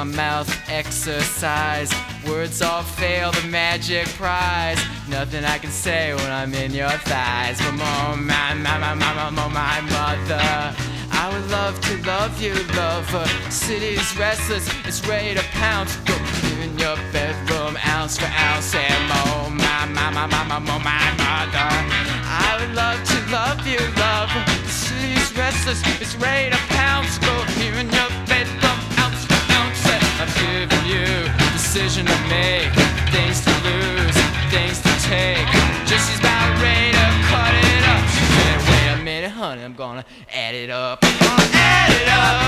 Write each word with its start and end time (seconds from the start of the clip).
my 0.00 0.16
mouth 0.16 0.70
exercise. 0.70 1.92
Words 2.26 2.62
all 2.62 2.82
fail 2.82 3.32
the 3.32 3.46
magic 3.48 4.06
prize. 4.16 4.80
Nothing 5.10 5.44
I 5.44 5.58
can 5.58 5.70
say 5.70 6.14
when 6.14 6.30
I'm 6.32 6.54
in 6.54 6.72
your 6.72 6.96
thighs. 7.10 7.58
But 7.58 7.74
oh 7.74 8.16
my, 8.16 8.54
my, 8.54 8.78
my, 8.78 8.94
my, 8.94 9.30
my, 9.30 9.48
my 9.48 9.80
mother. 9.92 10.40
I 11.12 11.28
would 11.30 11.50
love 11.50 11.78
to 11.82 12.02
love 12.06 12.40
you, 12.40 12.54
lover. 12.74 13.26
City's 13.50 14.16
restless, 14.16 14.66
it's 14.86 15.06
ready 15.06 15.34
to 15.34 15.44
pounce. 15.52 15.96
Go 16.08 16.16
in 16.62 16.78
your 16.78 16.96
bedroom, 17.12 17.76
ounce 17.86 18.16
for 18.16 18.24
ounce, 18.24 18.74
and 18.74 19.04
oh 19.12 19.50
my, 19.50 19.84
my, 19.84 20.08
my, 20.16 20.26
my, 20.26 20.44
my, 20.44 20.58
my, 20.60 20.78
my 20.78 21.06
mother. 21.20 21.68
I 22.24 22.56
would 22.58 22.74
love 22.74 23.04
to 23.04 23.18
love 23.30 23.66
you, 23.66 23.80
lover. 24.00 24.42
City's 24.66 25.36
restless, 25.36 25.82
it's 26.00 26.16
ready 26.16 26.50
to 26.50 26.60
pounce. 26.72 27.18
Go 27.18 27.44
in 27.60 27.90
your 27.90 28.19
giving 30.40 30.84
you 30.86 31.06
decision 31.52 32.06
to 32.06 32.18
make, 32.28 32.72
things 33.12 33.44
to 33.44 33.52
lose, 33.68 34.16
things 34.50 34.80
to 34.80 34.92
take. 35.06 35.46
Just 35.86 36.08
she's 36.08 36.20
about 36.20 36.48
ready 36.62 36.92
to 36.92 37.06
cut 37.30 37.52
it 37.54 37.82
up. 37.92 38.04
She 38.14 38.24
said, 38.34 38.58
wait 38.70 39.00
a 39.00 39.04
minute, 39.04 39.30
honey, 39.30 39.62
I'm 39.62 39.74
gonna 39.74 40.04
add 40.32 40.54
it 40.54 40.70
up. 40.70 40.98
I'm 41.02 41.18
gonna 41.18 41.48
add 41.52 41.92
it 42.02 42.08
up. 42.08 42.39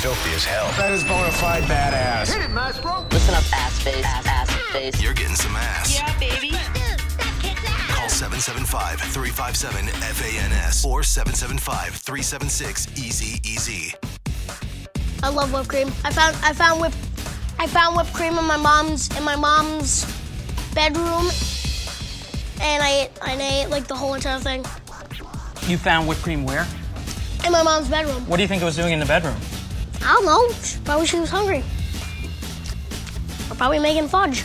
Filthy 0.00 0.34
as 0.34 0.44
hell. 0.44 0.66
That 0.76 0.92
is 0.92 1.04
bona 1.04 1.30
fide 1.32 1.64
badass. 1.64 2.28
Listen 3.12 3.34
up, 3.34 3.44
ass 3.52 3.80
face, 3.82 4.04
ass, 4.04 4.26
ass 4.26 4.50
face. 4.72 5.00
You're 5.02 5.14
getting 5.14 5.34
some 5.36 5.54
ass. 5.56 5.94
Yeah, 5.96 6.18
baby. 6.18 6.50
Call 7.88 8.08
775 8.08 9.00
357 9.00 9.86
FANS 9.88 10.84
or 10.84 11.02
775 11.02 11.94
376 11.94 12.88
Easy 12.98 13.40
Easy. 13.48 13.94
I 15.22 15.28
love 15.30 15.52
whipped 15.52 15.68
cream. 15.68 15.88
I 16.04 16.12
found 16.12 16.36
I 16.42 16.52
found 16.52 16.80
whip 16.80 16.92
I 17.58 17.66
found 17.66 17.96
whipped 17.96 18.12
cream 18.12 18.36
in 18.38 18.44
my 18.44 18.56
mom's 18.58 19.08
in 19.16 19.24
my 19.24 19.34
mom's 19.36 20.04
bedroom, 20.74 21.30
and 22.60 22.82
I 22.82 23.04
ate, 23.04 23.10
and 23.26 23.40
I 23.40 23.62
ate 23.62 23.70
like 23.70 23.86
the 23.86 23.94
whole 23.96 24.12
entire 24.12 24.38
thing 24.40 24.62
You 25.66 25.78
found 25.78 26.06
whipped 26.06 26.22
cream 26.22 26.44
where? 26.44 26.66
in 27.46 27.52
my 27.52 27.62
mom's 27.62 27.88
bedroom. 27.88 28.26
What 28.26 28.36
do 28.36 28.42
you 28.42 28.48
think 28.48 28.60
it 28.60 28.64
was 28.64 28.74
doing 28.76 28.92
in 28.92 28.98
the 28.98 29.06
bedroom? 29.06 29.36
Don't 30.16 30.24
know. 30.24 30.48
Probably 30.86 31.06
she 31.06 31.20
was 31.20 31.28
hungry, 31.28 31.58
or 33.50 33.54
probably 33.54 33.78
making 33.78 34.08
fudge. 34.08 34.44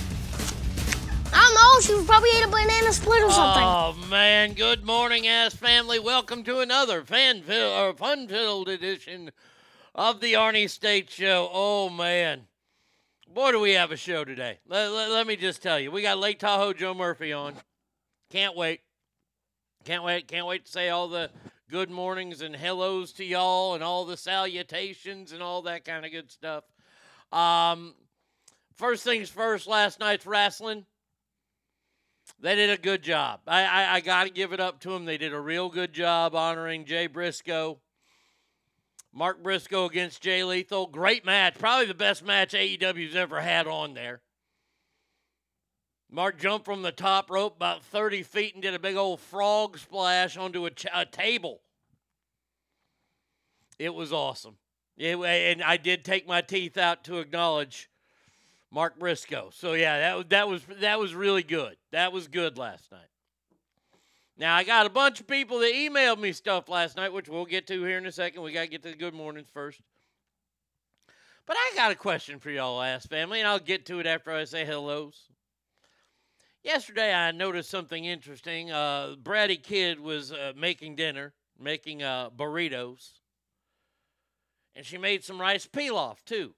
I 1.33 1.39
don't 1.39 1.53
know. 1.55 1.79
She 2.01 2.05
probably 2.05 2.29
ate 2.37 2.43
a 2.43 2.49
banana 2.49 2.91
split 2.91 3.23
or 3.23 3.31
something. 3.31 3.63
Oh 3.63 3.95
man, 4.09 4.51
good 4.51 4.83
morning, 4.83 5.27
ass 5.27 5.55
family. 5.55 5.97
Welcome 5.97 6.43
to 6.43 6.59
another 6.59 7.05
fan 7.05 7.41
or 7.49 7.93
fun 7.93 8.27
filled 8.27 8.67
edition 8.67 9.31
of 9.95 10.19
the 10.19 10.33
Arnie 10.33 10.69
State 10.69 11.09
Show. 11.09 11.49
Oh 11.53 11.89
man, 11.89 12.47
boy, 13.33 13.53
do 13.53 13.61
we 13.61 13.71
have 13.71 13.93
a 13.93 13.97
show 13.97 14.25
today. 14.25 14.59
Let, 14.67 14.91
let- 14.91 15.11
let 15.11 15.25
me 15.25 15.37
just 15.37 15.63
tell 15.63 15.79
you, 15.79 15.89
we 15.89 16.01
got 16.01 16.17
Lake 16.19 16.39
Tahoe 16.39 16.73
Joe 16.73 16.93
Murphy 16.93 17.31
on. 17.31 17.53
Can't 18.29 18.57
wait. 18.57 18.81
Can't 19.85 20.03
wait. 20.03 20.27
Can't 20.27 20.45
wait 20.47 20.65
to 20.65 20.71
say 20.71 20.89
all 20.89 21.07
the 21.07 21.31
good 21.71 21.89
mornings 21.89 22.41
and 22.41 22.53
hellos 22.53 23.13
to 23.13 23.23
y'all 23.23 23.75
and 23.75 23.83
all 23.83 24.03
the 24.03 24.17
salutations 24.17 25.31
and 25.31 25.41
all 25.41 25.61
that 25.61 25.85
kind 25.85 26.05
of 26.05 26.11
good 26.11 26.29
stuff. 26.29 26.65
Um, 27.31 27.95
first 28.75 29.05
things 29.05 29.29
first. 29.29 29.67
Last 29.67 29.97
night's 29.97 30.25
wrestling. 30.25 30.85
They 32.41 32.55
did 32.55 32.71
a 32.71 32.77
good 32.77 33.01
job. 33.01 33.39
I, 33.47 33.63
I, 33.63 33.95
I 33.95 33.99
got 34.01 34.25
to 34.25 34.29
give 34.29 34.51
it 34.51 34.59
up 34.59 34.81
to 34.81 34.89
them. 34.89 35.05
They 35.05 35.17
did 35.17 35.33
a 35.33 35.39
real 35.39 35.69
good 35.69 35.93
job 35.93 36.35
honoring 36.35 36.83
Jay 36.83 37.07
Briscoe. 37.07 37.79
Mark 39.13 39.41
Briscoe 39.41 39.85
against 39.85 40.21
Jay 40.21 40.43
Lethal. 40.43 40.87
Great 40.87 41.25
match. 41.25 41.57
Probably 41.57 41.85
the 41.85 41.93
best 41.93 42.25
match 42.25 42.51
AEW's 42.51 43.15
ever 43.15 43.39
had 43.39 43.67
on 43.67 43.93
there. 43.93 44.19
Mark 46.11 46.37
jumped 46.37 46.65
from 46.65 46.81
the 46.81 46.91
top 46.91 47.31
rope 47.31 47.55
about 47.55 47.83
30 47.85 48.23
feet 48.23 48.53
and 48.53 48.61
did 48.61 48.73
a 48.73 48.79
big 48.79 48.97
old 48.97 49.21
frog 49.21 49.77
splash 49.77 50.35
onto 50.35 50.65
a, 50.65 50.71
ch- 50.71 50.87
a 50.93 51.05
table. 51.05 51.61
It 53.79 53.93
was 53.93 54.11
awesome. 54.11 54.57
It, 54.97 55.17
and 55.17 55.63
I 55.63 55.77
did 55.77 56.03
take 56.03 56.27
my 56.27 56.41
teeth 56.41 56.77
out 56.77 57.05
to 57.05 57.19
acknowledge 57.19 57.89
Mark 58.69 58.99
Briscoe. 58.99 59.51
So 59.53 59.73
yeah, 59.73 59.99
that 59.99 60.17
was 60.17 60.25
that 60.29 60.47
was 60.47 60.61
that 60.81 60.99
was 60.99 61.15
really 61.15 61.43
good. 61.43 61.77
That 61.91 62.11
was 62.11 62.27
good 62.27 62.57
last 62.57 62.91
night. 62.91 63.07
Now 64.37 64.55
I 64.55 64.63
got 64.63 64.85
a 64.85 64.89
bunch 64.89 65.21
of 65.21 65.27
people 65.27 65.59
that 65.59 65.73
emailed 65.73 66.19
me 66.19 66.33
stuff 66.33 66.67
last 66.67 66.97
night, 66.97 67.13
which 67.13 67.29
we'll 67.29 67.45
get 67.45 67.67
to 67.67 67.83
here 67.83 67.97
in 67.97 68.05
a 68.05 68.11
second. 68.11 68.41
We 68.43 68.51
got 68.51 68.61
to 68.61 68.67
get 68.67 68.83
to 68.83 68.89
the 68.89 68.97
good 68.97 69.13
mornings 69.13 69.49
first. 69.53 69.79
But 71.45 71.57
I 71.57 71.71
got 71.75 71.91
a 71.91 71.95
question 71.95 72.39
for 72.39 72.51
y'all, 72.51 72.81
ass 72.81 73.05
family, 73.05 73.39
and 73.39 73.47
I'll 73.47 73.59
get 73.59 73.85
to 73.87 73.99
it 73.99 74.05
after 74.05 74.31
I 74.31 74.43
say 74.43 74.63
hellos. 74.63 75.31
Yesterday 76.63 77.11
I 77.11 77.31
noticed 77.31 77.71
something 77.71 78.05
interesting. 78.05 78.71
Uh, 78.71 79.15
Bratty 79.21 79.61
Kid 79.61 79.99
was 79.99 80.31
uh, 80.31 80.53
making 80.55 80.95
dinner, 80.95 81.33
making 81.59 82.03
uh, 82.03 82.29
burritos, 82.29 83.13
and 84.75 84.85
she 84.85 84.99
made 84.99 85.23
some 85.23 85.41
rice 85.41 85.65
pilaf 85.65 86.23
too. 86.23 86.53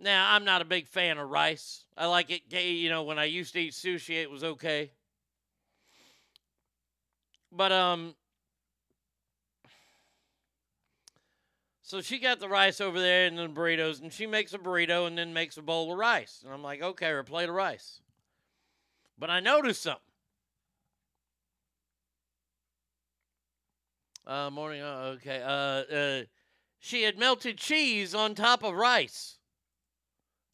Now, 0.00 0.32
I'm 0.32 0.44
not 0.44 0.62
a 0.62 0.64
big 0.64 0.86
fan 0.86 1.18
of 1.18 1.28
rice. 1.28 1.84
I 1.96 2.06
like 2.06 2.30
it, 2.30 2.48
gay, 2.48 2.70
you 2.70 2.88
know, 2.88 3.02
when 3.02 3.18
I 3.18 3.24
used 3.24 3.52
to 3.54 3.60
eat 3.60 3.72
sushi, 3.72 4.22
it 4.22 4.30
was 4.30 4.44
okay. 4.44 4.92
But, 7.50 7.72
um, 7.72 8.14
so 11.88 12.02
she 12.02 12.18
got 12.18 12.38
the 12.38 12.50
rice 12.50 12.82
over 12.82 13.00
there 13.00 13.26
and 13.26 13.38
the 13.38 13.48
burritos, 13.48 14.02
and 14.02 14.12
she 14.12 14.26
makes 14.26 14.52
a 14.52 14.58
burrito 14.58 15.06
and 15.06 15.16
then 15.16 15.32
makes 15.32 15.56
a 15.56 15.62
bowl 15.62 15.90
of 15.90 15.96
rice. 15.96 16.42
And 16.44 16.52
I'm 16.52 16.62
like, 16.62 16.82
okay, 16.82 17.06
or 17.06 17.20
a 17.20 17.24
plate 17.24 17.48
of 17.48 17.54
rice. 17.54 18.02
But 19.18 19.30
I 19.30 19.40
noticed 19.40 19.80
something. 19.84 20.02
Uh, 24.26 24.50
morning, 24.50 24.82
uh, 24.82 25.14
okay. 25.16 25.40
Uh, 25.42 25.48
uh, 25.48 26.22
she 26.78 27.04
had 27.04 27.18
melted 27.18 27.56
cheese 27.56 28.14
on 28.14 28.34
top 28.34 28.62
of 28.62 28.74
rice. 28.74 29.38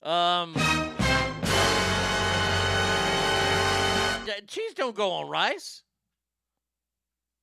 Um, 0.05 0.55
cheese 4.47 4.75
don't 4.77 4.95
go 4.95 5.11
on 5.11 5.29
rice. 5.29 5.83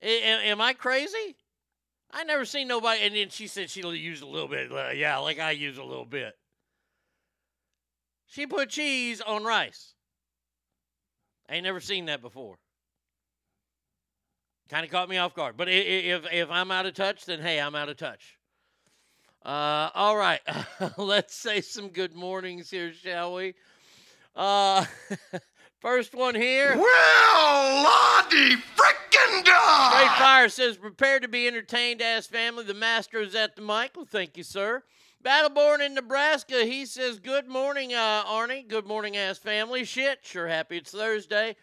A- 0.02 0.48
am 0.48 0.62
I 0.62 0.72
crazy? 0.72 1.36
I 2.14 2.24
never 2.24 2.46
seen 2.46 2.68
nobody. 2.68 3.02
And 3.04 3.16
then 3.16 3.30
she 3.30 3.48
said 3.48 3.70
she'll 3.70 3.96
use 3.96 4.22
a 4.22 4.26
little 4.26 4.48
bit. 4.48 4.72
uh, 4.72 4.90
yeah, 4.90 5.18
like 5.18 5.40
I 5.40 5.52
use 5.52 5.78
a 5.78 5.84
little 5.84 6.06
bit. 6.06 6.38
She 8.28 8.48
put 8.48 8.70
cheese 8.70 9.22
on 9.22 9.44
rice. 9.44 9.94
I 11.50 11.56
ain't 11.56 11.66
never 11.66 11.82
seen 11.82 12.06
that 12.06 12.22
before. 12.22 12.58
Kind 14.70 14.86
of 14.86 14.92
caught 14.92 15.10
me 15.10 15.18
off 15.18 15.36
guard. 15.36 15.58
But 15.58 15.68
if 15.68 16.26
if 16.32 16.50
I'm 16.50 16.72
out 16.72 16.86
of 16.86 16.94
touch, 16.94 17.26
then 17.26 17.42
hey, 17.42 17.60
I'm 17.60 17.76
out 17.76 17.90
of 17.90 17.98
touch. 17.98 18.38
Uh, 19.44 19.90
all 19.94 20.16
right, 20.16 20.40
let's 20.98 21.36
say 21.36 21.60
some 21.60 21.90
good 21.90 22.16
mornings 22.16 22.70
here, 22.70 22.94
shall 22.94 23.34
we? 23.34 23.56
Uh, 24.36 24.86
first 25.82 26.16
one 26.16 26.36
here. 26.36 26.78
Well, 26.78 27.84
Lottie 27.84 28.56
frickin' 28.56 29.02
Straight 29.42 29.46
dog! 29.46 30.18
Fire 30.18 30.50
says, 30.50 30.78
prepare 30.78 31.20
to 31.20 31.28
be 31.28 31.48
entertained, 31.48 32.02
ass 32.02 32.28
family. 32.28 32.64
The 32.64 32.74
master 32.74 33.20
is 33.20 33.36
at 33.36 33.56
the 33.56 33.62
mic. 33.62 33.92
Well, 33.96 34.06
thank 34.06 34.38
you, 34.38 34.44
sir. 34.44 34.84
Battleborn 35.24 35.86
in 35.86 35.94
Nebraska, 35.94 36.66
he 36.66 36.86
says, 36.86 37.20
good 37.20 37.48
morning, 37.48 37.94
uh, 37.94 38.24
Arnie. 38.26 38.68
Good 38.68 38.88
morning, 38.88 39.18
ass 39.18 39.38
family. 39.38 39.84
Shit, 39.84 40.20
sure 40.24 40.48
happy 40.48 40.78
it's 40.78 40.92
Thursday. 40.92 41.56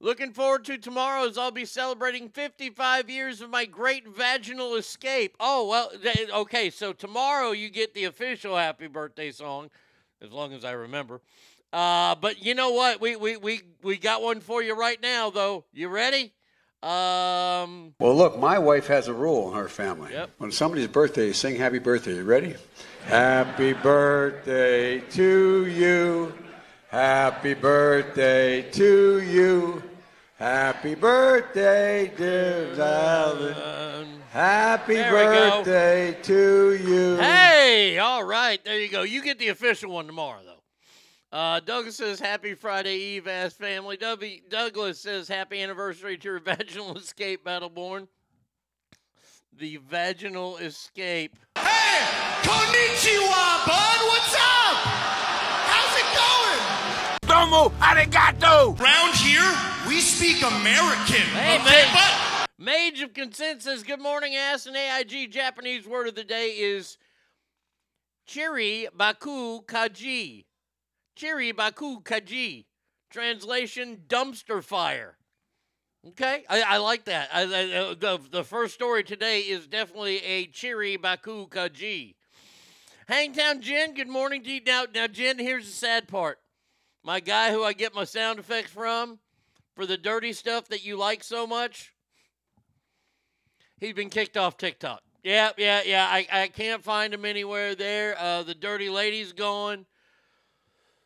Looking 0.00 0.32
forward 0.32 0.64
to 0.64 0.78
tomorrow 0.78 1.28
as 1.28 1.38
I'll 1.38 1.50
be 1.50 1.64
celebrating 1.64 2.28
55 2.28 3.08
years 3.08 3.40
of 3.40 3.50
my 3.50 3.66
great 3.66 4.08
vaginal 4.08 4.74
escape. 4.74 5.36
Oh, 5.38 5.68
well, 5.68 5.90
th- 6.02 6.30
okay, 6.30 6.70
so 6.70 6.92
tomorrow 6.92 7.52
you 7.52 7.68
get 7.70 7.94
the 7.94 8.04
official 8.04 8.56
happy 8.56 8.88
birthday 8.88 9.30
song, 9.30 9.70
as 10.20 10.32
long 10.32 10.52
as 10.52 10.64
I 10.64 10.72
remember. 10.72 11.20
Uh, 11.72 12.14
but 12.16 12.44
you 12.44 12.54
know 12.54 12.72
what? 12.72 13.00
We, 13.00 13.16
we, 13.16 13.36
we, 13.36 13.60
we 13.82 13.96
got 13.96 14.22
one 14.22 14.40
for 14.40 14.62
you 14.62 14.74
right 14.74 15.00
now, 15.00 15.30
though. 15.30 15.64
You 15.72 15.88
ready? 15.88 16.32
Um, 16.82 17.94
Well, 18.00 18.14
look, 18.16 18.38
my 18.38 18.58
wife 18.58 18.88
has 18.88 19.08
a 19.08 19.14
rule 19.14 19.48
in 19.50 19.56
her 19.56 19.68
family. 19.68 20.12
Yep. 20.12 20.30
When 20.38 20.50
somebody's 20.52 20.88
birthday, 20.88 21.28
you 21.28 21.32
sing 21.32 21.56
happy 21.56 21.78
birthday. 21.78 22.16
You 22.16 22.24
ready? 22.24 22.56
Happy 23.06 23.72
birthday 23.72 25.00
to 25.00 25.66
you. 25.66 26.34
Happy 26.88 27.54
birthday 27.54 28.62
to 28.72 29.20
you. 29.22 29.82
Happy 30.38 30.94
birthday, 30.96 32.12
dear 32.16 32.74
darling. 32.74 33.54
Happy 34.30 34.96
birthday 34.96 36.16
to 36.22 36.74
you. 36.74 37.16
Hey, 37.16 37.98
all 37.98 38.24
right, 38.24 38.62
there 38.64 38.80
you 38.80 38.88
go. 38.88 39.02
You 39.02 39.22
get 39.22 39.38
the 39.38 39.48
official 39.48 39.92
one 39.92 40.06
tomorrow, 40.06 40.40
though. 40.44 40.61
Uh, 41.32 41.60
Douglas 41.60 41.96
says 41.96 42.20
happy 42.20 42.52
Friday 42.52 42.94
Eve, 42.96 43.26
ass 43.26 43.54
family. 43.54 43.96
W- 43.96 44.40
Douglas 44.50 45.00
says 45.00 45.28
happy 45.28 45.62
anniversary 45.62 46.18
to 46.18 46.28
your 46.28 46.38
vaginal 46.44 46.94
escape, 46.98 47.42
Battleborn. 47.44 48.06
The 49.58 49.78
vaginal 49.78 50.58
escape. 50.58 51.36
Hey, 51.56 52.00
konnichiwa, 52.42 53.66
bud. 53.66 54.00
What's 54.08 54.34
up? 54.34 54.76
How's 55.72 55.96
it 55.98 57.28
going? 57.30 57.48
Domo 57.50 57.70
arigato. 57.80 58.78
Round 58.78 59.14
here, 59.14 59.52
we 59.88 60.00
speak 60.00 60.42
American. 60.42 61.16
Hey, 61.34 61.56
okay, 61.60 61.64
man. 61.64 61.94
but 61.94 62.46
Mage 62.58 63.00
of 63.00 63.14
Consent 63.14 63.62
says, 63.62 63.82
Good 63.82 64.00
morning, 64.00 64.34
ass. 64.36 64.66
And 64.66 64.76
AIG 64.76 65.30
Japanese 65.30 65.86
word 65.86 66.08
of 66.08 66.14
the 66.14 66.24
day 66.24 66.48
is 66.58 66.98
Chiri 68.28 68.86
Baku 68.94 69.62
Kaji. 69.64 70.44
Chiri 71.16 71.54
Baku 71.54 72.00
Kaji. 72.02 72.66
Translation 73.10 74.02
dumpster 74.08 74.62
fire. 74.62 75.16
Okay, 76.08 76.44
I, 76.48 76.62
I 76.62 76.76
like 76.78 77.04
that. 77.04 77.28
I, 77.32 77.42
I, 77.42 77.76
uh, 77.76 77.94
the, 77.94 78.20
the 78.30 78.44
first 78.44 78.74
story 78.74 79.04
today 79.04 79.40
is 79.40 79.66
definitely 79.66 80.18
a 80.24 80.46
Chiri 80.48 81.00
Baku 81.00 81.46
Kaji. 81.48 82.14
Hangtown 83.06 83.60
Jen, 83.60 83.94
good 83.94 84.08
morning 84.08 84.42
to 84.42 84.50
you. 84.50 84.60
Now, 84.64 84.86
now, 84.92 85.06
Jen, 85.06 85.38
here's 85.38 85.66
the 85.66 85.72
sad 85.72 86.08
part. 86.08 86.38
My 87.04 87.20
guy 87.20 87.50
who 87.52 87.62
I 87.62 87.72
get 87.72 87.94
my 87.94 88.04
sound 88.04 88.38
effects 88.38 88.70
from 88.70 89.18
for 89.76 89.86
the 89.86 89.96
dirty 89.96 90.32
stuff 90.32 90.68
that 90.68 90.84
you 90.84 90.96
like 90.96 91.22
so 91.22 91.46
much, 91.46 91.92
He's 93.82 93.94
been 93.94 94.10
kicked 94.10 94.36
off 94.36 94.56
TikTok. 94.56 95.02
Yeah, 95.24 95.50
yeah, 95.58 95.82
yeah. 95.84 96.06
I, 96.08 96.24
I 96.30 96.46
can't 96.46 96.84
find 96.84 97.12
him 97.12 97.24
anywhere 97.24 97.74
there. 97.74 98.16
Uh, 98.16 98.44
the 98.44 98.54
dirty 98.54 98.88
lady's 98.88 99.32
gone. 99.32 99.86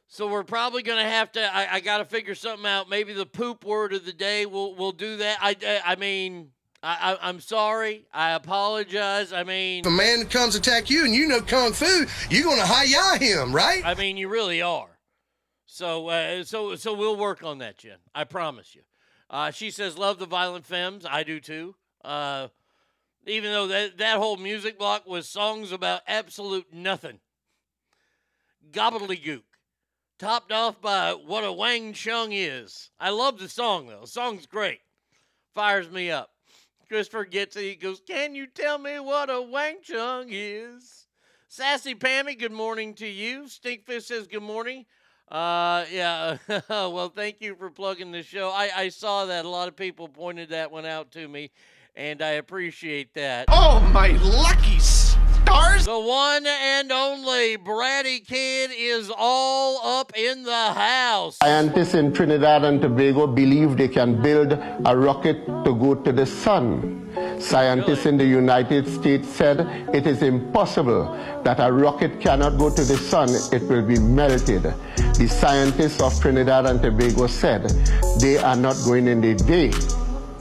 So 0.09 0.29
we're 0.29 0.45
probably 0.45 0.83
gonna 0.83 1.09
have 1.09 1.33
to. 1.33 1.57
I, 1.57 1.75
I 1.75 1.81
got 1.81 1.99
to 1.99 2.05
figure 2.05 2.35
something 2.35 2.67
out. 2.67 2.89
Maybe 2.89 3.13
the 3.13 3.27
poop 3.27 3.65
word 3.65 3.93
of 3.93 4.05
the 4.05 4.13
day. 4.13 4.47
We'll 4.47 4.75
we'll 4.75 4.93
do 4.93 5.17
that. 5.17 5.39
I 5.41 5.57
I, 5.85 5.97
mean, 5.97 6.51
I, 6.83 7.13
I 7.13 7.29
I'm 7.29 7.41
sorry. 7.41 8.07
I 8.13 8.33
apologize. 8.33 9.33
I 9.33 9.43
mean, 9.43 9.81
If 9.81 9.87
a 9.87 9.91
man 9.91 10.27
comes 10.27 10.55
attack 10.55 10.91
you 10.91 11.05
and 11.05 11.13
you 11.15 11.27
know 11.27 11.41
kung 11.41 11.73
fu, 11.73 12.07
you're 12.31 12.45
gonna 12.45 12.67
hi-ya 12.67 13.19
him, 13.19 13.55
right? 13.55 13.85
I 13.85 13.95
mean, 13.95 14.17
you 14.17 14.29
really 14.29 14.63
are. 14.63 14.89
So, 15.69 16.09
uh, 16.09 16.45
so, 16.45 16.77
so 16.77 16.95
we'll 16.95 17.17
work 17.17 17.43
on 17.43 17.59
that, 17.59 17.77
Jen. 17.77 17.99
I 18.15 18.25
promise 18.25 18.75
you. 18.75 18.83
Uh, 19.29 19.51
she 19.51 19.71
says, 19.71 19.99
"Love 19.99 20.19
the 20.19 20.27
violent 20.27 20.65
femmes." 20.65 21.05
I 21.05 21.25
do 21.25 21.41
too. 21.41 21.75
Uh, 22.05 22.49
even 23.27 23.51
though 23.51 23.67
that 23.67 23.99
that 23.99 24.19
whole 24.19 24.37
music 24.37 24.79
block 24.79 25.07
was 25.07 25.29
songs 25.29 25.73
about 25.73 26.03
absolute 26.07 26.73
nothing, 26.73 27.19
gobbledygook, 28.71 29.43
topped 30.19 30.53
off 30.53 30.81
by 30.81 31.13
what 31.13 31.45
a 31.45 31.53
Wang 31.53 31.93
Chung 31.93 32.33
is. 32.33 32.91
I 32.99 33.11
love 33.11 33.39
the 33.39 33.49
song 33.49 33.87
though. 33.87 34.03
The 34.03 34.07
song's 34.07 34.47
great. 34.47 34.81
Fires 35.55 35.91
me 35.91 36.11
up. 36.11 36.31
Christopher 36.89 37.25
gets 37.25 37.57
it. 37.57 37.63
He 37.63 37.75
goes, 37.75 38.01
"Can 38.07 38.35
you 38.35 38.47
tell 38.47 38.79
me 38.79 38.99
what 39.01 39.31
a 39.31 39.43
Wang 39.43 39.79
Chung 39.83 40.29
is?" 40.31 41.07
Sassy 41.49 41.95
Pammy, 41.95 42.39
good 42.39 42.53
morning 42.53 42.95
to 42.95 43.07
you. 43.07 43.45
Stinkfish 43.45 44.03
says 44.03 44.27
good 44.27 44.43
morning. 44.43 44.85
Uh, 45.29 45.85
yeah. 45.91 46.39
well, 46.69 47.09
thank 47.09 47.41
you 47.41 47.55
for 47.57 47.71
plugging 47.71 48.13
the 48.13 48.23
show. 48.23 48.51
I, 48.51 48.71
I 48.77 48.89
saw 48.91 49.27
that. 49.27 49.45
A 49.45 49.49
lot 49.49 49.69
of 49.69 49.77
people 49.77 50.09
pointed 50.09 50.51
that 50.51 50.71
one 50.71 50.87
out 50.87 51.11
to 51.13 51.27
me, 51.27 51.51
and 51.95 52.23
I 52.23 52.33
appreciate 52.33 53.15
that. 53.15 53.47
Oh, 53.49 53.81
my 53.93 54.09
lucky 54.09 54.79
stars! 55.47 55.85
The 55.85 55.99
one 55.99 56.47
and 56.47 56.91
only 56.93 57.57
Bratty 57.57 58.27
Kid 58.27 58.71
is 58.77 59.11
all 59.17 60.01
up 60.01 60.13
in 60.17 60.43
the 60.43 60.73
house. 60.73 61.37
Scientists 61.37 61.95
in 61.95 62.13
Trinidad 62.13 62.65
and 62.65 62.81
Tobago 62.81 63.27
believe 63.27 63.77
they 63.77 63.89
can 63.89 64.21
build 64.21 64.53
a 64.53 64.97
rocket 64.97 65.47
to 65.47 65.75
go 65.75 65.95
to 65.95 66.13
the 66.13 66.27
sun. 66.27 67.03
Scientists 67.41 68.07
in 68.07 68.17
the 68.17 68.25
United 68.25 68.89
States 68.89 69.29
said 69.29 69.61
it 69.95 70.07
is 70.07 70.23
impossible 70.23 71.05
that 71.45 71.61
a 71.61 71.73
rocket 71.73 72.21
cannot 72.21 72.59
go 72.59 72.71
to 72.71 72.85
the 72.85 72.97
sun, 72.97 73.29
it 73.53 73.63
will 73.69 73.83
be 73.83 73.99
melted. 73.99 74.63
The 74.63 75.29
scientists 75.29 76.01
of 76.01 76.19
Trinidad 76.21 76.67
and 76.67 76.83
Tobago 76.83 77.27
said 77.27 77.69
they 78.21 78.39
are 78.39 78.57
not 78.57 78.77
going 78.85 79.07
in 79.07 79.21
the 79.21 79.35
day, 79.35 79.71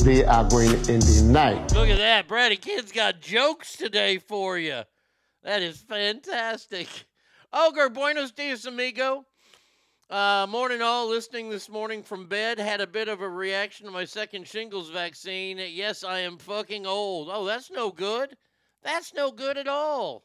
they 0.03 0.25
are 0.25 0.47
going 0.49 0.71
in 0.89 0.99
the 0.99 1.23
night. 1.27 1.73
Look 1.73 1.89
at 1.89 1.97
that. 1.97 2.27
Bratty 2.27 2.59
Kid's 2.59 2.91
got 2.91 3.21
jokes 3.21 3.75
today 3.77 4.17
for 4.17 4.57
you. 4.57 4.83
That 5.45 5.61
is 5.61 5.79
fantastic. 5.79 6.87
Ogre, 7.53 7.89
buenos 7.89 8.31
dias, 8.31 8.65
amigo. 8.65 9.27
Uh, 10.09 10.47
morning, 10.49 10.81
all. 10.81 11.07
Listening 11.07 11.51
this 11.51 11.69
morning 11.69 12.01
from 12.01 12.25
bed. 12.25 12.57
Had 12.57 12.81
a 12.81 12.87
bit 12.87 13.07
of 13.07 13.21
a 13.21 13.29
reaction 13.29 13.85
to 13.85 13.91
my 13.91 14.05
second 14.05 14.47
shingles 14.47 14.89
vaccine. 14.89 15.59
Yes, 15.69 16.03
I 16.03 16.21
am 16.21 16.39
fucking 16.39 16.87
old. 16.87 17.29
Oh, 17.31 17.45
that's 17.45 17.69
no 17.69 17.91
good. 17.91 18.35
That's 18.81 19.13
no 19.13 19.31
good 19.31 19.55
at 19.55 19.67
all. 19.67 20.23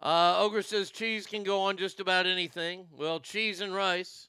Uh, 0.00 0.36
Ogre 0.38 0.62
says 0.62 0.90
cheese 0.90 1.26
can 1.26 1.42
go 1.42 1.60
on 1.60 1.76
just 1.76 2.00
about 2.00 2.24
anything. 2.24 2.86
Well, 2.96 3.20
cheese 3.20 3.60
and 3.60 3.74
rice. 3.74 4.28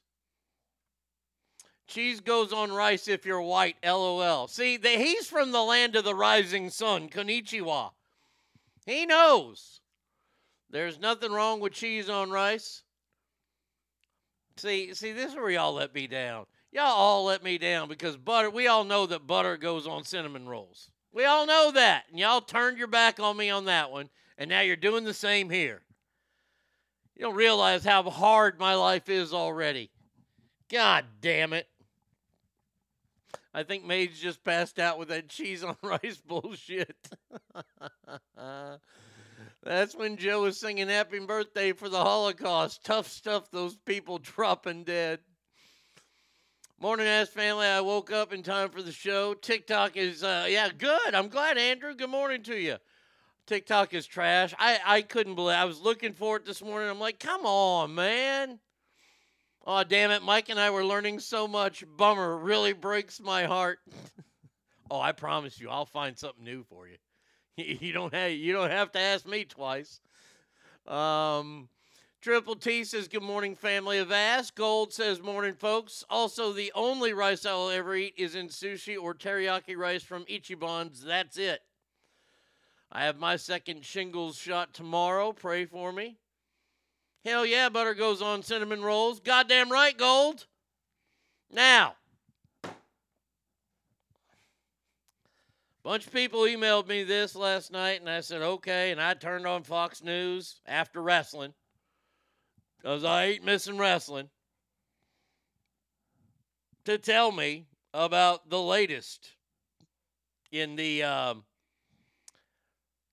Cheese 1.86 2.20
goes 2.20 2.52
on 2.52 2.72
rice 2.72 3.08
if 3.08 3.24
you're 3.24 3.40
white. 3.40 3.76
LOL. 3.82 4.48
See, 4.48 4.76
the, 4.76 4.90
he's 4.90 5.28
from 5.28 5.50
the 5.50 5.62
land 5.62 5.96
of 5.96 6.04
the 6.04 6.14
rising 6.14 6.68
sun. 6.68 7.08
Konnichiwa. 7.08 7.92
He 8.86 9.06
knows. 9.06 9.80
There's 10.70 10.98
nothing 10.98 11.32
wrong 11.32 11.60
with 11.60 11.72
cheese 11.72 12.08
on 12.08 12.30
rice. 12.30 12.82
See, 14.56 14.94
see, 14.94 15.12
this 15.12 15.30
is 15.32 15.36
where 15.36 15.50
y'all 15.50 15.74
let 15.74 15.94
me 15.94 16.06
down. 16.06 16.46
Y'all 16.72 16.86
all 16.86 17.24
let 17.24 17.42
me 17.42 17.58
down 17.58 17.88
because 17.88 18.16
butter. 18.16 18.50
We 18.50 18.66
all 18.66 18.84
know 18.84 19.06
that 19.06 19.26
butter 19.26 19.56
goes 19.56 19.86
on 19.86 20.04
cinnamon 20.04 20.48
rolls. 20.48 20.90
We 21.12 21.26
all 21.26 21.46
know 21.46 21.72
that, 21.72 22.04
and 22.08 22.18
y'all 22.18 22.40
turned 22.40 22.78
your 22.78 22.86
back 22.86 23.20
on 23.20 23.36
me 23.36 23.50
on 23.50 23.66
that 23.66 23.90
one, 23.90 24.08
and 24.38 24.48
now 24.48 24.62
you're 24.62 24.76
doing 24.76 25.04
the 25.04 25.12
same 25.12 25.50
here. 25.50 25.82
You 27.14 27.26
don't 27.26 27.34
realize 27.34 27.84
how 27.84 28.02
hard 28.08 28.58
my 28.58 28.74
life 28.74 29.10
is 29.10 29.34
already. 29.34 29.90
God 30.70 31.04
damn 31.20 31.52
it. 31.52 31.66
I 33.54 33.62
think 33.62 33.84
Maids 33.84 34.18
just 34.18 34.42
passed 34.44 34.78
out 34.78 34.98
with 34.98 35.08
that 35.08 35.28
cheese 35.28 35.62
on 35.62 35.76
rice 35.82 36.22
bullshit. 36.26 36.96
That's 39.62 39.94
when 39.94 40.16
Joe 40.16 40.42
was 40.42 40.58
singing 40.58 40.88
Happy 40.88 41.18
Birthday 41.18 41.72
for 41.72 41.88
the 41.88 42.02
Holocaust. 42.02 42.84
Tough 42.84 43.08
stuff, 43.08 43.50
those 43.50 43.76
people 43.76 44.18
dropping 44.18 44.84
dead. 44.84 45.20
Morning, 46.80 47.06
ass 47.06 47.28
family. 47.28 47.66
I 47.66 47.80
woke 47.80 48.10
up 48.10 48.32
in 48.32 48.42
time 48.42 48.70
for 48.70 48.82
the 48.82 48.90
show. 48.90 49.34
TikTok 49.34 49.96
is, 49.96 50.24
uh, 50.24 50.46
yeah, 50.48 50.68
good. 50.76 51.14
I'm 51.14 51.28
glad, 51.28 51.56
Andrew. 51.56 51.94
Good 51.94 52.10
morning 52.10 52.42
to 52.44 52.56
you. 52.58 52.78
TikTok 53.46 53.94
is 53.94 54.06
trash. 54.06 54.52
I, 54.58 54.80
I 54.84 55.02
couldn't 55.02 55.36
believe 55.36 55.56
I 55.56 55.64
was 55.64 55.80
looking 55.80 56.12
for 56.12 56.38
it 56.38 56.44
this 56.44 56.60
morning. 56.60 56.88
I'm 56.88 56.98
like, 56.98 57.20
come 57.20 57.46
on, 57.46 57.94
man. 57.94 58.58
Oh, 59.64 59.84
damn 59.84 60.10
it. 60.10 60.22
Mike 60.22 60.48
and 60.48 60.58
I 60.58 60.70
were 60.70 60.84
learning 60.84 61.20
so 61.20 61.46
much. 61.46 61.84
Bummer. 61.96 62.36
Really 62.36 62.72
breaks 62.72 63.20
my 63.20 63.44
heart. 63.44 63.78
oh, 64.90 65.00
I 65.00 65.12
promise 65.12 65.60
you, 65.60 65.68
I'll 65.70 65.86
find 65.86 66.18
something 66.18 66.44
new 66.44 66.64
for 66.64 66.86
you. 66.86 66.96
You 67.56 67.92
don't 67.92 68.14
have 68.14 68.30
you 68.32 68.54
don't 68.54 68.70
have 68.70 68.92
to 68.92 68.98
ask 68.98 69.26
me 69.26 69.44
twice. 69.44 70.00
Um, 70.86 71.68
Triple 72.22 72.56
T 72.56 72.82
says 72.84 73.08
good 73.08 73.22
morning, 73.22 73.54
family 73.54 73.98
of 73.98 74.10
ass. 74.10 74.50
Gold 74.50 74.92
says 74.92 75.20
morning, 75.20 75.54
folks. 75.54 76.02
Also, 76.08 76.52
the 76.52 76.72
only 76.74 77.12
rice 77.12 77.44
I 77.44 77.52
will 77.52 77.68
ever 77.68 77.94
eat 77.94 78.14
is 78.16 78.34
in 78.34 78.48
sushi 78.48 78.96
or 78.96 79.14
teriyaki 79.14 79.76
rice 79.76 80.02
from 80.02 80.24
Ichiban's. 80.24 81.02
That's 81.02 81.36
it. 81.36 81.60
I 82.90 83.04
have 83.04 83.18
my 83.18 83.36
second 83.36 83.84
shingles 83.84 84.38
shot 84.38 84.72
tomorrow. 84.72 85.32
Pray 85.32 85.66
for 85.66 85.92
me. 85.92 86.16
Hell 87.24 87.46
yeah, 87.46 87.68
butter 87.68 87.94
goes 87.94 88.20
on 88.20 88.42
cinnamon 88.42 88.82
rolls. 88.82 89.20
Goddamn 89.20 89.70
right, 89.70 89.96
Gold. 89.96 90.46
Now, 91.50 91.94
bunch 95.84 96.06
of 96.06 96.12
people 96.12 96.40
emailed 96.40 96.88
me 96.88 97.04
this 97.04 97.36
last 97.36 97.70
night, 97.70 98.00
and 98.00 98.10
I 98.10 98.20
said, 98.20 98.42
okay. 98.42 98.90
And 98.90 99.00
I 99.00 99.14
turned 99.14 99.46
on 99.46 99.62
Fox 99.62 100.02
News 100.02 100.60
after 100.66 101.00
wrestling 101.00 101.54
because 102.78 103.04
I 103.04 103.26
ain't 103.26 103.44
missing 103.44 103.78
wrestling 103.78 104.28
to 106.84 106.98
tell 106.98 107.30
me 107.30 107.66
about 107.94 108.50
the 108.50 108.60
latest 108.60 109.30
in 110.50 110.74
the. 110.74 111.04
Um, 111.04 111.44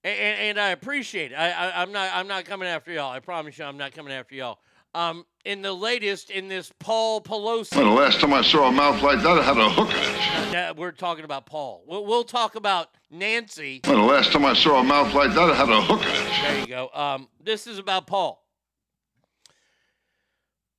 and, 0.03 0.39
and 0.39 0.59
I 0.59 0.69
appreciate 0.69 1.31
it. 1.31 1.35
I, 1.35 1.51
I, 1.51 1.81
I'm 1.81 1.91
not. 1.91 2.09
I'm 2.13 2.27
not 2.27 2.45
coming 2.45 2.67
after 2.67 2.91
y'all. 2.91 3.11
I 3.11 3.19
promise 3.19 3.57
you, 3.57 3.65
I'm 3.65 3.77
not 3.77 3.93
coming 3.93 4.13
after 4.13 4.35
y'all. 4.35 4.59
Um, 4.95 5.25
in 5.45 5.61
the 5.61 5.71
latest, 5.71 6.31
in 6.31 6.47
this 6.47 6.71
Paul 6.79 7.21
Pelosi. 7.21 7.75
Well, 7.75 7.85
the 7.95 8.01
last 8.01 8.19
time 8.19 8.33
I 8.33 8.41
saw 8.41 8.69
a 8.69 8.71
mouth 8.71 9.01
like 9.03 9.21
that, 9.21 9.37
it 9.37 9.43
had 9.43 9.57
a 9.57 9.69
hook 9.69 9.89
in 9.89 9.95
it. 9.95 10.53
Yeah, 10.53 10.71
we're 10.71 10.91
talking 10.91 11.25
about 11.25 11.45
Paul. 11.45 11.83
We'll, 11.85 12.05
we'll 12.05 12.23
talk 12.23 12.55
about 12.55 12.89
Nancy. 13.11 13.81
Well, 13.85 13.97
the 13.97 14.01
last 14.01 14.31
time 14.31 14.45
I 14.45 14.53
saw 14.55 14.79
a 14.79 14.83
mouth 14.83 15.13
like 15.13 15.33
that, 15.35 15.49
it 15.49 15.55
had 15.55 15.69
a 15.69 15.81
hook 15.81 16.01
in 16.01 16.07
it. 16.07 16.41
There 16.41 16.59
you 16.61 16.67
go. 16.67 16.89
Um, 16.93 17.27
this 17.43 17.67
is 17.67 17.77
about 17.77 18.07
Paul. 18.07 18.43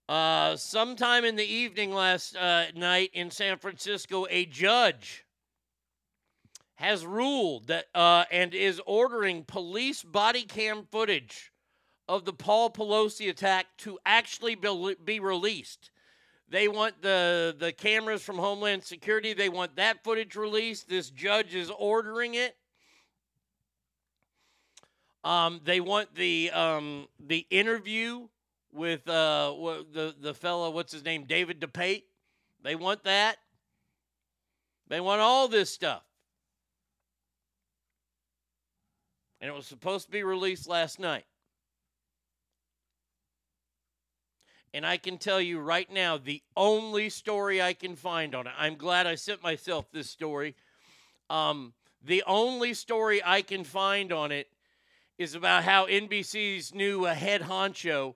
Uh, 0.09 0.57
sometime 0.57 1.25
in 1.25 1.37
the 1.37 1.45
evening 1.45 1.95
last 1.95 2.35
uh, 2.37 2.65
night 2.75 3.11
in 3.15 3.31
San 3.31 3.59
Francisco, 3.59 4.27
a 4.29 4.45
judge 4.45 5.25
has 6.81 7.05
ruled 7.05 7.67
that 7.67 7.85
uh, 7.95 8.25
and 8.31 8.55
is 8.55 8.81
ordering 8.87 9.45
police 9.45 10.03
body 10.03 10.45
cam 10.45 10.87
footage 10.91 11.53
of 12.09 12.25
the 12.25 12.33
Paul 12.33 12.71
Pelosi 12.71 13.29
attack 13.29 13.67
to 13.79 13.99
actually 14.07 14.57
be, 15.05 15.21
released. 15.21 15.91
They 16.49 16.69
want 16.69 17.03
the 17.03 17.55
the 17.57 17.71
cameras 17.73 18.23
from 18.23 18.39
Homeland 18.39 18.83
Security. 18.83 19.35
They 19.35 19.51
want 19.51 19.77
that 19.77 20.03
footage 20.03 20.35
released. 20.37 20.89
This 20.89 21.11
judge 21.11 21.55
is 21.55 21.71
ordering 21.71 22.35
it. 22.35 22.57
Um, 25.23 25.61
they 25.63 25.81
want 25.81 26.15
the 26.15 26.51
um, 26.51 27.09
the 27.25 27.47
interview 27.51 28.27
with 28.73 29.07
uh, 29.07 29.53
the 29.93 30.15
the 30.19 30.33
fellow. 30.33 30.71
What's 30.71 30.93
his 30.93 31.05
name? 31.05 31.25
David 31.25 31.61
DePape. 31.61 32.05
They 32.65 32.75
want 32.75 33.05
that. 33.05 33.37
They 34.89 35.01
want 35.01 35.21
all 35.21 35.47
this 35.47 35.71
stuff. 35.71 36.03
And 39.41 39.49
it 39.49 39.55
was 39.55 39.67
supposed 39.67 40.07
to 40.07 40.13
be 40.13 40.23
released 40.23 40.69
last 40.69 40.99
night. 40.99 41.25
And 44.73 44.87
I 44.87 44.99
can 44.99 45.19
tell 45.19 45.41
you 45.41 45.59
right 45.59 45.91
now, 45.91 46.17
the 46.17 46.43
only 46.57 47.09
story 47.09 47.61
I 47.61 47.73
can 47.73 47.97
find 47.97 48.35
on 48.35 48.47
it, 48.47 48.53
I'm 48.57 48.77
glad 48.77 49.07
I 49.07 49.17
sent 49.17 49.43
myself 49.43 49.91
this 49.91 50.09
story. 50.09 50.55
Um, 51.29 51.73
the 52.03 52.23
only 52.27 52.75
story 52.75 53.21
I 53.25 53.43
can 53.43 53.65
find 53.65 54.13
on 54.13 54.31
it 54.31 54.49
is 55.19 55.35
about 55.35 55.65
how 55.65 55.87
NBC's 55.87 56.75
new 56.75 57.05
uh, 57.05 57.15
head 57.15 57.43
honcho 57.43 58.15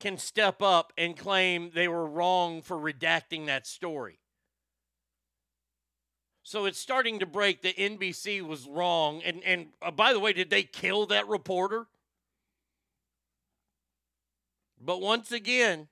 can 0.00 0.16
step 0.16 0.62
up 0.62 0.92
and 0.96 1.16
claim 1.16 1.70
they 1.74 1.88
were 1.88 2.06
wrong 2.06 2.62
for 2.62 2.76
redacting 2.76 3.46
that 3.46 3.66
story. 3.66 4.17
So 6.48 6.64
it's 6.64 6.78
starting 6.78 7.18
to 7.18 7.26
break 7.26 7.60
that 7.60 7.76
NBC 7.76 8.40
was 8.40 8.66
wrong. 8.66 9.20
And 9.22 9.44
and 9.44 9.66
uh, 9.82 9.90
by 9.90 10.14
the 10.14 10.18
way, 10.18 10.32
did 10.32 10.48
they 10.48 10.62
kill 10.62 11.04
that 11.08 11.28
reporter? 11.28 11.86
But 14.80 15.02
once 15.02 15.30
again, 15.30 15.88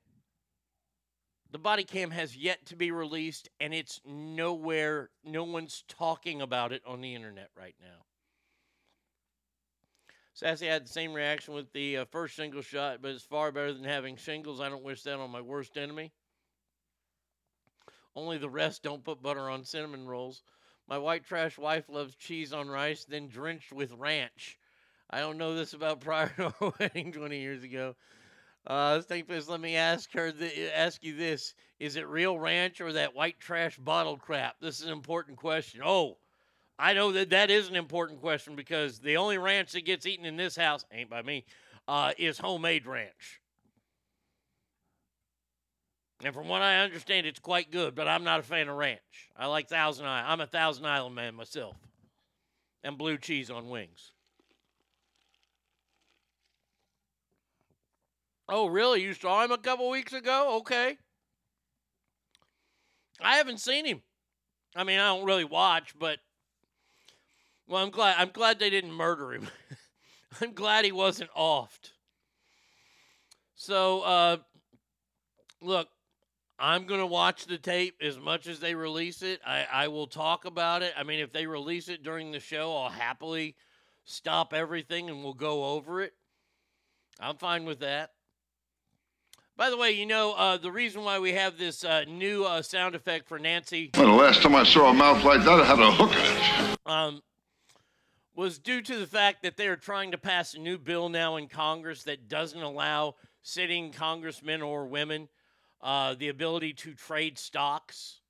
the 1.51 1.59
body 1.59 1.85
cam 1.85 2.11
has 2.11 2.35
yet 2.35 2.65
to 2.67 2.77
be 2.77 2.91
released, 2.91 3.51
and 3.61 3.75
it's 3.75 4.01
nowhere. 4.07 5.11
No 5.23 5.45
one's 5.45 5.85
talking 5.89 6.41
about 6.41 6.73
it 6.73 6.81
on 6.87 7.03
the 7.03 7.15
internet 7.15 7.51
right 7.55 7.75
now. 7.79 8.07
Sassy 10.33 10.69
had 10.69 10.87
the 10.87 10.91
same 10.91 11.13
reaction 11.13 11.53
with 11.53 11.71
the 11.75 11.99
uh, 11.99 12.05
first 12.07 12.35
single 12.35 12.63
shot, 12.63 13.03
but 13.03 13.11
it's 13.11 13.23
far 13.23 13.53
better 13.53 13.75
than 13.75 13.85
having 13.85 14.17
shingles. 14.17 14.63
I 14.63 14.71
don't 14.71 14.83
wish 14.83 15.03
that 15.03 15.19
on 15.19 15.31
my 15.31 15.43
worst 15.43 15.77
enemy. 15.77 16.13
Only 18.17 18.39
the 18.39 18.49
rest 18.49 18.83
don't 18.83 19.05
put 19.05 19.23
butter 19.23 19.51
on 19.51 19.63
cinnamon 19.63 20.07
rolls. 20.07 20.43
My 20.89 20.97
white 20.97 21.25
trash 21.25 21.59
wife 21.59 21.89
loves 21.91 22.15
cheese 22.15 22.51
on 22.51 22.69
rice, 22.69 23.05
then 23.05 23.29
drenched 23.29 23.73
with 23.73 23.93
ranch. 23.93 24.59
I 25.11 25.21
don't 25.21 25.37
know 25.37 25.55
this 25.55 25.75
about 25.75 26.01
prior 26.01 26.31
to 26.37 26.55
our 26.61 26.73
wedding 26.81 27.13
20 27.13 27.39
years 27.39 27.63
ago. 27.63 27.95
Uh, 28.67 29.01
this. 29.09 29.49
Let 29.49 29.61
me 29.61 29.77
ask 29.77 30.13
her. 30.15 30.33
Th- 30.33 30.73
ask 30.75 31.05
you 31.05 31.15
this: 31.15 31.55
Is 31.79 31.95
it 31.97 32.09
real 32.09 32.39
ranch 32.39 32.81
or 32.81 32.93
that 32.95 33.15
white 33.15 33.39
trash 33.39 33.77
bottle 33.77 34.17
crap? 34.17 34.57
This 34.61 34.81
is 34.81 34.87
an 34.87 34.93
important 34.93 35.37
question. 35.37 35.83
Oh, 35.85 36.17
I 36.79 36.95
know 36.95 37.13
that 37.13 37.31
that 37.31 37.51
is 37.51 37.69
an 37.69 37.77
important 37.77 38.21
question 38.21 38.57
because 38.57 38.99
the 38.99 39.19
only 39.19 39.39
ranch 39.39 39.73
that 39.73 39.85
gets 39.85 40.07
eaten 40.07 40.25
in 40.25 40.37
this 40.37 40.57
house 40.57 40.85
ain't 40.91 41.11
by 41.11 41.23
me. 41.23 41.45
Uh, 41.87 42.13
is 42.19 42.39
homemade 42.39 42.87
ranch. 42.87 43.41
And 46.25 46.33
from 46.35 46.49
what 46.49 46.63
I 46.63 46.79
understand, 46.79 47.27
it's 47.27 47.39
quite 47.39 47.71
good, 47.71 47.95
but 47.95 48.09
I'm 48.09 48.25
not 48.25 48.41
a 48.41 48.43
fan 48.43 48.69
of 48.69 48.77
ranch. 48.77 49.01
I 49.37 49.47
like 49.47 49.69
Thousand 49.69 50.07
Island. 50.07 50.33
I'm 50.33 50.41
a 50.41 50.47
Thousand 50.47 50.87
Island 50.87 51.15
man 51.15 51.35
myself. 51.35 51.77
And 52.83 52.97
blue 52.97 53.19
cheese 53.19 53.51
on 53.51 53.69
wings. 53.69 54.13
Oh, 58.49 58.67
really? 58.67 59.03
You 59.03 59.13
saw 59.13 59.45
him 59.45 59.51
a 59.51 59.59
couple 59.59 59.91
weeks 59.91 60.13
ago? 60.13 60.59
Okay. 60.59 60.97
I 63.21 63.37
haven't 63.37 63.61
seen 63.61 63.85
him. 63.85 64.03
I 64.75 64.85
mean, 64.85 64.99
I 64.99 65.07
don't 65.07 65.25
really 65.25 65.45
watch, 65.45 65.95
but 65.99 66.19
well, 67.67 67.83
I'm 67.83 67.91
glad 67.91 68.17
I'm 68.19 68.31
glad 68.31 68.59
they 68.59 68.71
didn't 68.71 68.93
murder 68.93 69.33
him. 69.33 69.49
I'm 70.41 70.53
glad 70.53 70.85
he 70.85 70.93
wasn't 70.93 71.31
offed. 71.33 71.93
So, 73.55 74.03
uh 74.03 74.37
look, 75.63 75.89
I'm 76.59 76.87
going 76.87 77.01
to 77.01 77.07
watch 77.07 77.47
the 77.47 77.59
tape 77.59 77.97
as 78.01 78.19
much 78.19 78.47
as 78.47 78.61
they 78.61 78.75
release 78.75 79.23
it. 79.23 79.41
I, 79.47 79.67
I 79.71 79.89
will 79.89 80.07
talk 80.07 80.47
about 80.47 80.83
it. 80.83 80.95
I 80.97 81.03
mean, 81.03 81.21
if 81.21 81.33
they 81.33 81.47
release 81.47 81.89
it 81.89 82.03
during 82.03 82.31
the 82.31 82.41
show, 82.41 82.75
I'll 82.75 82.89
happily 82.89 83.57
stop 84.05 84.55
everything 84.55 85.11
and 85.11 85.23
we'll 85.23 85.35
go 85.35 85.65
over 85.75 86.01
it. 86.01 86.15
I'm 87.21 87.37
fine 87.37 87.65
with 87.65 87.81
that. 87.81 88.13
By 89.57 89.71
the 89.71 89.77
way, 89.77 89.93
you 89.93 90.07
know, 90.07 90.33
uh, 90.33 90.57
the 90.59 90.71
reason 90.73 91.03
why 91.03 91.19
we 91.19 91.33
have 91.33 91.59
this 91.59 91.83
uh, 91.83 92.05
new 92.07 92.45
uh, 92.45 92.61
sound 92.63 92.95
effect 92.95 93.27
for 93.27 93.39
Nancy 93.39 93.91
Well, 93.97 94.07
the 94.07 94.13
last 94.13 94.43
time 94.43 94.55
I 94.55 94.65
saw 94.65 94.91
a 94.91 94.95
mouth 94.95 95.25
like 95.25 95.45
that, 95.45 95.61
it 95.61 95.67
had 95.67 95.79
a 95.79 95.91
hook 95.93 96.13
in 96.13 96.73
it. 96.73 96.79
um, 96.87 97.23
was 98.35 98.59
due 98.59 98.83
to 98.83 98.99
the 98.99 99.07
fact 99.07 99.43
that 99.43 99.57
they 99.57 99.67
are 99.67 99.77
trying 99.77 100.11
to 100.11 100.19
pass 100.19 100.53
a 100.53 100.59
new 100.59 100.77
bill 100.77 101.09
now 101.09 101.37
in 101.37 101.49
Congress 101.49 102.03
that 102.03 102.29
doesn't 102.29 102.61
allow 102.61 103.15
sitting 103.43 103.93
congressmen 103.93 104.61
or 104.61 104.87
women 104.87 105.29
uh, 105.87 106.15
the 106.15 106.29
ability 106.29 106.73
to 106.73 106.95
trade 106.95 107.39
stocks. 107.39 108.21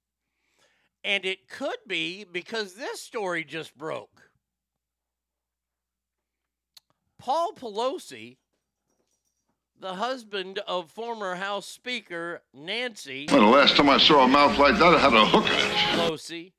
And 1.02 1.24
it 1.24 1.48
could 1.48 1.78
be 1.88 2.24
because 2.30 2.74
this 2.74 3.00
story 3.00 3.44
just 3.44 3.76
broke. 3.78 4.30
Paul 7.18 7.52
Pelosi, 7.54 8.36
the 9.80 9.94
husband 9.94 10.58
of 10.68 10.90
former 10.90 11.36
House 11.36 11.66
Speaker 11.66 12.42
Nancy 12.52 13.26
Well, 13.30 13.40
the 13.40 13.46
last 13.46 13.76
time 13.76 13.88
I 13.88 13.98
saw 13.98 14.24
a 14.24 14.28
mouth 14.28 14.58
like 14.58 14.78
that, 14.78 14.92
it 14.92 15.00
had 15.00 15.14
a 15.14 15.24
hook 15.24 15.46
in 15.46 15.52
it. 15.52 16.10
Pelosi, 16.10 16.52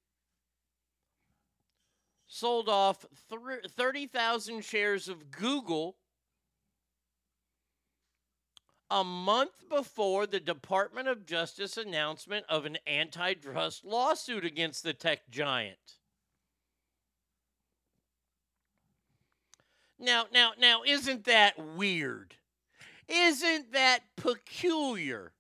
sold 2.26 2.70
off 2.70 3.06
30,000 3.30 4.64
shares 4.64 5.08
of 5.08 5.30
Google 5.30 5.98
a 8.90 9.04
month 9.04 9.70
before 9.70 10.26
the 10.26 10.40
Department 10.40 11.08
of 11.08 11.26
Justice 11.26 11.78
announcement 11.78 12.46
of 12.48 12.66
an 12.66 12.78
antitrust 12.88 13.84
lawsuit 13.86 14.46
against 14.46 14.84
the 14.84 14.94
tech 14.94 15.30
giant. 15.30 15.78
Now, 20.00 20.26
now, 20.32 20.52
now, 20.60 20.84
isn't 20.86 21.26
that 21.26 21.58
weird? 21.58 22.36
Isn't 23.08 23.74
that 23.74 24.02
peculiar? 24.16 25.32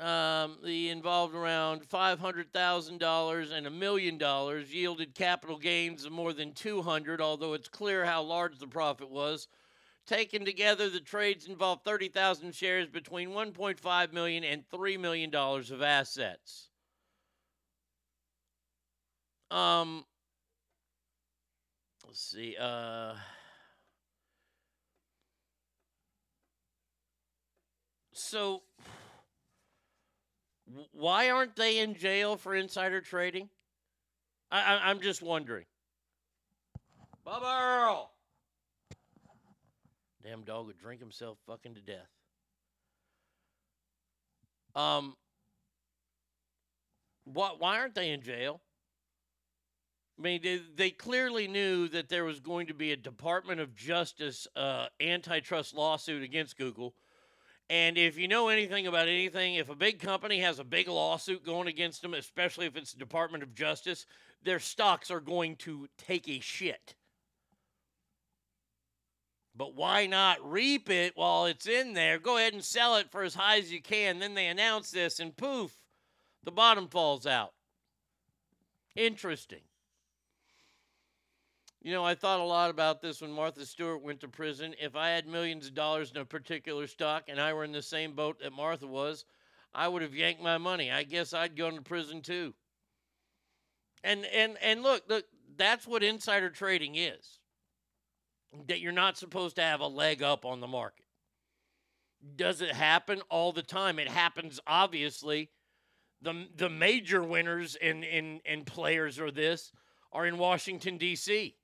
Um, 0.00 0.58
the 0.64 0.90
involved 0.90 1.36
around 1.36 1.84
five 1.84 2.18
hundred 2.18 2.52
thousand 2.52 2.98
dollars 2.98 3.52
and 3.52 3.64
a 3.64 3.70
million 3.70 4.18
dollars 4.18 4.74
yielded 4.74 5.14
capital 5.14 5.56
gains 5.56 6.04
of 6.04 6.10
more 6.10 6.32
than 6.32 6.52
two 6.52 6.82
hundred. 6.82 7.20
Although 7.20 7.54
it's 7.54 7.68
clear 7.68 8.04
how 8.04 8.22
large 8.22 8.58
the 8.58 8.66
profit 8.66 9.08
was. 9.08 9.46
Taken 10.06 10.44
together, 10.44 10.90
the 10.90 10.98
trades 11.00 11.46
involved 11.46 11.84
thirty 11.84 12.08
thousand 12.08 12.54
shares 12.56 12.88
between 12.88 13.30
one 13.30 13.52
point 13.52 13.78
five 13.78 14.12
million 14.12 14.42
and 14.42 14.68
three 14.68 14.96
million 14.96 15.30
dollars 15.30 15.70
of 15.70 15.80
assets. 15.80 16.70
Um, 19.50 20.04
let's 22.04 22.20
see. 22.20 22.56
Uh, 22.60 23.14
so 28.12 28.62
why 30.92 31.30
aren't 31.30 31.56
they 31.56 31.78
in 31.78 31.94
jail 31.94 32.36
for 32.36 32.54
insider 32.54 33.00
trading? 33.00 33.48
I, 34.50 34.60
I, 34.60 34.90
I'm 34.90 35.00
just 35.00 35.22
wondering. 35.22 35.64
Bubba 37.26 37.60
Earl. 37.60 38.10
Damn 40.22 40.42
dog 40.42 40.66
would 40.66 40.78
drink 40.78 41.00
himself 41.00 41.38
fucking 41.46 41.74
to 41.74 41.80
death. 41.80 42.08
Um, 44.74 45.16
why, 47.24 47.50
why 47.58 47.78
aren't 47.78 47.94
they 47.94 48.10
in 48.10 48.22
jail? 48.22 48.60
I 50.18 50.22
mean, 50.22 50.40
they, 50.42 50.60
they 50.76 50.90
clearly 50.90 51.48
knew 51.48 51.88
that 51.88 52.08
there 52.08 52.24
was 52.24 52.40
going 52.40 52.68
to 52.68 52.74
be 52.74 52.92
a 52.92 52.96
Department 52.96 53.60
of 53.60 53.74
Justice 53.74 54.46
uh, 54.54 54.86
antitrust 55.00 55.74
lawsuit 55.74 56.22
against 56.22 56.56
Google. 56.56 56.94
And 57.70 57.96
if 57.96 58.18
you 58.18 58.28
know 58.28 58.48
anything 58.48 58.86
about 58.86 59.08
anything, 59.08 59.54
if 59.54 59.70
a 59.70 59.74
big 59.74 59.98
company 59.98 60.40
has 60.40 60.58
a 60.58 60.64
big 60.64 60.86
lawsuit 60.86 61.44
going 61.44 61.66
against 61.66 62.02
them, 62.02 62.12
especially 62.14 62.66
if 62.66 62.76
it's 62.76 62.92
the 62.92 62.98
Department 62.98 63.42
of 63.42 63.54
Justice, 63.54 64.06
their 64.42 64.58
stocks 64.58 65.10
are 65.10 65.20
going 65.20 65.56
to 65.56 65.88
take 65.96 66.28
a 66.28 66.40
shit. 66.40 66.94
But 69.56 69.74
why 69.74 70.06
not 70.06 70.50
reap 70.50 70.90
it 70.90 71.16
while 71.16 71.46
it's 71.46 71.66
in 71.66 71.94
there? 71.94 72.18
Go 72.18 72.36
ahead 72.36 72.52
and 72.52 72.64
sell 72.64 72.96
it 72.96 73.10
for 73.10 73.22
as 73.22 73.34
high 73.34 73.58
as 73.58 73.72
you 73.72 73.80
can. 73.80 74.18
Then 74.18 74.34
they 74.34 74.48
announce 74.48 74.90
this, 74.90 75.20
and 75.20 75.36
poof, 75.36 75.76
the 76.42 76.50
bottom 76.50 76.88
falls 76.88 77.26
out. 77.26 77.54
Interesting. 78.96 79.60
You 81.84 81.92
know, 81.92 82.02
I 82.02 82.14
thought 82.14 82.40
a 82.40 82.44
lot 82.44 82.70
about 82.70 83.02
this 83.02 83.20
when 83.20 83.30
Martha 83.30 83.66
Stewart 83.66 84.00
went 84.00 84.20
to 84.20 84.28
prison. 84.28 84.74
If 84.80 84.96
I 84.96 85.10
had 85.10 85.26
millions 85.26 85.66
of 85.66 85.74
dollars 85.74 86.10
in 86.10 86.16
a 86.16 86.24
particular 86.24 86.86
stock 86.86 87.24
and 87.28 87.38
I 87.38 87.52
were 87.52 87.62
in 87.62 87.72
the 87.72 87.82
same 87.82 88.14
boat 88.14 88.40
that 88.40 88.54
Martha 88.54 88.86
was, 88.86 89.26
I 89.74 89.86
would 89.88 90.00
have 90.00 90.14
yanked 90.14 90.42
my 90.42 90.56
money. 90.56 90.90
I 90.90 91.02
guess 91.02 91.34
I'd 91.34 91.58
go 91.58 91.68
into 91.68 91.82
prison 91.82 92.22
too. 92.22 92.54
And 94.02 94.24
and 94.24 94.56
and 94.62 94.82
look, 94.82 95.02
look, 95.10 95.26
that's 95.58 95.86
what 95.86 96.02
insider 96.02 96.48
trading 96.48 96.94
is. 96.94 97.38
That 98.66 98.80
you're 98.80 98.92
not 98.92 99.18
supposed 99.18 99.56
to 99.56 99.62
have 99.62 99.80
a 99.80 99.86
leg 99.86 100.22
up 100.22 100.46
on 100.46 100.60
the 100.60 100.66
market. 100.66 101.04
Does 102.34 102.62
it 102.62 102.72
happen 102.72 103.20
all 103.28 103.52
the 103.52 103.62
time? 103.62 103.98
It 103.98 104.08
happens 104.08 104.58
obviously. 104.66 105.50
The 106.22 106.46
the 106.56 106.70
major 106.70 107.22
winners 107.22 107.76
and 107.76 108.04
and, 108.04 108.40
and 108.46 108.64
players 108.64 109.18
are 109.18 109.30
this 109.30 109.70
are 110.12 110.24
in 110.24 110.38
Washington 110.38 110.96
D.C. 110.96 111.56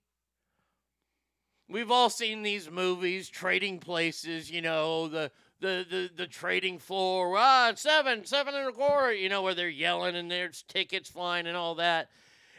We've 1.71 1.93
all 1.93 2.11
seen 2.11 2.43
these 2.43 2.69
movies, 2.69 3.29
Trading 3.29 3.79
Places, 3.79 4.51
you 4.51 4.61
know, 4.61 5.07
the 5.07 5.31
the 5.61 5.87
the 5.89 6.11
the 6.17 6.27
trading 6.27 6.81
floor. 6.81 7.37
Ah, 7.39 7.73
seven, 7.77 8.25
seven 8.25 8.55
and 8.57 8.69
a 8.69 8.73
quarter. 8.73 9.13
You 9.15 9.29
know 9.29 9.43
where 9.43 9.55
they're 9.55 9.69
yelling 9.69 10.17
and 10.17 10.29
there's 10.29 10.63
tickets 10.63 11.09
flying 11.09 11.47
and 11.47 11.57
all 11.57 11.77
that. 11.77 12.11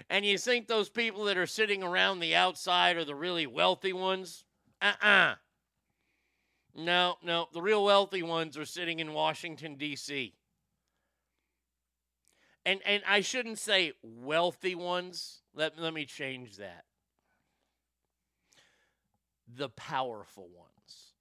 And 0.10 0.26
you 0.26 0.38
think 0.38 0.68
those 0.68 0.88
people 0.88 1.26
that 1.26 1.38
are 1.38 1.46
sitting 1.46 1.84
around 1.84 2.20
the 2.20 2.36
outside 2.36 2.96
are 2.96 3.04
the 3.04 3.14
really 3.16 3.46
wealthy 3.46 3.92
ones? 3.92 4.46
Uh-uh. 4.82 5.36
No, 6.74 7.18
no. 7.22 7.48
The 7.54 7.62
real 7.62 7.84
wealthy 7.84 8.24
ones 8.24 8.58
are 8.58 8.66
sitting 8.66 9.00
in 9.00 9.12
Washington 9.12 9.76
D.C. 9.76 10.34
And 12.66 12.80
and 12.86 13.04
I 13.06 13.20
shouldn't 13.20 13.60
say 13.60 13.92
wealthy 14.02 14.74
ones. 14.74 15.42
Let 15.54 15.78
let 15.78 15.94
me 15.94 16.06
change 16.06 16.56
that. 16.58 16.86
The 19.56 19.70
powerful 19.70 20.48
ones. 20.56 21.12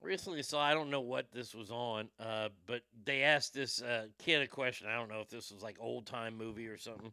Recently 0.00 0.42
saw 0.42 0.60
I 0.60 0.74
don't 0.74 0.90
know 0.90 1.00
what 1.00 1.32
this 1.32 1.54
was 1.54 1.70
on, 1.70 2.08
uh, 2.20 2.50
but 2.66 2.82
they 3.04 3.22
asked 3.22 3.52
this 3.52 3.82
uh, 3.82 4.06
kid 4.18 4.42
a 4.42 4.46
question. 4.46 4.86
I 4.86 4.94
don't 4.94 5.10
know 5.10 5.20
if 5.20 5.28
this 5.28 5.50
was 5.50 5.62
like 5.62 5.76
old 5.80 6.06
time 6.06 6.36
movie 6.36 6.68
or 6.68 6.78
something. 6.78 7.12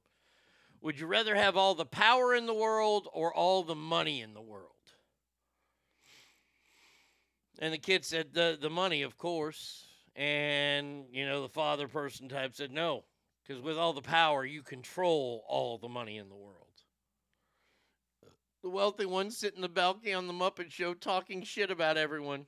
Would 0.81 0.99
you 0.99 1.07
rather 1.07 1.35
have 1.35 1.57
all 1.57 1.73
the 1.73 1.85
power 1.85 2.35
in 2.35 2.45
the 2.45 2.53
world 2.53 3.07
or 3.11 3.33
all 3.33 3.63
the 3.63 3.75
money 3.75 4.21
in 4.21 4.35
the 4.35 4.41
world? 4.41 4.69
And 7.57 7.73
the 7.73 7.79
kid 7.79 8.05
said 8.05 8.33
the 8.33 8.57
the 8.59 8.69
money, 8.69 9.01
of 9.01 9.17
course. 9.17 9.85
And 10.15 11.05
you 11.11 11.25
know 11.25 11.41
the 11.41 11.49
father 11.49 11.87
person 11.87 12.29
type 12.29 12.53
said 12.53 12.71
no, 12.71 13.03
because 13.41 13.61
with 13.61 13.77
all 13.77 13.93
the 13.93 14.01
power 14.01 14.45
you 14.45 14.61
control 14.61 15.43
all 15.47 15.77
the 15.77 15.89
money 15.89 16.17
in 16.17 16.29
the 16.29 16.35
world. 16.35 16.64
The 18.65 18.71
wealthy 18.71 19.05
ones 19.05 19.37
sit 19.37 19.53
in 19.53 19.61
the 19.61 19.69
balcony 19.69 20.11
on 20.11 20.25
the 20.25 20.33
Muppet 20.33 20.71
Show 20.71 20.95
talking 20.95 21.43
shit 21.43 21.69
about 21.69 21.97
everyone. 21.97 22.47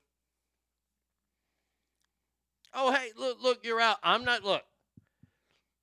Oh 2.74 2.92
hey, 2.92 3.12
look 3.16 3.38
look, 3.40 3.64
you're 3.64 3.80
out. 3.80 3.98
I'm 4.02 4.26
not 4.26 4.44
look. 4.44 4.64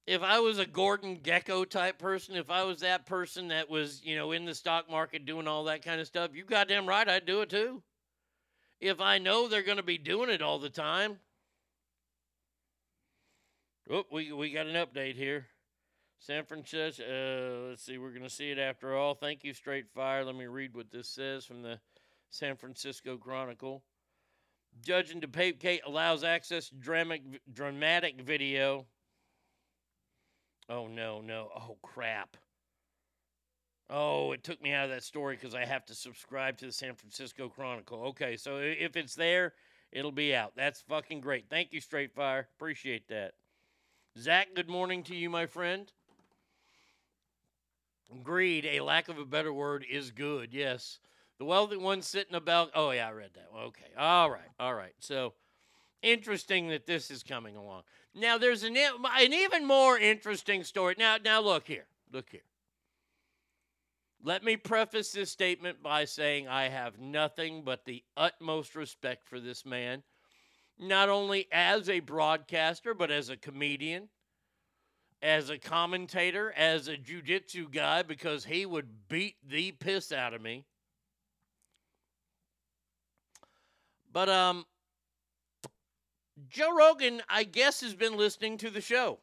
If 0.09 0.25
I 0.25 0.41
was 0.41 0.59
a 0.59 0.67
Gordon 0.67 1.21
Gekko 1.21 1.71
type 1.71 2.01
person, 2.01 2.35
if 2.35 2.51
I 2.51 2.65
was 2.65 2.81
that 2.81 3.07
person 3.07 3.47
that 3.49 3.71
was, 3.71 4.03
you 4.05 4.17
know, 4.17 4.33
in 4.33 4.45
the 4.45 4.57
stock 4.57 4.91
market 4.91 5.25
doing 5.25 5.47
all 5.47 5.63
that 5.65 5.85
kind 5.85 6.01
of 6.01 6.09
stuff, 6.09 6.33
you 6.35 6.45
goddamn 6.45 6.89
right 6.89 7.09
I'd 7.09 7.27
do 7.27 7.43
it 7.43 7.49
too 7.51 7.85
if 8.81 9.01
I 9.01 9.19
know 9.19 9.47
they're 9.47 9.63
going 9.63 9.77
to 9.77 9.85
be 9.85 9.99
doing 9.99 10.31
it 10.31 10.43
all 10.43 10.59
the 10.59 10.69
time. 10.69 11.21
Oh, 13.89 14.03
we, 14.11 14.33
we 14.33 14.51
got 14.51 14.67
an 14.67 14.75
update 14.75 15.15
here. 15.15 15.47
San 16.27 16.47
Francisco, 16.47 17.05
uh, 17.05 17.69
let's 17.69 17.83
see, 17.83 17.99
we're 17.99 18.09
going 18.09 18.23
to 18.23 18.31
see 18.31 18.51
it 18.51 18.59
after 18.59 18.97
all. 18.97 19.15
Thank 19.15 19.45
you, 19.45 19.53
Straight 19.53 19.91
Fire. 19.95 20.25
Let 20.25 20.35
me 20.35 20.47
read 20.47 20.75
what 20.75 20.91
this 20.91 21.07
says 21.07 21.45
from 21.45 21.61
the 21.61 21.79
San 22.31 22.57
Francisco 22.57 23.19
Chronicle. 23.19 23.83
Judge 24.83 25.11
in 25.11 25.21
DePape 25.21 25.61
Kate 25.61 25.83
allows 25.87 26.25
access 26.25 26.71
to 26.71 26.77
dramatic, 26.77 27.25
dramatic 27.53 28.23
video. 28.23 28.87
Oh, 30.71 30.87
no, 30.87 31.21
no. 31.21 31.51
Oh, 31.55 31.77
crap. 31.83 32.39
Oh, 33.91 34.33
it 34.33 34.43
took 34.43 34.63
me 34.63 34.73
out 34.73 34.87
of 34.87 34.91
that 34.93 35.05
story 35.05 35.37
because 35.37 35.55
I 35.55 35.67
have 35.67 35.85
to 35.87 35.95
subscribe 35.95 36.57
to 36.57 36.65
the 36.65 36.73
San 36.73 36.95
Francisco 36.95 37.51
Chronicle. 37.51 38.01
Okay, 38.03 38.39
so 38.39 38.57
if 38.63 38.97
it's 38.97 39.15
there, 39.15 39.53
it'll 39.93 40.11
be 40.11 40.35
out. 40.35 40.55
That's 40.57 40.81
fucking 40.89 41.21
great. 41.21 41.51
Thank 41.51 41.75
you, 41.75 41.83
Straight 41.83 42.15
Fire. 42.15 42.49
Appreciate 42.57 43.09
that. 43.09 43.33
Zach, 44.19 44.49
good 44.55 44.71
morning 44.71 45.03
to 45.03 45.15
you, 45.15 45.29
my 45.29 45.45
friend. 45.45 45.93
Greed, 48.23 48.67
a 48.67 48.81
lack 48.81 49.09
of 49.09 49.19
a 49.19 49.25
better 49.25 49.53
word, 49.53 49.85
is 49.91 50.11
good. 50.11 50.53
Yes. 50.53 50.99
The 51.39 51.45
wealthy 51.45 51.77
ones 51.77 52.07
sitting 52.07 52.35
about. 52.35 52.71
Oh, 52.75 52.91
yeah, 52.91 53.09
I 53.09 53.13
read 53.13 53.31
that. 53.35 53.49
Okay. 53.57 53.91
All 53.99 54.31
right. 54.31 54.51
All 54.61 54.75
right. 54.75 54.95
So 55.01 55.35
interesting 56.03 56.69
that 56.69 56.87
this 56.87 57.11
is 57.11 57.23
coming 57.23 57.57
along. 57.57 57.83
Now, 58.15 58.39
there's 58.39 58.63
an, 58.63 58.77
an 58.77 59.33
even 59.33 59.67
more 59.67 59.99
interesting 59.99 60.63
story. 60.63 60.95
Now, 60.99 61.17
now 61.25 61.41
look 61.41 61.67
here. 61.67 61.87
Look 62.13 62.31
here. 62.31 62.43
Let 64.23 64.45
me 64.45 64.57
preface 64.57 65.13
this 65.13 65.31
statement 65.31 65.83
by 65.83 66.05
saying 66.07 66.49
I 66.49 66.69
have 66.69 66.99
nothing 66.99 67.63
but 67.63 67.85
the 67.85 68.03
utmost 68.17 68.75
respect 68.75 69.29
for 69.29 69.39
this 69.39 69.67
man, 69.67 70.03
not 70.79 71.11
only 71.11 71.47
as 71.53 71.91
a 71.91 72.01
broadcaster, 72.01 72.95
but 72.95 73.11
as 73.11 73.29
a 73.29 73.37
comedian, 73.37 74.09
as 75.25 75.49
a 75.49 75.57
commentator, 75.57 76.53
as 76.55 76.87
a 76.87 76.99
jujitsu 76.99 77.73
guy, 77.73 78.03
because 78.03 78.45
he 78.45 78.67
would 78.67 79.09
beat 79.09 79.37
the 79.49 79.73
piss 79.73 80.13
out 80.13 80.35
of 80.35 80.43
me. 80.43 80.67
But 84.13 84.29
um, 84.29 84.67
Joe 86.51 86.77
Rogan, 86.77 87.23
I 87.27 87.45
guess, 87.45 87.81
has 87.81 87.95
been 87.95 88.19
listening 88.19 88.59
to 88.59 88.71
the 88.71 88.83
show. 88.83 89.19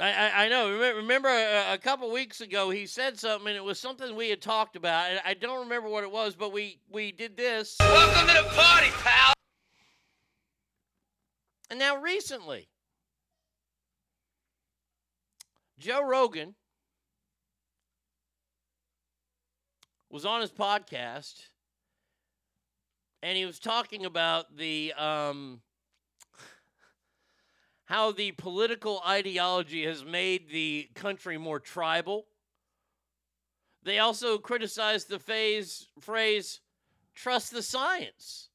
I, 0.00 0.12
I, 0.12 0.44
I 0.44 0.48
know. 0.48 0.70
Remember, 0.70 0.96
remember 0.96 1.28
a, 1.28 1.74
a 1.74 1.78
couple 1.78 2.10
weeks 2.10 2.40
ago, 2.40 2.70
he 2.70 2.86
said 2.86 3.18
something, 3.18 3.48
and 3.48 3.56
it 3.56 3.64
was 3.64 3.78
something 3.78 4.16
we 4.16 4.30
had 4.30 4.40
talked 4.40 4.74
about. 4.74 5.10
And 5.10 5.20
I 5.26 5.34
don't 5.34 5.60
remember 5.60 5.90
what 5.90 6.02
it 6.02 6.10
was, 6.10 6.34
but 6.34 6.50
we 6.50 6.78
we 6.90 7.12
did 7.12 7.36
this. 7.36 7.76
Welcome 7.80 8.34
to 8.34 8.42
the 8.42 8.48
party, 8.54 8.88
pal. 9.02 9.34
And 11.68 11.78
now 11.78 12.00
recently, 12.00 12.68
Joe 15.78 16.04
Rogan 16.04 16.56
was 20.10 20.24
on 20.24 20.40
his 20.40 20.50
podcast, 20.50 21.34
and 23.22 23.36
he 23.36 23.46
was 23.46 23.60
talking 23.60 24.04
about 24.04 24.56
the 24.56 24.92
um, 24.94 25.60
how 27.84 28.10
the 28.10 28.32
political 28.32 29.00
ideology 29.06 29.84
has 29.84 30.04
made 30.04 30.50
the 30.50 30.88
country 30.94 31.38
more 31.38 31.60
tribal. 31.60 32.26
They 33.84 34.00
also 34.00 34.36
criticized 34.38 35.08
the 35.08 35.20
phase, 35.20 35.86
phrase 36.00 36.60
"trust 37.14 37.52
the 37.52 37.62
science." 37.62 38.48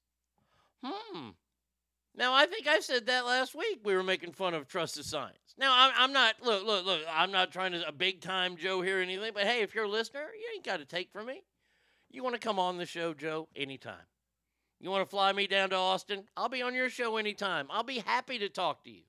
Hmm. 0.83 1.29
Now, 2.15 2.33
I 2.33 2.45
think 2.45 2.67
I 2.67 2.79
said 2.79 3.07
that 3.07 3.25
last 3.25 3.55
week. 3.55 3.79
We 3.83 3.95
were 3.95 4.03
making 4.03 4.33
fun 4.33 4.53
of 4.53 4.67
trust 4.67 4.95
the 4.95 5.03
science. 5.03 5.37
Now, 5.57 5.73
I'm, 5.75 5.91
I'm 5.97 6.13
not, 6.13 6.35
look, 6.43 6.65
look, 6.65 6.85
look, 6.85 7.01
I'm 7.11 7.31
not 7.31 7.51
trying 7.51 7.71
to 7.71 7.87
a 7.87 7.91
big 7.91 8.21
time 8.21 8.55
Joe 8.55 8.81
here 8.81 8.99
or 8.99 9.01
anything, 9.01 9.31
but 9.33 9.43
hey, 9.43 9.61
if 9.61 9.73
you're 9.73 9.85
a 9.85 9.89
listener, 9.89 10.27
you 10.33 10.47
ain't 10.53 10.65
got 10.65 10.77
to 10.77 10.85
take 10.85 11.11
from 11.11 11.25
me. 11.25 11.43
You 12.11 12.23
want 12.23 12.35
to 12.35 12.39
come 12.39 12.59
on 12.59 12.77
the 12.77 12.85
show, 12.85 13.13
Joe, 13.13 13.47
anytime. 13.55 14.05
You 14.79 14.91
want 14.91 15.03
to 15.03 15.09
fly 15.09 15.31
me 15.31 15.47
down 15.47 15.69
to 15.69 15.75
Austin? 15.75 16.25
I'll 16.37 16.49
be 16.49 16.61
on 16.61 16.75
your 16.75 16.89
show 16.89 17.17
anytime. 17.17 17.67
I'll 17.71 17.83
be 17.83 17.99
happy 17.99 18.37
to 18.39 18.49
talk 18.49 18.83
to 18.83 18.91
you. 18.91 19.03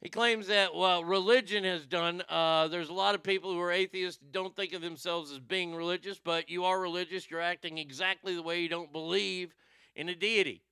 He 0.00 0.08
claims 0.10 0.48
that, 0.48 0.74
well, 0.74 1.04
religion 1.04 1.64
has 1.64 1.86
done, 1.86 2.22
uh, 2.28 2.68
there's 2.68 2.88
a 2.90 2.94
lot 2.94 3.14
of 3.14 3.22
people 3.22 3.52
who 3.52 3.60
are 3.60 3.72
atheists, 3.72 4.20
don't 4.32 4.54
think 4.54 4.72
of 4.74 4.82
themselves 4.82 5.32
as 5.32 5.38
being 5.38 5.74
religious, 5.74 6.18
but 6.22 6.50
you 6.50 6.64
are 6.64 6.80
religious. 6.80 7.30
You're 7.30 7.40
acting 7.40 7.78
exactly 7.78 8.34
the 8.34 8.42
way 8.42 8.60
you 8.60 8.68
don't 8.68 8.92
believe 8.92 9.54
in 9.96 10.08
a 10.08 10.14
deity. 10.14 10.62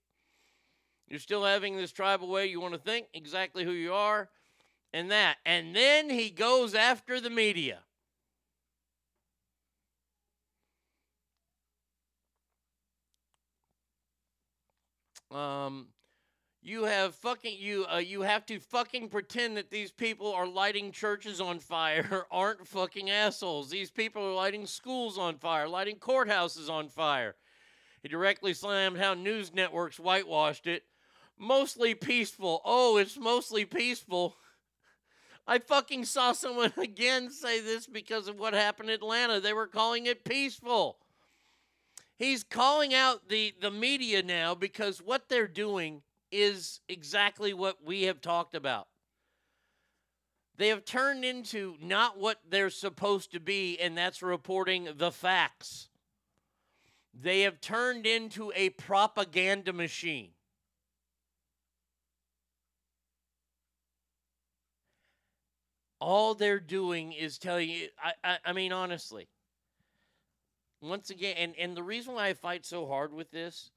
You're 1.13 1.21
still 1.21 1.45
having 1.45 1.77
this 1.77 1.93
tribal 1.93 2.27
way 2.27 2.47
you 2.47 2.59
want 2.59 2.73
to 2.73 2.81
think, 2.81 3.09
exactly 3.13 3.65
who 3.65 3.73
you 3.73 3.93
are, 3.93 4.31
and 4.95 5.11
that. 5.11 5.37
And 5.45 5.77
then 5.77 6.09
he 6.09 6.31
goes 6.31 6.75
after 6.75 7.21
the 7.21 7.29
media. 7.29 7.81
Um, 15.31 15.89
you 16.63 16.85
have 16.85 17.15
fucking 17.17 17.59
you 17.59 17.85
uh, 17.93 17.99
you 17.99 18.23
have 18.23 18.47
to 18.47 18.59
fucking 18.59 19.11
pretend 19.11 19.59
that 19.59 19.71
these 19.71 19.93
people 19.93 20.33
are 20.33 20.47
lighting 20.47 20.93
churches 20.93 21.43
on 21.43 21.59
fire 21.59 22.25
aren't 22.31 22.67
fucking 22.67 23.11
assholes. 23.11 23.69
These 23.69 23.91
people 23.91 24.25
are 24.25 24.33
lighting 24.33 24.65
schools 24.65 25.19
on 25.19 25.37
fire, 25.37 25.69
lighting 25.69 25.97
courthouses 25.97 26.71
on 26.71 26.89
fire. 26.89 27.35
He 28.03 28.09
directly 28.09 28.55
slammed 28.55 28.97
how 28.97 29.13
news 29.13 29.53
networks 29.53 30.01
whitewashed 30.01 30.67
it. 30.67 30.85
Mostly 31.43 31.97
peaceful. 31.97 32.63
Oh, 32.65 32.99
it's 32.99 33.19
mostly 33.19 33.65
peaceful. 33.65 34.37
I 35.45 35.59
fucking 35.59 36.05
saw 36.05 36.31
someone 36.31 36.73
again 36.79 37.31
say 37.31 37.61
this 37.61 37.89
because 37.89 38.29
of 38.29 38.39
what 38.39 38.55
happened 38.55 38.91
in 38.91 38.95
Atlanta. 38.95 39.41
They 39.41 39.53
were 39.53 39.67
calling 39.67 40.07
it 40.07 40.25
peaceful. 40.25 40.99
He's 42.17 42.45
calling 42.45 42.95
out 42.95 43.29
the, 43.29 43.55
the 43.61 43.73
media 43.73 44.23
now 44.23 44.55
because 44.55 45.03
what 45.03 45.29
they're 45.29 45.49
doing 45.49 46.03
is 46.31 46.79
exactly 46.89 47.53
what 47.53 47.85
we 47.85 48.03
have 48.05 48.21
talked 48.21 48.55
about. 48.55 48.87
They 50.59 50.69
have 50.69 50.85
turned 50.85 51.25
into 51.25 51.75
not 51.83 52.21
what 52.21 52.39
they're 52.49 52.71
supposed 52.71 53.33
to 53.33 53.41
be, 53.41 53.81
and 53.81 53.99
that's 53.99 54.23
reporting 54.23 54.91
the 54.97 55.11
facts. 55.11 55.89
They 57.13 57.41
have 57.41 57.61
turned 57.61 58.07
into 58.07 58.53
a 58.55 58.71
propaganda 58.71 59.73
machine. 59.73 60.31
All 66.03 66.35
they're 66.35 66.59
doing 66.59 67.13
is 67.13 67.39
telling 67.39 67.71
you, 67.71 67.87
I, 68.03 68.13
I, 68.25 68.39
I 68.47 68.53
mean, 68.53 68.73
honestly, 68.73 69.29
once 70.81 71.11
again, 71.11 71.37
and, 71.39 71.55
and 71.57 71.77
the 71.77 71.83
reason 71.85 72.15
why 72.15 72.27
I 72.27 72.35
fight 72.35 72.67
so 72.67 72.89
hard 72.89 73.13
with 73.13 73.31
this 73.31 73.71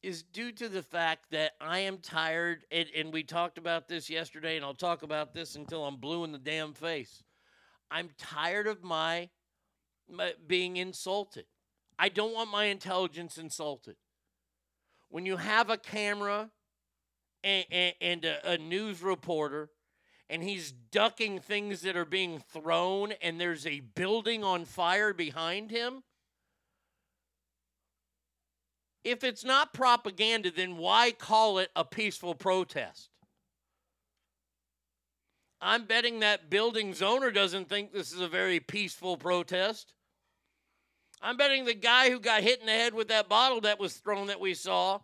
is 0.00 0.22
due 0.22 0.52
to 0.52 0.68
the 0.68 0.82
fact 0.82 1.32
that 1.32 1.54
I 1.60 1.80
am 1.80 1.98
tired, 1.98 2.64
and, 2.70 2.86
and 2.96 3.12
we 3.12 3.24
talked 3.24 3.58
about 3.58 3.88
this 3.88 4.08
yesterday, 4.08 4.54
and 4.54 4.64
I'll 4.64 4.74
talk 4.74 5.02
about 5.02 5.34
this 5.34 5.56
until 5.56 5.84
I'm 5.84 5.96
blue 5.96 6.22
in 6.22 6.30
the 6.30 6.38
damn 6.38 6.72
face. 6.72 7.24
I'm 7.90 8.10
tired 8.16 8.68
of 8.68 8.84
my, 8.84 9.28
my 10.08 10.34
being 10.46 10.76
insulted. 10.76 11.46
I 11.98 12.10
don't 12.10 12.32
want 12.32 12.48
my 12.52 12.66
intelligence 12.66 13.38
insulted. 13.38 13.96
When 15.08 15.26
you 15.26 15.38
have 15.38 15.68
a 15.68 15.78
camera 15.78 16.50
and, 17.42 17.64
and, 17.72 17.94
and 18.00 18.24
a, 18.24 18.52
a 18.52 18.58
news 18.58 19.02
reporter 19.02 19.70
and 20.30 20.42
he's 20.42 20.72
ducking 20.90 21.38
things 21.38 21.82
that 21.82 21.96
are 21.96 22.04
being 22.04 22.38
thrown 22.38 23.12
and 23.22 23.40
there's 23.40 23.66
a 23.66 23.80
building 23.80 24.42
on 24.42 24.64
fire 24.64 25.12
behind 25.12 25.70
him, 25.70 26.02
if 29.04 29.22
it's 29.22 29.44
not 29.44 29.74
propaganda, 29.74 30.50
then 30.50 30.78
why 30.78 31.12
call 31.12 31.58
it 31.58 31.70
a 31.76 31.84
peaceful 31.84 32.34
protest? 32.34 33.10
I'm 35.60 35.84
betting 35.84 36.20
that 36.20 36.50
building's 36.50 37.02
owner 37.02 37.30
doesn't 37.30 37.68
think 37.68 37.92
this 37.92 38.12
is 38.12 38.20
a 38.20 38.28
very 38.28 38.60
peaceful 38.60 39.16
protest. 39.16 39.92
I'm 41.22 41.36
betting 41.36 41.64
the 41.64 41.74
guy 41.74 42.10
who 42.10 42.20
got 42.20 42.42
hit 42.42 42.60
in 42.60 42.66
the 42.66 42.72
head 42.72 42.92
with 42.92 43.08
that 43.08 43.28
bottle 43.28 43.62
that 43.62 43.80
was 43.80 43.94
thrown 43.94 44.26
that 44.26 44.40
we 44.40 44.52
saw, 44.52 45.00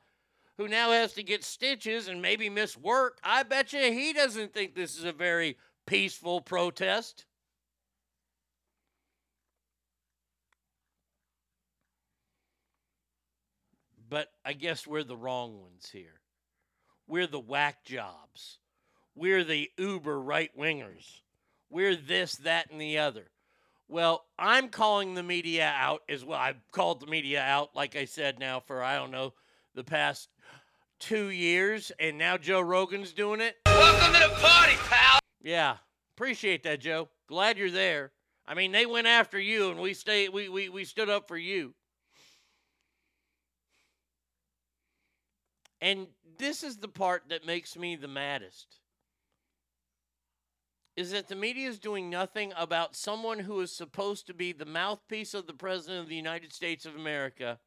who 0.61 0.69
now 0.69 0.91
has 0.91 1.15
to 1.15 1.23
get 1.23 1.43
stitches 1.43 2.07
and 2.07 2.21
maybe 2.21 2.51
miss 2.51 2.77
work, 2.77 3.19
I 3.25 3.45
bet 3.45 3.73
you 3.73 3.81
he 3.81 4.13
doesn't 4.13 4.53
think 4.53 4.75
this 4.75 4.95
is 4.99 5.05
a 5.05 5.13
very 5.13 5.57
peaceful 5.87 6.43
protest. 6.43 7.25
But 14.11 14.29
I 14.45 14.53
guess 14.53 14.87
we're 14.87 15.03
the 15.03 15.17
wrong 15.17 15.59
ones 15.59 15.89
here. 15.91 16.21
We're 17.07 17.27
the 17.27 17.41
whack 17.41 17.83
jobs. 17.87 18.59
We're 19.15 19.45
the 19.45 19.71
uber 19.79 20.21
right 20.21 20.51
wingers. 20.55 21.23
We're 21.71 21.97
this, 21.97 22.35
that, 22.35 22.71
and 22.71 22.79
the 22.79 22.99
other. 22.99 23.31
Well, 23.89 24.27
I'm 24.39 24.69
calling 24.69 25.15
the 25.15 25.23
media 25.23 25.73
out 25.75 26.03
as 26.07 26.23
well. 26.23 26.39
I've 26.39 26.61
called 26.71 27.01
the 27.01 27.07
media 27.07 27.41
out, 27.41 27.75
like 27.75 27.97
I 27.97 28.05
said, 28.05 28.39
now 28.39 28.61
for, 28.61 28.83
I 28.83 28.97
don't 28.97 29.11
know, 29.11 29.33
the 29.75 29.85
past 29.85 30.29
two 31.01 31.31
years, 31.31 31.91
and 31.99 32.17
now 32.17 32.37
Joe 32.37 32.61
Rogan's 32.61 33.13
doing 33.13 33.41
it. 33.41 33.57
Welcome 33.67 34.15
to 34.15 34.29
the 34.29 34.35
party, 34.37 34.75
pal. 34.89 35.19
Yeah, 35.43 35.77
appreciate 36.17 36.63
that, 36.63 36.81
Joe. 36.81 37.09
Glad 37.27 37.59
you're 37.59 37.71
there. 37.71 38.13
I 38.47 38.55
mean, 38.55 38.71
they 38.71 38.87
went 38.87 39.07
after 39.07 39.41
you, 39.41 39.71
and 39.71 39.81
we 39.81 39.95
stay. 39.95 40.29
We 40.29 40.49
we 40.49 40.69
we 40.69 40.85
stood 40.85 41.09
up 41.09 41.27
for 41.27 41.37
you. 41.37 41.75
And 45.81 46.09
this 46.39 46.63
is 46.63 46.77
the 46.77 46.89
part 46.89 47.25
that 47.31 47.47
makes 47.47 47.77
me 47.77 47.97
the 47.97 48.09
maddest. 48.09 48.77
Is 50.97 51.13
that 51.13 51.29
the 51.29 51.37
media 51.37 51.69
is 51.69 51.79
doing 51.79 52.11
nothing 52.11 52.53
about 52.57 52.95
someone 52.95 53.39
who 53.39 53.61
is 53.61 53.73
supposed 53.73 54.27
to 54.27 54.35
be 54.35 54.53
the 54.53 54.67
mouthpiece 54.67 55.33
of 55.33 55.47
the 55.47 55.55
President 55.55 56.01
of 56.03 56.09
the 56.09 56.17
United 56.17 56.53
States 56.53 56.85
of 56.85 56.95
America. 56.95 57.59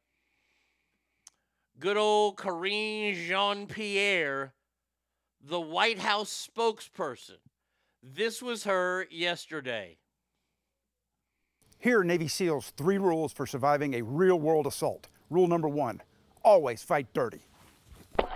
Good 1.80 1.96
old 1.96 2.36
Karine 2.36 3.14
Jean 3.14 3.66
Pierre, 3.66 4.54
the 5.40 5.60
White 5.60 5.98
House 5.98 6.48
spokesperson. 6.48 7.38
This 8.02 8.40
was 8.40 8.64
her 8.64 9.06
yesterday. 9.10 9.98
Here 11.78 12.00
are 12.00 12.04
Navy 12.04 12.28
SEALs 12.28 12.72
three 12.76 12.98
rules 12.98 13.32
for 13.32 13.46
surviving 13.46 13.94
a 13.94 14.02
real 14.02 14.38
world 14.38 14.66
assault. 14.66 15.08
Rule 15.30 15.48
number 15.48 15.68
one 15.68 16.00
always 16.44 16.82
fight 16.82 17.06
dirty. 17.12 17.42
There 18.18 18.28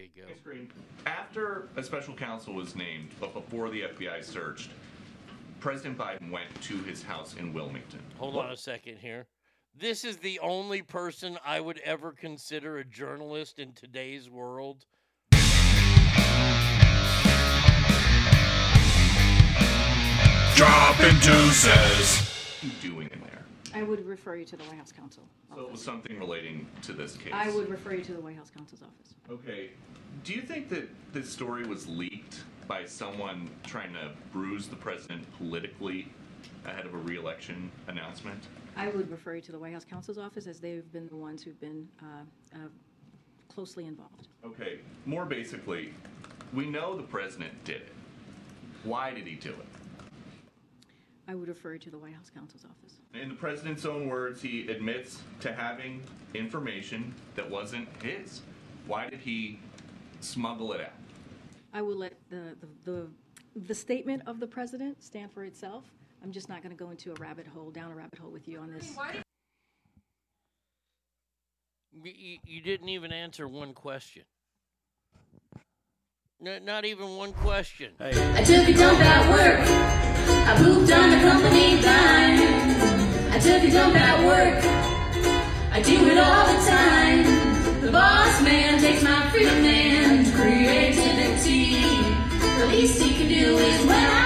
you 0.00 0.08
go. 0.16 0.66
After 1.06 1.68
a 1.76 1.82
special 1.82 2.14
counsel 2.14 2.52
was 2.52 2.74
named, 2.74 3.10
but 3.20 3.32
before 3.32 3.70
the 3.70 3.82
FBI 3.82 4.24
searched, 4.24 4.70
President 5.60 5.96
Biden 5.96 6.30
went 6.30 6.48
to 6.62 6.76
his 6.78 7.02
house 7.02 7.36
in 7.38 7.52
Wilmington. 7.52 8.00
Hold 8.18 8.36
on 8.36 8.50
a 8.50 8.56
second 8.56 8.98
here. 8.98 9.26
This 9.78 10.06
is 10.06 10.16
the 10.16 10.38
only 10.38 10.80
person 10.80 11.38
I 11.44 11.60
would 11.60 11.78
ever 11.80 12.10
consider 12.10 12.78
a 12.78 12.84
journalist 12.84 13.58
in 13.58 13.74
today's 13.74 14.30
world. 14.30 14.86
Dropping 20.54 21.18
deuces. 21.18 21.68
What 21.68 22.62
are 22.62 22.66
you 22.66 22.90
doing 22.90 23.10
in 23.12 23.20
there? 23.20 23.44
I 23.74 23.82
would 23.82 24.06
refer 24.06 24.36
you 24.36 24.46
to 24.46 24.56
the 24.56 24.64
White 24.64 24.78
House 24.78 24.92
counsel. 24.92 25.24
So 25.54 25.60
it 25.60 25.70
was 25.70 25.84
something 25.84 26.18
relating 26.18 26.66
to 26.80 26.94
this 26.94 27.18
case. 27.18 27.34
I 27.34 27.50
would 27.50 27.68
refer 27.68 27.96
you 27.96 28.04
to 28.04 28.12
the 28.14 28.20
White 28.20 28.36
House 28.36 28.48
counsel's 28.48 28.80
office. 28.80 29.14
Okay. 29.30 29.72
Do 30.24 30.32
you 30.32 30.40
think 30.40 30.70
that 30.70 30.88
this 31.12 31.28
story 31.28 31.66
was 31.66 31.86
leaked 31.86 32.44
by 32.66 32.86
someone 32.86 33.50
trying 33.62 33.92
to 33.92 34.12
bruise 34.32 34.68
the 34.68 34.76
president 34.76 35.26
politically 35.36 36.08
ahead 36.64 36.86
of 36.86 36.94
a 36.94 36.98
re-election 36.98 37.70
announcement? 37.88 38.42
I 38.76 38.88
would 38.88 39.10
refer 39.10 39.36
you 39.36 39.40
to 39.42 39.52
the 39.52 39.58
White 39.58 39.72
House 39.72 39.84
counsel's 39.84 40.18
office 40.18 40.46
as 40.46 40.60
they've 40.60 40.90
been 40.92 41.08
the 41.08 41.16
ones 41.16 41.42
who've 41.42 41.58
been 41.60 41.88
uh, 42.02 42.54
uh, 42.54 42.58
closely 43.48 43.86
involved. 43.86 44.28
Okay. 44.44 44.80
More 45.06 45.24
basically, 45.24 45.94
we 46.52 46.66
know 46.66 46.94
the 46.94 47.02
president 47.02 47.52
did 47.64 47.76
it. 47.76 47.92
Why 48.84 49.12
did 49.12 49.26
he 49.26 49.34
do 49.34 49.48
it? 49.48 49.66
I 51.26 51.34
would 51.34 51.48
refer 51.48 51.72
you 51.72 51.78
to 51.80 51.90
the 51.90 51.98
White 51.98 52.14
House 52.14 52.30
counsel's 52.30 52.64
office. 52.64 52.98
In 53.14 53.30
the 53.30 53.34
president's 53.34 53.84
own 53.84 54.08
words, 54.08 54.42
he 54.42 54.68
admits 54.68 55.22
to 55.40 55.52
having 55.52 56.02
information 56.34 57.14
that 57.34 57.50
wasn't 57.50 57.88
his. 58.02 58.42
Why 58.86 59.08
did 59.08 59.20
he 59.20 59.58
smuggle 60.20 60.72
it 60.74 60.82
out? 60.82 60.92
I 61.72 61.82
will 61.82 61.96
let 61.96 62.12
the, 62.30 62.56
the, 62.60 62.90
the, 62.90 63.06
the 63.66 63.74
statement 63.74 64.22
of 64.26 64.38
the 64.38 64.46
president 64.46 65.02
stand 65.02 65.32
for 65.32 65.44
itself. 65.44 65.84
I'm 66.26 66.32
just 66.32 66.48
not 66.48 66.60
going 66.60 66.76
to 66.76 66.84
go 66.84 66.90
into 66.90 67.12
a 67.12 67.14
rabbit 67.20 67.46
hole, 67.46 67.70
down 67.70 67.92
a 67.92 67.94
rabbit 67.94 68.18
hole 68.18 68.32
with 68.32 68.48
you 68.48 68.58
on 68.58 68.72
this. 68.72 68.96
You, 72.02 72.12
you- 72.12 72.38
you 72.44 72.60
didn't 72.60 72.88
even 72.88 73.12
answer 73.12 73.46
one 73.46 73.72
question. 73.72 74.24
No, 76.40 76.58
not 76.58 76.84
even 76.84 77.16
one 77.16 77.32
question. 77.32 77.92
I 78.00 78.10
took 78.42 78.66
a 78.68 78.72
dump 78.74 78.98
at 79.00 79.30
work. 79.30 79.60
I 80.48 80.56
pooped 80.56 80.90
on 80.90 81.10
the 81.12 81.18
company 81.20 81.80
dime. 81.80 83.30
I 83.32 83.38
took 83.38 83.62
a 83.62 83.70
dump 83.70 83.94
at 83.94 84.26
work. 84.26 84.64
I 85.72 85.80
do 85.80 86.08
it 86.08 86.18
all 86.18 86.46
the 86.52 86.66
time. 86.68 87.80
The 87.82 87.92
boss 87.92 88.42
man 88.42 88.80
takes 88.80 89.04
my 89.04 89.30
freedom 89.30 89.64
and 89.64 90.26
creativity. 90.34 91.76
The 92.58 92.66
least 92.66 93.00
he 93.00 93.14
can 93.14 93.28
do 93.28 93.56
is 93.58 93.86
when 93.86 93.94
I 94.10 94.25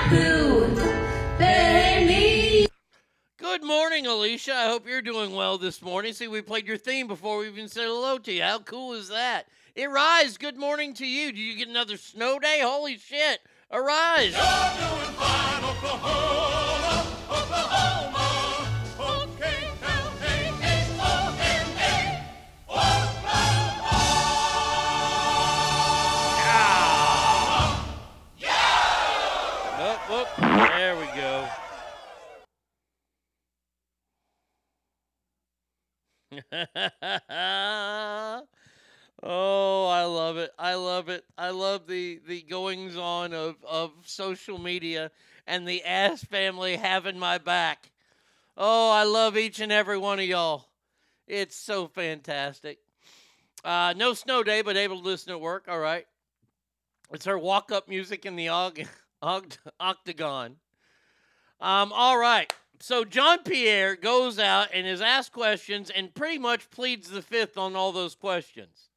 Good 3.52 3.64
morning, 3.64 4.06
Alicia. 4.06 4.54
I 4.54 4.66
hope 4.68 4.86
you're 4.86 5.02
doing 5.02 5.34
well 5.34 5.58
this 5.58 5.82
morning. 5.82 6.12
See, 6.12 6.28
we 6.28 6.40
played 6.40 6.68
your 6.68 6.76
theme 6.76 7.08
before 7.08 7.38
we 7.38 7.48
even 7.48 7.66
said 7.66 7.86
hello 7.86 8.16
to 8.16 8.32
you. 8.32 8.42
How 8.42 8.60
cool 8.60 8.92
is 8.92 9.08
that? 9.08 9.48
Arise, 9.76 10.38
good 10.38 10.56
morning 10.56 10.94
to 10.94 11.04
you. 11.04 11.32
Did 11.32 11.40
you 11.40 11.56
get 11.56 11.66
another 11.66 11.96
snow 11.96 12.38
day? 12.38 12.60
Holy 12.62 12.96
shit. 12.96 13.40
Arise. 13.72 14.36
Whoop, 14.36 15.90
oh, 36.52 38.46
I 39.86 40.04
love 40.04 40.36
it. 40.36 40.52
I 40.58 40.74
love 40.74 41.08
it. 41.08 41.24
I 41.38 41.50
love 41.50 41.86
the 41.86 42.20
the 42.26 42.42
goings 42.42 42.96
on 42.96 43.32
of 43.32 43.56
of 43.64 43.92
social 44.04 44.58
media 44.58 45.10
and 45.46 45.66
the 45.66 45.84
Ass 45.84 46.24
family 46.24 46.76
having 46.76 47.18
my 47.18 47.38
back. 47.38 47.90
Oh, 48.56 48.90
I 48.92 49.04
love 49.04 49.36
each 49.38 49.60
and 49.60 49.72
every 49.72 49.98
one 49.98 50.18
of 50.20 50.26
y'all. 50.26 50.66
It's 51.28 51.56
so 51.56 51.88
fantastic. 51.88 52.78
Uh, 53.64 53.94
no 53.96 54.14
snow 54.14 54.42
day, 54.42 54.62
but 54.62 54.76
able 54.76 54.98
to 54.98 55.04
listen 55.04 55.32
at 55.32 55.40
work. 55.40 55.66
All 55.68 55.80
right. 55.80 56.06
It's 57.12 57.24
her 57.26 57.38
walk 57.38 57.70
up 57.70 57.86
music 57.88 58.26
in 58.26 58.34
the 58.34 58.48
og- 58.48 58.88
oct- 59.22 59.58
octagon. 59.78 60.58
Um, 61.60 61.92
all 61.92 62.18
right. 62.18 62.52
So 62.82 63.04
John 63.04 63.42
Pierre 63.42 63.94
goes 63.94 64.38
out 64.38 64.68
and 64.72 64.86
is 64.86 65.02
asked 65.02 65.32
questions 65.32 65.90
and 65.90 66.14
pretty 66.14 66.38
much 66.38 66.70
pleads 66.70 67.10
the 67.10 67.20
fifth 67.20 67.58
on 67.58 67.76
all 67.76 67.92
those 67.92 68.14
questions. 68.14 68.88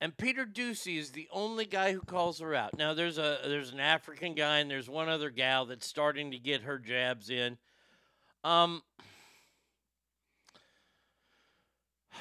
And 0.00 0.16
Peter 0.16 0.46
Doocy 0.46 0.96
is 0.96 1.10
the 1.10 1.28
only 1.30 1.66
guy 1.66 1.92
who 1.92 2.00
calls 2.00 2.38
her 2.38 2.54
out. 2.54 2.78
Now 2.78 2.94
there's 2.94 3.18
a 3.18 3.40
there's 3.44 3.72
an 3.72 3.80
African 3.80 4.34
guy 4.34 4.58
and 4.58 4.70
there's 4.70 4.88
one 4.88 5.10
other 5.10 5.28
gal 5.28 5.66
that's 5.66 5.86
starting 5.86 6.30
to 6.30 6.38
get 6.38 6.62
her 6.62 6.78
jabs 6.78 7.28
in. 7.28 7.58
Um 8.42 8.80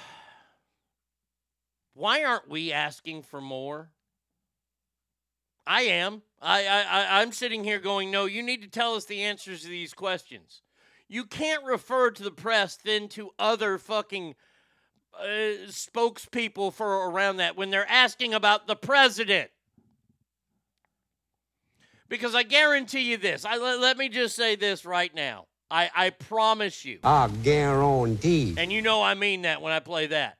Why 1.93 2.25
aren't 2.25 2.49
we 2.49 2.73
asking 2.73 3.21
for 3.21 3.39
more? 3.39 3.91
I 5.67 5.81
am. 5.81 6.21
I, 6.41 6.65
I, 6.67 7.21
I'm 7.21 7.31
sitting 7.31 7.63
here 7.63 7.79
going, 7.79 8.09
no, 8.09 8.25
you 8.25 8.41
need 8.41 8.61
to 8.61 8.69
tell 8.69 8.95
us 8.95 9.05
the 9.05 9.23
answers 9.23 9.61
to 9.63 9.67
these 9.67 9.93
questions. 9.93 10.61
You 11.09 11.25
can't 11.25 11.63
refer 11.63 12.11
to 12.11 12.23
the 12.23 12.31
press 12.31 12.77
then 12.77 13.07
to 13.09 13.31
other 13.37 13.77
fucking 13.77 14.35
uh, 15.19 15.67
spokespeople 15.67 16.73
for 16.73 17.09
around 17.09 17.37
that 17.37 17.57
when 17.57 17.69
they're 17.69 17.89
asking 17.89 18.33
about 18.33 18.67
the 18.67 18.75
president. 18.75 19.49
Because 22.09 22.35
I 22.35 22.43
guarantee 22.43 23.11
you 23.11 23.17
this. 23.17 23.43
I 23.43 23.57
let, 23.57 23.79
let 23.79 23.97
me 23.97 24.09
just 24.09 24.35
say 24.35 24.55
this 24.55 24.85
right 24.85 25.13
now. 25.13 25.47
I, 25.69 25.89
I 25.93 26.09
promise 26.11 26.85
you. 26.85 26.99
I 27.03 27.27
guarantee. 27.43 28.55
And 28.57 28.71
you 28.71 28.81
know 28.81 29.03
I 29.03 29.15
mean 29.15 29.41
that 29.41 29.61
when 29.61 29.73
I 29.73 29.79
play 29.79 30.07
that. 30.07 30.37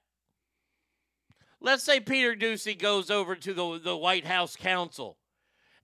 Let's 1.59 1.83
say 1.83 1.99
Peter 1.99 2.35
Doocy 2.35 2.77
goes 2.77 3.09
over 3.09 3.35
to 3.35 3.53
the, 3.53 3.79
the 3.83 3.97
White 3.97 4.25
House 4.25 4.55
counsel 4.55 5.17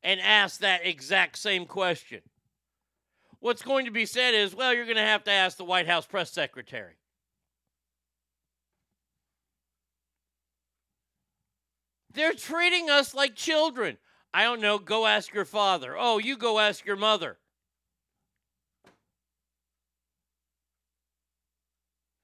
and 0.03 0.19
asks 0.19 0.59
that 0.59 0.86
exact 0.86 1.38
same 1.38 1.65
question. 1.65 2.21
What's 3.39 3.61
going 3.61 3.86
to 3.86 3.91
be 3.91 4.05
said 4.05 4.34
is, 4.34 4.55
well, 4.55 4.74
you're 4.74 4.86
going 4.86 4.97
to 4.97 5.01
have 5.01 5.24
to 5.26 5.32
ask 5.32 5.57
the 5.57 5.65
White 5.65 5.88
House 5.88 6.05
press 6.05 6.32
secretary. 6.32 6.93
They're 12.13 12.34
treating 12.34 12.89
us 12.89 13.13
like 13.13 13.36
children. 13.36 13.97
I 14.34 14.43
don't 14.43 14.61
know, 14.61 14.78
go 14.78 15.05
ask 15.05 15.34
your 15.34 15.45
father. 15.45 15.95
Oh, 15.97 16.19
you 16.19 16.38
go 16.38 16.59
ask 16.59 16.86
your 16.86 16.95
mother. 16.95 17.38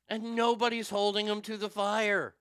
And 0.07 0.35
nobody's 0.35 0.89
holding 0.89 1.27
them 1.27 1.41
to 1.41 1.57
the 1.57 1.69
fire. 1.69 2.35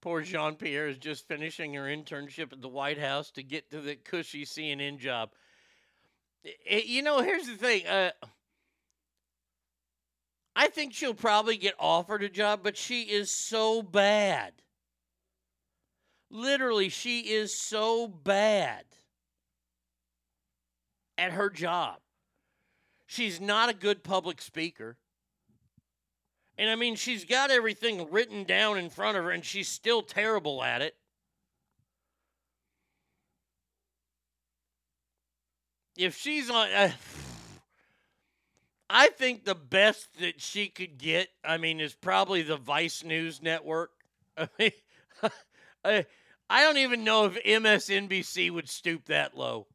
Poor 0.00 0.22
Jean 0.22 0.54
Pierre 0.54 0.88
is 0.88 0.98
just 0.98 1.26
finishing 1.26 1.74
her 1.74 1.84
internship 1.84 2.52
at 2.52 2.62
the 2.62 2.68
White 2.68 2.98
House 2.98 3.30
to 3.32 3.42
get 3.42 3.70
to 3.70 3.80
the 3.80 3.96
cushy 3.96 4.44
CNN 4.44 4.98
job. 4.98 5.30
I- 6.44 6.84
you 6.86 7.02
know, 7.02 7.20
here's 7.20 7.46
the 7.46 7.56
thing. 7.56 7.86
Uh, 7.86 8.12
I 10.54 10.68
think 10.68 10.92
she'll 10.92 11.14
probably 11.14 11.56
get 11.56 11.74
offered 11.78 12.22
a 12.22 12.28
job, 12.28 12.60
but 12.62 12.76
she 12.76 13.02
is 13.02 13.30
so 13.30 13.82
bad. 13.82 14.62
Literally, 16.30 16.88
she 16.88 17.20
is 17.30 17.58
so 17.58 18.06
bad 18.06 18.84
at 21.16 21.32
her 21.32 21.50
job. 21.50 22.00
She's 23.06 23.40
not 23.40 23.68
a 23.68 23.74
good 23.74 24.04
public 24.04 24.42
speaker. 24.42 24.98
And 26.58 26.68
I 26.68 26.74
mean, 26.74 26.96
she's 26.96 27.24
got 27.24 27.52
everything 27.52 28.10
written 28.10 28.42
down 28.42 28.78
in 28.78 28.90
front 28.90 29.16
of 29.16 29.24
her, 29.24 29.30
and 29.30 29.44
she's 29.44 29.68
still 29.68 30.02
terrible 30.02 30.62
at 30.62 30.82
it. 30.82 30.96
If 35.96 36.16
she's 36.16 36.50
on. 36.50 36.68
Uh, 36.70 36.90
I 38.90 39.08
think 39.08 39.44
the 39.44 39.54
best 39.54 40.18
that 40.18 40.40
she 40.40 40.68
could 40.68 40.96
get, 40.96 41.28
I 41.44 41.58
mean, 41.58 41.78
is 41.78 41.94
probably 41.94 42.40
the 42.40 42.56
Vice 42.56 43.04
News 43.04 43.42
Network. 43.42 43.90
I 44.38 44.48
mean, 44.58 44.70
I, 45.84 46.06
I 46.48 46.62
don't 46.62 46.78
even 46.78 47.04
know 47.04 47.26
if 47.26 47.44
MSNBC 47.44 48.50
would 48.50 48.70
stoop 48.70 49.04
that 49.06 49.36
low. 49.36 49.66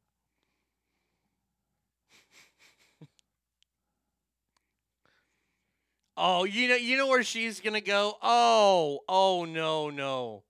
Oh, 6.15 6.43
you 6.43 6.67
know, 6.67 6.75
you 6.75 6.97
know 6.97 7.07
where 7.07 7.23
she's 7.23 7.59
gonna 7.59 7.81
go. 7.81 8.17
Oh, 8.21 8.99
oh 9.09 9.45
no, 9.45 9.89
no. 9.89 10.43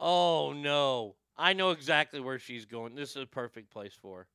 Oh 0.00 0.52
no, 0.52 1.14
I 1.36 1.52
know 1.52 1.70
exactly 1.70 2.20
where 2.20 2.38
she's 2.38 2.64
going. 2.64 2.94
This 2.94 3.10
is 3.10 3.22
a 3.22 3.26
perfect 3.26 3.70
place 3.70 3.94
for 3.94 4.18
her. 4.18 4.26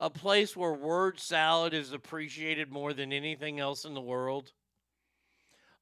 A 0.00 0.10
place 0.10 0.56
where 0.56 0.72
word 0.72 1.20
salad 1.20 1.74
is 1.74 1.92
appreciated 1.92 2.70
more 2.70 2.92
than 2.92 3.12
anything 3.12 3.60
else 3.60 3.84
in 3.84 3.94
the 3.94 4.00
world. 4.00 4.52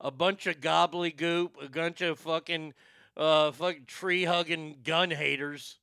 A 0.01 0.11
bunch 0.11 0.47
of 0.47 0.61
gobbledygook, 0.61 1.51
a 1.65 1.69
bunch 1.69 2.01
of 2.01 2.19
fucking, 2.19 2.75
uh, 3.17 3.53
fucking 3.53 3.87
tree 3.87 4.25
hugging 4.25 4.79
gun 4.85 5.11
haters. 5.11 5.79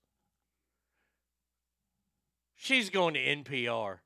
She's 2.55 2.89
going 2.89 3.13
to 3.13 3.19
NPR. 3.19 3.99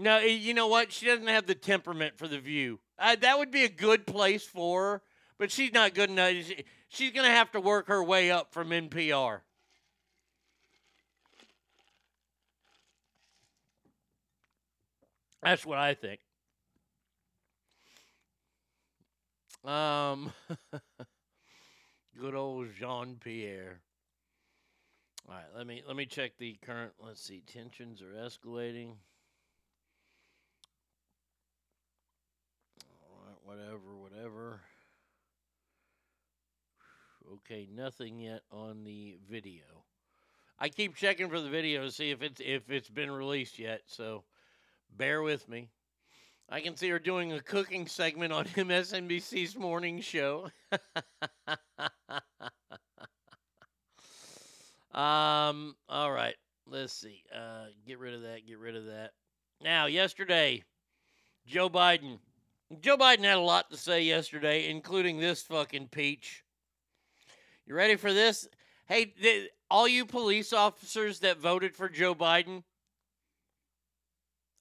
No, 0.00 0.18
you 0.18 0.54
know 0.54 0.66
what? 0.66 0.92
She 0.92 1.04
doesn't 1.04 1.26
have 1.26 1.46
the 1.46 1.54
temperament 1.54 2.16
for 2.16 2.26
the 2.26 2.38
view. 2.38 2.80
Uh, 2.98 3.16
that 3.20 3.38
would 3.38 3.50
be 3.50 3.64
a 3.64 3.68
good 3.68 4.06
place 4.06 4.42
for 4.42 4.82
her, 4.82 5.02
but 5.36 5.52
she's 5.52 5.74
not 5.74 5.94
good 5.94 6.08
enough. 6.10 6.32
She- 6.44 6.64
She's 6.92 7.12
going 7.12 7.24
to 7.24 7.30
have 7.30 7.52
to 7.52 7.60
work 7.60 7.86
her 7.86 8.02
way 8.02 8.32
up 8.32 8.52
from 8.52 8.70
NPR. 8.70 9.42
That's 15.40 15.64
what 15.64 15.78
I 15.78 15.94
think. 15.94 16.18
Um, 19.64 20.32
good 22.20 22.34
old 22.34 22.68
Jean 22.76 23.18
Pierre. 23.22 23.78
All 25.28 25.34
right, 25.36 25.44
let 25.56 25.66
me 25.68 25.82
let 25.86 25.94
me 25.94 26.06
check 26.06 26.32
the 26.38 26.56
current. 26.60 26.90
Let's 26.98 27.22
see, 27.22 27.42
tensions 27.46 28.02
are 28.02 28.14
escalating. 28.26 28.94
All 33.04 33.22
right, 33.26 33.36
whatever, 33.50 33.96
whatever. 34.00 34.60
Okay, 37.34 37.68
nothing 37.74 38.20
yet 38.20 38.42
on 38.52 38.84
the 38.84 39.18
video. 39.28 39.64
I 40.58 40.68
keep 40.68 40.94
checking 40.94 41.28
for 41.28 41.40
the 41.40 41.48
video 41.48 41.82
to 41.82 41.90
see 41.90 42.10
if 42.10 42.22
it's 42.22 42.40
if 42.44 42.70
it's 42.70 42.88
been 42.88 43.10
released 43.10 43.58
yet. 43.58 43.80
So 43.86 44.22
bear 44.96 45.20
with 45.22 45.48
me. 45.48 45.68
I 46.48 46.60
can 46.60 46.76
see 46.76 46.88
her 46.90 47.00
doing 47.00 47.32
a 47.32 47.40
cooking 47.40 47.88
segment 47.88 48.32
on 48.32 48.44
MSNBC's 48.56 49.56
morning 49.56 50.00
show. 50.00 50.48
um. 54.94 55.74
All 55.88 56.12
right. 56.12 56.36
Let's 56.68 56.92
see. 56.92 57.24
Uh, 57.34 57.64
get 57.84 57.98
rid 57.98 58.14
of 58.14 58.22
that. 58.22 58.46
Get 58.46 58.58
rid 58.58 58.76
of 58.76 58.86
that. 58.86 59.10
Now, 59.60 59.86
yesterday, 59.86 60.62
Joe 61.46 61.68
Biden. 61.68 62.20
Joe 62.78 62.96
Biden 62.96 63.24
had 63.24 63.36
a 63.36 63.40
lot 63.40 63.70
to 63.70 63.76
say 63.76 64.02
yesterday, 64.02 64.70
including 64.70 65.18
this 65.18 65.42
fucking 65.42 65.88
peach. 65.88 66.44
You 67.66 67.74
ready 67.74 67.96
for 67.96 68.12
this? 68.12 68.48
Hey, 68.86 69.06
th- 69.06 69.50
all 69.68 69.88
you 69.88 70.06
police 70.06 70.52
officers 70.52 71.20
that 71.20 71.38
voted 71.38 71.74
for 71.74 71.88
Joe 71.88 72.14
Biden, 72.14 72.62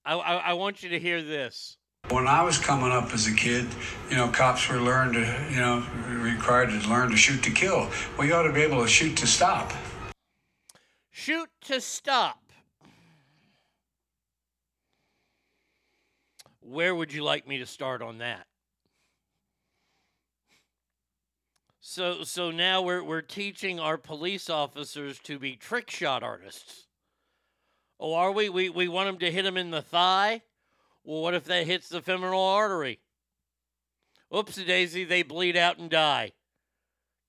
I, 0.04 0.16
I, 0.16 0.36
I 0.36 0.54
want 0.54 0.82
you 0.82 0.90
to 0.90 1.00
hear 1.00 1.22
this. 1.22 1.78
When 2.10 2.28
I 2.28 2.42
was 2.42 2.58
coming 2.58 2.92
up 2.92 3.14
as 3.14 3.28
a 3.28 3.34
kid, 3.34 3.68
you 4.10 4.18
know, 4.18 4.30
cops 4.30 4.68
were 4.68 4.82
learned 4.82 5.14
to, 5.14 5.48
you 5.52 5.60
know, 5.60 5.86
required 6.08 6.70
to 6.70 6.90
learn 6.90 7.12
to 7.12 7.18
shoot 7.18 7.44
to 7.44 7.52
kill. 7.52 7.90
Well, 8.18 8.26
you 8.26 8.34
ought 8.34 8.44
to 8.44 8.54
be 8.54 8.62
able 8.62 8.82
to 8.82 8.88
shoot 8.88 9.16
to 9.18 9.28
stop. 9.28 9.72
Shoot 11.12 11.50
to 11.66 11.80
stop. 11.80 12.39
Where 16.70 16.94
would 16.94 17.12
you 17.12 17.24
like 17.24 17.48
me 17.48 17.58
to 17.58 17.66
start 17.66 18.04
on 18.04 18.20
that? 18.20 18.46
So 21.80 22.24
so 22.24 22.52
now 22.52 22.84
we're 22.84 23.04
we're 23.04 23.24
teaching 23.24 23.80
our 23.80 23.98
police 23.98 24.52
officers 24.52 25.18
to 25.24 25.40
be 25.40 25.56
trick 25.56 25.90
shot 25.90 26.22
artists. 26.22 26.86
Oh, 28.00 28.14
are 28.14 28.32
we? 28.32 28.50
We 28.50 28.70
we 28.70 28.88
want 28.88 29.08
them 29.08 29.18
to 29.18 29.32
hit 29.32 29.44
them 29.44 29.58
in 29.58 29.72
the 29.72 29.82
thigh. 29.82 30.44
Well, 31.04 31.24
what 31.24 31.34
if 31.34 31.46
that 31.46 31.66
hits 31.66 31.90
the 31.90 32.04
femoral 32.04 32.44
artery? 32.44 33.00
Oopsie 34.32 34.68
daisy, 34.68 35.06
they 35.06 35.24
bleed 35.24 35.58
out 35.58 35.80
and 35.80 35.90
die. 35.90 36.34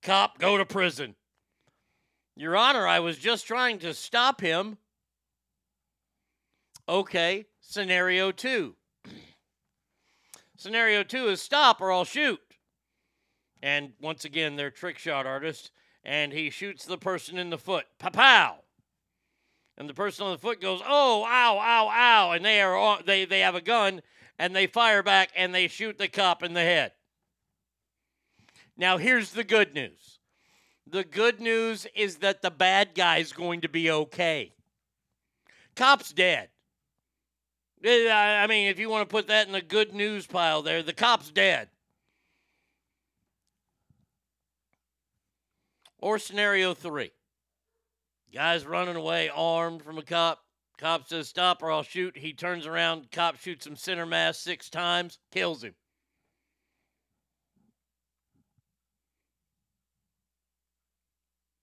Cop, 0.03 0.39
go 0.39 0.59
to 0.59 0.67
prison. 0.67 1.15
Your 2.37 2.59
Honor, 2.59 2.87
I 2.87 3.01
was 3.01 3.17
just 3.17 3.47
trying 3.47 3.79
to 3.79 3.95
stop 3.95 4.43
him. 4.43 4.77
Okay, 6.87 7.47
scenario 7.63 8.33
two. 8.33 8.77
Scenario 10.61 11.03
two 11.03 11.29
is 11.29 11.41
stop 11.41 11.81
or 11.81 11.91
I'll 11.91 12.05
shoot. 12.05 12.41
And 13.63 13.93
once 14.01 14.25
again, 14.25 14.57
they're 14.57 14.71
trick 14.71 14.99
shot 14.99 15.27
artists, 15.27 15.71
and 16.05 16.33
he 16.33 16.51
shoots 16.51 16.85
the 16.85 16.99
person 16.99 17.39
in 17.39 17.51
the 17.51 17.59
foot. 17.59 17.87
Pow 17.99 18.11
pow! 18.11 18.57
And 19.77 19.89
the 19.89 19.95
person 19.95 20.27
on 20.27 20.33
the 20.33 20.39
foot 20.39 20.61
goes, 20.61 20.83
"Oh, 20.85 21.25
ow, 21.25 21.59
ow, 21.59 21.89
ow!" 21.91 22.33
And 22.33 22.45
they 22.45 22.61
are 22.61 22.77
on, 22.77 23.03
they 23.07 23.25
they 23.25 23.41
have 23.41 23.55
a 23.55 23.61
gun, 23.61 24.03
and 24.39 24.55
they 24.55 24.67
fire 24.67 25.03
back 25.03 25.31
and 25.35 25.55
they 25.55 25.69
shoot 25.69 25.99
the 25.99 26.09
cop 26.09 26.43
in 26.43 26.55
the 26.55 26.61
head. 26.61 26.93
Now, 28.77 28.97
here's 28.97 29.33
the 29.33 29.45
good 29.45 29.75
news 29.75 30.19
the 30.87 31.05
good 31.05 31.41
news 31.41 31.87
is 31.95 32.17
that 32.17 32.43
the 32.43 32.51
bad 32.51 32.95
guy's 32.95 33.33
going 33.33 33.61
to 33.61 33.69
be 33.69 33.91
okay. 33.91 34.53
Cop's 35.77 36.13
dead. 36.13 36.49
I 37.85 38.41
I 38.43 38.47
mean, 38.47 38.69
if 38.69 38.79
you 38.79 38.89
want 38.89 39.09
to 39.09 39.13
put 39.13 39.29
that 39.29 39.47
in 39.47 39.53
the 39.53 39.63
good 39.63 39.95
news 39.95 40.27
pile 40.27 40.63
there, 40.63 40.83
the 40.83 40.93
cop's 40.93 41.31
dead. 41.31 41.69
Or 45.99 46.19
scenario 46.19 46.75
three 46.75 47.13
guy's 48.33 48.65
running 48.65 48.97
away 48.97 49.29
armed 49.35 49.83
from 49.83 49.99
a 49.99 50.03
cop. 50.03 50.41
Cop 50.79 51.07
says, 51.09 51.29
Stop 51.29 51.63
or 51.63 51.71
I'll 51.71 51.83
shoot. 51.83 52.17
He 52.17 52.33
turns 52.33 52.67
around. 52.67 53.11
Cop 53.11 53.39
shoots 53.39 53.67
him 53.67 53.77
center 53.77 54.07
mass 54.07 54.39
six 54.39 54.71
times, 54.71 55.19
kills 55.31 55.63
him. 55.63 55.75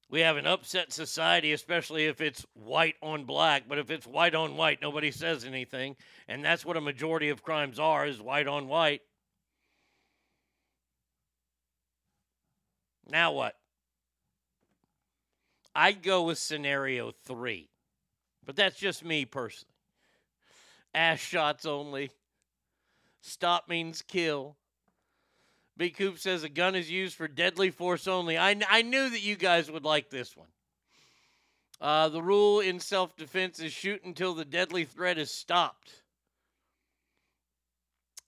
We 0.09 0.21
have 0.21 0.37
an 0.37 0.47
upset 0.47 0.93
society, 0.93 1.51
especially 1.51 2.05
if 2.05 2.21
it's 2.21 2.45
white 2.53 2.95
on 3.01 3.25
black. 3.25 3.63
But 3.67 3.77
if 3.77 3.91
it's 3.91 4.07
white 4.07 4.35
on 4.35 4.55
white, 4.55 4.81
nobody 4.81 5.11
says 5.11 5.43
anything. 5.43 5.97
And 6.27 6.43
that's 6.43 6.65
what 6.65 6.77
a 6.77 6.81
majority 6.81 7.29
of 7.29 7.43
crimes 7.43 7.77
are 7.77 8.05
is 8.05 8.21
white 8.21 8.47
on 8.47 8.67
white. 8.67 9.01
Now 13.09 13.33
what? 13.33 13.55
I'd 15.75 16.03
go 16.03 16.23
with 16.23 16.37
scenario 16.37 17.11
three. 17.25 17.69
But 18.45 18.55
that's 18.55 18.77
just 18.77 19.03
me 19.03 19.25
personally. 19.25 19.73
Ass 20.93 21.19
shots 21.19 21.65
only. 21.65 22.11
Stop 23.21 23.69
means 23.69 24.01
kill. 24.01 24.56
B. 25.77 25.91
Coop 25.91 26.17
says 26.17 26.43
a 26.43 26.49
gun 26.49 26.75
is 26.75 26.89
used 26.89 27.15
for 27.15 27.27
deadly 27.27 27.69
force 27.69 28.07
only. 28.07 28.37
I, 28.37 28.59
I 28.69 28.81
knew 28.81 29.09
that 29.09 29.21
you 29.21 29.35
guys 29.35 29.69
would 29.69 29.85
like 29.85 30.09
this 30.09 30.35
one. 30.35 30.47
Uh, 31.79 32.09
the 32.09 32.21
rule 32.21 32.59
in 32.59 32.79
self 32.79 33.15
defense 33.15 33.59
is 33.59 33.71
shoot 33.71 34.03
until 34.03 34.33
the 34.33 34.45
deadly 34.45 34.83
threat 34.85 35.19
is 35.19 35.29
stopped. 35.29 35.91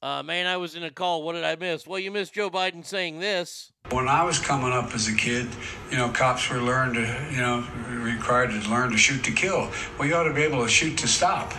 Uh, 0.01 0.23
man, 0.23 0.47
I 0.47 0.55
was 0.55 0.75
in 0.75 0.83
a 0.83 0.91
call. 0.91 1.23
What 1.23 1.33
did 1.33 1.43
I 1.43 1.55
miss? 1.57 1.85
Well, 1.85 1.99
you 1.99 2.09
missed 2.09 2.33
Joe 2.33 2.49
Biden 2.49 2.85
saying 2.85 3.19
this. 3.19 3.73
When 3.89 4.07
I 4.07 4.23
was 4.23 4.39
coming 4.39 4.71
up 4.71 4.93
as 4.93 5.09
a 5.09 5.13
kid, 5.13 5.47
you 5.91 5.97
know, 5.97 6.07
cops 6.09 6.49
were 6.49 6.61
learned 6.61 6.93
to, 6.95 7.27
you 7.31 7.41
know, 7.41 7.67
required 7.89 8.51
to 8.51 8.69
learn 8.69 8.91
to 8.91 8.97
shoot 8.97 9.23
to 9.25 9.31
kill. 9.31 9.69
Well, 9.97 10.07
you 10.07 10.15
ought 10.15 10.23
to 10.23 10.33
be 10.33 10.43
able 10.43 10.63
to 10.63 10.69
shoot 10.69 10.97
to 10.99 11.07
stop. 11.07 11.53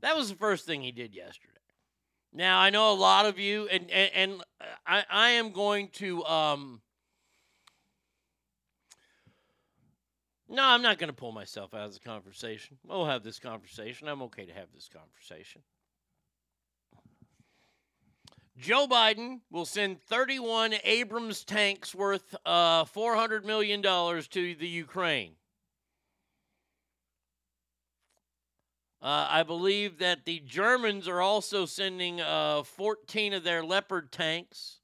That 0.00 0.16
was 0.16 0.28
the 0.28 0.36
first 0.36 0.66
thing 0.66 0.82
he 0.82 0.92
did 0.92 1.14
yesterday. 1.14 1.52
Now 2.32 2.60
I 2.60 2.70
know 2.70 2.92
a 2.92 2.94
lot 2.94 3.26
of 3.26 3.38
you, 3.38 3.68
and 3.68 3.90
and, 3.90 4.10
and 4.14 4.44
I 4.86 5.04
I 5.10 5.28
am 5.30 5.50
going 5.50 5.88
to 5.94 6.24
um. 6.24 6.80
No, 10.50 10.64
I'm 10.64 10.80
not 10.80 10.98
going 10.98 11.08
to 11.08 11.14
pull 11.14 11.32
myself 11.32 11.74
out 11.74 11.86
of 11.86 11.92
the 11.92 12.00
conversation. 12.00 12.78
We'll 12.82 13.04
have 13.04 13.22
this 13.22 13.38
conversation. 13.38 14.08
I'm 14.08 14.22
okay 14.22 14.46
to 14.46 14.52
have 14.54 14.68
this 14.74 14.88
conversation. 14.88 15.60
Joe 18.58 18.88
Biden 18.88 19.40
will 19.50 19.66
send 19.66 20.02
31 20.06 20.74
Abrams 20.84 21.44
tanks 21.44 21.94
worth 21.94 22.34
uh, 22.44 22.84
$400 22.86 23.44
million 23.44 23.82
to 23.82 24.54
the 24.54 24.66
Ukraine. 24.66 25.32
Uh, 29.00 29.28
I 29.30 29.42
believe 29.44 29.98
that 29.98 30.24
the 30.24 30.40
Germans 30.40 31.06
are 31.06 31.20
also 31.20 31.66
sending 31.66 32.20
uh, 32.20 32.64
14 32.64 33.32
of 33.32 33.44
their 33.44 33.62
Leopard 33.62 34.10
tanks. 34.10 34.80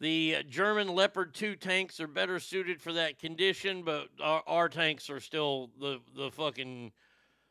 The 0.00 0.38
German 0.48 0.88
Leopard 0.88 1.34
2 1.34 1.56
tanks 1.56 2.00
are 2.00 2.06
better 2.06 2.40
suited 2.40 2.80
for 2.80 2.94
that 2.94 3.18
condition, 3.18 3.82
but 3.82 4.08
our, 4.22 4.42
our 4.46 4.68
tanks 4.70 5.10
are 5.10 5.20
still 5.20 5.70
the, 5.78 6.00
the 6.16 6.30
fucking 6.30 6.92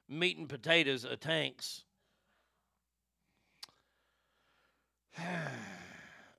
meat 0.09 0.37
and 0.37 0.49
potatoes 0.49 1.05
of 1.05 1.19
tanks. 1.19 1.83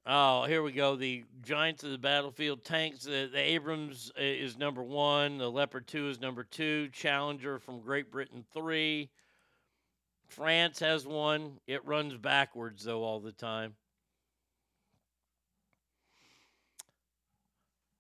Oh, 0.07 0.45
here 0.45 0.63
we 0.63 0.73
go. 0.73 0.97
The 0.97 1.25
Giants 1.43 1.85
of 1.85 1.91
the 1.91 1.99
Battlefield 1.99 2.65
tanks. 2.65 3.05
The, 3.05 3.29
the 3.31 3.39
Abrams 3.39 4.11
uh, 4.17 4.23
is 4.23 4.57
number 4.57 4.83
one. 4.83 5.37
The 5.39 5.51
Leopard 5.51 5.87
2 5.87 6.09
is 6.09 6.21
number 6.21 6.45
two. 6.45 6.89
Challenger 6.89 7.59
from 7.59 7.81
Great 7.81 8.11
Britain, 8.11 8.45
three. 8.55 9.11
France 10.29 10.79
has 10.81 11.07
one. 11.07 11.59
It 11.67 11.85
runs 11.87 12.17
backwards, 12.17 12.85
though, 12.85 13.03
all 13.03 13.21
the 13.21 13.33
time. 13.33 13.75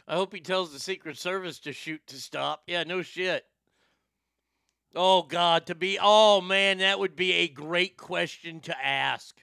I 0.08 0.16
hope 0.16 0.34
he 0.34 0.40
tells 0.40 0.72
the 0.72 0.78
Secret 0.78 1.18
Service 1.18 1.58
to 1.60 1.72
shoot 1.72 2.06
to 2.08 2.16
stop. 2.16 2.62
Yeah, 2.66 2.84
no 2.84 3.02
shit. 3.02 3.44
Oh 4.94 5.22
God, 5.22 5.66
to 5.66 5.74
be 5.74 5.98
oh 6.00 6.40
man, 6.40 6.78
that 6.78 6.98
would 6.98 7.14
be 7.14 7.32
a 7.32 7.48
great 7.48 7.96
question 7.96 8.60
to 8.60 8.84
ask. 8.84 9.40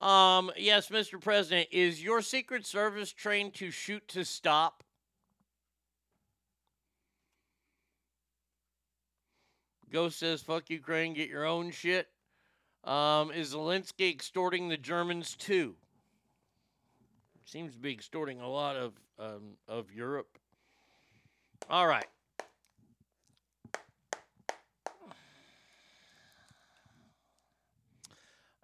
Um, 0.00 0.50
yes, 0.58 0.88
Mr. 0.90 1.18
President, 1.20 1.68
is 1.72 2.02
your 2.02 2.20
Secret 2.20 2.66
Service 2.66 3.12
trained 3.12 3.54
to 3.54 3.70
shoot 3.70 4.06
to 4.08 4.24
stop? 4.24 4.84
Ghost 9.90 10.18
says, 10.18 10.42
"Fuck 10.42 10.68
Ukraine, 10.68 11.14
get 11.14 11.30
your 11.30 11.46
own 11.46 11.70
shit." 11.70 12.08
Um, 12.84 13.32
is 13.32 13.54
Zelensky 13.54 14.10
extorting 14.10 14.68
the 14.68 14.76
Germans 14.76 15.34
too? 15.34 15.76
Seems 17.46 17.72
to 17.72 17.78
be 17.78 17.92
extorting 17.92 18.40
a 18.40 18.48
lot 18.48 18.76
of 18.76 18.92
um, 19.18 19.56
of 19.66 19.90
Europe. 19.92 20.38
All 21.70 21.86
right. 21.86 22.06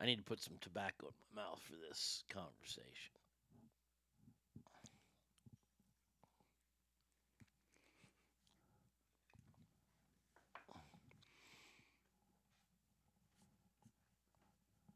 I 0.02 0.06
need 0.06 0.16
to 0.16 0.24
put 0.24 0.42
some 0.42 0.56
tobacco 0.60 1.06
in 1.06 1.36
my 1.36 1.42
mouth 1.42 1.60
for 1.62 1.74
this 1.88 2.24
conversation. 2.28 3.12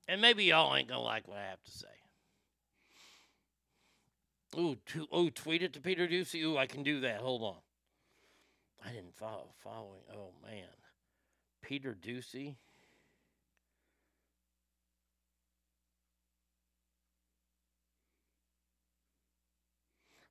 And 0.08 0.20
maybe 0.20 0.44
y'all 0.44 0.74
ain't 0.74 0.88
gonna 0.88 1.00
like 1.00 1.28
what 1.28 1.38
I 1.38 1.50
have 1.50 1.62
to 1.62 1.70
say. 1.70 1.86
Ooh, 4.58 4.76
to, 4.86 5.06
ooh, 5.14 5.30
tweet 5.30 5.62
it 5.62 5.72
to 5.74 5.80
Peter 5.80 6.08
Doocy. 6.08 6.42
Ooh, 6.42 6.56
I 6.56 6.66
can 6.66 6.82
do 6.82 7.00
that. 7.00 7.20
Hold 7.20 7.42
on. 7.42 7.56
I 8.84 8.90
didn't 8.90 9.14
follow 9.14 9.50
following. 9.62 10.02
Oh 10.12 10.32
man, 10.42 10.66
Peter 11.62 11.96
Doocy. 12.00 12.56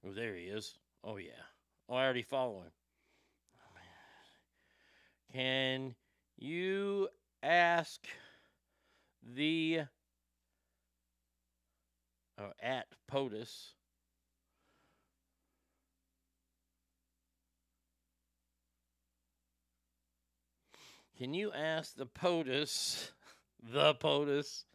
Oh, 0.05 0.11
there 0.13 0.35
he 0.35 0.43
is. 0.43 0.77
Oh 1.03 1.17
yeah. 1.17 1.31
Oh, 1.89 1.95
I 1.95 2.03
already 2.03 2.21
follow 2.21 2.61
him. 2.61 2.71
Oh. 3.59 3.79
Can 5.33 5.95
you 6.37 7.07
ask 7.41 8.05
the 9.23 9.81
oh, 12.37 12.51
at 12.61 12.87
POTUS 13.11 13.73
Can 21.17 21.33
you 21.33 21.53
ask 21.53 21.95
the 21.95 22.05
POTUS, 22.05 23.11
the 23.63 23.95
POTUS, 23.95 24.65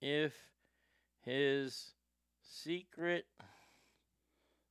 if 0.00 0.34
his 1.20 1.92
secret 2.52 3.26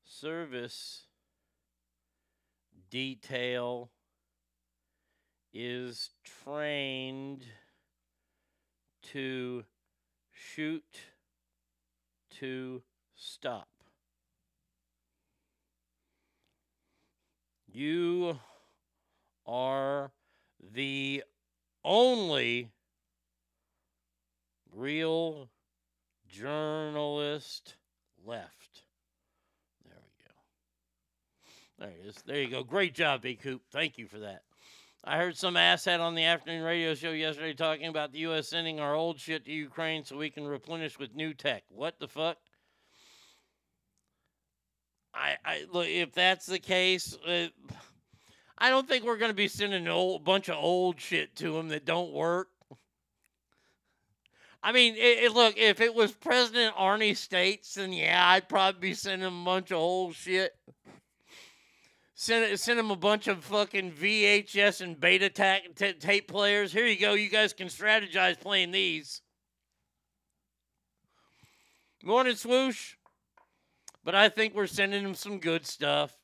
service 0.03 1.05
detail 2.89 3.89
is 5.53 6.09
trained 6.43 7.45
to 9.01 9.63
shoot 10.31 10.83
to 12.29 12.81
stop. 13.15 13.69
You 17.71 18.39
are 19.45 20.11
the 20.59 21.23
only 21.85 22.71
Real 24.71 25.49
journalist 26.29 27.75
left. 28.25 28.83
There 29.85 29.97
we 29.97 30.25
go. 30.25 30.31
There 31.79 31.89
it 31.89 32.09
is. 32.09 32.21
There 32.25 32.41
you 32.41 32.49
go. 32.49 32.63
Great 32.63 32.93
job, 32.93 33.21
B. 33.21 33.35
Coop. 33.35 33.61
Thank 33.71 33.97
you 33.97 34.07
for 34.07 34.19
that. 34.19 34.43
I 35.03 35.17
heard 35.17 35.37
some 35.37 35.55
asshat 35.55 36.01
on 36.01 36.13
the 36.13 36.25
afternoon 36.25 36.63
radio 36.63 36.93
show 36.93 37.11
yesterday 37.11 37.53
talking 37.53 37.87
about 37.87 38.11
the 38.11 38.19
U.S. 38.19 38.49
sending 38.49 38.79
our 38.79 38.93
old 38.93 39.17
shit 39.17 39.45
to 39.45 39.51
Ukraine 39.51 40.03
so 40.03 40.17
we 40.17 40.29
can 40.29 40.45
replenish 40.45 40.99
with 40.99 41.15
new 41.15 41.33
tech. 41.33 41.63
What 41.69 41.99
the 41.99 42.07
fuck? 42.07 42.37
I, 45.13 45.37
I 45.43 45.65
look 45.71 45.87
if 45.87 46.13
that's 46.13 46.45
the 46.45 46.59
case. 46.59 47.17
Uh, 47.25 47.47
I 48.57 48.69
don't 48.69 48.87
think 48.87 49.05
we're 49.05 49.17
going 49.17 49.31
to 49.31 49.35
be 49.35 49.47
sending 49.47 49.87
a 49.87 50.19
bunch 50.19 50.49
of 50.49 50.57
old 50.57 50.99
shit 50.99 51.35
to 51.37 51.53
them 51.53 51.69
that 51.69 51.85
don't 51.85 52.11
work. 52.11 52.49
I 54.61 54.71
mean, 54.71 54.95
it, 54.95 55.23
it- 55.23 55.33
look, 55.33 55.57
if 55.57 55.79
it 55.81 55.93
was 55.93 56.11
President 56.11 56.75
Arnie 56.75 57.15
States, 57.15 57.75
then 57.75 57.93
yeah, 57.93 58.21
I'd 58.29 58.49
probably 58.49 58.89
be 58.89 58.93
sending 58.93 59.27
him 59.27 59.41
a 59.41 59.45
bunch 59.45 59.71
of 59.71 59.77
old 59.77 60.15
shit. 60.15 60.53
Send, 62.13 62.59
send 62.59 62.77
him 62.77 62.91
a 62.91 62.97
bunch 62.97 63.29
of 63.29 63.45
fucking 63.45 63.93
VHS 63.93 64.81
and 64.81 64.99
beta 64.99 65.29
ta- 65.29 65.59
ta- 65.73 65.93
tape 65.97 66.27
players. 66.27 66.73
Here 66.73 66.85
you 66.85 66.99
go. 66.99 67.13
You 67.13 67.29
guys 67.29 67.53
can 67.53 67.67
strategize 67.67 68.37
playing 68.37 68.71
these. 68.71 69.21
Morning, 72.03 72.35
swoosh. 72.35 72.95
But 74.03 74.15
I 74.15 74.27
think 74.27 74.53
we're 74.53 74.67
sending 74.67 75.03
him 75.03 75.15
some 75.15 75.39
good 75.39 75.65
stuff. 75.65 76.17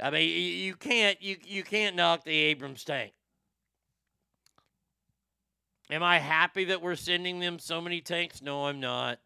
I 0.00 0.10
mean, 0.10 0.28
you 0.28 0.74
can't 0.74 1.20
you 1.22 1.36
you 1.44 1.62
can't 1.62 1.96
knock 1.96 2.24
the 2.24 2.32
Abrams 2.36 2.84
tank. 2.84 3.12
Am 5.90 6.02
I 6.02 6.18
happy 6.18 6.64
that 6.64 6.80
we're 6.80 6.96
sending 6.96 7.40
them 7.40 7.58
so 7.58 7.80
many 7.80 8.00
tanks? 8.00 8.40
No, 8.40 8.66
I'm 8.66 8.80
not. 8.80 9.18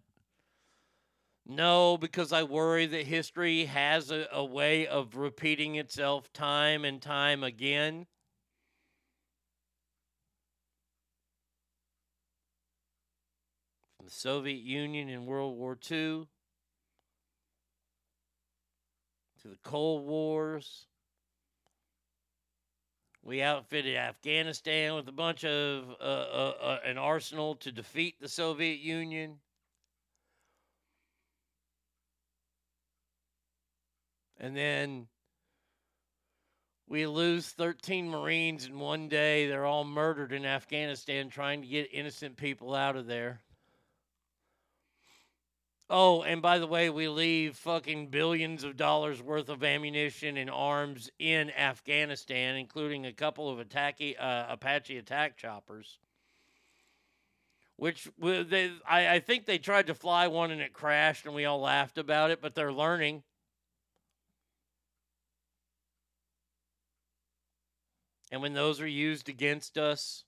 No, 1.47 1.97
because 1.97 2.33
I 2.33 2.43
worry 2.43 2.85
that 2.87 3.07
history 3.07 3.65
has 3.67 4.11
a, 4.11 4.27
a 4.33 4.45
way 4.45 4.87
of 4.87 5.17
repeating 5.17 5.77
itself 5.77 6.33
time 6.33 6.85
and 6.85 7.01
time 7.01 7.43
again. 7.43 8.07
From 13.97 14.07
the 14.07 14.13
Soviet 14.13 14.61
Union 14.61 15.09
in 15.09 15.27
World 15.27 15.57
War 15.57 15.73
II 15.73 16.27
to 19.43 19.49
the 19.49 19.59
Cold 19.63 20.05
Wars. 20.05 20.87
We 23.29 23.43
outfitted 23.43 23.95
Afghanistan 23.95 24.95
with 24.95 25.07
a 25.07 25.13
bunch 25.13 25.45
of 25.45 25.91
uh, 26.01 26.03
uh, 26.03 26.55
uh, 26.63 26.79
an 26.83 26.97
arsenal 26.97 27.57
to 27.57 27.71
defeat 27.71 28.15
the 28.23 28.29
Soviet 28.29 28.79
Union. 28.79 29.37
And 34.41 34.57
then 34.57 35.09
we 36.89 37.07
lose 37.07 37.51
13 37.51 38.09
Marines 38.09 38.65
in 38.65 38.79
one 38.79 39.09
day. 39.09 39.47
They're 39.47 39.67
all 39.67 39.85
murdered 39.85 40.33
in 40.33 40.47
Afghanistan 40.47 41.29
trying 41.29 41.61
to 41.61 41.69
get 41.69 41.93
innocent 41.93 42.39
people 42.39 42.75
out 42.75 42.97
of 42.97 43.07
there. 43.07 43.43
Oh, 45.91 46.23
and 46.23 46.43
by 46.43 46.59
the 46.59 46.67
way, 46.67 46.91
we 46.91 47.09
leave 47.09 47.57
fucking 47.57 48.09
billions 48.09 48.63
of 48.63 48.77
dollars 48.77 49.23
worth 49.23 49.49
of 49.49 49.65
ammunition 49.65 50.37
and 50.37 50.51
arms 50.51 51.11
in 51.19 51.51
Afghanistan, 51.51 52.57
including 52.57 53.07
a 53.07 53.13
couple 53.13 53.49
of 53.49 53.67
attacky, 53.67 54.15
uh, 54.21 54.47
Apache 54.51 54.99
attack 54.99 55.39
choppers. 55.39 55.99
Which 57.77 58.09
they, 58.19 58.73
I, 58.87 59.15
I 59.15 59.21
think 59.21 59.47
they 59.47 59.57
tried 59.57 59.87
to 59.87 59.95
fly 59.95 60.27
one 60.27 60.51
and 60.51 60.61
it 60.61 60.75
crashed, 60.75 61.25
and 61.25 61.35
we 61.35 61.47
all 61.47 61.61
laughed 61.61 61.97
about 61.97 62.31
it. 62.31 62.43
But 62.43 62.55
they're 62.55 62.73
learning. 62.73 63.23
And 68.31 68.43
when 68.43 68.53
those 68.53 68.81
are 68.83 68.87
used 68.87 69.31
against 69.31 69.79
us, 69.79 70.25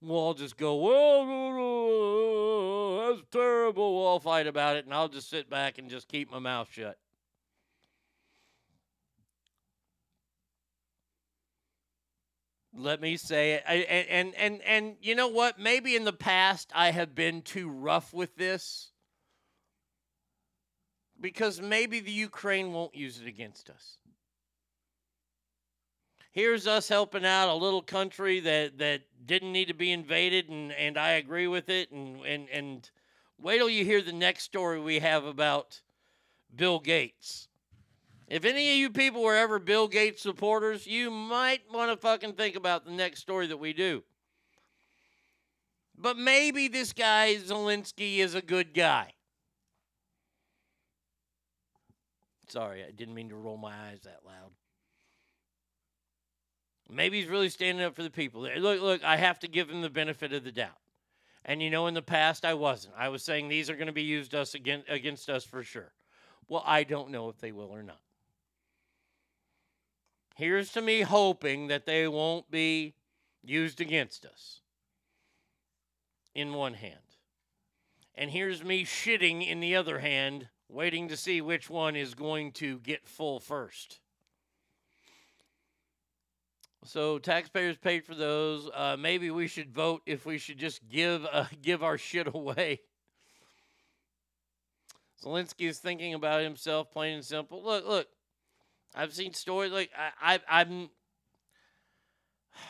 we'll 0.00 0.18
all 0.18 0.34
just 0.34 0.56
go, 0.56 0.74
"Well, 0.74 1.24
that's 3.16 3.26
terrible." 3.30 3.94
We'll 3.94 4.06
all 4.06 4.20
fight 4.20 4.46
about 4.46 4.76
it, 4.76 4.84
and 4.84 4.94
I'll 4.94 5.08
just 5.08 5.30
sit 5.30 5.48
back 5.48 5.78
and 5.78 5.90
just 5.90 6.08
keep 6.08 6.30
my 6.30 6.38
mouth 6.38 6.68
shut. 6.70 6.98
Let 12.76 13.00
me 13.00 13.16
say 13.16 13.52
it. 13.52 13.64
I, 13.68 13.74
and, 13.74 14.08
and 14.08 14.34
and 14.34 14.62
and 14.62 14.96
you 15.00 15.14
know 15.14 15.28
what? 15.28 15.58
Maybe 15.58 15.94
in 15.94 16.04
the 16.04 16.12
past 16.12 16.72
I 16.74 16.90
have 16.90 17.14
been 17.14 17.42
too 17.42 17.68
rough 17.68 18.12
with 18.12 18.36
this 18.36 18.90
because 21.20 21.60
maybe 21.60 22.00
the 22.00 22.10
Ukraine 22.10 22.72
won't 22.72 22.94
use 22.94 23.20
it 23.20 23.26
against 23.26 23.70
us. 23.70 23.98
Here's 26.32 26.66
us 26.66 26.88
helping 26.88 27.24
out 27.24 27.48
a 27.48 27.54
little 27.54 27.80
country 27.80 28.40
that, 28.40 28.78
that 28.78 29.02
didn't 29.24 29.52
need 29.52 29.68
to 29.68 29.74
be 29.74 29.92
invaded, 29.92 30.48
and, 30.48 30.72
and 30.72 30.98
I 30.98 31.10
agree 31.10 31.46
with 31.46 31.68
it. 31.68 31.92
And, 31.92 32.26
and, 32.26 32.48
and 32.50 32.90
wait 33.44 33.58
till 33.58 33.68
you 33.68 33.84
hear 33.84 34.00
the 34.00 34.10
next 34.10 34.42
story 34.42 34.80
we 34.80 34.98
have 35.00 35.24
about 35.26 35.82
Bill 36.56 36.80
Gates. 36.80 37.46
If 38.26 38.46
any 38.46 38.70
of 38.72 38.78
you 38.78 38.88
people 38.88 39.22
were 39.22 39.36
ever 39.36 39.58
Bill 39.58 39.86
Gates 39.86 40.22
supporters, 40.22 40.86
you 40.86 41.10
might 41.10 41.60
want 41.70 41.90
to 41.90 41.96
fucking 41.98 42.32
think 42.32 42.56
about 42.56 42.86
the 42.86 42.90
next 42.90 43.20
story 43.20 43.46
that 43.48 43.58
we 43.58 43.74
do. 43.74 44.02
But 45.96 46.16
maybe 46.16 46.68
this 46.68 46.94
guy, 46.94 47.36
Zelensky, 47.36 48.18
is 48.18 48.34
a 48.34 48.40
good 48.40 48.72
guy. 48.72 49.12
Sorry, 52.48 52.82
I 52.82 52.92
didn't 52.92 53.14
mean 53.14 53.28
to 53.28 53.36
roll 53.36 53.58
my 53.58 53.74
eyes 53.88 54.00
that 54.04 54.20
loud. 54.24 54.52
Maybe 56.90 57.20
he's 57.20 57.28
really 57.28 57.50
standing 57.50 57.84
up 57.84 57.94
for 57.94 58.02
the 58.02 58.10
people. 58.10 58.40
Look, 58.40 58.80
look, 58.80 59.04
I 59.04 59.16
have 59.16 59.38
to 59.40 59.48
give 59.48 59.68
him 59.68 59.82
the 59.82 59.90
benefit 59.90 60.32
of 60.32 60.44
the 60.44 60.52
doubt. 60.52 60.78
And 61.44 61.62
you 61.62 61.70
know, 61.70 61.86
in 61.86 61.94
the 61.94 62.02
past, 62.02 62.44
I 62.44 62.54
wasn't. 62.54 62.94
I 62.96 63.08
was 63.08 63.22
saying 63.22 63.48
these 63.48 63.68
are 63.68 63.76
going 63.76 63.86
to 63.86 63.92
be 63.92 64.02
used 64.02 64.34
us 64.34 64.54
against, 64.54 64.88
against 64.88 65.28
us 65.28 65.44
for 65.44 65.62
sure. 65.62 65.92
Well, 66.48 66.62
I 66.64 66.84
don't 66.84 67.10
know 67.10 67.28
if 67.28 67.38
they 67.38 67.52
will 67.52 67.68
or 67.68 67.82
not. 67.82 68.00
Here's 70.36 70.72
to 70.72 70.82
me 70.82 71.02
hoping 71.02 71.68
that 71.68 71.86
they 71.86 72.08
won't 72.08 72.50
be 72.50 72.94
used 73.42 73.80
against 73.80 74.24
us 74.26 74.60
in 76.34 76.54
one 76.54 76.74
hand. 76.74 76.98
And 78.14 78.30
here's 78.30 78.64
me 78.64 78.84
shitting 78.84 79.46
in 79.46 79.60
the 79.60 79.76
other 79.76 79.98
hand, 79.98 80.48
waiting 80.68 81.08
to 81.08 81.16
see 81.16 81.40
which 81.40 81.68
one 81.68 81.94
is 81.94 82.14
going 82.14 82.52
to 82.52 82.78
get 82.78 83.06
full 83.06 83.38
first. 83.38 84.00
So 86.84 87.18
taxpayers 87.18 87.78
paid 87.78 88.04
for 88.04 88.14
those. 88.14 88.68
Uh, 88.72 88.96
maybe 88.98 89.30
we 89.30 89.46
should 89.46 89.72
vote 89.72 90.02
if 90.04 90.26
we 90.26 90.36
should 90.36 90.58
just 90.58 90.86
give 90.88 91.24
uh, 91.30 91.46
give 91.62 91.82
our 91.82 91.96
shit 91.96 92.28
away. 92.32 92.80
Zelensky 95.22 95.66
is 95.66 95.78
thinking 95.78 96.12
about 96.12 96.42
himself, 96.42 96.90
plain 96.90 97.14
and 97.14 97.24
simple. 97.24 97.64
Look, 97.64 97.86
look. 97.86 98.08
I've 98.94 99.14
seen 99.14 99.32
stories 99.32 99.72
like 99.72 99.90
I, 99.96 100.34
I 100.34 100.60
I'm. 100.60 100.90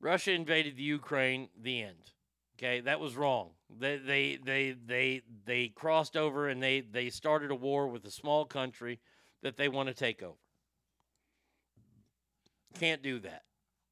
Russia 0.00 0.32
invaded 0.32 0.76
the 0.76 0.82
Ukraine. 0.82 1.50
The 1.60 1.82
end. 1.82 2.12
Okay, 2.56 2.80
that 2.80 2.98
was 2.98 3.14
wrong. 3.14 3.50
They 3.78 3.98
they 3.98 4.38
they 4.42 4.74
they 4.86 5.20
they 5.44 5.68
crossed 5.68 6.16
over 6.16 6.48
and 6.48 6.62
they 6.62 6.80
they 6.80 7.10
started 7.10 7.50
a 7.50 7.54
war 7.54 7.86
with 7.88 8.06
a 8.06 8.10
small 8.10 8.46
country 8.46 9.00
that 9.42 9.58
they 9.58 9.68
want 9.68 9.88
to 9.88 9.94
take 9.94 10.22
over. 10.22 10.38
Can't 12.74 13.02
do 13.02 13.18
that. 13.20 13.42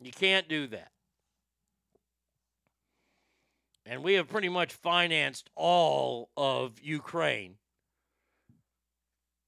You 0.00 0.12
can't 0.12 0.48
do 0.48 0.66
that. 0.68 0.90
And 3.86 4.02
we 4.02 4.14
have 4.14 4.28
pretty 4.28 4.48
much 4.48 4.72
financed 4.72 5.48
all 5.54 6.30
of 6.36 6.80
Ukraine. 6.82 7.54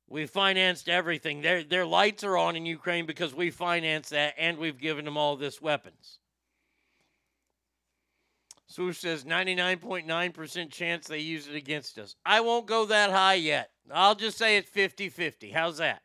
We 0.08 0.26
financed 0.26 0.88
everything. 0.88 1.42
Their 1.42 1.62
their 1.62 1.84
lights 1.84 2.24
are 2.24 2.36
on 2.36 2.56
in 2.56 2.64
Ukraine 2.64 3.04
because 3.04 3.34
we 3.34 3.50
financed 3.50 4.10
that 4.10 4.34
and 4.38 4.56
we've 4.56 4.78
given 4.78 5.04
them 5.04 5.18
all 5.18 5.36
this 5.36 5.60
weapons. 5.60 6.18
Swoosh 8.68 8.98
says 8.98 9.24
99.9% 9.24 10.70
chance 10.70 11.06
they 11.06 11.18
use 11.18 11.48
it 11.48 11.56
against 11.56 11.98
us. 11.98 12.16
I 12.24 12.40
won't 12.40 12.66
go 12.66 12.84
that 12.86 13.10
high 13.10 13.34
yet. 13.34 13.70
I'll 13.90 14.14
just 14.14 14.38
say 14.38 14.56
it's 14.56 14.68
50 14.68 15.08
50. 15.08 15.50
How's 15.50 15.78
that? 15.78 16.02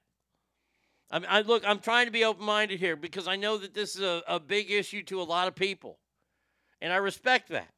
I, 1.13 1.19
mean, 1.19 1.27
I 1.29 1.41
look, 1.41 1.63
I'm 1.63 1.77
trying 1.77 2.07
to 2.07 2.11
be 2.11 2.23
open 2.23 2.43
minded 2.43 2.79
here 2.79 2.95
because 2.95 3.27
I 3.27 3.35
know 3.35 3.59
that 3.59 3.75
this 3.75 3.95
is 3.95 4.01
a, 4.01 4.23
a 4.27 4.39
big 4.39 4.71
issue 4.71 5.03
to 5.03 5.21
a 5.21 5.23
lot 5.23 5.47
of 5.47 5.53
people. 5.53 5.99
And 6.81 6.91
I 6.91 6.95
respect 6.95 7.49
that. 7.49 7.69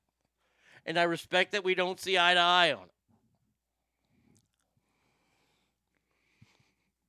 And 0.86 0.98
I 0.98 1.04
respect 1.04 1.52
that 1.52 1.66
we 1.66 1.76
don't 1.76 2.00
see 2.00 2.18
eye 2.18 2.34
to 2.34 2.40
eye 2.40 2.72
on 2.72 2.84
it. 2.84 2.92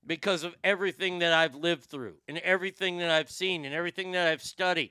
Because 0.05 0.43
of 0.43 0.57
everything 0.65 1.21
that 1.21 1.33
I've 1.33 1.55
lived 1.55 1.85
through 1.85 2.17
and 2.27 2.39
everything 2.39 2.99
that 2.99 3.11
I've 3.11 3.31
seen 3.31 3.65
and 3.65 3.73
everything 3.73 4.11
that 4.13 4.27
I've 4.27 4.43
studied. 4.43 4.91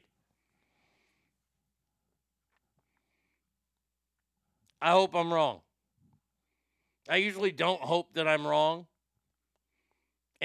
I 4.82 4.92
hope 4.92 5.14
I'm 5.14 5.34
wrong. 5.34 5.60
I 7.10 7.18
usually 7.18 7.52
don't 7.52 7.82
hope 7.82 8.14
that 8.14 8.26
I'm 8.26 8.48
wrong. 8.48 8.88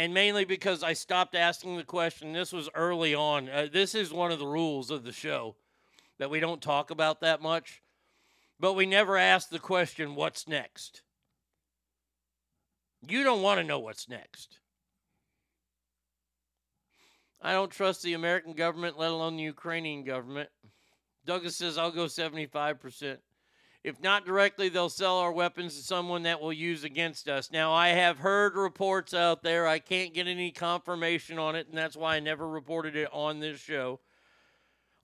And 0.01 0.15
mainly 0.15 0.47
because 0.47 0.83
I 0.83 0.95
stopped 0.95 1.35
asking 1.35 1.77
the 1.77 1.85
question. 1.85 2.33
This 2.33 2.55
was 2.55 2.71
early 2.75 3.15
on. 3.15 3.51
Uh, 3.51 3.67
this 3.71 3.95
is 3.95 4.11
one 4.11 4.33
of 4.33 4.39
the 4.39 4.47
rules 4.47 4.91
of 4.91 5.05
the 5.05 5.13
show 5.13 5.57
that 6.19 6.31
we 6.31 6.41
don't 6.41 6.63
talk 6.63 6.91
about 6.91 7.21
that 7.21 7.43
much. 7.43 7.83
But 8.59 8.73
we 8.73 8.87
never 8.87 9.19
ask 9.19 9.51
the 9.51 9.59
question, 9.59 10.15
what's 10.15 10.49
next? 10.49 11.03
You 13.07 13.25
don't 13.25 13.43
want 13.43 13.61
to 13.61 13.67
know 13.67 13.79
what's 13.79 14.09
next. 14.09 14.61
I 17.43 17.53
don't 17.53 17.71
trust 17.71 18.03
the 18.03 18.15
American 18.15 18.55
government, 18.55 18.99
let 18.99 19.11
alone 19.11 19.37
the 19.37 19.43
Ukrainian 19.43 20.03
government. 20.05 20.49
Douglas 21.27 21.57
says, 21.57 21.77
I'll 21.77 21.91
go 21.91 22.07
75%. 22.07 23.19
If 23.83 24.01
not 24.03 24.27
directly, 24.27 24.69
they'll 24.69 24.91
sell 24.91 25.19
our 25.19 25.33
weapons 25.33 25.75
to 25.77 25.83
someone 25.83 26.25
that 26.25 26.41
will 26.41 26.53
use 26.53 26.85
against 26.85 27.29
us. 27.29 27.51
Now, 27.51 27.73
I 27.73 27.89
have 27.89 28.19
heard 28.19 28.55
reports 28.55 29.15
out 29.15 29.43
there. 29.43 29.67
I 29.67 29.79
can't 29.79 30.13
get 30.13 30.27
any 30.27 30.51
confirmation 30.51 31.39
on 31.39 31.57
it, 31.57 31.67
and 31.69 31.79
that's 31.79 31.97
why 31.97 32.17
I 32.17 32.21
never 32.21 32.47
reported 32.47 32.95
it 32.95 33.09
on 33.11 33.41
this 33.41 33.59
show. 33.59 34.01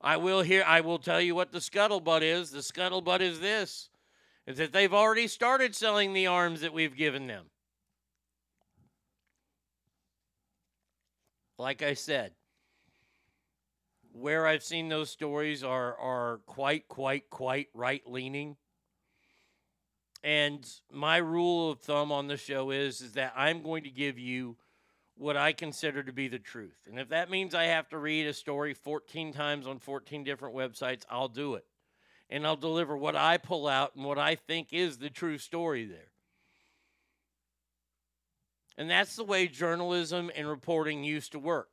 I 0.01 0.19
will 0.19 0.43
hear 0.43 0.63
I 0.67 0.83
will 0.83 0.99
tell 0.99 1.23
you 1.23 1.35
what 1.35 1.53
the 1.53 1.59
scuttlebutt 1.59 2.21
is. 2.21 2.51
The 2.51 2.59
scuttlebutt 2.59 3.21
is 3.21 3.41
this 3.41 3.89
is 4.47 4.59
that 4.59 4.73
they've 4.73 4.93
already 4.93 5.27
started 5.27 5.75
selling 5.75 6.13
the 6.13 6.27
arms 6.27 6.61
that 6.61 6.73
we've 6.73 6.97
given 6.97 7.27
them. 7.27 7.47
Like 11.59 11.83
I 11.83 11.95
said, 11.95 12.33
where 14.13 14.47
I've 14.47 14.63
seen 14.63 14.89
those 14.89 15.11
stories 15.11 15.65
are 15.65 15.97
are 15.97 16.41
quite, 16.47 16.87
quite, 16.89 17.31
quite 17.31 17.69
right 17.75 18.03
leaning. 18.07 18.57
And 20.27 20.69
my 20.93 21.19
rule 21.19 21.71
of 21.71 21.79
thumb 21.79 22.11
on 22.11 22.27
the 22.27 22.37
show 22.37 22.73
is 22.73 23.01
is 23.01 23.13
that 23.13 23.33
I'm 23.37 23.63
going 23.63 23.85
to 23.85 23.91
give 23.91 24.19
you 24.19 24.57
what 25.17 25.37
I 25.37 25.53
consider 25.53 26.03
to 26.03 26.13
be 26.13 26.27
the 26.27 26.41
truth. 26.41 26.75
And 26.89 26.99
if 26.99 27.11
that 27.11 27.31
means 27.31 27.55
I 27.55 27.67
have 27.67 27.89
to 27.91 27.99
read 27.99 28.27
a 28.27 28.33
story 28.33 28.75
14 28.75 29.33
times 29.33 29.69
on 29.69 29.79
14 29.79 30.25
different 30.25 30.57
websites, 30.57 31.05
I'll 31.09 31.29
do 31.29 31.55
it. 31.55 31.65
And 32.29 32.45
I'll 32.45 32.57
deliver 32.57 32.97
what 32.97 33.15
I 33.15 33.37
pull 33.37 33.69
out 33.69 33.95
and 33.95 34.05
what 34.05 34.19
I 34.19 34.35
think 34.35 34.73
is 34.73 34.99
the 34.99 35.11
true 35.11 35.39
story 35.39 35.85
there. 35.85 36.11
And 38.77 38.91
that's 38.91 39.15
the 39.15 39.23
way 39.23 39.47
journalism 39.47 40.33
and 40.35 40.49
reporting 40.49 41.05
used 41.05 41.31
to 41.33 41.39
work. 41.39 41.69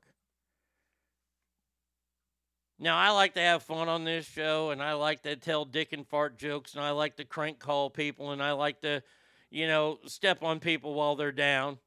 Now, 2.80 2.98
I 2.98 3.12
like 3.12 3.36
to 3.36 3.40
have 3.40 3.64
fun 3.64 3.88
on 3.88 4.04
this 4.04 4.26
show, 4.26 4.72
and 4.72 4.82
I 4.82 4.94
like 4.94 5.24
to 5.24 5.36
tell 5.36 5.64
dick 5.64 5.94
and 5.94 6.08
fart 6.08 6.38
jokes, 6.38 6.74
and 6.74 6.84
I 6.84 6.92
like 6.92 7.18
to 7.18 7.26
crank 7.26 7.60
call 7.60 7.90
people, 7.90 8.32
and 8.32 8.42
I 8.42 8.54
like 8.54 8.82
to, 8.82 9.04
you 9.50 9.68
know, 9.68 10.00
step 10.06 10.44
on 10.44 10.60
people 10.60 10.94
while 10.94 11.16
they're 11.16 11.32
down. 11.32 11.78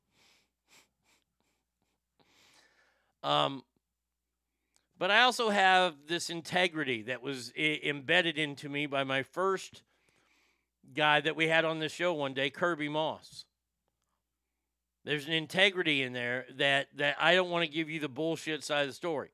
Um, 3.22 3.64
but 4.98 5.10
I 5.10 5.22
also 5.22 5.50
have 5.50 5.94
this 6.06 6.30
integrity 6.30 7.02
that 7.02 7.20
was 7.20 7.52
I- 7.58 7.80
embedded 7.82 8.38
into 8.38 8.68
me 8.68 8.86
by 8.86 9.02
my 9.04 9.24
first 9.24 9.82
guy 10.94 11.20
that 11.20 11.34
we 11.34 11.48
had 11.48 11.64
on 11.64 11.80
the 11.80 11.88
show 11.88 12.14
one 12.14 12.34
day, 12.34 12.50
Kirby 12.50 12.88
Moss. 12.88 13.44
There's 15.04 15.26
an 15.26 15.32
integrity 15.32 16.02
in 16.02 16.12
there 16.12 16.46
that 16.56 16.88
that 16.96 17.16
I 17.20 17.34
don't 17.34 17.50
want 17.50 17.64
to 17.64 17.70
give 17.70 17.90
you 17.90 18.00
the 18.00 18.08
bullshit 18.08 18.64
side 18.64 18.82
of 18.82 18.88
the 18.88 18.92
story. 18.92 19.30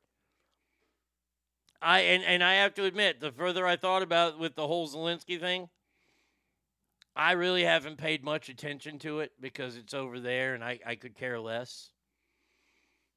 I 1.82 2.00
and, 2.00 2.22
and 2.22 2.44
I 2.44 2.54
have 2.54 2.74
to 2.74 2.84
admit, 2.84 3.20
the 3.20 3.32
further 3.32 3.66
I 3.66 3.76
thought 3.76 4.02
about 4.02 4.38
with 4.38 4.54
the 4.54 4.66
whole 4.66 4.88
Zelensky 4.88 5.38
thing, 5.38 5.68
I 7.14 7.32
really 7.32 7.64
haven't 7.64 7.98
paid 7.98 8.24
much 8.24 8.48
attention 8.48 8.98
to 9.00 9.20
it 9.20 9.32
because 9.40 9.76
it's 9.76 9.92
over 9.92 10.18
there 10.18 10.54
and 10.54 10.64
I, 10.64 10.78
I 10.86 10.94
could 10.94 11.14
care 11.14 11.38
less. 11.38 11.90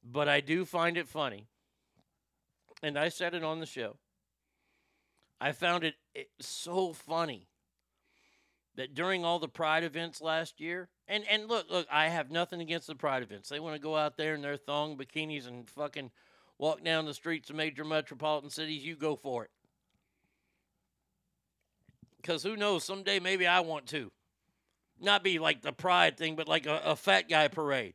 But 0.04 0.28
I 0.28 0.40
do 0.40 0.64
find 0.64 0.96
it 0.96 1.08
funny. 1.08 1.46
And 2.82 2.98
I 2.98 3.08
said 3.08 3.34
it 3.34 3.42
on 3.42 3.60
the 3.60 3.66
show. 3.66 3.96
I 5.40 5.52
found 5.52 5.84
it, 5.84 5.94
it 6.14 6.28
so 6.40 6.92
funny 6.92 7.48
that 8.76 8.94
during 8.94 9.24
all 9.24 9.38
the 9.38 9.48
pride 9.48 9.84
events 9.84 10.20
last 10.20 10.60
year, 10.60 10.88
and, 11.08 11.24
and 11.30 11.48
look, 11.48 11.70
look, 11.70 11.86
I 11.90 12.08
have 12.08 12.30
nothing 12.30 12.60
against 12.60 12.86
the 12.86 12.94
pride 12.94 13.22
events. 13.22 13.48
They 13.48 13.60
want 13.60 13.74
to 13.74 13.80
go 13.80 13.96
out 13.96 14.18
there 14.18 14.34
in 14.34 14.42
their 14.42 14.56
thong 14.56 14.96
bikinis 14.96 15.46
and 15.46 15.68
fucking 15.70 16.10
walk 16.58 16.82
down 16.82 17.04
the 17.04 17.14
streets 17.14 17.50
of 17.50 17.56
major 17.56 17.84
metropolitan 17.84 18.50
cities, 18.50 18.84
you 18.84 18.96
go 18.96 19.16
for 19.16 19.44
it. 19.44 19.50
Because 22.16 22.42
who 22.42 22.56
knows, 22.56 22.84
someday 22.84 23.20
maybe 23.20 23.46
I 23.46 23.60
want 23.60 23.86
to. 23.88 24.10
Not 25.00 25.22
be 25.22 25.38
like 25.38 25.62
the 25.62 25.72
pride 25.72 26.16
thing, 26.16 26.36
but 26.36 26.48
like 26.48 26.66
a, 26.66 26.80
a 26.84 26.96
fat 26.96 27.28
guy 27.28 27.48
parade. 27.48 27.94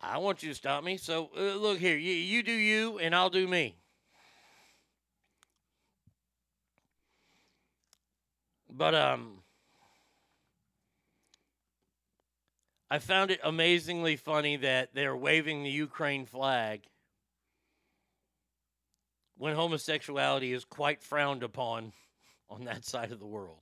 I 0.00 0.18
want 0.18 0.42
you 0.42 0.50
to 0.50 0.54
stop 0.54 0.84
me. 0.84 0.96
So 0.96 1.30
uh, 1.36 1.56
look 1.56 1.78
here, 1.78 1.96
you, 1.96 2.12
you 2.12 2.42
do 2.42 2.52
you, 2.52 2.98
and 2.98 3.14
I'll 3.14 3.30
do 3.30 3.48
me. 3.48 3.76
But 8.70 8.94
um, 8.94 9.37
I 12.90 12.98
found 12.98 13.30
it 13.30 13.40
amazingly 13.44 14.16
funny 14.16 14.56
that 14.56 14.94
they're 14.94 15.16
waving 15.16 15.62
the 15.62 15.70
Ukraine 15.70 16.24
flag 16.24 16.82
when 19.36 19.54
homosexuality 19.54 20.52
is 20.52 20.64
quite 20.64 21.02
frowned 21.02 21.42
upon 21.42 21.92
on 22.50 22.64
that 22.64 22.86
side 22.86 23.12
of 23.12 23.20
the 23.20 23.26
world. 23.26 23.60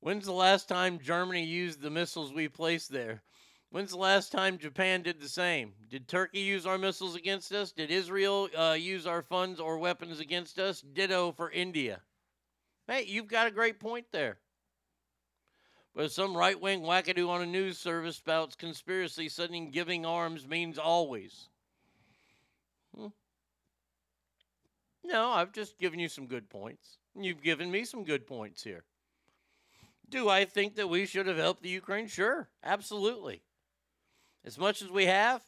When's 0.00 0.26
the 0.26 0.32
last 0.32 0.68
time 0.68 0.98
Germany 0.98 1.44
used 1.44 1.80
the 1.80 1.90
missiles 1.90 2.32
we 2.32 2.48
placed 2.48 2.90
there? 2.90 3.22
When's 3.70 3.90
the 3.90 3.98
last 3.98 4.32
time 4.32 4.58
Japan 4.58 5.02
did 5.02 5.20
the 5.20 5.28
same? 5.28 5.74
Did 5.90 6.08
Turkey 6.08 6.40
use 6.40 6.66
our 6.66 6.78
missiles 6.78 7.14
against 7.14 7.52
us? 7.52 7.70
Did 7.70 7.90
Israel 7.90 8.48
uh, 8.56 8.76
use 8.78 9.06
our 9.06 9.22
funds 9.22 9.60
or 9.60 9.78
weapons 9.78 10.20
against 10.20 10.58
us? 10.58 10.80
Ditto 10.80 11.32
for 11.32 11.50
India. 11.50 12.00
Hey, 12.86 13.04
you've 13.04 13.28
got 13.28 13.46
a 13.46 13.50
great 13.50 13.78
point 13.78 14.06
there. 14.10 14.38
But 15.98 16.12
some 16.12 16.36
right 16.36 16.60
wing 16.60 16.82
wackadoo 16.82 17.28
on 17.28 17.42
a 17.42 17.46
news 17.46 17.76
service 17.76 18.14
spouts 18.14 18.54
conspiracy 18.54 19.28
sending 19.28 19.72
giving 19.72 20.06
arms 20.06 20.46
means 20.46 20.78
always. 20.78 21.48
Hmm. 22.96 23.08
No, 25.02 25.30
I've 25.30 25.50
just 25.50 25.76
given 25.76 25.98
you 25.98 26.06
some 26.06 26.28
good 26.28 26.48
points. 26.48 26.98
You've 27.18 27.42
given 27.42 27.68
me 27.68 27.84
some 27.84 28.04
good 28.04 28.28
points 28.28 28.62
here. 28.62 28.84
Do 30.08 30.28
I 30.28 30.44
think 30.44 30.76
that 30.76 30.88
we 30.88 31.04
should 31.04 31.26
have 31.26 31.36
helped 31.36 31.64
the 31.64 31.68
Ukraine? 31.68 32.06
Sure, 32.06 32.48
absolutely. 32.62 33.42
As 34.44 34.56
much 34.56 34.82
as 34.82 34.92
we 34.92 35.06
have, 35.06 35.42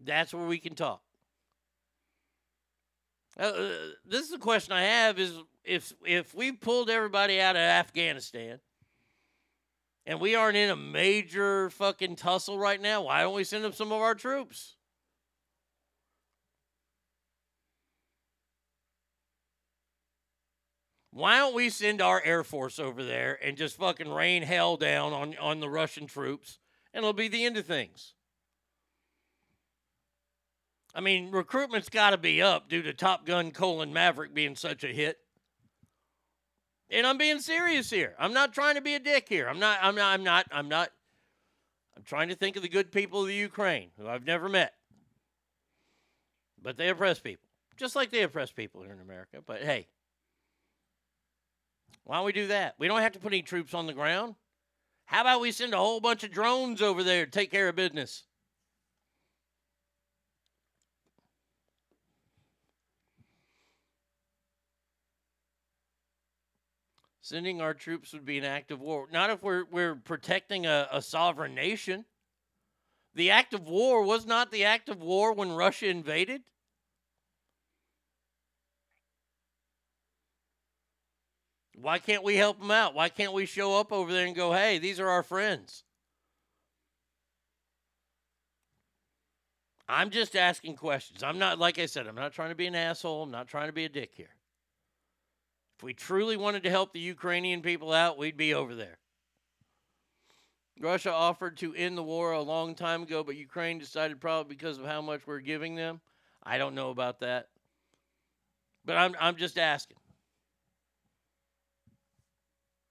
that's 0.00 0.32
where 0.32 0.46
we 0.46 0.58
can 0.58 0.76
talk. 0.76 1.02
Uh, 3.36 3.42
uh, 3.42 3.70
this 4.06 4.22
is 4.22 4.30
the 4.30 4.38
question 4.38 4.72
I 4.72 4.82
have: 4.82 5.18
is 5.18 5.32
if 5.64 5.92
if 6.04 6.34
we 6.34 6.52
pulled 6.52 6.90
everybody 6.90 7.40
out 7.40 7.56
of 7.56 7.60
Afghanistan 7.60 8.60
and 10.06 10.20
we 10.20 10.34
aren't 10.34 10.56
in 10.56 10.70
a 10.70 10.76
major 10.76 11.70
fucking 11.70 12.16
tussle 12.16 12.58
right 12.58 12.80
now, 12.80 13.02
why 13.02 13.22
don't 13.22 13.34
we 13.34 13.44
send 13.44 13.64
up 13.64 13.74
some 13.74 13.92
of 13.92 14.00
our 14.00 14.14
troops? 14.14 14.76
Why 21.12 21.38
don't 21.38 21.54
we 21.54 21.68
send 21.70 22.00
our 22.00 22.22
Air 22.24 22.44
Force 22.44 22.78
over 22.78 23.04
there 23.04 23.38
and 23.42 23.56
just 23.56 23.76
fucking 23.76 24.08
rain 24.08 24.42
hell 24.42 24.76
down 24.76 25.12
on, 25.12 25.36
on 25.38 25.60
the 25.60 25.68
Russian 25.68 26.06
troops 26.06 26.58
and 26.94 27.02
it'll 27.02 27.12
be 27.12 27.28
the 27.28 27.44
end 27.44 27.56
of 27.56 27.66
things? 27.66 28.14
I 30.94 31.00
mean, 31.00 31.30
recruitment's 31.30 31.88
got 31.88 32.10
to 32.10 32.18
be 32.18 32.42
up 32.42 32.68
due 32.68 32.82
to 32.82 32.92
Top 32.92 33.26
Gun 33.26 33.50
colon 33.50 33.92
Maverick 33.92 34.34
being 34.34 34.56
such 34.56 34.82
a 34.82 34.88
hit. 34.88 35.18
And 36.90 37.06
I'm 37.06 37.18
being 37.18 37.38
serious 37.38 37.88
here. 37.88 38.14
I'm 38.18 38.32
not 38.32 38.52
trying 38.52 38.74
to 38.74 38.80
be 38.80 38.94
a 38.94 38.98
dick 38.98 39.28
here. 39.28 39.48
I'm 39.48 39.60
not, 39.60 39.78
I'm 39.80 39.94
not, 39.94 40.12
I'm 40.12 40.24
not, 40.24 40.46
I'm 40.50 40.68
not. 40.68 40.90
I'm 41.96 42.02
trying 42.02 42.28
to 42.28 42.34
think 42.34 42.56
of 42.56 42.62
the 42.62 42.68
good 42.68 42.90
people 42.90 43.22
of 43.22 43.28
the 43.28 43.34
Ukraine 43.34 43.90
who 43.98 44.08
I've 44.08 44.26
never 44.26 44.48
met. 44.48 44.74
But 46.60 46.76
they 46.76 46.88
oppress 46.88 47.20
people, 47.20 47.48
just 47.76 47.94
like 47.94 48.10
they 48.10 48.22
oppress 48.22 48.50
people 48.50 48.82
here 48.82 48.92
in 48.92 49.00
America. 49.00 49.38
But 49.44 49.62
hey, 49.62 49.88
why 52.04 52.16
don't 52.16 52.26
we 52.26 52.32
do 52.32 52.48
that? 52.48 52.74
We 52.78 52.88
don't 52.88 53.00
have 53.00 53.12
to 53.12 53.18
put 53.18 53.32
any 53.32 53.42
troops 53.42 53.72
on 53.72 53.86
the 53.86 53.92
ground. 53.92 54.34
How 55.04 55.22
about 55.22 55.40
we 55.40 55.52
send 55.52 55.74
a 55.74 55.78
whole 55.78 56.00
bunch 56.00 56.24
of 56.24 56.32
drones 56.32 56.82
over 56.82 57.02
there 57.02 57.24
to 57.24 57.30
take 57.30 57.50
care 57.50 57.68
of 57.68 57.76
business? 57.76 58.24
Sending 67.22 67.60
our 67.60 67.74
troops 67.74 68.12
would 68.12 68.24
be 68.24 68.38
an 68.38 68.44
act 68.44 68.70
of 68.70 68.80
war. 68.80 69.06
Not 69.12 69.30
if 69.30 69.42
we're, 69.42 69.64
we're 69.70 69.94
protecting 69.94 70.66
a, 70.66 70.88
a 70.90 71.02
sovereign 71.02 71.54
nation. 71.54 72.06
The 73.14 73.30
act 73.30 73.52
of 73.52 73.68
war 73.68 74.02
was 74.02 74.24
not 74.24 74.50
the 74.50 74.64
act 74.64 74.88
of 74.88 75.02
war 75.02 75.32
when 75.32 75.52
Russia 75.52 75.88
invaded. 75.88 76.42
Why 81.74 81.98
can't 81.98 82.22
we 82.22 82.36
help 82.36 82.58
them 82.58 82.70
out? 82.70 82.94
Why 82.94 83.08
can't 83.08 83.32
we 83.32 83.46
show 83.46 83.78
up 83.78 83.92
over 83.92 84.12
there 84.12 84.26
and 84.26 84.36
go, 84.36 84.52
hey, 84.52 84.78
these 84.78 85.00
are 85.00 85.08
our 85.08 85.22
friends? 85.22 85.82
I'm 89.88 90.10
just 90.10 90.36
asking 90.36 90.76
questions. 90.76 91.22
I'm 91.22 91.38
not, 91.38 91.58
like 91.58 91.78
I 91.78 91.86
said, 91.86 92.06
I'm 92.06 92.14
not 92.14 92.32
trying 92.32 92.50
to 92.50 92.54
be 92.54 92.66
an 92.66 92.74
asshole. 92.74 93.24
I'm 93.24 93.30
not 93.30 93.48
trying 93.48 93.66
to 93.66 93.72
be 93.72 93.86
a 93.86 93.88
dick 93.88 94.12
here. 94.14 94.28
If 95.80 95.84
we 95.84 95.94
truly 95.94 96.36
wanted 96.36 96.64
to 96.64 96.70
help 96.70 96.92
the 96.92 97.00
Ukrainian 97.00 97.62
people 97.62 97.90
out, 97.90 98.18
we'd 98.18 98.36
be 98.36 98.52
over 98.52 98.74
there. 98.74 98.98
Russia 100.78 101.10
offered 101.10 101.56
to 101.56 101.74
end 101.74 101.96
the 101.96 102.02
war 102.02 102.32
a 102.32 102.42
long 102.42 102.74
time 102.74 103.04
ago, 103.04 103.24
but 103.24 103.34
Ukraine 103.34 103.78
decided 103.78 104.20
probably 104.20 104.54
because 104.54 104.76
of 104.76 104.84
how 104.84 105.00
much 105.00 105.26
we're 105.26 105.40
giving 105.40 105.76
them. 105.76 106.02
I 106.42 106.58
don't 106.58 106.74
know 106.74 106.90
about 106.90 107.20
that. 107.20 107.48
But 108.84 108.98
I'm, 108.98 109.16
I'm 109.18 109.36
just 109.36 109.56
asking. 109.56 109.96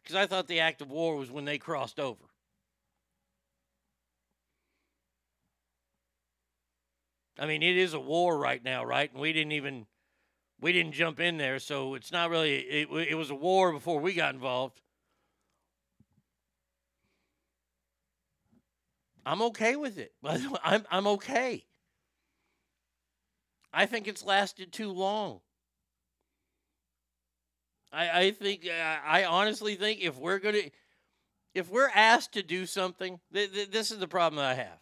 Because 0.02 0.16
I 0.16 0.26
thought 0.26 0.48
the 0.48 0.62
act 0.62 0.82
of 0.82 0.90
war 0.90 1.16
was 1.16 1.30
when 1.30 1.46
they 1.46 1.60
crossed 1.60 2.00
over. 2.00 2.26
I 7.38 7.46
mean, 7.46 7.62
it 7.62 7.78
is 7.78 7.94
a 7.94 8.00
war 8.00 8.36
right 8.36 8.64
now, 8.64 8.84
right? 8.84 9.12
And 9.12 9.22
we 9.22 9.32
didn't 9.32 9.52
even 9.52 9.86
we 10.62 10.72
didn't 10.72 10.94
jump 10.94 11.20
in 11.20 11.38
there, 11.38 11.60
so 11.60 11.94
it's 11.96 12.12
not 12.12 12.30
really 12.30 12.56
it, 12.56 12.90
it 12.90 13.16
was 13.16 13.30
a 13.30 13.36
war 13.36 13.72
before 13.72 14.00
we 14.00 14.14
got 14.14 14.34
involved. 14.34 14.82
I'm 19.26 19.42
okay 19.44 19.76
with 19.76 19.98
it. 19.98 20.14
I'm 20.24 20.86
I'm 20.90 21.08
okay. 21.08 21.66
I 23.72 23.86
think 23.86 24.08
it's 24.08 24.24
lasted 24.24 24.74
too 24.74 24.92
long. 24.92 25.42
I 27.92 28.22
I 28.22 28.32
think 28.32 28.68
I 28.68 29.26
honestly 29.26 29.76
think 29.76 30.02
if 30.02 30.18
we're 30.18 30.40
gonna 30.40 30.64
if 31.54 31.70
we're 31.70 31.90
asked 31.94 32.34
to 32.34 32.44
do 32.44 32.66
something, 32.66 33.20
th- 33.34 33.52
th- 33.54 33.72
this 33.72 33.92
is 33.92 34.00
the 34.00 34.08
problem 34.08 34.38
that 34.38 34.50
I 34.50 34.54
have. 34.56 34.80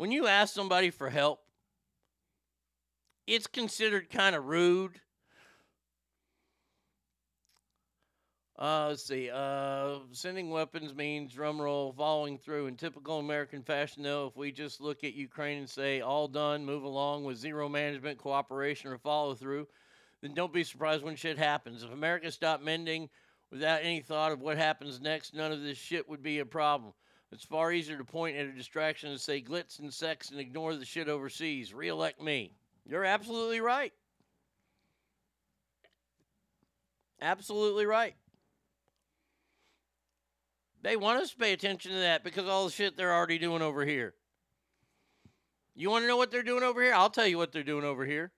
When 0.00 0.12
you 0.12 0.26
ask 0.26 0.54
somebody 0.54 0.88
for 0.88 1.10
help, 1.10 1.42
it's 3.26 3.46
considered 3.46 4.08
kind 4.08 4.34
of 4.34 4.46
rude. 4.46 4.98
Uh, 8.58 8.86
let's 8.88 9.04
see. 9.04 9.28
Uh, 9.30 9.96
sending 10.12 10.48
weapons 10.48 10.94
means 10.94 11.34
drumroll 11.34 11.94
following 11.94 12.38
through. 12.38 12.68
In 12.68 12.76
typical 12.76 13.18
American 13.18 13.62
fashion, 13.62 14.02
though, 14.02 14.28
if 14.28 14.38
we 14.38 14.50
just 14.50 14.80
look 14.80 15.04
at 15.04 15.12
Ukraine 15.12 15.58
and 15.58 15.68
say, 15.68 16.00
all 16.00 16.28
done, 16.28 16.64
move 16.64 16.84
along 16.84 17.24
with 17.24 17.36
zero 17.36 17.68
management, 17.68 18.16
cooperation, 18.16 18.90
or 18.90 18.96
follow 18.96 19.34
through, 19.34 19.68
then 20.22 20.32
don't 20.32 20.50
be 20.50 20.64
surprised 20.64 21.04
when 21.04 21.14
shit 21.14 21.36
happens. 21.36 21.82
If 21.82 21.92
America 21.92 22.32
stopped 22.32 22.64
mending 22.64 23.10
without 23.50 23.80
any 23.82 24.00
thought 24.00 24.32
of 24.32 24.40
what 24.40 24.56
happens 24.56 24.98
next, 24.98 25.34
none 25.34 25.52
of 25.52 25.60
this 25.60 25.76
shit 25.76 26.08
would 26.08 26.22
be 26.22 26.38
a 26.38 26.46
problem. 26.46 26.94
It's 27.32 27.44
far 27.44 27.72
easier 27.72 27.96
to 27.96 28.04
point 28.04 28.36
at 28.36 28.46
a 28.46 28.52
distraction 28.52 29.10
and 29.10 29.20
say 29.20 29.40
glitz 29.40 29.78
and 29.78 29.92
sex 29.92 30.30
and 30.30 30.40
ignore 30.40 30.74
the 30.74 30.84
shit 30.84 31.08
overseas. 31.08 31.72
Reelect 31.72 32.20
me. 32.20 32.52
You're 32.84 33.04
absolutely 33.04 33.60
right. 33.60 33.92
Absolutely 37.22 37.86
right. 37.86 38.14
They 40.82 40.96
want 40.96 41.20
us 41.20 41.30
to 41.30 41.36
pay 41.36 41.52
attention 41.52 41.92
to 41.92 41.98
that 41.98 42.24
because 42.24 42.48
all 42.48 42.64
the 42.64 42.72
shit 42.72 42.96
they're 42.96 43.14
already 43.14 43.38
doing 43.38 43.62
over 43.62 43.84
here. 43.84 44.14
You 45.74 45.90
want 45.90 46.02
to 46.02 46.08
know 46.08 46.16
what 46.16 46.30
they're 46.30 46.42
doing 46.42 46.62
over 46.62 46.82
here? 46.82 46.94
I'll 46.94 47.10
tell 47.10 47.26
you 47.26 47.38
what 47.38 47.52
they're 47.52 47.62
doing 47.62 47.84
over 47.84 48.04
here. 48.04 48.32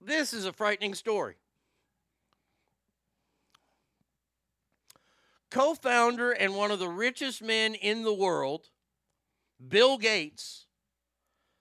This 0.00 0.32
is 0.32 0.46
a 0.46 0.52
frightening 0.52 0.94
story. 0.94 1.36
Co 5.50 5.74
founder 5.74 6.30
and 6.30 6.54
one 6.54 6.70
of 6.70 6.78
the 6.78 6.88
richest 6.88 7.42
men 7.42 7.74
in 7.74 8.02
the 8.02 8.14
world, 8.14 8.68
Bill 9.66 9.98
Gates, 9.98 10.66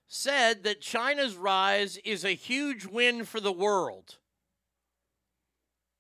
said 0.07 0.63
that 0.63 0.81
China's 0.81 1.35
rise 1.35 1.97
is 1.97 2.23
a 2.23 2.31
huge 2.31 2.85
win 2.85 3.25
for 3.25 3.39
the 3.39 3.51
world. 3.51 4.17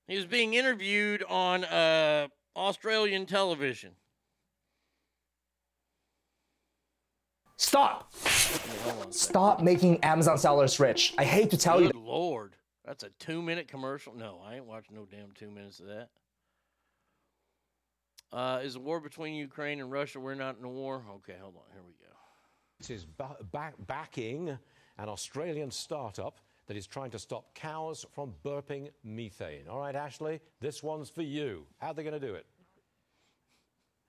He 0.07 0.15
was 0.15 0.25
being 0.25 0.53
interviewed 0.53 1.23
on 1.27 1.65
uh, 1.65 2.27
Australian 2.55 3.25
television. 3.25 3.91
Stop. 7.57 8.13
Stop 9.09 9.61
making 9.61 10.01
Amazon 10.03 10.37
sellers 10.37 10.79
rich. 10.79 11.13
I 11.17 11.23
hate 11.23 11.49
to 11.49 11.57
tell 11.57 11.81
you. 11.81 11.91
Lord. 11.93 12.55
That's 12.85 13.03
a 13.03 13.09
two 13.19 13.41
minute 13.41 13.67
commercial. 13.67 14.15
No, 14.15 14.39
I 14.45 14.55
ain't 14.55 14.65
watching 14.65 14.95
no 14.95 15.05
damn 15.05 15.31
two 15.31 15.51
minutes 15.51 15.81
of 15.81 15.87
that. 15.87 16.09
Uh, 18.31 18.59
is 18.63 18.75
a 18.75 18.79
war 18.79 18.99
between 18.99 19.33
Ukraine 19.35 19.79
and 19.79 19.91
Russia? 19.91 20.19
We're 20.19 20.35
not 20.35 20.57
in 20.59 20.65
a 20.65 20.69
war. 20.69 21.03
Okay, 21.17 21.35
hold 21.41 21.55
on. 21.55 21.63
Here 21.71 21.81
we 21.85 21.93
go. 21.93 22.13
It 22.79 22.89
is 22.89 23.05
ba- 23.05 23.37
back- 23.51 23.75
backing 23.87 24.49
an 24.49 25.09
Australian 25.09 25.71
startup 25.71 26.41
that 26.67 26.75
is 26.75 26.85
trying 26.85 27.11
to 27.11 27.19
stop 27.19 27.53
cows 27.55 28.05
from 28.13 28.33
burping 28.43 28.89
methane. 29.03 29.67
All 29.69 29.79
right, 29.79 29.95
Ashley, 29.95 30.41
this 30.59 30.83
one's 30.83 31.09
for 31.09 31.21
you. 31.21 31.65
How 31.77 31.89
are 31.89 31.93
they 31.93 32.03
going 32.03 32.19
to 32.19 32.27
do 32.27 32.35
it? 32.35 32.45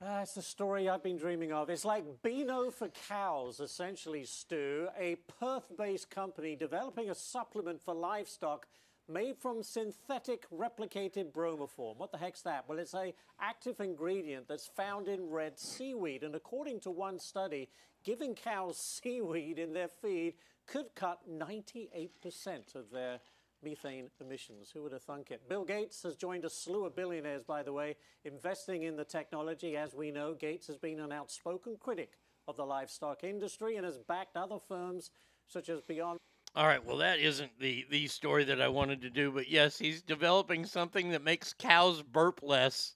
Uh, 0.00 0.20
it's 0.22 0.34
the 0.34 0.42
story 0.42 0.88
I've 0.88 1.02
been 1.02 1.16
dreaming 1.16 1.52
of. 1.52 1.70
It's 1.70 1.84
like 1.84 2.04
Beano 2.22 2.70
for 2.70 2.88
cows, 3.08 3.58
essentially, 3.58 4.24
Stu, 4.24 4.88
a 4.98 5.16
Perth 5.40 5.76
based 5.76 6.10
company 6.10 6.54
developing 6.56 7.10
a 7.10 7.14
supplement 7.14 7.80
for 7.80 7.94
livestock 7.94 8.66
made 9.08 9.38
from 9.38 9.62
synthetic 9.62 10.46
replicated 10.50 11.32
bromoform. 11.32 11.96
What 11.96 12.12
the 12.12 12.18
heck's 12.18 12.42
that? 12.42 12.64
Well, 12.68 12.78
it's 12.78 12.94
a 12.94 13.14
active 13.40 13.80
ingredient 13.80 14.48
that's 14.48 14.66
found 14.66 15.08
in 15.08 15.30
red 15.30 15.58
seaweed, 15.58 16.22
and 16.22 16.34
according 16.34 16.80
to 16.80 16.90
one 16.90 17.18
study, 17.18 17.68
giving 18.04 18.34
cows 18.34 18.78
seaweed 19.02 19.58
in 19.58 19.72
their 19.72 19.88
feed 19.88 20.34
could 20.66 20.94
cut 20.94 21.20
98% 21.30 22.74
of 22.74 22.90
their 22.90 23.20
methane 23.62 24.10
emissions. 24.20 24.70
Who 24.72 24.82
would 24.82 24.92
have 24.92 25.02
thunk 25.02 25.30
it? 25.30 25.48
Bill 25.48 25.64
Gates 25.64 26.02
has 26.02 26.14
joined 26.14 26.44
a 26.44 26.50
slew 26.50 26.84
of 26.84 26.94
billionaires, 26.94 27.42
by 27.42 27.62
the 27.62 27.72
way, 27.72 27.96
investing 28.24 28.82
in 28.82 28.96
the 28.96 29.04
technology. 29.04 29.76
As 29.76 29.94
we 29.94 30.10
know, 30.10 30.34
Gates 30.34 30.66
has 30.66 30.76
been 30.76 31.00
an 31.00 31.12
outspoken 31.12 31.76
critic 31.80 32.18
of 32.46 32.56
the 32.56 32.64
livestock 32.64 33.24
industry 33.24 33.76
and 33.76 33.84
has 33.84 33.98
backed 33.98 34.36
other 34.36 34.58
firms 34.58 35.10
such 35.46 35.68
as 35.68 35.80
Beyond. 35.80 36.18
All 36.56 36.66
right, 36.66 36.84
well, 36.84 36.96
that 36.98 37.18
isn't 37.20 37.52
the, 37.60 37.86
the 37.90 38.06
story 38.08 38.44
that 38.44 38.60
I 38.60 38.68
wanted 38.68 39.02
to 39.02 39.10
do, 39.10 39.30
but 39.30 39.48
yes, 39.48 39.78
he's 39.78 40.02
developing 40.02 40.64
something 40.64 41.10
that 41.10 41.22
makes 41.22 41.52
cows 41.52 42.02
burp 42.02 42.40
less. 42.42 42.94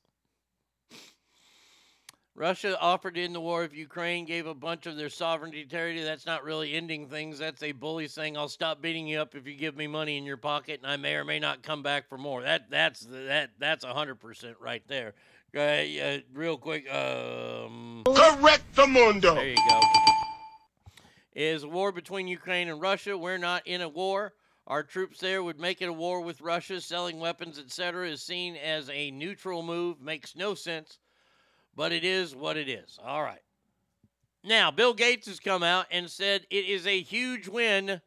Russia 2.35 2.81
offered 2.81 3.15
to 3.17 3.23
end 3.23 3.35
the 3.35 3.41
war 3.41 3.63
if 3.63 3.75
Ukraine 3.75 4.25
gave 4.25 4.47
a 4.47 4.55
bunch 4.55 4.87
of 4.87 4.97
their 4.97 5.11
sovereignty 5.11 5.67
territory. 5.67 6.03
That's 6.03 6.25
not 6.25 6.45
really 6.45 6.73
ending 6.73 7.07
things. 7.07 7.39
That's 7.39 7.63
a 7.63 7.73
bully 7.73 8.09
saying, 8.09 8.39
"I'll 8.39 8.49
stop 8.49 8.81
beating 8.81 9.07
you 9.07 9.21
up 9.21 9.35
if 9.35 9.47
you 9.47 9.55
give 9.55 9.77
me 9.77 9.87
money 9.87 10.17
in 10.17 10.25
your 10.25 10.39
pocket, 10.39 10.81
and 10.83 10.91
I 10.91 10.97
may 10.97 11.15
or 11.15 11.25
may 11.27 11.39
not 11.39 11.63
come 11.63 11.83
back 11.83 12.09
for 12.09 12.17
more." 12.17 12.43
That 12.43 12.71
that's 12.71 13.07
that 13.11 13.51
that's 13.59 13.85
hundred 13.85 14.15
percent 14.15 14.57
right 14.61 14.83
there. 14.89 15.13
Uh, 15.55 15.61
uh, 15.61 16.19
real 16.33 16.57
quick, 16.57 16.91
um, 16.91 18.03
Correct 18.07 18.65
the 18.77 18.87
mundo. 18.87 19.35
there 19.35 19.49
you 19.49 19.57
go. 19.69 19.81
Is 21.35 21.65
war 21.65 21.93
between 21.93 22.29
Ukraine 22.29 22.69
and 22.69 22.81
Russia. 22.81 23.17
We're 23.17 23.39
not 23.39 23.67
in 23.67 23.81
a 23.81 23.89
war. 23.89 24.35
Our 24.67 24.83
troops 24.83 25.19
there 25.19 25.43
would 25.43 25.59
make 25.59 25.81
it 25.83 25.89
a 25.89 25.93
war 25.93 26.21
with 26.21 26.41
Russia. 26.41 26.81
Selling 26.81 27.19
weapons, 27.19 27.59
etc., 27.59 28.09
is 28.09 28.23
seen 28.23 28.57
as 28.57 28.91
a 28.91 29.11
neutral 29.11 29.63
move. 29.63 30.01
Makes 30.01 30.37
no 30.37 30.55
sense, 30.55 30.99
but 31.75 31.93
it 31.93 32.05
is 32.05 32.37
what 32.37 32.57
it 32.57 32.69
is. 32.69 32.99
All 33.03 33.23
right. 33.23 33.43
Now, 34.45 34.71
Bill 34.71 34.93
Gates 34.93 35.27
has 35.29 35.41
come 35.41 35.63
out 35.63 35.87
and 35.91 36.11
said 36.11 36.47
it 36.51 36.67
is 36.67 36.87
a 36.87 37.01
huge 37.01 37.49
win 37.49 38.01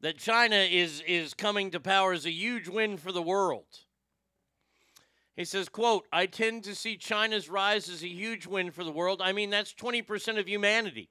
that 0.00 0.18
China 0.18 0.56
is 0.56 1.02
is 1.06 1.34
coming 1.34 1.70
to 1.72 1.80
power 1.80 2.12
is 2.12 2.26
a 2.26 2.30
huge 2.30 2.68
win 2.68 2.96
for 2.96 3.12
the 3.12 3.22
world. 3.22 3.66
He 5.36 5.44
says, 5.44 5.68
quote, 5.68 6.06
I 6.12 6.26
tend 6.26 6.62
to 6.64 6.74
see 6.74 6.96
China's 6.96 7.48
rise 7.48 7.88
as 7.88 8.04
a 8.04 8.08
huge 8.08 8.46
win 8.46 8.70
for 8.70 8.84
the 8.84 8.92
world. 8.92 9.20
I 9.20 9.32
mean, 9.32 9.50
that's 9.50 9.74
20% 9.74 10.38
of 10.38 10.46
humanity. 10.46 11.10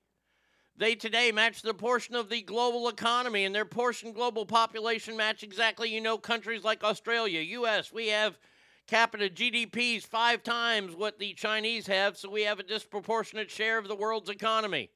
They 0.75 0.95
today 0.95 1.31
match 1.31 1.61
the 1.61 1.73
portion 1.73 2.15
of 2.15 2.29
the 2.29 2.41
global 2.41 2.89
economy, 2.89 3.45
and 3.45 3.53
their 3.53 3.65
portion 3.65 4.11
global 4.11 4.45
population 4.45 5.15
match 5.15 5.43
exactly, 5.43 5.93
you 5.93 6.01
know, 6.01 6.17
countries 6.17 6.63
like 6.63 6.83
Australia, 6.83 7.41
US. 7.41 7.93
We 7.93 8.07
have 8.07 8.39
capita 8.87 9.29
GDPs 9.29 10.03
five 10.03 10.41
times 10.41 10.95
what 10.95 11.19
the 11.19 11.33
Chinese 11.33 11.85
have, 11.87 12.17
so 12.17 12.29
we 12.29 12.41
have 12.43 12.59
a 12.59 12.63
disproportionate 12.63 13.51
share 13.51 13.77
of 13.77 13.87
the 13.87 13.95
world's 13.95 14.29
economy. 14.29 14.89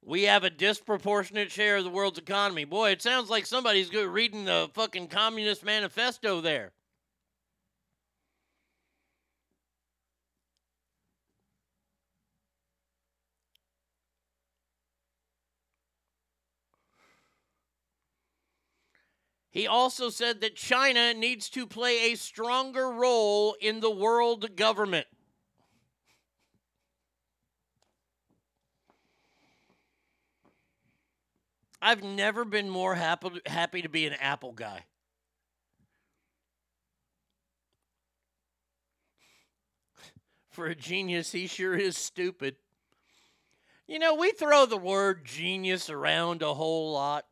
We 0.00 0.22
have 0.22 0.44
a 0.44 0.50
disproportionate 0.50 1.50
share 1.50 1.76
of 1.76 1.84
the 1.84 1.90
world's 1.90 2.18
economy. 2.18 2.64
Boy, 2.64 2.90
it 2.90 3.02
sounds 3.02 3.28
like 3.28 3.46
somebody's 3.46 3.92
reading 3.92 4.44
the 4.44 4.70
fucking 4.72 5.08
Communist 5.08 5.64
Manifesto 5.64 6.40
there. 6.40 6.72
He 19.58 19.66
also 19.66 20.08
said 20.08 20.40
that 20.42 20.54
China 20.54 21.12
needs 21.12 21.50
to 21.50 21.66
play 21.66 22.12
a 22.12 22.14
stronger 22.14 22.92
role 22.92 23.56
in 23.60 23.80
the 23.80 23.90
world 23.90 24.54
government. 24.54 25.08
I've 31.82 32.04
never 32.04 32.44
been 32.44 32.70
more 32.70 32.94
happy, 32.94 33.40
happy 33.46 33.82
to 33.82 33.88
be 33.88 34.06
an 34.06 34.12
Apple 34.20 34.52
guy. 34.52 34.84
For 40.50 40.66
a 40.66 40.76
genius, 40.76 41.32
he 41.32 41.48
sure 41.48 41.74
is 41.74 41.96
stupid. 41.96 42.54
You 43.88 43.98
know, 43.98 44.14
we 44.14 44.30
throw 44.30 44.66
the 44.66 44.76
word 44.76 45.24
genius 45.24 45.90
around 45.90 46.42
a 46.42 46.54
whole 46.54 46.92
lot. 46.92 47.27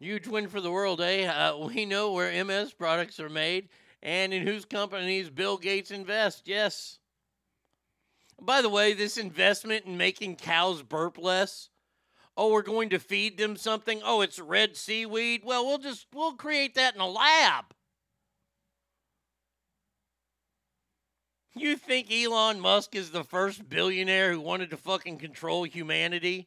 Huge 0.00 0.28
win 0.28 0.48
for 0.48 0.60
the 0.60 0.70
world, 0.70 1.00
eh? 1.00 1.26
Uh, 1.26 1.56
we 1.74 1.84
know 1.84 2.12
where 2.12 2.44
MS 2.44 2.72
products 2.72 3.18
are 3.18 3.28
made 3.28 3.68
and 4.02 4.32
in 4.32 4.46
whose 4.46 4.64
companies 4.64 5.30
Bill 5.30 5.58
Gates 5.58 5.90
invests. 5.90 6.42
Yes. 6.44 6.98
By 8.40 8.62
the 8.62 8.68
way, 8.68 8.92
this 8.92 9.16
investment 9.16 9.86
in 9.86 9.96
making 9.96 10.36
cows 10.36 10.82
burp 10.82 11.18
less. 11.18 11.70
Oh, 12.36 12.52
we're 12.52 12.62
going 12.62 12.90
to 12.90 13.00
feed 13.00 13.36
them 13.36 13.56
something. 13.56 14.00
Oh, 14.04 14.20
it's 14.20 14.38
red 14.38 14.76
seaweed. 14.76 15.42
Well, 15.44 15.66
we'll 15.66 15.78
just 15.78 16.06
we'll 16.14 16.34
create 16.34 16.76
that 16.76 16.94
in 16.94 17.00
a 17.00 17.08
lab. 17.08 17.74
You 21.56 21.76
think 21.76 22.12
Elon 22.12 22.60
Musk 22.60 22.94
is 22.94 23.10
the 23.10 23.24
first 23.24 23.68
billionaire 23.68 24.30
who 24.30 24.40
wanted 24.40 24.70
to 24.70 24.76
fucking 24.76 25.18
control 25.18 25.64
humanity? 25.64 26.46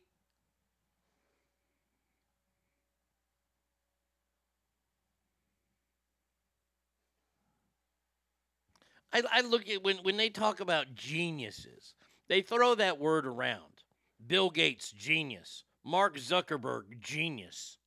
I, 9.14 9.24
I 9.32 9.41
look 9.41 9.70
at 9.70 9.84
when, 9.84 9.97
when 9.97 10.18
they 10.18 10.30
talk 10.30 10.59
about 10.59 10.95
geniuses, 10.95 11.95
they 12.28 12.41
throw 12.41 12.76
that 12.76 12.99
word 12.99 13.26
around. 13.26 13.84
Bill 14.26 14.49
Gates, 14.49 14.91
genius. 14.91 15.64
Mark 15.84 16.18
Zuckerberg, 16.18 16.99
genius. 16.99 17.78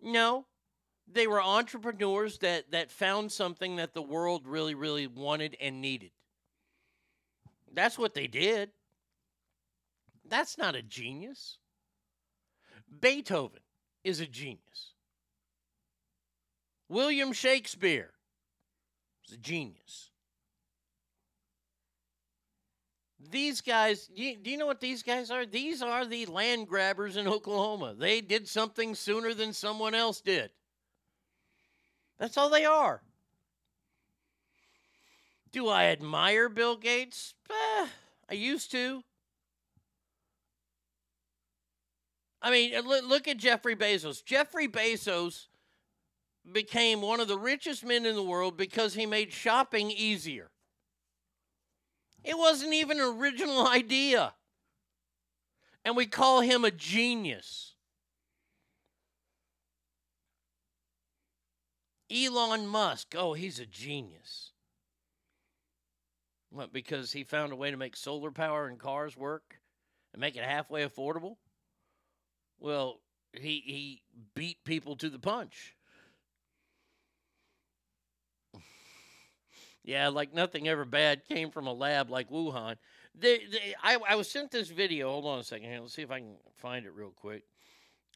No, 0.00 0.46
they 1.06 1.26
were 1.26 1.42
entrepreneurs 1.42 2.38
that, 2.38 2.70
that 2.70 2.90
found 2.90 3.30
something 3.30 3.76
that 3.76 3.94
the 3.94 4.02
world 4.02 4.46
really, 4.46 4.74
really 4.74 5.06
wanted 5.06 5.56
and 5.60 5.80
needed. 5.80 6.10
That's 7.72 7.98
what 7.98 8.14
they 8.14 8.26
did. 8.26 8.70
That's 10.28 10.58
not 10.58 10.74
a 10.74 10.82
genius. 10.82 11.58
Beethoven 13.00 13.60
is 14.04 14.20
a 14.20 14.26
genius. 14.26 14.94
William 16.88 17.32
Shakespeare 17.32 18.12
is 19.28 19.34
a 19.34 19.38
genius. 19.38 20.10
These 23.30 23.60
guys, 23.60 24.08
do 24.14 24.22
you 24.22 24.56
know 24.56 24.66
what 24.66 24.80
these 24.80 25.02
guys 25.02 25.30
are? 25.30 25.44
These 25.44 25.82
are 25.82 26.06
the 26.06 26.26
land 26.26 26.68
grabbers 26.68 27.16
in 27.16 27.26
Oklahoma. 27.28 27.94
They 27.98 28.20
did 28.20 28.48
something 28.48 28.94
sooner 28.94 29.34
than 29.34 29.52
someone 29.52 29.94
else 29.94 30.20
did. 30.20 30.50
That's 32.18 32.36
all 32.38 32.48
they 32.48 32.64
are. 32.64 33.02
Do 35.52 35.68
I 35.68 35.86
admire 35.86 36.48
Bill 36.48 36.76
Gates? 36.76 37.34
Eh, 37.50 37.86
I 38.30 38.34
used 38.34 38.70
to. 38.72 39.02
I 42.40 42.50
mean, 42.50 42.72
look 42.84 43.26
at 43.26 43.36
Jeffrey 43.36 43.74
Bezos. 43.74 44.24
Jeffrey 44.24 44.68
Bezos 44.68 45.46
became 46.52 47.00
one 47.00 47.20
of 47.20 47.28
the 47.28 47.38
richest 47.38 47.84
men 47.84 48.06
in 48.06 48.14
the 48.14 48.22
world 48.22 48.56
because 48.56 48.94
he 48.94 49.06
made 49.06 49.32
shopping 49.32 49.90
easier. 49.90 50.50
It 52.24 52.36
wasn't 52.36 52.74
even 52.74 53.00
an 53.00 53.18
original 53.18 53.66
idea. 53.68 54.34
And 55.84 55.96
we 55.96 56.06
call 56.06 56.40
him 56.40 56.64
a 56.64 56.70
genius. 56.70 57.74
Elon 62.10 62.66
Musk, 62.66 63.14
oh, 63.16 63.34
he's 63.34 63.58
a 63.58 63.66
genius. 63.66 64.52
What, 66.50 66.72
because 66.72 67.12
he 67.12 67.24
found 67.24 67.52
a 67.52 67.56
way 67.56 67.70
to 67.70 67.76
make 67.76 67.96
solar 67.96 68.30
power 68.30 68.68
in 68.68 68.76
cars 68.76 69.16
work 69.16 69.60
and 70.12 70.20
make 70.20 70.36
it 70.36 70.44
halfway 70.44 70.86
affordable? 70.86 71.36
Well, 72.58 73.00
he 73.32 73.62
he 73.66 74.02
beat 74.34 74.64
people 74.64 74.96
to 74.96 75.10
the 75.10 75.18
punch. 75.18 75.76
Yeah, 79.88 80.08
like 80.08 80.34
nothing 80.34 80.68
ever 80.68 80.84
bad 80.84 81.22
came 81.26 81.50
from 81.50 81.66
a 81.66 81.72
lab 81.72 82.10
like 82.10 82.28
Wuhan. 82.28 82.76
They, 83.14 83.38
they, 83.50 83.74
I, 83.82 83.96
I 84.06 84.16
was 84.16 84.30
sent 84.30 84.50
this 84.50 84.68
video. 84.68 85.10
Hold 85.10 85.24
on 85.24 85.38
a 85.38 85.42
second 85.42 85.64
here. 85.64 85.80
Let's 85.80 85.94
see 85.94 86.02
if 86.02 86.10
I 86.10 86.18
can 86.18 86.34
find 86.58 86.84
it 86.84 86.92
real 86.92 87.14
quick. 87.16 87.44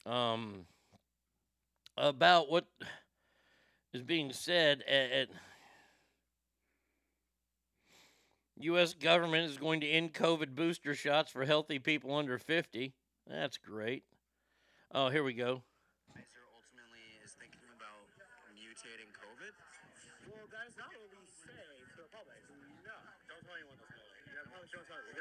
Um, 0.05 0.67
about 1.97 2.51
what 2.51 2.67
is 3.95 4.03
being 4.03 4.35
said 4.35 4.83
at, 4.87 5.13
at 5.13 5.29
U.S. 8.59 8.93
government 8.93 9.51
is 9.51 9.57
going 9.57 9.81
to 9.81 9.89
end 9.89 10.13
COVID 10.13 10.55
booster 10.55 10.95
shots 10.95 11.33
for 11.33 11.47
healthy 11.47 11.79
people 11.79 12.15
under 12.15 12.37
50. 12.37 12.93
That's 13.27 13.57
great. 13.57 14.03
Oh, 14.95 15.09
here 15.09 15.25
we 15.25 15.33
go. 15.33 15.63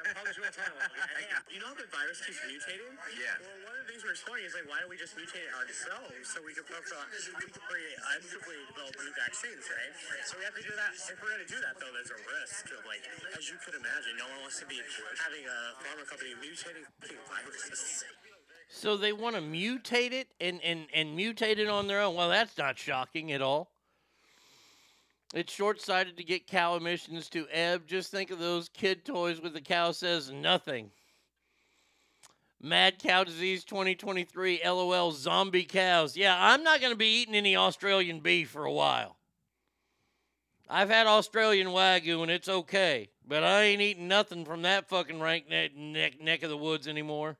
you 1.52 1.60
know 1.62 1.70
how 1.72 1.78
the 1.78 1.88
virus 1.90 2.22
keeps 2.26 2.42
mutating? 2.46 2.94
Yeah. 3.16 3.38
Well, 3.42 3.70
one 3.70 3.76
of 3.78 3.86
the 3.86 3.90
things 3.94 4.02
we're 4.02 4.16
exploring 4.18 4.46
is 4.46 4.54
like, 4.58 4.68
why 4.68 4.82
don't 4.82 4.92
we 4.92 4.98
just 4.98 5.14
mutate 5.14 5.46
it 5.46 5.54
ourselves 5.54 6.26
so 6.26 6.42
we 6.42 6.54
can 6.54 6.66
focus 6.66 6.94
on 6.94 7.06
we 7.12 7.48
can 7.50 7.62
create 7.66 7.98
actively 8.14 8.58
develop 8.70 8.94
new 9.00 9.14
vaccines, 9.16 9.66
right? 9.70 9.94
So 10.26 10.38
we 10.38 10.44
have 10.46 10.58
to 10.58 10.64
do 10.66 10.74
that. 10.76 10.92
If 10.96 11.18
we're 11.22 11.34
going 11.34 11.46
to 11.46 11.52
do 11.52 11.60
that, 11.64 11.78
though, 11.80 11.94
there's 11.94 12.14
a 12.14 12.20
risk 12.20 12.70
of 12.74 12.82
like, 12.86 13.04
as 13.38 13.48
you 13.50 13.58
could 13.62 13.78
imagine, 13.78 14.18
no 14.20 14.28
one 14.30 14.46
wants 14.46 14.60
to 14.62 14.68
be 14.68 14.78
having 14.78 15.46
a 15.48 15.58
pharma 15.82 16.04
company 16.06 16.36
mutating 16.42 16.86
viruses. 17.02 18.06
So 18.72 18.96
they 18.96 19.12
want 19.12 19.36
to 19.36 19.42
mutate 19.42 20.14
it 20.14 20.28
and, 20.40 20.62
and, 20.64 20.88
and 20.94 21.18
mutate 21.18 21.60
it 21.60 21.68
on 21.68 21.88
their 21.88 22.02
own. 22.02 22.16
Well, 22.16 22.30
that's 22.30 22.58
not 22.58 22.80
shocking 22.80 23.32
at 23.32 23.42
all. 23.42 23.71
It's 25.34 25.54
short 25.54 25.80
sighted 25.80 26.18
to 26.18 26.24
get 26.24 26.48
cow 26.48 26.76
emissions 26.76 27.30
to 27.30 27.48
ebb. 27.52 27.88
Just 27.88 28.12
think 28.12 28.32
of 28.32 28.40
those 28.40 28.68
kid 28.68 29.06
toys 29.06 29.40
with 29.40 29.54
the 29.54 29.62
cow 29.62 29.92
says 29.92 30.30
nothing. 30.30 30.92
Mad 32.62 33.00
Cow 33.00 33.24
Disease 33.24 33.64
2023, 33.64 34.62
LOL, 34.64 35.12
zombie 35.12 35.64
cows. 35.64 36.16
Yeah, 36.16 36.36
I'm 36.38 36.64
not 36.64 36.80
going 36.80 36.94
to 36.94 36.98
be 36.98 37.22
eating 37.22 37.34
any 37.34 37.56
Australian 37.56 38.20
beef 38.20 38.50
for 38.50 38.66
a 38.66 38.72
while. 38.72 39.16
I've 40.70 40.90
had 40.90 41.08
Australian 41.08 41.68
Wagyu 41.70 42.22
and 42.22 42.32
it's 42.32 42.48
okay, 42.48 43.10
but 43.28 43.44
I 43.44 43.64
ain't 43.64 43.82
eating 43.82 44.08
nothing 44.08 44.46
from 44.46 44.62
that 44.62 44.88
fucking 44.88 45.20
rank 45.20 45.50
neck, 45.50 45.76
neck, 45.76 46.22
neck 46.22 46.44
of 46.44 46.50
the 46.50 46.58
woods 46.58 46.88
anymore. 46.88 47.38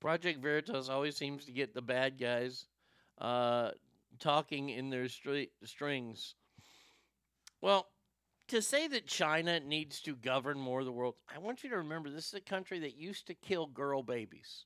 Project 0.00 0.40
Veritas 0.40 0.88
always 0.88 1.16
seems 1.16 1.44
to 1.44 1.52
get 1.52 1.74
the 1.74 1.82
bad 1.82 2.18
guys 2.18 2.66
uh, 3.18 3.70
talking 4.18 4.68
in 4.68 4.90
their 4.90 5.04
stri- 5.04 5.50
strings. 5.64 6.34
Well, 7.60 7.88
to 8.48 8.62
say 8.62 8.86
that 8.88 9.06
China 9.06 9.60
needs 9.60 10.00
to 10.02 10.16
govern 10.16 10.58
more 10.58 10.80
of 10.80 10.86
the 10.86 10.92
world, 10.92 11.16
I 11.34 11.38
want 11.38 11.62
you 11.62 11.70
to 11.70 11.76
remember 11.78 12.10
this 12.10 12.28
is 12.28 12.34
a 12.34 12.40
country 12.40 12.78
that 12.80 12.96
used 12.96 13.26
to 13.26 13.34
kill 13.34 13.66
girl 13.66 14.02
babies. 14.02 14.64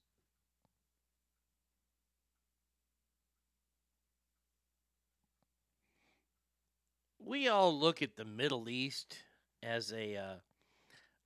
We 7.19 7.49
all 7.49 7.79
look 7.79 8.03
at 8.03 8.17
the 8.17 8.25
Middle 8.25 8.69
East 8.69 9.17
as 9.63 9.93
a 9.93 10.17
uh, 10.17 10.35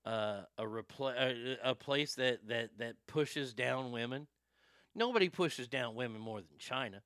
uh, 0.07 0.43
a 0.57 0.63
repla- 0.63 1.17
a, 1.19 1.71
a 1.71 1.75
place 1.75 2.15
that, 2.15 2.47
that 2.49 2.71
that 2.79 2.95
pushes 3.07 3.53
down 3.53 3.91
women. 3.91 4.27
Nobody 4.95 5.29
pushes 5.29 5.69
down 5.69 5.95
women 5.95 6.21
more 6.21 6.39
than 6.39 6.59
China. 6.59 7.03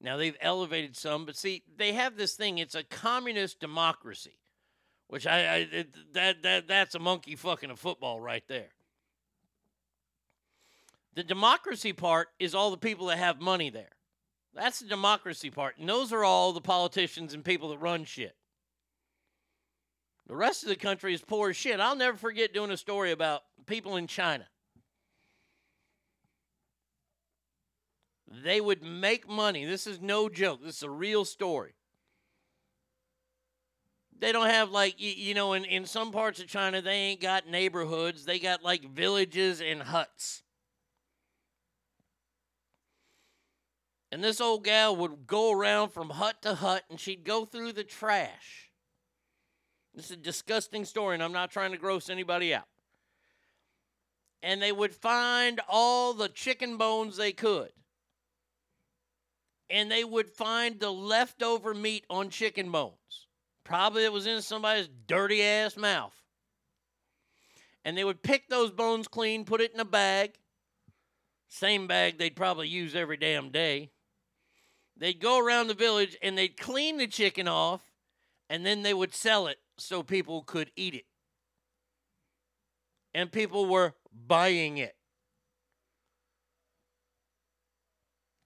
Now 0.00 0.16
they've 0.16 0.36
elevated 0.40 0.96
some, 0.96 1.24
but 1.24 1.36
see, 1.36 1.62
they 1.76 1.92
have 1.92 2.16
this 2.16 2.34
thing. 2.34 2.58
It's 2.58 2.74
a 2.74 2.82
communist 2.82 3.60
democracy, 3.60 4.38
which 5.06 5.26
I, 5.26 5.38
I 5.38 5.56
it, 5.70 6.14
that 6.14 6.42
that 6.42 6.68
that's 6.68 6.96
a 6.96 6.98
monkey 6.98 7.36
fucking 7.36 7.70
a 7.70 7.76
football 7.76 8.20
right 8.20 8.44
there. 8.48 8.70
The 11.14 11.22
democracy 11.22 11.92
part 11.92 12.28
is 12.40 12.54
all 12.54 12.70
the 12.70 12.76
people 12.78 13.06
that 13.06 13.18
have 13.18 13.40
money 13.40 13.70
there. 13.70 13.92
That's 14.54 14.80
the 14.80 14.88
democracy 14.88 15.50
part. 15.50 15.78
And 15.78 15.88
those 15.88 16.12
are 16.12 16.24
all 16.24 16.52
the 16.52 16.60
politicians 16.60 17.32
and 17.32 17.44
people 17.44 17.68
that 17.70 17.78
run 17.78 18.04
shit. 18.04 18.34
The 20.32 20.38
rest 20.38 20.62
of 20.62 20.70
the 20.70 20.76
country 20.76 21.12
is 21.12 21.20
poor 21.20 21.50
as 21.50 21.58
shit. 21.58 21.78
I'll 21.78 21.94
never 21.94 22.16
forget 22.16 22.54
doing 22.54 22.70
a 22.70 22.76
story 22.78 23.12
about 23.12 23.42
people 23.66 23.98
in 23.98 24.06
China. 24.06 24.46
They 28.42 28.58
would 28.58 28.82
make 28.82 29.28
money. 29.28 29.66
This 29.66 29.86
is 29.86 30.00
no 30.00 30.30
joke. 30.30 30.64
This 30.64 30.78
is 30.78 30.82
a 30.84 30.88
real 30.88 31.26
story. 31.26 31.74
They 34.18 34.32
don't 34.32 34.48
have 34.48 34.70
like 34.70 34.94
you, 34.96 35.34
know 35.34 35.52
in, 35.52 35.66
in 35.66 35.84
some 35.84 36.12
parts 36.12 36.40
of 36.40 36.46
China 36.46 36.80
they 36.80 36.94
ain't 36.94 37.20
got 37.20 37.46
neighborhoods. 37.46 38.24
They 38.24 38.38
got 38.38 38.62
like 38.62 38.90
villages 38.90 39.60
and 39.60 39.82
huts. 39.82 40.42
And 44.10 44.24
this 44.24 44.40
old 44.40 44.64
gal 44.64 44.96
would 44.96 45.26
go 45.26 45.52
around 45.52 45.90
from 45.90 46.08
hut 46.08 46.40
to 46.40 46.54
hut 46.54 46.84
and 46.88 46.98
she'd 46.98 47.22
go 47.22 47.44
through 47.44 47.74
the 47.74 47.84
trash. 47.84 48.71
This 49.94 50.06
is 50.06 50.12
a 50.12 50.16
disgusting 50.16 50.84
story, 50.84 51.14
and 51.14 51.22
I'm 51.22 51.32
not 51.32 51.50
trying 51.50 51.72
to 51.72 51.78
gross 51.78 52.08
anybody 52.08 52.54
out. 52.54 52.66
And 54.42 54.60
they 54.60 54.72
would 54.72 54.94
find 54.94 55.60
all 55.68 56.14
the 56.14 56.28
chicken 56.28 56.76
bones 56.76 57.16
they 57.16 57.32
could. 57.32 57.70
And 59.68 59.90
they 59.90 60.02
would 60.02 60.28
find 60.28 60.80
the 60.80 60.90
leftover 60.90 61.74
meat 61.74 62.04
on 62.10 62.30
chicken 62.30 62.70
bones. 62.70 62.96
Probably 63.64 64.04
it 64.04 64.12
was 64.12 64.26
in 64.26 64.42
somebody's 64.42 64.88
dirty 65.06 65.42
ass 65.42 65.76
mouth. 65.76 66.16
And 67.84 67.96
they 67.96 68.04
would 68.04 68.22
pick 68.22 68.48
those 68.48 68.70
bones 68.70 69.08
clean, 69.08 69.44
put 69.44 69.60
it 69.60 69.72
in 69.72 69.80
a 69.80 69.84
bag. 69.84 70.32
Same 71.48 71.86
bag 71.86 72.18
they'd 72.18 72.36
probably 72.36 72.68
use 72.68 72.94
every 72.94 73.16
damn 73.16 73.50
day. 73.50 73.90
They'd 74.96 75.20
go 75.20 75.38
around 75.38 75.68
the 75.68 75.74
village 75.74 76.16
and 76.22 76.36
they'd 76.36 76.56
clean 76.56 76.96
the 76.96 77.06
chicken 77.06 77.46
off 77.48 77.82
and 78.48 78.64
then 78.64 78.82
they 78.82 78.94
would 78.94 79.14
sell 79.14 79.46
it 79.46 79.58
so 79.78 80.02
people 80.02 80.42
could 80.42 80.70
eat 80.76 80.94
it. 80.94 81.06
And 83.14 83.30
people 83.30 83.66
were 83.66 83.94
buying 84.26 84.78
it. 84.78 84.96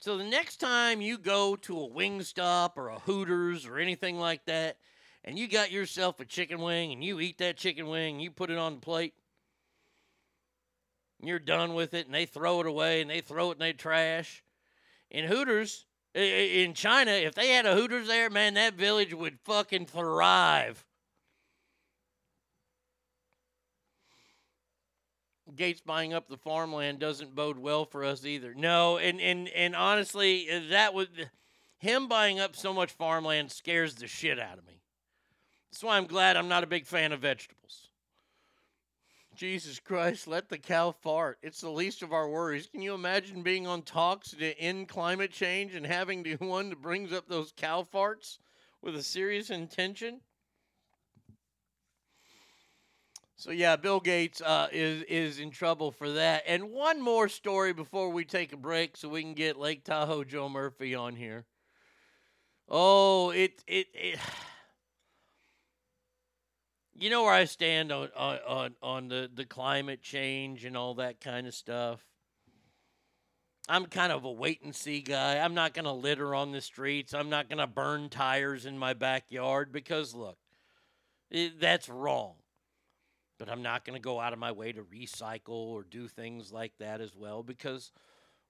So 0.01 0.16
the 0.16 0.24
next 0.24 0.59
time 0.59 1.01
you 1.01 1.18
go 1.18 1.57
to 1.57 1.81
a 1.81 1.89
Wingstop 1.89 2.77
or 2.77 2.89
a 2.91 2.99
Hooters 3.01 3.66
or 3.66 3.79
anything 3.79 4.18
like 4.18 4.45
that, 4.47 4.77
and 5.24 5.37
you 5.37 5.49
got 5.49 5.72
yourself 5.72 6.20
a 6.20 6.24
chicken 6.24 6.61
wing 6.61 6.93
and 6.93 7.03
you 7.03 7.18
eat 7.18 7.39
that 7.39 7.57
chicken 7.57 7.89
wing, 7.89 8.20
you 8.20 8.31
put 8.31 8.51
it 8.51 8.59
on 8.59 8.77
the 8.77 8.81
plate, 8.81 9.14
and 11.18 11.29
you're 11.29 11.41
done 11.41 11.74
with 11.74 11.93
it, 11.95 12.07
and 12.07 12.14
they 12.14 12.27
throw 12.27 12.61
it 12.61 12.66
away 12.66 13.01
and 13.01 13.11
they 13.11 13.20
throw 13.20 13.51
it 13.51 13.55
in 13.55 13.59
their 13.59 13.72
trash. 13.72 14.45
In 15.11 15.24
Hooters, 15.24 15.87
in 16.14 16.74
China, 16.74 17.11
if 17.11 17.35
they 17.35 17.49
had 17.49 17.66
a 17.66 17.74
Hooters 17.74 18.07
there, 18.07 18.31
man, 18.31 18.55
that 18.55 18.74
village 18.74 19.12
would 19.12 19.41
fucking 19.45 19.87
thrive. 19.87 20.84
Gates 25.57 25.80
buying 25.80 26.12
up 26.12 26.28
the 26.28 26.37
farmland 26.37 26.99
doesn't 26.99 27.34
bode 27.34 27.58
well 27.58 27.84
for 27.84 28.04
us 28.04 28.24
either. 28.24 28.54
No, 28.54 28.99
and 28.99 29.20
and 29.20 29.49
and 29.49 29.74
honestly, 29.74 30.50
uh, 30.50 30.61
that 30.70 30.95
would 30.95 31.30
him 31.78 32.08
buying 32.08 32.41
up 32.41 32.57
so 32.57 32.72
much 32.72 32.92
farmland 32.92 33.50
scares 33.50 33.95
the 33.95 34.07
shit 34.07 34.38
out 34.38 34.58
of 34.58 34.66
me. 34.66 34.80
That's 35.70 35.84
why 35.84 35.96
I'm 35.96 36.07
glad 36.07 36.37
I'm 36.37 36.49
not 36.49 36.64
a 36.64 36.68
big 36.68 36.87
fan 36.87 37.12
of 37.12 37.20
vegetables. 37.20 37.88
Jesus 39.34 39.78
Christ, 39.78 40.26
let 40.26 40.49
the 40.49 40.57
cow 40.57 40.92
fart. 40.92 41.38
It's 41.42 41.61
the 41.61 41.68
least 41.68 42.03
of 42.03 42.14
our 42.14 42.28
worries. 42.28 42.66
Can 42.66 42.80
you 42.80 42.95
imagine 42.95 43.42
being 43.42 43.66
on 43.66 43.83
talks 43.83 44.30
to 44.30 44.58
end 44.58 44.88
climate 44.88 45.30
change 45.30 45.74
and 45.74 45.87
having 45.87 46.22
the 46.22 46.34
one 46.41 46.70
that 46.70 46.80
brings 46.80 47.12
up 47.12 47.28
those 47.28 47.53
cow 47.54 47.83
farts 47.83 48.38
with 48.80 48.96
a 48.96 49.03
serious 49.03 49.50
intention? 49.50 50.20
So 53.38 53.50
yeah, 53.50 53.76
Bill 53.76 54.00
Gates 54.00 54.41
uh, 54.41 54.68
is 54.72 55.03
is 55.03 55.38
in 55.38 55.50
trouble 55.50 55.91
for 55.91 56.11
that. 56.13 56.45
And 56.46 56.71
one 56.71 57.03
more 57.03 57.29
story 57.29 57.75
before 57.75 58.08
we 58.08 58.25
take 58.25 58.54
a 58.54 58.57
break, 58.57 58.96
so 58.96 59.11
we 59.11 59.22
can 59.22 59.34
get 59.34 59.58
Lake 59.58 59.84
Tahoe 59.84 60.25
Joe 60.25 60.49
Murphy 60.49 60.95
on 60.95 61.17
here. 61.17 61.45
Oh, 62.67 63.30
it 63.30 63.63
it, 63.67 63.88
it 63.92 64.18
you 66.95 67.11
know 67.11 67.25
where 67.25 67.34
I 67.34 67.45
stand 67.45 67.92
on 67.92 68.08
on 68.17 68.75
on, 68.83 69.08
the, 69.08 69.30
the 69.33 69.45
climate 69.45 70.00
change 70.00 70.64
and 70.64 70.75
all 70.75 70.95
that 70.95 71.21
kind 71.21 71.46
of 71.46 71.54
stuff. 71.54 72.00
I'm 73.68 73.84
kind 73.84 74.13
of 74.13 74.25
a 74.25 74.33
wait 74.33 74.63
and 74.63 74.75
see 74.75 75.03
guy. 75.03 75.41
I'm 75.41 75.53
not 75.53 75.75
going 75.75 75.87
to 75.87 75.92
litter 75.92 76.34
on 76.34 76.53
the 76.53 76.61
streets. 76.61 77.13
I'm 77.13 77.29
not 77.29 77.49
going 77.50 77.58
to 77.58 77.67
burn 77.67 78.08
tires 78.08 78.64
in 78.64 78.79
my 78.79 78.95
backyard 78.95 79.72
because 79.72 80.14
look, 80.14 80.38
it, 81.30 81.61
that's 81.61 81.88
wrong. 81.88 82.37
But 83.38 83.50
I'm 83.50 83.63
not 83.63 83.84
going 83.84 83.96
to 83.96 84.03
go 84.03 84.18
out 84.18 84.33
of 84.33 84.38
my 84.38 84.53
way 84.53 84.72
to 84.72 84.83
recycle 84.83 85.49
or 85.49 85.83
do 85.83 86.08
things 86.08 86.53
like 86.53 86.72
that 86.79 87.00
as 87.00 87.14
well 87.14 87.42
because 87.42 87.92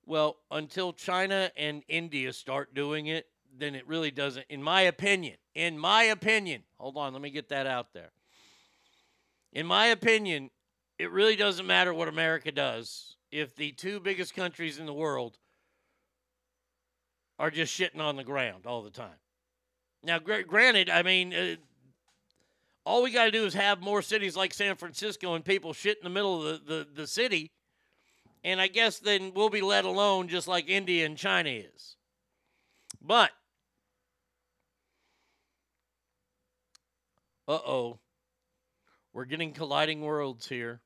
well, 0.05 0.37
until 0.53 0.93
China 0.93 1.51
and 1.57 1.83
India 1.89 2.33
start 2.33 2.75
doing 2.75 3.07
it, 3.09 3.27
then 3.59 3.75
it 3.75 3.87
really 3.89 4.13
doesn't 4.13 4.47
in 4.49 4.63
my 4.63 4.83
opinion. 4.83 5.37
In 5.55 5.79
my 5.79 6.05
opinion. 6.05 6.63
Hold 6.79 6.97
on, 6.97 7.13
let 7.13 7.23
me 7.23 7.31
get 7.31 7.49
that 7.49 7.67
out 7.67 7.93
there. 7.93 8.13
In 9.53 9.67
my 9.67 9.87
opinion, 9.87 10.51
it 10.99 11.11
really 11.11 11.37
doesn't 11.37 11.67
matter 11.67 11.93
what 11.93 12.09
America 12.09 12.53
does 12.53 13.17
if 13.33 13.55
the 13.57 13.73
two 13.73 14.01
biggest 14.01 14.35
countries 14.35 14.79
in 14.79 14.87
the 14.87 14.93
world 14.93 15.39
are 17.39 17.51
just 17.51 17.79
shitting 17.79 18.01
on 18.01 18.17
the 18.17 18.25
ground 18.25 18.67
all 18.67 18.83
the 18.83 18.91
time. 18.91 19.19
Now, 20.03 20.19
granted, 20.19 20.89
I 20.89 21.03
mean, 21.03 21.35
uh, 21.35 21.57
all 22.87 23.03
we 23.03 23.11
got 23.11 23.25
to 23.25 23.33
do 23.33 23.45
is 23.45 23.53
have 23.55 23.83
more 23.83 24.01
cities 24.01 24.37
like 24.37 24.55
San 24.55 24.77
Francisco 24.77 25.35
and 25.35 25.45
people 25.45 25.73
shit 25.73 25.99
in 25.99 26.05
the 26.05 26.11
middle 26.11 26.47
of 26.47 26.65
the, 26.65 26.75
the, 26.75 26.87
the 27.03 27.07
city, 27.07 27.51
and 28.45 28.61
I 28.61 28.69
guess 28.69 29.01
then 29.01 29.33
we'll 29.35 29.51
be 29.51 29.61
let 29.61 29.85
alone 29.85 30.29
just 30.29 30.47
like 30.47 30.69
India 30.69 31.05
and 31.05 31.19
China 31.19 31.51
is. 31.51 31.97
But, 33.03 33.33
uh 37.49 37.59
oh. 37.67 37.99
We're 39.13 39.25
getting 39.25 39.53
colliding 39.53 40.03
worlds 40.03 40.49
here. 40.49 40.83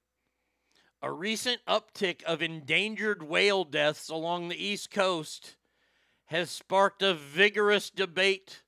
A 1.03 1.13
recent 1.13 1.61
uptick 1.67 2.23
of 2.23 2.41
endangered 2.41 3.23
whale 3.23 3.65
deaths 3.65 4.09
along 4.09 4.49
the 4.49 4.65
East 4.65 4.91
Coast 4.91 5.57
has 6.27 6.49
sparked 6.49 7.03
a 7.03 7.13
vigorous 7.13 7.91
debate 7.91 8.63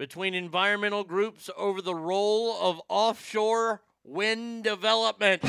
between 0.00 0.32
environmental 0.32 1.04
groups 1.04 1.50
over 1.58 1.82
the 1.82 1.94
role 1.94 2.56
of 2.58 2.80
offshore 2.88 3.82
wind 4.02 4.64
development. 4.64 5.42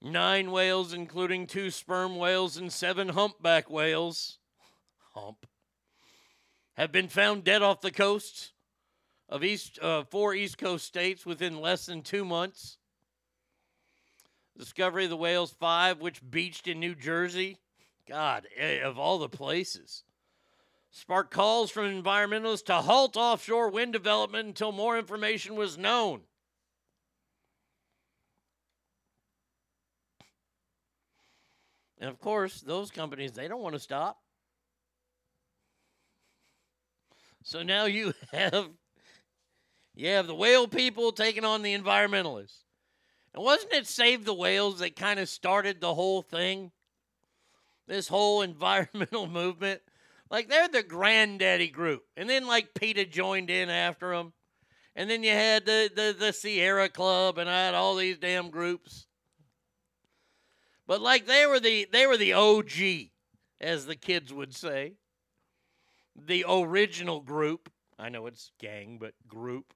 Nine 0.00 0.50
whales, 0.50 0.94
including 0.94 1.46
two 1.46 1.70
sperm 1.70 2.16
whales 2.16 2.56
and 2.56 2.72
seven 2.72 3.10
humpback 3.10 3.68
whales, 3.68 4.38
hump, 5.14 5.46
have 6.78 6.90
been 6.90 7.08
found 7.08 7.44
dead 7.44 7.60
off 7.60 7.82
the 7.82 7.90
coasts 7.90 8.52
of 9.28 9.44
east 9.44 9.78
uh, 9.82 10.04
four 10.04 10.32
East 10.32 10.56
Coast 10.56 10.86
states 10.86 11.26
within 11.26 11.60
less 11.60 11.84
than 11.84 12.00
two 12.00 12.24
months. 12.24 12.78
Discovery 14.56 15.04
of 15.04 15.10
the 15.10 15.18
whales 15.18 15.50
five, 15.52 16.00
which 16.00 16.22
beached 16.30 16.66
in 16.66 16.80
New 16.80 16.94
Jersey, 16.94 17.58
God, 18.08 18.46
eh, 18.56 18.80
of 18.80 18.98
all 18.98 19.18
the 19.18 19.28
places, 19.28 20.04
Spark 20.90 21.30
calls 21.30 21.70
from 21.70 21.86
environmentalists 21.86 22.66
to 22.66 22.74
halt 22.74 23.16
offshore 23.16 23.68
wind 23.70 23.92
development 23.92 24.46
until 24.46 24.70
more 24.70 24.96
information 24.96 25.56
was 25.56 25.76
known. 25.76 26.22
And 31.98 32.08
of 32.08 32.20
course, 32.20 32.60
those 32.60 32.90
companies, 32.90 33.32
they 33.32 33.48
don't 33.48 33.62
want 33.62 33.74
to 33.74 33.80
stop. 33.80 34.18
So 37.42 37.62
now 37.62 37.86
you 37.86 38.14
have 38.32 38.70
you 39.94 40.08
have 40.08 40.26
the 40.26 40.34
whale 40.34 40.66
people 40.68 41.12
taking 41.12 41.44
on 41.44 41.62
the 41.62 41.76
environmentalists. 41.76 42.62
And 43.32 43.42
wasn't 43.42 43.72
it 43.72 43.86
Save 43.86 44.24
the 44.24 44.34
Whales 44.34 44.78
that 44.78 44.96
kind 44.96 45.18
of 45.18 45.28
started 45.28 45.80
the 45.80 45.94
whole 45.94 46.22
thing? 46.22 46.72
This 47.86 48.08
whole 48.08 48.42
environmental 48.42 49.26
movement. 49.26 49.80
Like 50.30 50.48
they're 50.48 50.68
the 50.68 50.82
granddaddy 50.82 51.68
group. 51.68 52.04
And 52.16 52.28
then 52.28 52.46
like 52.46 52.74
PETA 52.74 53.06
joined 53.06 53.50
in 53.50 53.68
after 53.70 54.14
them. 54.16 54.32
And 54.96 55.10
then 55.10 55.22
you 55.22 55.32
had 55.32 55.66
the, 55.66 55.90
the, 55.94 56.16
the 56.18 56.32
Sierra 56.32 56.88
Club 56.88 57.38
and 57.38 57.50
I 57.50 57.66
had 57.66 57.74
all 57.74 57.96
these 57.96 58.18
damn 58.18 58.50
groups. 58.50 59.06
But 60.86 61.00
like 61.00 61.26
they 61.26 61.46
were 61.46 61.60
the 61.60 61.88
they 61.90 62.06
were 62.06 62.16
the 62.16 62.34
OG, 62.34 63.10
as 63.60 63.86
the 63.86 63.96
kids 63.96 64.32
would 64.32 64.54
say. 64.54 64.94
The 66.14 66.44
original 66.48 67.20
group. 67.20 67.70
I 67.98 68.08
know 68.08 68.26
it's 68.26 68.50
gang, 68.60 68.98
but 69.00 69.14
group. 69.26 69.72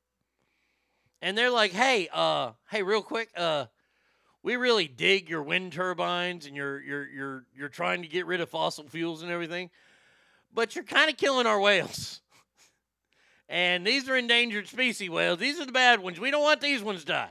And 1.21 1.37
they're 1.37 1.51
like, 1.51 1.73
hey, 1.73 2.09
uh, 2.13 2.53
hey, 2.71 2.83
real 2.83 3.03
quick, 3.03 3.31
uh, 3.37 3.67
we 4.43 4.57
really 4.57 4.89
dig 4.89 5.29
your 5.29 5.43
wind 5.43 5.73
turbines 5.73 6.47
and 6.47 6.55
you're 6.55 6.81
you're 6.81 7.09
you're 7.09 7.45
you're 7.57 7.69
trying 7.69 8.03
to 8.03 8.09
get 8.09 8.27
rid 8.27 8.41
of 8.41 8.49
fossil 8.49 8.87
fuels 8.89 9.23
and 9.23 9.31
everything, 9.31 9.71
but 10.55 10.75
you're 10.75 10.85
kind 10.85 11.11
of 11.11 11.17
killing 11.17 11.47
our 11.47 11.61
whales. 11.61 12.21
And 13.51 13.87
these 13.87 14.07
are 14.11 14.17
endangered 14.19 14.69
species 14.69 15.09
whales. 15.09 15.39
These 15.39 15.59
are 15.59 15.65
the 15.65 15.73
bad 15.73 16.01
ones. 16.01 16.21
We 16.21 16.31
don't 16.31 16.43
want 16.43 16.61
these 16.61 16.83
ones 16.83 17.01
to 17.01 17.07
die. 17.07 17.31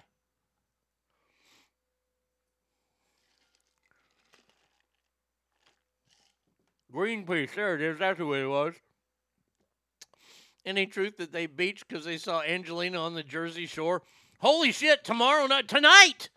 Greenpeace, 6.92 7.54
there 7.54 7.76
it 7.76 7.82
is. 7.84 8.00
That's 8.00 8.18
who 8.18 8.34
it 8.34 8.48
was. 8.48 8.74
Any 10.66 10.88
truth 10.88 11.18
that 11.18 11.32
they 11.32 11.46
beached 11.46 11.88
because 11.88 12.04
they 12.04 12.18
saw 12.18 12.42
Angelina 12.42 13.00
on 13.00 13.14
the 13.14 13.22
Jersey 13.22 13.68
Shore? 13.68 14.02
Holy 14.40 14.72
shit! 14.72 15.04
Tomorrow 15.04 15.46
night, 15.46 15.68
tonight. 15.68 16.30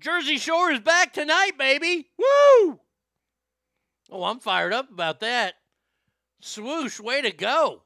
Jersey 0.00 0.38
Shore 0.38 0.70
is 0.70 0.80
back 0.80 1.12
tonight, 1.12 1.52
baby. 1.58 2.08
Woo! 2.18 2.80
Oh, 4.10 4.24
I'm 4.24 4.40
fired 4.40 4.72
up 4.72 4.90
about 4.90 5.20
that. 5.20 5.54
Swoosh, 6.40 7.00
way 7.00 7.22
to 7.22 7.32
go. 7.32 7.82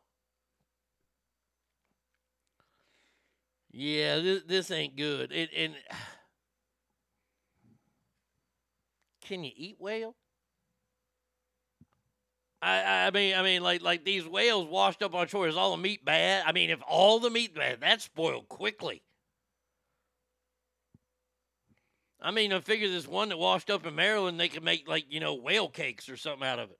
Yeah, 3.73 4.19
this, 4.19 4.43
this 4.47 4.70
ain't 4.70 4.97
good. 4.97 5.32
It, 5.32 5.51
and 5.57 5.74
can 9.23 9.45
you 9.45 9.53
eat 9.55 9.77
whale? 9.78 10.16
I, 12.62 13.07
I 13.07 13.11
mean, 13.11 13.35
I 13.35 13.43
mean, 13.43 13.62
like, 13.62 13.81
like 13.81 14.05
these 14.05 14.27
whales 14.27 14.66
washed 14.66 15.03
up 15.03 15.15
on 15.15 15.28
shore. 15.28 15.49
Is 15.49 15.57
all 15.57 15.70
the 15.70 15.82
meat 15.82 16.05
bad? 16.05 16.45
I 16.47 16.53
mean, 16.53 16.69
if 16.69 16.81
all 16.87 17.19
the 17.19 17.31
meat 17.31 17.55
bad, 17.55 17.81
that's 17.81 18.05
spoiled 18.05 18.49
quickly. 18.49 19.03
I 22.22 22.30
mean, 22.30 22.52
I 22.52 22.60
figure 22.60 22.88
this 22.88 23.09
one 23.09 23.30
that 23.30 23.38
washed 23.38 23.70
up 23.70 23.86
in 23.86 23.94
Maryland, 23.94 24.38
they 24.38 24.48
could 24.48 24.62
make 24.62 24.86
like 24.86 25.06
you 25.09 25.20
know 25.20 25.34
whale 25.34 25.68
cakes 25.68 26.09
or 26.09 26.16
something 26.16 26.47
out 26.47 26.59
of 26.59 26.70
it, 26.70 26.78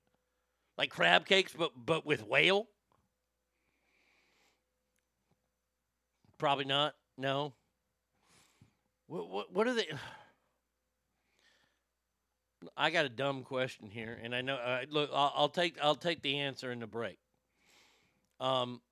like 0.77 0.91
crab 0.91 1.27
cakes, 1.27 1.53
but 1.57 1.73
but 1.77 2.05
with 2.05 2.27
whale. 2.27 2.67
Probably 6.39 6.65
not. 6.65 6.95
No. 7.19 7.55
What 9.07 9.29
what 9.29 9.53
what 9.53 9.67
are 9.67 9.75
they? 9.75 9.89
I 12.77 12.91
got 12.91 13.07
a 13.07 13.11
dumb 13.11 13.43
question 13.43 13.89
here, 13.89 14.19
and 14.23 14.35
I 14.35 14.43
know. 14.43 14.57
Uh, 14.57 14.81
look, 14.91 15.11
I'll, 15.15 15.33
I'll 15.35 15.49
take 15.49 15.79
I'll 15.83 15.95
take 15.95 16.21
the 16.23 16.39
answer 16.39 16.71
in 16.71 16.81
the 16.81 16.87
break. 16.87 17.19
Um, 18.39 18.83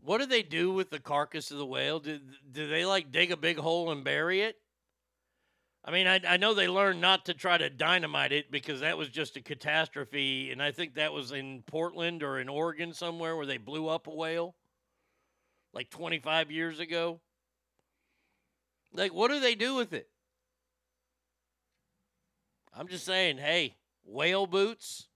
what 0.00 0.18
do 0.18 0.26
they 0.26 0.42
do 0.42 0.72
with 0.72 0.90
the 0.90 0.98
carcass 0.98 1.52
of 1.52 1.58
the 1.58 1.66
whale? 1.66 2.00
Do 2.00 2.18
do 2.50 2.68
they 2.68 2.84
like 2.84 3.12
dig 3.12 3.30
a 3.30 3.36
big 3.36 3.58
hole 3.58 3.92
and 3.92 4.02
bury 4.02 4.42
it? 4.42 4.56
I 5.84 5.90
mean, 5.90 6.06
I, 6.06 6.20
I 6.26 6.36
know 6.36 6.54
they 6.54 6.68
learned 6.68 7.00
not 7.00 7.24
to 7.26 7.34
try 7.34 7.58
to 7.58 7.68
dynamite 7.68 8.30
it 8.30 8.52
because 8.52 8.80
that 8.80 8.96
was 8.96 9.08
just 9.08 9.36
a 9.36 9.40
catastrophe, 9.40 10.52
and 10.52 10.62
I 10.62 10.70
think 10.70 10.94
that 10.94 11.12
was 11.12 11.32
in 11.32 11.62
Portland 11.66 12.22
or 12.22 12.38
in 12.38 12.48
Oregon 12.48 12.92
somewhere 12.94 13.36
where 13.36 13.46
they 13.46 13.58
blew 13.58 13.88
up 13.88 14.06
a 14.06 14.14
whale, 14.14 14.54
like 15.72 15.90
25 15.90 16.52
years 16.52 16.78
ago. 16.78 17.20
Like, 18.92 19.12
what 19.12 19.30
do 19.30 19.40
they 19.40 19.56
do 19.56 19.74
with 19.74 19.92
it? 19.92 20.08
I'm 22.74 22.88
just 22.88 23.04
saying, 23.04 23.38
hey, 23.38 23.74
whale 24.04 24.46
boots? 24.46 25.08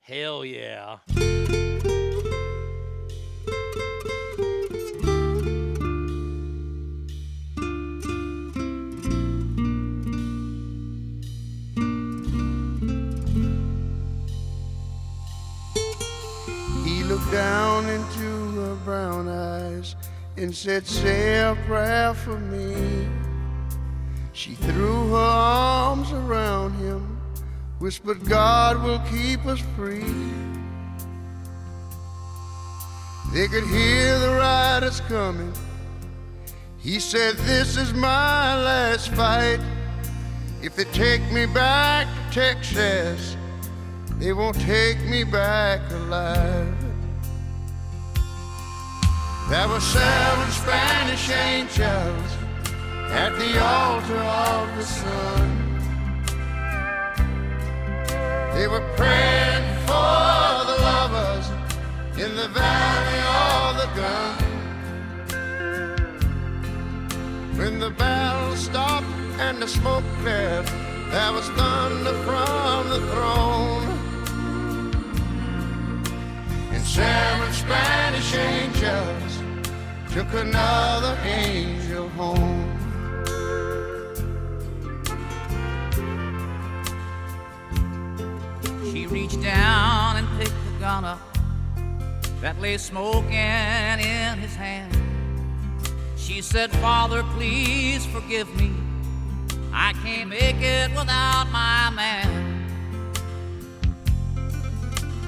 Hell 0.00 0.44
yeah. 0.44 0.98
And 20.36 20.54
said, 20.54 20.86
Say 20.86 21.40
a 21.40 21.56
prayer 21.66 22.14
for 22.14 22.38
me. 22.38 23.08
She 24.32 24.54
threw 24.54 25.10
her 25.10 25.16
arms 25.16 26.12
around 26.12 26.74
him, 26.74 27.20
whispered, 27.78 28.24
God 28.26 28.82
will 28.82 29.00
keep 29.10 29.44
us 29.46 29.60
free. 29.76 30.04
They 33.32 33.46
could 33.48 33.64
hear 33.64 34.18
the 34.18 34.30
riders 34.30 35.00
coming. 35.02 35.52
He 36.78 36.98
said, 36.98 37.36
This 37.36 37.76
is 37.76 37.92
my 37.92 38.56
last 38.60 39.10
fight. 39.10 39.60
If 40.62 40.76
they 40.76 40.84
take 40.84 41.22
me 41.32 41.46
back 41.46 42.06
to 42.32 42.34
Texas, 42.34 43.36
they 44.18 44.32
won't 44.32 44.60
take 44.60 45.00
me 45.04 45.24
back 45.24 45.80
alive. 45.90 46.89
There 49.50 49.66
were 49.66 49.80
seven 49.80 50.50
Spanish 50.52 51.28
angels 51.28 52.30
at 53.10 53.36
the 53.36 53.60
altar 53.60 54.16
of 54.16 54.76
the 54.76 54.84
sun. 54.84 55.48
They 58.54 58.68
were 58.68 58.86
praying 58.96 59.64
for 59.88 60.64
the 60.70 60.76
lovers 60.88 61.50
in 62.16 62.36
the 62.36 62.46
valley 62.46 63.22
of 63.42 63.76
the 63.82 63.88
gun. 64.00 64.36
When 67.58 67.80
the 67.80 67.90
bell 67.90 68.54
stopped 68.54 69.06
and 69.40 69.60
the 69.60 69.66
smoke 69.66 70.04
cleared, 70.20 70.66
there 71.10 71.32
was 71.32 71.48
thunder 71.58 72.14
from 72.22 72.88
the 72.88 73.00
throne. 73.10 73.88
And 76.70 76.84
seven 76.84 77.52
Spanish 77.52 78.32
angels 78.34 79.39
took 80.12 80.32
another 80.34 81.16
angel 81.24 82.08
home. 82.10 82.66
She 88.90 89.06
reached 89.06 89.40
down 89.40 90.16
and 90.16 90.26
picked 90.36 90.50
the 90.50 90.78
gun 90.80 91.04
up 91.04 91.20
that 92.40 92.60
lay 92.60 92.76
smoking 92.76 93.30
in 93.30 94.38
his 94.38 94.56
hand. 94.56 94.96
She 96.16 96.42
said, 96.42 96.72
Father, 96.78 97.22
please 97.34 98.04
forgive 98.06 98.52
me. 98.56 98.72
I 99.72 99.92
can't 100.02 100.28
make 100.28 100.60
it 100.60 100.90
without 100.90 101.46
my 101.52 101.90
man. 101.90 102.66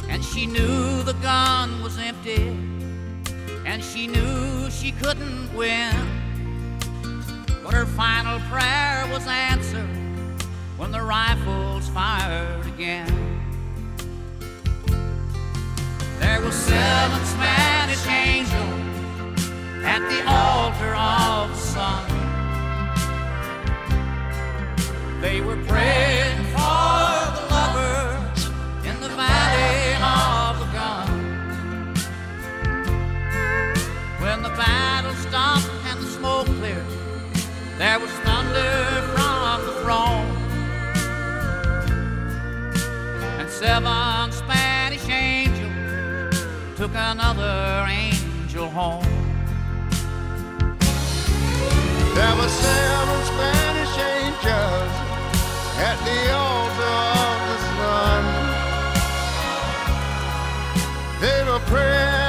And 0.09 0.25
she 0.25 0.47
knew 0.47 1.03
the 1.05 1.15
gun 1.23 1.83
was 1.85 1.99
empty, 1.99 2.57
and 3.73 3.82
she 3.82 4.07
knew 4.07 4.70
she 4.70 4.93
couldn't 4.93 5.51
win. 5.55 5.97
But 7.65 7.73
her 7.73 7.86
final 7.86 8.39
prayer 8.51 9.09
was 9.11 9.27
answered 9.27 9.89
when 10.77 10.93
the 10.93 11.01
rifles 11.01 11.89
fired 11.89 12.66
again. 12.66 13.09
There 16.19 16.43
were 16.43 16.53
seven 16.53 17.24
Spanish 17.24 18.07
angels 18.07 19.40
at 19.86 20.01
the 20.11 20.20
altar 20.28 20.94
of 20.94 21.49
the 21.49 21.57
sun. 21.57 22.09
They 25.23 25.40
were 25.40 25.57
praying 25.65 26.44
for 26.53 27.22
battle 34.64 35.14
stopped 35.14 35.68
and 35.89 36.01
the 36.01 36.06
smoke 36.06 36.47
cleared, 36.59 36.86
there 37.78 37.98
was 37.98 38.10
thunder 38.26 38.74
from 39.12 39.56
the 39.66 39.74
throne. 39.82 40.30
And 43.39 43.48
seven 43.48 44.30
Spanish 44.43 45.06
angels 45.09 46.47
took 46.76 46.94
another 46.94 47.86
angel 47.89 48.68
home. 48.68 49.14
There 52.16 52.34
were 52.39 52.52
seven 52.66 53.18
Spanish 53.32 53.94
angels 54.14 54.94
at 55.89 55.97
the 56.06 56.20
altar 56.44 56.98
of 57.26 57.39
the 57.48 57.59
sun. 57.76 58.22
They 61.22 61.39
were 61.48 61.64
praying 61.70 62.22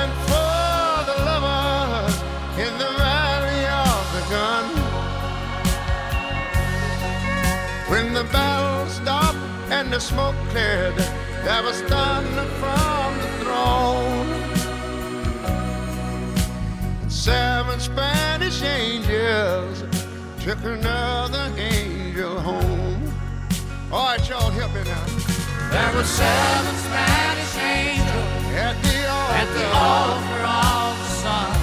the 9.94 9.99
smoke 9.99 10.36
cleared, 10.49 10.95
there 11.44 11.61
was 11.61 11.80
thunder 11.84 12.45
from 12.57 13.15
the 13.20 13.28
throne. 13.41 14.28
Seven 17.07 17.80
Spanish 17.80 18.64
angels 18.64 19.84
took 20.44 20.64
another 20.64 21.53
angel 21.57 22.40
home. 22.40 23.14
All 23.91 24.06
right, 24.06 24.28
y'all, 24.28 24.49
help 24.49 24.74
me 24.74 24.84
now. 24.84 25.06
There 25.70 25.94
were 25.95 26.03
seven 26.03 26.76
Spanish 26.88 27.56
angels 27.57 28.45
at 28.65 28.76
the 28.82 28.98
altar, 29.07 29.36
at 29.41 29.49
the 29.53 29.65
altar 29.78 30.41
of 30.44 30.98
the 30.98 31.10
sun. 31.22 31.62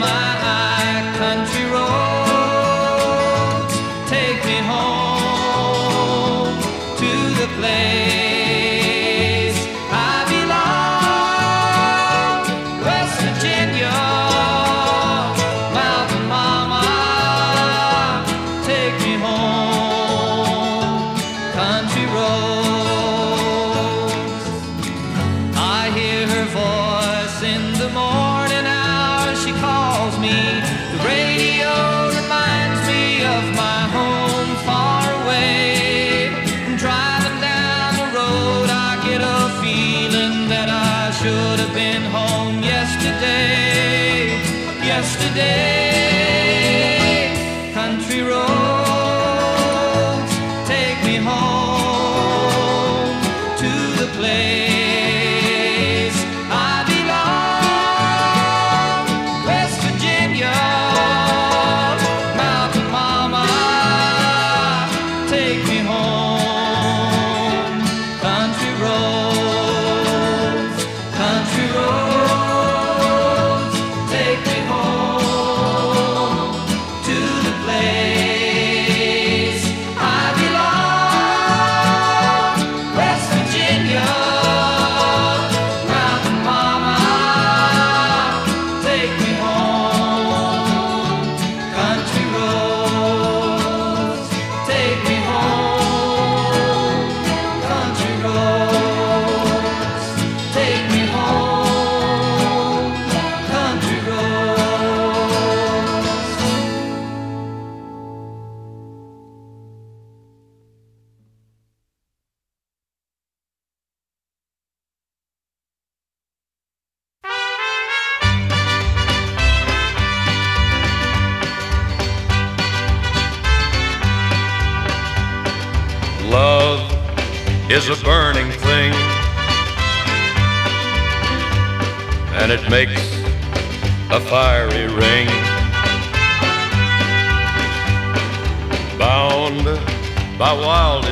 my 0.00 0.29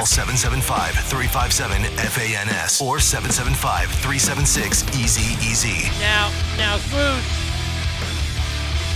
Call 0.00 0.06
775 0.06 0.94
357 1.12 1.84
FANS 2.08 2.80
or 2.80 2.98
775 2.98 3.92
376 4.00 4.96
Easy. 4.96 5.90
Now, 6.00 6.32
now, 6.56 6.78
Swoosh 6.88 7.28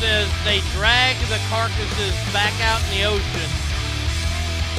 says 0.01 0.33
they 0.49 0.61
drag 0.73 1.21
the 1.29 1.37
carcasses 1.53 2.17
back 2.33 2.57
out 2.65 2.81
in 2.89 2.97
the 2.97 3.05
ocean, 3.05 3.51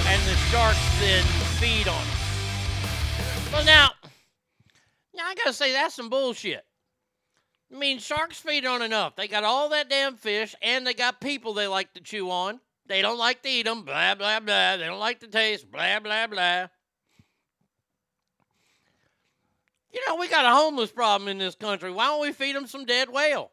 and 0.09 0.19
the 0.25 0.33
sharks 0.49 0.81
then 0.99 1.23
feed 1.61 1.87
on 1.87 1.93
them. 1.93 3.53
Well, 3.53 3.65
now, 3.65 3.91
now 5.13 5.27
I 5.27 5.35
gotta 5.35 5.53
say 5.53 5.73
that's 5.73 5.93
some 5.93 6.09
bullshit. 6.09 6.65
I 7.71 7.77
mean, 7.77 7.99
sharks 7.99 8.39
feed 8.39 8.65
on 8.65 8.81
enough. 8.81 9.15
They 9.15 9.27
got 9.27 9.43
all 9.43 9.69
that 9.69 9.91
damn 9.91 10.15
fish, 10.15 10.55
and 10.59 10.87
they 10.87 10.95
got 10.95 11.21
people 11.21 11.53
they 11.53 11.67
like 11.67 11.93
to 11.93 12.01
chew 12.01 12.31
on. 12.31 12.61
They 12.87 13.01
don't 13.01 13.17
like 13.17 13.41
to 13.43 13.49
eat 13.49 13.65
them, 13.65 13.83
blah, 13.83 14.15
blah, 14.15 14.39
blah. 14.39 14.77
They 14.77 14.85
don't 14.85 14.99
like 14.99 15.19
the 15.19 15.27
taste, 15.27 15.69
blah, 15.71 15.99
blah, 15.99 16.27
blah. 16.27 16.67
You 19.91 20.01
know, 20.07 20.15
we 20.17 20.27
got 20.27 20.45
a 20.45 20.49
homeless 20.49 20.91
problem 20.91 21.29
in 21.29 21.37
this 21.37 21.55
country. 21.55 21.89
Why 21.91 22.07
don't 22.07 22.21
we 22.21 22.31
feed 22.31 22.55
them 22.55 22.67
some 22.67 22.85
dead 22.85 23.09
whale? 23.09 23.51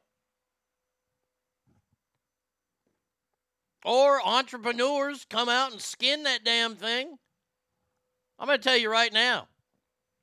Or 3.84 4.20
entrepreneurs 4.26 5.24
come 5.28 5.48
out 5.48 5.72
and 5.72 5.80
skin 5.80 6.24
that 6.24 6.44
damn 6.44 6.74
thing. 6.74 7.16
I'm 8.38 8.46
going 8.48 8.58
to 8.58 8.62
tell 8.62 8.76
you 8.76 8.90
right 8.90 9.12
now. 9.12 9.48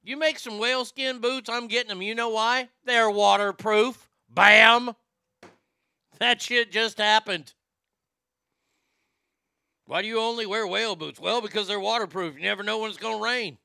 You 0.04 0.18
make 0.18 0.40
some 0.40 0.60
whale 0.60 0.86
skin 0.86 1.20
boots, 1.20 1.50
I'm 1.50 1.68
getting 1.68 1.90
them. 1.90 2.02
You 2.02 2.16
know 2.16 2.30
why? 2.30 2.70
They're 2.86 3.10
waterproof. 3.10 4.10
Bam! 4.30 4.96
That 6.20 6.42
shit 6.42 6.72
just 6.72 6.98
happened. 6.98 7.54
Why 9.90 10.04
do 10.04 10.08
you 10.08 10.20
only 10.20 10.46
wear 10.46 10.68
whale 10.68 10.96
boots? 10.96 11.20
Well, 11.20 11.42
because 11.42 11.68
they're 11.68 11.80
waterproof. 11.80 12.36
You 12.36 12.44
never 12.44 12.62
know 12.62 12.78
when 12.78 12.92
it's 12.92 13.00
going 13.00 13.18
to 13.18 13.24
rain. 13.24 13.58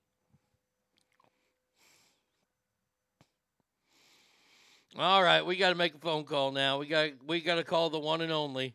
All 4.96 5.22
right, 5.22 5.44
we 5.44 5.56
got 5.56 5.68
to 5.68 5.74
make 5.74 5.94
a 5.94 5.98
phone 5.98 6.24
call 6.24 6.50
now. 6.50 6.78
We 6.78 6.86
got 6.86 7.10
we 7.26 7.42
got 7.42 7.56
to 7.56 7.62
call 7.62 7.90
the 7.90 7.98
one 7.98 8.22
and 8.22 8.32
only 8.32 8.74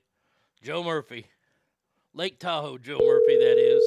Joe 0.61 0.83
Murphy. 0.83 1.25
Lake 2.13 2.37
Tahoe 2.37 2.77
Joe 2.77 2.99
Murphy 2.99 3.37
that 3.39 3.57
is. 3.57 3.83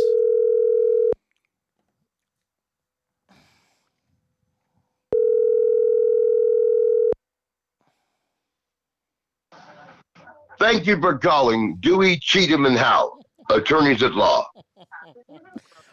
Thank 10.58 10.88
you 10.88 11.00
for 11.00 11.16
calling 11.16 11.76
Dewey, 11.78 12.18
Cheatham, 12.20 12.66
and 12.66 12.76
Howe, 12.76 13.21
attorneys 13.50 14.02
at 14.02 14.14
law. 14.14 14.46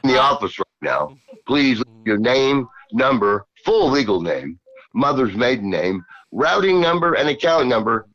In 0.04 0.10
the 0.10 0.20
office 0.20 0.58
right 0.58 0.66
now, 0.82 1.18
please 1.46 1.80
leave 1.80 2.08
your 2.08 2.18
name, 2.18 2.68
number, 2.92 3.46
full 3.66 3.90
legal 3.90 4.22
name, 4.22 4.60
mother's 4.94 5.36
maiden 5.36 5.70
name, 5.70 6.06
routing 6.32 6.80
number, 6.80 7.14
and 7.14 7.30
account 7.30 7.68
number, 7.68 8.08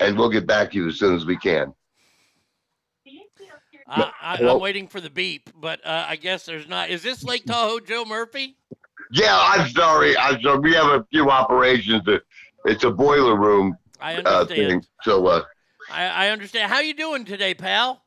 and 0.00 0.18
we'll 0.18 0.30
get 0.30 0.46
back 0.46 0.70
to 0.72 0.76
you 0.76 0.88
as 0.88 0.98
soon 0.98 1.14
as 1.14 1.24
we 1.24 1.36
can. 1.36 1.72
I, 3.90 4.12
I'm 4.22 4.60
waiting 4.60 4.86
for 4.86 5.00
the 5.00 5.10
beep, 5.10 5.50
but 5.58 5.84
uh, 5.84 6.06
I 6.08 6.16
guess 6.16 6.46
there's 6.46 6.68
not. 6.68 6.90
Is 6.90 7.02
this 7.02 7.24
Lake 7.24 7.44
Tahoe 7.44 7.80
Joe 7.80 8.04
Murphy? 8.04 8.56
Yeah, 9.10 9.36
I'm 9.36 9.68
sorry. 9.70 10.16
I'm 10.16 10.40
sorry. 10.40 10.60
We 10.60 10.74
have 10.74 10.86
a 10.86 11.04
few 11.10 11.28
operations. 11.28 12.04
That 12.04 12.22
it's 12.66 12.84
a 12.84 12.90
boiler 12.90 13.36
room 13.36 13.76
I 14.00 14.14
uh, 14.14 14.18
understand. 14.18 14.48
thing. 14.48 14.84
So 15.02 15.26
uh, 15.26 15.42
I, 15.90 16.04
I 16.04 16.28
understand. 16.28 16.70
How 16.70 16.78
you 16.78 16.94
doing 16.94 17.24
today, 17.24 17.52
pal? 17.54 18.04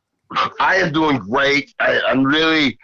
I 0.60 0.78
am 0.78 0.92
doing 0.92 1.18
great. 1.18 1.74
I, 1.80 2.00
I'm 2.08 2.24
really, 2.24 2.78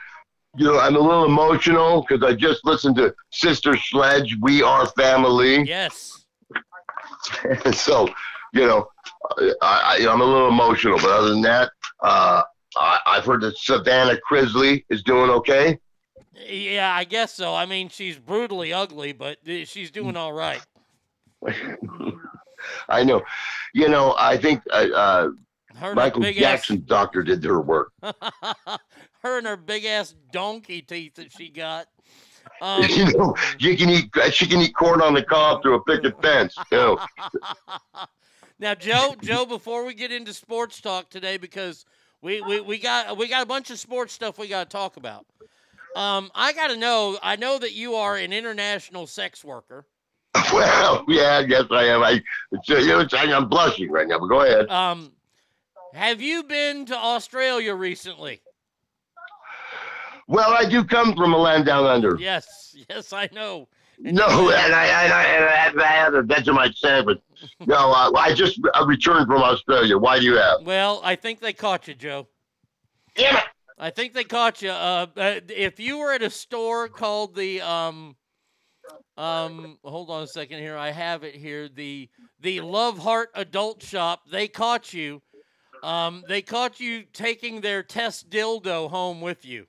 you 0.58 0.66
know, 0.66 0.80
I'm 0.80 0.96
a 0.96 1.00
little 1.00 1.26
emotional 1.26 2.06
because 2.08 2.24
I 2.24 2.36
just 2.36 2.66
listened 2.66 2.96
to 2.98 3.14
Sister 3.32 3.78
Sledge. 3.78 4.36
We 4.42 4.62
are 4.62 4.88
family. 4.88 5.64
Yes. 5.64 6.26
so, 7.74 8.08
you 8.54 8.66
know, 8.66 8.88
I, 9.62 10.00
I, 10.02 10.08
I'm 10.10 10.22
a 10.22 10.26
little 10.26 10.50
emotional, 10.50 10.98
but 10.98 11.10
other 11.10 11.30
than 11.30 11.42
that, 11.42 11.72
uh, 12.02 12.44
I, 12.76 13.00
I've 13.06 13.26
heard 13.26 13.42
that 13.42 13.58
Savannah 13.58 14.20
Chrisley 14.30 14.86
is 14.90 15.04
doing 15.04 15.30
okay. 15.32 15.80
Yeah, 16.48 16.94
I 16.94 17.04
guess 17.04 17.34
so. 17.34 17.54
I 17.54 17.66
mean, 17.66 17.90
she's 17.90 18.18
brutally 18.18 18.72
ugly, 18.72 19.12
but 19.12 19.40
she's 19.66 19.92
doing 19.92 20.16
all 20.16 20.32
right. 20.32 20.62
I 22.90 23.04
know. 23.04 23.24
You 23.74 23.90
know, 23.90 24.16
I 24.18 24.38
think 24.38 24.62
uh, 24.72 24.88
uh, 24.94 25.30
Her 25.80 25.96
Michael 25.96 26.22
big 26.22 26.38
ass- 26.38 26.42
Jackson's 26.42 26.82
doctor 26.82 27.24
did 27.24 27.44
her 27.44 27.62
work. 27.62 27.94
Her 29.22 29.38
and 29.38 29.48
her 29.48 29.58
big 29.58 29.84
ass 29.84 30.16
donkey 30.32 30.82
teeth 30.82 31.16
that 31.16 31.32
she 31.32 31.50
got. 31.50 31.88
Um, 32.62 32.84
you 32.90 33.06
know, 33.14 33.36
you 33.60 33.78
can 33.78 33.90
eat. 33.90 34.10
She 34.32 34.46
can 34.46 34.60
eat 34.60 34.76
corn 34.76 35.02
on 35.02 35.14
the 35.14 35.24
cob 35.24 35.62
through 35.62 35.76
a 35.76 35.84
picket 35.84 36.22
fence. 36.22 36.56
You 36.72 36.78
know. 36.78 37.00
Now, 38.60 38.76
Joe, 38.76 39.16
Joe, 39.22 39.46
before 39.46 39.86
we 39.86 39.94
get 39.94 40.12
into 40.12 40.34
sports 40.34 40.82
talk 40.82 41.10
today, 41.10 41.38
because 41.38 41.86
we, 42.22 42.42
we, 42.42 42.60
we 42.60 42.78
got 42.78 43.18
we 43.18 43.30
got 43.30 43.44
a 43.44 43.46
bunch 43.46 43.70
of 43.70 43.80
sports 43.80 44.14
stuff 44.14 44.38
we 44.38 44.50
got 44.50 44.70
to 44.70 44.78
talk 44.78 44.98
about. 44.98 45.26
Um, 45.96 46.30
I 46.36 46.52
got 46.52 46.68
to 46.68 46.76
know. 46.76 47.18
I 47.24 47.38
know 47.38 47.58
that 47.60 47.72
you 47.72 47.96
are 47.96 48.18
an 48.18 48.34
international 48.34 49.08
sex 49.08 49.44
worker. 49.44 49.86
Well, 50.54 51.06
yeah, 51.08 51.40
yes, 51.40 51.64
I 51.72 51.86
am. 51.86 52.04
I, 52.04 52.22
it's, 52.52 52.70
uh, 52.70 52.76
you 52.76 52.88
know, 52.88 53.00
it's, 53.00 53.14
I'm 53.14 53.48
blushing 53.48 53.90
right 53.90 54.08
now, 54.08 54.20
but 54.20 54.28
go 54.28 54.42
ahead. 54.42 54.70
Um, 54.70 55.12
have 55.94 56.22
you 56.22 56.44
been 56.44 56.86
to 56.86 56.96
Australia 56.98 57.74
recently? 57.74 58.42
Well, 60.28 60.52
I 60.52 60.66
do 60.66 60.84
come 60.84 61.16
from 61.16 61.34
a 61.34 61.38
land 61.38 61.66
down 61.66 61.86
under. 61.86 62.18
Yes, 62.20 62.76
yes, 62.90 63.14
I 63.14 63.30
know. 63.34 63.68
No, 64.02 64.50
and 64.52 64.74
I, 64.74 64.86
and 64.86 65.14
I, 65.14 65.24
and 65.24 65.44
I, 65.44 65.56
had- 65.56 65.78
I 65.78 65.88
had 65.88 66.14
a 66.14 66.22
Vegemite 66.22 66.78
sandwich. 66.78 67.20
No, 67.66 67.92
uh, 67.92 68.12
I 68.16 68.34
just 68.34 68.60
returned 68.86 69.28
from 69.28 69.42
Australia. 69.42 69.98
Why 69.98 70.20
do 70.20 70.26
you 70.26 70.36
have? 70.36 70.62
Well, 70.64 71.02
I 71.04 71.16
think 71.16 71.40
they 71.40 71.54
caught 71.54 71.88
you, 71.88 71.96
Joe. 71.96 72.28
Damn 73.16 73.38
it! 73.38 73.44
I 73.78 73.90
think 73.90 74.14
they 74.14 74.24
caught 74.24 74.62
you. 74.62 74.70
Uh, 74.72 75.08
uh, 75.18 75.40
if 75.50 75.80
you 75.80 75.98
were 75.98 76.14
at 76.14 76.22
a 76.22 76.30
store 76.30 76.88
called 76.88 77.36
the 77.36 77.62
um, 77.62 78.16
um, 79.18 79.78
hold 79.84 80.10
on 80.10 80.24
a 80.24 80.28
second 80.28 80.60
here. 80.60 80.78
I 80.78 80.92
have 80.92 81.24
it 81.24 81.36
here. 81.36 81.68
The 81.68 82.10
the 82.40 82.62
Love 82.62 82.98
Heart 83.00 83.32
Adult 83.36 83.84
Shop. 83.84 84.22
They 84.32 84.48
caught 84.48 84.94
you 84.94 85.22
Um, 85.84 86.24
they 86.28 86.42
caught 86.42 86.80
you 86.80 87.04
taking 87.14 87.62
their 87.62 87.84
test 87.84 88.30
dildo 88.30 88.90
home 88.90 89.22
with 89.22 89.46
you. 89.46 89.66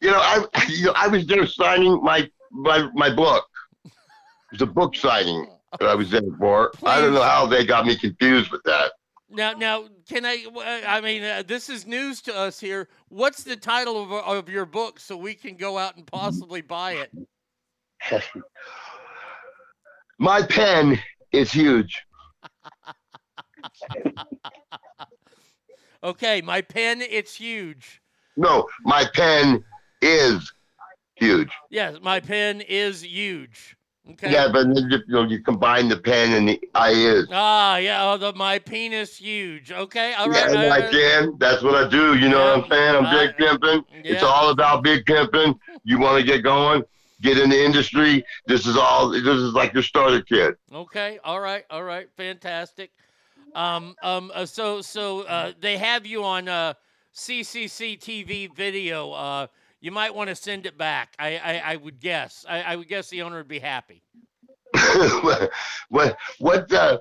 You 0.00 0.10
know, 0.10 0.20
I 0.20 0.44
you 0.68 0.86
know, 0.86 0.92
I 0.96 1.08
was 1.08 1.26
there 1.26 1.46
signing 1.46 2.02
my 2.02 2.28
my 2.50 2.88
my 2.94 3.14
book. 3.14 3.44
It 3.84 3.92
was 4.52 4.62
a 4.62 4.66
book 4.66 4.94
signing 4.96 5.46
that 5.78 5.88
I 5.88 5.94
was 5.94 6.10
there 6.10 6.22
for. 6.38 6.72
I 6.84 7.00
don't 7.00 7.14
know 7.14 7.22
how 7.22 7.46
they 7.46 7.64
got 7.64 7.86
me 7.86 7.96
confused 7.96 8.50
with 8.50 8.62
that. 8.64 8.92
Now, 9.30 9.52
now, 9.52 9.88
can 10.08 10.24
I? 10.24 10.46
uh, 10.54 10.88
I 10.88 11.00
mean, 11.00 11.24
uh, 11.24 11.42
this 11.46 11.68
is 11.68 11.86
news 11.86 12.20
to 12.22 12.36
us 12.36 12.60
here. 12.60 12.88
What's 13.08 13.42
the 13.42 13.56
title 13.56 14.00
of, 14.00 14.12
of 14.12 14.48
your 14.48 14.66
book 14.66 15.00
so 15.00 15.16
we 15.16 15.34
can 15.34 15.56
go 15.56 15.76
out 15.76 15.96
and 15.96 16.06
possibly 16.06 16.60
buy 16.60 16.92
it? 16.92 17.10
my 20.18 20.42
pen 20.42 21.00
is 21.32 21.50
huge. 21.50 22.04
Okay, 26.04 26.42
my 26.42 26.60
pen, 26.60 27.00
it's 27.00 27.34
huge. 27.34 28.02
No, 28.36 28.68
my 28.82 29.06
pen 29.14 29.64
is 30.02 30.52
huge. 31.14 31.48
Yes, 31.70 31.96
my 32.02 32.20
pen 32.20 32.60
is 32.60 33.00
huge. 33.02 33.74
Okay. 34.10 34.30
Yeah, 34.30 34.48
but 34.52 34.66
then 34.66 34.90
you, 34.90 34.98
you 34.98 35.14
know 35.14 35.22
you 35.22 35.40
combine 35.42 35.88
the 35.88 35.96
pen 35.96 36.34
and 36.34 36.46
the 36.46 36.60
I 36.74 36.90
is. 36.90 37.26
Ah, 37.32 37.78
yeah. 37.78 38.04
Oh, 38.04 38.18
the 38.18 38.34
my 38.34 38.58
penis 38.58 39.16
huge. 39.16 39.72
Okay. 39.72 40.12
All 40.12 40.28
right. 40.28 40.52
Yeah, 40.52 40.70
I 40.74 40.82
can. 40.82 41.38
That's 41.38 41.62
what 41.62 41.74
I 41.74 41.88
do. 41.88 42.18
You 42.18 42.28
know 42.28 42.38
what 42.38 42.64
I'm 42.64 42.70
saying? 42.70 42.96
I'm 42.96 43.16
big 43.16 43.34
pimping. 43.38 43.82
It's 44.04 44.22
all 44.22 44.50
about 44.50 44.82
big 44.82 45.06
pimping. 45.06 45.58
You 45.84 45.98
want 45.98 46.18
to 46.18 46.22
get 46.22 46.42
going, 46.42 46.82
get 47.22 47.38
in 47.38 47.48
the 47.48 47.64
industry. 47.64 48.22
This 48.46 48.66
is 48.66 48.76
all. 48.76 49.08
This 49.08 49.22
is 49.24 49.54
like 49.54 49.72
your 49.72 49.82
starter 49.82 50.20
kit. 50.20 50.56
Okay. 50.70 51.18
All 51.24 51.40
right. 51.40 51.64
All 51.70 51.82
right. 51.82 52.08
Fantastic. 52.14 52.90
Um. 53.54 53.94
Um. 54.02 54.30
Uh, 54.34 54.46
so. 54.46 54.80
So. 54.82 55.22
Uh. 55.22 55.52
They 55.60 55.78
have 55.78 56.06
you 56.06 56.24
on 56.24 56.48
uh 56.48 56.74
CCC 57.14 57.98
TV 57.98 58.54
video. 58.54 59.12
Uh. 59.12 59.46
You 59.80 59.90
might 59.92 60.14
want 60.14 60.28
to 60.30 60.34
send 60.36 60.66
it 60.66 60.78
back. 60.78 61.14
I. 61.18 61.36
I, 61.36 61.62
I 61.72 61.76
would 61.76 62.00
guess. 62.00 62.44
I, 62.48 62.62
I 62.62 62.76
would 62.76 62.88
guess 62.88 63.08
the 63.10 63.22
owner 63.22 63.36
would 63.38 63.48
be 63.48 63.58
happy. 63.58 64.02
what? 65.88 66.16
What? 66.38 66.72
Uh, 66.72 66.98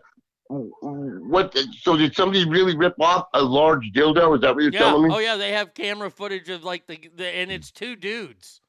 what? 0.47 1.57
So 1.81 1.97
did 1.97 2.15
somebody 2.15 2.47
really 2.47 2.75
rip 2.75 2.99
off 3.01 3.27
a 3.33 3.41
large 3.41 3.91
dildo? 3.93 4.35
Is 4.35 4.41
that 4.41 4.53
what 4.53 4.63
you're 4.63 4.73
Yeah. 4.73 4.79
telling 4.79 5.07
me? 5.09 5.15
Oh 5.15 5.19
yeah. 5.19 5.35
They 5.35 5.51
have 5.53 5.73
camera 5.73 6.11
footage 6.11 6.49
of 6.49 6.63
like 6.63 6.85
the, 6.87 7.09
the 7.15 7.27
and 7.27 7.51
it's 7.51 7.71
two 7.71 7.95
dudes. 7.95 8.59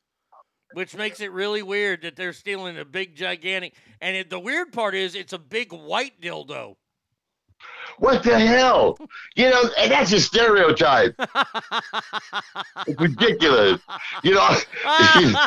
Which 0.72 0.96
makes 0.96 1.20
it 1.20 1.30
really 1.30 1.62
weird 1.62 2.02
that 2.02 2.16
they're 2.16 2.32
stealing 2.32 2.76
a 2.78 2.84
big, 2.84 3.14
gigantic. 3.14 3.74
And 4.00 4.16
it, 4.16 4.28
the 4.28 4.40
weird 4.40 4.72
part 4.72 4.96
is, 4.96 5.14
it's 5.14 5.32
a 5.32 5.38
big 5.38 5.72
white 5.72 6.20
dildo. 6.20 6.74
What 7.98 8.22
the 8.22 8.38
hell? 8.38 8.98
You 9.36 9.50
know, 9.50 9.62
and 9.78 9.90
that's 9.90 10.12
a 10.12 10.20
stereotype. 10.20 11.14
it's 12.86 13.00
ridiculous. 13.00 13.80
You 14.22 14.34
know. 14.34 14.56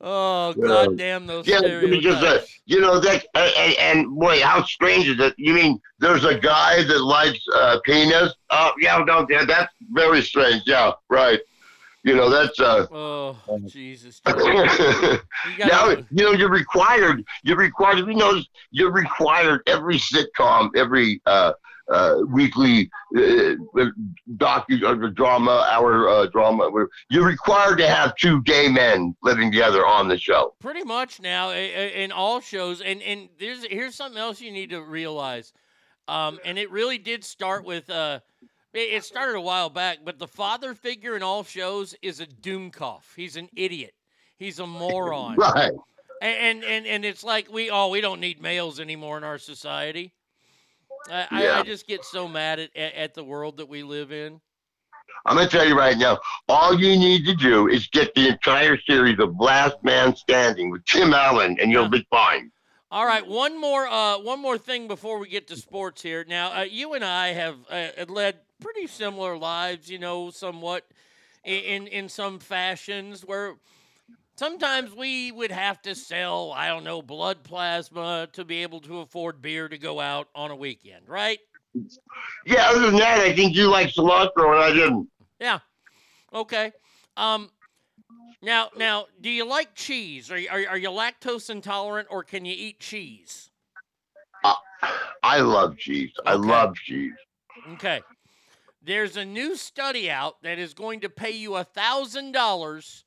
Oh, 0.00 0.54
Yeah. 0.56 0.66
goddamn 0.66 1.26
those 1.26 1.46
yeah, 1.46 1.60
because 1.60 2.22
uh, 2.22 2.42
you 2.64 2.80
know 2.80 2.98
that, 3.00 3.26
and, 3.34 3.74
and 3.78 4.18
boy, 4.18 4.40
how 4.40 4.62
strange 4.64 5.08
is 5.08 5.20
it? 5.20 5.34
You 5.36 5.52
mean 5.52 5.80
there's 5.98 6.24
a 6.24 6.38
guy 6.38 6.82
that 6.84 7.00
likes 7.02 7.38
uh, 7.54 7.80
penis? 7.84 8.32
Oh, 8.50 8.72
yeah, 8.78 9.02
no, 9.06 9.26
yeah, 9.28 9.44
that's 9.44 9.72
very 9.90 10.22
strange. 10.22 10.62
Yeah, 10.66 10.92
right. 11.10 11.40
You 12.02 12.16
know, 12.16 12.30
that's 12.30 12.58
uh. 12.58 12.86
Oh, 12.90 13.36
Jesus. 13.66 14.22
now 14.26 15.90
you 15.90 16.24
know 16.24 16.32
you're 16.32 16.50
required. 16.50 17.24
You're 17.42 17.58
required. 17.58 17.98
You 17.98 18.14
know 18.14 18.40
you're 18.70 18.92
required. 18.92 19.62
Every 19.66 19.98
sitcom, 19.98 20.70
every 20.76 21.20
uh, 21.26 21.52
uh, 21.90 22.20
weekly 22.28 22.90
uh, 23.16 23.54
docu 24.36 24.82
uh, 24.82 25.10
drama, 25.10 25.68
hour 25.70 26.08
uh, 26.08 26.26
drama. 26.26 26.70
You're 27.10 27.26
required 27.26 27.78
to 27.78 27.88
have 27.88 28.14
two 28.16 28.42
gay 28.42 28.68
men 28.68 29.14
living 29.22 29.50
together 29.50 29.84
on 29.84 30.08
the 30.08 30.16
show. 30.16 30.54
Pretty 30.60 30.84
much 30.84 31.20
now 31.20 31.50
in 31.50 32.12
all 32.12 32.40
shows, 32.40 32.80
and 32.80 33.02
and 33.02 33.28
there's 33.38 33.64
here's 33.66 33.94
something 33.94 34.20
else 34.20 34.40
you 34.40 34.52
need 34.52 34.70
to 34.70 34.80
realize, 34.80 35.52
um, 36.08 36.38
and 36.44 36.58
it 36.58 36.70
really 36.70 36.98
did 36.98 37.24
start 37.24 37.64
with 37.64 37.90
uh, 37.90 38.20
it, 38.72 39.04
started 39.04 39.36
a 39.36 39.40
while 39.40 39.70
back, 39.70 39.98
but 40.04 40.18
the 40.18 40.28
father 40.28 40.74
figure 40.74 41.16
in 41.16 41.22
all 41.22 41.44
shows 41.44 41.94
is 42.02 42.20
a 42.20 42.26
doomcoff. 42.26 43.02
He's 43.16 43.36
an 43.36 43.48
idiot. 43.56 43.94
He's 44.38 44.58
a 44.58 44.66
moron. 44.66 45.36
Right. 45.38 45.72
And 46.22 46.62
and 46.64 46.86
and 46.86 47.02
it's 47.06 47.24
like 47.24 47.50
we 47.50 47.70
oh 47.70 47.88
we 47.88 48.02
don't 48.02 48.20
need 48.20 48.42
males 48.42 48.78
anymore 48.78 49.16
in 49.16 49.24
our 49.24 49.38
society. 49.38 50.12
I, 51.10 51.26
I, 51.30 51.42
Yeah. 51.44 51.60
I 51.60 51.62
just 51.62 51.86
get 51.86 52.04
so 52.04 52.28
mad 52.28 52.58
at, 52.58 52.76
at 52.76 52.94
at 52.94 53.14
the 53.14 53.24
world 53.24 53.56
that 53.56 53.70
we 53.70 53.82
live 53.82 54.12
in. 54.12 54.38
I'm 55.24 55.36
gonna 55.36 55.48
tell 55.48 55.66
you 55.66 55.76
right 55.76 55.96
now. 55.96 56.18
All 56.46 56.78
you 56.78 56.98
need 56.98 57.24
to 57.24 57.34
do 57.34 57.68
is 57.68 57.86
get 57.88 58.14
the 58.14 58.28
entire 58.28 58.78
series 58.82 59.18
of 59.18 59.34
Last 59.40 59.76
Man 59.82 60.14
Standing 60.14 60.70
with 60.70 60.84
Tim 60.84 61.14
Allen, 61.14 61.56
and 61.58 61.72
you'll 61.72 61.88
be 61.88 62.06
fine. 62.10 62.50
All 62.90 63.06
right, 63.06 63.26
one 63.26 63.58
more 63.60 63.86
uh, 63.86 64.18
one 64.18 64.40
more 64.40 64.58
thing 64.58 64.88
before 64.88 65.18
we 65.18 65.28
get 65.28 65.46
to 65.48 65.56
sports 65.56 66.02
here. 66.02 66.24
Now, 66.28 66.52
uh, 66.52 66.62
you 66.62 66.94
and 66.94 67.04
I 67.04 67.28
have 67.28 67.56
uh, 67.70 67.88
led 68.08 68.36
pretty 68.60 68.86
similar 68.86 69.36
lives, 69.36 69.90
you 69.90 69.98
know, 69.98 70.30
somewhat 70.30 70.86
in, 71.44 71.60
in 71.60 71.86
in 71.86 72.08
some 72.08 72.38
fashions 72.38 73.22
where 73.24 73.54
sometimes 74.36 74.94
we 74.94 75.32
would 75.32 75.50
have 75.50 75.82
to 75.82 75.94
sell, 75.94 76.52
I 76.52 76.68
don't 76.68 76.84
know, 76.84 77.02
blood 77.02 77.42
plasma 77.42 78.28
to 78.32 78.44
be 78.44 78.62
able 78.62 78.80
to 78.82 79.00
afford 79.00 79.42
beer 79.42 79.68
to 79.68 79.78
go 79.78 80.00
out 80.00 80.28
on 80.34 80.50
a 80.50 80.56
weekend, 80.56 81.08
right? 81.08 81.38
Yeah. 82.46 82.68
Other 82.70 82.86
than 82.86 82.96
that, 82.96 83.20
I 83.20 83.34
think 83.34 83.56
you 83.56 83.68
like 83.68 83.88
cilantro, 83.88 84.54
and 84.54 84.62
I 84.62 84.72
didn't. 84.72 85.08
Yeah. 85.40 85.60
Okay. 86.32 86.72
Um. 87.16 87.50
Now, 88.42 88.70
now, 88.74 89.06
do 89.20 89.28
you 89.28 89.44
like 89.44 89.74
cheese? 89.74 90.30
Are 90.30 90.38
you, 90.38 90.48
are, 90.48 90.64
are 90.70 90.78
you 90.78 90.88
lactose 90.88 91.50
intolerant, 91.50 92.08
or 92.10 92.22
can 92.24 92.46
you 92.46 92.54
eat 92.56 92.80
cheese? 92.80 93.50
I 95.22 95.40
love 95.40 95.76
cheese. 95.76 96.12
I 96.24 96.34
love 96.34 96.74
cheese. 96.74 97.12
Okay. 97.74 98.00
There's 98.82 99.16
a 99.16 99.24
new 99.24 99.56
study 99.56 100.10
out 100.10 100.42
that 100.42 100.58
is 100.58 100.72
going 100.74 101.00
to 101.00 101.10
pay 101.10 101.32
you 101.32 101.56
a 101.56 101.64
thousand 101.64 102.32
dollars 102.32 103.04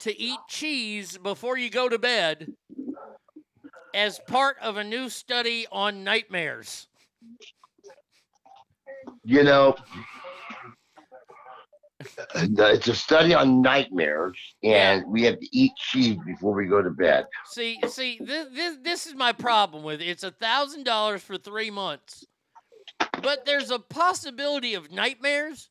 to 0.00 0.16
eat 0.18 0.38
cheese 0.48 1.18
before 1.18 1.56
you 1.56 1.70
go 1.70 1.88
to 1.88 1.98
bed 1.98 2.52
as 3.94 4.18
part 4.26 4.56
of 4.60 4.76
a 4.76 4.84
new 4.84 5.08
study 5.08 5.66
on 5.70 6.04
nightmares. 6.04 6.88
You 9.24 9.42
know, 9.44 9.76
it's 12.34 12.88
a 12.88 12.94
study 12.94 13.34
on 13.34 13.60
nightmares, 13.62 14.38
and 14.62 15.04
we 15.06 15.22
have 15.24 15.38
to 15.38 15.48
eat 15.56 15.72
cheese 15.76 16.16
before 16.26 16.54
we 16.54 16.66
go 16.66 16.82
to 16.82 16.90
bed. 16.90 17.26
See, 17.46 17.78
see, 17.88 18.18
this 18.20 18.48
this, 18.52 18.76
this 18.82 19.06
is 19.06 19.14
my 19.14 19.32
problem 19.32 19.82
with 19.82 20.00
it. 20.00 20.08
It's 20.08 20.22
a 20.24 20.30
thousand 20.30 20.84
dollars 20.84 21.22
for 21.22 21.36
three 21.36 21.70
months, 21.70 22.24
but 23.22 23.44
there's 23.44 23.70
a 23.70 23.78
possibility 23.78 24.74
of 24.74 24.90
nightmares. 24.90 25.70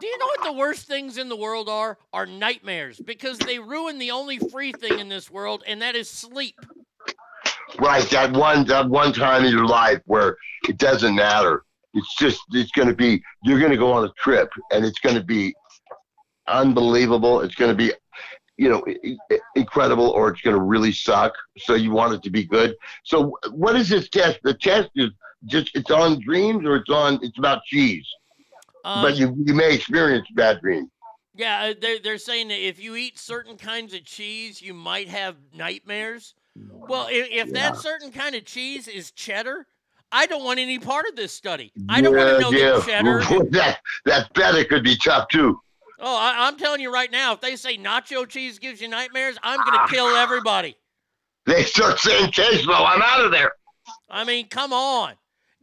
Do 0.00 0.06
you 0.06 0.18
know 0.18 0.26
what 0.26 0.44
the 0.44 0.52
worst 0.52 0.86
things 0.86 1.16
in 1.16 1.28
the 1.28 1.36
world 1.36 1.68
are? 1.68 1.98
Are 2.12 2.26
nightmares 2.26 3.00
because 3.00 3.38
they 3.38 3.58
ruin 3.58 3.98
the 3.98 4.10
only 4.10 4.38
free 4.38 4.72
thing 4.72 4.98
in 4.98 5.08
this 5.08 5.30
world, 5.30 5.62
and 5.66 5.80
that 5.82 5.94
is 5.94 6.08
sleep. 6.10 6.56
Right, 7.78 8.08
that 8.10 8.32
one 8.32 8.64
that 8.66 8.88
one 8.88 9.12
time 9.12 9.44
in 9.44 9.52
your 9.52 9.66
life 9.66 10.00
where 10.06 10.36
it 10.68 10.78
doesn't 10.78 11.14
matter. 11.14 11.62
It's 11.94 12.14
just 12.16 12.40
it's 12.52 12.70
going 12.72 12.88
to 12.88 12.94
be 12.94 13.22
you're 13.42 13.58
going 13.58 13.70
to 13.70 13.78
go 13.78 13.92
on 13.92 14.04
a 14.04 14.12
trip 14.18 14.50
and 14.70 14.84
it's 14.84 14.98
going 14.98 15.16
to 15.16 15.24
be 15.24 15.54
unbelievable. 16.46 17.40
It's 17.40 17.54
going 17.54 17.70
to 17.70 17.76
be 17.76 17.92
you 18.58 18.68
know 18.68 18.84
incredible 19.54 20.10
or 20.10 20.28
it's 20.30 20.42
going 20.42 20.56
to 20.56 20.62
really 20.62 20.92
suck. 20.92 21.32
So 21.58 21.74
you 21.74 21.90
want 21.90 22.14
it 22.14 22.22
to 22.22 22.30
be 22.30 22.44
good. 22.44 22.74
So 23.04 23.38
what 23.50 23.76
is 23.76 23.88
this 23.88 24.08
test? 24.08 24.40
The 24.42 24.54
test 24.54 24.90
is 24.94 25.10
just 25.44 25.70
it's 25.74 25.90
on 25.90 26.20
dreams 26.20 26.64
or 26.64 26.76
it's 26.76 26.90
on 26.90 27.18
it's 27.22 27.38
about 27.38 27.62
cheese. 27.64 28.06
Um, 28.84 29.02
but 29.02 29.16
you 29.16 29.36
you 29.44 29.54
may 29.54 29.74
experience 29.74 30.26
bad 30.34 30.60
dreams. 30.60 30.90
Yeah, 31.34 31.64
uh, 31.64 31.74
they're, 31.78 31.98
they're 31.98 32.18
saying 32.18 32.48
that 32.48 32.66
if 32.66 32.82
you 32.82 32.96
eat 32.96 33.18
certain 33.18 33.58
kinds 33.58 33.92
of 33.92 34.04
cheese, 34.04 34.62
you 34.62 34.72
might 34.72 35.08
have 35.08 35.36
nightmares. 35.54 36.34
Well, 36.56 37.08
if, 37.10 37.28
if 37.30 37.52
that 37.52 37.76
certain 37.76 38.10
kind 38.10 38.34
of 38.34 38.46
cheese 38.46 38.88
is 38.88 39.10
cheddar, 39.10 39.66
I 40.10 40.24
don't 40.24 40.44
want 40.44 40.60
any 40.60 40.78
part 40.78 41.06
of 41.06 41.14
this 41.14 41.32
study. 41.32 41.72
I 41.90 42.00
don't 42.00 42.16
want 42.16 42.28
to 42.30 42.40
know 42.40 42.50
yeah, 42.50 42.70
that 42.72 42.86
cheddar. 42.86 43.20
that 43.50 43.80
that 44.06 44.32
better 44.32 44.64
could 44.64 44.82
be 44.82 44.96
tough 44.96 45.28
too. 45.28 45.60
Oh, 45.98 46.16
I, 46.16 46.46
I'm 46.46 46.56
telling 46.56 46.80
you 46.80 46.92
right 46.92 47.10
now, 47.10 47.32
if 47.32 47.40
they 47.40 47.56
say 47.56 47.76
nacho 47.76 48.28
cheese 48.28 48.58
gives 48.58 48.80
you 48.80 48.88
nightmares, 48.88 49.36
I'm 49.42 49.58
going 49.64 49.78
to 49.78 49.94
kill 49.94 50.08
everybody. 50.08 50.76
They 51.46 51.62
start 51.62 51.98
saying 51.98 52.32
queso, 52.32 52.72
I'm 52.72 53.02
out 53.02 53.24
of 53.24 53.30
there. 53.30 53.52
I 54.10 54.24
mean, 54.24 54.48
come 54.48 54.72
on. 54.72 55.14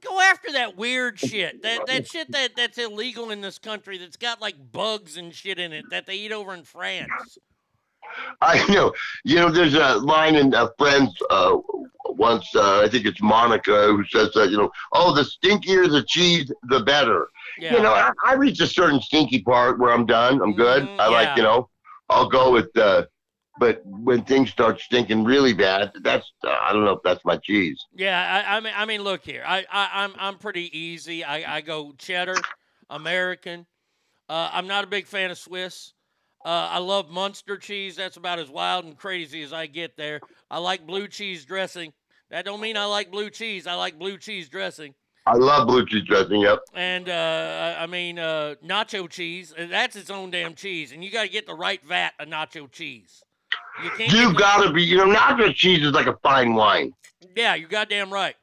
Go 0.03 0.19
after 0.19 0.51
that 0.53 0.77
weird 0.77 1.19
shit. 1.19 1.61
That 1.63 1.85
that 1.87 2.07
shit 2.11 2.31
that, 2.31 2.55
that's 2.55 2.77
illegal 2.77 3.31
in 3.31 3.41
this 3.41 3.59
country 3.59 3.97
that's 3.97 4.17
got 4.17 4.41
like 4.41 4.55
bugs 4.71 5.17
and 5.17 5.33
shit 5.33 5.59
in 5.59 5.73
it 5.73 5.85
that 5.91 6.05
they 6.05 6.15
eat 6.15 6.31
over 6.31 6.53
in 6.53 6.63
France. 6.63 7.37
I 8.41 8.65
know. 8.71 8.93
You 9.23 9.37
know, 9.37 9.49
there's 9.49 9.73
a 9.73 9.95
line 9.95 10.35
in 10.35 10.53
uh, 10.53 10.67
Friends 10.77 11.15
uh, 11.29 11.57
once. 12.05 12.47
Uh, 12.55 12.81
I 12.81 12.89
think 12.89 13.05
it's 13.05 13.21
Monica 13.21 13.87
who 13.87 14.03
says 14.05 14.31
that 14.35 14.51
you 14.51 14.57
know, 14.57 14.71
oh, 14.91 15.15
the 15.15 15.23
stinkier 15.23 15.89
the 15.89 16.03
cheese, 16.07 16.51
the 16.63 16.81
better. 16.81 17.29
Yeah. 17.57 17.75
You 17.75 17.83
know, 17.83 17.93
I, 17.93 18.11
I 18.25 18.33
reach 18.33 18.59
a 18.59 18.67
certain 18.67 19.01
stinky 19.01 19.41
part 19.41 19.79
where 19.79 19.91
I'm 19.91 20.05
done. 20.05 20.41
I'm 20.41 20.53
good. 20.53 20.87
I 20.99 21.07
like 21.07 21.37
you 21.37 21.43
know, 21.43 21.69
I'll 22.09 22.29
go 22.29 22.51
with. 22.51 22.75
Uh, 22.77 23.05
but 23.59 23.81
when 23.85 24.23
things 24.23 24.49
start 24.49 24.79
stinking 24.79 25.23
really 25.23 25.53
bad, 25.53 25.91
that's 26.01 26.31
uh, 26.43 26.55
I 26.61 26.73
don't 26.73 26.85
know 26.85 26.93
if 26.93 27.03
that's 27.03 27.23
my 27.23 27.37
cheese. 27.37 27.85
Yeah, 27.93 28.43
I, 28.47 28.57
I 28.57 28.59
mean, 28.59 28.73
I 28.75 28.85
mean, 28.85 29.01
look 29.01 29.23
here. 29.23 29.43
I, 29.45 29.65
I, 29.71 30.03
I'm, 30.03 30.13
I'm 30.17 30.37
pretty 30.37 30.75
easy. 30.77 31.23
I, 31.23 31.57
I 31.57 31.61
go 31.61 31.93
cheddar, 31.97 32.35
American. 32.89 33.65
Uh, 34.27 34.49
I'm 34.51 34.67
not 34.67 34.83
a 34.83 34.87
big 34.87 35.05
fan 35.05 35.29
of 35.29 35.37
Swiss. 35.37 35.93
Uh, 36.45 36.67
I 36.71 36.79
love 36.79 37.09
Munster 37.09 37.57
cheese. 37.57 37.95
That's 37.95 38.17
about 38.17 38.39
as 38.39 38.49
wild 38.49 38.85
and 38.85 38.97
crazy 38.97 39.43
as 39.43 39.53
I 39.53 39.67
get 39.67 39.95
there. 39.95 40.19
I 40.49 40.57
like 40.57 40.85
blue 40.85 41.07
cheese 41.07 41.45
dressing. 41.45 41.93
That 42.31 42.45
don't 42.45 42.59
mean 42.59 42.75
I 42.75 42.85
like 42.85 43.11
blue 43.11 43.29
cheese. 43.29 43.67
I 43.67 43.75
like 43.75 43.99
blue 43.99 44.17
cheese 44.17 44.49
dressing. 44.49 44.95
I 45.25 45.35
love 45.35 45.67
blue 45.67 45.85
cheese 45.85 46.03
dressing. 46.03 46.41
Yep. 46.41 46.59
And 46.73 47.07
uh, 47.07 47.75
I 47.77 47.85
mean, 47.85 48.19
uh, 48.19 48.55
nacho 48.65 49.09
cheese. 49.09 49.53
That's 49.57 49.95
its 49.95 50.09
own 50.09 50.31
damn 50.31 50.55
cheese, 50.55 50.91
and 50.91 51.03
you 51.03 51.11
got 51.11 51.23
to 51.23 51.29
get 51.29 51.45
the 51.45 51.53
right 51.53 51.81
vat 51.85 52.13
of 52.19 52.27
nacho 52.27 52.69
cheese. 52.69 53.23
You 53.81 53.89
can't. 53.91 54.11
You 54.11 54.27
get 54.27 54.33
the- 54.33 54.39
gotta 54.39 54.73
be. 54.73 54.83
You 54.83 54.97
know, 54.97 55.07
nacho 55.07 55.53
cheese 55.55 55.83
is 55.85 55.91
like 55.93 56.07
a 56.07 56.17
fine 56.23 56.53
wine. 56.53 56.93
yeah, 57.35 57.55
you 57.55 57.67
goddamn 57.67 58.11
right. 58.11 58.35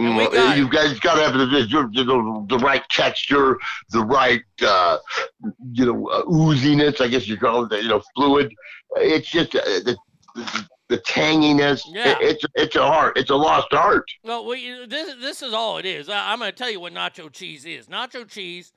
Mm, 0.00 0.16
we 0.18 0.34
got 0.34 0.56
you 0.56 0.68
guys 0.70 0.98
got 1.00 1.16
to 1.16 1.20
have 1.22 1.34
the, 1.34 1.44
the, 1.44 1.66
the, 1.92 2.46
the 2.48 2.58
right 2.64 2.82
texture, 2.88 3.58
the 3.90 4.00
right, 4.02 4.40
uh, 4.66 4.96
you 5.72 5.84
know, 5.84 6.08
uh, 6.08 6.22
ooziness. 6.24 7.00
I 7.02 7.08
guess 7.08 7.28
you 7.28 7.36
call 7.36 7.64
it, 7.70 7.82
you 7.82 7.88
know, 7.88 8.02
fluid. 8.16 8.54
It's 8.96 9.30
just 9.30 9.54
uh, 9.54 9.60
the, 9.64 9.96
the 10.34 10.68
the 10.88 10.98
tanginess. 10.98 11.82
Yeah. 11.86 12.12
It- 12.12 12.18
it's 12.22 12.44
it's 12.54 12.76
a 12.76 12.82
art. 12.82 13.18
It's 13.18 13.28
a 13.30 13.34
lost 13.36 13.74
art. 13.74 14.04
Well, 14.24 14.46
we, 14.46 14.86
this 14.86 15.14
this 15.20 15.42
is 15.42 15.52
all 15.52 15.76
it 15.76 15.84
is. 15.84 16.08
I, 16.08 16.32
I'm 16.32 16.38
going 16.38 16.50
to 16.50 16.56
tell 16.56 16.70
you 16.70 16.80
what 16.80 16.94
nacho 16.94 17.30
cheese 17.30 17.66
is. 17.66 17.86
Nacho 17.88 18.26
cheese 18.26 18.72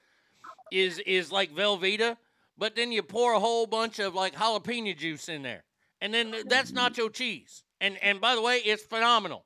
is 0.71 0.99
is 0.99 1.31
like 1.31 1.53
Velveeta, 1.55 2.17
but 2.57 2.75
then 2.75 2.91
you 2.91 3.03
pour 3.03 3.33
a 3.33 3.39
whole 3.39 3.67
bunch 3.67 3.99
of 3.99 4.13
like 4.15 4.35
jalapeno 4.35 4.95
juice 4.97 5.29
in 5.29 5.41
there, 5.43 5.63
and 6.01 6.13
then 6.13 6.33
that's 6.47 6.71
nacho 6.71 7.11
cheese. 7.11 7.63
And 7.81 7.97
and 8.01 8.21
by 8.21 8.35
the 8.35 8.41
way, 8.41 8.57
it's 8.57 8.83
phenomenal. 8.83 9.45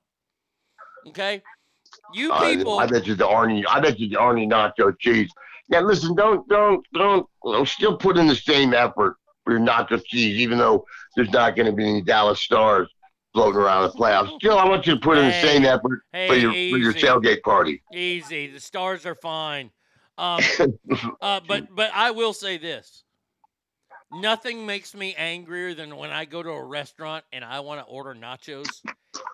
Okay, 1.08 1.42
you 2.14 2.32
Uh, 2.32 2.40
people. 2.42 2.80
I 2.80 2.86
bet 2.86 3.08
you 3.08 3.16
the 3.16 3.26
Arnie. 3.28 3.64
I 3.68 3.80
bet 3.80 4.00
you 4.00 4.10
the 4.10 4.18
Arnie 4.18 4.48
nacho 4.50 4.94
cheese. 5.00 5.30
Now 5.70 5.82
listen, 5.82 6.16
don't 6.16 6.48
don't 6.50 6.86
don't. 6.94 7.26
Know, 7.44 7.64
still 7.66 7.98
put 7.98 8.18
in 8.18 8.28
the 8.28 8.36
same 8.36 8.74
effort 8.74 9.16
for 9.44 9.52
your 9.58 9.62
nacho 9.62 10.04
cheese, 10.06 10.38
even 10.40 10.58
though 10.58 10.86
there's 11.16 11.30
not 11.32 11.56
going 11.56 11.66
to 11.68 11.72
be 11.72 11.88
any 11.88 12.02
Dallas 12.02 12.42
Stars 12.42 12.90
floating 13.34 13.60
around 13.62 13.84
the 13.84 13.98
playoffs. 13.98 14.36
Still, 14.40 14.58
I 14.58 14.66
want 14.68 14.86
you 14.88 14.96
to 14.96 15.00
put 15.00 15.18
in 15.18 15.26
the 15.26 15.32
same 15.42 15.62
Hey, 15.62 15.68
effort 15.70 16.02
for 16.12 16.18
hey, 16.18 16.40
your 16.40 16.52
for 16.52 16.58
your 16.78 16.92
easy. 16.92 17.00
tailgate 17.08 17.42
party. 17.44 17.82
Easy. 17.94 18.48
The 18.48 18.60
stars 18.60 19.06
are 19.06 19.16
fine. 19.16 19.72
Um, 20.20 20.42
uh, 21.22 21.40
but 21.48 21.74
but 21.74 21.92
I 21.96 22.12
will 22.12 22.34
say 22.34 22.58
this: 22.58 23.04
nothing 24.12 24.66
makes 24.66 24.94
me 24.94 25.16
angrier 25.18 25.74
than 25.74 25.96
when 25.96 26.10
I 26.12 26.26
go 26.26 26.44
to 26.44 26.50
a 26.50 26.64
restaurant 26.64 27.24
and 27.32 27.44
I 27.46 27.62
want 27.62 27.80
to 27.80 27.86
order 27.92 28.14
nachos, 28.14 28.82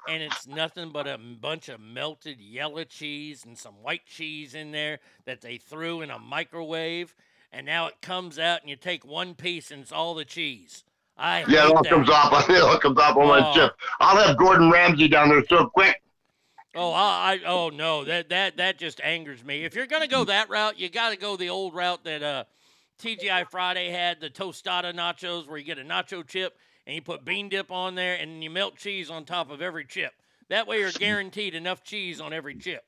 and 0.08 0.22
it's 0.22 0.46
nothing 0.48 0.92
but 0.92 1.08
a 1.08 1.18
bunch 1.18 1.70
of 1.70 1.80
melted 1.80 2.40
yellow 2.40 2.84
cheese 2.84 3.46
and 3.46 3.58
some 3.58 3.82
white 3.82 4.06
cheese 4.06 4.54
in 4.54 4.72
there 4.72 5.00
that 5.26 5.42
they 5.42 5.58
threw 5.58 6.02
in 6.02 6.12
a 6.12 6.20
microwave, 6.20 7.16
and 7.52 7.66
now 7.66 7.88
it 7.88 8.02
comes 8.02 8.38
out 8.38 8.62
and 8.62 8.70
you 8.70 8.76
take 8.76 9.04
one 9.06 9.34
piece 9.34 9.72
and 9.72 9.82
it's 9.82 9.92
all 9.92 10.14
the 10.14 10.26
cheese. 10.26 10.84
I 11.18 11.46
Yeah, 11.48 11.68
it 11.70 11.76
all 11.76 11.82
that. 11.84 11.90
comes 11.90 12.10
off. 12.10 12.50
It 12.50 12.62
all 12.62 12.78
comes 12.78 13.00
off 13.00 13.16
on 13.18 13.28
my 13.28 13.40
Oh. 13.50 13.54
chip. 13.54 13.76
I'll 14.02 14.18
have 14.24 14.38
Gordon 14.38 14.70
Ramsay 14.70 15.08
down 15.08 15.30
there 15.30 15.44
so 15.48 15.66
quick. 15.68 16.00
Oh, 16.76 16.92
I, 16.92 17.40
I 17.44 17.48
oh 17.48 17.70
no, 17.70 18.04
that 18.04 18.30
that 18.30 18.58
that 18.58 18.78
just 18.78 19.00
angers 19.02 19.44
me. 19.44 19.64
If 19.64 19.76
you're 19.76 19.88
gonna 19.88 20.08
go 20.08 20.26
that 20.26 20.50
route, 20.50 20.78
you 20.78 20.90
got 20.90 21.12
to 21.12 21.18
go 21.18 21.38
the 21.38 21.50
old 21.50 21.74
route 21.74 22.04
that 22.04 22.22
uh, 22.22 22.44
TGI 23.02 23.50
Friday 23.50 23.90
had, 23.90 24.20
the 24.20 24.30
tostada 24.30 24.94
nachos, 24.94 25.48
where 25.48 25.58
you 25.58 25.64
get 25.64 25.80
a 25.80 25.84
nacho 25.84 26.26
chip 26.26 26.58
and 26.86 26.96
you 26.96 27.02
put 27.02 27.24
bean 27.26 27.50
dip 27.50 27.72
on 27.72 27.96
there 27.96 28.16
and 28.16 28.44
you 28.44 28.50
melt 28.50 28.76
cheese 28.76 29.10
on 29.10 29.26
top 29.26 29.50
of 29.50 29.62
every 29.62 29.86
chip. 29.86 30.14
That 30.50 30.68
way, 30.68 30.80
you're 30.80 30.92
guaranteed 30.92 31.56
enough 31.56 31.84
cheese 31.84 32.20
on 32.22 32.34
every 32.34 32.56
chip. 32.56 32.84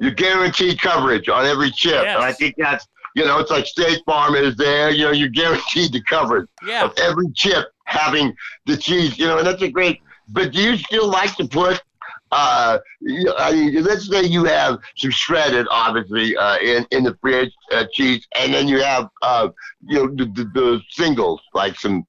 You 0.00 0.10
guaranteed 0.10 0.80
coverage 0.80 1.28
on 1.28 1.44
every 1.44 1.70
chip, 1.70 2.04
and 2.04 2.22
I 2.22 2.32
think 2.32 2.54
that's 2.58 2.86
you 3.14 3.24
know 3.24 3.38
it's 3.40 3.50
like 3.50 3.66
State 3.66 4.00
Farm 4.06 4.34
is 4.36 4.56
there. 4.56 4.90
You 4.90 5.04
know, 5.04 5.12
you're 5.12 5.28
guaranteed 5.28 5.92
the 5.92 6.02
coverage 6.02 6.48
Yeah. 6.66 6.84
of 6.84 6.94
every 6.98 7.30
chip 7.34 7.66
having 7.84 8.34
the 8.64 8.76
cheese. 8.76 9.18
You 9.18 9.26
know, 9.26 9.38
and 9.38 9.46
that's 9.46 9.62
a 9.62 9.70
great. 9.70 10.00
But 10.30 10.52
do 10.52 10.62
you 10.62 10.76
still 10.76 11.08
like 11.08 11.36
to 11.36 11.46
put? 11.46 11.82
Uh, 12.30 12.78
I 13.38 13.52
mean, 13.52 13.82
let's 13.82 14.08
say 14.08 14.24
you 14.24 14.44
have 14.44 14.78
some 14.96 15.10
shredded, 15.10 15.66
obviously, 15.70 16.36
uh, 16.36 16.58
in 16.58 16.86
in 16.90 17.04
the 17.04 17.16
fridge 17.20 17.52
uh, 17.72 17.84
cheese, 17.92 18.26
and 18.36 18.52
then 18.52 18.68
you 18.68 18.80
have 18.82 19.08
uh, 19.22 19.48
you 19.86 19.96
know, 19.98 20.14
the, 20.14 20.24
the, 20.32 20.44
the 20.54 20.80
singles 20.90 21.40
like 21.54 21.76
some 21.76 22.04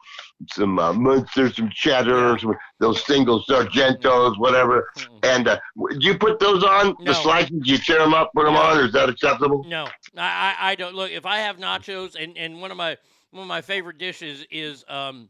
some 0.50 0.80
uh, 0.80 0.94
Munster, 0.94 1.52
some 1.52 1.70
cheddar, 1.74 2.38
some 2.38 2.54
those 2.80 3.06
singles, 3.06 3.46
Sargentos, 3.48 4.38
whatever. 4.38 4.90
And 5.24 5.48
uh, 5.48 5.60
do 5.76 5.98
you 6.00 6.18
put 6.18 6.40
those 6.40 6.64
on 6.64 6.96
No. 7.00 7.06
the 7.06 7.14
slices? 7.14 7.52
You 7.64 7.78
tear 7.78 8.00
them 8.00 8.14
up, 8.14 8.32
put 8.36 8.46
them 8.46 8.56
on, 8.56 8.78
or 8.78 8.86
is 8.86 8.94
that 8.94 9.10
acceptable? 9.10 9.66
No, 9.68 9.86
I, 10.18 10.56
I, 10.60 10.72
I 10.72 10.76
don't 10.76 10.96
look. 10.96 11.12
If 11.12 11.26
I 11.26 11.40
have 11.40 11.58
nachos, 11.58 12.16
and, 12.22 12.38
and 12.38 12.62
one 12.62 12.72
of 12.72 12.78
my 12.78 12.98
one 13.32 13.44
of 13.44 13.48
my 13.48 13.62
favorite 13.62 13.98
dishes 13.98 14.46
is 14.50 14.84
um, 14.88 15.30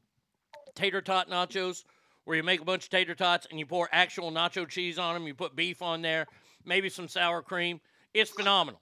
tater 0.76 1.02
tot 1.02 1.30
nachos, 1.30 1.84
where 2.30 2.38
you 2.38 2.44
make 2.44 2.62
a 2.62 2.64
bunch 2.66 2.84
of 2.84 2.90
tater 2.92 3.16
tots 3.16 3.48
and 3.50 3.58
you 3.60 3.66
pour 3.66 3.90
actual 3.92 4.32
nacho 4.32 4.70
cheese 4.70 5.00
on 5.00 5.16
them. 5.16 5.26
You 5.26 5.34
put 5.34 5.56
beef 5.56 5.82
on 5.82 6.04
there, 6.04 6.28
maybe 6.64 6.88
some 6.88 7.08
sour 7.08 7.42
cream. 7.42 7.82
It's 8.14 8.30
phenomenal. 8.30 8.80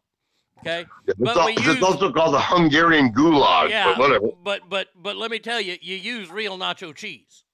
Okay, 0.59 0.85
It's, 1.05 1.17
but 1.17 1.37
al- 1.37 1.45
we 1.45 1.53
it's 1.53 1.65
use 1.65 1.81
also 1.81 2.11
called 2.11 2.33
the 2.33 2.41
Hungarian 2.41 3.11
goulash, 3.13 3.69
yeah, 3.69 3.85
but 3.85 3.99
whatever. 3.99 4.27
but 4.43 4.67
but 4.67 4.87
but 5.01 5.15
let 5.15 5.31
me 5.31 5.39
tell 5.39 5.61
you, 5.61 5.77
you 5.81 5.95
use 5.95 6.29
real 6.29 6.57
nacho 6.57 6.93
cheese. 6.93 7.45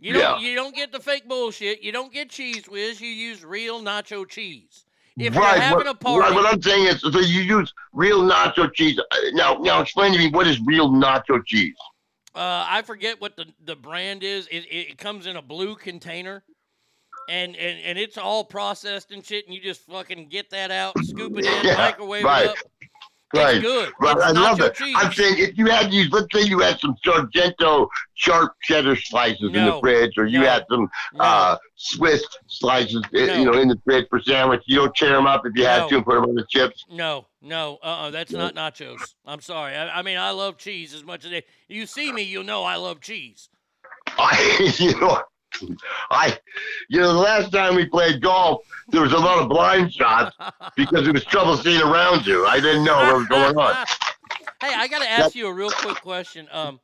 You 0.00 0.14
don't 0.14 0.22
Yeah. 0.22 0.38
you 0.48 0.56
don't 0.56 0.74
get 0.74 0.90
the 0.90 0.98
fake 0.98 1.28
bullshit. 1.28 1.84
You 1.84 1.92
don't 1.92 2.12
get 2.12 2.28
cheese 2.28 2.66
whiz. 2.68 3.00
You 3.00 3.10
use 3.10 3.44
real 3.44 3.80
nacho 3.80 4.28
cheese. 4.28 4.86
If 5.16 5.36
right, 5.36 5.54
you're 5.54 5.62
having 5.62 5.76
what, 5.76 5.86
a 5.86 5.94
party, 5.94 6.20
right, 6.20 6.34
what 6.34 6.52
I'm 6.52 6.60
saying 6.60 6.86
is, 6.86 7.00
so 7.02 7.10
you 7.20 7.42
use 7.42 7.72
real 7.92 8.22
nacho 8.22 8.72
cheese. 8.72 8.98
Uh, 8.98 9.16
Now, 9.34 9.54
now 9.60 9.80
explain 9.82 10.12
to 10.14 10.18
me 10.18 10.30
what 10.30 10.48
is 10.48 10.58
real 10.64 10.90
nacho 10.90 11.44
cheese? 11.46 11.76
Uh, 12.34 12.66
I 12.68 12.82
forget 12.82 13.20
what 13.20 13.36
the, 13.36 13.46
the 13.64 13.76
brand 13.76 14.22
is. 14.22 14.46
It, 14.46 14.64
it, 14.70 14.98
comes 14.98 15.26
in 15.26 15.36
a 15.36 15.42
blue 15.42 15.74
container, 15.74 16.42
and, 17.28 17.54
and 17.56 17.78
and 17.80 17.98
it's 17.98 18.16
all 18.16 18.42
processed 18.42 19.10
and 19.12 19.24
shit. 19.24 19.46
And 19.46 19.54
you 19.54 19.60
just 19.60 19.82
fucking 19.82 20.28
get 20.28 20.48
that 20.50 20.70
out, 20.70 20.94
scoop 21.04 21.36
it 21.36 21.44
in, 21.44 21.52
Yeah, 21.64 21.76
microwave 21.76 22.24
right. 22.24 22.46
it 22.46 22.50
up. 22.50 22.56
Right, 23.34 23.62
good. 23.62 23.92
right. 24.00 24.16
It's 24.16 24.24
I 24.24 24.30
love 24.32 24.60
it. 24.60 24.74
cheese. 24.74 24.94
I'm 24.98 25.12
saying 25.12 25.36
if 25.38 25.56
you 25.56 25.66
had 25.66 25.90
these, 25.90 26.10
let's 26.10 26.26
say 26.34 26.42
you 26.42 26.58
had 26.58 26.78
some 26.80 26.94
Sargento 27.02 27.88
sharp 28.14 28.52
cheddar 28.62 28.94
slices 28.96 29.40
in 29.42 29.52
the 29.52 29.60
No, 29.60 29.80
fridge, 29.80 30.12
or 30.18 30.26
you 30.26 30.40
no, 30.40 30.46
had 30.46 30.64
some 30.70 30.90
uh, 31.18 31.56
Swiss 31.76 32.22
slices, 32.46 33.02
No. 33.12 33.20
you 33.34 33.44
know, 33.46 33.54
in 33.58 33.68
the 33.68 33.80
fridge 33.84 34.06
for 34.10 34.20
sandwich. 34.20 34.60
You 34.66 34.76
don't 34.76 34.94
tear 34.94 35.12
them 35.12 35.26
up 35.26 35.46
if 35.46 35.52
you 35.56 35.64
No. 35.64 35.68
had 35.70 35.88
to 35.88 35.96
and 35.96 36.04
put 36.04 36.14
them 36.14 36.24
on 36.24 36.34
the 36.34 36.44
chips. 36.50 36.84
No, 36.90 37.26
no, 37.40 37.78
uh, 37.82 37.86
uh 37.86 38.10
that's 38.10 38.32
No. 38.32 38.38
not 38.38 38.54
nachos. 38.54 39.14
I'm 39.24 39.40
sorry. 39.40 39.74
I, 39.76 40.00
I 40.00 40.02
mean, 40.02 40.18
I 40.18 40.30
love 40.30 40.58
cheese 40.58 40.92
as 40.92 41.02
much 41.04 41.24
as 41.24 41.30
they. 41.30 41.42
You 41.68 41.86
see 41.86 42.12
me, 42.12 42.22
you'll 42.22 42.44
know 42.44 42.64
I 42.64 42.76
love 42.76 43.00
cheese. 43.00 43.48
I, 44.18 44.72
you 44.78 44.98
know, 45.00 45.22
I, 46.10 46.38
you 46.88 47.00
know, 47.00 47.12
the 47.12 47.18
last 47.18 47.52
time 47.52 47.74
we 47.74 47.86
played 47.86 48.20
golf, 48.20 48.62
there 48.88 49.02
was 49.02 49.12
a 49.12 49.18
lot 49.18 49.42
of 49.42 49.48
blind 49.48 49.92
shots 49.92 50.36
because 50.76 51.06
it 51.06 51.12
was 51.12 51.24
trouble 51.24 51.56
seeing 51.56 51.82
around 51.82 52.26
you. 52.26 52.46
I 52.46 52.60
didn't 52.60 52.84
know 52.84 52.96
what 52.96 53.16
was 53.16 53.28
going 53.28 53.56
on. 53.56 53.86
Hey, 54.60 54.72
I 54.76 54.86
got 54.86 55.02
to 55.02 55.10
ask 55.10 55.34
you 55.34 55.48
a 55.48 55.52
real 55.52 55.70
quick 55.70 56.00
question. 56.02 56.46
Um, 56.52 56.78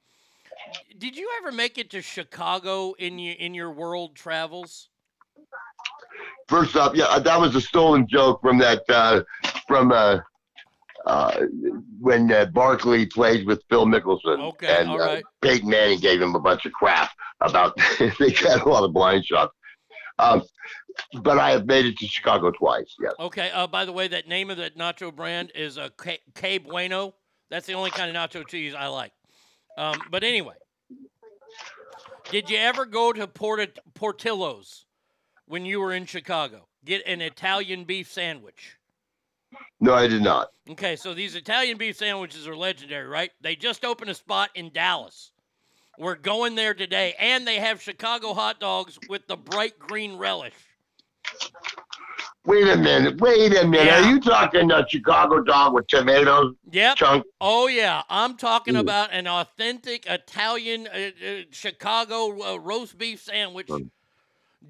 did 0.98 1.16
you 1.16 1.30
ever 1.40 1.52
make 1.52 1.78
it 1.78 1.90
to 1.90 2.02
Chicago 2.02 2.94
in 2.94 3.20
your 3.20 3.34
in 3.34 3.54
your 3.54 3.70
world 3.70 4.16
travels? 4.16 4.88
First 6.48 6.74
off, 6.74 6.96
yeah, 6.96 7.20
that 7.20 7.40
was 7.40 7.54
a 7.54 7.60
stolen 7.60 8.08
joke 8.08 8.40
from 8.40 8.58
that 8.58 8.82
uh, 8.88 9.22
from 9.68 9.92
uh, 9.92 10.18
uh, 11.08 11.46
when 12.00 12.30
uh, 12.30 12.44
Barkley 12.46 13.06
played 13.06 13.46
with 13.46 13.62
Phil 13.70 13.86
Mickelson. 13.86 14.40
Okay, 14.50 14.66
and 14.80 14.90
all 14.90 15.00
uh. 15.00 15.20
Peyton 15.42 15.68
Manning 15.68 15.98
gave 15.98 16.20
him 16.20 16.34
a 16.34 16.40
bunch 16.40 16.66
of 16.66 16.72
crap 16.72 17.10
about 17.40 17.76
they 17.98 18.30
got 18.30 18.64
a 18.64 18.68
lot 18.68 18.84
of 18.84 18.92
blind 18.92 19.24
shots. 19.24 19.54
Um, 20.18 20.42
but 21.22 21.38
I 21.38 21.50
have 21.52 21.66
made 21.66 21.86
it 21.86 21.96
to 21.98 22.06
Chicago 22.06 22.50
twice. 22.50 22.94
Yes. 23.00 23.12
Okay. 23.18 23.50
Uh, 23.52 23.66
by 23.66 23.84
the 23.84 23.92
way, 23.92 24.08
that 24.08 24.28
name 24.28 24.50
of 24.50 24.56
that 24.58 24.76
nacho 24.76 25.14
brand 25.14 25.52
is 25.54 25.76
a 25.76 25.90
K, 25.98 26.18
K 26.34 26.58
Bueno. 26.58 27.14
That's 27.50 27.66
the 27.66 27.74
only 27.74 27.90
kind 27.90 28.14
of 28.14 28.16
nacho 28.16 28.46
cheese 28.46 28.74
I 28.74 28.88
like. 28.88 29.12
Um, 29.78 29.98
but 30.10 30.24
anyway, 30.24 30.56
did 32.30 32.50
you 32.50 32.58
ever 32.58 32.84
go 32.84 33.12
to 33.12 33.26
Port- 33.26 33.78
Portillo's 33.94 34.84
when 35.46 35.64
you 35.64 35.80
were 35.80 35.94
in 35.94 36.04
Chicago? 36.04 36.66
Get 36.84 37.06
an 37.06 37.22
Italian 37.22 37.84
beef 37.84 38.10
sandwich. 38.10 38.77
No, 39.80 39.94
I 39.94 40.06
did 40.08 40.22
not. 40.22 40.48
Okay, 40.70 40.96
so 40.96 41.14
these 41.14 41.34
Italian 41.34 41.78
beef 41.78 41.96
sandwiches 41.96 42.46
are 42.46 42.56
legendary, 42.56 43.06
right? 43.06 43.30
They 43.40 43.56
just 43.56 43.84
opened 43.84 44.10
a 44.10 44.14
spot 44.14 44.50
in 44.54 44.70
Dallas. 44.72 45.32
We're 45.98 46.16
going 46.16 46.54
there 46.54 46.74
today, 46.74 47.14
and 47.18 47.46
they 47.46 47.56
have 47.56 47.82
Chicago 47.82 48.34
hot 48.34 48.60
dogs 48.60 48.98
with 49.08 49.26
the 49.26 49.36
bright 49.36 49.78
green 49.78 50.16
relish. 50.16 50.54
Wait 52.44 52.68
a 52.68 52.76
minute. 52.76 53.20
Wait 53.20 53.54
a 53.56 53.66
minute. 53.66 53.86
Yeah. 53.86 54.00
Are 54.00 54.10
you 54.10 54.20
talking 54.20 54.70
a 54.70 54.86
Chicago 54.88 55.42
dog 55.42 55.74
with 55.74 55.86
tomatoes? 55.88 56.54
Yep. 56.70 56.96
Chunk. 56.96 57.24
Oh 57.40 57.66
yeah, 57.66 58.02
I'm 58.08 58.36
talking 58.36 58.76
Ooh. 58.76 58.80
about 58.80 59.12
an 59.12 59.26
authentic 59.26 60.06
Italian 60.06 60.86
uh, 60.86 60.98
uh, 60.98 61.40
Chicago 61.50 62.40
uh, 62.40 62.56
roast 62.56 62.96
beef 62.96 63.20
sandwich, 63.20 63.68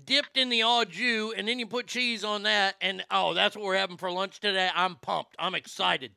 dipped 0.05 0.37
in 0.37 0.49
the 0.49 0.63
au 0.63 0.85
jus, 0.85 1.33
and 1.37 1.49
then 1.49 1.59
you 1.59 1.67
put 1.67 1.87
cheese 1.87 2.25
on 2.25 2.43
that, 2.45 2.77
and 2.81 3.05
oh, 3.11 3.35
that's 3.35 3.57
what 3.57 3.65
we're 3.65 3.77
having 3.77 3.97
for 3.97 4.11
lunch 4.11 4.41
today. 4.41 4.71
I'm 4.75 4.97
pumped. 4.97 5.37
I'm 5.39 5.55
excited. 5.55 6.13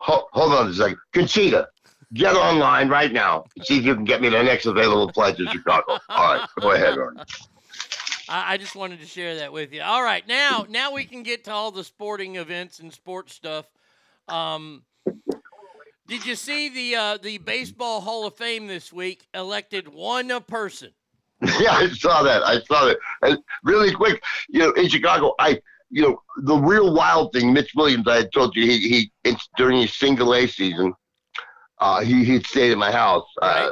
Hold, 0.00 0.24
hold 0.32 0.52
on 0.52 0.68
a 0.68 0.74
second. 0.74 0.98
Conchita, 1.12 1.68
get 2.14 2.34
online 2.34 2.88
right 2.88 3.12
now. 3.12 3.44
and 3.56 3.64
See 3.64 3.78
if 3.78 3.84
you 3.84 3.94
can 3.94 4.04
get 4.04 4.20
me 4.20 4.28
the 4.28 4.42
next 4.42 4.66
available 4.66 5.12
flight 5.12 5.36
to 5.36 5.46
Chicago. 5.46 5.98
All 6.08 6.34
right, 6.34 6.48
go 6.60 6.72
ahead, 6.72 6.98
Ernie. 6.98 7.20
I, 8.28 8.54
I 8.54 8.56
just 8.56 8.74
wanted 8.74 9.00
to 9.00 9.06
share 9.06 9.36
that 9.36 9.52
with 9.52 9.72
you. 9.72 9.82
All 9.82 10.02
right, 10.02 10.26
now 10.26 10.66
now 10.68 10.92
we 10.92 11.04
can 11.04 11.22
get 11.22 11.44
to 11.44 11.52
all 11.52 11.70
the 11.70 11.84
sporting 11.84 12.36
events 12.36 12.78
and 12.78 12.92
sports 12.92 13.34
stuff. 13.34 13.66
Um, 14.28 14.84
did 16.06 16.26
you 16.26 16.34
see 16.34 16.68
the 16.68 16.96
uh, 16.96 17.16
the 17.18 17.38
baseball 17.38 18.00
Hall 18.00 18.26
of 18.26 18.36
Fame 18.36 18.66
this 18.66 18.92
week 18.92 19.26
elected 19.34 19.88
one 19.88 20.28
person? 20.42 20.92
Yeah, 21.60 21.72
I 21.72 21.88
saw 21.88 22.22
that. 22.22 22.42
I 22.44 22.60
saw 22.62 22.86
that. 22.86 22.98
And 23.22 23.38
really 23.64 23.92
quick, 23.92 24.22
you 24.48 24.60
know, 24.60 24.70
in 24.72 24.88
Chicago, 24.88 25.34
I, 25.40 25.60
you 25.90 26.02
know, 26.02 26.22
the 26.44 26.54
real 26.56 26.94
wild 26.94 27.32
thing, 27.32 27.52
Mitch 27.52 27.72
Williams, 27.74 28.06
I 28.06 28.16
had 28.16 28.32
told 28.32 28.54
you, 28.54 28.64
he, 28.64 28.78
he 28.78 29.12
it's 29.24 29.48
during 29.56 29.80
his 29.80 29.94
single 29.94 30.34
A 30.34 30.46
season, 30.46 30.94
uh, 31.80 32.00
he, 32.02 32.24
he 32.24 32.40
stayed 32.44 32.70
at 32.70 32.78
my 32.78 32.92
house. 32.92 33.26
Uh, 33.40 33.70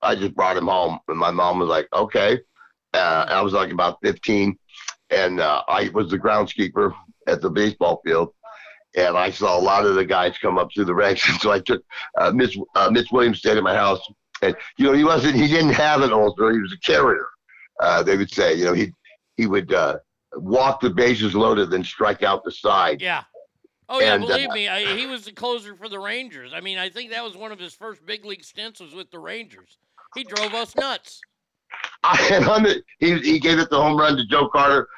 I 0.00 0.14
just 0.14 0.34
brought 0.34 0.56
him 0.56 0.68
home, 0.68 0.98
and 1.08 1.18
my 1.18 1.30
mom 1.30 1.58
was 1.58 1.68
like, 1.68 1.86
okay. 1.92 2.40
Uh, 2.94 3.26
I 3.28 3.42
was 3.42 3.52
like 3.52 3.70
about 3.70 3.98
15, 4.02 4.56
and 5.10 5.40
uh, 5.40 5.62
I 5.68 5.90
was 5.92 6.10
the 6.10 6.18
groundskeeper 6.18 6.94
at 7.26 7.40
the 7.40 7.50
baseball 7.50 8.00
field. 8.04 8.32
And 8.96 9.16
I 9.16 9.30
saw 9.30 9.58
a 9.58 9.60
lot 9.60 9.86
of 9.86 9.94
the 9.94 10.04
guys 10.04 10.36
come 10.38 10.58
up 10.58 10.68
through 10.74 10.86
the 10.86 10.94
ranks, 10.94 11.28
and 11.28 11.40
so 11.40 11.52
I 11.52 11.60
took 11.60 11.82
uh, 12.18 12.30
Mitch 12.32 12.58
uh, 12.74 12.90
Mitch 12.90 13.10
Williams 13.12 13.38
stayed 13.38 13.56
at 13.56 13.62
my 13.62 13.74
house, 13.74 14.00
and 14.42 14.56
you 14.76 14.84
know 14.84 14.92
he 14.92 15.04
wasn't 15.04 15.34
he 15.34 15.48
didn't 15.48 15.72
have 15.72 16.02
an 16.02 16.12
ulcer, 16.12 16.52
he 16.52 16.60
was 16.60 16.72
a 16.72 16.78
carrier. 16.78 17.26
Uh, 17.80 18.02
they 18.02 18.16
would 18.16 18.30
say, 18.30 18.54
you 18.54 18.64
know, 18.64 18.72
he 18.72 18.92
he 19.36 19.46
would 19.46 19.72
uh, 19.72 19.98
walk 20.34 20.80
the 20.80 20.90
bases 20.90 21.34
loaded, 21.34 21.70
then 21.70 21.84
strike 21.84 22.22
out 22.22 22.44
the 22.44 22.50
side. 22.50 23.00
Yeah. 23.00 23.24
Oh 23.88 24.00
yeah, 24.00 24.14
And, 24.14 24.24
uh, 24.24 24.28
believe 24.28 24.50
me, 24.50 24.68
I, 24.68 24.96
he 24.96 25.06
was 25.06 25.24
the 25.24 25.32
closer 25.32 25.74
for 25.76 25.88
the 25.88 25.98
Rangers. 25.98 26.52
I 26.54 26.60
mean, 26.60 26.78
I 26.78 26.88
think 26.88 27.10
that 27.10 27.22
was 27.22 27.36
one 27.36 27.52
of 27.52 27.58
his 27.58 27.74
first 27.74 28.04
big 28.06 28.24
league 28.24 28.44
stints 28.44 28.80
was 28.80 28.94
with 28.94 29.10
the 29.10 29.18
Rangers. 29.18 29.78
He 30.14 30.24
drove 30.24 30.54
us 30.54 30.74
nuts. 30.76 31.20
and 32.30 32.46
on 32.46 32.62
the, 32.62 32.82
he 32.98 33.18
he 33.18 33.38
gave 33.38 33.58
it 33.58 33.70
the 33.70 33.76
home 33.76 33.98
run 33.98 34.16
to 34.16 34.24
Joe 34.26 34.48
Carter. 34.48 34.88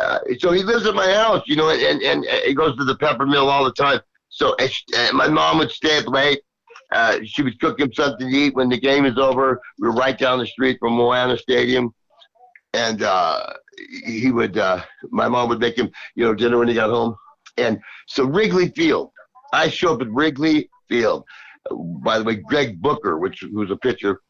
Uh, 0.00 0.18
so 0.38 0.52
he 0.52 0.62
lives 0.62 0.86
at 0.86 0.94
my 0.94 1.12
house, 1.12 1.42
you 1.46 1.54
know, 1.54 1.68
and, 1.68 2.02
and, 2.02 2.24
and 2.24 2.44
he 2.44 2.54
goes 2.54 2.76
to 2.78 2.84
the 2.84 2.96
pepper 2.96 3.26
mill 3.26 3.48
all 3.48 3.62
the 3.62 3.72
time. 3.72 4.00
So 4.30 4.56
uh, 4.58 4.68
uh, 4.96 5.12
my 5.12 5.28
mom 5.28 5.58
would 5.58 5.70
stay 5.70 5.98
up 5.98 6.08
late. 6.08 6.40
Uh, 6.92 7.18
she 7.24 7.42
would 7.42 7.58
cook 7.60 7.80
him 7.80 7.92
something 7.92 8.30
to 8.30 8.36
eat 8.36 8.54
when 8.54 8.68
the 8.68 8.78
game 8.78 9.04
is 9.06 9.16
over. 9.18 9.60
We 9.78 9.88
were 9.88 9.94
right 9.94 10.16
down 10.18 10.38
the 10.38 10.46
street 10.46 10.78
from 10.80 10.92
Moana 10.94 11.38
Stadium, 11.38 11.94
and 12.74 13.02
uh, 13.02 13.46
he 14.04 14.30
would. 14.30 14.58
Uh, 14.58 14.82
my 15.10 15.28
mom 15.28 15.48
would 15.48 15.60
make 15.60 15.76
him, 15.78 15.90
you 16.14 16.24
know, 16.24 16.34
dinner 16.34 16.58
when 16.58 16.68
he 16.68 16.74
got 16.74 16.90
home. 16.90 17.16
And 17.56 17.78
so 18.06 18.24
Wrigley 18.24 18.68
Field, 18.70 19.10
I 19.52 19.68
show 19.68 19.94
up 19.94 20.00
at 20.02 20.10
Wrigley 20.10 20.70
Field. 20.88 21.24
By 21.70 22.18
the 22.18 22.24
way, 22.24 22.36
Greg 22.36 22.80
Booker, 22.82 23.18
which 23.18 23.40
who's 23.40 23.70
a 23.70 23.76
pitcher, 23.76 24.20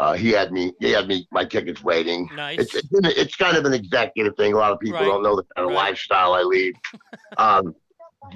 uh, 0.00 0.14
he 0.14 0.30
had 0.30 0.52
me. 0.52 0.72
He 0.80 0.90
had 0.90 1.06
me 1.08 1.26
my 1.32 1.44
tickets 1.44 1.82
waiting. 1.82 2.28
Nice. 2.34 2.58
It's 2.60 2.74
it's, 2.74 2.88
it's 2.92 3.36
kind 3.36 3.56
of 3.56 3.64
an 3.64 3.74
executive 3.74 4.34
thing. 4.36 4.54
A 4.54 4.56
lot 4.56 4.72
of 4.72 4.80
people 4.80 4.98
Right. 5.00 5.06
don't 5.06 5.22
know 5.22 5.36
the 5.36 5.44
kind 5.56 5.68
of 5.68 5.74
lifestyle 5.74 6.34
I 6.34 6.42
lead. 6.42 6.74
um, 7.38 7.74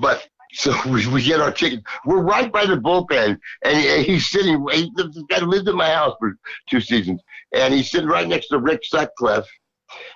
but 0.01 0.29
so 0.53 0.75
we, 0.89 1.07
we 1.09 1.23
get 1.23 1.41
our 1.41 1.53
tickets. 1.53 1.83
We're 2.05 2.23
right 2.23 2.51
by 2.53 2.67
the 2.67 2.77
bullpen, 2.77 3.39
and 3.65 3.77
he, 3.77 4.03
he's 4.05 4.31
sitting. 4.31 4.65
He, 4.73 4.91
this 4.97 5.07
guy 5.29 5.41
lived 5.41 5.69
in 5.69 5.77
my 5.77 5.91
house 5.91 6.17
for 6.19 6.37
two 6.71 6.81
seasons, 6.81 7.21
and 7.55 7.73
he's 7.75 7.91
sitting 7.91 8.09
right 8.09 8.27
next 8.29 8.49
to 8.49 8.59
Rick 8.59 8.81
Sutcliffe. 8.85 9.49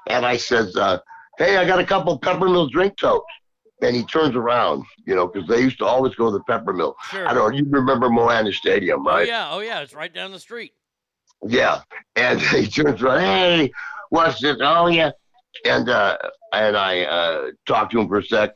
And 0.08 0.24
I 0.24 0.36
says, 0.36 0.76
uh, 0.76 0.98
"Hey, 1.38 1.56
I 1.56 1.66
got 1.66 1.78
a 1.78 1.84
couple 1.84 2.18
peppermill 2.18 2.70
drink 2.70 2.96
totes." 2.98 3.24
And 3.82 3.94
he 3.94 4.04
turns 4.04 4.34
around, 4.34 4.84
you 5.06 5.14
know, 5.14 5.26
because 5.26 5.46
they 5.46 5.60
used 5.60 5.76
to 5.80 5.84
always 5.84 6.14
go 6.14 6.30
to 6.30 6.38
the 6.38 6.44
peppermill. 6.44 6.94
Sure. 7.10 7.28
I 7.28 7.34
don't 7.34 7.50
know. 7.52 7.58
You 7.58 7.66
remember 7.68 8.08
Moana 8.08 8.50
Stadium, 8.50 9.06
Oh 9.06 9.10
right? 9.10 9.28
yeah, 9.28 9.48
oh 9.50 9.60
yeah, 9.60 9.80
it's 9.80 9.92
right 9.92 10.12
down 10.12 10.32
the 10.32 10.38
street. 10.38 10.72
Yeah. 11.46 11.82
And 12.14 12.40
he 12.54 12.66
turns 12.68 13.02
around, 13.02 13.20
hey, 13.20 13.70
what's 14.08 14.40
this? 14.40 14.56
Oh 14.62 14.86
yeah. 14.86 15.10
And 15.66 15.90
uh 15.90 16.16
and 16.54 16.74
I 16.74 17.02
uh 17.02 17.50
talked 17.66 17.92
to 17.92 18.00
him 18.00 18.08
for 18.08 18.18
a 18.18 18.24
sec. 18.24 18.54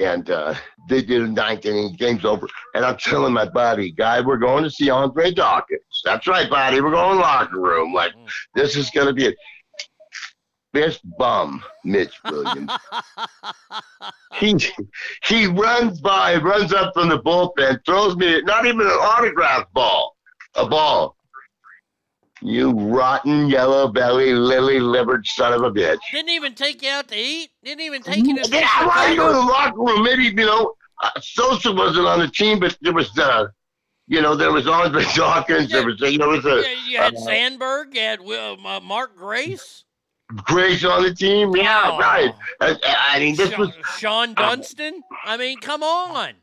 And 0.00 0.28
uh 0.28 0.54
they 0.88 1.02
did 1.02 1.22
a 1.22 1.28
ninth 1.28 1.66
inning, 1.66 1.94
game's 1.94 2.24
over. 2.24 2.48
And 2.74 2.84
I'm 2.84 2.96
telling 2.96 3.32
my 3.32 3.48
buddy, 3.48 3.92
guy, 3.92 4.20
we're 4.20 4.38
going 4.38 4.64
to 4.64 4.70
see 4.70 4.90
Andre 4.90 5.30
Dawkins. 5.30 5.80
That's 6.04 6.26
right, 6.26 6.50
buddy. 6.50 6.80
We're 6.80 6.90
going 6.90 7.18
locker 7.18 7.60
room. 7.60 7.92
Like 7.92 8.12
this 8.54 8.76
is 8.76 8.90
gonna 8.90 9.12
be 9.12 9.28
a 9.28 9.32
fist 10.74 11.00
bum, 11.16 11.62
Mitch 11.84 12.20
Williams. 12.24 12.70
he 14.34 14.56
he 15.24 15.46
runs 15.46 16.00
by, 16.00 16.36
runs 16.36 16.72
up 16.72 16.92
from 16.92 17.08
the 17.08 17.20
bullpen, 17.20 17.78
throws 17.86 18.16
me 18.16 18.42
not 18.42 18.66
even 18.66 18.80
an 18.80 18.88
autograph 18.88 19.72
ball, 19.72 20.16
a 20.54 20.66
ball. 20.66 21.16
You 22.44 22.72
rotten 22.72 23.48
yellow 23.48 23.88
belly, 23.88 24.34
lily 24.34 24.78
livered 24.78 25.26
son 25.26 25.54
of 25.54 25.62
a 25.62 25.70
bitch. 25.70 25.98
Didn't 26.12 26.28
even 26.28 26.54
take 26.54 26.82
you 26.82 26.90
out 26.90 27.08
to 27.08 27.16
eat. 27.16 27.48
Didn't 27.64 27.80
even 27.80 28.02
take 28.02 28.24
you 28.26 28.36
to. 28.42 28.48
Yeah, 28.50 28.68
I 28.70 28.86
wanted 28.86 29.10
to 29.12 29.16
go 29.16 29.28
to 29.28 29.32
the 29.32 29.40
locker 29.40 29.78
room. 29.78 30.02
Maybe 30.04 30.24
you 30.24 30.34
know, 30.34 30.74
uh, 31.02 31.10
Sosa 31.22 31.72
wasn't 31.72 32.06
on 32.06 32.18
the 32.18 32.28
team, 32.28 32.60
but 32.60 32.76
there 32.82 32.92
was 32.92 33.18
uh, 33.18 33.46
you 34.08 34.20
know, 34.20 34.36
there 34.36 34.52
was 34.52 34.68
Andre 34.68 35.04
Dawkins. 35.14 35.70
There 35.70 35.86
was 35.86 35.98
you 36.00 36.18
know, 36.18 36.38
there 36.38 36.52
was 36.52 36.64
a 36.66 36.68
Yeah, 36.68 36.76
you 36.86 36.98
had 36.98 37.14
uh, 37.14 37.20
Sandberg. 37.20 37.94
You 37.94 38.00
had 38.02 38.20
Will, 38.20 38.58
uh, 38.66 38.80
Mark 38.80 39.16
Grace. 39.16 39.84
Grace 40.36 40.84
on 40.84 41.02
the 41.02 41.14
team. 41.14 41.56
Yeah, 41.56 41.82
Oh. 41.92 41.98
right. 41.98 42.34
I, 42.60 42.76
I 43.10 43.18
mean, 43.20 43.36
this 43.36 43.50
Sean, 43.50 43.60
was. 43.60 43.70
Shawon 43.98 44.34
Dunston. 44.34 45.02
I 45.24 45.38
mean, 45.38 45.58
come 45.60 45.82
on. 45.82 46.34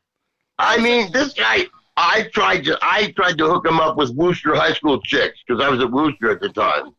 I 0.57 0.77
mean, 0.77 1.11
this 1.11 1.33
guy. 1.33 1.67
I 2.01 2.23
tried 2.33 2.65
to. 2.65 2.77
I 2.81 3.11
tried 3.11 3.37
to 3.37 3.47
hook 3.47 3.65
him 3.65 3.79
up 3.79 3.95
with 3.95 4.15
Wooster 4.15 4.55
High 4.55 4.73
School 4.73 4.99
chicks 5.01 5.39
because 5.45 5.63
I 5.63 5.69
was 5.69 5.79
at 5.81 5.91
Wooster 5.91 6.31
at 6.31 6.41
the 6.41 6.49
time. 6.49 6.95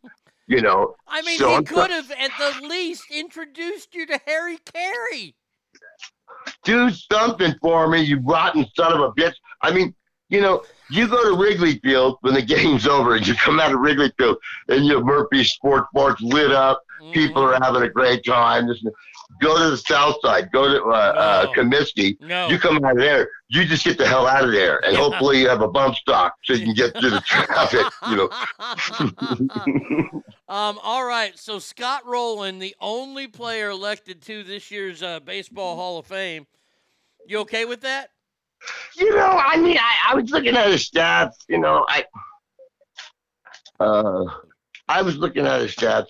You 0.47 0.61
know. 0.63 0.95
I 1.09 1.23
mean, 1.23 1.39
so 1.39 1.49
he 1.49 1.55
I'm 1.57 1.65
could 1.65 1.91
have 1.91 2.11
at 2.13 2.31
the 2.39 2.67
least 2.67 3.05
introduced 3.11 3.95
you 3.95 4.07
to 4.07 4.21
Harry 4.27 4.59
Caray. 4.59 5.35
do 6.65 6.91
something 6.91 7.55
for 7.61 7.89
me, 7.89 8.03
you 8.03 8.21
rotten 8.21 8.65
son 8.77 8.93
of 8.93 9.01
a 9.01 9.13
bitch. 9.13 9.35
I 9.63 9.73
mean, 9.73 9.93
you 10.29 10.41
know, 10.41 10.63
you 10.89 11.09
go 11.09 11.31
to 11.31 11.41
Wrigley 11.41 11.79
Field 11.81 12.19
when 12.21 12.35
the 12.35 12.43
game's 12.55 12.87
over 12.87 13.17
and 13.17 13.27
you 13.27 13.35
come 13.35 13.61
out 13.61 13.73
of 13.73 13.81
Wrigley 13.81 14.13
Field 14.19 14.37
and 14.69 14.87
your 14.87 15.03
Murphy 15.05 15.43
Sports 15.43 15.89
Bar's 15.93 16.21
lit 16.21 16.53
up. 16.53 16.83
People 17.13 17.43
mm-hmm. 17.43 17.61
are 17.61 17.65
having 17.65 17.83
a 17.83 17.93
great 17.93 18.25
time. 18.25 18.69
This, 18.69 18.83
go 19.41 19.59
to 19.59 19.71
the 19.71 19.77
south 19.77 20.17
side. 20.23 20.51
Go 20.53 20.69
to 20.69 20.85
uh, 20.85 20.89
uh, 20.89 21.53
Comiskey. 21.53 22.21
No. 22.21 22.49
You 22.49 22.59
come 22.59 22.83
out 22.85 22.93
of 22.93 22.99
there. 22.99 23.29
You 23.49 23.65
just 23.65 23.85
get 23.85 23.99
the 23.99 24.07
hell 24.07 24.27
out 24.27 24.45
of 24.45 24.53
there. 24.53 24.85
And 24.85 24.97
hopefully 24.97 25.41
you 25.41 25.49
have 25.49 25.63
a 25.63 25.69
bump 25.69 25.97
stock 25.97 26.35
so 26.45 26.55
you 26.55 26.65
can 26.65 26.75
get 26.75 26.99
through 26.99 27.11
the 27.11 27.21
traffic, 27.27 27.87
you 28.09 28.17
know. 28.17 30.23
Um, 30.53 30.79
all 30.83 31.03
right, 31.03 31.39
so 31.39 31.59
Scott 31.59 32.05
Rolen, 32.05 32.59
the 32.59 32.77
only 32.79 33.27
player 33.27 33.71
elected 33.71 34.21
to 34.23 34.43
this 34.43 34.71
year's 34.71 35.03
uh, 35.03 35.19
Baseball 35.21 35.77
Hall 35.77 35.99
of 35.99 36.05
Fame. 36.05 36.47
You 37.27 37.39
okay 37.39 37.65
with 37.65 37.81
that? 37.81 38.11
You 38.99 39.17
know, 39.17 39.41
I 39.43 39.57
mean, 39.57 39.79
I, 39.79 40.11
I 40.11 40.15
was 40.15 40.31
looking 40.31 40.55
at 40.55 40.71
his 40.71 40.91
stats. 40.91 41.37
You 41.49 41.59
know, 41.59 41.87
I 41.89 42.05
uh, 43.81 44.25
I 44.89 45.01
was 45.01 45.17
looking 45.17 45.47
at 45.47 45.63
his 45.63 45.75
stats. 45.75 46.09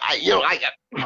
I, 0.00 0.14
you 0.14 0.30
know, 0.30 0.42
I, 0.42 0.58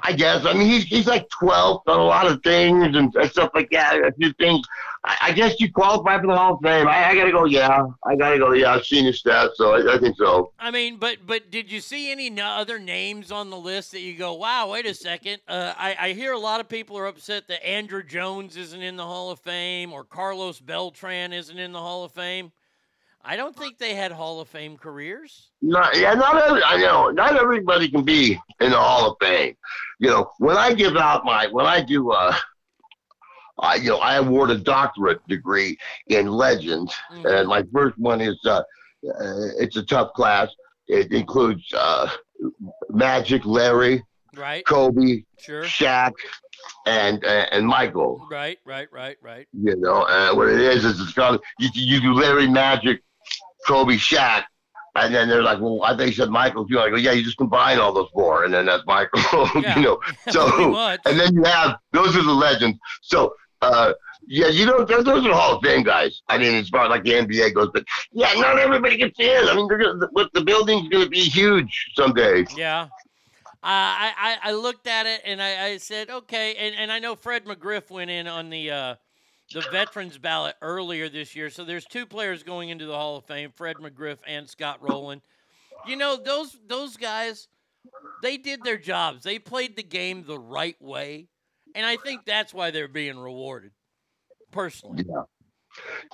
I 0.02 0.12
guess. 0.12 0.46
I 0.46 0.54
mean, 0.54 0.66
he's 0.66 0.84
he's 0.84 1.06
like 1.06 1.28
12th 1.28 1.82
on 1.86 1.98
a 1.98 2.04
lot 2.04 2.26
of 2.26 2.42
things 2.42 2.96
and, 2.96 3.12
stuff 3.30 3.50
like 3.54 3.68
that. 3.70 4.02
A 4.02 4.12
few 4.12 4.32
things. 4.34 4.66
I, 5.04 5.16
I 5.22 5.32
guess 5.32 5.60
you 5.60 5.70
qualify 5.70 6.18
for 6.18 6.26
the 6.26 6.36
Hall 6.36 6.54
of 6.54 6.60
Fame. 6.62 6.88
I, 6.88 7.08
I 7.08 7.14
gotta 7.14 7.30
go. 7.30 7.44
Yeah, 7.44 7.86
I 8.06 8.16
gotta 8.16 8.38
go. 8.38 8.52
Yeah, 8.52 8.72
I've 8.72 8.86
seen 8.86 9.04
his 9.04 9.22
stats, 9.22 9.56
so 9.56 9.74
I, 9.74 9.96
I 9.96 9.98
think 9.98 10.16
so. 10.16 10.52
I 10.58 10.70
mean, 10.70 10.96
but 10.96 11.18
but 11.26 11.50
did 11.50 11.70
you 11.70 11.80
see 11.80 12.10
any 12.10 12.34
other 12.40 12.78
names 12.78 13.30
on 13.30 13.50
the 13.50 13.58
list 13.58 13.92
that 13.92 14.00
you 14.00 14.16
go, 14.16 14.32
wow, 14.32 14.70
wait 14.70 14.86
a 14.86 14.94
second? 14.94 15.42
Uh, 15.46 15.74
I, 15.76 15.96
I 16.00 16.12
hear 16.12 16.32
a 16.32 16.38
lot 16.38 16.60
of 16.60 16.68
people 16.68 16.96
are 16.96 17.06
upset 17.06 17.48
that 17.48 17.62
Andruw 17.62 18.06
Jones 18.06 18.56
isn't 18.56 18.80
in 18.80 18.96
the 18.96 19.04
Hall 19.04 19.30
of 19.30 19.40
Fame 19.40 19.92
or 19.92 20.02
Carlos 20.02 20.60
Beltran 20.60 21.34
isn't 21.34 21.58
in 21.58 21.72
the 21.72 21.80
Hall 21.80 22.04
of 22.04 22.12
Fame. 22.12 22.52
I 23.24 23.36
don't 23.36 23.56
think 23.56 23.78
they 23.78 23.94
had 23.94 24.12
Hall 24.12 24.40
of 24.40 24.48
Fame 24.48 24.76
careers. 24.76 25.50
Not, 25.62 25.96
yeah, 25.96 26.12
not 26.14 26.36
every, 26.36 26.62
I 26.62 26.76
know. 26.76 27.10
Not 27.10 27.36
everybody 27.36 27.88
can 27.90 28.02
be 28.04 28.38
in 28.60 28.70
the 28.70 28.76
Hall 28.76 29.10
of 29.10 29.16
Fame. 29.20 29.56
You 29.98 30.10
know, 30.10 30.30
when 30.38 30.56
I 30.56 30.74
give 30.74 30.96
out 30.96 31.24
my, 31.24 31.46
when 31.46 31.64
I 31.66 31.80
do, 31.82 32.10
uh, 32.12 32.34
I, 33.58 33.76
you 33.76 33.90
know, 33.90 33.98
I 33.98 34.16
award 34.16 34.50
a 34.50 34.58
doctorate 34.58 35.26
degree 35.28 35.78
in 36.08 36.26
legends, 36.26 36.94
and 37.10 37.48
my 37.48 37.62
first 37.72 37.96
one 37.98 38.20
is 38.20 38.38
uh, 38.44 38.62
Uh, 39.06 39.52
it's 39.58 39.76
a 39.76 39.82
tough 39.84 40.12
class. 40.14 40.48
It 40.88 41.12
includes 41.12 41.62
uh, 41.74 42.08
Magic, 42.90 43.44
Larry, 43.44 44.02
Right. 44.34 44.64
Kobe, 44.66 45.24
Sure. 45.38 45.62
Shaq, 45.62 46.12
and 46.86 47.24
uh, 47.24 47.46
and 47.52 47.66
Michael. 47.66 48.26
Right, 48.30 48.58
right, 48.64 48.88
right, 48.90 49.16
right. 49.22 49.46
You 49.52 49.76
know, 49.76 50.02
uh, 50.02 50.34
what 50.34 50.48
it 50.48 50.60
is 50.60 50.84
is 50.84 51.00
it's 51.00 51.12
called 51.12 51.40
you, 51.58 51.68
you 51.74 52.00
do 52.00 52.12
Larry, 52.14 52.48
Magic, 52.48 53.00
Kobe, 53.66 53.94
Shaq, 53.94 54.44
and 54.94 55.14
then 55.14 55.28
they're 55.28 55.42
like, 55.42 55.60
well, 55.60 55.82
I 55.82 55.96
think 55.96 56.10
you 56.10 56.16
said 56.16 56.30
Michael 56.30 56.66
too. 56.66 56.78
I 56.78 56.90
go, 56.90 56.96
yeah, 56.96 57.12
you 57.12 57.22
just 57.22 57.36
combine 57.36 57.78
all 57.78 57.92
those 57.92 58.10
four, 58.12 58.44
and 58.44 58.54
then 58.54 58.66
that's 58.66 58.84
Michael. 58.86 59.20
Yeah, 59.62 59.78
you 59.78 59.84
know, 59.84 60.00
so 60.30 60.96
and 61.04 61.18
then 61.18 61.34
you 61.34 61.44
have 61.44 61.76
those 61.92 62.16
are 62.16 62.22
the 62.22 62.32
legends. 62.32 62.78
So. 63.02 63.34
uh 63.62 63.92
yeah, 64.26 64.48
you 64.48 64.64
know, 64.64 64.84
those, 64.84 65.04
those 65.04 65.26
are 65.26 65.32
Hall 65.34 65.56
of 65.56 65.62
Fame 65.62 65.82
guys. 65.82 66.22
I 66.28 66.38
mean, 66.38 66.54
as 66.54 66.68
far 66.70 66.84
as 66.84 66.90
like 66.90 67.04
the 67.04 67.12
NBA 67.12 67.54
goes, 67.54 67.68
but 67.74 67.84
yeah, 68.12 68.32
not 68.34 68.58
everybody 68.58 68.96
gets 68.96 69.20
in. 69.20 69.48
I 69.48 69.54
mean, 69.54 69.68
they're 69.68 69.78
gonna, 69.78 69.98
the, 69.98 70.30
the 70.32 70.40
building's 70.40 70.88
going 70.88 71.04
to 71.04 71.10
be 71.10 71.20
huge 71.20 71.90
someday. 71.94 72.46
Yeah. 72.56 72.88
Uh, 73.62 73.66
I, 73.66 74.12
I 74.44 74.50
I 74.50 74.52
looked 74.52 74.86
at 74.86 75.06
it 75.06 75.22
and 75.24 75.42
I, 75.42 75.66
I 75.66 75.76
said 75.78 76.10
okay, 76.10 76.54
and, 76.54 76.74
and 76.74 76.92
I 76.92 76.98
know 76.98 77.16
Fred 77.16 77.46
McGriff 77.46 77.90
went 77.90 78.10
in 78.10 78.26
on 78.26 78.50
the 78.50 78.70
uh, 78.70 78.94
the 79.52 79.62
veterans 79.70 80.18
ballot 80.18 80.56
earlier 80.62 81.08
this 81.08 81.36
year. 81.36 81.50
So 81.50 81.64
there's 81.64 81.84
two 81.84 82.06
players 82.06 82.42
going 82.42 82.70
into 82.70 82.86
the 82.86 82.94
Hall 82.94 83.16
of 83.16 83.24
Fame: 83.24 83.50
Fred 83.54 83.76
McGriff 83.76 84.18
and 84.26 84.48
Scott 84.48 84.78
Rolen. 84.80 85.20
You 85.86 85.96
know 85.96 86.16
those 86.16 86.56
those 86.66 86.96
guys, 86.96 87.48
they 88.22 88.36
did 88.36 88.62
their 88.62 88.78
jobs. 88.78 89.22
They 89.22 89.38
played 89.38 89.76
the 89.76 89.82
game 89.82 90.24
the 90.26 90.38
right 90.38 90.80
way, 90.80 91.28
and 91.74 91.84
I 91.84 91.96
think 91.96 92.24
that's 92.24 92.54
why 92.54 92.70
they're 92.70 92.88
being 92.88 93.18
rewarded. 93.18 93.72
Personally, 94.50 95.04
Yeah. 95.08 95.22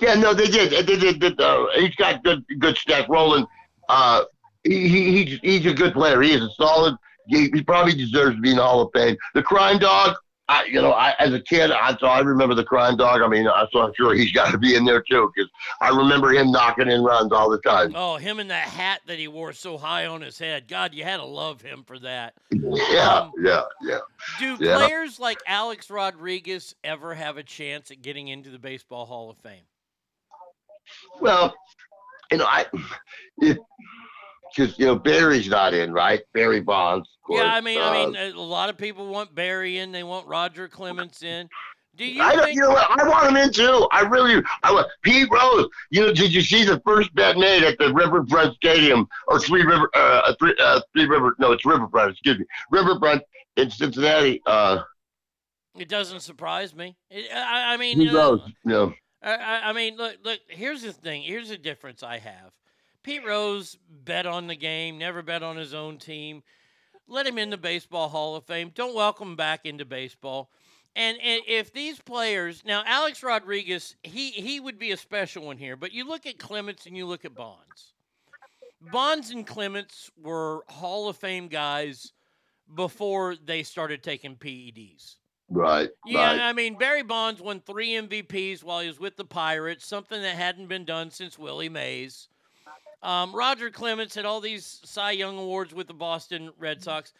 Yeah, 0.00 0.14
no, 0.14 0.32
they 0.32 0.46
did. 0.46 0.86
They 0.86 0.96
did. 0.96 1.20
did 1.20 1.40
uh, 1.40 1.66
he's 1.74 1.94
got 1.96 2.24
good, 2.24 2.42
good 2.58 2.76
stats. 2.76 3.08
Rolen, 3.08 3.46
uh, 3.90 4.24
he, 4.64 4.88
he, 4.88 5.24
he's, 5.24 5.40
he's 5.42 5.66
a 5.66 5.74
good 5.74 5.92
player. 5.92 6.20
He 6.22 6.32
is 6.32 6.42
a 6.42 6.50
solid. 6.56 6.96
He, 7.28 7.50
he 7.52 7.62
probably 7.62 7.94
deserves 7.94 8.36
to 8.36 8.40
be 8.40 8.50
in 8.50 8.56
the 8.56 8.62
Hall 8.62 8.80
of 8.80 8.90
Fame. 8.94 9.16
The 9.34 9.42
Crime 9.42 9.78
Dog, 9.78 10.16
I, 10.50 10.64
you 10.64 10.82
know, 10.82 10.90
I, 10.90 11.14
as 11.20 11.32
a 11.32 11.40
kid, 11.40 11.70
I 11.70 11.96
so 11.98 12.08
I 12.08 12.18
remember 12.18 12.56
the 12.56 12.64
Crime 12.64 12.96
Dog. 12.96 13.22
I 13.22 13.28
mean, 13.28 13.46
I, 13.46 13.66
so 13.72 13.82
I'm 13.82 13.92
sure 13.96 14.14
he's 14.14 14.32
got 14.32 14.50
to 14.50 14.58
be 14.58 14.74
in 14.74 14.84
there 14.84 15.00
too 15.00 15.30
because 15.32 15.48
I 15.80 15.90
remember 15.96 16.30
him 16.32 16.50
knocking 16.50 16.88
in 16.88 17.04
runs 17.04 17.30
all 17.30 17.48
the 17.48 17.60
time. 17.60 17.92
oh, 17.94 18.16
him 18.16 18.40
and 18.40 18.50
that 18.50 18.66
hat 18.68 19.00
that 19.06 19.20
he 19.20 19.28
wore 19.28 19.52
so 19.52 19.78
high 19.78 20.06
on 20.06 20.22
his 20.22 20.40
head. 20.40 20.66
God, 20.66 20.92
you 20.92 21.04
had 21.04 21.18
to 21.18 21.24
love 21.24 21.62
him 21.62 21.84
for 21.86 22.00
that. 22.00 22.34
Yeah, 22.50 23.12
um, 23.12 23.32
yeah, 23.40 23.62
yeah. 23.80 23.98
Do 24.40 24.56
Yeah. 24.58 24.76
players 24.76 25.20
like 25.20 25.38
Alex 25.46 25.88
Rodriguez 25.88 26.74
ever 26.82 27.14
have 27.14 27.36
a 27.36 27.44
chance 27.44 27.92
at 27.92 28.02
getting 28.02 28.26
into 28.26 28.50
the 28.50 28.58
Baseball 28.58 29.06
Hall 29.06 29.30
of 29.30 29.36
Fame? 29.38 29.62
Well, 31.20 31.54
you 32.32 32.38
know, 32.38 32.46
I 32.46 32.66
because 34.54 34.78
you 34.78 34.86
know 34.86 34.96
Barry's 34.96 35.48
not 35.48 35.74
in, 35.74 35.92
right? 35.92 36.20
Barry 36.34 36.60
Bonds. 36.60 37.08
course. 37.26 37.40
yeah, 37.42 37.54
I 37.54 37.60
mean, 37.60 37.80
I 37.80 38.06
mean, 38.06 38.16
Uh, 38.16 38.36
a 38.36 38.40
lot 38.40 38.68
of 38.70 38.76
people 38.76 39.06
want 39.08 39.34
Barry 39.34 39.78
in. 39.78 39.92
They 39.92 40.02
want 40.02 40.26
Roger 40.26 40.68
Clemens 40.68 41.22
in. 41.22 41.48
Do 41.96 42.04
you 42.06 42.22
I 42.22 42.34
don't, 42.34 42.44
think? 42.44 42.54
you 42.54 42.62
know 42.62 42.70
what? 42.70 42.88
I 43.00 43.06
want 43.08 43.28
him 43.28 43.36
in 43.36 43.52
too. 43.52 43.86
I 43.90 44.02
really, 44.02 44.42
I 44.62 44.72
want 44.72 44.86
Pete 45.02 45.28
Rose. 45.30 45.66
You 45.90 46.02
know, 46.02 46.12
did 46.14 46.32
you 46.32 46.40
see 46.40 46.64
the 46.64 46.80
first 46.86 47.12
bet 47.14 47.36
made 47.36 47.62
at 47.64 47.78
the 47.78 47.92
Riverfront 47.92 48.54
Stadium 48.56 49.06
or 49.28 49.38
Three 49.40 49.64
River, 49.64 49.90
uh, 49.94 50.32
three, 50.38 50.54
uh, 50.60 50.80
Three 50.94 51.06
River? 51.06 51.34
No, 51.38 51.52
it's 51.52 51.66
Riverfront. 51.66 52.12
Excuse 52.12 52.38
me, 52.38 52.44
Riverfront 52.70 53.22
in 53.56 53.70
Cincinnati. 53.70 54.40
Uh, 54.46 54.82
It 55.76 55.88
doesn't 55.88 56.20
surprise 56.20 56.74
me. 56.74 56.96
It, 57.10 57.30
I, 57.34 57.74
I 57.74 57.76
mean, 57.76 57.98
Pete 57.98 58.10
uh, 58.12 58.16
Rose. 58.16 58.40
You 58.64 58.70
know, 58.70 58.94
I, 59.22 59.34
I 59.34 59.68
I 59.70 59.72
mean, 59.72 59.96
look, 59.96 60.16
look. 60.24 60.38
Here's 60.48 60.82
the 60.82 60.92
thing. 60.92 61.22
Here's 61.22 61.48
the 61.48 61.58
difference 61.58 62.02
I 62.02 62.18
have. 62.18 62.52
Pete 63.02 63.24
Rose 63.24 63.78
bet 64.04 64.26
on 64.26 64.46
the 64.46 64.56
game, 64.56 64.98
never 64.98 65.22
bet 65.22 65.42
on 65.42 65.56
his 65.56 65.74
own 65.74 65.98
team. 65.98 66.42
Let 67.08 67.26
him 67.26 67.38
in 67.38 67.50
the 67.50 67.56
Baseball 67.56 68.08
Hall 68.08 68.36
of 68.36 68.44
Fame. 68.44 68.70
Don't 68.74 68.94
welcome 68.94 69.30
him 69.30 69.36
back 69.36 69.66
into 69.66 69.84
baseball. 69.84 70.50
And, 70.96 71.18
and 71.22 71.42
if 71.46 71.72
these 71.72 72.00
players 72.00 72.62
now, 72.64 72.82
Alex 72.84 73.22
Rodriguez, 73.22 73.96
he 74.02 74.30
he 74.30 74.58
would 74.58 74.78
be 74.78 74.90
a 74.90 74.96
special 74.96 75.46
one 75.46 75.56
here. 75.56 75.76
But 75.76 75.92
you 75.92 76.06
look 76.06 76.26
at 76.26 76.38
Clemens 76.38 76.86
and 76.86 76.96
you 76.96 77.06
look 77.06 77.24
at 77.24 77.34
Bonds. 77.34 77.94
Bonds 78.92 79.30
and 79.30 79.46
Clemens 79.46 80.10
were 80.20 80.64
Hall 80.68 81.08
of 81.08 81.16
Fame 81.16 81.48
guys 81.48 82.12
before 82.74 83.36
they 83.36 83.62
started 83.62 84.02
taking 84.02 84.36
PEDs. 84.36 85.16
right, 85.48 85.90
Yeah, 86.06 86.32
right. 86.32 86.40
I 86.40 86.52
mean 86.52 86.76
Barry 86.76 87.02
Bonds 87.02 87.40
won 87.40 87.60
three 87.60 87.90
MVPs 87.90 88.64
while 88.64 88.80
he 88.80 88.88
was 88.88 88.98
with 88.98 89.16
the 89.16 89.24
Pirates, 89.24 89.86
something 89.86 90.20
that 90.22 90.36
hadn't 90.36 90.68
been 90.68 90.84
done 90.84 91.10
since 91.10 91.38
Willie 91.38 91.68
Mays. 91.68 92.28
Um, 93.02 93.34
Roger 93.34 93.70
Clemens 93.70 94.14
had 94.14 94.24
all 94.24 94.40
these 94.40 94.80
Cy 94.84 95.12
Young 95.12 95.38
awards 95.38 95.74
with 95.74 95.86
the 95.86 95.94
Boston 95.94 96.50
Red 96.58 96.82
Sox. 96.82 97.12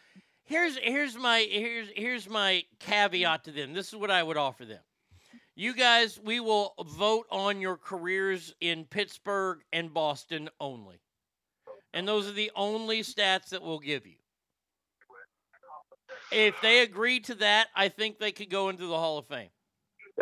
Here's 0.43 0.77
here's 0.77 1.15
my 1.15 1.47
here's 1.49 1.89
here's 1.95 2.29
my 2.29 2.63
caveat 2.79 3.45
to 3.45 3.51
them. 3.51 3.73
This 3.73 3.87
is 3.87 3.95
what 3.95 4.11
I 4.11 4.21
would 4.21 4.37
offer 4.37 4.65
them. 4.65 4.81
You 5.55 5.73
guys, 5.73 6.19
we 6.23 6.39
will 6.39 6.73
vote 6.97 7.25
on 7.29 7.61
your 7.61 7.77
careers 7.77 8.53
in 8.61 8.85
Pittsburgh 8.85 9.59
and 9.73 9.93
Boston 9.93 10.49
only. 10.59 11.01
And 11.93 12.07
those 12.07 12.27
are 12.27 12.33
the 12.33 12.51
only 12.55 13.01
stats 13.01 13.49
that 13.49 13.61
we'll 13.61 13.79
give 13.79 14.05
you. 14.05 14.15
If 16.31 16.55
they 16.61 16.79
agree 16.79 17.19
to 17.21 17.35
that, 17.35 17.67
I 17.75 17.89
think 17.89 18.17
they 18.17 18.31
could 18.31 18.49
go 18.49 18.69
into 18.69 18.85
the 18.85 18.97
Hall 18.97 19.17
of 19.17 19.27
Fame. 19.27 19.49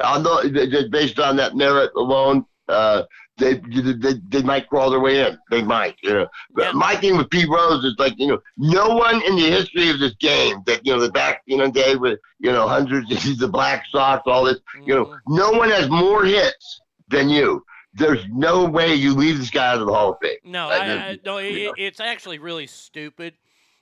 I 0.04 0.20
know 0.20 0.42
based 0.90 1.20
on 1.20 1.36
that 1.36 1.56
merit 1.56 1.92
alone, 1.96 2.46
uh, 2.70 3.04
they, 3.38 3.56
they 3.56 4.14
they 4.28 4.42
might 4.44 4.68
crawl 4.68 4.90
their 4.90 5.00
way 5.00 5.26
in. 5.26 5.38
They 5.50 5.62
might, 5.62 5.96
you 6.04 6.14
know. 6.14 6.28
But 6.52 6.76
my 6.76 6.96
thing 6.96 7.18
with 7.18 7.30
Pete 7.30 7.50
Rose 7.50 7.84
is 7.84 7.96
like, 7.98 8.14
you 8.18 8.28
know, 8.28 8.40
no 8.58 8.96
one 8.96 9.22
in 9.24 9.36
the 9.36 9.50
history 9.50 9.90
of 9.90 10.00
this 10.00 10.14
game 10.20 10.62
that 10.66 10.86
you 10.86 10.94
know 10.94 11.00
the 11.00 11.12
back 11.12 11.42
you 11.46 11.58
know 11.58 11.72
day 11.72 11.96
with 11.96 12.20
you 12.40 12.52
know 12.52 12.68
hundreds 12.68 13.12
of 13.12 13.40
the 13.40 13.48
Black 13.48 13.86
Sox, 13.92 14.24
all 14.26 14.44
this, 14.44 14.60
you 14.86 14.94
know, 14.94 15.16
no 15.28 15.52
one 15.52 15.70
has 15.70 15.90
more 15.90 16.26
hits 16.26 16.82
than 17.08 17.30
you. 17.30 17.64
There's 17.94 18.24
no 18.30 18.66
way 18.66 18.94
you 18.94 19.16
leave 19.16 19.40
this 19.40 19.50
guy 19.50 19.72
out 19.72 19.82
of 19.82 19.88
the 19.88 19.94
Hall 19.94 20.12
of 20.12 20.18
Fame. 20.22 20.38
No, 20.44 20.70
I, 20.70 20.78
I, 20.78 21.20
no, 21.26 21.38
it, 21.38 21.74
it's 21.78 22.00
actually 22.00 22.38
really 22.38 22.68
stupid. 22.68 23.34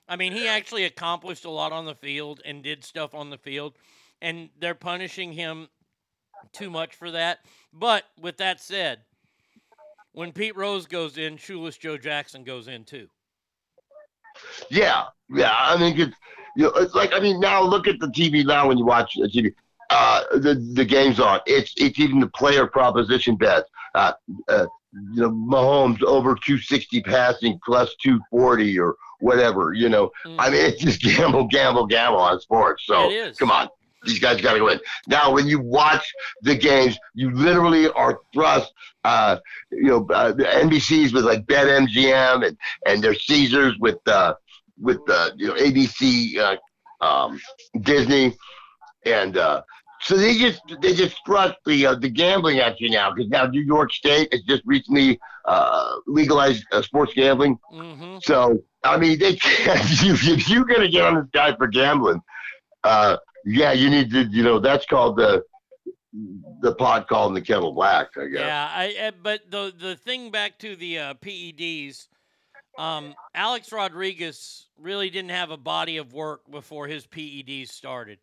I 0.08 0.16
mean, 0.16 0.32
he 0.32 0.48
actually 0.48 0.84
accomplished 0.84 1.44
a 1.44 1.50
lot 1.50 1.72
on 1.72 1.84
the 1.84 1.94
field 1.94 2.40
and 2.44 2.62
did 2.62 2.84
stuff 2.84 3.14
on 3.14 3.28
the 3.28 3.36
field, 3.36 3.74
and 4.22 4.48
they're 4.58 4.74
punishing 4.74 5.32
him 5.32 5.68
too 6.52 6.70
much 6.70 6.94
for 6.94 7.10
that. 7.10 7.40
But 7.72 8.04
with 8.20 8.36
that 8.38 8.60
said, 8.60 9.00
when 10.12 10.32
Pete 10.32 10.56
Rose 10.56 10.86
goes 10.86 11.18
in, 11.18 11.36
Shoeless 11.36 11.76
Joe 11.76 11.98
Jackson 11.98 12.44
goes 12.44 12.68
in 12.68 12.84
too. 12.84 13.08
Yeah, 14.70 15.04
yeah. 15.30 15.54
I 15.58 15.76
mean, 15.76 15.98
it's, 15.98 16.16
you 16.56 16.64
know, 16.64 16.72
it's 16.76 16.94
like 16.94 17.12
I 17.12 17.20
mean, 17.20 17.40
now 17.40 17.62
look 17.62 17.86
at 17.86 17.98
the 18.00 18.08
TV 18.08 18.44
now 18.44 18.68
when 18.68 18.78
you 18.78 18.84
watch 18.84 19.14
the 19.16 19.28
TV. 19.28 19.52
Uh, 19.90 20.22
the 20.32 20.54
the 20.74 20.84
game's 20.84 21.18
on. 21.18 21.40
It's 21.46 21.72
it's 21.76 21.98
even 21.98 22.20
the 22.20 22.28
player 22.28 22.66
proposition 22.66 23.36
bets. 23.36 23.68
Uh, 23.94 24.12
uh, 24.48 24.66
you 25.12 25.22
know, 25.22 25.30
Mahomes 25.30 26.02
over 26.02 26.34
260 26.34 27.02
passing 27.02 27.58
plus 27.64 27.94
240 28.02 28.78
or 28.78 28.96
whatever. 29.20 29.72
You 29.72 29.88
know, 29.88 30.10
I 30.38 30.50
mean, 30.50 30.64
it's 30.64 30.82
just 30.82 31.00
gamble, 31.16 31.46
gamble, 31.46 31.86
gamble 31.86 32.20
on 32.20 32.40
sports. 32.40 32.84
So 32.86 33.08
It 33.10 33.14
is. 33.14 33.36
come 33.36 33.50
on. 33.50 33.68
These 34.04 34.20
guys 34.20 34.40
got 34.40 34.52
to 34.52 34.58
go 34.58 34.68
in. 34.68 34.80
Now, 35.06 35.32
when 35.32 35.46
you 35.46 35.60
watch 35.60 36.12
the 36.42 36.54
games, 36.54 36.98
you 37.14 37.30
literally 37.30 37.88
are 37.90 38.20
thrust, 38.32 38.72
uh, 39.04 39.38
you 39.70 39.88
know, 39.88 40.06
uh, 40.12 40.32
the 40.32 40.44
NBCs 40.44 41.12
with 41.12 41.24
like 41.24 41.46
BetMGM 41.46 42.46
and 42.46 42.56
and 42.86 43.02
their 43.02 43.14
Caesars 43.14 43.76
with 43.80 43.98
uh, 44.06 44.34
with 44.80 45.00
uh, 45.08 45.30
you 45.36 45.48
know 45.48 45.54
ABC, 45.54 46.38
uh, 46.38 47.04
um, 47.04 47.40
Disney, 47.80 48.36
and 49.04 49.36
uh, 49.36 49.62
so 50.00 50.16
they 50.16 50.36
just 50.36 50.60
they 50.80 50.94
just 50.94 51.16
thrust 51.26 51.56
the 51.66 51.86
uh, 51.86 51.94
the 51.94 52.08
gambling 52.08 52.58
at 52.58 52.80
you 52.80 52.90
now 52.90 53.12
because 53.12 53.28
now 53.30 53.46
New 53.46 53.62
York 53.62 53.92
State 53.92 54.28
has 54.32 54.42
just 54.42 54.62
recently 54.64 55.18
uh, 55.44 55.96
legalized 56.06 56.64
uh, 56.72 56.82
sports 56.82 57.12
gambling. 57.14 57.58
Mm-hmm. 57.72 58.18
So 58.22 58.62
I 58.84 58.96
mean, 58.96 59.18
they 59.18 59.36
can't. 59.36 59.80
If, 59.80 60.26
if 60.26 60.48
you're 60.48 60.64
gonna 60.64 60.88
get 60.88 61.04
on 61.04 61.16
this 61.16 61.28
guy 61.32 61.54
for 61.56 61.66
gambling, 61.66 62.22
uh, 62.84 63.16
yeah, 63.44 63.72
you 63.72 63.90
need 63.90 64.10
to. 64.12 64.24
You 64.24 64.42
know, 64.42 64.58
that's 64.58 64.86
called 64.86 65.16
the 65.16 65.44
the 66.60 66.74
pot 66.74 67.08
calling 67.08 67.34
the 67.34 67.40
kettle 67.40 67.72
black. 67.72 68.08
I 68.16 68.26
guess. 68.26 68.40
Yeah, 68.40 68.70
I, 68.70 68.84
I 69.06 69.12
but 69.22 69.50
the 69.50 69.72
the 69.76 69.96
thing 69.96 70.30
back 70.30 70.58
to 70.60 70.76
the 70.76 70.98
uh, 70.98 71.14
PEDs, 71.14 72.08
um, 72.78 73.14
Alex 73.34 73.72
Rodriguez 73.72 74.66
really 74.78 75.10
didn't 75.10 75.30
have 75.30 75.50
a 75.50 75.56
body 75.56 75.96
of 75.96 76.12
work 76.12 76.50
before 76.50 76.86
his 76.86 77.06
PEDs 77.06 77.68
started. 77.68 78.18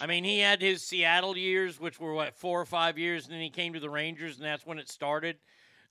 I 0.00 0.06
mean, 0.06 0.24
he 0.24 0.40
had 0.40 0.60
his 0.60 0.82
Seattle 0.82 1.36
years, 1.36 1.78
which 1.78 2.00
were 2.00 2.14
what 2.14 2.34
four 2.34 2.60
or 2.60 2.66
five 2.66 2.98
years, 2.98 3.24
and 3.24 3.34
then 3.34 3.40
he 3.40 3.50
came 3.50 3.74
to 3.74 3.80
the 3.80 3.90
Rangers, 3.90 4.36
and 4.36 4.44
that's 4.44 4.66
when 4.66 4.78
it 4.78 4.88
started. 4.88 5.36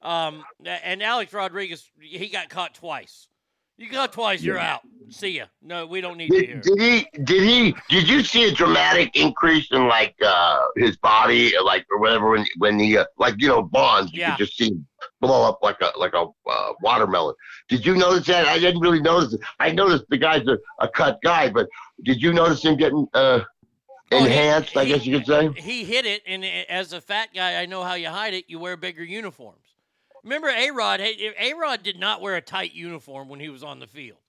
Um, 0.01 0.43
and 0.65 1.01
Alex 1.01 1.31
Rodriguez, 1.31 1.89
he 1.99 2.27
got 2.27 2.49
caught 2.49 2.75
twice. 2.75 3.29
You 3.77 3.89
got 3.89 4.13
twice, 4.13 4.41
you're 4.43 4.59
out. 4.59 4.81
See 5.09 5.37
ya. 5.37 5.45
No, 5.61 5.85
we 5.85 5.99
don't 6.01 6.17
need 6.17 6.31
you 6.33 6.39
here. 6.41 6.61
Did, 6.61 6.77
did 6.77 6.79
he? 6.79 7.07
Did 7.23 7.43
he? 7.43 7.75
Did 7.89 8.07
you 8.07 8.23
see 8.23 8.45
a 8.47 8.51
dramatic 8.51 9.15
increase 9.15 9.67
in 9.71 9.87
like 9.87 10.15
uh 10.25 10.59
his 10.75 10.95
body, 10.97 11.53
like 11.63 11.85
or 11.91 11.99
whatever 11.99 12.29
when 12.31 12.45
when 12.57 12.79
he 12.79 12.97
uh, 12.97 13.05
like 13.17 13.35
you 13.37 13.47
know 13.47 13.61
Bonds? 13.61 14.11
You 14.13 14.21
Yeah. 14.21 14.35
could 14.35 14.45
just 14.45 14.57
see 14.57 14.71
blow 15.21 15.47
up 15.47 15.59
like 15.61 15.77
a 15.81 15.91
like 15.99 16.13
a 16.13 16.25
uh, 16.49 16.73
watermelon. 16.81 17.35
Did 17.67 17.85
you 17.85 17.95
notice 17.95 18.25
that? 18.27 18.47
I 18.47 18.57
didn't 18.59 18.81
really 18.81 19.01
notice 19.01 19.33
it. 19.33 19.41
I 19.59 19.71
noticed 19.71 20.05
the 20.09 20.17
guy's 20.17 20.47
a, 20.47 20.57
a 20.79 20.87
cut 20.87 21.19
guy, 21.23 21.49
but 21.49 21.67
did 22.03 22.21
you 22.21 22.31
notice 22.33 22.63
him 22.63 22.77
getting 22.77 23.07
uh, 23.13 23.41
Oh, 24.11 24.19
he- 24.19 24.25
enhanced? 24.25 24.77
I 24.77 24.85
guess 24.85 25.05
you 25.05 25.17
could 25.19 25.27
say. 25.27 25.49
He 25.61 25.83
hit 25.83 26.05
it, 26.05 26.21
and 26.25 26.43
as 26.45 26.93
a 26.93 27.01
fat 27.01 27.29
guy, 27.35 27.61
I 27.61 27.65
know 27.65 27.83
how 27.83 27.95
you 27.95 28.09
hide 28.09 28.33
it. 28.33 28.45
You 28.47 28.57
wear 28.59 28.77
bigger 28.77 29.03
uniforms. 29.03 29.59
Remember, 30.23 30.47
A 30.47 30.71
Rod? 30.71 31.01
A 31.01 31.53
Rod 31.53 31.83
did 31.83 31.99
not 31.99 32.21
wear 32.21 32.35
a 32.35 32.41
tight 32.41 32.73
uniform 32.73 33.29
when 33.29 33.39
he 33.39 33.49
was 33.49 33.63
on 33.63 33.79
the 33.79 33.87
field. 33.87 34.19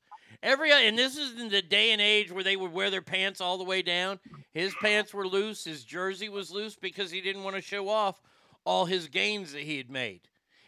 Every 0.42 0.72
and 0.72 0.98
this 0.98 1.16
is 1.16 1.40
in 1.40 1.48
the 1.48 1.62
day 1.62 1.92
and 1.92 2.02
age 2.02 2.30
where 2.30 2.44
they 2.44 2.56
would 2.56 2.72
wear 2.72 2.90
their 2.90 3.00
pants 3.00 3.40
all 3.40 3.56
the 3.56 3.64
way 3.64 3.80
down. 3.80 4.18
His 4.52 4.74
pants 4.82 5.14
were 5.14 5.26
loose. 5.26 5.64
His 5.64 5.84
jersey 5.84 6.28
was 6.28 6.50
loose 6.50 6.76
because 6.76 7.10
he 7.10 7.20
didn't 7.20 7.44
want 7.44 7.56
to 7.56 7.62
show 7.62 7.88
off 7.88 8.20
all 8.64 8.84
his 8.84 9.08
gains 9.08 9.52
that 9.52 9.62
he 9.62 9.78
had 9.78 9.90
made. 9.90 10.22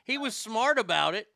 He 0.05 0.17
was 0.17 0.37
smart 0.37 0.79
about 0.79 1.15
it, 1.15 1.29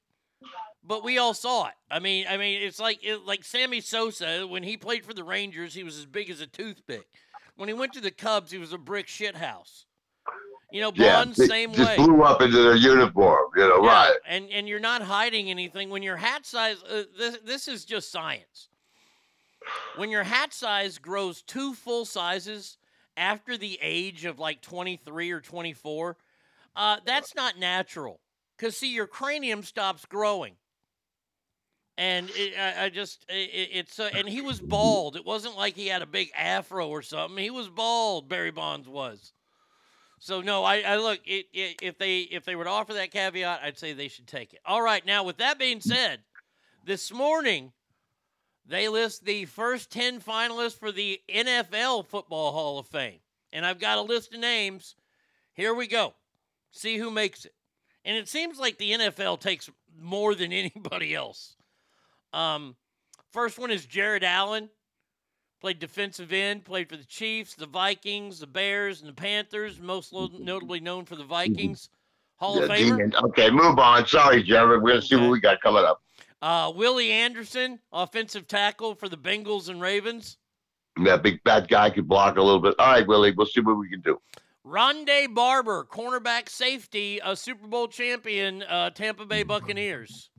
but 0.84 1.04
we 1.04 1.18
all 1.18 1.34
saw 1.34 1.66
it. 1.66 1.74
I 1.90 1.98
mean, 1.98 2.26
I 2.28 2.36
mean, 2.36 2.62
it's 2.62 2.78
like 2.80 3.00
it, 3.02 3.26
like 3.26 3.44
Sammy 3.44 3.80
Sosa 3.80 4.46
when 4.46 4.62
he 4.62 4.76
played 4.76 5.04
for 5.04 5.12
the 5.12 5.24
Rangers, 5.24 5.74
he 5.74 5.84
was 5.84 5.98
as 5.98 6.06
big 6.06 6.30
as 6.30 6.40
a 6.40 6.46
toothpick. 6.46 7.08
When 7.56 7.68
he 7.68 7.74
went 7.74 7.92
to 7.94 8.00
the 8.00 8.10
Cubs, 8.10 8.52
he 8.52 8.58
was 8.58 8.72
a 8.72 8.78
brick 8.78 9.06
shit 9.06 9.36
house. 9.36 9.84
You 10.72 10.80
know, 10.80 10.92
Yeah, 10.94 11.24
Bonds 11.24 11.36
they 11.36 11.46
same 11.46 11.72
just 11.72 11.88
way. 11.90 11.96
blew 11.96 12.22
up 12.22 12.40
into 12.42 12.62
their 12.62 12.76
uniform. 12.76 13.50
You 13.56 13.68
know, 13.68 13.84
Yeah, 13.84 13.88
right? 13.90 14.16
and 14.26 14.48
and 14.50 14.68
you're 14.68 14.80
not 14.80 15.02
hiding 15.02 15.50
anything 15.50 15.90
when 15.90 16.02
your 16.02 16.16
hat 16.16 16.46
size. 16.46 16.82
Uh, 16.82 17.04
this 17.18 17.38
this 17.44 17.68
is 17.68 17.84
just 17.84 18.10
science. 18.12 18.68
When 19.96 20.10
your 20.10 20.22
hat 20.22 20.52
size 20.54 20.98
grows 20.98 21.42
two 21.42 21.74
full 21.74 22.04
sizes 22.04 22.78
after 23.16 23.56
the 23.58 23.78
age 23.82 24.24
of 24.24 24.38
like 24.38 24.62
23 24.62 25.30
or 25.30 25.40
24, 25.40 26.16
uh, 26.76 26.96
that's 27.04 27.34
not 27.34 27.58
natural. 27.58 28.20
Cause 28.58 28.76
see, 28.76 28.92
your 28.94 29.06
cranium 29.06 29.62
stops 29.62 30.04
growing. 30.06 30.54
And 31.98 32.30
it, 32.34 32.54
I, 32.58 32.84
I 32.84 32.88
just 32.88 33.26
it, 33.28 33.68
it's 33.72 33.98
uh, 34.00 34.08
and 34.14 34.26
he 34.28 34.40
was 34.40 34.60
bald. 34.60 35.16
It 35.16 35.26
wasn't 35.26 35.56
like 35.56 35.74
he 35.76 35.88
had 35.88 36.00
a 36.00 36.06
big 36.06 36.30
afro 36.36 36.88
or 36.88 37.02
something. 37.02 37.36
He 37.42 37.50
was 37.50 37.68
bald. 37.68 38.28
Barry 38.28 38.50
Bonds 38.50 38.88
was. 38.88 39.32
So 40.20 40.42
no, 40.42 40.64
I, 40.64 40.80
I 40.80 40.96
look 40.98 41.20
it, 41.24 41.46
it, 41.54 41.76
if 41.80 41.96
they 41.96 42.20
if 42.20 42.44
they 42.44 42.54
were 42.54 42.64
to 42.64 42.70
offer 42.70 42.92
that 42.92 43.10
caveat, 43.10 43.62
I'd 43.64 43.78
say 43.78 43.94
they 43.94 44.08
should 44.08 44.26
take 44.26 44.52
it. 44.52 44.60
All 44.66 44.82
right, 44.82 45.04
now 45.04 45.24
with 45.24 45.38
that 45.38 45.58
being 45.58 45.80
said, 45.80 46.20
this 46.84 47.10
morning 47.10 47.72
they 48.66 48.88
list 48.88 49.24
the 49.24 49.46
first 49.46 49.90
ten 49.90 50.20
finalists 50.20 50.78
for 50.78 50.92
the 50.92 51.20
NFL 51.26 52.06
Football 52.06 52.52
Hall 52.52 52.78
of 52.78 52.86
Fame, 52.86 53.20
and 53.50 53.64
I've 53.64 53.80
got 53.80 53.96
a 53.96 54.02
list 54.02 54.34
of 54.34 54.40
names. 54.40 54.94
Here 55.54 55.72
we 55.74 55.86
go. 55.86 56.12
See 56.70 56.98
who 56.98 57.10
makes 57.10 57.46
it. 57.46 57.54
And 58.04 58.16
it 58.16 58.28
seems 58.28 58.58
like 58.58 58.76
the 58.76 58.92
NFL 58.92 59.40
takes 59.40 59.70
more 59.98 60.34
than 60.34 60.52
anybody 60.52 61.14
else. 61.14 61.56
Um, 62.34 62.76
first 63.32 63.58
one 63.58 63.70
is 63.70 63.86
Jared 63.86 64.22
Allen. 64.22 64.68
Played 65.60 65.78
defensive 65.78 66.32
end, 66.32 66.64
played 66.64 66.88
for 66.88 66.96
the 66.96 67.04
Chiefs, 67.04 67.54
the 67.54 67.66
Vikings, 67.66 68.40
the 68.40 68.46
Bears, 68.46 69.00
and 69.00 69.10
the 69.10 69.14
Panthers. 69.14 69.78
Most 69.78 70.12
lo- 70.12 70.30
notably 70.38 70.80
known 70.80 71.04
for 71.04 71.16
the 71.16 71.24
Vikings. 71.24 71.90
Hall 72.36 72.62
of 72.62 72.70
Yeah, 72.70 72.76
Famer. 72.76 72.96
demon. 72.96 73.14
Okay, 73.24 73.50
move 73.50 73.78
on. 73.78 74.06
Sorry, 74.06 74.42
Jared. 74.42 74.80
We're 74.82 74.88
gonna 74.88 75.02
see 75.02 75.16
what 75.16 75.28
we 75.30 75.38
got 75.40 75.60
coming 75.60 75.84
up. 75.84 76.02
Uh, 76.40 76.72
Willie 76.74 77.12
Anderson, 77.12 77.78
offensive 77.92 78.48
tackle 78.48 78.94
for 78.94 79.10
the 79.10 79.18
Bengals 79.18 79.68
and 79.68 79.82
Ravens. 79.82 80.38
That 81.04 81.22
big 81.22 81.42
fat 81.44 81.68
guy 81.68 81.90
could 81.90 82.08
block 82.08 82.38
a 82.38 82.42
little 82.42 82.60
bit. 82.60 82.74
All 82.78 82.92
right, 82.92 83.06
Willie. 83.06 83.32
We'll 83.32 83.46
see 83.46 83.60
what 83.60 83.76
we 83.76 83.90
can 83.90 84.00
do. 84.00 84.18
Rondé 84.66 85.32
Barber, 85.34 85.84
cornerback 85.84 86.48
safety, 86.48 87.20
a 87.22 87.36
Super 87.36 87.66
Bowl 87.66 87.86
champion, 87.88 88.62
uh, 88.62 88.88
Tampa 88.90 89.26
Bay 89.26 89.42
Buccaneers. 89.42 90.30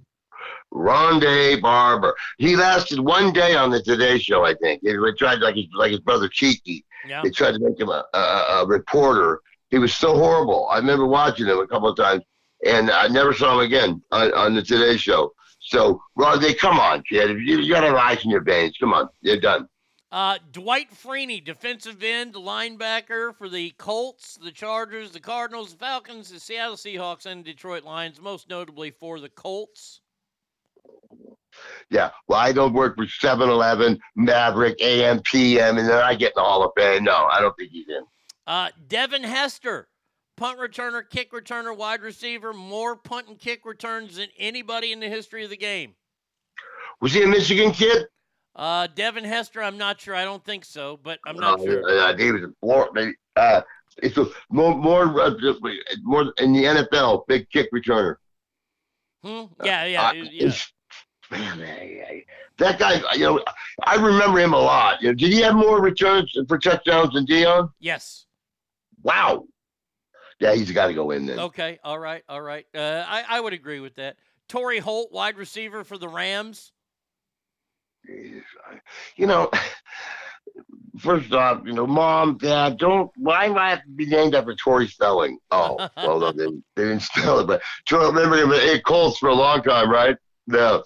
Rondé 0.74 1.62
Barber. 1.62 2.16
He 2.38 2.56
lasted 2.56 3.00
one 3.00 3.34
day 3.34 3.56
on 3.56 3.72
the 3.72 3.82
Today 3.82 4.18
Show, 4.18 4.46
I 4.46 4.56
think. 4.56 4.82
They 4.82 4.94
tried 5.18 5.40
like 5.40 5.56
his 5.56 5.66
like 5.74 5.92
his 5.92 6.00
brother 6.00 6.30
Cheeky. 6.30 6.86
Yeah. 7.08 7.22
They 7.24 7.30
tried 7.30 7.54
to 7.54 7.60
make 7.60 7.80
him 7.80 7.90
a, 7.90 8.06
a, 8.14 8.18
a 8.18 8.66
reporter. 8.68 9.42
He 9.70 9.80
was 9.80 9.94
so 9.94 10.16
horrible. 10.16 10.68
I 10.70 10.78
remember 10.78 11.06
watching 11.06 11.48
him 11.48 11.60
a 11.60 11.68
couple 11.68 11.90
of 11.90 11.98
times, 11.98 12.24
and 12.66 12.92
I 12.92 13.08
never 13.08 13.34
saw 13.34 13.56
him 13.56 13.66
again 13.66 14.02
on, 14.12 14.34
on 14.34 14.56
the 14.56 14.62
Today 14.62 14.98
Show. 14.98 15.34
So, 15.60 16.02
Rondé, 16.18 16.58
come 16.58 16.80
on, 16.80 17.04
kid. 17.04 17.30
You, 17.40 17.60
you 17.60 17.72
got 17.72 17.82
to 17.82 17.88
have 17.88 17.96
ice 17.96 18.24
in 18.24 18.32
your 18.32 18.42
veins. 18.42 18.76
Come 18.80 18.94
on, 18.94 19.10
you're 19.22 19.40
done. 19.40 19.68
Uh, 20.12 20.38
Dwight 20.52 20.92
Freeney, 20.92 21.44
defensive 21.44 22.04
end, 22.04 22.34
linebacker 22.34 23.34
for 23.34 23.48
the 23.48 23.70
Colts, 23.78 24.38
the 24.44 24.52
Chargers, 24.52 25.12
the 25.12 25.22
Cardinals, 25.22 25.72
the 25.72 25.78
Falcons, 25.78 26.30
the 26.30 26.40
Seattle 26.40 26.76
Seahawks, 26.76 27.26
and 27.26 27.46
Detroit 27.46 27.84
Lions, 27.84 28.20
most 28.20 28.50
notably 28.50 28.92
for 28.92 29.22
the 29.22 29.30
Colts. 29.30 30.01
Yeah. 31.90 32.12
Well, 32.28 32.40
I 32.40 32.52
don't 32.52 32.74
work 32.74 32.96
for 32.96 33.06
7 33.08 33.50
Eleven, 33.50 34.00
Maverick, 34.16 34.82
AM, 34.82 35.20
PM, 35.22 35.78
and 35.78 35.88
then 35.88 35.98
I 36.02 36.16
get 36.16 36.30
in 36.30 36.34
the 36.38 36.42
Hall 36.44 36.64
of 36.64 36.72
Fame. 36.78 37.04
No, 37.04 37.26
I 37.32 37.40
don't 37.42 37.56
think 37.58 37.72
he's 37.72 37.88
in. 37.90 38.04
Uh, 38.48 38.70
Devin 38.88 39.24
Hester, 39.24 39.88
punt 40.38 40.58
returner, 40.60 41.04
kick 41.10 41.32
returner, 41.32 41.76
wide 41.76 42.02
receiver, 42.02 42.54
more 42.54 42.96
punt 42.96 43.28
and 43.28 43.40
kick 43.40 43.66
returns 43.66 44.16
than 44.18 44.30
anybody 44.38 44.92
in 44.92 45.00
the 45.00 45.10
history 45.10 45.44
of 45.44 45.50
the 45.50 45.58
game. 45.58 45.96
Was 47.02 47.14
he 47.14 47.24
a 47.24 47.28
Michigan 47.28 47.72
kid? 47.72 48.06
Uh, 48.56 48.88
Devin 48.94 49.24
Hester, 49.24 49.64
I'm 49.64 49.78
not 49.78 50.02
sure. 50.02 50.14
I 50.16 50.24
don't 50.26 50.44
think 50.44 50.66
so, 50.66 51.00
but 51.02 51.20
I'm 51.26 51.38
not 51.38 51.60
No, 51.60 51.66
sure. 51.66 52.00
uh, 52.00 52.18
he 52.18 52.32
was 52.32 52.44
in 52.44 52.56
Florida. 52.60 53.12
Uh, 53.36 53.62
it's 54.04 54.18
a, 54.18 54.26
more, 54.50 54.76
more, 54.76 55.22
uh, 55.22 55.32
more 56.04 56.34
in 56.38 56.54
the 56.54 56.64
NFL, 56.64 57.26
big 57.28 57.50
kick 57.50 57.70
returner. 57.74 58.16
Hmm? 59.24 59.44
Yeah, 59.64 59.86
yeah, 59.86 60.08
Uh, 60.10 60.14
yeah. 60.14 60.52
Man, 61.32 61.62
I- 61.62 62.04
I- 62.08 62.26
that 62.58 62.78
guy, 62.78 63.02
you 63.16 63.24
know, 63.26 63.44
I 63.84 63.96
remember 63.96 64.38
him 64.40 64.54
a 64.54 64.60
lot. 64.60 65.02
You 65.02 65.10
know, 65.10 65.14
did 65.16 65.32
he 65.32 65.42
have 65.42 65.56
more 65.56 65.82
returns 65.82 66.32
for 66.48 66.60
touchdowns 66.60 67.14
than 67.14 67.26
Deion? 67.26 67.72
Yes. 67.80 68.26
Wow. 69.02 69.46
Yeah, 70.40 70.54
he's 70.54 70.72
got 70.72 70.88
to 70.88 70.94
go 70.94 71.12
in 71.12 71.26
then. 71.26 71.40
Okay. 71.40 71.80
All 71.84 71.98
right. 71.98 72.24
All 72.30 72.42
right. 72.42 72.66
Uh, 72.76 73.04
I, 73.08 73.24
I 73.30 73.40
would 73.40 73.54
agree 73.54 73.80
with 73.80 73.96
that. 73.96 74.18
Torry 74.50 74.80
Holt, 74.80 75.12
wide 75.12 75.38
receiver 75.38 75.84
for 75.84 75.98
the 75.98 76.08
Rams. 76.10 76.72
You 79.16 79.28
know, 79.28 79.50
first 81.00 81.32
off, 81.34 81.62
you 81.66 81.74
know, 81.74 81.88
mom, 81.88 82.38
dad, 82.38 82.78
don't. 82.78 83.10
Why 83.16 83.48
do 83.48 83.58
I 83.58 83.70
have 83.70 83.84
to 83.84 83.90
be 83.90 84.06
named 84.06 84.36
after 84.36 84.56
Tori 84.56 84.88
Spelling? 84.88 85.38
Oh, 85.52 85.90
well, 85.98 86.20
no, 86.20 86.32
they, 86.32 86.46
they 86.76 86.84
didn't 86.90 87.02
spell 87.02 87.40
it, 87.40 87.48
but 87.48 87.62
Troy, 87.88 88.08
remember 88.08 88.38
him 88.38 88.52
at 88.52 88.84
Colts 88.86 89.18
for 89.18 89.30
a 89.30 89.34
long 89.36 89.62
time, 89.64 89.90
right? 89.90 90.16
No. 90.48 90.84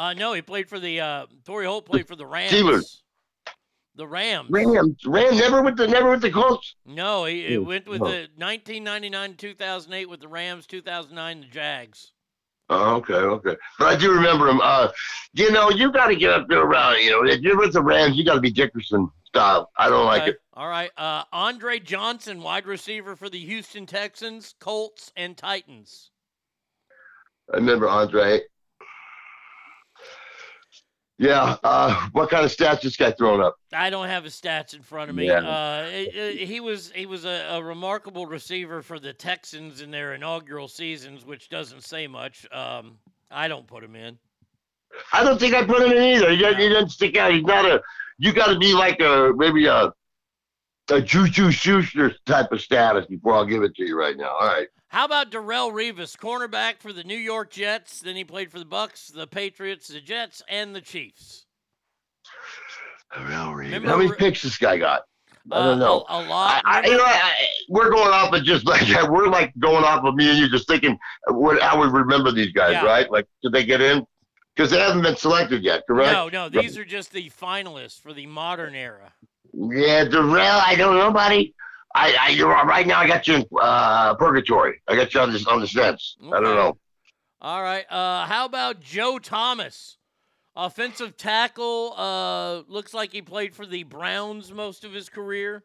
Uh, 0.00 0.14
no, 0.14 0.32
he 0.32 0.40
played 0.40 0.66
for 0.66 0.80
the 0.80 0.98
uh, 0.98 1.26
Torry 1.44 1.66
Holt 1.66 1.84
played 1.84 2.08
for 2.08 2.16
the 2.16 2.24
Rams. 2.24 2.50
Steelers. 2.54 3.02
The 3.96 4.06
Rams. 4.08 4.48
Rams, 4.48 4.96
Rams, 5.04 5.36
never 5.38 5.62
with 5.62 5.76
the 5.76 5.86
never 5.86 6.08
with 6.10 6.22
the 6.22 6.30
Colts. 6.30 6.74
No, 6.86 7.26
he, 7.26 7.46
he 7.48 7.54
Hmm. 7.56 7.66
went 7.66 7.86
with 7.86 8.00
Oh. 8.00 8.06
the 8.06 8.28
1999 8.38 9.36
2008 9.36 10.08
with 10.08 10.20
the 10.20 10.28
Rams, 10.28 10.66
2009 10.66 11.42
the 11.42 11.46
Jags. 11.48 12.12
Oh, 12.70 12.94
okay, 12.96 13.12
okay. 13.12 13.56
But 13.78 13.88
I 13.88 13.96
do 13.96 14.10
remember 14.14 14.48
him. 14.48 14.60
Uh, 14.62 14.88
you 15.34 15.50
know, 15.50 15.68
you 15.68 15.92
got 15.92 16.06
to 16.06 16.16
get 16.16 16.30
up 16.30 16.48
there 16.48 16.62
around. 16.62 17.02
You 17.02 17.10
know, 17.10 17.24
if 17.30 17.42
you're 17.42 17.58
with 17.58 17.74
the 17.74 17.82
Rams, 17.82 18.16
you 18.16 18.24
got 18.24 18.34
to 18.36 18.40
be 18.40 18.50
Dickerson 18.50 19.10
style. 19.26 19.70
I 19.76 19.90
don't 19.90 20.06
like 20.06 20.28
it. 20.28 20.38
All 20.54 20.68
right. 20.68 20.90
Uh, 20.96 21.24
Andre 21.30 21.78
Johnson, 21.78 22.40
wide 22.42 22.64
receiver 22.66 23.16
for 23.16 23.28
the 23.28 23.40
Houston 23.44 23.84
Texans, 23.84 24.54
Colts, 24.60 25.12
and 25.14 25.36
Titans. 25.36 26.10
I 27.52 27.56
remember 27.56 27.86
Andre. 27.86 28.40
Yeah. 31.20 31.56
Uh, 31.62 32.08
what 32.12 32.30
kind 32.30 32.46
of 32.46 32.50
stats 32.50 32.80
this 32.80 32.96
guy 32.96 33.10
throwing 33.10 33.42
up? 33.42 33.56
I 33.74 33.90
don't 33.90 34.08
have 34.08 34.24
his 34.24 34.32
stats 34.40 34.72
in 34.74 34.80
front 34.80 35.10
of 35.10 35.16
me. 35.16 35.26
Yeah. 35.26 35.40
Uh, 35.40 35.86
it- 35.92 36.16
it- 36.16 36.48
he 36.48 36.60
was 36.60 36.90
he 36.94 37.04
was 37.04 37.26
a, 37.26 37.46
a 37.50 37.62
remarkable 37.62 38.24
receiver 38.24 38.80
for 38.80 38.98
the 38.98 39.12
Texans 39.12 39.82
in 39.82 39.90
their 39.90 40.14
inaugural 40.14 40.66
seasons, 40.66 41.26
which 41.26 41.50
doesn't 41.50 41.84
say 41.84 42.06
much. 42.06 42.46
Um, 42.50 42.96
I 43.30 43.48
don't 43.48 43.66
put 43.66 43.84
him 43.84 43.94
in. 43.96 44.18
I 45.12 45.22
don't 45.22 45.38
think 45.38 45.54
I 45.54 45.62
put 45.62 45.82
him 45.82 45.92
in 45.92 46.02
either. 46.02 46.30
He 46.30 46.38
doesn't, 46.38 46.58
he 46.60 46.68
doesn't 46.70 46.88
stick 46.88 47.16
out. 47.18 47.32
He's 47.34 47.44
not 47.44 47.66
a. 47.66 47.82
You 48.16 48.32
got 48.32 48.46
to 48.52 48.58
be 48.58 48.72
like 48.72 49.00
a 49.00 49.32
maybe 49.36 49.66
a 49.66 49.92
a 50.90 51.00
Juju 51.00 51.50
Schuster 51.50 52.12
type 52.26 52.52
of 52.52 52.60
status 52.60 53.06
before 53.06 53.34
I'll 53.34 53.46
give 53.46 53.62
it 53.62 53.74
to 53.76 53.86
you 53.86 53.98
right 53.98 54.16
now. 54.16 54.30
All 54.40 54.46
right. 54.46 54.68
How 54.88 55.04
about 55.04 55.30
Darrelle 55.30 55.72
Revis, 55.72 56.16
cornerback 56.16 56.78
for 56.80 56.92
the 56.92 57.04
New 57.04 57.16
York 57.16 57.50
Jets? 57.50 58.00
Then 58.00 58.16
he 58.16 58.24
played 58.24 58.50
for 58.50 58.58
the 58.58 58.64
Bucks, 58.64 59.08
the 59.08 59.26
Patriots, 59.26 59.88
the 59.88 60.00
Jets, 60.00 60.42
and 60.48 60.74
the 60.74 60.80
Chiefs. 60.80 61.46
How 63.08 63.52
Remember 63.54 63.96
many 63.98 64.12
picks 64.14 64.42
this 64.42 64.56
guy 64.56 64.78
got? 64.78 65.02
I 65.50 65.56
Uh, 65.56 65.64
don't 65.70 65.78
know. 65.78 66.04
A, 66.08 66.14
a 66.16 66.22
lot. 66.28 66.62
I, 66.64 66.80
I, 66.80 66.86
you 66.86 66.96
know, 66.96 67.04
I, 67.04 67.32
we're 67.68 67.90
going 67.90 68.12
off 68.12 68.32
of 68.32 68.44
just 68.44 68.66
like 68.66 68.82
we're 69.10 69.28
like 69.28 69.52
going 69.58 69.84
off 69.84 70.04
of 70.04 70.14
me 70.14 70.28
and 70.30 70.38
you 70.38 70.48
just 70.48 70.68
thinking 70.68 70.98
what 71.28 71.60
how 71.62 71.80
we 71.80 71.88
remember 71.88 72.30
these 72.30 72.52
guys, 72.52 72.72
Yeah. 72.72 72.84
right? 72.84 73.10
Like, 73.10 73.26
did 73.42 73.52
they 73.52 73.64
get 73.64 73.80
in? 73.80 74.04
Because 74.54 74.70
they 74.70 74.78
haven't 74.78 75.02
been 75.02 75.16
selected 75.16 75.62
yet, 75.62 75.84
correct? 75.86 76.12
no, 76.12 76.28
no, 76.28 76.48
these 76.48 76.76
are 76.76 76.84
just 76.84 77.12
the 77.12 77.30
finalists 77.30 77.98
for 77.98 78.12
the 78.12 78.26
modern 78.26 78.74
era. 78.74 79.12
Yeah, 79.68 80.06
Darrelle, 80.06 80.62
I 80.64 80.74
don't 80.74 80.96
know, 80.96 81.12
buddy. 81.12 81.54
I, 81.94 82.16
I 82.18 82.28
you're 82.30 82.48
right 82.48 82.86
now. 82.86 83.00
I 83.00 83.06
got 83.06 83.28
you 83.28 83.34
in 83.34 83.44
uh, 83.60 84.14
purgatory. 84.14 84.80
I 84.88 84.96
got 84.96 85.12
you 85.12 85.20
on 85.20 85.32
the 85.32 85.46
on 85.50 85.60
the 85.60 85.66
sense. 85.66 86.16
I 86.22 86.40
don't 86.40 86.56
know. 86.56 86.78
All 87.42 87.62
right. 87.62 87.84
Uh, 87.90 88.26
how 88.26 88.46
about 88.46 88.80
Joe 88.80 89.18
Thomas? 89.18 89.98
Offensive 90.56 91.16
tackle. 91.16 91.94
Uh, 91.96 92.62
looks 92.68 92.94
like 92.94 93.12
he 93.12 93.22
played 93.22 93.54
for 93.54 93.66
the 93.66 93.82
Browns 93.82 94.52
most 94.52 94.84
of 94.84 94.92
his 94.92 95.08
career. 95.08 95.64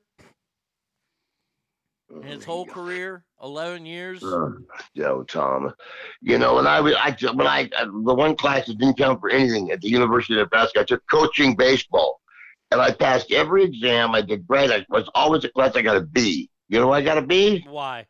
His 2.23 2.45
whole 2.45 2.65
career, 2.65 3.23
eleven 3.41 3.85
years. 3.85 4.23
Uh, 4.23 4.51
Joe 4.95 5.23
Thomas. 5.23 5.73
You 6.21 6.37
know, 6.37 6.55
when 6.55 6.67
I 6.67 6.79
was, 6.81 6.95
I 6.95 7.15
when 7.33 7.47
I 7.47 7.69
uh, 7.77 7.85
the 7.85 8.13
one 8.13 8.35
class 8.35 8.67
that 8.67 8.77
didn't 8.77 8.97
count 8.97 9.19
for 9.19 9.29
anything 9.29 9.71
at 9.71 9.81
the 9.81 9.89
University 9.89 10.33
of 10.33 10.39
Nebraska, 10.39 10.81
I 10.81 10.83
took 10.83 11.01
coaching 11.09 11.55
baseball, 11.55 12.21
and 12.71 12.81
I 12.81 12.91
passed 12.91 13.31
every 13.31 13.63
exam. 13.63 14.15
I 14.15 14.21
did 14.21 14.47
great. 14.47 14.71
I 14.71 14.85
was 14.89 15.09
always 15.15 15.43
a 15.43 15.49
class 15.49 15.75
I 15.75 15.81
got 15.81 15.97
a 15.97 16.01
B. 16.01 16.49
You 16.69 16.79
know 16.79 16.87
why 16.87 16.97
I 16.97 17.01
got 17.01 17.17
a 17.17 17.21
B? 17.21 17.63
Why? 17.67 18.05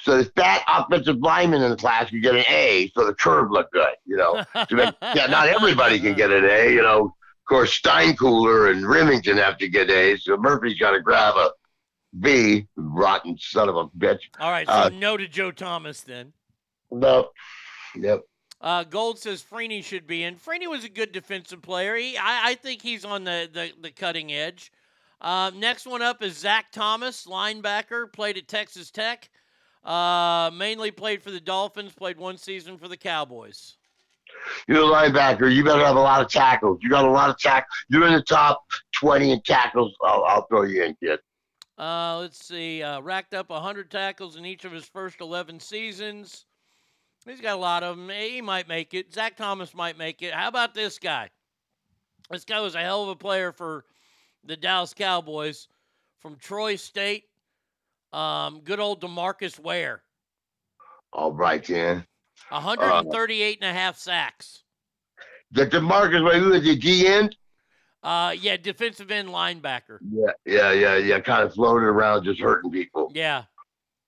So 0.00 0.18
the 0.18 0.24
fat 0.36 0.62
offensive 0.66 1.18
lineman 1.18 1.62
in 1.62 1.70
the 1.70 1.76
class 1.76 2.10
could 2.10 2.22
get 2.22 2.34
an 2.34 2.44
A, 2.48 2.90
so 2.94 3.06
the 3.06 3.14
curve 3.14 3.50
looked 3.50 3.72
good. 3.72 3.94
You 4.04 4.16
know, 4.16 4.44
make, 4.70 4.94
yeah, 5.14 5.26
not 5.26 5.48
everybody 5.48 6.00
can 6.00 6.14
get 6.14 6.30
an 6.32 6.44
A. 6.44 6.72
You 6.72 6.82
know, 6.82 7.04
of 7.04 7.44
course, 7.48 7.78
Steinkuhler 7.80 8.72
and 8.72 8.82
Rimington 8.84 9.36
have 9.36 9.58
to 9.58 9.68
get 9.68 9.90
A's, 9.90 10.24
so 10.24 10.36
Murphy's 10.36 10.78
got 10.78 10.92
to 10.92 11.00
grab 11.00 11.34
a 11.36 11.50
B. 12.18 12.66
Rotten 12.76 13.36
son 13.38 13.68
of 13.68 13.76
a 13.76 13.86
bitch. 13.88 14.20
All 14.40 14.50
right. 14.50 14.66
So 14.66 14.72
Uh, 14.72 14.90
no 14.92 15.16
to 15.16 15.28
Joe 15.28 15.50
Thomas 15.50 16.00
then. 16.00 16.32
no. 16.90 17.28
Yep. 17.94 18.22
Uh, 18.62 18.84
Gold 18.84 19.18
says 19.18 19.42
Freeney 19.42 19.82
should 19.82 20.06
be 20.06 20.22
in. 20.22 20.36
Freeney 20.36 20.68
was 20.68 20.84
a 20.84 20.88
good 20.88 21.10
defensive 21.10 21.60
player. 21.62 21.96
He, 21.96 22.16
I, 22.16 22.50
I 22.50 22.54
think 22.54 22.80
he's 22.80 23.04
on 23.04 23.24
the, 23.24 23.50
the, 23.52 23.72
the 23.80 23.90
cutting 23.90 24.32
edge. 24.32 24.70
Uh, 25.20 25.50
next 25.54 25.84
one 25.84 26.00
up 26.00 26.22
is 26.22 26.38
Zach 26.38 26.70
Thomas, 26.70 27.26
linebacker, 27.26 28.12
played 28.12 28.38
at 28.38 28.46
Texas 28.46 28.90
Tech. 28.90 29.30
Uh, 29.84 30.50
mainly 30.54 30.92
played 30.92 31.22
for 31.22 31.32
the 31.32 31.40
Dolphins, 31.40 31.92
played 31.92 32.18
one 32.18 32.36
season 32.36 32.78
for 32.78 32.86
the 32.86 32.96
Cowboys. 32.96 33.74
You're 34.68 34.82
a 34.82 34.86
linebacker. 34.86 35.52
You 35.52 35.64
better 35.64 35.84
have 35.84 35.96
a 35.96 36.00
lot 36.00 36.20
of 36.20 36.28
tackles. 36.28 36.78
You 36.82 36.90
got 36.90 37.04
a 37.04 37.10
lot 37.10 37.30
of 37.30 37.38
tackles. 37.38 37.72
You're 37.88 38.06
in 38.06 38.14
the 38.14 38.22
top 38.22 38.62
20 39.00 39.32
in 39.32 39.40
tackles. 39.42 39.94
I'll, 40.04 40.24
I'll 40.24 40.46
throw 40.46 40.62
you 40.62 40.84
in, 40.84 40.96
kid. 41.02 41.18
Uh, 41.78 42.18
let's 42.18 42.44
see. 42.44 42.82
Uh, 42.82 43.00
racked 43.00 43.34
up 43.34 43.50
100 43.50 43.90
tackles 43.90 44.36
in 44.36 44.46
each 44.46 44.64
of 44.64 44.70
his 44.70 44.84
first 44.84 45.20
11 45.20 45.58
seasons. 45.58 46.46
He's 47.24 47.40
got 47.40 47.56
a 47.56 47.60
lot 47.60 47.82
of 47.82 47.96
them. 47.96 48.08
He 48.08 48.40
might 48.40 48.68
make 48.68 48.94
it. 48.94 49.12
Zach 49.12 49.36
Thomas 49.36 49.74
might 49.74 49.98
make 49.98 50.22
it. 50.22 50.32
How 50.32 50.48
about 50.48 50.74
this 50.74 50.98
guy? 50.98 51.30
This 52.30 52.44
guy 52.44 52.60
was 52.60 52.74
a 52.74 52.80
hell 52.80 53.04
of 53.04 53.08
a 53.10 53.16
player 53.16 53.52
for 53.52 53.84
the 54.44 54.56
Dallas 54.56 54.94
Cowboys 54.94 55.68
from 56.20 56.36
Troy 56.36 56.76
State. 56.76 57.24
Um, 58.12 58.60
good 58.64 58.80
old 58.80 59.00
Demarcus 59.00 59.58
Ware. 59.58 60.02
All 61.12 61.32
right, 61.32 61.64
then. 61.64 62.04
138 62.48 63.58
and 63.60 63.70
a 63.70 63.72
half 63.78 63.98
sacks. 63.98 64.62
The 65.52 65.66
DeMarcus, 65.66 66.24
wait, 66.24 66.40
who 66.40 66.52
is 66.52 66.62
the 66.62 67.06
end? 67.06 67.36
Uh, 68.02 68.34
yeah, 68.38 68.56
defensive 68.56 69.10
end 69.10 69.28
linebacker. 69.28 69.98
Yeah, 70.10 70.32
yeah, 70.44 70.72
yeah, 70.72 70.96
yeah. 70.96 71.20
Kind 71.20 71.42
of 71.42 71.54
floating 71.54 71.84
around, 71.84 72.24
just 72.24 72.40
hurting 72.40 72.70
people. 72.70 73.12
Yeah. 73.14 73.44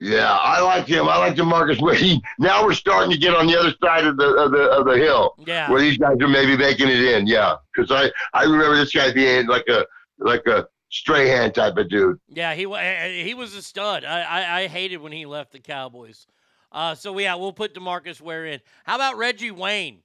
Yeah, 0.05 0.37
I 0.39 0.61
like 0.61 0.87
him. 0.87 1.09
I 1.09 1.17
like 1.17 1.35
DeMarcus. 1.35 1.97
He, 1.97 2.23
now 2.39 2.63
we're 2.63 2.75
starting 2.75 3.11
to 3.11 3.17
get 3.17 3.35
on 3.35 3.47
the 3.47 3.59
other 3.59 3.73
side 3.83 4.05
of 4.07 4.19
the 4.19 4.35
of 4.35 4.51
the 4.53 4.65
of 4.65 4.85
the 4.85 4.99
hill. 4.99 5.35
Yeah. 5.47 5.71
Where 5.71 5.81
these 5.81 5.97
guys 5.97 6.19
are 6.21 6.29
maybe 6.29 6.59
making 6.59 6.89
it 6.89 7.01
in. 7.01 7.27
Yeah, 7.27 7.57
because 7.75 7.91
I 7.91 8.13
I 8.39 8.43
remember 8.45 8.77
this 8.77 8.93
guy 8.93 9.13
being 9.13 9.47
like 9.47 9.67
a 9.69 9.87
like 10.19 10.47
a 10.47 10.69
Strahan 10.91 11.53
type 11.53 11.79
of 11.79 11.89
dude. 11.89 12.19
Yeah, 12.29 12.55
he 12.55 12.67
wa- 12.67 12.77
eh, 12.77 13.25
he 13.25 13.33
was 13.33 13.55
a 13.55 13.63
stud. 13.63 14.05
I, 14.05 14.21
I, 14.21 14.61
I 14.61 14.67
hated 14.67 14.99
when 14.99 15.11
he 15.13 15.25
left 15.25 15.53
the 15.53 15.59
Cowboys. 15.59 16.27
Uh, 16.71 16.95
so 16.95 17.19
yeah, 17.19 17.35
we'll 17.37 17.55
put 17.55 17.75
Demarcus 17.75 18.21
Ware 18.21 18.45
in. 18.45 18.61
How 18.85 18.97
about 18.97 19.17
Reggie 19.17 19.51
Wayne? 19.53 20.01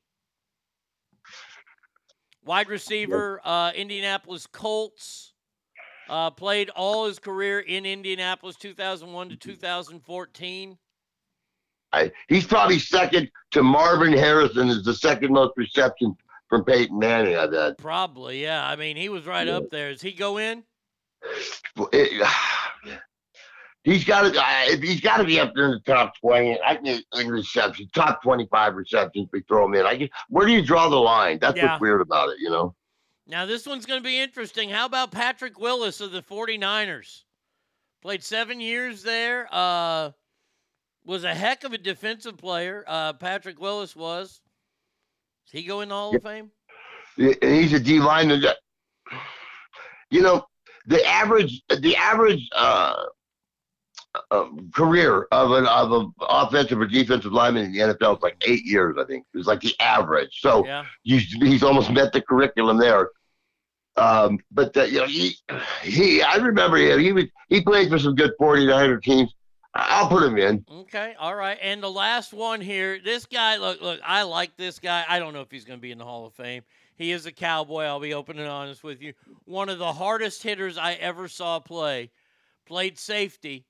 Wide 2.46 2.70
receiver, 2.70 3.42
uh, 3.44 3.72
Indianapolis 3.76 4.48
Colts. 4.48 5.29
Uh, 6.10 6.32
played 6.32 6.70
all 6.72 7.06
his 7.06 7.20
career 7.20 7.60
in 7.60 7.86
Indianapolis, 7.86 8.56
2001 8.56 9.30
to 9.30 9.36
2014. 9.36 10.78
I, 11.92 12.12
he's 12.28 12.46
probably 12.46 12.80
second 12.80 13.30
to 13.52 13.64
Marvin 13.64 14.14
Harrison 14.14 14.70
as 14.70 14.84
the 14.84 14.94
second 14.94 15.32
most 15.34 15.54
reception 15.56 16.16
from 16.48 16.64
Peyton 16.64 16.98
Manning. 16.98 17.36
I 17.36 17.48
bet. 17.48 17.78
Probably, 17.78 18.42
yeah. 18.42 18.68
I 18.68 18.76
mean, 18.76 18.98
he 18.98 19.10
was 19.10 19.26
right 19.26 19.48
up 19.48 19.70
there. 19.70 19.92
Does 19.92 20.02
he 20.02 20.12
go 20.12 20.38
in? 20.38 20.64
It- 21.94 22.28
he's 23.84 24.04
got 24.04 24.34
to. 24.34 24.78
He's 24.82 25.02
got 25.02 25.18
to 25.18 25.24
be 25.24 25.40
up 25.40 25.54
there 25.56 25.66
in 25.66 25.72
the 25.72 25.80
top 25.80 26.14
twenty, 26.20 26.60
I 26.64 26.76
can 26.76 27.02
in 27.14 27.28
receptions, 27.28 27.90
top 27.94 28.22
twenty-five 28.24 28.76
receptions. 28.76 29.30
We 29.32 29.42
throw 29.48 29.66
him 29.66 29.74
in. 29.76 29.86
I 29.86 29.98
just, 29.98 30.12
where 30.30 30.46
do 30.48 30.54
you 30.54 30.64
draw 30.64 30.90
the 30.90 30.96
line? 30.96 31.40
That's 31.40 31.58
Yeah. 31.58 31.72
what's 31.72 31.82
weird 31.82 32.02
about 32.02 32.30
it. 32.30 32.38
You 32.40 32.50
know. 32.50 32.76
Now, 33.30 33.46
this 33.46 33.68
one's 33.68 33.86
going 33.86 34.02
to 34.02 34.04
be 34.04 34.20
interesting. 34.20 34.70
How 34.70 34.88
about 34.88 35.12
Patrick 35.12 35.60
Willis 35.60 36.02
of 36.02 36.12
the 36.12 36.24
49ers? 36.24 37.26
Played 38.02 38.24
seven 38.24 38.60
years 38.60 39.04
there. 39.04 39.48
Uh, 39.52 40.12
was 41.06 41.24
a 41.24 41.34
heck 41.36 41.64
of 41.64 41.72
a 41.72 41.78
defensive 41.78 42.38
player. 42.38 42.84
Uh, 42.88 43.14
Patrick 43.14 43.60
Willis 43.62 43.96
was. 43.96 44.42
Does 45.46 45.62
he 45.62 45.64
go 45.64 45.82
in 45.82 45.90
the 45.90 45.96
Hall 45.96 46.16
of 46.16 46.24
Fame? 46.24 46.50
He's 47.18 47.74
a 47.74 47.80
D 47.80 48.00
lineman. 48.00 48.44
You 50.10 50.22
know, 50.22 50.46
the 50.88 51.06
average 51.06 51.62
the 51.70 51.96
average 51.96 52.48
uh, 52.56 52.96
uh, 54.32 54.46
career 54.74 55.28
of 55.32 55.52
an 55.52 55.66
of 55.68 55.92
an 55.92 56.12
offensive 56.22 56.80
or 56.80 56.88
defensive 56.88 57.32
lineman 57.32 57.66
in 57.66 57.74
the 57.74 57.80
NFL 57.80 58.18
is 58.18 58.24
like 58.24 58.38
eight 58.48 58.64
years. 58.66 58.96
I 59.00 59.06
think 59.06 59.26
it's 59.34 59.48
like 59.48 59.62
the 59.62 59.76
average. 59.80 60.40
So 60.42 60.66
Yeah. 60.66 60.86
he's 61.04 61.32
he's 61.34 61.64
almost 61.64 61.92
met 61.92 62.12
the 62.14 62.22
curriculum 62.22 62.78
there. 62.78 63.10
Um, 64.00 64.40
but 64.52 64.76
uh, 64.78 64.84
you 64.84 65.00
know, 65.00 65.08
he 65.08 65.36
he 65.84 66.22
I 66.22 66.36
remember 66.36 66.78
him. 66.78 67.00
He 67.00 67.12
was 67.12 67.26
he 67.50 67.62
played 67.62 67.90
for 67.90 68.00
some 68.00 68.16
good 68.16 68.32
49er 68.40 69.02
teams. 69.04 69.34
I'll 69.76 70.08
put 70.08 70.24
him 70.24 70.38
in. 70.38 70.66
Okay, 70.72 71.16
all 71.20 71.36
right. 71.36 71.58
And 71.62 71.82
the 71.82 71.92
last 71.92 72.34
one 72.34 72.60
here, 72.60 73.00
this 73.04 73.26
guy, 73.28 73.58
look, 73.58 73.82
look, 73.82 74.00
I 74.04 74.24
like 74.24 74.58
this 74.58 74.80
guy. 74.80 75.06
I 75.08 75.20
don't 75.20 75.34
know 75.34 75.42
if 75.42 75.52
he's 75.52 75.64
going 75.64 75.78
to 75.78 75.82
be 75.82 75.92
in 75.92 76.00
the 76.00 76.06
Hall 76.06 76.26
of 76.26 76.34
Fame. 76.34 76.64
He 76.96 77.12
is 77.12 77.28
a 77.28 77.32
cowboy. 77.32 77.84
I'll 77.84 78.00
be 78.00 78.16
open 78.16 78.40
and 78.40 78.50
honest 78.50 78.84
with 78.84 79.02
you. 79.02 79.14
One 79.46 79.70
of 79.70 79.78
the 79.78 79.94
hardest 79.94 80.42
hitters 80.42 80.78
I 80.78 80.94
ever 80.94 81.28
saw 81.28 81.60
play. 81.60 82.10
Played 82.66 82.98
safety. 82.98 83.66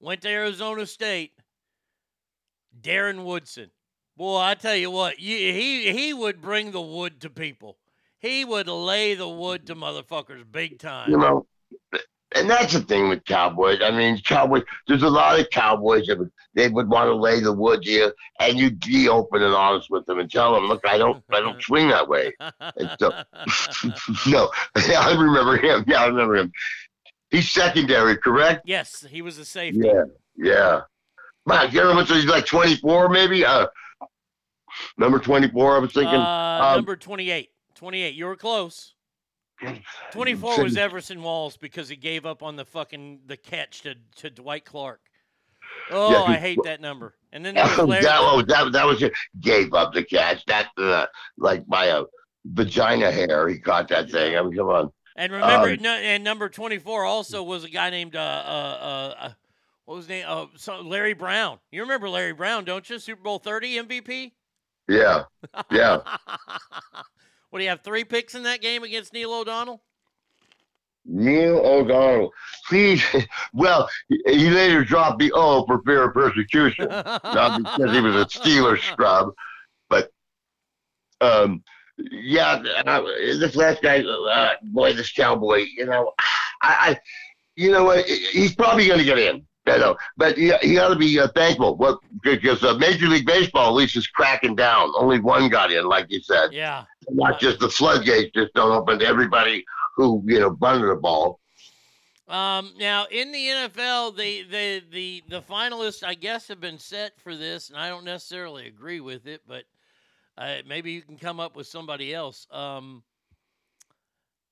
Went 0.00 0.22
to 0.22 0.28
Arizona 0.28 0.86
State. 0.86 1.32
Darren 2.80 3.24
Woodson. 3.24 3.70
Boy, 4.16 4.38
I 4.38 4.54
tell 4.54 4.76
you 4.76 4.90
what, 4.90 5.18
you, 5.18 5.36
he 5.36 5.90
he 5.92 6.12
would 6.12 6.40
bring 6.40 6.70
the 6.70 6.80
wood 6.80 7.20
to 7.22 7.30
people. 7.30 7.78
He 8.22 8.44
would 8.44 8.68
lay 8.68 9.14
the 9.14 9.28
wood 9.28 9.66
to 9.66 9.74
motherfuckers 9.74 10.44
big 10.50 10.78
time. 10.78 11.10
You 11.10 11.18
know, 11.18 11.44
and 12.36 12.48
that's 12.48 12.72
the 12.72 12.80
thing 12.80 13.08
with 13.08 13.24
cowboys. 13.24 13.80
I 13.82 13.90
mean, 13.90 14.22
cowboys. 14.22 14.62
There's 14.86 15.02
a 15.02 15.10
lot 15.10 15.40
of 15.40 15.50
cowboys 15.50 16.06
that 16.06 16.20
would, 16.20 16.30
they 16.54 16.68
would 16.68 16.88
want 16.88 17.08
to 17.08 17.16
lay 17.16 17.40
the 17.40 17.52
wood 17.52 17.82
to 17.82 17.90
you, 17.90 18.12
and 18.38 18.56
you'd 18.56 18.78
be 18.78 19.08
open 19.08 19.42
and 19.42 19.52
honest 19.52 19.90
with 19.90 20.06
them 20.06 20.20
and 20.20 20.30
tell 20.30 20.54
them, 20.54 20.66
look, 20.66 20.86
I 20.86 20.98
don't, 20.98 21.22
I 21.32 21.40
don't 21.40 21.60
swing 21.60 21.88
that 21.88 22.08
way. 22.08 22.32
And 22.38 22.96
so, 23.00 23.10
no, 24.30 24.50
I 24.76 25.16
remember 25.18 25.56
him. 25.56 25.84
Yeah, 25.88 26.02
I 26.02 26.06
remember 26.06 26.36
him. 26.36 26.52
He's 27.30 27.50
secondary, 27.50 28.16
correct? 28.18 28.62
Yes, 28.66 29.04
he 29.10 29.20
was 29.20 29.36
a 29.38 29.44
safety. 29.44 29.80
Yeah, 29.84 30.04
yeah. 30.36 30.80
Man, 31.44 31.72
you 31.72 31.80
know, 31.80 32.04
so 32.04 32.14
he's 32.14 32.26
like 32.26 32.46
24, 32.46 33.08
maybe. 33.08 33.44
Uh, 33.44 33.66
number 34.96 35.18
24. 35.18 35.76
I 35.76 35.78
was 35.80 35.92
thinking. 35.92 36.14
Uh, 36.14 36.60
um, 36.62 36.76
number 36.76 36.94
28. 36.94 37.51
28. 37.82 38.14
You 38.14 38.26
were 38.26 38.36
close. 38.36 38.94
24 40.12 40.62
was 40.62 40.76
Everson 40.76 41.20
Walls 41.20 41.56
because 41.56 41.88
he 41.88 41.96
gave 41.96 42.24
up 42.24 42.40
on 42.40 42.54
the 42.54 42.64
fucking 42.64 43.22
the 43.26 43.36
catch 43.36 43.82
to, 43.82 43.96
to 44.18 44.30
Dwight 44.30 44.64
Clark. 44.64 45.00
Oh, 45.90 46.12
Yeah, 46.12 46.22
I 46.32 46.36
hate 46.36 46.60
that 46.62 46.80
number. 46.80 47.16
And 47.32 47.44
then 47.44 47.54
that, 47.56 47.76
Larry. 47.84 48.04
was 48.04 48.44
that, 48.46 48.70
that 48.70 48.86
was 48.86 49.02
it. 49.02 49.12
Gave 49.40 49.74
up 49.74 49.94
the 49.94 50.04
catch. 50.04 50.44
That 50.46 50.68
uh, 50.78 51.06
like 51.36 51.66
by 51.66 51.86
a 51.86 52.04
vagina 52.44 53.10
hair, 53.10 53.48
he 53.48 53.58
caught 53.58 53.88
that 53.88 54.12
thing. 54.12 54.36
I 54.38 54.42
mean, 54.42 54.54
come 54.56 54.68
on. 54.68 54.92
And 55.16 55.32
remember, 55.32 55.70
Um, 55.70 55.82
no, 55.82 55.90
and 55.90 56.22
number 56.22 56.48
24 56.48 57.04
also 57.04 57.42
was 57.42 57.64
a 57.64 57.68
guy 57.68 57.90
named, 57.90 58.14
uh, 58.14 58.20
uh, 58.20 58.22
uh, 58.80 59.14
uh, 59.24 59.32
what 59.86 59.96
was 59.96 60.04
his 60.04 60.08
name? 60.10 60.24
Uh, 60.28 60.46
so 60.54 60.82
Larry 60.82 61.14
Brown. 61.14 61.58
You 61.72 61.80
remember 61.82 62.08
Larry 62.08 62.32
Brown, 62.32 62.64
don't 62.64 62.88
you? 62.88 63.00
Super 63.00 63.22
Bowl 63.22 63.40
30 63.40 63.78
MVP? 63.82 64.30
Yeah, 64.88 65.24
yeah. 65.72 65.98
What 67.52 67.58
do 67.58 67.64
you 67.64 67.68
have? 67.68 67.82
Three 67.82 68.04
picks 68.04 68.34
in 68.34 68.44
that 68.44 68.62
game 68.62 68.82
against 68.82 69.12
Neil 69.12 69.30
O'Donnell? 69.30 69.82
Neil 71.04 71.58
O'Donnell. 71.58 72.32
Please, 72.66 73.04
well, 73.52 73.90
he- 74.08 74.48
later 74.48 74.82
dropped 74.82 75.18
the 75.18 75.30
O 75.34 75.66
for 75.66 75.82
fear 75.82 76.04
of 76.04 76.14
persecution, 76.14 76.88
not 76.88 77.62
because 77.62 77.92
he 77.92 78.00
was 78.00 78.14
a 78.14 78.24
Steeler 78.24 78.80
scrub, 78.80 79.34
but 79.90 80.10
um, 81.20 81.62
yeah. 81.98 82.62
Uh, 82.86 83.02
this 83.38 83.54
last 83.54 83.82
guy, 83.82 84.02
uh, 84.02 84.52
boy, 84.62 84.94
this 84.94 85.12
cowboy. 85.12 85.66
You 85.76 85.84
know, 85.84 86.10
I, 86.62 86.98
you 87.54 87.70
know 87.70 87.84
what? 87.84 88.06
He's 88.06 88.54
probably 88.54 88.86
going 88.86 89.00
to 89.00 89.04
get 89.04 89.18
in. 89.18 89.44
You 89.66 89.78
know, 89.78 89.96
but 90.16 90.36
you, 90.36 90.54
he 90.60 90.78
ought 90.78 90.88
to 90.88 90.96
be 90.96 91.20
uh, 91.20 91.28
thankful. 91.28 91.76
What 91.76 92.00
because 92.22 92.64
uh, 92.64 92.74
Major 92.78 93.06
League 93.06 93.26
Baseball 93.26 93.68
at 93.68 93.74
least 93.74 93.96
is 93.96 94.08
cracking 94.08 94.56
down. 94.56 94.90
Only 94.96 95.20
one 95.20 95.48
got 95.48 95.70
in, 95.70 95.86
like 95.86 96.06
you 96.10 96.20
said. 96.20 96.52
Yeah. 96.52 96.84
Not 97.08 97.38
just 97.38 97.60
the 97.60 97.68
floodgates 97.68 98.32
just 98.34 98.52
don't 98.54 98.72
open 98.72 98.98
to 98.98 99.06
everybody 99.06 99.64
who 99.96 100.20
you 100.26 100.40
know 100.40 100.50
bunted 100.50 100.90
the 100.90 100.96
ball. 100.96 101.38
Um, 102.26 102.72
now 102.76 103.06
in 103.10 103.30
the 103.30 103.38
NFL, 103.46 104.16
the, 104.16 104.42
the 104.42 104.82
the 104.90 105.22
the 105.28 105.42
finalists, 105.42 106.02
I 106.02 106.14
guess, 106.14 106.48
have 106.48 106.60
been 106.60 106.78
set 106.78 107.20
for 107.20 107.36
this, 107.36 107.68
and 107.68 107.78
I 107.78 107.88
don't 107.88 108.04
necessarily 108.04 108.66
agree 108.66 108.98
with 108.98 109.28
it, 109.28 109.42
but 109.46 109.62
uh, 110.36 110.56
maybe 110.66 110.90
you 110.90 111.02
can 111.02 111.18
come 111.18 111.38
up 111.38 111.54
with 111.54 111.68
somebody 111.68 112.12
else. 112.12 112.48
Um, 112.50 113.04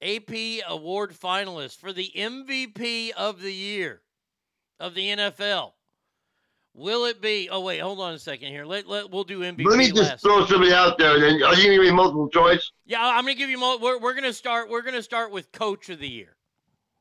AP 0.02 0.62
award 0.68 1.12
finalist 1.14 1.78
for 1.78 1.92
the 1.92 2.12
MVP 2.16 3.10
of 3.10 3.40
the 3.40 3.52
year 3.52 4.02
of 4.80 4.94
the 4.94 5.08
NFL. 5.08 5.72
Will 6.74 7.04
it 7.04 7.20
be? 7.20 7.48
Oh 7.50 7.60
wait, 7.60 7.78
hold 7.78 8.00
on 8.00 8.14
a 8.14 8.18
second 8.18 8.48
here. 8.48 8.64
Let, 8.64 8.88
let 8.88 9.10
we'll 9.10 9.24
do 9.24 9.40
MVP 9.40 9.64
Let 9.66 9.78
me 9.78 9.88
just 9.88 10.02
last. 10.02 10.22
throw 10.22 10.46
somebody 10.46 10.72
out 10.72 10.98
there. 10.98 11.18
Then 11.20 11.42
are 11.42 11.54
you 11.54 11.62
to 11.64 11.70
give 11.76 11.82
me 11.82 11.90
multiple 11.90 12.28
choice? 12.28 12.70
Yeah, 12.86 13.04
I'm 13.04 13.24
gonna 13.24 13.34
give 13.34 13.50
you. 13.50 13.58
Mo- 13.58 13.78
we're 13.80 13.98
we're 13.98 14.14
gonna 14.14 14.32
start. 14.32 14.70
We're 14.70 14.82
gonna 14.82 15.02
start 15.02 15.32
with 15.32 15.50
Coach 15.52 15.88
of 15.90 15.98
the 15.98 16.08
Year. 16.08 16.36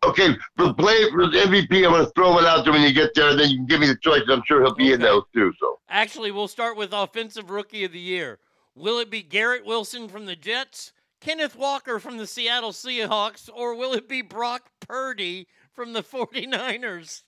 Okay, 0.06 0.30
for 0.56 0.74
play 0.74 1.10
for 1.12 1.28
the 1.28 1.38
MVP, 1.40 1.86
I'm 1.86 1.92
going 1.92 2.06
to 2.06 2.12
throw 2.16 2.40
it 2.40 2.46
out 2.46 2.64
there 2.64 2.72
when 2.72 2.84
you 2.84 2.94
get 2.94 3.14
there. 3.16 3.32
And 3.32 3.40
then 3.40 3.50
you 3.50 3.58
can 3.58 3.66
give 3.66 3.82
me 3.82 3.88
the 3.88 3.98
choice. 3.98 4.22
I'm 4.30 4.42
sure 4.46 4.64
he'll 4.64 4.74
be 4.74 4.94
in 4.94 5.02
those 5.02 5.24
too. 5.36 5.52
So 5.60 5.78
Actually, 5.90 6.32
we'll 6.32 6.48
start 6.48 6.78
with 6.78 6.94
Offensive 6.94 7.50
Rookie 7.50 7.84
of 7.84 7.92
the 7.92 8.00
Year. 8.00 8.40
Will 8.76 9.00
it 9.00 9.10
be 9.12 9.22
Garrett 9.22 9.66
Wilson 9.66 10.08
from 10.08 10.26
the 10.26 10.38
Jets, 10.38 10.94
Kenneth 11.20 11.58
Walker 11.58 12.00
from 12.00 12.16
the 12.16 12.26
Seattle 12.28 12.72
Seahawks, 12.72 13.50
or 13.54 13.76
will 13.76 13.92
it 13.94 14.08
be 14.08 14.22
Brock 14.22 14.70
Purdy 14.80 15.48
from 15.74 15.92
the 15.92 16.02
49ers? 16.02 17.24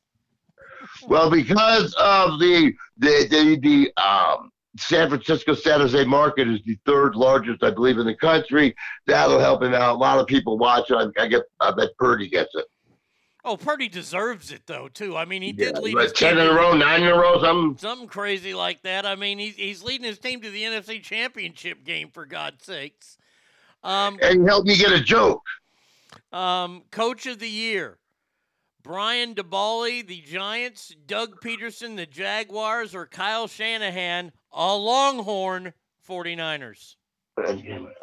Well, 1.08 1.30
because 1.30 1.94
of 1.96 2.40
the 2.40 2.74
the 2.98 3.28
the, 3.30 3.60
the 3.96 4.02
um, 4.04 4.52
San 4.78 5.10
Francisco 5.10 5.54
San 5.54 5.80
Jose 5.82 6.04
market 6.06 6.48
is 6.48 6.62
the 6.66 6.78
third 6.86 7.16
largest, 7.16 7.64
I 7.64 7.72
believe, 7.72 7.98
in 7.98 8.06
the 8.06 8.16
country. 8.16 8.76
That'll 9.08 9.40
help 9.40 9.64
him 9.64 9.74
out. 9.74 9.96
A 9.96 9.98
lot 9.98 10.20
of 10.20 10.28
people 10.28 10.58
watch. 10.58 10.92
I, 10.92 11.08
I 11.20 11.28
get. 11.28 11.44
I 11.60 11.72
bet 11.72 11.90
Purdy 11.98 12.30
gets 12.30 12.56
it. 12.56 12.66
Oh, 13.44 13.56
Purdy 13.56 13.88
deserves 13.88 14.52
it 14.52 14.66
though 14.66 14.88
too. 14.88 15.16
I 15.16 15.26
mean, 15.26 15.44
he 15.44 15.54
Yeah, 15.54 15.54
did 15.54 15.78
lead 15.78 16.00
his 16.00 16.14
ten 16.14 16.38
team 16.38 16.40
in 16.40 16.48
a 16.48 16.54
row, 16.54 16.74
nine 16.74 17.04
in 17.04 17.10
a 17.10 17.16
row, 17.16 17.40
something. 17.42 17.78
something 17.78 18.08
crazy 18.08 18.54
like 18.54 18.82
that. 18.84 19.06
I 19.06 19.16
mean, 19.16 19.40
he's 19.40 19.56
he's 19.56 19.84
leading 19.84 20.06
his 20.08 20.20
team 20.20 20.42
to 20.42 20.50
the 20.50 20.64
NFC 20.64 21.02
Championship 21.02 21.84
game 21.84 22.10
for 22.12 22.26
God's 22.26 22.66
sakes. 22.66 23.18
Um, 23.84 24.22
And 24.22 24.48
help 24.48 24.66
me 24.66 24.78
get 24.78 24.92
a 24.92 25.02
joke. 25.02 25.42
Um, 26.32 26.84
Coach 26.92 27.26
of 27.26 27.40
the 27.40 27.50
Year. 27.50 27.98
Brian 28.84 29.36
Daboll, 29.36 30.06
the 30.06 30.22
Giants, 30.22 30.96
Doug 31.06 31.42
Pederson, 31.42 31.96
the 31.96 32.06
Jaguars, 32.06 32.96
or 32.96 33.06
Kyle 33.06 33.48
Shanahan, 33.48 34.32
a 34.52 34.76
Longhorn 34.76 35.74
49ers. 36.08 36.96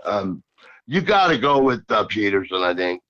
Um, 0.04 0.42
you 0.86 1.00
got 1.00 1.28
to 1.28 1.38
go 1.38 1.62
with 1.62 1.84
uh, 1.90 2.06
Pederson, 2.06 2.64
I 2.64 2.74
think. 2.74 3.02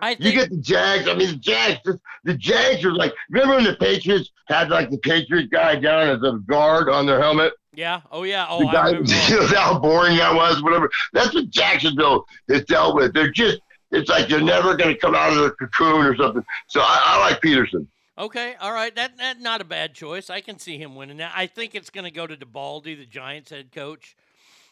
I 0.00 0.16
you 0.20 0.32
get 0.32 0.50
the 0.50 0.58
Jags. 0.58 1.08
I 1.08 1.14
mean, 1.14 1.28
the 1.28 1.36
Jags. 1.36 1.80
The, 1.84 1.98
the 2.24 2.34
Jags 2.34 2.84
are 2.84 2.94
like. 2.94 3.12
Remember 3.30 3.56
when 3.56 3.64
the 3.64 3.74
Patriots 3.74 4.30
had 4.46 4.70
like 4.70 4.90
the 4.90 4.98
Patriot 4.98 5.50
guy 5.50 5.74
down 5.74 6.08
as 6.08 6.22
a 6.22 6.38
guard 6.46 6.88
on 6.88 7.04
their 7.04 7.20
helmet? 7.20 7.52
Yeah. 7.74 8.02
Oh, 8.12 8.22
yeah. 8.22 8.46
Oh, 8.48 8.60
the 8.60 8.68
I 8.68 8.72
guy, 8.72 8.86
remember. 8.90 9.12
you 9.28 9.40
know 9.40 9.46
how 9.46 9.78
boring 9.78 10.16
that 10.16 10.34
was. 10.34 10.62
Whatever. 10.62 10.88
That's 11.12 11.34
what 11.34 11.50
Jacksonville 11.50 12.26
has 12.48 12.64
dealt 12.64 12.94
with. 12.94 13.12
They're 13.12 13.30
just. 13.30 13.60
It's 13.90 14.10
like 14.10 14.28
they're 14.28 14.40
never 14.40 14.76
going 14.76 14.94
to 14.94 15.00
come 15.00 15.14
out 15.14 15.32
of 15.32 15.38
the 15.38 15.50
cocoon 15.52 16.04
or 16.04 16.16
something. 16.16 16.44
So 16.66 16.80
I, 16.80 17.02
I 17.04 17.20
like 17.20 17.40
Pederson. 17.40 17.86
Okay. 18.18 18.54
All 18.60 18.72
right. 18.72 18.94
That 18.94 19.16
that 19.18 19.40
not 19.40 19.60
a 19.60 19.64
bad 19.64 19.94
choice. 19.94 20.28
I 20.28 20.40
can 20.40 20.58
see 20.58 20.76
him 20.76 20.94
winning 20.94 21.18
that. 21.18 21.32
I 21.34 21.46
think 21.46 21.74
it's 21.74 21.90
going 21.90 22.04
to 22.04 22.10
go 22.10 22.26
to 22.26 22.36
Daboll, 22.36 22.82
the 22.82 23.06
Giants 23.06 23.50
head 23.50 23.72
coach, 23.72 24.16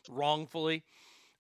wrongfully. 0.08 0.82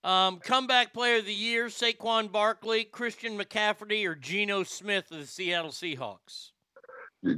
Um, 0.04 0.38
comeback 0.38 0.92
player 0.92 1.18
of 1.18 1.26
the 1.26 1.34
year: 1.34 1.66
Saquon 1.66 2.30
Barkley, 2.30 2.84
Christian 2.84 3.36
McCaffrey, 3.36 4.06
or 4.06 4.14
Geno 4.14 4.62
Smith 4.62 5.10
of 5.10 5.18
the 5.18 5.26
Seattle 5.26 5.72
Seahawks. 5.72 6.52
I 7.24 7.34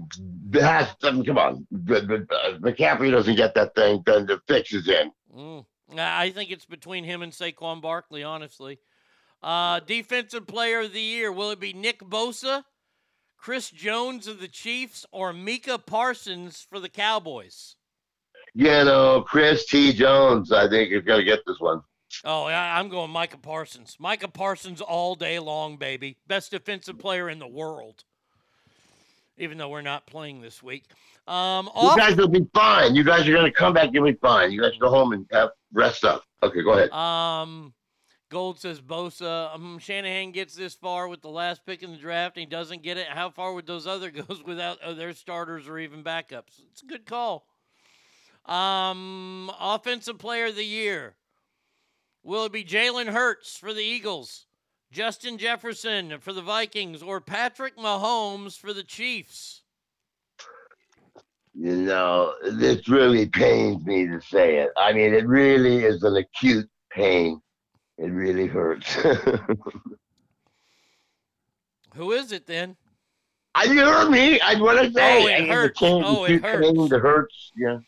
mean, 1.13 1.25
come 1.25 1.39
on. 1.39 1.67
Uh, 1.73 2.59
McCaffrey 2.59 3.11
doesn't 3.11 3.37
get 3.37 3.55
that 3.55 3.75
thing. 3.75 4.03
Then 4.05 4.27
the 4.27 4.41
fix 4.47 4.75
is 4.75 4.87
in. 4.87 5.11
Mm. 5.35 5.65
I 5.97 6.31
think 6.31 6.51
it's 6.51 6.67
between 6.67 7.05
him 7.05 7.23
and 7.23 7.33
Saquon 7.33 7.81
Barkley, 7.81 8.23
honestly. 8.23 8.81
Uh, 9.43 9.81
defensive 9.81 10.47
player 10.47 10.81
of 10.81 10.93
the 10.93 11.01
year, 11.01 11.31
will 11.31 11.51
it 11.51 11.61
be 11.61 11.73
Nick 11.73 12.01
Bosa, 12.01 12.65
Chris 13.37 13.71
Jones 13.71 14.27
of 14.27 14.41
the 14.41 14.49
Chiefs, 14.49 15.07
or 15.13 15.33
Micah 15.33 15.79
Parsons 15.79 16.67
for 16.69 16.81
the 16.81 16.89
Cowboys? 16.89 17.77
You 18.55 18.65
know, 18.65 19.23
Chris 19.23 19.67
T. 19.67 19.93
Jones, 19.93 20.51
I 20.51 20.69
think, 20.69 20.93
is 20.93 21.05
going 21.05 21.21
to 21.21 21.25
get 21.25 21.41
this 21.47 21.61
one. 21.61 21.83
Oh, 22.25 22.47
I'm 22.47 22.89
going 22.89 23.11
Micah 23.11 23.39
Parsons. 23.39 23.97
Micah 24.01 24.29
Parsons 24.29 24.81
all 24.81 25.15
day 25.15 25.39
long, 25.39 25.77
baby. 25.77 26.17
Best 26.27 26.51
defensive 26.51 26.99
player 26.99 27.29
in 27.29 27.39
the 27.39 27.47
world. 27.47 28.05
Even 29.37 29.59
though 29.59 29.69
we're 29.69 29.83
not 29.83 30.07
playing 30.07 30.41
this 30.41 30.63
week. 30.63 30.85
Um, 31.29 31.67
You 31.67 31.89
off- 31.91 31.99
guys 31.99 32.17
will 32.17 32.27
be 32.27 32.47
fine. 32.55 32.97
You 32.97 33.05
guys 33.05 33.29
are 33.29 33.33
going 33.33 33.45
to 33.45 33.53
come 33.53 33.75
back 33.75 33.95
and 33.95 34.05
be 34.05 34.15
fine. 34.15 34.51
You 34.51 34.63
guys 34.63 34.73
go 34.81 34.89
home 34.89 35.13
and 35.13 35.27
have 35.31 35.51
rest 35.73 36.05
up. 36.05 36.25
Okay, 36.43 36.63
go 36.63 36.73
ahead. 36.73 36.91
Um, 36.91 37.75
Gold 38.31 38.61
says 38.61 38.81
Bosa. 38.81 39.55
Um, 39.55 39.79
Shanahan 39.79 40.33
gets 40.33 40.55
this 40.55 40.75
far 40.75 41.09
with 41.09 41.23
the 41.23 41.31
last 41.31 41.65
pick 41.65 41.83
in 41.83 41.93
the 41.93 41.99
draft, 41.99 42.37
and 42.37 42.41
he 42.41 42.47
doesn't 42.47 42.83
get 42.83 42.99
it. 42.99 43.07
How 43.09 43.31
far 43.31 43.55
would 43.55 43.67
those 43.67 43.87
other 43.87 44.11
goes 44.29 44.43
without 44.45 44.81
uh, 44.83 44.93
their 44.95 45.13
starters 45.15 45.67
or 45.67 45.79
even 45.79 46.05
backups? 46.05 46.61
It's 46.71 46.83
a 46.83 46.87
good 46.87 47.07
call. 47.07 47.47
Um, 48.45 49.51
offensive 49.61 50.19
player 50.19 50.47
of 50.47 50.57
the 50.57 50.65
year. 50.65 51.17
Will 52.23 52.45
it 52.45 52.53
be 52.53 52.65
Jalen 52.65 53.07
Hurts 53.07 53.57
for 53.57 53.73
the 53.73 53.83
Eagles, 53.83 54.47
Justin 54.91 55.39
Jefferson 55.39 56.19
for 56.21 56.33
the 56.33 56.43
Vikings, 56.43 57.03
or 57.03 57.21
Patrick 57.21 57.77
Mahomes 57.77 58.59
for 58.59 58.73
the 58.73 58.83
Chiefs? 58.83 59.63
You 61.55 61.77
know, 61.77 62.35
this 62.53 62.89
really 62.89 63.27
pains 63.27 63.85
me 63.85 64.07
to 64.07 64.21
say 64.21 64.59
it. 64.59 64.71
I 64.77 64.93
mean, 64.93 65.15
it 65.15 65.27
really 65.27 65.85
is 65.85 66.03
an 66.03 66.17
acute 66.17 66.69
pain. 66.91 67.41
It 67.99 68.07
really 68.07 68.47
hurts. 68.47 68.95
Who 71.95 72.13
is 72.13 72.31
it 72.33 72.47
then? 72.47 72.77
I 73.55 73.65
you 73.65 73.81
heard 73.81 74.11
me. 74.11 74.41
I 74.41 74.55
what 74.55 74.79
oh, 74.79 74.83
I 74.83 74.91
say. 74.93 75.25
Oh, 75.25 75.27
it 75.27 75.51
I 75.51 75.53
hurts. 75.53 75.81
Oh, 75.83 76.25
it 76.25 76.43
hurts. 76.43 76.89
the 76.91 76.99
hurts. 77.01 77.53
Yeah. 77.57 77.79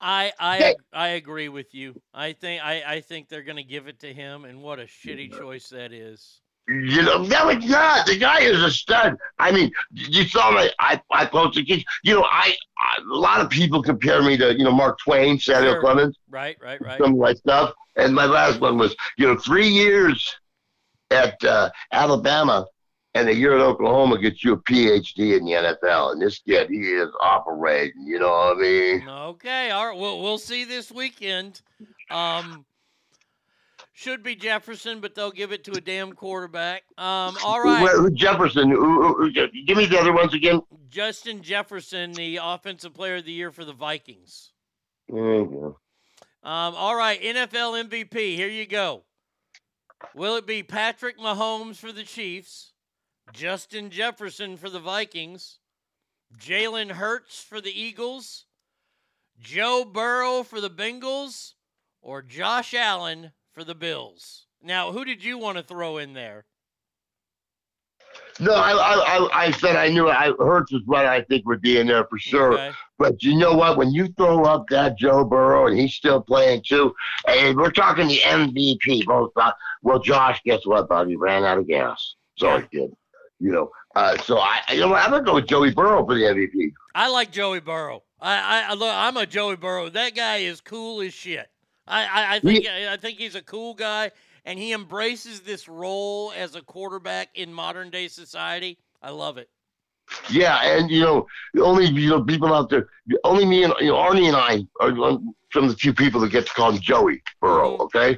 I 0.00 0.32
I 0.38 0.58
Yeah. 0.58 0.72
I 0.92 1.08
agree 1.10 1.48
with 1.48 1.72
you. 1.74 1.94
I 2.12 2.32
think 2.32 2.64
I, 2.64 2.82
I 2.84 3.00
think 3.00 3.28
they're 3.28 3.44
gonna 3.44 3.62
give 3.62 3.86
it 3.86 4.00
to 4.00 4.12
him, 4.12 4.44
and 4.44 4.60
what 4.62 4.80
a 4.80 4.84
shitty 4.84 5.38
choice 5.38 5.68
that 5.68 5.92
is. 5.92 6.41
You 6.72 7.02
know, 7.02 7.22
no, 7.22 7.48
it's 7.48 7.66
not. 7.66 8.06
The 8.06 8.16
guy 8.16 8.40
is 8.40 8.62
a 8.62 8.70
stud. 8.70 9.16
I 9.38 9.52
mean, 9.52 9.70
you 9.92 10.24
saw 10.24 10.50
my 10.50 10.70
I 10.78 11.00
I 11.10 11.26
posted. 11.26 11.68
You 11.68 11.82
know, 12.04 12.24
I, 12.24 12.54
I 12.78 12.98
a 12.98 13.14
lot 13.14 13.40
of 13.40 13.50
people 13.50 13.82
compare 13.82 14.22
me 14.22 14.36
to 14.38 14.56
you 14.56 14.64
know 14.64 14.72
Mark 14.72 14.98
Twain, 14.98 15.38
Samuel 15.38 15.74
Sure. 15.74 15.80
Clemens. 15.80 16.16
Right, 16.30 16.56
right, 16.62 16.80
right. 16.80 16.98
some 16.98 17.12
of 17.12 17.18
my 17.18 17.34
stuff. 17.34 17.74
And 17.96 18.14
my 18.14 18.24
last 18.24 18.60
one 18.60 18.78
was, 18.78 18.96
you 19.18 19.26
know, 19.26 19.36
three 19.36 19.68
years 19.68 20.34
at 21.10 21.42
uh, 21.44 21.68
Alabama 21.92 22.64
and 23.14 23.28
a 23.28 23.34
year 23.34 23.54
at 23.54 23.60
Oklahoma 23.60 24.18
gets 24.18 24.42
you 24.42 24.54
a 24.54 24.56
PhD 24.56 25.36
in 25.36 25.44
the 25.44 25.52
NFL. 25.52 26.12
And 26.12 26.22
this 26.22 26.38
kid, 26.38 26.70
he 26.70 26.78
is 26.78 27.10
operating. 27.20 28.06
You 28.06 28.18
know 28.20 28.30
what 28.30 28.56
I 28.56 28.60
mean? 28.60 29.08
Okay, 29.08 29.70
all 29.70 29.88
right. 29.88 29.98
We'll 29.98 30.22
we'll 30.22 30.38
see 30.38 30.64
this 30.64 30.90
weekend. 30.90 31.60
Um, 32.10 32.64
should 34.02 34.22
be 34.22 34.34
Jefferson, 34.34 35.00
but 35.00 35.14
they'll 35.14 35.30
give 35.30 35.52
it 35.52 35.64
to 35.64 35.72
a 35.72 35.80
damn 35.80 36.12
quarterback. 36.12 36.82
Um, 36.98 37.36
all 37.44 37.62
right. 37.62 37.88
Who- 37.88 38.10
Jefferson. 38.10 38.70
Give 38.70 39.76
me 39.76 39.86
the 39.86 39.98
other 39.98 40.12
ones 40.12 40.34
again. 40.34 40.60
Justin 40.90 41.40
Jefferson, 41.42 42.12
the 42.12 42.40
offensive 42.42 42.92
player 42.94 43.16
of 43.16 43.24
the 43.24 43.32
year 43.32 43.50
for 43.52 43.64
the 43.64 43.72
Vikings. 43.72 44.52
There 45.08 45.36
you 45.36 45.44
go. 45.46 45.78
Um, 46.48 46.74
all 46.74 46.96
right, 46.96 47.22
NFL 47.22 47.88
MVP. 47.88 48.34
Here 48.34 48.48
you 48.48 48.66
go. 48.66 49.04
Will 50.14 50.36
it 50.36 50.46
be 50.46 50.64
Patrick 50.64 51.16
Mahomes 51.18 51.76
for 51.76 51.92
the 51.92 52.02
Chiefs, 52.02 52.72
Justin 53.32 53.88
Jefferson 53.90 54.56
for 54.56 54.68
the 54.68 54.80
Vikings, 54.80 55.60
Jalen 56.36 56.92
Hurts 56.92 57.40
for 57.40 57.60
the 57.60 57.70
Eagles, 57.70 58.46
Joe 59.40 59.84
Burrow 59.84 60.42
for 60.42 60.60
the 60.60 60.70
Bengals, 60.70 61.52
or 62.00 62.20
Josh 62.20 62.74
Allen 62.74 63.30
for 63.52 63.64
the 63.64 63.74
Bills? 63.74 64.46
Now, 64.62 64.92
who 64.92 65.04
did 65.04 65.22
you 65.24 65.38
want 65.38 65.56
to 65.58 65.62
throw 65.62 65.98
in 65.98 66.12
there? 66.14 66.44
No, 68.40 68.54
I, 68.54 68.72
I, 68.72 69.18
I, 69.18 69.44
I 69.46 69.50
said 69.52 69.76
I 69.76 69.88
knew 69.88 70.08
I 70.08 70.32
Hurts 70.38 70.72
is 70.72 70.82
what 70.86 71.06
I 71.06 71.22
think 71.22 71.46
would 71.46 71.60
be 71.62 71.78
in 71.78 71.86
there 71.86 72.04
for 72.04 72.18
sure. 72.18 72.54
Okay. 72.54 72.70
But 72.98 73.22
you 73.22 73.36
know 73.36 73.54
what? 73.54 73.76
When 73.76 73.90
you 73.92 74.08
throw 74.16 74.44
up 74.44 74.66
that 74.68 74.98
Joe 74.98 75.24
Burrow 75.24 75.66
and 75.66 75.78
he's 75.78 75.94
still 75.94 76.20
playing 76.20 76.62
too, 76.66 76.94
and 77.26 77.56
we're 77.56 77.70
talking 77.70 78.08
the 78.08 78.18
MVP, 78.18 79.06
both. 79.06 79.30
Uh, 79.36 79.52
well, 79.82 79.98
Josh, 79.98 80.40
guess 80.44 80.60
what, 80.64 80.88
buddy? 80.88 81.16
Ran 81.16 81.44
out 81.44 81.58
of 81.58 81.68
gas. 81.68 82.14
So 82.36 82.58
he 82.58 82.78
did. 82.78 82.90
You 83.38 83.50
know, 83.50 83.70
Uh, 83.96 84.16
so 84.18 84.38
I, 84.38 84.60
you 84.72 84.80
know, 84.80 84.94
I'm 84.94 85.10
gonna 85.10 85.24
go 85.24 85.34
with 85.34 85.46
Joey 85.46 85.72
Burrow 85.72 86.04
for 86.06 86.14
the 86.14 86.22
MVP. 86.22 86.72
I 86.94 87.08
like 87.08 87.32
Joey 87.32 87.60
Burrow. 87.60 88.02
I, 88.20 88.36
I, 88.36 88.70
I 88.70 88.74
look, 88.74 88.92
I'm 88.92 89.16
a 89.16 89.26
Joey 89.26 89.56
Burrow. 89.56 89.88
That 89.88 90.14
guy 90.14 90.38
is 90.38 90.60
cool 90.60 91.00
as 91.00 91.12
shit. 91.12 91.48
I, 91.86 92.04
I, 92.04 92.34
I 92.36 92.40
think 92.40 92.66
I 92.66 92.96
think 92.96 93.18
he's 93.18 93.34
a 93.34 93.42
cool 93.42 93.74
guy, 93.74 94.10
and 94.44 94.58
he 94.58 94.72
embraces 94.72 95.40
this 95.40 95.68
role 95.68 96.32
as 96.36 96.54
a 96.54 96.62
quarterback 96.62 97.30
in 97.34 97.52
modern 97.52 97.90
day 97.90 98.08
society. 98.08 98.78
I 99.02 99.10
love 99.10 99.38
it. 99.38 99.48
Yeah, 100.30 100.60
and 100.62 100.90
you 100.90 101.00
know, 101.00 101.26
only 101.60 101.86
you 101.86 102.10
know 102.10 102.22
people 102.22 102.52
out 102.52 102.68
there, 102.70 102.88
only 103.24 103.44
me 103.44 103.64
and 103.64 103.72
you 103.80 103.88
know 103.88 103.96
Arnie 103.96 104.26
and 104.28 104.36
I 104.36 104.66
are 104.80 104.90
um, 104.90 104.98
one 104.98 105.34
from 105.50 105.68
the 105.68 105.74
few 105.74 105.92
people 105.92 106.20
that 106.20 106.30
get 106.30 106.46
to 106.46 106.52
call 106.52 106.70
him 106.70 106.80
Joey 106.80 107.22
Burrow. 107.40 107.72
Mm-hmm. 107.72 107.82
Okay, 107.82 108.16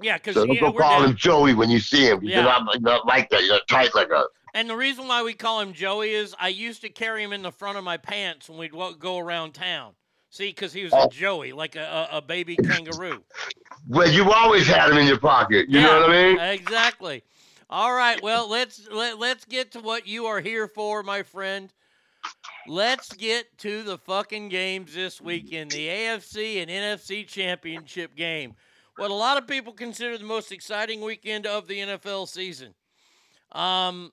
Yeah, 0.00 0.16
because 0.16 0.34
so 0.34 0.46
don't 0.46 0.58
go 0.60 0.72
call 0.72 1.00
down- 1.00 1.10
him 1.10 1.16
Joey 1.16 1.54
when 1.54 1.70
you 1.70 1.80
see 1.80 2.06
him. 2.06 2.20
Yeah. 2.22 2.36
You're 2.36 2.44
not, 2.44 2.66
like- 2.66 2.80
not 2.80 3.06
like 3.06 3.30
that. 3.30 3.42
You're 3.44 3.54
not 3.54 3.68
tight 3.68 3.94
like 3.94 4.10
a. 4.10 4.24
And 4.52 4.68
the 4.68 4.76
reason 4.76 5.06
why 5.06 5.22
we 5.22 5.32
call 5.32 5.60
him 5.60 5.72
Joey 5.72 6.10
is 6.10 6.34
I 6.38 6.48
used 6.48 6.80
to 6.82 6.88
carry 6.88 7.22
him 7.22 7.32
in 7.32 7.42
the 7.42 7.52
front 7.52 7.78
of 7.78 7.84
my 7.84 7.96
pants 7.98 8.48
when 8.48 8.58
we'd 8.58 8.72
go 8.98 9.18
around 9.18 9.52
town. 9.52 9.92
See, 10.30 10.48
because 10.50 10.72
he 10.72 10.84
was 10.84 10.92
Oh. 10.92 11.06
a 11.06 11.08
Joey, 11.08 11.52
like 11.52 11.74
a, 11.74 12.08
a, 12.12 12.22
baby 12.22 12.56
kangaroo. 12.56 13.24
Well, 13.88 14.08
you 14.08 14.32
always 14.32 14.66
had 14.66 14.90
him 14.90 14.98
in 14.98 15.06
your 15.08 15.18
pocket. 15.18 15.68
You 15.68 15.80
know 15.80 16.00
what 16.00 16.10
I 16.10 16.12
mean? 16.12 16.38
Exactly. 16.38 17.24
All 17.68 17.92
right. 17.92 18.22
Well, 18.22 18.48
let's 18.48 18.88
let, 18.90 19.18
let's 19.18 19.44
get 19.44 19.72
to 19.72 19.80
what 19.80 20.06
you 20.06 20.26
are 20.26 20.40
here 20.40 20.68
for, 20.68 21.02
my 21.02 21.24
friend. 21.24 21.72
Let's 22.68 23.12
get 23.12 23.58
to 23.58 23.82
the 23.82 23.98
fucking 23.98 24.50
games 24.50 24.94
this 24.94 25.20
weekend, 25.20 25.72
the 25.72 25.88
AFC 25.88 26.62
and 26.62 26.70
NFC 26.70 27.26
championship 27.26 28.14
game. 28.14 28.54
What 28.96 29.10
a 29.10 29.14
lot 29.14 29.36
of 29.38 29.48
people 29.48 29.72
consider 29.72 30.16
the 30.16 30.24
most 30.24 30.52
exciting 30.52 31.00
weekend 31.00 31.46
of 31.46 31.66
the 31.66 31.78
NFL 31.78 32.28
season. 32.28 32.74
Um, 33.52 34.12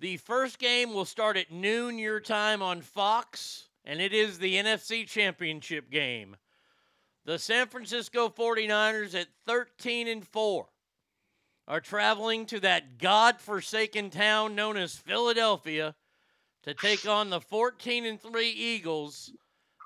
the 0.00 0.16
first 0.16 0.58
game 0.58 0.92
will 0.92 1.04
start 1.04 1.36
at 1.36 1.52
noon 1.52 1.98
your 1.98 2.18
time 2.18 2.62
on 2.62 2.80
Fox, 2.80 3.67
and 3.88 4.02
it 4.02 4.12
is 4.12 4.38
the 4.38 4.56
NFC 4.56 5.06
championship 5.06 5.90
game. 5.90 6.36
The 7.24 7.38
San 7.38 7.68
Francisco 7.68 8.28
49ers 8.28 9.18
at 9.18 9.28
13 9.46 10.06
and 10.06 10.26
4 10.26 10.66
are 11.66 11.80
traveling 11.80 12.44
to 12.46 12.60
that 12.60 12.98
god-forsaken 12.98 14.10
town 14.10 14.54
known 14.54 14.76
as 14.76 14.94
Philadelphia 14.94 15.94
to 16.64 16.74
take 16.74 17.08
on 17.08 17.30
the 17.30 17.40
14 17.40 18.04
and 18.04 18.20
3 18.20 18.50
Eagles. 18.50 19.32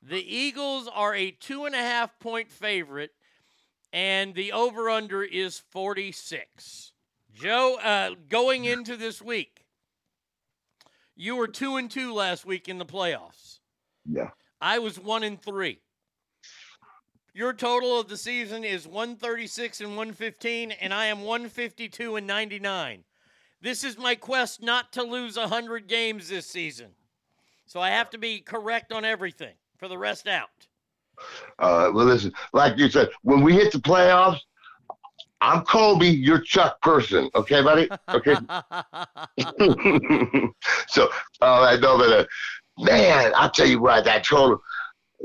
The 0.02 0.36
Eagles 0.36 0.88
are 0.92 1.14
a 1.14 1.30
two 1.30 1.64
and 1.64 1.74
a 1.74 1.78
half 1.78 2.18
point 2.18 2.50
favorite, 2.50 3.12
and 3.92 4.34
the 4.34 4.50
over/under 4.50 5.22
is 5.22 5.60
46. 5.70 6.92
Joe, 7.32 7.76
uh, 7.76 8.16
going 8.28 8.64
into 8.64 8.96
this 8.96 9.22
week, 9.22 9.64
you 11.14 11.36
were 11.36 11.46
two 11.46 11.76
and 11.76 11.88
two 11.88 12.12
last 12.12 12.44
week 12.44 12.68
in 12.68 12.78
the 12.78 12.86
playoffs. 12.86 13.60
Yeah. 14.10 14.30
I 14.60 14.78
was 14.78 14.98
one 14.98 15.22
in 15.22 15.36
three. 15.36 15.80
Your 17.34 17.54
total 17.54 17.98
of 17.98 18.08
the 18.08 18.16
season 18.16 18.62
is 18.62 18.86
136 18.86 19.80
and 19.80 19.90
115, 19.90 20.72
and 20.72 20.92
I 20.92 21.06
am 21.06 21.22
152 21.22 22.16
and 22.16 22.26
99. 22.26 23.04
This 23.62 23.84
is 23.84 23.96
my 23.96 24.14
quest 24.14 24.62
not 24.62 24.92
to 24.92 25.02
lose 25.02 25.38
100 25.38 25.88
games 25.88 26.28
this 26.28 26.46
season. 26.46 26.90
So 27.64 27.80
I 27.80 27.90
have 27.90 28.10
to 28.10 28.18
be 28.18 28.40
correct 28.40 28.92
on 28.92 29.04
everything 29.04 29.54
for 29.78 29.88
the 29.88 29.96
rest 29.96 30.28
out. 30.28 30.48
Uh, 31.58 31.90
well, 31.94 32.04
listen, 32.04 32.32
like 32.52 32.76
you 32.76 32.90
said, 32.90 33.08
when 33.22 33.40
we 33.40 33.54
hit 33.54 33.72
the 33.72 33.78
playoffs, 33.78 34.40
I'm 35.40 35.64
Kobe, 35.64 36.06
you're 36.06 36.40
Chuck 36.40 36.80
Person. 36.82 37.30
Okay, 37.34 37.62
buddy? 37.62 37.88
Okay. 38.10 38.34
so, 40.88 41.08
uh, 41.40 41.62
I 41.62 41.76
know 41.76 41.96
that, 41.98 42.20
uh, 42.20 42.24
man, 42.78 43.32
I'll 43.36 43.51
tell 43.51 43.66
you 43.66 43.81
what, 43.81 44.05
that 44.05 44.24
total, 44.24 44.62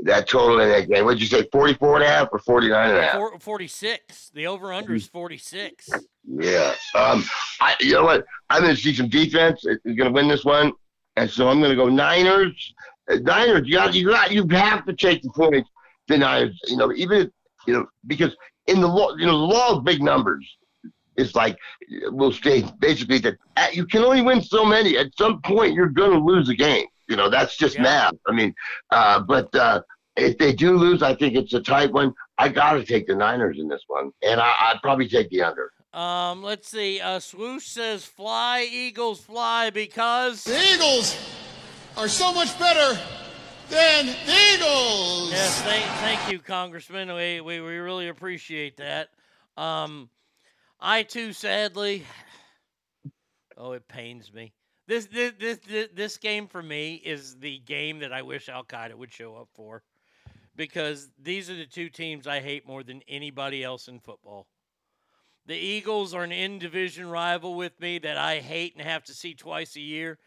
that 0.04 0.28
total 0.28 0.60
in 0.60 0.68
that 0.68 0.88
game, 0.88 1.04
what'd 1.04 1.20
you 1.20 1.26
say, 1.26 1.48
44 1.50 1.96
and 1.96 2.04
a 2.04 2.08
half 2.08 2.28
or 2.32 2.38
49 2.38 2.90
and 2.90 2.98
a 2.98 3.02
half? 3.02 3.12
Four- 3.14 3.38
46. 3.38 4.30
The 4.34 4.46
over 4.46 4.72
under 4.72 4.94
is 4.94 5.06
46. 5.08 5.88
Yeah. 6.24 6.74
Um, 6.94 7.24
I, 7.60 7.74
you 7.80 7.94
know 7.94 8.04
what? 8.04 8.24
I'm 8.50 8.62
going 8.62 8.74
to 8.74 8.80
see 8.80 8.94
some 8.94 9.08
defense. 9.08 9.64
Is 9.64 9.78
going 9.84 10.08
to 10.08 10.10
win 10.10 10.28
this 10.28 10.44
one, 10.44 10.72
and 11.16 11.30
so 11.30 11.48
I'm 11.48 11.58
going 11.58 11.70
to 11.70 11.76
go 11.76 11.88
Niners. 11.88 12.74
Uh, 13.10 13.16
Niners, 13.22 13.62
you 13.66 13.74
got, 13.74 13.94
you 13.94 14.08
got, 14.08 14.30
you 14.30 14.46
have 14.48 14.84
to 14.86 14.92
take 14.92 15.22
the 15.22 15.30
points. 15.30 15.68
The 16.06 16.18
Niners, 16.18 16.58
you 16.66 16.76
know, 16.76 16.92
even 16.94 17.22
if, 17.22 17.28
you 17.66 17.74
know, 17.74 17.86
because 18.06 18.34
in 18.66 18.80
the 18.80 18.86
law, 18.86 19.14
you 19.16 19.26
know, 19.26 19.38
the 19.38 19.54
law 19.54 19.76
of 19.76 19.84
big 19.84 20.02
numbers 20.02 20.46
is 21.16 21.34
like 21.34 21.58
we'll 22.10 22.32
stay 22.32 22.64
basically 22.78 23.18
that 23.18 23.36
uh, 23.56 23.66
you 23.72 23.84
can 23.84 24.04
only 24.04 24.22
win 24.22 24.40
so 24.40 24.64
many. 24.64 24.96
At 24.96 25.08
some 25.18 25.42
point, 25.42 25.74
you're 25.74 25.88
going 25.88 26.12
to 26.12 26.18
lose 26.18 26.48
a 26.48 26.54
game. 26.54 26.86
You 27.08 27.16
know, 27.16 27.30
that's 27.30 27.56
just 27.56 27.78
math. 27.78 28.14
I 28.26 28.32
mean, 28.32 28.54
uh, 28.90 29.20
but 29.20 29.54
uh, 29.54 29.82
if 30.16 30.36
they 30.38 30.52
do 30.52 30.76
lose, 30.76 31.02
I 31.02 31.14
think 31.14 31.34
it's 31.34 31.54
a 31.54 31.60
tight 31.60 31.92
one. 31.92 32.12
I 32.36 32.48
got 32.48 32.74
to 32.74 32.84
take 32.84 33.06
the 33.06 33.14
Niners 33.14 33.58
in 33.58 33.68
this 33.68 33.82
one, 33.86 34.12
and 34.22 34.40
I, 34.40 34.54
I'd 34.60 34.82
probably 34.82 35.08
take 35.08 35.30
the 35.30 35.42
under. 35.42 35.72
Um, 35.92 36.42
let's 36.42 36.68
see. 36.68 37.00
Uh, 37.00 37.18
Swoosh 37.18 37.66
says, 37.66 38.04
"Fly, 38.04 38.68
Eagles, 38.70 39.20
fly!" 39.20 39.70
Because 39.70 40.44
The 40.44 40.60
Eagles 40.74 41.16
are 41.96 42.08
so 42.08 42.32
much 42.32 42.56
better 42.58 43.00
than 43.70 44.06
the 44.06 44.54
Eagles. 44.54 45.30
Yes, 45.30 45.62
thank, 45.62 45.84
thank 46.00 46.32
you, 46.32 46.38
Congressman. 46.40 47.08
We, 47.08 47.40
we 47.40 47.60
we 47.60 47.78
really 47.78 48.08
appreciate 48.08 48.76
that. 48.76 49.08
Um, 49.56 50.10
I 50.78 51.04
too, 51.04 51.32
sadly, 51.32 52.04
oh, 53.56 53.72
it 53.72 53.88
pains 53.88 54.32
me. 54.32 54.52
This 54.88 55.04
this 55.04 55.34
this 55.38 55.58
this, 55.58 55.88
this 55.94 56.16
game 56.16 56.48
for 56.48 56.62
me 56.62 56.94
is 56.94 57.36
the 57.36 57.58
game 57.58 57.98
that 57.98 58.12
I 58.12 58.22
wish 58.22 58.48
Al 58.48 58.64
Qaeda 58.64 58.94
would 58.94 59.12
show 59.12 59.36
up 59.36 59.48
for, 59.54 59.82
because 60.56 61.10
these 61.22 61.50
are 61.50 61.56
the 61.56 61.66
two 61.66 61.90
teams 61.90 62.26
I 62.26 62.40
hate 62.40 62.66
more 62.66 62.82
than 62.82 63.02
anybody 63.06 63.62
else 63.62 63.86
in 63.86 64.00
football. 64.00 64.46
The 65.44 65.56
Eagles 65.56 66.14
are 66.14 66.24
an 66.24 66.32
in 66.32 66.58
division 66.58 67.08
rival 67.10 67.54
with 67.54 67.78
me 67.80 67.98
that 67.98 68.16
I 68.16 68.38
hate 68.38 68.76
and 68.76 68.86
have 68.86 69.04
to 69.04 69.14
see 69.14 69.34
twice 69.34 69.76
a 69.76 69.80
year. 69.80 70.18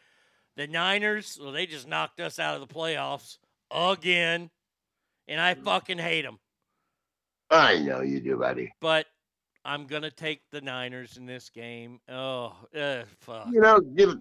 The 0.58 0.68
Niners, 0.68 1.40
well, 1.42 1.52
they 1.52 1.66
just 1.66 1.88
knocked 1.88 2.20
us 2.20 2.38
out 2.38 2.54
of 2.54 2.68
the 2.68 2.74
playoffs 2.74 3.40
again, 3.72 4.52
and 5.28 5.42
I 5.42 5.56
hmm. 5.56 5.64
fucking 5.64 5.98
hate 5.98 6.22
them. 6.22 6.38
I 7.50 7.80
know 7.80 8.02
you 8.02 8.20
do, 8.20 8.38
buddy. 8.38 8.74
But 8.80 9.08
I'm 9.64 9.86
gonna 9.86 10.10
take 10.10 10.42
the 10.52 10.62
Niners 10.62 11.18
in 11.18 11.26
this 11.26 11.50
game. 11.50 12.00
Oh, 12.10 12.56
uh, 12.76 13.04
fuck. 13.20 13.48
You 13.52 13.62
know, 13.62 13.80
give, 13.80 14.16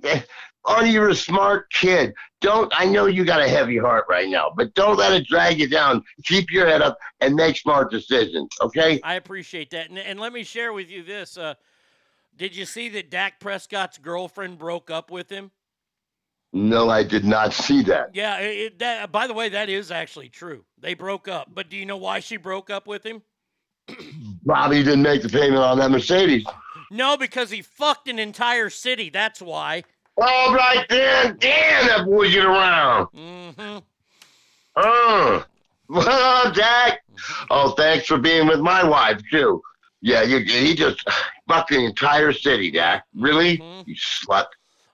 Arnie, 0.66 0.92
you're 0.92 1.08
a 1.08 1.14
smart 1.14 1.70
kid. 1.72 2.12
Don't. 2.40 2.70
I 2.76 2.84
know 2.84 3.06
you 3.06 3.24
got 3.24 3.40
a 3.40 3.48
heavy 3.48 3.78
heart 3.78 4.04
right 4.08 4.28
now, 4.28 4.52
but 4.54 4.74
don't 4.74 4.98
let 4.98 5.12
it 5.12 5.26
drag 5.26 5.58
you 5.58 5.68
down. 5.68 6.04
Keep 6.24 6.50
your 6.50 6.66
head 6.66 6.82
up 6.82 6.98
and 7.20 7.34
make 7.34 7.56
smart 7.56 7.90
decisions. 7.90 8.50
Okay? 8.60 9.00
I 9.02 9.14
appreciate 9.14 9.70
that, 9.70 9.88
and, 9.88 9.98
and 9.98 10.20
let 10.20 10.32
me 10.32 10.42
share 10.44 10.72
with 10.72 10.90
you 10.90 11.02
this. 11.02 11.38
Uh, 11.38 11.54
did 12.36 12.54
you 12.54 12.66
see 12.66 12.88
that 12.90 13.10
Dak 13.10 13.40
Prescott's 13.40 13.98
girlfriend 13.98 14.58
broke 14.58 14.90
up 14.90 15.10
with 15.10 15.30
him? 15.30 15.50
No, 16.52 16.90
I 16.90 17.02
did 17.04 17.24
not 17.24 17.52
see 17.52 17.82
that. 17.84 18.14
Yeah. 18.14 18.38
It- 18.38 18.78
that, 18.80 19.12
by 19.12 19.26
the 19.26 19.34
way, 19.34 19.50
that 19.50 19.68
is 19.68 19.90
actually 19.90 20.28
true. 20.28 20.64
They 20.78 20.94
broke 20.94 21.28
up. 21.28 21.48
But 21.54 21.68
do 21.68 21.76
you 21.76 21.86
know 21.86 21.96
why 21.96 22.20
she 22.20 22.36
broke 22.36 22.70
up 22.70 22.86
with 22.86 23.04
him? 23.04 23.22
Bobby 24.44 24.82
didn't 24.82 25.02
make 25.02 25.22
the 25.22 25.28
payment 25.28 25.62
on 25.62 25.78
that 25.78 25.90
Mercedes. 25.90 26.46
No, 26.90 27.16
because 27.16 27.50
he 27.50 27.62
fucked 27.62 28.08
an 28.08 28.18
entire 28.18 28.70
city. 28.70 29.10
That's 29.10 29.40
why. 29.40 29.84
All 30.20 30.54
right 30.54 30.84
then. 30.88 31.36
Damn, 31.38 31.86
that 31.86 32.04
boy 32.04 32.30
get 32.30 32.44
around. 32.44 33.06
Mm-hmm. 33.16 33.78
Oh, 34.76 35.44
well, 35.88 36.52
Jack. 36.52 37.02
Oh, 37.50 37.70
thanks 37.72 38.06
for 38.06 38.18
being 38.18 38.46
with 38.46 38.60
my 38.60 38.82
wife 38.82 39.20
too. 39.30 39.62
Yeah, 40.00 40.22
you, 40.22 40.38
he 40.38 40.74
just 40.74 41.06
fucked 41.48 41.70
the 41.70 41.84
entire 41.84 42.32
city, 42.32 42.70
Jack. 42.70 43.04
Really? 43.14 43.62
You 43.86 43.94
slut. 43.94 44.46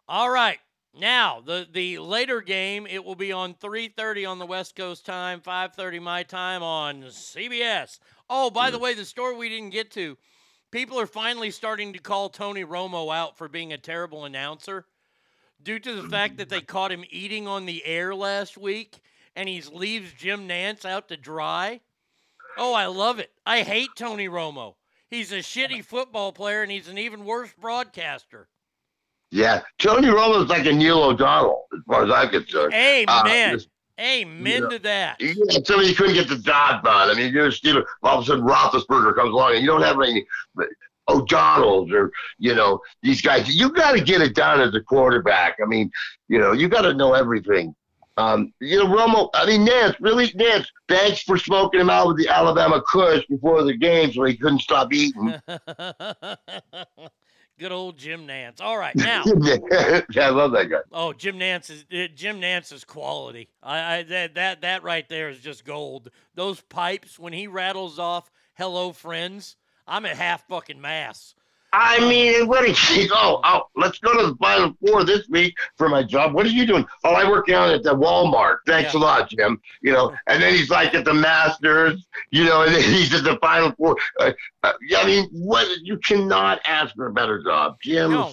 All 0.08 0.30
right. 0.30 0.58
Now, 0.98 1.42
the 1.44 1.68
the 1.70 1.98
later 1.98 2.40
game, 2.40 2.86
it 2.86 3.04
will 3.04 3.14
be 3.14 3.30
on 3.30 3.54
3:30 3.54 4.24
on 4.26 4.38
the 4.38 4.46
West 4.46 4.74
Coast 4.74 5.04
time, 5.04 5.42
5:30 5.42 6.00
my 6.00 6.22
time 6.22 6.62
on 6.62 7.02
CBS. 7.10 8.00
Oh, 8.30 8.48
by 8.48 8.70
the 8.70 8.78
mm. 8.78 8.82
way, 8.82 8.94
the 8.94 9.04
story 9.04 9.36
we 9.36 9.50
didn't 9.50 9.70
get 9.70 9.90
to. 9.92 10.16
People 10.70 10.98
are 10.98 11.06
finally 11.06 11.50
starting 11.50 11.92
to 11.92 11.98
call 11.98 12.28
Tony 12.28 12.64
Romo 12.64 13.14
out 13.14 13.36
for 13.36 13.48
being 13.48 13.72
a 13.72 13.78
terrible 13.78 14.24
announcer 14.24 14.86
due 15.62 15.78
to 15.78 16.00
the 16.00 16.08
fact 16.08 16.38
that 16.38 16.48
they 16.48 16.60
caught 16.60 16.92
him 16.92 17.04
eating 17.10 17.46
on 17.46 17.66
the 17.66 17.84
air 17.84 18.14
last 18.14 18.56
week 18.56 19.00
and 19.34 19.48
he 19.48 19.60
leaves 19.60 20.12
Jim 20.12 20.48
Nantz 20.48 20.84
out 20.84 21.08
to 21.08 21.16
dry. 21.16 21.80
Oh, 22.56 22.72
I 22.72 22.86
love 22.86 23.18
it. 23.18 23.30
I 23.44 23.62
hate 23.62 23.90
Tony 23.96 24.28
Romo. 24.28 24.74
He's 25.08 25.30
a 25.30 25.36
shitty 25.36 25.84
football 25.84 26.32
player 26.32 26.62
and 26.62 26.72
he's 26.72 26.88
an 26.88 26.98
even 26.98 27.24
worse 27.24 27.52
broadcaster. 27.60 28.48
Yeah, 29.30 29.62
Tony 29.78 30.08
Romo's 30.08 30.48
like 30.48 30.66
a 30.66 30.72
Neil 30.72 31.02
O'Donnell, 31.02 31.66
as 31.74 31.80
far 31.86 32.04
as 32.04 32.10
I'm 32.10 32.28
concerned. 32.30 32.72
Uh, 32.74 33.22
Amen. 33.24 33.52
this- 33.54 33.66
Amen 33.98 34.62
Yeah. 34.64 34.68
to 34.68 34.78
that. 34.80 35.16
Yeah, 35.20 35.32
somebody 35.64 35.94
couldn't 35.94 36.14
get 36.14 36.28
the 36.28 36.36
job 36.36 36.84
done. 36.84 37.08
I 37.08 37.14
mean, 37.14 37.32
you're 37.32 37.46
a 37.46 37.50
Steeler. 37.50 37.82
All 38.02 38.18
of 38.18 38.24
a 38.24 38.26
sudden, 38.26 38.44
Roethlisberger 38.44 39.14
comes 39.16 39.32
along, 39.32 39.52
and 39.54 39.62
you 39.62 39.66
don't 39.66 39.80
have 39.82 39.98
any. 40.02 40.26
O'Donnell's 41.08 41.90
or 41.92 42.10
you 42.38 42.54
know 42.54 42.80
these 43.02 43.22
guys. 43.22 43.48
You 43.54 43.70
got 43.70 43.92
to 43.92 44.00
get 44.00 44.20
it 44.20 44.34
done 44.34 44.60
as 44.60 44.74
a 44.74 44.80
quarterback. 44.80 45.56
I 45.62 45.66
mean, 45.66 45.90
you 46.28 46.38
know, 46.38 46.52
you 46.52 46.68
got 46.68 46.82
to 46.82 46.92
know 46.94 47.14
everything. 47.14 47.74
Um, 48.18 48.52
you 48.60 48.76
know, 48.78 48.86
Romo. 48.86 49.30
I 49.32 49.46
mean, 49.46 49.66
Nantz. 49.66 49.96
Really, 50.00 50.28
Nantz. 50.32 50.66
Thanks 50.88 51.22
for 51.22 51.38
smoking 51.38 51.80
him 51.80 51.88
out 51.90 52.08
with 52.08 52.18
the 52.18 52.28
Alabama 52.28 52.82
Kush 52.92 53.24
before 53.28 53.62
the 53.62 53.76
game, 53.76 54.12
so 54.12 54.24
he 54.24 54.36
couldn't 54.36 54.60
stop 54.60 54.92
eating. 54.92 55.34
Good 57.58 57.72
old 57.72 57.96
Jim 57.96 58.26
Nantz. 58.26 58.60
All 58.60 58.76
right, 58.76 58.94
now. 58.96 59.24
yeah, 59.24 60.26
I 60.26 60.30
love 60.30 60.52
that 60.52 60.68
guy. 60.70 60.80
Oh, 60.92 61.12
Jim 61.12 61.38
Nantz 61.38 61.70
is 61.70 61.84
uh, 61.92 62.12
Jim 62.14 62.40
Nantz 62.40 62.72
is 62.72 62.84
quality. 62.84 63.48
I, 63.62 63.96
I 63.98 64.02
that 64.04 64.34
that 64.34 64.60
that 64.62 64.82
right 64.82 65.08
there 65.08 65.28
is 65.30 65.40
just 65.40 65.64
gold. 65.64 66.10
Those 66.34 66.60
pipes 66.60 67.18
when 67.18 67.32
he 67.32 67.46
rattles 67.46 67.98
off 67.98 68.30
"Hello, 68.54 68.92
friends," 68.92 69.56
I'm 69.86 70.04
at 70.04 70.16
half 70.16 70.46
fucking 70.48 70.80
mass. 70.80 71.34
I 71.78 72.00
mean, 72.00 72.46
what 72.46 72.64
is 72.64 72.78
he? 72.88 73.10
Oh, 73.18 73.40
oh, 73.44 73.62
let's 73.76 73.98
go 73.98 74.12
to 74.12 74.30
the 74.30 74.36
final 74.36 74.74
four 74.84 75.04
this 75.04 75.28
week 75.28 75.56
for 75.76 75.88
my 75.88 76.02
job. 76.02 76.32
What 76.32 76.46
are 76.46 76.50
you 76.50 76.66
doing? 76.66 76.86
Oh, 77.04 77.12
I 77.12 77.28
work 77.28 77.46
down 77.46 77.70
at 77.70 77.82
the 77.82 77.94
Walmart. 77.94 78.58
Thanks 78.66 78.94
a 78.94 78.98
lot, 78.98 79.30
Jim. 79.30 79.60
You 79.80 79.92
know, 79.92 80.14
and 80.26 80.42
then 80.42 80.54
he's 80.54 80.70
like 80.70 80.94
at 80.94 81.04
the 81.04 81.14
Masters, 81.14 82.06
you 82.30 82.44
know, 82.44 82.62
and 82.62 82.74
then 82.74 82.82
he's 82.82 83.14
at 83.14 83.24
the 83.24 83.36
final 83.40 83.72
four. 83.72 83.96
Uh, 84.18 84.32
uh, 84.62 84.72
I 84.98 85.06
mean, 85.06 85.28
what? 85.32 85.66
You 85.82 85.98
cannot 85.98 86.60
ask 86.64 86.94
for 86.94 87.06
a 87.06 87.12
better 87.12 87.42
job, 87.42 87.76
Jim. 87.82 88.10
No. 88.10 88.32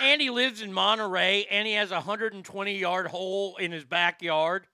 And 0.00 0.20
he 0.20 0.30
lives 0.30 0.62
in 0.62 0.72
Monterey, 0.72 1.46
and 1.50 1.66
he 1.66 1.74
has 1.74 1.90
a 1.90 1.96
120 1.96 2.78
yard 2.78 3.06
hole 3.06 3.56
in 3.56 3.72
his 3.72 3.84
backyard. 3.84 4.66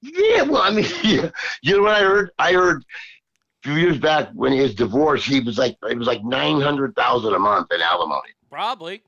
Yeah, 0.00 0.42
well, 0.42 0.62
I 0.62 0.70
mean, 0.70 0.86
yeah. 1.02 1.30
you 1.62 1.76
know 1.76 1.82
what 1.82 1.94
I 1.94 2.00
heard? 2.00 2.30
I 2.38 2.52
heard 2.52 2.84
few 3.62 3.74
years 3.74 3.98
back 3.98 4.30
when 4.32 4.52
his 4.52 4.74
divorce, 4.74 5.24
he 5.24 5.40
was 5.40 5.58
like 5.58 5.76
it 5.88 5.98
was 5.98 6.06
like 6.06 6.24
nine 6.24 6.60
hundred 6.60 6.94
thousand 6.94 7.34
a 7.34 7.38
month 7.38 7.72
in 7.72 7.80
alimony. 7.80 8.30
Probably. 8.50 9.02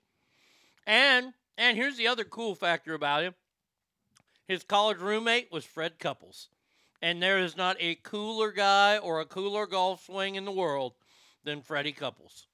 And 0.87 1.33
and 1.57 1.77
here's 1.77 1.97
the 1.97 2.09
other 2.09 2.25
cool 2.25 2.55
factor 2.55 2.95
about 2.95 3.23
him. 3.23 3.35
His 4.47 4.65
college 4.65 4.99
roommate 4.99 5.53
was 5.53 5.65
Fred 5.65 5.99
Couples. 5.99 6.49
And 7.03 7.23
there 7.23 7.39
is 7.39 7.57
not 7.57 7.77
a 7.81 7.95
cooler 7.95 8.53
guy 8.53 8.99
or 8.99 9.21
a 9.21 9.27
cooler 9.27 9.67
golf 9.67 10.05
swing 10.05 10.35
in 10.35 10.45
the 10.45 10.51
world 10.51 10.95
than 11.45 11.63
Freddie 11.63 11.93
Couples. 11.93 12.47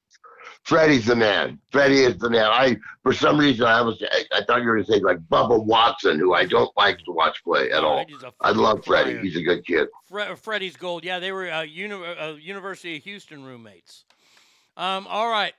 Freddie's 0.62 1.06
the 1.06 1.16
man. 1.16 1.58
Freddie 1.70 2.00
is 2.00 2.18
the 2.18 2.28
man. 2.30 2.44
I, 2.44 2.76
for 3.02 3.12
some 3.12 3.38
reason, 3.38 3.66
I 3.66 3.80
was, 3.82 4.02
I, 4.10 4.24
I 4.38 4.44
thought 4.44 4.62
you 4.62 4.66
were 4.68 4.74
going 4.74 4.86
to 4.86 4.92
say 4.92 5.00
like 5.00 5.18
Bubba 5.30 5.64
Watson, 5.64 6.18
who 6.18 6.34
I 6.34 6.44
don't 6.44 6.70
like 6.76 6.98
to 7.04 7.12
watch 7.12 7.42
play 7.44 7.70
at 7.70 7.84
all. 7.84 8.04
I 8.40 8.50
love 8.50 8.84
Freddie. 8.84 9.12
player. 9.12 9.22
He's 9.22 9.36
a 9.36 9.42
good 9.42 9.64
kid. 9.64 9.88
Fre- 10.08 10.34
Freddie's 10.34 10.76
gold. 10.76 11.04
Yeah, 11.04 11.18
they 11.18 11.32
were 11.32 11.50
uh, 11.50 11.62
uni- 11.62 11.94
uh, 11.94 12.32
University 12.34 12.96
of 12.96 13.04
Houston 13.04 13.44
roommates. 13.44 14.04
Um, 14.76 15.06
all 15.08 15.30
right. 15.30 15.54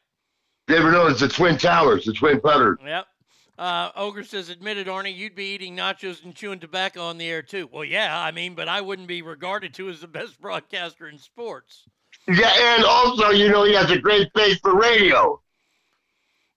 You 0.67 0.75
ever 0.75 0.91
notice 0.91 1.21
the 1.21 1.29
Twin 1.29 1.57
Towers, 1.57 2.03
the 2.03 2.13
Twin 2.13 2.41
Putters? 2.41 2.77
Yep. 2.85 3.07
Uh, 3.57 3.89
Ogre 3.95 4.23
says, 4.23 4.49
admitted, 4.49 4.85
Arnie, 4.85 5.15
you'd 5.15 5.33
be 5.33 5.45
eating 5.45 5.75
nachos 5.75 6.23
and 6.23 6.35
chewing 6.35 6.59
tobacco 6.59 7.01
on 7.01 7.17
the 7.17 7.27
air 7.27 7.41
too. 7.41 7.67
Well, 7.71 7.85
yeah, 7.85 8.19
I 8.21 8.31
mean, 8.31 8.53
but 8.53 8.67
I 8.67 8.81
wouldn't 8.81 9.07
be 9.07 9.23
regarded 9.23 9.73
to 9.75 9.89
as 9.89 10.01
the 10.01 10.07
best 10.07 10.39
broadcaster 10.39 11.07
in 11.07 11.17
sports. 11.17 11.85
Yeah, 12.27 12.75
and 12.75 12.83
also, 12.83 13.29
you 13.29 13.49
know, 13.49 13.63
he 13.63 13.73
has 13.73 13.89
a 13.89 13.97
great 13.97 14.29
face 14.35 14.59
for 14.59 14.77
radio. 14.77 15.41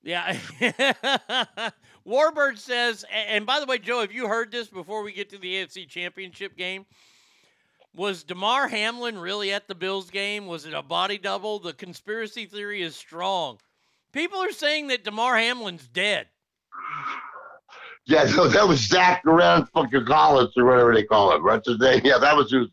Yeah. 0.03 0.37
Warbird 2.07 2.59
says, 2.59 3.05
and 3.13 3.47
by 3.47 3.61
the 3.61 3.67
way, 3.67 3.79
Joe, 3.79 4.01
have 4.01 4.13
you 4.13 4.27
heard 4.27 4.51
this 4.51 4.69
before 4.69 5.03
we 5.03 5.13
get 5.13 5.31
to 5.31 5.39
the 5.39 5.55
AFC 5.55 5.89
Championship 5.89 6.57
game? 6.57 6.87
Was 7.95 8.23
Damar 8.25 8.69
Hamlin 8.69 9.19
really 9.19 9.53
at 9.53 9.69
the 9.69 9.75
Bills 9.75 10.11
game? 10.11 10.47
Was 10.47 10.65
it 10.65 10.75
a 10.75 10.83
body 10.83 11.19
double? 11.19 11.59
The 11.59 11.73
conspiracy 11.73 12.47
theory 12.47 12.83
is 12.83 12.97
strong. 12.97 13.59
People 14.13 14.39
are 14.39 14.53
saying 14.53 14.89
that 14.89 15.05
Damar 15.05 15.37
Hamlin's 15.37 15.87
dead. 15.87 16.29
Yeah, 18.07 18.25
no, 18.35 18.49
that 18.49 18.67
was 18.67 18.81
Zach 18.81 19.25
around 19.27 19.67
fucking 19.69 20.07
Collins 20.07 20.53
or 20.57 20.65
whatever 20.65 20.95
they 20.95 21.05
call 21.05 21.35
him. 21.35 21.45
Right? 21.45 21.61
Yeah, 22.05 22.19
that 22.19 22.37
was 22.37 22.51
who. 22.51 22.67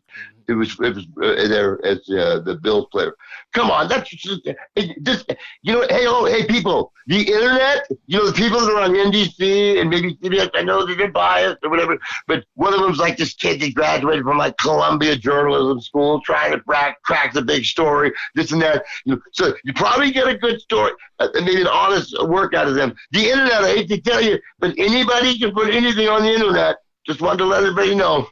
It 0.48 0.54
was 0.54 0.72
it 0.80 0.94
was 0.94 1.06
uh, 1.22 1.48
there 1.48 1.84
as 1.84 1.98
uh, 2.10 2.40
the 2.40 2.58
Bills 2.62 2.86
player. 2.90 3.14
Come 3.52 3.70
on, 3.70 3.88
that's 3.88 4.10
just 4.10 4.48
it, 4.74 5.04
this. 5.04 5.24
You 5.62 5.74
know, 5.74 5.86
hey, 5.88 6.06
oh, 6.06 6.24
hey, 6.24 6.46
people, 6.46 6.92
the 7.06 7.20
internet. 7.20 7.86
You 8.06 8.18
know, 8.18 8.26
the 8.26 8.32
people 8.32 8.60
that 8.60 8.70
are 8.70 8.80
on 8.80 8.92
NBC 8.92 9.80
and 9.80 9.90
maybe 9.90 10.14
CBS. 10.16 10.50
I 10.54 10.62
know 10.62 10.86
they're 10.86 11.10
biased 11.10 11.58
or 11.62 11.70
whatever, 11.70 11.98
but 12.26 12.44
one 12.54 12.74
of 12.74 12.80
them's 12.80 12.98
like 12.98 13.16
this 13.16 13.34
kid 13.34 13.60
that 13.60 13.74
graduated 13.74 14.24
from 14.24 14.38
like 14.38 14.56
Columbia 14.56 15.16
journalism 15.16 15.80
school, 15.80 16.20
trying 16.22 16.52
to 16.52 16.60
crack 16.60 17.02
crack 17.02 17.32
the 17.32 17.42
big 17.42 17.64
story, 17.64 18.12
this 18.34 18.52
and 18.52 18.62
that. 18.62 18.84
You 19.04 19.14
know, 19.14 19.20
so 19.32 19.54
you 19.64 19.72
probably 19.74 20.10
get 20.10 20.28
a 20.28 20.36
good 20.36 20.60
story 20.60 20.92
uh, 21.18 21.28
maybe 21.34 21.60
an 21.60 21.66
honest 21.66 22.14
work 22.26 22.54
out 22.54 22.68
of 22.68 22.74
them. 22.74 22.94
The 23.12 23.28
internet, 23.28 23.64
I 23.64 23.68
hate 23.68 23.88
to 23.88 24.00
tell 24.00 24.20
you, 24.20 24.38
but 24.58 24.74
anybody 24.78 25.38
can 25.38 25.52
put 25.52 25.74
anything 25.74 26.08
on 26.08 26.22
the 26.22 26.32
internet. 26.32 26.76
Just 27.06 27.20
wanted 27.20 27.38
to 27.38 27.46
let 27.46 27.62
everybody 27.62 27.94
know. 27.94 28.28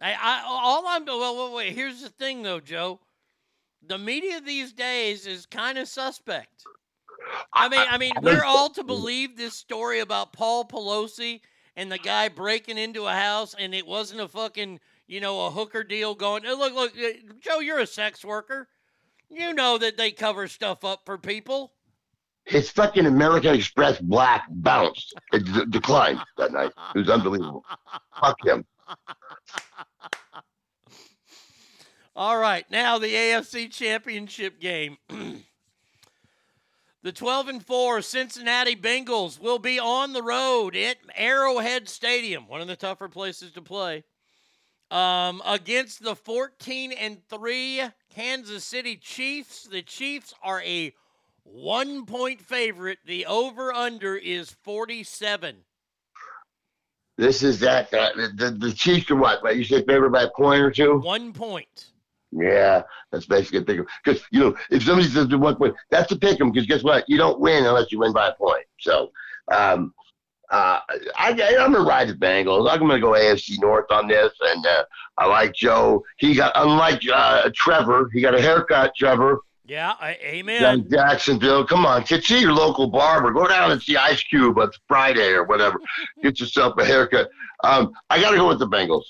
I, 0.00 0.12
I 0.12 0.42
all 0.46 0.84
I'm 0.86 1.04
well, 1.06 1.46
wait, 1.50 1.54
wait. 1.56 1.74
Here's 1.74 2.02
the 2.02 2.08
thing, 2.08 2.42
though, 2.42 2.60
Joe. 2.60 3.00
The 3.86 3.98
media 3.98 4.40
these 4.40 4.72
days 4.72 5.26
is 5.26 5.46
kind 5.46 5.78
of 5.78 5.88
suspect. 5.88 6.64
I 7.52 7.68
mean, 7.68 7.86
I 7.88 7.98
mean, 7.98 8.12
we're 8.22 8.44
all 8.44 8.70
to 8.70 8.84
believe 8.84 9.36
this 9.36 9.54
story 9.54 10.00
about 10.00 10.32
Paul 10.32 10.64
Pelosi 10.64 11.40
and 11.76 11.90
the 11.90 11.98
guy 11.98 12.28
breaking 12.28 12.78
into 12.78 13.06
a 13.06 13.12
house, 13.12 13.54
and 13.58 13.74
it 13.74 13.86
wasn't 13.86 14.20
a 14.20 14.28
fucking, 14.28 14.80
you 15.06 15.20
know, 15.20 15.46
a 15.46 15.50
hooker 15.50 15.82
deal 15.84 16.14
going. 16.14 16.44
"Oh, 16.46 16.56
Look, 16.56 16.74
look, 16.74 16.92
Joe, 17.40 17.60
you're 17.60 17.78
a 17.80 17.86
sex 17.86 18.24
worker. 18.24 18.68
You 19.28 19.54
know 19.54 19.76
that 19.78 19.96
they 19.96 20.12
cover 20.12 20.46
stuff 20.46 20.84
up 20.84 21.02
for 21.04 21.18
people. 21.18 21.72
His 22.44 22.70
fucking 22.70 23.06
American 23.06 23.54
Express 23.54 23.98
black 23.98 24.46
bounced. 24.48 25.14
It 25.32 25.44
d- 25.44 25.64
declined 25.68 26.20
that 26.38 26.52
night. 26.52 26.72
It 26.94 26.98
was 26.98 27.10
unbelievable. 27.10 27.64
Fuck 28.20 28.36
him. 28.46 28.64
All 32.14 32.38
right, 32.38 32.64
now 32.70 32.98
the 32.98 33.12
AFC 33.12 33.70
Championship 33.70 34.58
game. 34.58 34.96
the 37.02 37.12
12 37.12 37.48
and 37.48 37.66
4 37.66 38.00
Cincinnati 38.00 38.74
Bengals 38.74 39.38
will 39.38 39.58
be 39.58 39.78
on 39.78 40.14
the 40.14 40.22
road 40.22 40.74
at 40.74 40.96
Arrowhead 41.14 41.90
Stadium, 41.90 42.48
one 42.48 42.62
of 42.62 42.68
the 42.68 42.76
tougher 42.76 43.10
places 43.10 43.52
to 43.52 43.60
play. 43.60 44.04
Um, 44.90 45.42
against 45.44 46.02
the 46.02 46.16
14 46.16 46.92
and 46.92 47.18
3 47.28 47.82
Kansas 48.14 48.64
City 48.64 48.96
Chiefs. 48.96 49.64
The 49.64 49.82
Chiefs 49.82 50.32
are 50.42 50.62
a 50.62 50.94
1 51.42 52.06
point 52.06 52.40
favorite. 52.40 53.00
The 53.04 53.26
over 53.26 53.74
under 53.74 54.16
is 54.16 54.56
47. 54.62 55.64
This 57.18 57.42
is 57.42 57.60
that. 57.60 57.92
Uh, 57.92 58.10
the, 58.34 58.56
the 58.58 58.72
Chiefs 58.72 59.10
are 59.10 59.16
what? 59.16 59.42
What, 59.42 59.56
You 59.56 59.64
said 59.64 59.86
favored 59.86 60.12
by 60.12 60.24
a 60.24 60.30
point 60.30 60.60
or 60.62 60.70
two? 60.70 60.98
1 60.98 61.32
point. 61.32 61.86
Yeah, 62.32 62.82
that's 63.10 63.26
basically 63.26 63.60
a 63.60 63.62
pick 63.62 63.78
'em. 63.78 63.86
Because, 64.04 64.22
you 64.30 64.40
know, 64.40 64.56
if 64.70 64.82
somebody 64.82 65.08
says 65.08 65.28
to 65.28 65.38
one 65.38 65.56
point, 65.56 65.74
that's 65.90 66.12
a 66.12 66.16
pick 66.16 66.40
'em. 66.40 66.50
Because 66.52 66.66
guess 66.66 66.82
what? 66.82 67.08
You 67.08 67.16
don't 67.16 67.40
win 67.40 67.64
unless 67.64 67.90
you 67.92 68.00
win 68.00 68.12
by 68.12 68.28
a 68.28 68.34
point. 68.34 68.66
So, 68.78 69.10
um, 69.50 69.94
uh, 70.50 70.80
I, 71.16 71.32
going 71.32 71.72
to 71.72 71.80
ride 71.80 72.08
the 72.08 72.14
Bengals. 72.14 72.70
I'm 72.70 72.78
going 72.80 72.90
to 72.90 73.00
go 73.00 73.12
AFC 73.12 73.58
North 73.60 73.90
on 73.90 74.06
this. 74.06 74.32
And 74.42 74.66
uh, 74.66 74.84
I 75.18 75.26
like 75.26 75.54
Joe. 75.54 76.04
He 76.18 76.34
got, 76.34 76.52
unlike 76.54 77.00
uh, 77.12 77.50
Trevor, 77.54 78.10
he 78.12 78.20
got 78.20 78.34
a 78.34 78.40
haircut, 78.40 78.92
Trevor. 78.96 79.40
Yeah, 79.68 79.94
I, 80.00 80.16
amen. 80.22 80.62
Down 80.62 80.90
Jacksonville. 80.90 81.66
Come 81.66 81.84
on, 81.84 82.04
kid, 82.04 82.24
see 82.24 82.40
your 82.40 82.52
local 82.52 82.86
barber. 82.86 83.32
Go 83.32 83.48
down 83.48 83.72
and 83.72 83.82
see 83.82 83.96
Ice 83.96 84.22
Cube 84.22 84.58
on 84.58 84.70
Friday 84.86 85.32
or 85.32 85.44
whatever. 85.44 85.80
Get 86.22 86.38
yourself 86.38 86.78
a 86.78 86.84
haircut. 86.84 87.28
Um, 87.64 87.92
I 88.08 88.20
got 88.20 88.30
to 88.30 88.36
go 88.36 88.48
with 88.48 88.60
the 88.60 88.68
Bengals. 88.68 89.04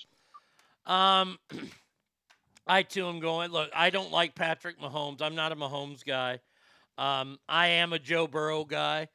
Um, 0.90 1.38
I 2.66 2.82
too 2.82 3.06
am 3.06 3.20
going. 3.20 3.52
Look, 3.52 3.70
I 3.74 3.90
don't 3.90 4.10
like 4.10 4.34
Patrick 4.34 4.80
Mahomes. 4.80 5.20
I'm 5.20 5.34
not 5.34 5.52
a 5.52 5.56
Mahomes 5.56 6.04
guy. 6.04 6.40
Um, 6.98 7.38
I 7.48 7.68
am 7.68 7.92
a 7.92 7.98
Joe 7.98 8.26
Burrow 8.26 8.64
guy, 8.64 9.08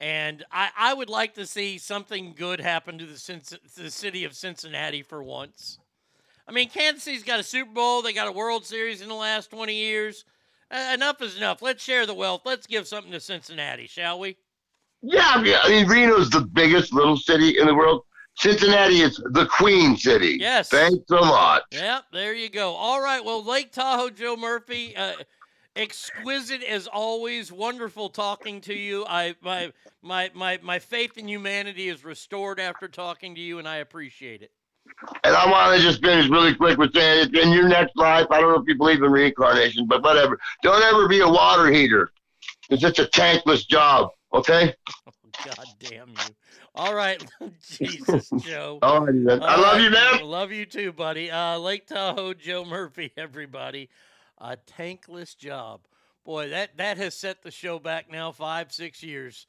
and 0.00 0.44
I, 0.50 0.70
I 0.76 0.94
would 0.94 1.10
like 1.10 1.34
to 1.34 1.46
see 1.46 1.76
something 1.76 2.34
good 2.34 2.60
happen 2.60 2.96
to 2.98 3.04
the 3.04 3.58
to 3.74 3.82
the 3.82 3.90
city 3.90 4.24
of 4.24 4.34
Cincinnati 4.34 5.02
for 5.02 5.22
once. 5.22 5.78
I 6.48 6.52
mean, 6.52 6.70
Kansas 6.70 7.02
City's 7.02 7.22
got 7.22 7.38
a 7.38 7.42
Super 7.42 7.70
Bowl. 7.70 8.00
They 8.00 8.14
got 8.14 8.26
a 8.26 8.32
World 8.32 8.64
Series 8.64 9.02
in 9.02 9.08
the 9.08 9.14
last 9.14 9.50
20 9.50 9.74
years. 9.74 10.24
Uh, 10.70 10.92
enough 10.94 11.22
is 11.22 11.36
enough. 11.36 11.62
Let's 11.62 11.82
share 11.82 12.06
the 12.06 12.14
wealth. 12.14 12.42
Let's 12.44 12.66
give 12.66 12.86
something 12.86 13.12
to 13.12 13.20
Cincinnati, 13.20 13.86
shall 13.86 14.18
we? 14.18 14.36
Yeah, 15.02 15.26
I 15.26 15.42
mean, 15.42 15.56
I 15.62 15.68
mean, 15.68 15.88
Reno's 15.88 16.28
the 16.28 16.40
biggest 16.40 16.92
little 16.92 17.16
city 17.16 17.58
in 17.58 17.66
the 17.66 17.74
world. 17.74 18.02
Cincinnati 18.36 19.00
is 19.00 19.16
the 19.30 19.46
Queen 19.46 19.96
City. 19.96 20.36
Yes. 20.40 20.68
Thanks 20.68 21.10
a 21.10 21.14
lot. 21.14 21.62
Yep, 21.72 22.04
there 22.12 22.34
you 22.34 22.48
go. 22.48 22.74
All 22.74 23.00
right, 23.00 23.24
well, 23.24 23.42
Lake 23.42 23.72
Tahoe, 23.72 24.10
Joe 24.10 24.36
Murphy, 24.36 24.96
uh, 24.96 25.14
exquisite 25.74 26.62
as 26.62 26.86
always. 26.86 27.50
Wonderful 27.50 28.10
talking 28.10 28.60
to 28.62 28.74
you. 28.74 29.04
I 29.08 29.34
my 29.40 29.72
my 30.02 30.30
my 30.34 30.58
my 30.62 30.78
faith 30.78 31.16
in 31.16 31.28
humanity 31.28 31.88
is 31.88 32.04
restored 32.04 32.60
after 32.60 32.88
talking 32.88 33.34
to 33.34 33.40
you, 33.40 33.58
and 33.58 33.68
I 33.68 33.76
appreciate 33.76 34.42
it. 34.42 34.52
And 35.24 35.34
I 35.34 35.50
want 35.50 35.76
to 35.76 35.82
just 35.82 36.02
finish 36.02 36.28
really 36.28 36.54
quick 36.54 36.78
with 36.78 36.92
saying, 36.94 37.34
in 37.34 37.52
your 37.52 37.68
next 37.68 37.96
life, 37.96 38.26
I 38.30 38.40
don't 38.40 38.52
know 38.52 38.60
if 38.60 38.68
you 38.68 38.76
believe 38.76 39.02
in 39.02 39.10
reincarnation, 39.10 39.86
but 39.86 40.02
whatever. 40.02 40.38
Don't 40.62 40.82
ever 40.82 41.08
be 41.08 41.20
a 41.20 41.28
water 41.28 41.70
heater. 41.70 42.10
It's 42.70 42.82
such 42.82 42.98
a 42.98 43.04
tankless 43.04 43.66
job. 43.66 44.10
Okay. 44.32 44.74
God 45.44 45.66
damn 45.78 46.08
you. 46.08 46.34
All 46.74 46.94
right, 46.94 47.24
Jesus, 47.70 48.30
Joe. 48.40 48.78
All 48.82 49.04
righty, 49.04 49.18
man. 49.18 49.42
I 49.42 49.56
love 49.56 49.80
you, 49.80 49.90
man. 49.90 50.22
Love 50.22 50.52
you 50.52 50.64
too, 50.64 50.92
buddy. 50.92 51.30
Uh, 51.30 51.58
Lake 51.58 51.86
Tahoe, 51.86 52.34
Joe 52.34 52.64
Murphy, 52.64 53.12
everybody. 53.16 53.88
A 54.38 54.56
tankless 54.56 55.36
job. 55.36 55.80
Boy, 56.24 56.50
that 56.50 56.76
that 56.76 56.96
has 56.98 57.14
set 57.14 57.42
the 57.42 57.50
show 57.50 57.78
back 57.78 58.10
now 58.10 58.30
five, 58.32 58.72
six 58.72 59.02
years. 59.02 59.46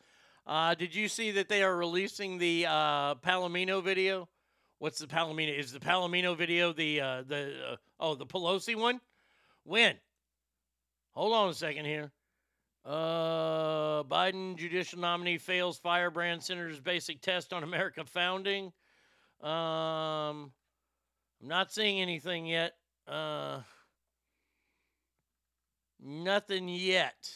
Uh, 0.47 0.73
did 0.73 0.95
you 0.95 1.07
see 1.07 1.31
that 1.31 1.49
they 1.49 1.61
are 1.61 1.75
releasing 1.75 2.39
the 2.39 2.65
uh, 2.67 3.15
Palomino 3.15 3.83
video? 3.83 4.27
What's 4.79 4.99
the 4.99 5.07
Palomino? 5.07 5.57
Is 5.57 5.73
the 5.73 5.79
Palomino 5.79 6.37
video 6.37 6.71
the 6.71 7.01
uh, 7.01 7.23
the 7.27 7.51
uh, 7.71 7.75
oh 7.99 8.15
the 8.15 8.25
Pelosi 8.25 8.75
one? 8.77 9.01
When? 9.63 9.95
Hold 11.11 11.33
on 11.33 11.49
a 11.49 11.53
second 11.53 11.83
here. 11.83 12.11
Uh, 12.85 14.03
Biden 14.03 14.55
judicial 14.55 14.99
nominee 14.99 15.37
fails 15.37 15.77
firebrand 15.77 16.41
senator's 16.41 16.79
basic 16.79 17.21
test 17.21 17.51
on 17.51 17.63
America 17.63 18.05
founding. 18.05 18.71
Um, 19.41 20.51
I'm 21.41 21.47
not 21.47 21.73
seeing 21.73 22.01
anything 22.01 22.45
yet. 22.45 22.71
Uh, 23.05 23.59
nothing 26.01 26.69
yet. 26.69 27.29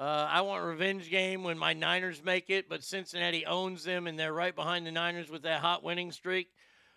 Uh, 0.00 0.26
I 0.30 0.40
want 0.40 0.64
revenge 0.64 1.10
game 1.10 1.44
when 1.44 1.58
my 1.58 1.74
Niners 1.74 2.24
make 2.24 2.48
it, 2.48 2.70
but 2.70 2.82
Cincinnati 2.82 3.44
owns 3.44 3.84
them 3.84 4.06
and 4.06 4.18
they're 4.18 4.32
right 4.32 4.56
behind 4.56 4.86
the 4.86 4.90
Niners 4.90 5.30
with 5.30 5.42
that 5.42 5.60
hot 5.60 5.82
winning 5.82 6.10
streak. 6.10 6.48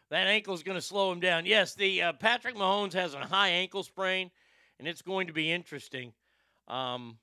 That 0.09 0.27
ankle's 0.27 0.63
going 0.63 0.77
to 0.77 0.81
slow 0.81 1.09
them 1.09 1.19
down. 1.19 1.45
Yes, 1.45 1.75
the 1.75 2.01
uh, 2.01 2.13
Patrick 2.13 2.55
Mahomes 2.55 2.93
has 2.93 3.13
a 3.13 3.19
high 3.19 3.49
ankle 3.49 3.83
sprain, 3.83 4.31
and 4.79 4.87
it's 4.87 5.01
going 5.01 5.27
to 5.27 5.33
be 5.33 5.51
interesting. 5.51 6.13
Um, 6.69 7.17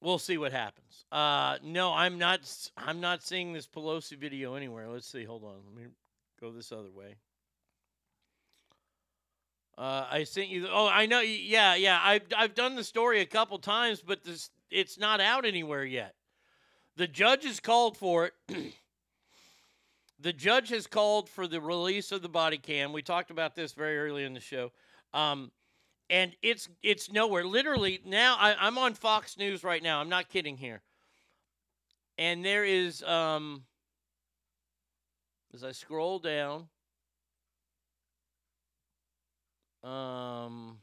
we'll 0.00 0.20
see 0.20 0.38
what 0.38 0.52
happens. 0.52 1.04
Uh, 1.10 1.56
no, 1.64 1.92
I'm 1.92 2.16
not. 2.16 2.40
I'm 2.76 3.00
not 3.00 3.24
seeing 3.24 3.52
this 3.52 3.66
Pelosi 3.66 4.16
video 4.16 4.54
anywhere. 4.54 4.88
Let's 4.88 5.10
see. 5.10 5.24
Hold 5.24 5.42
on. 5.42 5.56
Let 5.66 5.84
me 5.84 5.90
go 6.40 6.52
this 6.52 6.70
other 6.70 6.92
way. 6.92 7.16
Uh, 9.78 10.06
I 10.10 10.24
sent 10.24 10.48
you. 10.48 10.62
The, 10.62 10.70
oh, 10.70 10.88
I 10.88 11.06
know. 11.06 11.20
Yeah, 11.20 11.74
yeah. 11.74 12.00
I've 12.02 12.22
I've 12.36 12.54
done 12.54 12.76
the 12.76 12.84
story 12.84 13.20
a 13.20 13.26
couple 13.26 13.58
times, 13.58 14.02
but 14.06 14.24
this 14.24 14.50
it's 14.70 14.98
not 14.98 15.20
out 15.20 15.44
anywhere 15.44 15.84
yet. 15.84 16.14
The 16.96 17.06
judge 17.06 17.44
has 17.44 17.60
called 17.60 17.96
for 17.96 18.26
it. 18.26 18.34
the 20.20 20.32
judge 20.32 20.68
has 20.68 20.86
called 20.86 21.28
for 21.28 21.46
the 21.46 21.60
release 21.60 22.12
of 22.12 22.22
the 22.22 22.28
body 22.28 22.58
cam. 22.58 22.92
We 22.92 23.02
talked 23.02 23.30
about 23.30 23.54
this 23.54 23.72
very 23.72 23.98
early 23.98 24.24
in 24.24 24.34
the 24.34 24.40
show. 24.40 24.72
Um, 25.14 25.50
and 26.10 26.36
it's 26.42 26.68
it's 26.82 27.10
nowhere. 27.10 27.44
Literally 27.44 28.00
now, 28.04 28.36
I, 28.38 28.54
I'm 28.58 28.76
on 28.76 28.94
Fox 28.94 29.38
News 29.38 29.64
right 29.64 29.82
now. 29.82 30.00
I'm 30.00 30.08
not 30.08 30.28
kidding 30.28 30.56
here. 30.56 30.82
And 32.18 32.44
there 32.44 32.66
is, 32.66 33.02
um, 33.04 33.62
as 35.54 35.64
I 35.64 35.72
scroll 35.72 36.18
down, 36.18 36.68
um, 39.82 40.78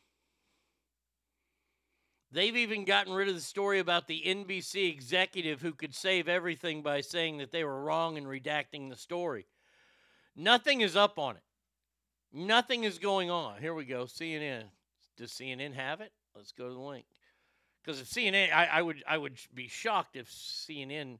they've 2.32 2.56
even 2.56 2.86
gotten 2.86 3.14
rid 3.14 3.28
of 3.28 3.36
the 3.36 3.42
story 3.42 3.80
about 3.80 4.08
the 4.08 4.24
NBC 4.26 4.92
executive 4.92 5.62
who 5.62 5.74
could 5.74 5.94
save 5.94 6.28
everything 6.28 6.82
by 6.82 7.02
saying 7.02 7.38
that 7.38 7.52
they 7.52 7.64
were 7.64 7.84
wrong 7.84 8.18
and 8.18 8.28
redacting 8.28 8.90
the 8.90 8.96
story. 8.96 9.48
Nothing 10.36 10.82
is 10.82 10.96
up 10.96 11.18
on 11.18 11.36
it. 11.36 11.44
Nothing 12.32 12.84
is 12.84 13.00
going 13.00 13.30
on. 13.30 13.60
Here 13.60 13.74
we 13.74 13.86
go. 13.86 14.06
CNN. 14.06 14.66
Does 15.18 15.32
CNN 15.32 15.74
have 15.74 16.02
it? 16.02 16.12
Let's 16.36 16.52
go 16.52 16.68
to 16.68 16.74
the 16.74 16.80
link. 16.80 17.06
Because 17.84 18.02
if 18.02 18.08
CNN, 18.08 18.54
I, 18.54 18.66
I 18.66 18.82
would 18.82 19.04
I 19.08 19.18
would 19.18 19.38
be 19.54 19.68
shocked 19.68 20.16
if 20.16 20.30
CNN. 20.30 21.20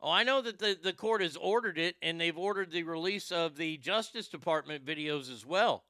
Oh, 0.00 0.10
I 0.10 0.22
know 0.22 0.42
that 0.42 0.58
the, 0.58 0.78
the 0.80 0.92
court 0.92 1.22
has 1.22 1.36
ordered 1.36 1.78
it, 1.78 1.96
and 2.02 2.20
they've 2.20 2.36
ordered 2.36 2.70
the 2.70 2.82
release 2.82 3.32
of 3.32 3.56
the 3.56 3.78
Justice 3.78 4.28
Department 4.28 4.84
videos 4.84 5.32
as 5.32 5.46
well. 5.46 5.84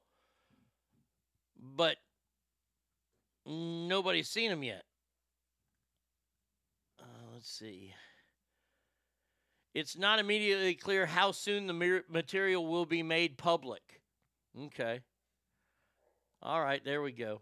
But 1.73 1.97
nobody's 3.45 4.29
seen 4.29 4.49
them 4.49 4.63
yet. 4.63 4.83
Uh, 6.99 7.33
let's 7.33 7.49
see. 7.49 7.93
It's 9.73 9.97
not 9.97 10.19
immediately 10.19 10.75
clear 10.75 11.05
how 11.05 11.31
soon 11.31 11.67
the 11.67 12.03
material 12.09 12.65
will 12.65 12.85
be 12.85 13.03
made 13.03 13.37
public. 13.37 13.81
Okay. 14.65 15.01
All 16.41 16.61
right, 16.61 16.83
there 16.85 17.01
we 17.01 17.11
go. 17.11 17.41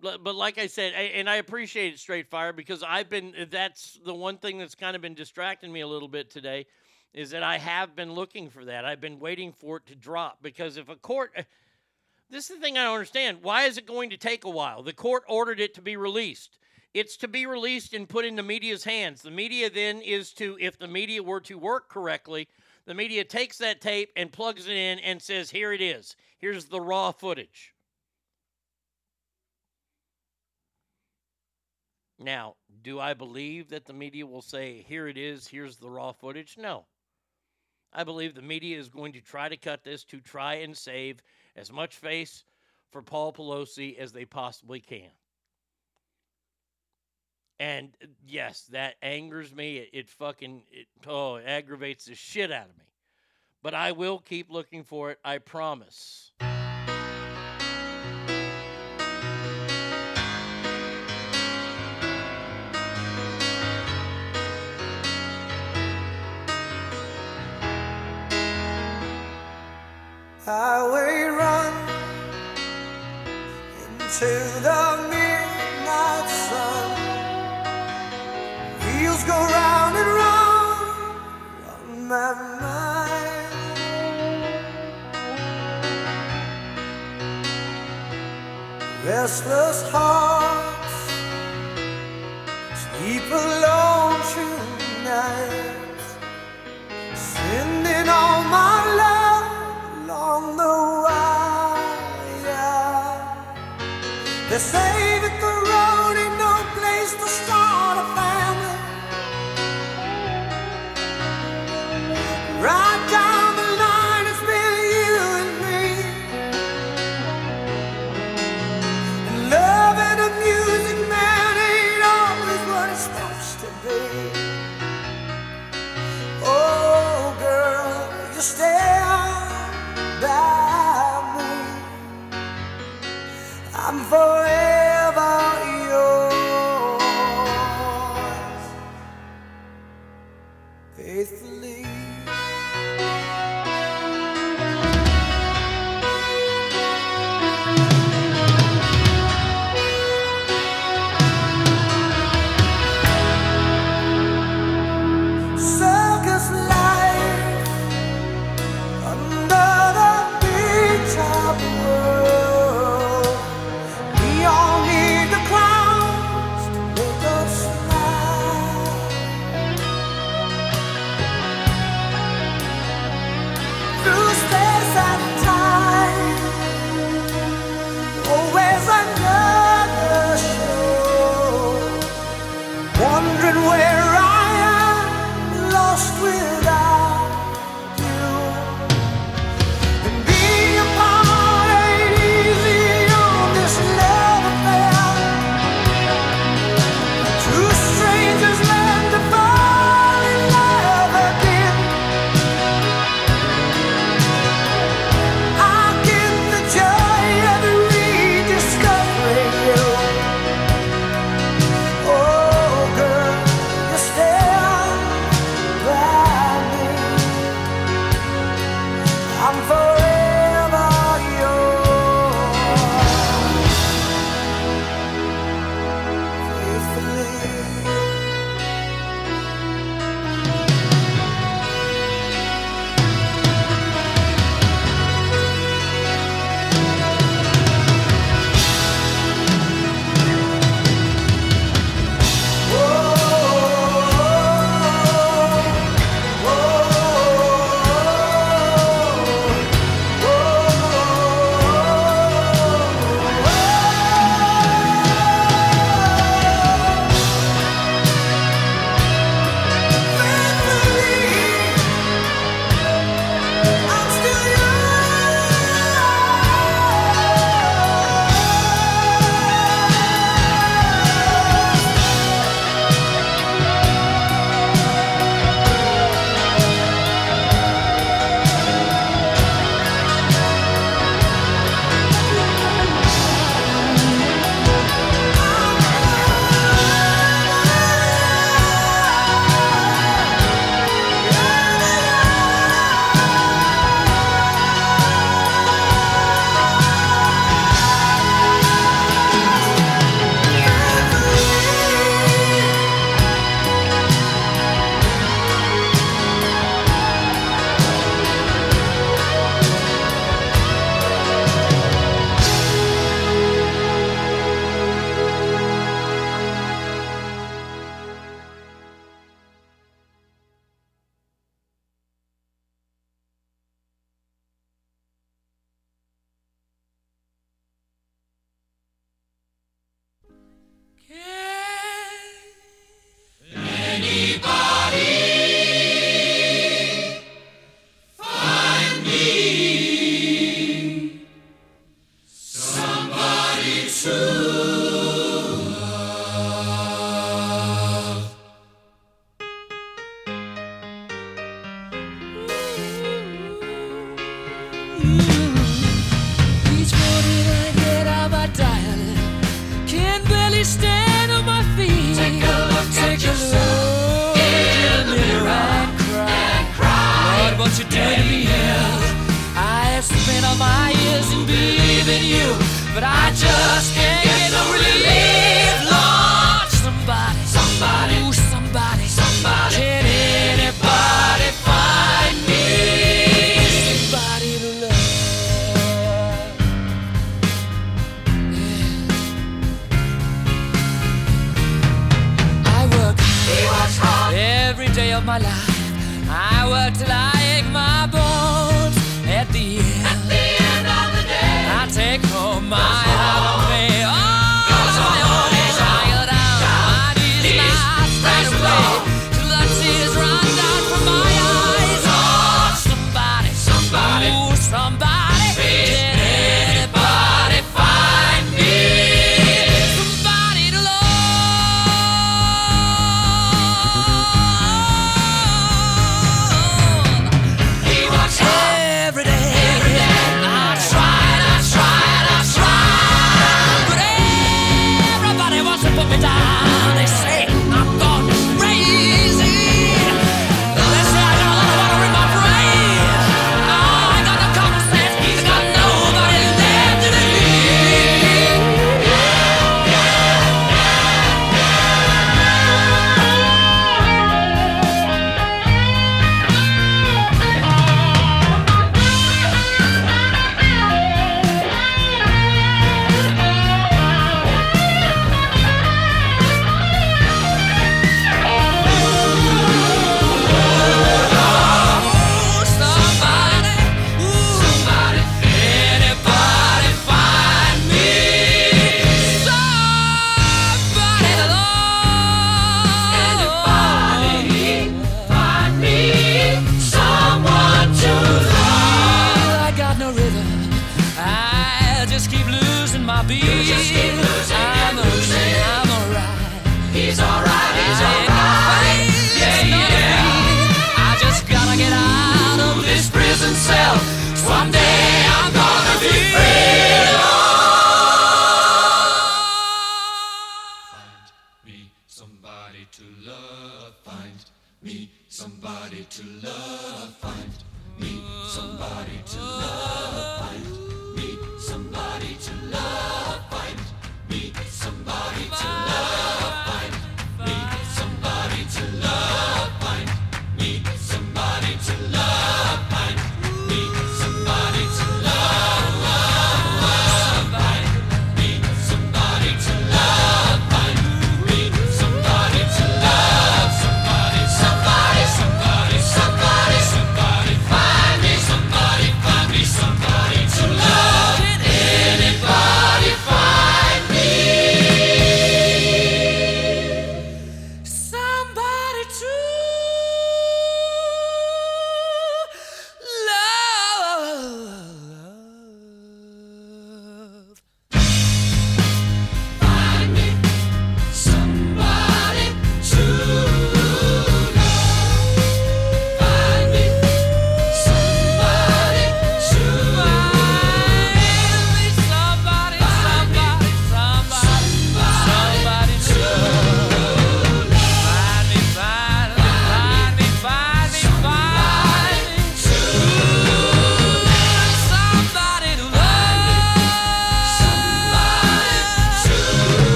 But 0.00 0.36
like 0.36 0.58
I 0.58 0.68
said, 0.68 0.92
and 0.92 1.28
I 1.28 1.36
appreciate 1.36 1.94
it, 1.94 1.98
Straight 1.98 2.28
Fire, 2.28 2.52
because 2.52 2.84
I've 2.84 3.10
been, 3.10 3.34
that's 3.50 3.98
the 4.06 4.14
one 4.14 4.38
thing 4.38 4.58
that's 4.58 4.76
kind 4.76 4.94
of 4.94 5.02
been 5.02 5.14
distracting 5.14 5.72
me 5.72 5.80
a 5.80 5.88
little 5.88 6.06
bit 6.06 6.30
today, 6.30 6.66
is 7.12 7.30
that 7.30 7.42
I 7.42 7.58
have 7.58 7.96
been 7.96 8.12
looking 8.12 8.48
for 8.48 8.64
that. 8.66 8.84
I've 8.84 9.00
been 9.00 9.18
waiting 9.18 9.52
for 9.52 9.78
it 9.78 9.86
to 9.86 9.96
drop 9.96 10.38
because 10.40 10.76
if 10.76 10.88
a 10.88 10.94
court, 10.94 11.32
this 12.30 12.50
is 12.50 12.56
the 12.56 12.62
thing 12.62 12.76
I 12.76 12.84
don't 12.84 12.94
understand. 12.94 13.38
Why 13.42 13.64
is 13.64 13.78
it 13.78 13.86
going 13.86 14.10
to 14.10 14.16
take 14.16 14.44
a 14.44 14.50
while? 14.50 14.82
The 14.82 14.92
court 14.92 15.24
ordered 15.28 15.60
it 15.60 15.74
to 15.74 15.82
be 15.82 15.96
released. 15.96 16.58
It's 16.94 17.16
to 17.18 17.28
be 17.28 17.46
released 17.46 17.92
and 17.94 18.08
put 18.08 18.24
in 18.24 18.36
the 18.36 18.42
media's 18.42 18.84
hands. 18.84 19.22
The 19.22 19.30
media 19.30 19.70
then 19.70 20.00
is 20.00 20.32
to, 20.34 20.56
if 20.60 20.78
the 20.78 20.88
media 20.88 21.22
were 21.22 21.40
to 21.42 21.58
work 21.58 21.88
correctly, 21.88 22.48
the 22.86 22.94
media 22.94 23.24
takes 23.24 23.58
that 23.58 23.80
tape 23.80 24.10
and 24.16 24.32
plugs 24.32 24.66
it 24.66 24.76
in 24.76 24.98
and 25.00 25.20
says, 25.20 25.50
here 25.50 25.72
it 25.72 25.82
is. 25.82 26.16
Here's 26.38 26.64
the 26.64 26.80
raw 26.80 27.12
footage. 27.12 27.74
Now, 32.18 32.56
do 32.82 32.98
I 32.98 33.14
believe 33.14 33.68
that 33.68 33.86
the 33.86 33.92
media 33.92 34.26
will 34.26 34.42
say, 34.42 34.84
here 34.88 35.06
it 35.06 35.16
is, 35.16 35.46
here's 35.46 35.76
the 35.76 35.90
raw 35.90 36.12
footage? 36.12 36.56
No. 36.58 36.86
I 37.92 38.04
believe 38.04 38.34
the 38.34 38.42
media 38.42 38.78
is 38.78 38.88
going 38.88 39.12
to 39.12 39.20
try 39.20 39.48
to 39.48 39.56
cut 39.56 39.84
this 39.84 40.04
to 40.04 40.20
try 40.20 40.54
and 40.54 40.76
save 40.76 41.22
as 41.58 41.72
much 41.72 41.96
face 41.96 42.44
for 42.90 43.02
Paul 43.02 43.32
Pelosi 43.32 43.98
as 43.98 44.12
they 44.12 44.24
possibly 44.24 44.80
can. 44.80 45.10
And 47.60 47.90
uh, 48.02 48.06
yes, 48.26 48.62
that 48.70 48.94
angers 49.02 49.54
me. 49.54 49.78
It, 49.78 49.90
it 49.92 50.08
fucking 50.08 50.62
it 50.70 50.86
oh, 51.06 51.36
it 51.36 51.44
aggravates 51.46 52.06
the 52.06 52.14
shit 52.14 52.52
out 52.52 52.68
of 52.68 52.76
me. 52.78 52.84
But 53.62 53.74
I 53.74 53.92
will 53.92 54.18
keep 54.18 54.50
looking 54.50 54.84
for 54.84 55.10
it, 55.10 55.18
I 55.24 55.38
promise. 55.38 56.32
Into 74.20 74.34
the 74.62 75.08
midnight 75.10 76.28
sun. 76.28 76.90
Wheels 78.80 79.22
go 79.22 79.32
round 79.32 79.96
and 79.96 80.08
round 80.22 81.20
on 81.68 82.08
my 82.08 82.32
mind. 82.60 83.54
Restless 89.04 89.88
hearts 89.90 90.37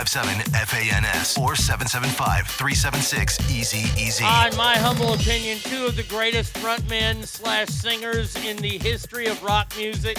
957 0.00 0.50
FANS 0.64 1.36
or 1.36 1.54
775 1.54 2.46
376 2.46 3.50
Easy 3.50 4.02
Easy. 4.02 4.24
In 4.24 4.56
my 4.56 4.78
humble 4.78 5.12
opinion, 5.12 5.58
two 5.58 5.84
of 5.84 5.94
the 5.94 6.04
greatest 6.04 6.54
frontmen 6.54 7.26
slash 7.26 7.68
singers 7.68 8.34
in 8.46 8.56
the 8.56 8.78
history 8.78 9.26
of 9.26 9.42
rock 9.42 9.70
music 9.76 10.16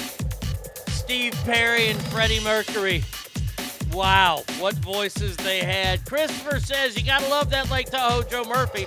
Steve 0.90 1.34
Perry 1.46 1.88
and 1.88 2.00
Freddie 2.10 2.44
Mercury. 2.44 3.04
Wow, 3.92 4.44
what 4.60 4.76
voices 4.76 5.36
they 5.38 5.62
had. 5.62 6.06
Christopher 6.06 6.60
says, 6.60 6.96
You 6.96 7.04
gotta 7.04 7.28
love 7.28 7.50
that 7.50 7.72
Lake 7.72 7.90
Tahoe 7.90 8.22
Joe 8.22 8.44
Murphy. 8.44 8.86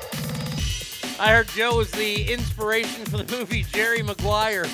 I 1.18 1.32
heard 1.32 1.48
Joe 1.48 1.76
was 1.78 1.90
the 1.90 2.32
inspiration 2.32 3.04
for 3.06 3.16
the 3.16 3.36
movie 3.36 3.64
Jerry 3.64 4.04
Maguire. 4.04 4.66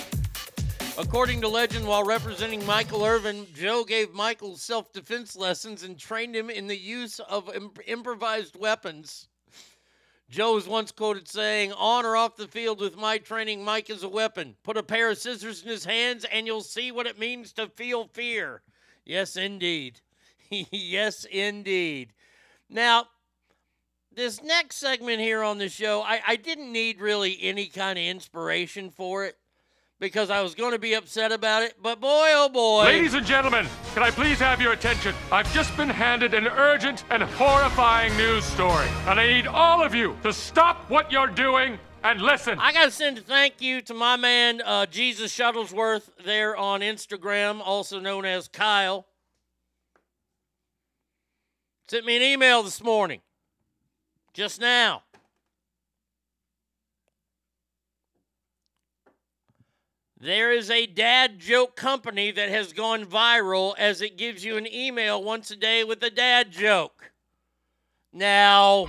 According 1.01 1.41
to 1.41 1.49
legend, 1.49 1.87
while 1.87 2.05
representing 2.05 2.65
Michael 2.67 3.07
Irvin, 3.07 3.47
Joe 3.55 3.85
gave 3.85 4.13
Michael 4.13 4.59
self 4.59 4.93
defense 4.93 5.35
lessons 5.35 5.83
and 5.83 5.99
trained 5.99 6.37
him 6.37 6.51
in 6.51 6.67
the 6.67 6.77
use 6.77 7.21
of 7.21 7.49
im- 7.55 7.73
improvised 7.87 8.55
weapons. 8.55 9.29
Joe 10.29 10.57
was 10.57 10.69
once 10.69 10.93
quoted 10.93 11.27
saying, 11.27 11.73
On 11.73 12.05
or 12.05 12.17
off 12.17 12.37
the 12.37 12.47
field 12.47 12.83
with 12.83 12.99
my 12.99 13.17
training, 13.17 13.65
Mike 13.65 13.89
is 13.89 14.03
a 14.03 14.11
weapon. 14.11 14.57
Put 14.63 14.77
a 14.77 14.83
pair 14.83 15.09
of 15.09 15.17
scissors 15.17 15.63
in 15.63 15.71
his 15.71 15.87
hands 15.87 16.27
and 16.31 16.47
you'll 16.47 16.61
see 16.61 16.93
what 16.93 17.07
it 17.07 17.19
means 17.19 17.55
to 17.55 17.69
feel 17.69 18.05
fear. 18.05 18.61
Yes, 19.07 19.37
indeed. 19.37 20.03
yes, 20.51 21.25
indeed. 21.25 22.13
Now, 22.69 23.07
this 24.15 24.43
next 24.43 24.77
segment 24.77 25.21
here 25.21 25.43
on 25.43 25.57
the 25.57 25.71
show, 25.71 26.03
I, 26.03 26.21
I 26.27 26.37
didn't 26.37 26.71
need 26.71 27.01
really 27.01 27.39
any 27.41 27.69
kind 27.69 27.99
of 27.99 28.05
inspiration 28.05 28.91
for 28.91 29.25
it 29.25 29.39
because 30.01 30.31
I 30.31 30.41
was 30.41 30.55
going 30.55 30.73
to 30.73 30.79
be 30.79 30.95
upset 30.95 31.31
about 31.31 31.63
it. 31.63 31.75
But 31.81 32.01
boy, 32.01 32.31
oh 32.33 32.49
boy. 32.49 32.85
Ladies 32.85 33.15
and 33.15 33.25
gentlemen, 33.25 33.67
can 33.95 34.03
I 34.03 34.11
please 34.11 34.39
have 34.39 34.61
your 34.61 34.73
attention? 34.73 35.15
I've 35.31 35.53
just 35.53 35.77
been 35.77 35.91
handed 35.91 36.35
an 36.35 36.49
urgent 36.49 37.05
and 37.11 37.23
horrifying 37.23 38.17
news 38.17 38.45
story, 38.45 38.89
and 39.07 39.21
I 39.21 39.27
need 39.27 39.47
all 39.47 39.83
of 39.85 39.95
you 39.95 40.17
to 40.23 40.33
stop 40.33 40.89
what 40.91 41.13
you're 41.13 41.29
doing 41.29 41.79
and 42.03 42.21
listen. 42.23 42.59
I 42.59 42.73
got 42.73 42.87
to 42.87 42.91
send 42.91 43.19
a 43.19 43.21
thank 43.21 43.61
you 43.61 43.83
to 43.83 43.95
my 43.95 44.17
man, 44.17 44.63
uh, 44.63 44.87
Jesus 44.87 45.37
Shuttlesworth, 45.37 46.09
there 46.25 46.57
on 46.57 46.81
Instagram, 46.81 47.61
also 47.63 48.01
known 48.01 48.25
as 48.25 48.49
Kyle. 48.49 49.07
Sent 51.89 52.07
me 52.07 52.17
an 52.17 52.23
email 52.23 52.63
this 52.63 52.83
morning, 52.83 53.21
just 54.33 54.61
now. 54.61 55.03
There 60.23 60.53
is 60.53 60.69
a 60.69 60.85
dad 60.85 61.39
joke 61.39 61.77
company 61.77 62.31
that 62.31 62.51
has 62.51 62.75
gone 62.75 63.07
viral 63.07 63.75
as 63.79 64.03
it 64.03 64.19
gives 64.19 64.45
you 64.45 64.59
an 64.59 64.71
email 64.71 65.25
once 65.25 65.51
a 65.51 65.57
day 65.57 65.83
with 65.83 66.03
a 66.03 66.11
dad 66.11 66.51
joke. 66.51 67.11
Now, 68.13 68.85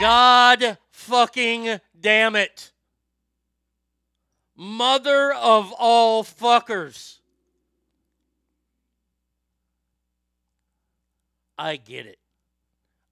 God 0.00 0.78
fucking 0.90 1.78
damn 2.00 2.36
it. 2.36 2.72
Mother 4.56 5.34
of 5.34 5.74
all 5.78 6.24
fuckers. 6.24 7.18
I 11.58 11.76
get 11.76 12.06
it. 12.06 12.18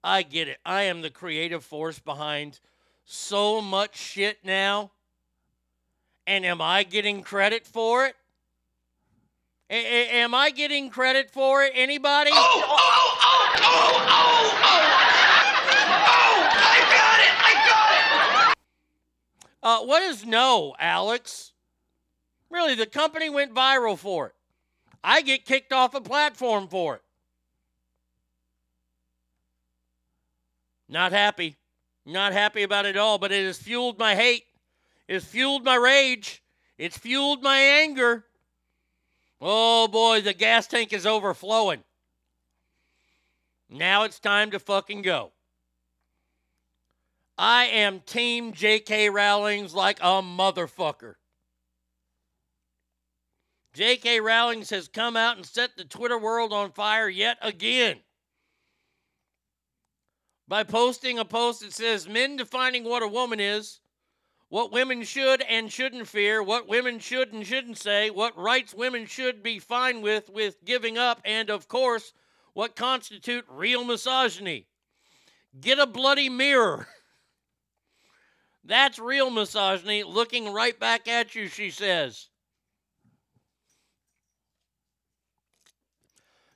I 0.03 0.23
get 0.23 0.47
it. 0.47 0.57
I 0.65 0.83
am 0.83 1.01
the 1.01 1.11
creative 1.11 1.63
force 1.63 1.99
behind 1.99 2.59
so 3.05 3.61
much 3.61 3.95
shit 3.97 4.39
now. 4.43 4.89
And 6.25 6.45
am 6.45 6.61
I 6.61 6.83
getting 6.83 7.21
credit 7.21 7.67
for 7.67 8.05
it? 8.05 8.15
A- 9.69 9.75
a- 9.75 10.09
am 10.21 10.33
I 10.33 10.51
getting 10.51 10.89
credit 10.89 11.31
for 11.31 11.63
it? 11.63 11.71
Anybody? 11.75 12.31
Oh, 12.33 12.37
oh, 12.37 13.17
oh, 13.19 13.55
oh, 13.57 14.05
oh, 14.07 14.59
oh. 14.61 14.83
oh, 16.15 16.47
I 16.53 16.79
got 16.93 17.19
it. 17.19 17.33
I 17.43 17.53
got 17.69 18.51
it. 18.51 18.57
Uh, 19.63 19.85
what 19.85 20.03
is 20.03 20.25
no, 20.25 20.75
Alex? 20.79 21.51
Really, 22.49 22.75
the 22.75 22.85
company 22.85 23.29
went 23.29 23.53
viral 23.53 23.97
for 23.97 24.27
it. 24.27 24.33
I 25.03 25.21
get 25.21 25.45
kicked 25.45 25.73
off 25.73 25.95
a 25.95 26.01
platform 26.01 26.67
for 26.67 26.95
it. 26.95 27.01
Not 30.87 31.11
happy. 31.11 31.55
Not 32.05 32.31
happy 32.33 32.63
about 32.63 32.85
it 32.85 32.95
all, 32.95 33.17
but 33.17 33.31
it 33.31 33.45
has 33.45 33.57
fueled 33.57 33.97
my 33.97 34.13
hate. 34.15 34.45
It's 35.07 35.25
fueled 35.25 35.63
my 35.63 35.75
rage. 35.75 36.41
It's 36.77 36.97
fueled 36.97 37.43
my 37.43 37.57
anger. 37.57 38.25
Oh 39.41 39.87
boy, 39.87 40.21
the 40.21 40.33
gas 40.33 40.67
tank 40.67 40.93
is 40.93 41.05
overflowing. 41.05 41.83
Now 43.69 44.03
it's 44.03 44.19
time 44.19 44.51
to 44.51 44.59
fucking 44.59 45.01
go. 45.01 45.31
I 47.37 47.65
am 47.65 47.99
Team 48.01 48.53
J.K. 48.53 49.09
Rowling's 49.09 49.73
like 49.73 49.99
a 49.99 50.21
motherfucker. 50.21 51.15
J.K. 53.73 54.19
Rowling's 54.19 54.69
has 54.69 54.87
come 54.87 55.17
out 55.17 55.37
and 55.37 55.45
set 55.45 55.75
the 55.75 55.83
Twitter 55.83 56.17
world 56.17 56.53
on 56.53 56.71
fire 56.71 57.09
yet 57.09 57.37
again 57.41 57.97
by 60.47 60.63
posting 60.63 61.17
a 61.17 61.25
post 61.25 61.61
that 61.61 61.73
says 61.73 62.07
men 62.07 62.37
defining 62.37 62.83
what 62.83 63.01
a 63.01 63.07
woman 63.07 63.39
is, 63.39 63.79
what 64.53 64.71
women 64.71 65.01
should 65.01 65.41
and 65.41 65.73
shouldn't 65.73 66.07
fear, 66.07 66.43
what 66.43 66.67
women 66.67 66.99
should 66.99 67.33
and 67.33 67.43
shouldn't 67.43 67.75
say, 67.75 68.11
what 68.11 68.37
rights 68.37 68.71
women 68.71 69.03
should 69.07 69.41
be 69.41 69.57
fine 69.57 69.99
with 69.99 70.29
with 70.29 70.63
giving 70.63 70.95
up, 70.95 71.19
and 71.25 71.49
of 71.49 71.67
course, 71.67 72.13
what 72.53 72.75
constitute 72.75 73.43
real 73.49 73.83
misogyny. 73.83 74.67
Get 75.59 75.79
a 75.79 75.87
bloody 75.87 76.29
mirror. 76.29 76.87
That's 78.63 78.99
real 78.99 79.31
misogyny 79.31 80.03
looking 80.03 80.53
right 80.53 80.79
back 80.79 81.07
at 81.07 81.33
you, 81.33 81.47
she 81.47 81.71
says. 81.71 82.27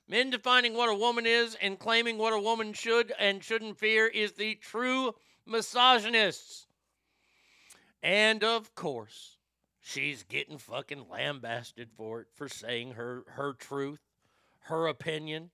Men 0.06 0.30
defining 0.30 0.74
what 0.74 0.88
a 0.88 0.94
woman 0.94 1.26
is 1.26 1.56
and 1.60 1.80
claiming 1.80 2.16
what 2.16 2.32
a 2.32 2.38
woman 2.38 2.74
should 2.74 3.12
and 3.18 3.42
shouldn't 3.42 3.76
fear 3.76 4.06
is 4.06 4.34
the 4.34 4.54
true 4.54 5.16
misogynists. 5.44 6.67
And 8.02 8.44
of 8.44 8.74
course, 8.74 9.36
she's 9.80 10.22
getting 10.22 10.58
fucking 10.58 11.08
lambasted 11.10 11.90
for 11.96 12.20
it 12.20 12.28
for 12.34 12.48
saying 12.48 12.92
her 12.92 13.24
her 13.28 13.52
truth, 13.52 14.00
her 14.60 14.86
opinion. 14.86 15.50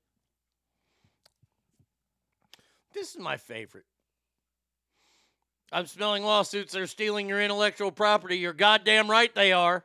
This 2.92 3.14
is 3.14 3.20
my 3.20 3.36
favorite. 3.36 3.86
I'm 5.72 5.86
smelling 5.86 6.22
lawsuits. 6.22 6.72
They're 6.72 6.86
stealing 6.86 7.28
your 7.28 7.42
intellectual 7.42 7.90
property. 7.90 8.38
You're 8.38 8.52
goddamn 8.52 9.10
right 9.10 9.34
they 9.34 9.52
are. 9.52 9.84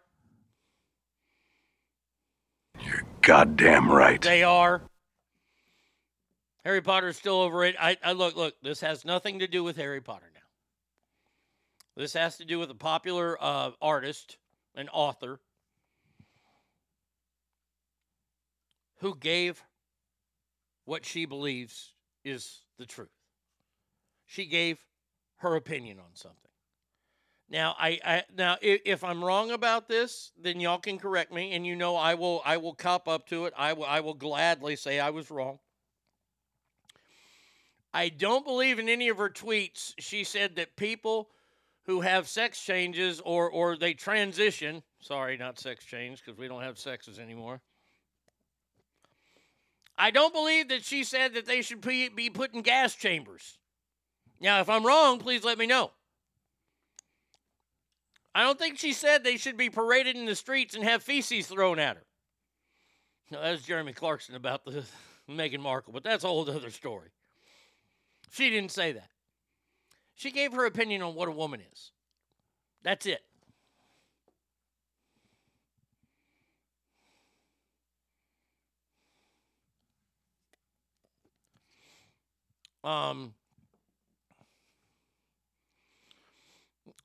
You're 2.80 3.06
goddamn 3.22 3.92
right. 3.92 4.22
They 4.22 4.44
are. 4.44 4.84
Harry 6.64 6.82
Potter's 6.82 7.18
still 7.18 7.42
overrated. 7.42 7.78
I, 7.80 7.98
I 8.04 8.12
look, 8.12 8.36
look. 8.36 8.56
This 8.62 8.82
has 8.82 9.04
nothing 9.04 9.40
to 9.40 9.48
do 9.48 9.64
with 9.64 9.78
Harry 9.78 10.02
Potter. 10.02 10.28
This 12.00 12.14
has 12.14 12.38
to 12.38 12.45
do 12.45 12.60
with 12.60 12.72
a 12.72 12.76
popular 12.76 13.38
uh, 13.42 13.72
artist, 13.82 14.38
an 14.74 14.88
author, 14.88 15.42
who 19.00 19.18
gave 19.18 19.61
what 20.86 21.03
she 21.03 21.26
believes 21.26 21.92
is 22.24 22.61
the 22.78 22.86
truth. 22.86 23.10
She 24.26 24.45
gave 24.45 24.78
her 25.40 25.58
opinion 25.58 26.00
on 26.00 26.11
something. 26.14 26.38
Now, 27.50 27.76
I, 27.78 28.00
I 28.06 28.24
now 28.34 28.56
if, 28.61 28.80
if 28.86 29.03
I'm 29.03 29.22
wrong 29.22 29.52
about 29.52 29.90
this, 29.90 30.32
then 30.42 30.61
y'all 30.61 30.78
can 30.78 31.00
correct 31.00 31.34
me, 31.34 31.52
and 31.52 31.68
you 31.68 31.76
know 31.76 31.98
I 31.98 32.14
will 32.14 32.42
I 32.45 32.56
will 32.56 32.76
cop 32.76 33.10
up 33.10 33.28
to 33.28 33.45
it. 33.45 33.53
I 33.58 33.74
will 33.74 33.84
I 33.84 34.00
will 34.00 34.14
gladly 34.14 34.78
say 34.78 35.02
I 35.02 35.10
was 35.10 35.30
wrong. 35.30 35.60
I 37.94 38.08
don't 38.08 38.45
believe 38.45 38.80
in 38.80 38.88
any 38.88 39.10
of 39.10 39.18
her 39.18 39.30
tweets. 39.30 39.94
She 40.00 40.24
said 40.24 40.56
that 40.56 40.78
people 40.78 41.28
who 41.90 42.01
have 42.01 42.27
sex 42.27 42.64
changes 42.64 43.19
or 43.26 43.50
or 43.50 43.76
they 43.76 43.95
transition, 43.95 44.84
sorry, 45.01 45.38
not 45.38 45.59
sex 45.59 45.84
change 45.84 46.24
because 46.24 46.38
we 46.38 46.48
don't 46.48 46.61
have 46.61 46.77
sexes 46.77 47.18
anymore. 47.18 47.61
I 49.98 50.11
don't 50.11 50.32
believe 50.32 50.69
that 50.69 50.85
she 50.85 51.03
said 51.03 51.34
that 51.34 51.48
they 51.48 51.64
should 51.64 51.82
be, 51.82 52.08
be 52.09 52.30
put 52.30 52.53
in 52.53 52.61
gas 52.61 52.93
chambers. 52.93 53.58
Now, 54.40 54.61
if 54.61 54.69
I'm 54.69 54.85
wrong, 54.85 55.18
please 55.18 55.43
let 55.43 55.58
me 55.58 55.66
know. 55.66 55.90
I 58.35 58.43
don't 58.43 58.59
think 58.59 58.77
she 58.77 58.93
said 58.93 59.24
they 59.24 59.38
should 59.38 59.58
be 59.58 59.72
paraded 59.72 60.16
in 60.16 60.27
the 60.27 60.35
streets 60.35 60.76
and 60.76 60.84
have 60.84 61.01
feces 61.01 61.48
thrown 61.48 61.80
at 61.80 61.98
her. 61.98 62.06
No, 63.32 63.42
that's 63.42 63.64
Jeremy 63.64 63.93
Clarkson 63.93 64.35
about 64.35 64.64
the 64.64 64.85
Meghan 65.30 65.59
Markle, 65.59 65.92
but 65.92 66.03
that's 66.03 66.24
a 66.24 66.27
whole 66.27 66.48
other 66.48 66.69
story. 66.69 67.09
She 68.32 68.51
didn't 68.51 68.72
say 68.72 68.92
that. 68.92 69.09
She 70.19 70.31
gave 70.31 70.51
her 70.51 70.65
opinion 70.65 71.01
on 71.01 71.15
what 71.15 71.30
a 71.30 71.31
woman 71.31 71.61
is. 71.72 71.91
That's 72.83 73.06
it. 73.06 73.23
Um, 82.83 83.33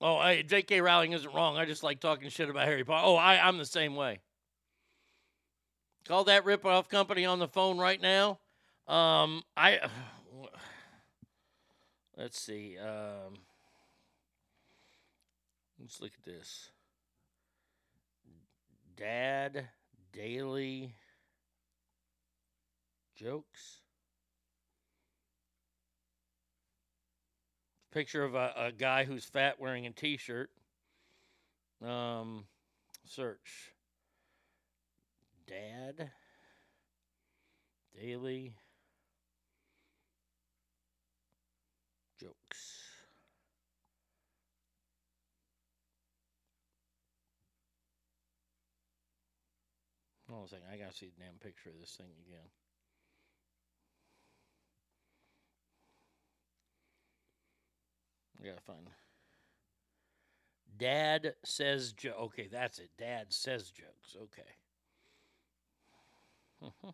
Oh, 0.01 0.17
I, 0.17 0.43
J.K. 0.43 0.81
Rowling 0.81 1.13
isn't 1.13 1.33
wrong. 1.33 1.57
I 1.57 1.67
just 1.67 1.85
like 1.85 2.01
talking 2.01 2.29
shit 2.31 2.51
about 2.51 2.67
Harry 2.67 2.83
Potter. 2.83 3.07
Oh, 3.07 3.15
I, 3.15 3.47
I'm 3.47 3.59
the 3.59 3.65
same 3.65 3.95
way. 3.95 4.19
Call 6.05 6.25
that 6.25 6.45
rip-off 6.45 6.89
company 6.89 7.25
on 7.25 7.39
the 7.39 7.47
phone 7.47 7.79
right 7.79 8.03
now. 8.03 8.41
Um, 8.89 9.45
I 9.57 9.79
let's 12.17 12.39
see. 12.41 12.77
Um, 12.79 13.39
let's 15.81 16.01
look 16.01 16.13
at 16.17 16.25
this. 16.25 16.71
Dad 18.97 19.69
Daily 20.13 20.95
Jokes. 23.17 23.81
Picture 27.93 28.25
of 28.25 28.35
a, 28.35 28.53
a 28.57 28.73
guy 28.73 29.05
who's 29.05 29.25
fat 29.25 29.61
wearing 29.61 29.87
a 29.87 29.91
t-shirt. 29.91 30.51
Um, 31.85 32.45
search. 33.07 33.73
Dad 35.47 36.11
Daily 38.01 38.55
Jokes. 42.55 42.85
Hold 50.29 50.41
on 50.41 50.45
a 50.47 50.49
second. 50.49 50.67
I 50.73 50.77
gotta 50.77 50.97
see 50.97 51.07
the 51.07 51.23
damn 51.23 51.35
picture 51.35 51.71
of 51.71 51.79
this 51.81 51.95
thing 51.97 52.11
again. 52.27 52.49
I 58.41 58.47
gotta 58.47 58.61
find. 58.63 58.89
Dad 60.77 61.35
says 61.45 61.93
joke. 61.93 62.17
Okay, 62.19 62.49
that's 62.51 62.79
it. 62.79 62.91
Dad 62.99 63.27
says 63.33 63.71
jokes. 63.71 64.17
Okay. 64.21 64.43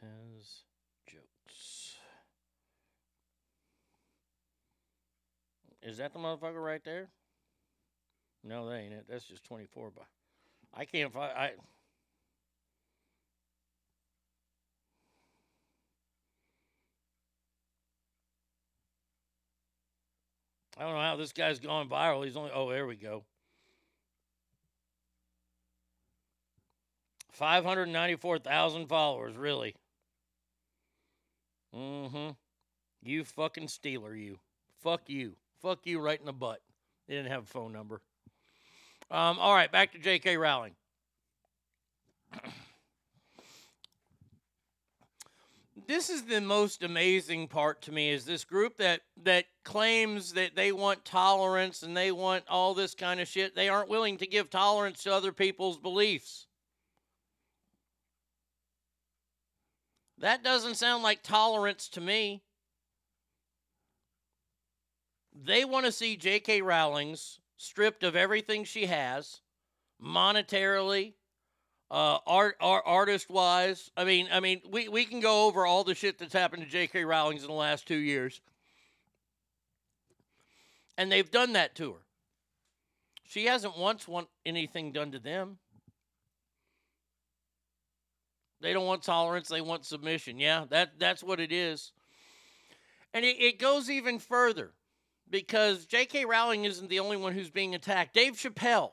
says 0.00 0.64
jokes. 1.06 1.96
Is 5.82 5.98
that 5.98 6.12
the 6.12 6.18
motherfucker 6.18 6.62
right 6.62 6.82
there? 6.84 7.08
No, 8.44 8.68
that 8.68 8.76
ain't 8.76 8.92
it. 8.92 9.06
That's 9.08 9.24
just 9.24 9.44
24 9.44 9.90
by. 9.90 10.02
I 10.74 10.84
can't 10.84 11.12
find. 11.12 11.32
I. 11.32 11.52
I 20.78 20.84
don't 20.84 20.94
know 20.94 21.00
how 21.00 21.16
this 21.16 21.32
guy's 21.32 21.58
gone 21.60 21.88
viral. 21.88 22.24
He's 22.24 22.36
only. 22.36 22.50
Oh, 22.52 22.70
there 22.70 22.86
we 22.86 22.96
go. 22.96 23.24
594,000 27.32 28.86
followers, 28.86 29.36
really. 29.36 29.74
Mm 31.74 32.10
hmm. 32.10 32.30
You 33.02 33.24
fucking 33.24 33.68
stealer, 33.68 34.14
you. 34.14 34.38
Fuck 34.82 35.08
you. 35.08 35.36
Fuck 35.62 35.80
you 35.84 36.00
right 36.00 36.18
in 36.18 36.26
the 36.26 36.32
butt. 36.32 36.60
They 37.08 37.14
didn't 37.14 37.30
have 37.30 37.44
a 37.44 37.46
phone 37.46 37.72
number. 37.72 38.00
Um, 39.10 39.38
all 39.38 39.54
right, 39.54 39.70
back 39.70 39.92
to 39.92 39.98
J.K. 39.98 40.36
Rowling. 40.36 40.74
this 45.86 46.10
is 46.10 46.22
the 46.22 46.40
most 46.40 46.82
amazing 46.82 47.46
part 47.46 47.82
to 47.82 47.92
me 47.92 48.10
is 48.10 48.24
this 48.24 48.44
group 48.44 48.76
that 48.78 49.02
that 49.22 49.44
claims 49.64 50.32
that 50.32 50.54
they 50.54 50.72
want 50.72 51.04
tolerance 51.04 51.82
and 51.82 51.96
they 51.96 52.10
want 52.12 52.44
all 52.48 52.74
this 52.74 52.94
kind 52.94 53.20
of 53.20 53.28
shit 53.28 53.54
they 53.54 53.68
aren't 53.68 53.88
willing 53.88 54.16
to 54.16 54.26
give 54.26 54.48
tolerance 54.48 55.02
to 55.02 55.12
other 55.12 55.32
people's 55.32 55.78
beliefs 55.78 56.46
that 60.18 60.44
doesn't 60.44 60.76
sound 60.76 61.02
like 61.02 61.22
tolerance 61.22 61.88
to 61.88 62.00
me 62.00 62.42
they 65.34 65.64
want 65.64 65.86
to 65.86 65.92
see 65.92 66.16
J.K. 66.16 66.62
Rowling's 66.62 67.38
stripped 67.56 68.02
of 68.02 68.16
everything 68.16 68.64
she 68.64 68.86
has, 68.86 69.40
monetarily, 70.02 71.14
uh, 71.90 72.18
art, 72.26 72.56
art 72.60 72.82
artist 72.86 73.30
wise. 73.30 73.90
I 73.96 74.04
mean, 74.04 74.28
I 74.32 74.40
mean, 74.40 74.60
we, 74.70 74.88
we 74.88 75.04
can 75.04 75.20
go 75.20 75.46
over 75.46 75.66
all 75.66 75.84
the 75.84 75.94
shit 75.94 76.18
that's 76.18 76.32
happened 76.32 76.62
to 76.62 76.68
J.K. 76.68 77.04
Rowling's 77.04 77.42
in 77.42 77.48
the 77.48 77.54
last 77.54 77.86
two 77.86 77.96
years, 77.96 78.40
and 80.98 81.10
they've 81.10 81.30
done 81.30 81.54
that 81.54 81.74
to 81.76 81.92
her. 81.92 82.00
She 83.24 83.46
hasn't 83.46 83.78
once 83.78 84.06
want 84.06 84.28
anything 84.44 84.92
done 84.92 85.12
to 85.12 85.18
them. 85.18 85.58
They 88.60 88.72
don't 88.72 88.86
want 88.86 89.02
tolerance; 89.02 89.48
they 89.48 89.60
want 89.60 89.86
submission. 89.86 90.38
Yeah, 90.38 90.66
that 90.70 90.98
that's 90.98 91.22
what 91.22 91.40
it 91.40 91.50
is. 91.50 91.92
And 93.14 93.24
it, 93.24 93.36
it 93.40 93.58
goes 93.58 93.90
even 93.90 94.18
further 94.18 94.72
because 95.32 95.86
J.K. 95.86 96.26
Rowling 96.26 96.66
isn't 96.66 96.90
the 96.90 97.00
only 97.00 97.16
one 97.16 97.32
who's 97.32 97.50
being 97.50 97.74
attacked. 97.74 98.14
Dave 98.14 98.34
Chappelle, 98.34 98.92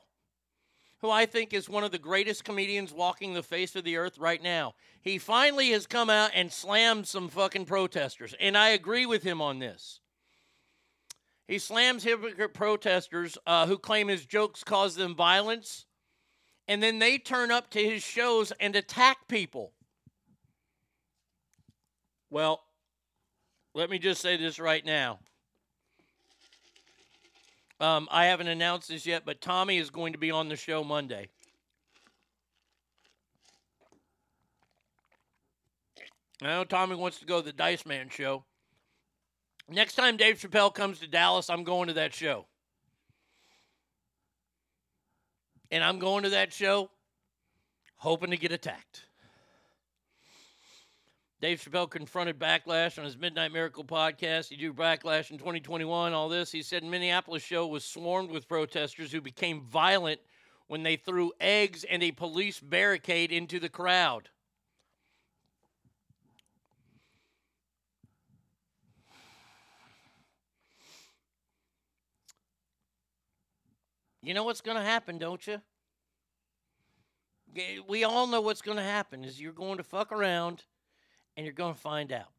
who 1.02 1.10
I 1.10 1.26
think 1.26 1.52
is 1.52 1.68
one 1.68 1.84
of 1.84 1.92
the 1.92 1.98
greatest 1.98 2.44
comedians 2.44 2.92
walking 2.92 3.34
the 3.34 3.42
face 3.42 3.76
of 3.76 3.84
the 3.84 3.98
earth 3.98 4.18
right 4.18 4.42
now, 4.42 4.74
he 5.02 5.18
finally 5.18 5.70
has 5.70 5.86
come 5.86 6.10
out 6.10 6.30
and 6.34 6.50
slammed 6.50 7.06
some 7.06 7.28
fucking 7.28 7.66
protesters. 7.66 8.34
And 8.40 8.56
I 8.56 8.70
agree 8.70 9.06
with 9.06 9.22
him 9.22 9.40
on 9.42 9.58
this. 9.58 10.00
He 11.46 11.58
slams 11.58 12.04
hypocrite 12.04 12.54
protesters 12.54 13.36
uh, 13.46 13.66
who 13.66 13.76
claim 13.76 14.08
his 14.08 14.24
jokes 14.24 14.64
cause 14.64 14.94
them 14.94 15.14
violence, 15.14 15.84
and 16.66 16.82
then 16.82 17.00
they 17.00 17.18
turn 17.18 17.50
up 17.50 17.70
to 17.70 17.82
his 17.82 18.02
shows 18.02 18.50
and 18.60 18.74
attack 18.74 19.28
people. 19.28 19.72
Well, 22.30 22.62
let 23.74 23.90
me 23.90 23.98
just 23.98 24.22
say 24.22 24.36
this 24.36 24.58
right 24.58 24.84
now. 24.86 25.18
Um, 27.80 28.08
I 28.10 28.26
haven't 28.26 28.48
announced 28.48 28.88
this 28.88 29.06
yet, 29.06 29.22
but 29.24 29.40
Tommy 29.40 29.78
is 29.78 29.88
going 29.88 30.12
to 30.12 30.18
be 30.18 30.30
on 30.30 30.50
the 30.50 30.56
show 30.56 30.84
Monday. 30.84 31.28
I 36.42 36.48
know 36.48 36.64
Tommy 36.64 36.94
wants 36.94 37.18
to 37.20 37.26
go 37.26 37.40
to 37.40 37.46
the 37.46 37.52
Dice 37.52 37.86
Man 37.86 38.08
show. 38.10 38.44
Next 39.68 39.94
time 39.94 40.16
Dave 40.16 40.38
Chappelle 40.38 40.74
comes 40.74 40.98
to 41.00 41.06
Dallas, 41.06 41.48
I'm 41.48 41.64
going 41.64 41.88
to 41.88 41.94
that 41.94 42.12
show. 42.12 42.46
And 45.70 45.82
I'm 45.82 45.98
going 45.98 46.24
to 46.24 46.30
that 46.30 46.52
show 46.52 46.90
hoping 47.96 48.30
to 48.30 48.36
get 48.36 48.52
attacked. 48.52 49.09
Dave 51.40 51.62
Chappelle 51.62 51.88
confronted 51.88 52.38
backlash 52.38 52.98
on 52.98 53.04
his 53.04 53.16
Midnight 53.16 53.50
Miracle 53.50 53.82
podcast. 53.82 54.50
He 54.50 54.56
drew 54.56 54.74
backlash 54.74 55.30
in 55.30 55.38
2021, 55.38 56.12
all 56.12 56.28
this. 56.28 56.52
He 56.52 56.62
said 56.62 56.84
Minneapolis 56.84 57.42
show 57.42 57.66
was 57.66 57.82
swarmed 57.82 58.30
with 58.30 58.46
protesters 58.46 59.10
who 59.10 59.22
became 59.22 59.62
violent 59.62 60.20
when 60.66 60.82
they 60.82 60.96
threw 60.96 61.32
eggs 61.40 61.82
and 61.84 62.02
a 62.02 62.12
police 62.12 62.60
barricade 62.60 63.32
into 63.32 63.58
the 63.58 63.70
crowd. 63.70 64.28
You 74.22 74.34
know 74.34 74.44
what's 74.44 74.60
going 74.60 74.76
to 74.76 74.84
happen, 74.84 75.16
don't 75.16 75.46
you? 75.46 75.62
We 77.88 78.04
all 78.04 78.26
know 78.26 78.42
what's 78.42 78.60
going 78.60 78.76
to 78.76 78.82
happen 78.82 79.24
is 79.24 79.40
you're 79.40 79.54
going 79.54 79.78
to 79.78 79.82
fuck 79.82 80.12
around 80.12 80.64
and 81.36 81.46
you're 81.46 81.54
going 81.54 81.74
to 81.74 81.80
find 81.80 82.12
out. 82.12 82.30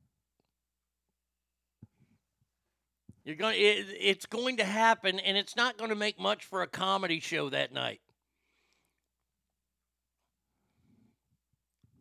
You're 3.24 3.36
going 3.36 3.56
it, 3.56 3.86
it's 4.00 4.26
going 4.26 4.58
to 4.58 4.64
happen 4.64 5.20
and 5.20 5.38
it's 5.38 5.56
not 5.56 5.78
going 5.78 5.90
to 5.90 5.96
make 5.96 6.20
much 6.20 6.46
for 6.46 6.64
a 6.64 6.68
comedy 6.68 7.20
show 7.20 7.50
that 7.50 7.72
night. 7.72 8.02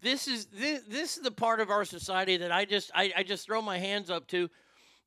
This 0.02 0.28
is 0.28 0.46
this, 0.46 0.82
this 0.88 1.16
is 1.18 1.22
the 1.22 1.30
part 1.30 1.60
of 1.60 1.68
our 1.68 1.84
society 1.84 2.38
that 2.38 2.50
I 2.50 2.64
just 2.64 2.90
I, 2.94 3.12
I 3.16 3.22
just 3.22 3.44
throw 3.44 3.60
my 3.60 3.78
hands 3.78 4.08
up 4.08 4.26
to. 4.28 4.48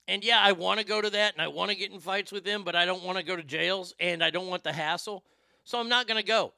And 0.08 0.24
yeah, 0.24 0.40
I 0.40 0.52
want 0.52 0.80
to 0.80 0.86
go 0.86 1.02
to 1.02 1.10
that 1.10 1.34
and 1.34 1.42
I 1.42 1.48
want 1.48 1.72
to 1.72 1.78
get 1.78 1.92
in 1.92 2.00
fights 2.00 2.32
with 2.32 2.44
them, 2.44 2.64
but 2.64 2.76
I 2.76 2.86
don't 2.86 3.04
want 3.04 3.18
to 3.18 3.24
go 3.24 3.36
to 3.36 3.44
jails 3.44 3.96
and 4.00 4.24
I 4.24 4.30
don't 4.30 4.48
want 4.48 4.64
the 4.64 4.74
hassle. 4.74 5.24
So 5.64 5.80
I'm 5.80 5.90
not 5.90 6.08
going 6.08 6.20
to 6.20 6.28
go. 6.28 6.54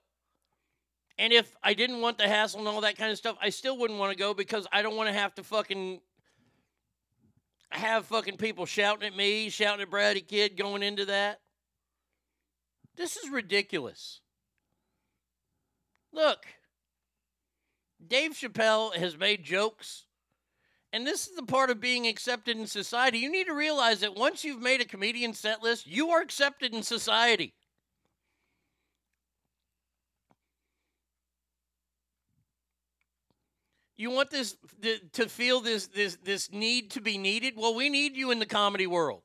And 1.18 1.32
if 1.32 1.56
I 1.64 1.74
didn't 1.74 2.02
want 2.02 2.18
the 2.18 2.28
hassle 2.28 2.60
and 2.60 2.68
all 2.68 2.82
that 2.82 2.98
kind 2.98 3.12
of 3.12 3.18
stuff, 3.18 3.38
I 3.42 3.50
still 3.50 3.78
wouldn't 3.78 4.00
want 4.00 4.12
to 4.12 4.18
go 4.18 4.34
because 4.34 4.68
I 4.72 4.82
don't 4.82 4.98
want 4.98 5.08
to 5.08 5.14
have 5.14 5.34
to 5.36 5.44
fucking 5.44 6.02
have 7.70 8.06
fucking 8.06 8.38
people 8.38 8.66
shouting 8.66 9.08
at 9.08 9.16
me, 9.16 9.50
shouting 9.50 9.82
at 9.82 9.90
Brady 9.90 10.22
Kid 10.22 10.58
going 10.58 10.84
into 10.84 11.06
that. 11.06 11.40
This 12.96 13.18
is 13.18 13.30
ridiculous. 13.30 14.22
Look, 16.14 16.46
Dave 18.06 18.32
Chappelle 18.32 18.96
has 18.96 19.18
made 19.18 19.44
jokes, 19.44 20.06
and 20.94 21.06
this 21.06 21.28
is 21.28 21.36
the 21.36 21.44
part 21.44 21.70
of 21.70 21.82
being 21.82 22.08
accepted 22.08 22.58
in 22.58 22.68
society. 22.68 23.18
You 23.18 23.30
need 23.30 23.48
to 23.48 23.54
realize 23.54 24.00
that 24.00 24.16
once 24.16 24.46
you've 24.46 24.62
made 24.62 24.80
a 24.80 24.86
comedian 24.86 25.34
set 25.34 25.62
list, 25.62 25.88
you 25.88 26.10
are 26.12 26.22
accepted 26.22 26.74
in 26.74 26.84
society. 26.84 27.54
You 33.98 34.12
want 34.12 34.30
this 34.30 34.58
th- 34.82 35.02
to 35.14 35.30
feel 35.30 35.62
this 35.62 35.88
this 35.88 36.18
this 36.24 36.52
need 36.52 36.92
to 36.92 37.02
be 37.02 37.18
needed? 37.18 37.54
Well, 37.56 37.76
we 37.76 37.90
need 37.90 38.18
you 38.18 38.32
in 38.32 38.40
the 38.40 38.46
comedy 38.46 38.88
world. 38.88 39.24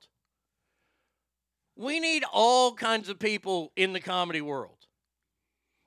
We 1.76 1.98
need 1.98 2.24
all 2.32 2.74
kinds 2.74 3.08
of 3.08 3.18
people 3.18 3.72
in 3.74 3.92
the 3.92 4.00
comedy 4.00 4.40
world. 4.40 4.76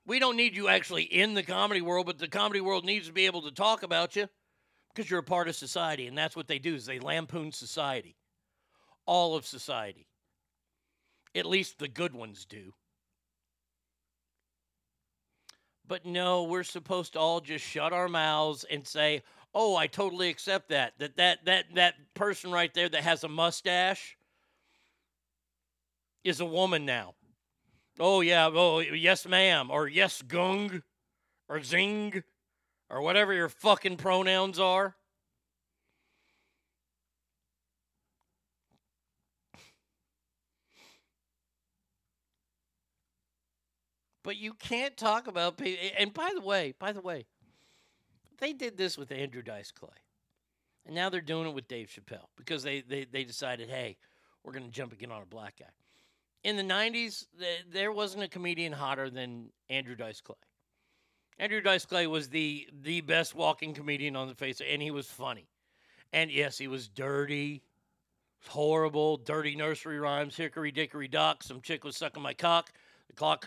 We 0.06 0.18
don't 0.18 0.36
need 0.36 0.54
you 0.56 0.68
actually 0.68 1.04
in 1.04 1.34
the 1.34 1.42
comedy 1.42 1.80
world, 1.80 2.06
but 2.06 2.18
the 2.18 2.28
comedy 2.28 2.60
world 2.60 2.84
needs 2.84 3.06
to 3.06 3.12
be 3.12 3.26
able 3.26 3.42
to 3.42 3.50
talk 3.50 3.82
about 3.82 4.16
you 4.16 4.28
because 4.92 5.10
you're 5.10 5.20
a 5.20 5.24
part 5.24 5.48
of 5.48 5.56
society, 5.56 6.06
and 6.06 6.16
that's 6.16 6.36
what 6.36 6.46
they 6.46 6.58
do 6.58 6.74
is 6.74 6.84
they 6.84 6.98
lampoon 6.98 7.52
society. 7.52 8.16
All 9.06 9.34
of 9.34 9.46
society. 9.46 10.06
At 11.34 11.46
least 11.46 11.78
the 11.78 11.88
good 11.88 12.14
ones 12.14 12.44
do. 12.44 12.72
But 15.86 16.06
no, 16.06 16.44
we're 16.44 16.62
supposed 16.62 17.12
to 17.12 17.18
all 17.18 17.40
just 17.40 17.64
shut 17.64 17.92
our 17.92 18.08
mouths 18.08 18.64
and 18.70 18.86
say, 18.86 19.22
"Oh, 19.54 19.76
I 19.76 19.86
totally 19.86 20.28
accept 20.28 20.70
that. 20.70 20.98
That 20.98 21.16
that 21.16 21.44
that 21.44 21.74
that 21.74 21.94
person 22.14 22.50
right 22.50 22.72
there 22.72 22.88
that 22.88 23.02
has 23.02 23.24
a 23.24 23.28
mustache 23.28 24.16
is 26.24 26.40
a 26.40 26.46
woman 26.46 26.86
now." 26.86 27.14
Oh 28.00 28.22
yeah, 28.22 28.48
oh 28.52 28.80
yes 28.80 29.26
ma'am 29.26 29.70
or 29.70 29.86
yes 29.86 30.22
gung 30.22 30.82
or 31.48 31.62
zing 31.62 32.24
or 32.90 33.02
whatever 33.02 33.32
your 33.32 33.48
fucking 33.48 33.98
pronouns 33.98 34.58
are. 34.58 34.96
But 44.24 44.38
you 44.38 44.54
can't 44.54 44.96
talk 44.96 45.28
about 45.28 45.58
people. 45.58 45.86
And 45.96 46.12
by 46.12 46.32
the 46.34 46.40
way, 46.40 46.74
by 46.78 46.90
the 46.90 47.02
way, 47.02 47.26
they 48.38 48.52
did 48.52 48.76
this 48.76 48.98
with 48.98 49.12
Andrew 49.12 49.42
Dice 49.42 49.70
Clay. 49.70 49.90
And 50.86 50.94
now 50.94 51.08
they're 51.08 51.20
doing 51.20 51.46
it 51.46 51.54
with 51.54 51.68
Dave 51.68 51.88
Chappelle 51.88 52.26
because 52.36 52.62
they, 52.62 52.80
they, 52.80 53.04
they 53.04 53.24
decided, 53.24 53.70
hey, 53.70 53.96
we're 54.42 54.52
going 54.52 54.64
to 54.64 54.70
jump 54.70 54.92
again 54.92 55.12
on 55.12 55.22
a 55.22 55.26
black 55.26 55.58
guy. 55.60 55.66
In 56.42 56.56
the 56.56 56.62
90s, 56.62 57.26
th- 57.38 57.64
there 57.70 57.92
wasn't 57.92 58.24
a 58.24 58.28
comedian 58.28 58.72
hotter 58.72 59.08
than 59.08 59.50
Andrew 59.70 59.94
Dice 59.94 60.20
Clay. 60.20 60.34
Andrew 61.38 61.60
Dice 61.60 61.86
Clay 61.86 62.06
was 62.06 62.28
the, 62.28 62.68
the 62.82 63.00
best 63.02 63.34
walking 63.34 63.72
comedian 63.72 64.14
on 64.14 64.28
the 64.28 64.34
face, 64.34 64.60
and 64.60 64.82
he 64.82 64.90
was 64.90 65.06
funny. 65.06 65.48
And 66.12 66.30
yes, 66.30 66.58
he 66.58 66.68
was 66.68 66.86
dirty, 66.86 67.62
horrible, 68.46 69.16
dirty 69.16 69.56
nursery 69.56 69.98
rhymes, 69.98 70.36
hickory 70.36 70.70
dickory 70.70 71.08
dock. 71.08 71.42
Some 71.42 71.60
chick 71.60 71.82
was 71.82 71.96
sucking 71.96 72.22
my 72.22 72.34
cock. 72.34 72.72
The 73.08 73.14
clock, 73.14 73.46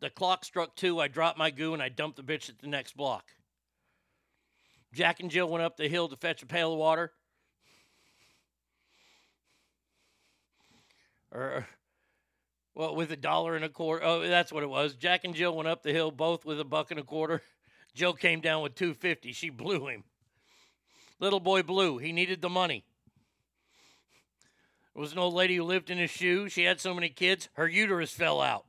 the 0.00 0.10
clock 0.10 0.44
struck 0.44 0.76
two. 0.76 1.00
I 1.00 1.08
dropped 1.08 1.38
my 1.38 1.50
goo 1.50 1.74
and 1.74 1.82
I 1.82 1.88
dumped 1.88 2.16
the 2.16 2.22
bitch 2.22 2.48
at 2.48 2.58
the 2.58 2.66
next 2.66 2.96
block. 2.96 3.24
Jack 4.92 5.20
and 5.20 5.30
Jill 5.30 5.48
went 5.48 5.64
up 5.64 5.76
the 5.76 5.88
hill 5.88 6.08
to 6.08 6.16
fetch 6.16 6.42
a 6.42 6.46
pail 6.46 6.72
of 6.72 6.78
water. 6.78 7.12
Or, 11.30 11.66
well, 12.74 12.96
with 12.96 13.12
a 13.12 13.16
dollar 13.16 13.54
and 13.54 13.64
a 13.64 13.68
quarter. 13.68 14.04
Oh, 14.04 14.26
that's 14.26 14.52
what 14.52 14.62
it 14.62 14.70
was. 14.70 14.94
Jack 14.94 15.24
and 15.24 15.34
Jill 15.34 15.54
went 15.54 15.68
up 15.68 15.82
the 15.82 15.92
hill 15.92 16.10
both 16.10 16.44
with 16.44 16.58
a 16.58 16.64
buck 16.64 16.90
and 16.90 17.00
a 17.00 17.04
quarter. 17.04 17.42
Jill 17.94 18.12
came 18.14 18.40
down 18.40 18.62
with 18.62 18.76
250. 18.76 19.32
She 19.32 19.50
blew 19.50 19.88
him. 19.88 20.04
Little 21.20 21.40
boy 21.40 21.62
blew. 21.62 21.98
He 21.98 22.12
needed 22.12 22.40
the 22.40 22.48
money. 22.48 22.84
There 24.94 25.00
was 25.00 25.12
an 25.12 25.18
old 25.18 25.34
lady 25.34 25.56
who 25.56 25.64
lived 25.64 25.90
in 25.90 25.98
a 25.98 26.06
shoe. 26.06 26.48
She 26.48 26.64
had 26.64 26.80
so 26.80 26.94
many 26.94 27.08
kids, 27.08 27.48
her 27.54 27.68
uterus 27.68 28.12
fell 28.12 28.40
out. 28.40 28.64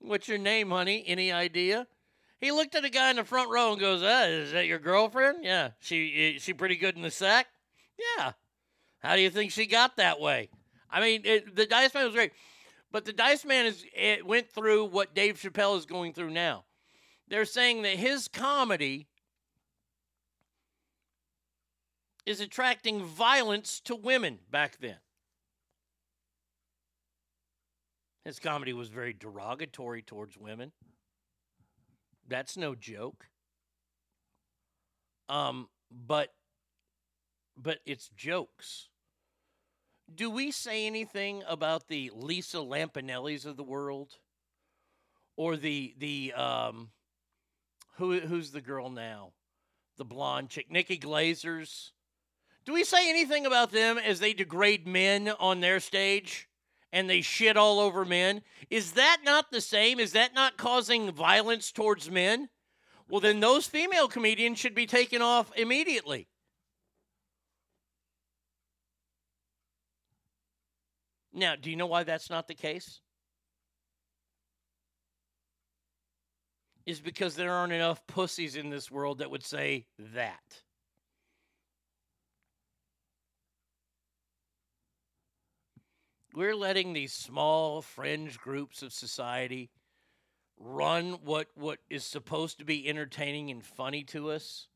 What's 0.00 0.28
your 0.28 0.38
name, 0.38 0.70
honey? 0.70 1.04
Any 1.06 1.30
idea? 1.30 1.86
He 2.40 2.52
looked 2.52 2.74
at 2.74 2.84
a 2.84 2.90
guy 2.90 3.10
in 3.10 3.16
the 3.16 3.24
front 3.24 3.50
row 3.50 3.72
and 3.72 3.80
goes, 3.80 4.02
uh, 4.02 4.26
"Is 4.28 4.52
that 4.52 4.66
your 4.66 4.78
girlfriend? 4.78 5.44
Yeah. 5.44 5.70
She 5.78 6.38
she 6.40 6.54
pretty 6.54 6.76
good 6.76 6.96
in 6.96 7.02
the 7.02 7.10
sack? 7.10 7.46
Yeah. 8.16 8.32
How 9.00 9.14
do 9.14 9.22
you 9.22 9.30
think 9.30 9.52
she 9.52 9.66
got 9.66 9.96
that 9.96 10.20
way? 10.20 10.48
I 10.90 11.00
mean, 11.00 11.22
it, 11.24 11.54
the 11.54 11.66
Dice 11.66 11.94
Man 11.94 12.06
was 12.06 12.14
great, 12.14 12.32
but 12.90 13.04
the 13.04 13.12
Dice 13.12 13.44
Man 13.44 13.66
is 13.66 13.84
it 13.94 14.26
went 14.26 14.50
through 14.50 14.86
what 14.86 15.14
Dave 15.14 15.38
Chappelle 15.38 15.76
is 15.76 15.86
going 15.86 16.14
through 16.14 16.30
now. 16.30 16.64
They're 17.28 17.44
saying 17.44 17.82
that 17.82 17.96
his 17.96 18.26
comedy 18.26 19.06
is 22.26 22.40
attracting 22.40 23.04
violence 23.04 23.80
to 23.80 23.94
women 23.94 24.38
back 24.50 24.78
then. 24.80 24.96
His 28.30 28.38
comedy 28.38 28.72
was 28.72 28.90
very 28.90 29.12
derogatory 29.12 30.02
towards 30.02 30.38
women. 30.38 30.70
That's 32.28 32.56
no 32.56 32.76
joke. 32.76 33.26
Um, 35.28 35.68
but 35.90 36.32
but 37.56 37.80
it's 37.84 38.08
jokes. 38.10 38.88
Do 40.14 40.30
we 40.30 40.52
say 40.52 40.86
anything 40.86 41.42
about 41.48 41.88
the 41.88 42.12
Lisa 42.14 42.58
Lampanellis 42.58 43.46
of 43.46 43.56
the 43.56 43.64
world, 43.64 44.12
or 45.36 45.56
the 45.56 45.96
the 45.98 46.32
um, 46.34 46.90
who 47.96 48.20
who's 48.20 48.52
the 48.52 48.60
girl 48.60 48.90
now, 48.90 49.32
the 49.96 50.04
blonde 50.04 50.50
chick, 50.50 50.70
Nikki 50.70 51.00
Glasers? 51.00 51.90
Do 52.64 52.74
we 52.74 52.84
say 52.84 53.10
anything 53.10 53.44
about 53.44 53.72
them 53.72 53.98
as 53.98 54.20
they 54.20 54.34
degrade 54.34 54.86
men 54.86 55.30
on 55.40 55.58
their 55.58 55.80
stage 55.80 56.46
and 56.92 57.08
they 57.08 57.20
shit 57.20 57.56
all 57.56 57.80
over 57.80 58.04
men? 58.04 58.42
Is 58.68 58.92
that 58.92 59.18
not 59.24 59.50
the 59.50 59.60
same? 59.60 60.00
Is 60.00 60.12
that 60.12 60.34
not 60.34 60.56
causing 60.56 61.12
violence 61.12 61.72
towards 61.72 62.10
men? 62.10 62.48
Well, 63.08 63.20
then 63.20 63.40
those 63.40 63.66
female 63.66 64.08
comedians 64.08 64.58
should 64.58 64.74
be 64.74 64.86
taken 64.86 65.22
off 65.22 65.50
immediately. 65.56 66.28
Now, 71.32 71.56
do 71.56 71.70
you 71.70 71.76
know 71.76 71.86
why 71.86 72.04
that's 72.04 72.30
not 72.30 72.48
the 72.48 72.54
case? 72.54 73.00
Is 76.86 77.00
because 77.00 77.36
there 77.36 77.52
aren't 77.52 77.72
enough 77.72 78.04
pussies 78.06 78.56
in 78.56 78.70
this 78.70 78.90
world 78.90 79.18
that 79.18 79.30
would 79.30 79.44
say 79.44 79.86
that. 79.98 80.62
We're 86.34 86.54
letting 86.54 86.92
these 86.92 87.12
small 87.12 87.82
fringe 87.82 88.38
groups 88.38 88.82
of 88.82 88.92
society 88.92 89.70
run 90.58 91.14
what 91.24 91.48
what 91.54 91.78
is 91.88 92.04
supposed 92.04 92.58
to 92.58 92.64
be 92.64 92.88
entertaining 92.88 93.50
and 93.50 93.64
funny 93.64 94.04
to 94.04 94.30
us. 94.30 94.68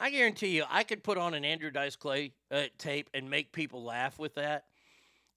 I 0.00 0.10
guarantee 0.10 0.56
you, 0.56 0.64
I 0.70 0.84
could 0.84 1.04
put 1.04 1.18
on 1.18 1.34
an 1.34 1.44
Andrew 1.44 1.70
Dice 1.70 1.96
Clay 1.96 2.32
uh, 2.50 2.64
tape 2.78 3.10
and 3.14 3.28
make 3.28 3.52
people 3.52 3.84
laugh 3.84 4.18
with 4.18 4.34
that. 4.34 4.64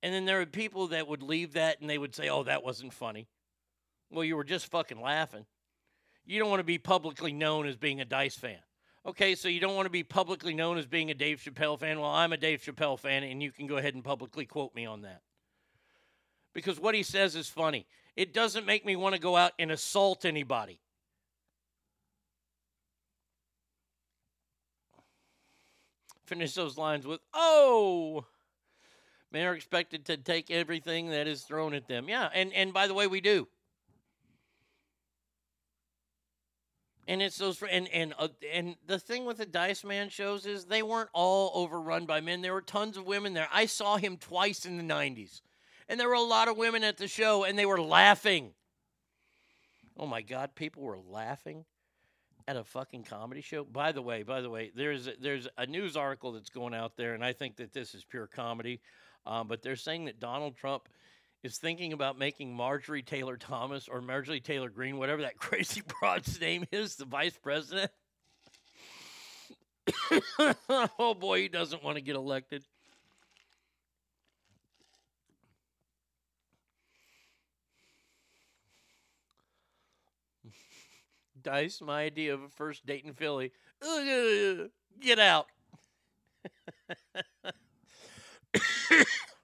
And 0.01 0.13
then 0.13 0.25
there 0.25 0.41
are 0.41 0.45
people 0.45 0.87
that 0.87 1.07
would 1.07 1.23
leave 1.23 1.53
that 1.53 1.81
and 1.81 1.89
they 1.89 1.97
would 1.97 2.15
say, 2.15 2.29
oh, 2.29 2.43
that 2.43 2.63
wasn't 2.63 2.93
funny. 2.93 3.27
Well, 4.09 4.23
you 4.23 4.35
were 4.35 4.43
just 4.43 4.71
fucking 4.71 5.01
laughing. 5.01 5.45
You 6.25 6.39
don't 6.39 6.49
want 6.49 6.59
to 6.59 6.65
be 6.65 6.77
publicly 6.77 7.33
known 7.33 7.67
as 7.67 7.77
being 7.77 8.01
a 8.01 8.05
Dice 8.05 8.35
fan. 8.35 8.59
Okay, 9.07 9.35
so 9.35 9.47
you 9.47 9.61
don't 9.61 9.75
want 9.75 9.85
to 9.85 9.91
be 9.91 10.03
publicly 10.03 10.53
known 10.53 10.77
as 10.77 10.85
being 10.85 11.09
a 11.09 11.13
Dave 11.13 11.39
Chappelle 11.39 11.79
fan. 11.79 11.97
Well, 12.01 12.09
I'm 12.09 12.33
a 12.33 12.37
Dave 12.37 12.61
Chappelle 12.61 12.99
fan, 12.99 13.23
and 13.23 13.41
you 13.41 13.53
can 13.53 13.65
go 13.65 13.77
ahead 13.77 13.95
and 13.95 14.03
publicly 14.03 14.45
quote 14.45 14.75
me 14.75 14.85
on 14.85 15.03
that. 15.03 15.21
Because 16.53 16.77
what 16.77 16.93
he 16.93 17.03
says 17.03 17.33
is 17.33 17.47
funny. 17.47 17.87
It 18.17 18.33
doesn't 18.33 18.65
make 18.65 18.85
me 18.85 18.97
want 18.97 19.15
to 19.15 19.21
go 19.21 19.37
out 19.37 19.53
and 19.57 19.71
assault 19.71 20.25
anybody. 20.25 20.81
Finish 26.25 26.53
those 26.53 26.77
lines 26.77 27.07
with, 27.07 27.21
oh. 27.33 28.25
Men 29.31 29.45
are 29.45 29.53
expected 29.53 30.03
to 30.07 30.17
take 30.17 30.51
everything 30.51 31.11
that 31.11 31.27
is 31.27 31.43
thrown 31.43 31.73
at 31.73 31.87
them. 31.87 32.09
Yeah, 32.09 32.27
and, 32.33 32.51
and 32.51 32.73
by 32.73 32.87
the 32.87 32.93
way, 32.93 33.07
we 33.07 33.21
do. 33.21 33.47
And 37.07 37.21
it's 37.21 37.37
those 37.37 37.63
and 37.63 37.87
and 37.89 38.13
uh, 38.19 38.27
and 38.51 38.75
the 38.85 38.99
thing 38.99 39.25
with 39.25 39.37
the 39.37 39.45
Dice 39.45 39.85
Man 39.85 40.09
shows 40.09 40.45
is 40.45 40.65
they 40.65 40.83
weren't 40.83 41.09
all 41.13 41.51
overrun 41.53 42.05
by 42.05 42.19
men. 42.19 42.41
There 42.41 42.53
were 42.53 42.61
tons 42.61 42.97
of 42.97 43.05
women 43.05 43.33
there. 43.33 43.47
I 43.51 43.65
saw 43.65 43.95
him 43.97 44.17
twice 44.17 44.65
in 44.65 44.77
the 44.77 44.83
'90s, 44.83 45.41
and 45.87 45.99
there 45.99 46.09
were 46.09 46.15
a 46.15 46.21
lot 46.21 46.49
of 46.49 46.57
women 46.57 46.83
at 46.83 46.97
the 46.97 47.07
show, 47.07 47.45
and 47.45 47.57
they 47.57 47.65
were 47.65 47.81
laughing. 47.81 48.51
Oh 49.97 50.05
my 50.05 50.21
God, 50.21 50.53
people 50.53 50.83
were 50.83 50.99
laughing 50.99 51.63
at 52.47 52.57
a 52.57 52.63
fucking 52.63 53.03
comedy 53.03 53.41
show. 53.41 53.63
By 53.63 53.91
the 53.91 54.01
way, 54.01 54.23
by 54.23 54.41
the 54.41 54.49
way, 54.49 54.71
there's 54.75 55.07
a, 55.07 55.13
there's 55.19 55.47
a 55.57 55.65
news 55.65 55.97
article 55.97 56.33
that's 56.33 56.49
going 56.49 56.73
out 56.73 56.97
there, 56.97 57.13
and 57.13 57.23
I 57.23 57.33
think 57.33 57.57
that 57.57 57.73
this 57.73 57.95
is 57.95 58.03
pure 58.03 58.27
comedy. 58.27 58.81
Um, 59.25 59.47
but 59.47 59.61
they're 59.61 59.75
saying 59.75 60.05
that 60.05 60.19
Donald 60.19 60.55
Trump 60.55 60.87
is 61.47 61.57
thinking 61.57 61.93
about 61.93 62.19
making 62.19 62.53
Marjorie 62.53 63.01
Taylor 63.01 63.37
Thomas 63.37 63.87
or 63.87 64.01
Marjorie 64.01 64.41
Taylor 64.41 64.69
Greene, 64.69 64.97
whatever 64.97 65.21
that 65.21 65.37
crazy 65.39 65.81
broad's 65.99 66.41
name 66.47 66.65
is, 66.71 66.97
the 66.97 67.05
vice 67.05 67.37
president. 67.41 67.89
oh 70.99 71.15
boy, 71.17 71.41
he 71.41 71.47
doesn't 71.47 71.81
want 71.81 71.95
to 71.95 72.01
get 72.01 72.17
elected. 72.17 72.65
Dice, 81.41 81.79
my 81.79 82.03
idea 82.03 82.33
of 82.33 82.43
a 82.43 82.49
first 82.49 82.85
date 82.85 83.05
in 83.05 83.13
Philly. 83.13 83.53
Get 84.99 85.19
out. 85.19 85.47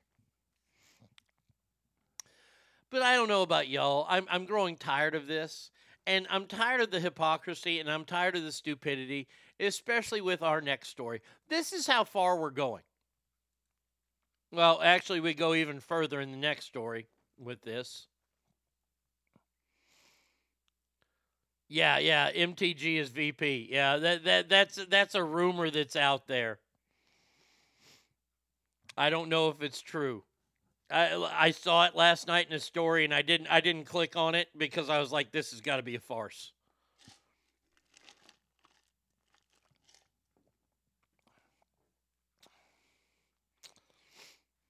but 2.93 3.01
I 3.01 3.15
don't 3.15 3.27
know 3.27 3.41
about 3.41 3.67
y'all. 3.67 4.05
I'm 4.07 4.27
I'm 4.29 4.45
growing 4.45 4.77
tired 4.77 5.15
of 5.15 5.27
this. 5.27 5.71
And 6.05 6.27
I'm 6.29 6.47
tired 6.47 6.81
of 6.81 6.91
the 6.91 6.99
hypocrisy 6.99 7.79
and 7.79 7.89
I'm 7.89 8.03
tired 8.03 8.35
of 8.35 8.43
the 8.43 8.51
stupidity, 8.51 9.27
especially 9.59 10.19
with 10.19 10.41
our 10.41 10.59
next 10.59 10.89
story. 10.89 11.21
This 11.47 11.71
is 11.71 11.87
how 11.87 12.03
far 12.03 12.37
we're 12.37 12.49
going. 12.49 12.83
Well, 14.51 14.81
actually, 14.83 15.21
we 15.21 15.33
go 15.33 15.53
even 15.53 15.79
further 15.79 16.19
in 16.19 16.31
the 16.31 16.37
next 16.37 16.65
story 16.65 17.07
with 17.39 17.61
this. 17.61 18.07
Yeah, 21.69 21.97
yeah, 21.97 22.31
MTG 22.31 22.97
is 22.97 23.09
VP. 23.09 23.69
Yeah, 23.71 23.97
that 23.97 24.25
that 24.25 24.49
that's 24.49 24.75
that's 24.89 25.15
a 25.15 25.23
rumor 25.23 25.69
that's 25.71 25.95
out 25.95 26.27
there. 26.27 26.59
I 28.95 29.09
don't 29.09 29.29
know 29.29 29.49
if 29.49 29.63
it's 29.63 29.81
true. 29.81 30.25
I 30.93 31.47
I 31.47 31.51
saw 31.51 31.85
it 31.85 31.95
last 31.95 32.27
night 32.27 32.47
in 32.47 32.55
a 32.55 32.59
story 32.59 33.03
and 33.03 33.13
I 33.13 33.23
didn't 33.23 33.47
I 33.47 33.61
didn't 33.61 33.85
click 33.85 34.15
on 34.15 34.35
it 34.35 34.49
because 34.55 34.89
I 34.89 34.99
was 34.99 35.11
like 35.11 35.31
this 35.31 35.51
has 35.51 35.59
got 35.59 35.77
to 35.77 35.83
be 35.83 35.95
a 35.95 35.99
farce. 35.99 36.53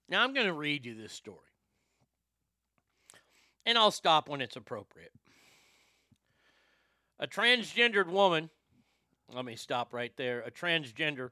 Now 0.07 0.23
I'm 0.23 0.33
going 0.33 0.47
to 0.47 0.53
read 0.53 0.85
you 0.85 0.95
this 0.95 1.11
story. 1.11 1.39
And 3.65 3.77
I'll 3.77 3.91
stop 3.91 4.29
when 4.29 4.41
it's 4.41 4.55
appropriate. 4.55 5.11
A 7.19 7.27
transgendered 7.27 8.07
woman, 8.07 8.49
let 9.33 9.43
me 9.43 9.55
stop 9.55 9.93
right 9.93 10.11
there. 10.15 10.41
A 10.41 10.51
transgender 10.51 11.31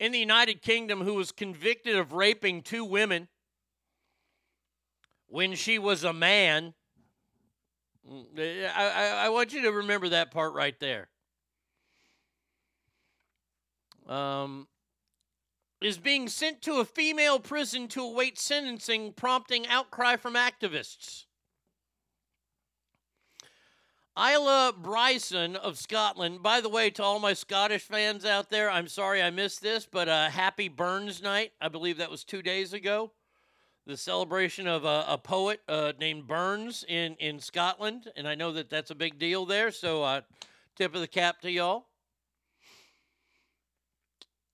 in 0.00 0.12
the 0.12 0.18
United 0.18 0.62
Kingdom 0.62 1.02
who 1.02 1.14
was 1.14 1.30
convicted 1.30 1.94
of 1.94 2.14
raping 2.14 2.62
two 2.62 2.84
women 2.84 3.28
when 5.28 5.54
she 5.54 5.78
was 5.78 6.02
a 6.02 6.12
man. 6.12 6.74
Mm, 8.10 8.24
I, 8.74 8.88
I, 8.88 9.26
I 9.26 9.28
want 9.28 9.52
you 9.52 9.62
to 9.62 9.72
remember 9.72 10.08
that 10.08 10.30
part 10.30 10.54
right 10.54 10.78
there. 10.80 11.08
Um, 14.08 14.66
is 15.82 15.98
being 15.98 16.28
sent 16.28 16.62
to 16.62 16.80
a 16.80 16.84
female 16.84 17.38
prison 17.38 17.86
to 17.88 18.02
await 18.02 18.38
sentencing, 18.38 19.12
prompting 19.12 19.66
outcry 19.68 20.16
from 20.16 20.34
activists. 20.34 21.26
Isla 24.18 24.74
Bryson 24.76 25.56
of 25.56 25.78
Scotland. 25.78 26.42
By 26.42 26.60
the 26.60 26.68
way, 26.68 26.90
to 26.90 27.02
all 27.02 27.18
my 27.18 27.32
Scottish 27.32 27.82
fans 27.82 28.24
out 28.24 28.50
there, 28.50 28.70
I'm 28.70 28.88
sorry 28.88 29.22
I 29.22 29.30
missed 29.30 29.62
this, 29.62 29.86
but 29.90 30.08
uh, 30.08 30.28
happy 30.28 30.68
Burns 30.68 31.22
Night. 31.22 31.52
I 31.60 31.68
believe 31.68 31.98
that 31.98 32.10
was 32.10 32.24
two 32.24 32.42
days 32.42 32.72
ago. 32.72 33.12
The 33.86 33.96
celebration 33.96 34.66
of 34.66 34.84
a, 34.84 35.04
a 35.08 35.18
poet 35.18 35.60
uh, 35.68 35.92
named 35.98 36.26
Burns 36.26 36.84
in, 36.88 37.14
in 37.16 37.40
Scotland. 37.40 38.10
And 38.16 38.28
I 38.28 38.34
know 38.34 38.52
that 38.52 38.68
that's 38.68 38.90
a 38.90 38.94
big 38.94 39.18
deal 39.18 39.46
there. 39.46 39.70
So, 39.70 40.02
uh, 40.02 40.20
tip 40.76 40.94
of 40.94 41.00
the 41.00 41.08
cap 41.08 41.40
to 41.42 41.50
y'all. 41.50 41.86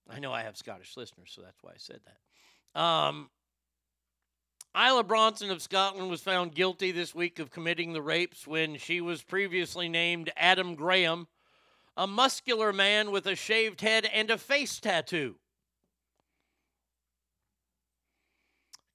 I 0.09 0.19
know 0.19 0.31
I 0.31 0.43
have 0.43 0.55
Scottish 0.55 0.95
listeners, 0.95 1.31
so 1.33 1.41
that's 1.41 1.61
why 1.61 1.71
I 1.71 1.77
said 1.77 1.99
that. 2.05 2.79
Um, 2.79 3.29
Isla 4.77 5.03
Bronson 5.03 5.49
of 5.49 5.63
Scotland 5.63 6.07
was 6.07 6.21
found 6.21 6.53
guilty 6.53 6.91
this 6.91 7.15
week 7.15 7.39
of 7.39 7.49
committing 7.49 7.93
the 7.93 8.01
rapes 8.01 8.45
when 8.45 8.77
she 8.77 9.01
was 9.01 9.23
previously 9.23 9.89
named 9.89 10.31
Adam 10.37 10.75
Graham, 10.75 11.25
a 11.95 12.05
muscular 12.05 12.71
man 12.71 13.09
with 13.09 13.25
a 13.25 13.35
shaved 13.35 13.81
head 13.81 14.05
and 14.05 14.29
a 14.29 14.37
face 14.37 14.79
tattoo. 14.79 15.37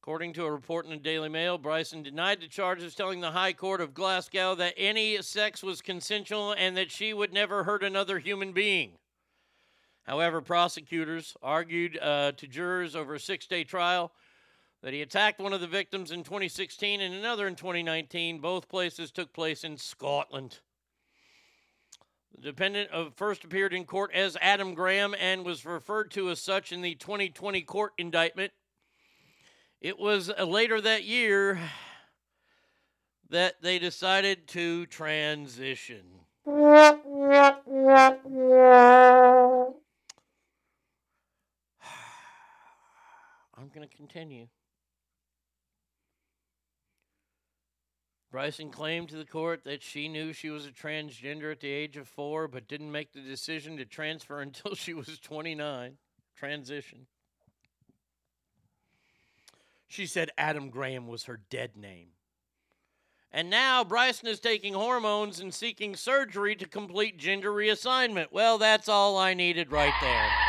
According 0.00 0.34
to 0.34 0.44
a 0.44 0.52
report 0.52 0.84
in 0.84 0.92
the 0.92 0.98
Daily 0.98 1.28
Mail, 1.28 1.58
Bryson 1.58 2.04
denied 2.04 2.40
the 2.40 2.46
charges, 2.46 2.94
telling 2.94 3.20
the 3.20 3.32
High 3.32 3.52
Court 3.52 3.80
of 3.80 3.92
Glasgow 3.92 4.54
that 4.54 4.74
any 4.76 5.20
sex 5.20 5.64
was 5.64 5.82
consensual 5.82 6.52
and 6.52 6.76
that 6.76 6.92
she 6.92 7.12
would 7.12 7.32
never 7.32 7.64
hurt 7.64 7.82
another 7.82 8.20
human 8.20 8.52
being. 8.52 8.98
However, 10.04 10.40
prosecutors 10.40 11.36
argued 11.42 11.98
uh, 11.98 12.32
to 12.36 12.46
jurors 12.46 12.94
over 12.94 13.16
a 13.16 13.20
six 13.20 13.48
day 13.48 13.64
trial 13.64 14.12
that 14.82 14.92
he 14.92 15.00
attacked 15.00 15.40
one 15.40 15.52
of 15.52 15.60
the 15.60 15.66
victims 15.66 16.10
in 16.10 16.24
2016 16.24 17.00
and 17.00 17.14
another 17.14 17.46
in 17.46 17.54
2019. 17.54 18.40
Both 18.40 18.68
places 18.68 19.12
took 19.12 19.32
place 19.32 19.62
in 19.64 19.76
Scotland. 19.76 20.58
The 22.34 22.50
defendant 22.50 22.90
first 23.16 23.44
appeared 23.44 23.72
in 23.72 23.84
court 23.84 24.10
as 24.12 24.36
Adam 24.40 24.74
Graham 24.74 25.14
and 25.18 25.44
was 25.44 25.64
referred 25.64 26.10
to 26.12 26.30
as 26.30 26.40
such 26.40 26.72
in 26.72 26.82
the 26.82 26.96
2020 26.96 27.62
court 27.62 27.92
indictment. 27.96 28.52
It 29.80 29.98
was 29.98 30.30
uh, 30.30 30.44
later 30.44 30.80
that 30.80 31.04
year 31.04 31.60
that 33.30 33.62
they 33.62 33.78
decided 33.78 34.48
to 34.48 34.86
transition. 34.86 36.02
I'm 43.56 43.68
going 43.68 43.88
to 43.88 43.96
continue. 43.96 44.48
Bryson 48.32 48.70
claimed 48.70 49.10
to 49.10 49.16
the 49.16 49.26
court 49.26 49.62
that 49.64 49.82
she 49.82 50.08
knew 50.08 50.32
she 50.32 50.48
was 50.48 50.64
a 50.64 50.70
transgender 50.70 51.52
at 51.52 51.60
the 51.60 51.70
age 51.70 51.98
of 51.98 52.08
four, 52.08 52.48
but 52.48 52.66
didn't 52.66 52.90
make 52.90 53.12
the 53.12 53.20
decision 53.20 53.76
to 53.76 53.84
transfer 53.84 54.40
until 54.40 54.74
she 54.74 54.94
was 54.94 55.18
29. 55.20 55.98
Transition. 56.34 57.06
She 59.86 60.06
said 60.06 60.30
Adam 60.38 60.70
Graham 60.70 61.06
was 61.06 61.24
her 61.24 61.40
dead 61.50 61.76
name. 61.76 62.08
And 63.30 63.50
now 63.50 63.84
Bryson 63.84 64.28
is 64.28 64.40
taking 64.40 64.72
hormones 64.72 65.38
and 65.38 65.52
seeking 65.52 65.94
surgery 65.94 66.56
to 66.56 66.66
complete 66.66 67.18
gender 67.18 67.50
reassignment. 67.50 68.28
Well, 68.32 68.56
that's 68.56 68.88
all 68.88 69.18
I 69.18 69.34
needed 69.34 69.70
right 69.70 69.94
there. 70.00 70.41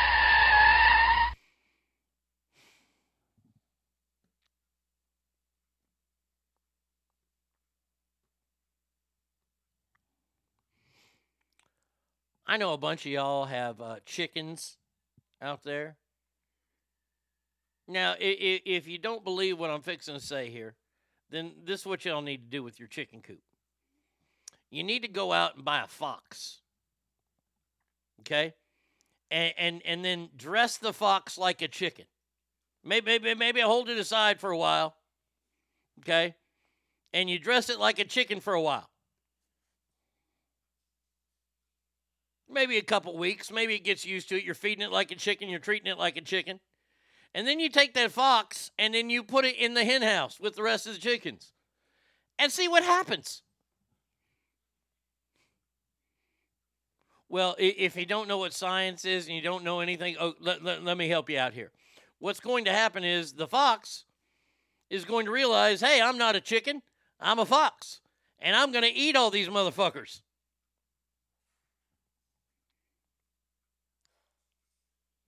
I 12.54 12.56
know 12.56 12.72
a 12.72 12.78
bunch 12.78 13.04
of 13.04 13.10
y'all 13.10 13.46
have 13.46 13.80
uh, 13.80 13.96
chickens 14.06 14.76
out 15.42 15.64
there. 15.64 15.96
Now, 17.88 18.14
if, 18.16 18.62
if 18.64 18.86
you 18.86 18.96
don't 18.96 19.24
believe 19.24 19.58
what 19.58 19.70
I'm 19.70 19.80
fixing 19.80 20.14
to 20.14 20.20
say 20.20 20.50
here, 20.50 20.76
then 21.30 21.50
this 21.64 21.80
is 21.80 21.86
what 21.86 22.04
y'all 22.04 22.22
need 22.22 22.44
to 22.44 22.56
do 22.56 22.62
with 22.62 22.78
your 22.78 22.86
chicken 22.86 23.22
coop. 23.22 23.42
You 24.70 24.84
need 24.84 25.02
to 25.02 25.08
go 25.08 25.32
out 25.32 25.56
and 25.56 25.64
buy 25.64 25.82
a 25.82 25.88
fox. 25.88 26.60
Okay? 28.20 28.54
And 29.32 29.52
and, 29.58 29.82
and 29.84 30.04
then 30.04 30.28
dress 30.36 30.76
the 30.76 30.92
fox 30.92 31.36
like 31.36 31.60
a 31.60 31.66
chicken. 31.66 32.04
Maybe, 32.84 33.18
maybe 33.18 33.34
maybe 33.34 33.62
hold 33.62 33.88
it 33.88 33.98
aside 33.98 34.38
for 34.38 34.52
a 34.52 34.56
while. 34.56 34.94
Okay? 36.02 36.36
And 37.12 37.28
you 37.28 37.40
dress 37.40 37.68
it 37.68 37.80
like 37.80 37.98
a 37.98 38.04
chicken 38.04 38.38
for 38.38 38.54
a 38.54 38.62
while. 38.62 38.88
Maybe 42.54 42.78
a 42.78 42.82
couple 42.82 43.16
weeks. 43.18 43.50
Maybe 43.50 43.74
it 43.74 43.84
gets 43.84 44.06
used 44.06 44.28
to 44.30 44.38
it. 44.38 44.44
You're 44.44 44.54
feeding 44.54 44.84
it 44.84 44.92
like 44.92 45.10
a 45.10 45.16
chicken, 45.16 45.48
you're 45.48 45.58
treating 45.58 45.90
it 45.90 45.98
like 45.98 46.16
a 46.16 46.22
chicken. 46.22 46.60
And 47.34 47.46
then 47.46 47.58
you 47.58 47.68
take 47.68 47.94
that 47.94 48.12
fox 48.12 48.70
and 48.78 48.94
then 48.94 49.10
you 49.10 49.24
put 49.24 49.44
it 49.44 49.56
in 49.56 49.74
the 49.74 49.84
hen 49.84 50.02
house 50.02 50.38
with 50.38 50.54
the 50.54 50.62
rest 50.62 50.86
of 50.86 50.94
the 50.94 51.00
chickens 51.00 51.52
and 52.38 52.52
see 52.52 52.68
what 52.68 52.84
happens. 52.84 53.42
Well, 57.28 57.56
if 57.58 57.96
you 57.96 58.06
don't 58.06 58.28
know 58.28 58.38
what 58.38 58.54
science 58.54 59.04
is 59.04 59.26
and 59.26 59.34
you 59.34 59.42
don't 59.42 59.64
know 59.64 59.80
anything, 59.80 60.16
oh, 60.20 60.34
let, 60.38 60.62
let, 60.62 60.84
let 60.84 60.96
me 60.96 61.08
help 61.08 61.28
you 61.28 61.38
out 61.38 61.52
here. 61.52 61.72
What's 62.20 62.38
going 62.38 62.66
to 62.66 62.72
happen 62.72 63.02
is 63.02 63.32
the 63.32 63.48
fox 63.48 64.04
is 64.88 65.04
going 65.04 65.26
to 65.26 65.32
realize 65.32 65.80
hey, 65.80 66.00
I'm 66.00 66.16
not 66.16 66.36
a 66.36 66.40
chicken, 66.40 66.82
I'm 67.18 67.40
a 67.40 67.46
fox, 67.46 68.00
and 68.38 68.54
I'm 68.54 68.70
going 68.70 68.84
to 68.84 68.92
eat 68.92 69.16
all 69.16 69.30
these 69.30 69.48
motherfuckers. 69.48 70.20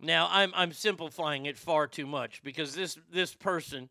Now 0.00 0.28
I'm 0.30 0.52
I'm 0.54 0.72
simplifying 0.72 1.46
it 1.46 1.56
far 1.56 1.86
too 1.86 2.06
much 2.06 2.42
because 2.42 2.74
this 2.74 2.98
this 3.10 3.34
person, 3.34 3.88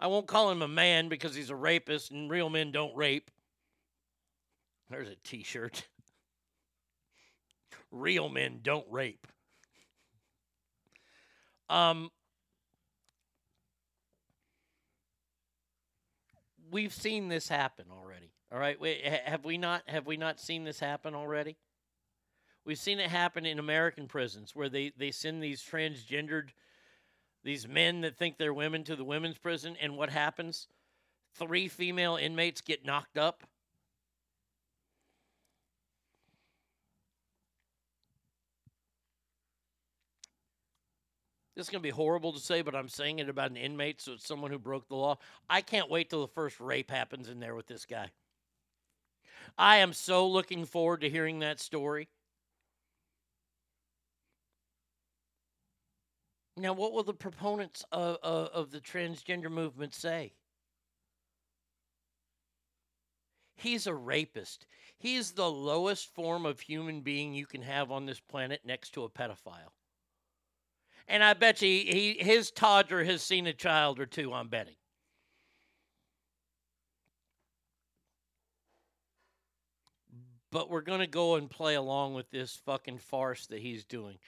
I 0.00 0.08
won't 0.08 0.26
call 0.26 0.50
him 0.50 0.62
a 0.62 0.68
man 0.68 1.08
because 1.08 1.34
he's 1.34 1.50
a 1.50 1.56
rapist 1.56 2.10
and 2.10 2.30
real 2.30 2.50
men 2.50 2.72
don't 2.72 2.94
rape. 2.96 3.30
There's 4.90 5.08
a 5.08 5.16
T-shirt. 5.16 5.86
real 7.90 8.28
men 8.28 8.60
don't 8.62 8.86
rape. 8.90 9.26
Um, 11.70 12.10
we've 16.70 16.94
seen 16.94 17.28
this 17.28 17.48
happen 17.48 17.86
already. 17.92 18.32
All 18.50 18.58
right, 18.58 18.78
ha- 18.80 19.30
have 19.30 19.44
we 19.44 19.58
not 19.58 19.82
have 19.86 20.06
we 20.06 20.16
not 20.16 20.40
seen 20.40 20.64
this 20.64 20.80
happen 20.80 21.14
already? 21.14 21.56
We've 22.68 22.78
seen 22.78 23.00
it 23.00 23.08
happen 23.08 23.46
in 23.46 23.58
American 23.58 24.08
prisons 24.08 24.54
where 24.54 24.68
they 24.68 24.92
they 24.94 25.10
send 25.10 25.42
these 25.42 25.62
transgendered 25.62 26.50
these 27.42 27.66
men 27.66 28.02
that 28.02 28.14
think 28.14 28.36
they're 28.36 28.52
women 28.52 28.84
to 28.84 28.94
the 28.94 29.04
women's 29.04 29.38
prison 29.38 29.74
and 29.80 29.96
what 29.96 30.10
happens? 30.10 30.68
Three 31.32 31.68
female 31.68 32.16
inmates 32.16 32.60
get 32.60 32.84
knocked 32.84 33.16
up. 33.16 33.42
This 41.56 41.68
is 41.68 41.70
going 41.70 41.80
to 41.80 41.86
be 41.86 41.90
horrible 41.90 42.34
to 42.34 42.38
say, 42.38 42.60
but 42.60 42.74
I'm 42.74 42.90
saying 42.90 43.18
it 43.18 43.30
about 43.30 43.50
an 43.50 43.56
inmate, 43.56 44.02
so 44.02 44.12
it's 44.12 44.28
someone 44.28 44.50
who 44.50 44.58
broke 44.58 44.88
the 44.88 44.94
law. 44.94 45.16
I 45.48 45.62
can't 45.62 45.90
wait 45.90 46.10
till 46.10 46.20
the 46.20 46.28
first 46.28 46.60
rape 46.60 46.90
happens 46.90 47.30
in 47.30 47.40
there 47.40 47.54
with 47.54 47.66
this 47.66 47.86
guy. 47.86 48.10
I 49.56 49.78
am 49.78 49.94
so 49.94 50.28
looking 50.28 50.66
forward 50.66 51.00
to 51.00 51.08
hearing 51.08 51.38
that 51.38 51.60
story. 51.60 52.08
Now, 56.58 56.72
what 56.72 56.92
will 56.92 57.04
the 57.04 57.14
proponents 57.14 57.84
of, 57.92 58.18
of, 58.22 58.48
of 58.48 58.70
the 58.70 58.80
transgender 58.80 59.50
movement 59.50 59.94
say? 59.94 60.32
He's 63.54 63.86
a 63.86 63.94
rapist. 63.94 64.66
He's 64.98 65.32
the 65.32 65.50
lowest 65.50 66.12
form 66.14 66.46
of 66.46 66.60
human 66.60 67.00
being 67.00 67.32
you 67.32 67.46
can 67.46 67.62
have 67.62 67.92
on 67.92 68.06
this 68.06 68.20
planet 68.20 68.60
next 68.64 68.90
to 68.90 69.04
a 69.04 69.10
pedophile. 69.10 69.72
And 71.06 71.22
I 71.22 71.34
bet 71.34 71.62
you 71.62 71.68
he, 71.68 72.16
his 72.18 72.50
toddler 72.50 73.04
has 73.04 73.22
seen 73.22 73.46
a 73.46 73.52
child 73.52 74.00
or 74.00 74.06
two, 74.06 74.32
I'm 74.32 74.48
betting. 74.48 74.74
But 80.50 80.70
we're 80.70 80.80
going 80.80 81.00
to 81.00 81.06
go 81.06 81.36
and 81.36 81.48
play 81.48 81.74
along 81.74 82.14
with 82.14 82.30
this 82.30 82.56
fucking 82.64 82.98
farce 82.98 83.46
that 83.46 83.60
he's 83.60 83.84
doing 83.84 84.18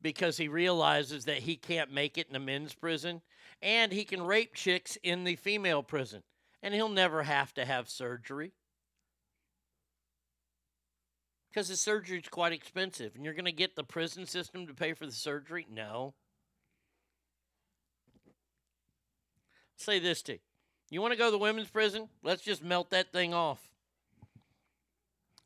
because 0.00 0.36
he 0.36 0.48
realizes 0.48 1.24
that 1.24 1.38
he 1.38 1.56
can't 1.56 1.92
make 1.92 2.18
it 2.18 2.28
in 2.28 2.32
the 2.32 2.38
men's 2.38 2.74
prison 2.74 3.22
and 3.60 3.92
he 3.92 4.04
can 4.04 4.22
rape 4.22 4.54
chicks 4.54 4.96
in 5.02 5.24
the 5.24 5.36
female 5.36 5.82
prison 5.82 6.22
and 6.62 6.74
he'll 6.74 6.88
never 6.88 7.22
have 7.22 7.52
to 7.54 7.64
have 7.64 7.88
surgery. 7.88 8.52
Because 11.50 11.68
the 11.68 11.76
surgery 11.76 12.18
is 12.18 12.28
quite 12.28 12.52
expensive 12.52 13.14
and 13.14 13.24
you're 13.24 13.34
going 13.34 13.44
to 13.44 13.52
get 13.52 13.74
the 13.74 13.84
prison 13.84 14.26
system 14.26 14.66
to 14.66 14.74
pay 14.74 14.92
for 14.92 15.06
the 15.06 15.12
surgery? 15.12 15.66
No. 15.70 16.14
Say 19.76 19.98
this 19.98 20.22
to 20.22 20.34
you. 20.34 20.38
You 20.90 21.02
want 21.02 21.12
to 21.12 21.18
go 21.18 21.26
to 21.26 21.30
the 21.30 21.38
women's 21.38 21.68
prison? 21.68 22.08
Let's 22.22 22.42
just 22.42 22.64
melt 22.64 22.90
that 22.90 23.12
thing 23.12 23.34
off 23.34 23.68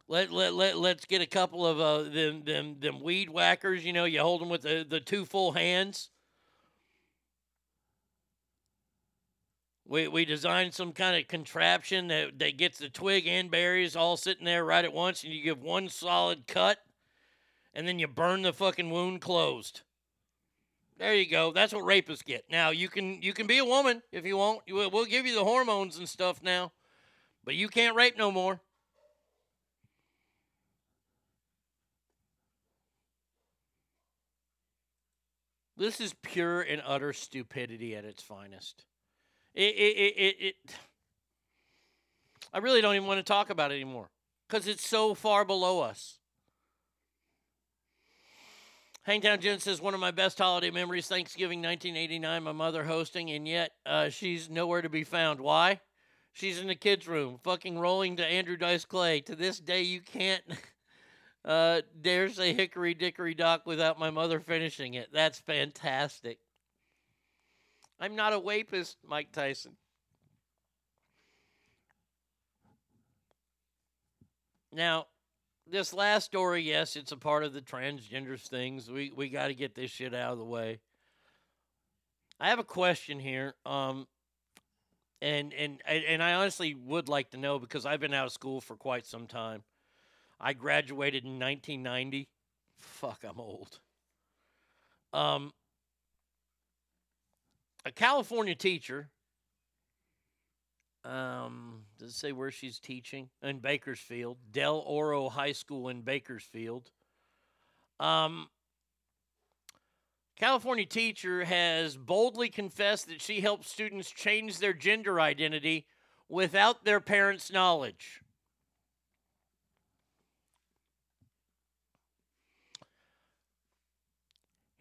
let, 0.08 0.30
let, 0.30 0.54
let, 0.54 0.78
let's 0.78 1.04
get 1.04 1.22
a 1.22 1.26
couple 1.26 1.66
of 1.66 1.80
uh, 1.80 2.02
them, 2.02 2.42
them, 2.44 2.76
them 2.80 3.00
weed 3.00 3.30
whackers. 3.30 3.84
You 3.84 3.92
know, 3.92 4.04
you 4.04 4.20
hold 4.20 4.40
them 4.40 4.48
with 4.48 4.62
the, 4.62 4.84
the 4.88 5.00
two 5.00 5.24
full 5.24 5.52
hands. 5.52 6.10
We, 9.86 10.08
we 10.08 10.24
designed 10.24 10.74
some 10.74 10.92
kind 10.92 11.20
of 11.20 11.28
contraption 11.28 12.08
that, 12.08 12.38
that 12.38 12.56
gets 12.56 12.78
the 12.78 12.88
twig 12.88 13.26
and 13.26 13.50
berries 13.50 13.94
all 13.94 14.16
sitting 14.16 14.44
there 14.44 14.64
right 14.64 14.84
at 14.84 14.92
once, 14.92 15.22
and 15.22 15.32
you 15.32 15.42
give 15.42 15.62
one 15.62 15.88
solid 15.88 16.46
cut, 16.46 16.78
and 17.74 17.86
then 17.86 17.98
you 17.98 18.06
burn 18.06 18.42
the 18.42 18.52
fucking 18.52 18.90
wound 18.90 19.20
closed. 19.20 19.82
There 20.98 21.14
you 21.14 21.28
go. 21.28 21.52
That's 21.52 21.74
what 21.74 21.84
rapists 21.84 22.24
get. 22.24 22.44
Now 22.48 22.70
you 22.70 22.88
can 22.88 23.20
you 23.22 23.32
can 23.32 23.46
be 23.46 23.58
a 23.58 23.64
woman 23.64 24.02
if 24.12 24.24
you 24.24 24.36
want. 24.36 24.60
We'll 24.68 24.90
we'll 24.90 25.04
give 25.04 25.26
you 25.26 25.34
the 25.34 25.44
hormones 25.44 25.98
and 25.98 26.08
stuff 26.08 26.42
now, 26.42 26.70
but 27.44 27.54
you 27.54 27.66
can't 27.68 27.96
rape 27.96 28.16
no 28.16 28.30
more. 28.30 28.60
This 35.82 36.00
is 36.00 36.14
pure 36.22 36.60
and 36.60 36.80
utter 36.86 37.12
stupidity 37.12 37.96
at 37.96 38.04
its 38.04 38.22
finest. 38.22 38.84
It, 39.52 39.74
it, 39.74 39.96
it, 40.16 40.36
it, 40.38 40.54
I 42.54 42.58
really 42.58 42.80
don't 42.80 42.94
even 42.94 43.08
want 43.08 43.18
to 43.18 43.24
talk 43.24 43.50
about 43.50 43.72
it 43.72 43.74
anymore 43.74 44.08
because 44.46 44.68
it's 44.68 44.86
so 44.86 45.12
far 45.12 45.44
below 45.44 45.80
us. 45.80 46.20
Hangtown 49.02 49.40
Jen 49.40 49.58
says 49.58 49.80
one 49.80 49.92
of 49.92 49.98
my 49.98 50.12
best 50.12 50.38
holiday 50.38 50.70
memories, 50.70 51.08
Thanksgiving 51.08 51.60
1989, 51.60 52.44
my 52.44 52.52
mother 52.52 52.84
hosting, 52.84 53.32
and 53.32 53.48
yet 53.48 53.72
uh, 53.84 54.08
she's 54.08 54.48
nowhere 54.48 54.82
to 54.82 54.88
be 54.88 55.02
found. 55.02 55.40
Why? 55.40 55.80
She's 56.32 56.60
in 56.60 56.68
the 56.68 56.76
kids' 56.76 57.08
room, 57.08 57.40
fucking 57.42 57.76
rolling 57.76 58.18
to 58.18 58.24
Andrew 58.24 58.56
Dice 58.56 58.84
Clay. 58.84 59.20
To 59.22 59.34
this 59.34 59.58
day, 59.58 59.82
you 59.82 60.00
can't 60.00 60.44
uh, 61.44 61.82
dare 62.00 62.28
say 62.28 62.52
Hickory 62.52 62.94
Dickory 62.94 63.34
Dock 63.34 63.66
without 63.66 63.98
my 63.98 64.10
mother 64.10 64.40
finishing 64.40 64.94
it. 64.94 65.08
That's 65.12 65.38
fantastic. 65.40 66.38
I'm 67.98 68.16
not 68.16 68.32
a 68.32 68.38
wapist, 68.38 68.96
Mike 69.06 69.32
Tyson. 69.32 69.76
Now, 74.72 75.06
this 75.70 75.92
last 75.92 76.24
story, 76.24 76.62
yes, 76.62 76.96
it's 76.96 77.12
a 77.12 77.16
part 77.16 77.44
of 77.44 77.52
the 77.52 77.60
transgender 77.60 78.40
things. 78.40 78.90
We 78.90 79.12
we 79.14 79.28
got 79.28 79.48
to 79.48 79.54
get 79.54 79.74
this 79.74 79.90
shit 79.90 80.14
out 80.14 80.32
of 80.32 80.38
the 80.38 80.44
way. 80.44 80.80
I 82.40 82.48
have 82.48 82.58
a 82.58 82.64
question 82.64 83.20
here, 83.20 83.54
um, 83.64 84.06
and 85.20 85.52
and 85.54 85.80
and 85.86 86.22
I 86.22 86.34
honestly 86.34 86.74
would 86.74 87.08
like 87.08 87.30
to 87.30 87.36
know 87.36 87.58
because 87.58 87.86
I've 87.86 88.00
been 88.00 88.14
out 88.14 88.26
of 88.26 88.32
school 88.32 88.60
for 88.60 88.76
quite 88.76 89.06
some 89.06 89.26
time. 89.26 89.62
I 90.42 90.54
graduated 90.54 91.24
in 91.24 91.38
1990. 91.38 92.28
Fuck, 92.76 93.20
I'm 93.22 93.38
old. 93.38 93.78
Um, 95.12 95.52
a 97.86 97.92
California 97.92 98.56
teacher. 98.56 99.08
Um, 101.04 101.82
does 101.98 102.10
it 102.10 102.14
say 102.16 102.32
where 102.32 102.50
she's 102.50 102.80
teaching? 102.80 103.28
In 103.40 103.60
Bakersfield, 103.60 104.38
Del 104.50 104.78
Oro 104.78 105.28
High 105.28 105.52
School 105.52 105.88
in 105.88 106.02
Bakersfield. 106.02 106.90
Um, 108.00 108.48
California 110.36 110.86
teacher 110.86 111.44
has 111.44 111.96
boldly 111.96 112.48
confessed 112.48 113.06
that 113.06 113.20
she 113.20 113.40
helps 113.40 113.70
students 113.70 114.10
change 114.10 114.58
their 114.58 114.72
gender 114.72 115.20
identity 115.20 115.86
without 116.28 116.84
their 116.84 116.98
parents' 116.98 117.52
knowledge. 117.52 118.22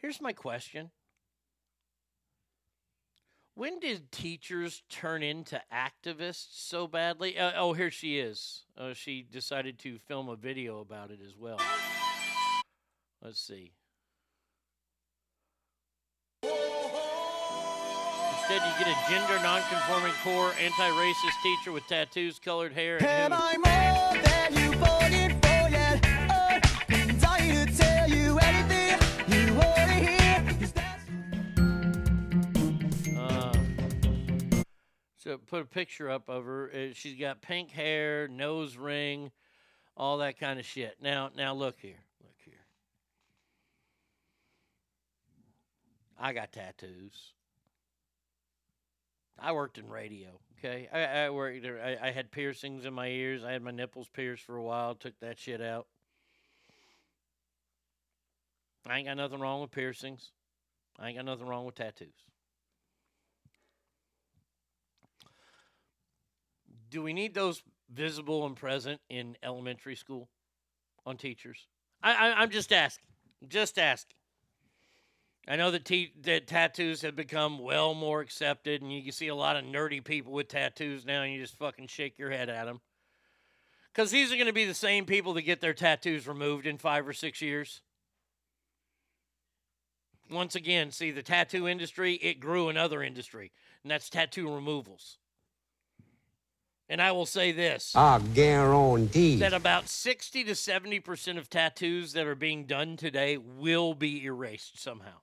Here's 0.01 0.19
my 0.19 0.33
question. 0.33 0.89
When 3.53 3.79
did 3.79 4.11
teachers 4.11 4.81
turn 4.89 5.21
into 5.21 5.61
activists 5.71 6.47
so 6.53 6.87
badly? 6.87 7.37
Uh, 7.37 7.51
oh, 7.55 7.73
here 7.73 7.91
she 7.91 8.17
is. 8.17 8.63
Uh, 8.75 8.93
she 8.93 9.21
decided 9.21 9.77
to 9.79 9.99
film 9.99 10.29
a 10.29 10.35
video 10.35 10.79
about 10.79 11.11
it 11.11 11.19
as 11.23 11.37
well. 11.37 11.59
Let's 13.21 13.39
see. 13.39 13.73
Instead, 16.43 16.57
you 18.67 18.73
get 18.83 18.87
a 18.87 18.97
gender 19.09 19.39
nonconforming 19.43 20.13
core, 20.23 20.53
anti 20.59 20.89
racist 20.89 21.43
teacher 21.43 21.71
with 21.71 21.85
tattoos, 21.87 22.39
colored 22.39 22.73
hair, 22.73 22.97
and 23.03 23.31
so 35.23 35.37
put 35.37 35.61
a 35.61 35.65
picture 35.65 36.09
up 36.09 36.29
of 36.29 36.45
her. 36.45 36.71
Uh, 36.73 36.93
she's 36.93 37.19
got 37.19 37.41
pink 37.41 37.71
hair, 37.71 38.27
nose 38.27 38.75
ring, 38.75 39.31
all 39.95 40.17
that 40.17 40.39
kind 40.39 40.59
of 40.59 40.65
shit. 40.65 40.97
Now, 41.01 41.29
now 41.35 41.53
look 41.53 41.75
here, 41.79 42.03
look 42.23 42.35
here. 42.43 42.53
I 46.19 46.33
got 46.33 46.51
tattoos. 46.51 47.33
I 49.39 49.51
worked 49.51 49.77
in 49.77 49.89
radio. 49.89 50.29
Okay, 50.59 50.87
I, 50.93 51.25
I 51.25 51.29
worked. 51.29 51.65
I, 51.65 51.97
I 52.01 52.11
had 52.11 52.31
piercings 52.31 52.85
in 52.85 52.93
my 52.93 53.07
ears. 53.07 53.43
I 53.43 53.51
had 53.51 53.63
my 53.63 53.71
nipples 53.71 54.07
pierced 54.09 54.43
for 54.43 54.55
a 54.55 54.63
while. 54.63 54.95
Took 54.95 55.19
that 55.19 55.39
shit 55.39 55.61
out. 55.61 55.87
I 58.87 58.97
ain't 58.97 59.07
got 59.07 59.17
nothing 59.17 59.39
wrong 59.39 59.61
with 59.61 59.71
piercings. 59.71 60.31
I 60.99 61.09
ain't 61.09 61.17
got 61.17 61.25
nothing 61.25 61.47
wrong 61.47 61.65
with 61.65 61.75
tattoos. 61.75 62.30
Do 66.91 67.01
we 67.01 67.13
need 67.13 67.33
those 67.33 67.63
visible 67.89 68.45
and 68.45 68.55
present 68.55 68.99
in 69.09 69.37
elementary 69.41 69.95
school 69.95 70.29
on 71.05 71.17
teachers? 71.17 71.67
I, 72.03 72.11
I, 72.11 72.41
I'm 72.41 72.51
just 72.51 72.71
asking. 72.73 73.07
Just 73.47 73.79
asking. 73.79 74.17
I 75.47 75.55
know 75.55 75.71
that, 75.71 75.89
that 76.23 76.47
tattoos 76.47 77.01
have 77.01 77.15
become 77.15 77.57
well 77.57 77.95
more 77.95 78.21
accepted, 78.21 78.81
and 78.81 78.93
you 78.93 79.01
can 79.01 79.13
see 79.13 79.29
a 79.29 79.35
lot 79.35 79.55
of 79.55 79.63
nerdy 79.63 80.03
people 80.03 80.33
with 80.33 80.49
tattoos 80.49 81.05
now, 81.05 81.23
and 81.23 81.33
you 81.33 81.39
just 81.39 81.57
fucking 81.57 81.87
shake 81.87 82.19
your 82.19 82.29
head 82.29 82.49
at 82.49 82.65
them. 82.65 82.81
Because 83.91 84.11
these 84.11 84.31
are 84.31 84.35
going 84.35 84.47
to 84.47 84.53
be 84.53 84.65
the 84.65 84.73
same 84.73 85.05
people 85.05 85.33
that 85.33 85.41
get 85.41 85.59
their 85.59 85.73
tattoos 85.73 86.27
removed 86.27 86.67
in 86.67 86.77
five 86.77 87.07
or 87.07 87.13
six 87.13 87.41
years. 87.41 87.81
Once 90.29 90.55
again, 90.55 90.91
see, 90.91 91.11
the 91.11 91.23
tattoo 91.23 91.67
industry, 91.67 92.13
it 92.15 92.39
grew 92.39 92.69
another 92.69 93.01
industry, 93.01 93.51
and 93.83 93.91
that's 93.91 94.09
tattoo 94.09 94.53
removals. 94.53 95.17
And 96.91 97.01
I 97.01 97.13
will 97.13 97.25
say 97.25 97.53
this 97.53 97.95
I 97.95 98.19
guarantee. 98.19 99.37
that 99.37 99.53
about 99.53 99.87
60 99.87 100.43
to 100.43 100.51
70% 100.51 101.37
of 101.37 101.49
tattoos 101.49 102.11
that 102.11 102.27
are 102.27 102.35
being 102.35 102.65
done 102.65 102.97
today 102.97 103.37
will 103.37 103.93
be 103.93 104.25
erased 104.25 104.77
somehow. 104.77 105.21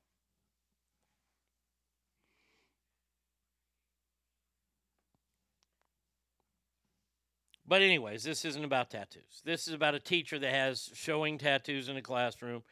But, 7.66 7.82
anyways, 7.82 8.24
this 8.24 8.46
isn't 8.46 8.64
about 8.64 8.88
tattoos. 8.88 9.42
This 9.44 9.68
is 9.68 9.74
about 9.74 9.94
a 9.94 10.00
teacher 10.00 10.38
that 10.38 10.50
has 10.50 10.88
showing 10.94 11.36
tattoos 11.36 11.90
in 11.90 11.98
a 11.98 12.02
classroom 12.02 12.62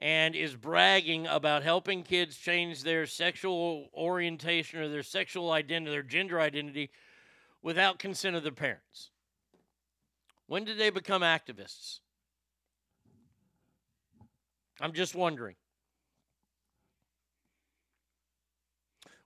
and 0.00 0.34
is 0.34 0.56
bragging 0.56 1.28
about 1.28 1.62
helping 1.62 2.02
kids 2.02 2.36
change 2.36 2.82
their 2.82 3.06
sexual 3.06 3.88
orientation 3.94 4.80
or 4.80 4.88
their 4.88 5.04
sexual 5.04 5.52
identity, 5.52 5.92
their 5.92 6.02
gender 6.02 6.40
identity, 6.40 6.90
without 7.62 7.98
consent 7.98 8.36
of 8.36 8.42
their 8.42 8.52
parents. 8.52 9.10
When 10.46 10.64
did 10.64 10.78
they 10.78 10.90
become 10.90 11.22
activists? 11.22 12.00
I'm 14.80 14.92
just 14.92 15.14
wondering. 15.14 15.54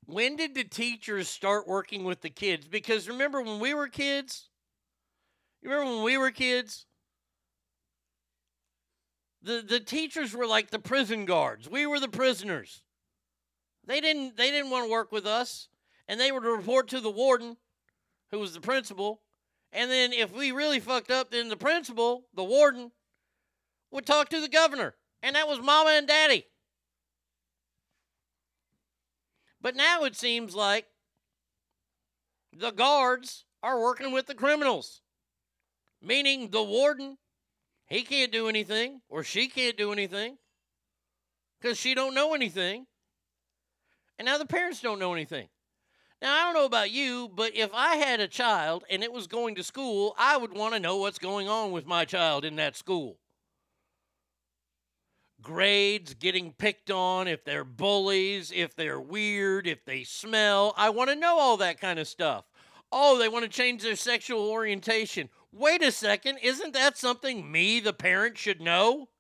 When 0.05 0.37
did 0.37 0.55
the 0.55 0.65
teachers 0.65 1.29
start 1.29 1.67
working 1.67 2.05
with 2.05 2.21
the 2.21 2.31
kids? 2.31 2.69
Because 2.69 3.09
remember 3.09 3.43
when 3.43 3.59
we 3.59 3.75
were 3.75 3.89
kids? 3.89 4.49
You 5.63 5.71
remember 5.71 5.95
when 5.97 6.05
we 6.05 6.17
were 6.17 6.31
kids? 6.31 6.87
The 9.43 9.65
the 9.67 9.81
teachers 9.81 10.35
were 10.35 10.47
like 10.47 10.71
the 10.71 10.79
prison 10.79 11.25
guards. 11.25 11.69
We 11.69 11.87
were 11.87 11.99
the 11.99 12.09
prisoners. 12.09 12.83
They 13.85 14.01
didn't 14.01 14.37
they 14.37 14.51
didn't 14.51 14.71
want 14.71 14.87
to 14.87 14.91
work 14.91 15.11
with 15.11 15.27
us. 15.27 15.69
And 16.09 16.21
they 16.21 16.31
would 16.31 16.45
report 16.45 16.87
to 16.89 17.01
the 17.01 17.11
warden, 17.11 17.57
who 18.31 18.39
was 18.39 18.55
the 18.55 18.61
principal. 18.61 19.21
And 19.73 19.91
then 19.91 20.13
if 20.13 20.33
we 20.33 20.53
really 20.53 20.81
fucked 20.81 21.11
up, 21.11 21.31
then 21.31 21.49
the 21.49 21.57
principal, 21.57 22.25
the 22.35 22.45
warden, 22.45 22.93
would 23.91 24.07
talk 24.07 24.29
to 24.31 24.41
the 24.41 24.49
governor. 24.49 24.95
And 25.23 25.37
that 25.37 25.49
was 25.49 25.61
mama 25.61 25.91
and 25.91 26.07
daddy. 26.07 26.47
But 29.61 29.75
now 29.75 30.05
it 30.05 30.15
seems 30.15 30.55
like 30.55 30.87
the 32.53 32.71
guards 32.71 33.45
are 33.63 33.81
working 33.81 34.13
with 34.13 34.27
the 34.27 34.35
criminals, 34.35 35.01
meaning 36.01 36.51
the 36.51 36.63
warden, 36.63 37.19
he 37.87 38.03
can't 38.03 38.33
do 38.33 38.49
anything 38.49 39.01
or 39.09 39.25
she 39.25 39.49
can't 39.49 39.77
do 39.77 39.93
anything 39.93 40.39
because 41.61 41.79
she 41.79 41.95
don't 41.95 42.15
know 42.15 42.35
anything. 42.35 42.87
And 44.19 44.27
now 44.27 44.39
the 44.39 44.47
parents 44.47 44.81
don't 44.81 44.99
know 44.99 45.13
anything. 45.13 45.49
Now, 46.27 46.35
I 46.35 46.43
don't 46.43 46.55
know 46.55 46.65
about 46.65 46.91
you, 46.91 47.31
but 47.33 47.55
if 47.55 47.73
I 47.73 47.99
had 47.99 48.19
a 48.19 48.27
child 48.27 48.83
and 48.91 49.05
it 49.05 49.13
was 49.13 49.29
going 49.29 49.55
to 49.55 49.63
school, 49.63 50.13
I 50.19 50.37
would 50.37 50.53
want 50.53 50.75
to 50.75 50.81
know 50.81 50.97
what's 50.97 51.21
going 51.21 51.49
on 51.49 51.71
with 51.71 51.87
my 51.87 52.05
child 52.05 52.45
in 52.45 52.57
that 52.57 52.75
school. 52.75 53.19
Grades, 55.41 56.15
getting 56.15 56.53
picked 56.53 56.91
on, 56.91 57.29
if 57.29 57.45
they're 57.45 57.63
bullies, 57.63 58.51
if 58.53 58.75
they're 58.75 58.99
weird, 58.99 59.69
if 59.69 59.85
they 59.85 60.03
smell. 60.03 60.75
I 60.77 60.91
want 60.91 61.11
to 61.11 61.15
know 61.15 61.39
all 61.39 61.59
that 61.59 61.81
kind 61.81 62.01
of 62.01 62.09
stuff. 62.09 62.45
Oh, 62.91 63.17
they 63.21 63.29
want 63.29 63.45
to 63.45 63.49
change 63.49 63.85
their 63.85 63.95
sexual 63.95 64.51
orientation. 64.51 65.29
Wait 65.53 65.81
a 65.81 65.93
second, 65.93 66.39
isn't 66.43 66.73
that 66.73 66.99
something 66.99 67.53
me, 67.53 67.79
the 67.79 67.93
parent, 67.93 68.37
should 68.37 68.61
know? 68.61 69.11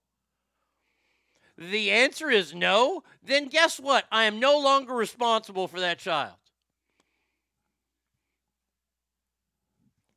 The 1.57 1.93
answer 1.93 2.31
is 2.33 2.52
no. 2.52 3.05
Then 3.23 3.47
guess 3.47 3.78
what? 3.78 4.07
I 4.10 4.25
am 4.25 4.41
no 4.41 4.59
longer 4.59 4.93
responsible 4.93 5.68
for 5.68 5.78
that 5.78 6.01
child. 6.01 6.35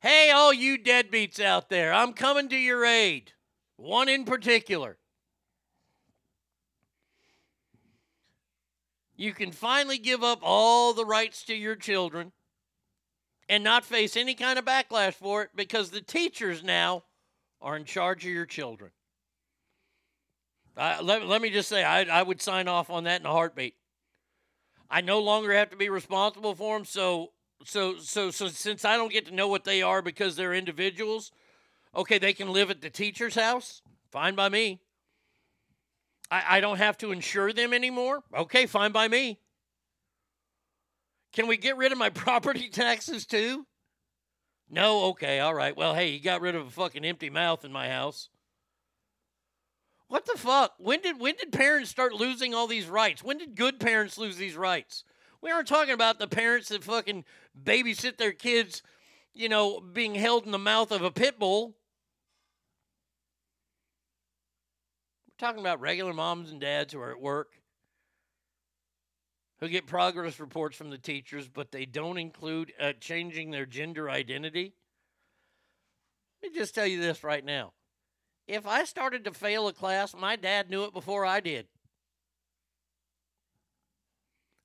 Hey, 0.00 0.30
all 0.30 0.52
you 0.52 0.78
deadbeats 0.78 1.38
out 1.38 1.68
there, 1.68 1.92
I'm 1.92 2.14
coming 2.14 2.48
to 2.48 2.56
your 2.56 2.84
aid. 2.86 3.32
One 3.76 4.08
in 4.08 4.24
particular. 4.24 4.96
You 9.14 9.34
can 9.34 9.52
finally 9.52 9.98
give 9.98 10.24
up 10.24 10.38
all 10.42 10.94
the 10.94 11.04
rights 11.04 11.42
to 11.44 11.54
your 11.54 11.76
children 11.76 12.32
and 13.50 13.62
not 13.62 13.84
face 13.84 14.16
any 14.16 14.34
kind 14.34 14.58
of 14.58 14.64
backlash 14.64 15.12
for 15.12 15.42
it 15.42 15.50
because 15.54 15.90
the 15.90 16.00
teachers 16.00 16.64
now 16.64 17.04
are 17.60 17.76
in 17.76 17.84
charge 17.84 18.24
of 18.24 18.32
your 18.32 18.46
children. 18.46 18.92
Uh, 20.76 20.98
let, 21.02 21.26
let 21.26 21.42
me 21.42 21.50
just 21.50 21.68
say, 21.68 21.84
I, 21.84 22.04
I 22.04 22.22
would 22.22 22.40
sign 22.40 22.68
off 22.68 22.88
on 22.88 23.04
that 23.04 23.20
in 23.20 23.26
a 23.26 23.32
heartbeat. 23.32 23.74
I 24.90 25.02
no 25.02 25.18
longer 25.20 25.52
have 25.52 25.68
to 25.70 25.76
be 25.76 25.90
responsible 25.90 26.54
for 26.54 26.78
them, 26.78 26.86
so 26.86 27.32
so 27.64 27.98
so 27.98 28.30
so 28.30 28.48
since 28.48 28.84
I 28.84 28.96
don't 28.96 29.12
get 29.12 29.26
to 29.26 29.34
know 29.34 29.48
what 29.48 29.64
they 29.64 29.82
are 29.82 30.02
because 30.02 30.36
they're 30.36 30.54
individuals, 30.54 31.30
okay, 31.94 32.18
they 32.18 32.32
can 32.32 32.52
live 32.52 32.70
at 32.70 32.80
the 32.80 32.90
teacher's 32.90 33.34
house. 33.34 33.82
Fine 34.10 34.34
by 34.34 34.48
me. 34.48 34.80
I, 36.30 36.56
I 36.56 36.60
don't 36.60 36.78
have 36.78 36.98
to 36.98 37.12
insure 37.12 37.52
them 37.52 37.72
anymore. 37.72 38.22
Okay, 38.36 38.66
fine 38.66 38.92
by 38.92 39.08
me. 39.08 39.38
Can 41.32 41.46
we 41.46 41.56
get 41.56 41.76
rid 41.76 41.92
of 41.92 41.98
my 41.98 42.10
property 42.10 42.68
taxes 42.68 43.26
too? 43.26 43.66
No, 44.68 45.06
okay, 45.06 45.40
all 45.40 45.54
right. 45.54 45.76
Well, 45.76 45.94
hey, 45.94 46.10
you 46.10 46.20
got 46.20 46.40
rid 46.40 46.54
of 46.54 46.66
a 46.66 46.70
fucking 46.70 47.04
empty 47.04 47.28
mouth 47.28 47.64
in 47.64 47.72
my 47.72 47.88
house. 47.88 48.28
What 50.06 50.26
the 50.26 50.38
fuck? 50.38 50.74
When 50.78 51.00
did 51.00 51.20
when 51.20 51.36
did 51.36 51.52
parents 51.52 51.90
start 51.90 52.12
losing 52.12 52.54
all 52.54 52.66
these 52.66 52.86
rights? 52.86 53.22
When 53.22 53.38
did 53.38 53.54
good 53.54 53.78
parents 53.78 54.18
lose 54.18 54.36
these 54.36 54.56
rights? 54.56 55.04
We 55.42 55.50
aren't 55.50 55.68
talking 55.68 55.94
about 55.94 56.18
the 56.18 56.26
parents 56.26 56.68
that 56.68 56.84
fucking 56.84 57.24
babysit 57.60 58.18
their 58.18 58.32
kids, 58.32 58.82
you 59.32 59.48
know, 59.48 59.80
being 59.80 60.14
held 60.14 60.44
in 60.44 60.52
the 60.52 60.58
mouth 60.58 60.92
of 60.92 61.02
a 61.02 61.10
pit 61.10 61.38
bull. 61.38 61.74
We're 65.28 65.46
talking 65.46 65.60
about 65.60 65.80
regular 65.80 66.12
moms 66.12 66.50
and 66.50 66.60
dads 66.60 66.92
who 66.92 67.00
are 67.00 67.10
at 67.10 67.20
work, 67.20 67.52
who 69.60 69.68
get 69.68 69.86
progress 69.86 70.38
reports 70.38 70.76
from 70.76 70.90
the 70.90 70.98
teachers, 70.98 71.48
but 71.48 71.72
they 71.72 71.86
don't 71.86 72.18
include 72.18 72.72
uh, 72.78 72.92
changing 73.00 73.50
their 73.50 73.66
gender 73.66 74.10
identity. 74.10 74.74
Let 76.42 76.52
me 76.52 76.58
just 76.58 76.74
tell 76.74 76.86
you 76.86 77.00
this 77.00 77.24
right 77.24 77.44
now. 77.44 77.72
If 78.46 78.66
I 78.66 78.84
started 78.84 79.24
to 79.24 79.32
fail 79.32 79.68
a 79.68 79.72
class, 79.72 80.14
my 80.14 80.36
dad 80.36 80.68
knew 80.68 80.84
it 80.84 80.92
before 80.92 81.24
I 81.24 81.40
did. 81.40 81.66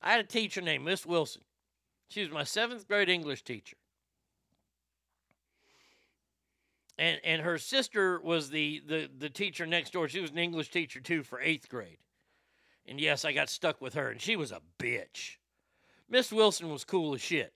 I 0.05 0.11
had 0.11 0.19
a 0.19 0.27
teacher 0.27 0.61
named 0.61 0.85
Miss 0.85 1.03
Wilson. 1.03 1.41
She 2.09 2.21
was 2.21 2.29
my 2.29 2.43
seventh 2.43 2.87
grade 2.87 3.09
English 3.09 3.43
teacher. 3.43 3.75
And 6.97 7.19
and 7.25 7.41
her 7.41 7.57
sister 7.57 8.21
was 8.21 8.51
the, 8.51 8.81
the, 8.87 9.09
the 9.17 9.29
teacher 9.29 9.65
next 9.65 9.91
door. 9.91 10.07
She 10.07 10.21
was 10.21 10.29
an 10.31 10.37
English 10.37 10.69
teacher 10.69 10.99
too 11.01 11.23
for 11.23 11.41
eighth 11.41 11.67
grade. 11.67 11.97
And 12.85 13.01
yes, 13.01 13.25
I 13.25 13.33
got 13.33 13.49
stuck 13.49 13.81
with 13.81 13.95
her, 13.95 14.09
and 14.09 14.21
she 14.21 14.35
was 14.35 14.51
a 14.51 14.61
bitch. 14.79 15.37
Miss 16.07 16.31
Wilson 16.31 16.69
was 16.69 16.83
cool 16.83 17.15
as 17.15 17.21
shit. 17.21 17.51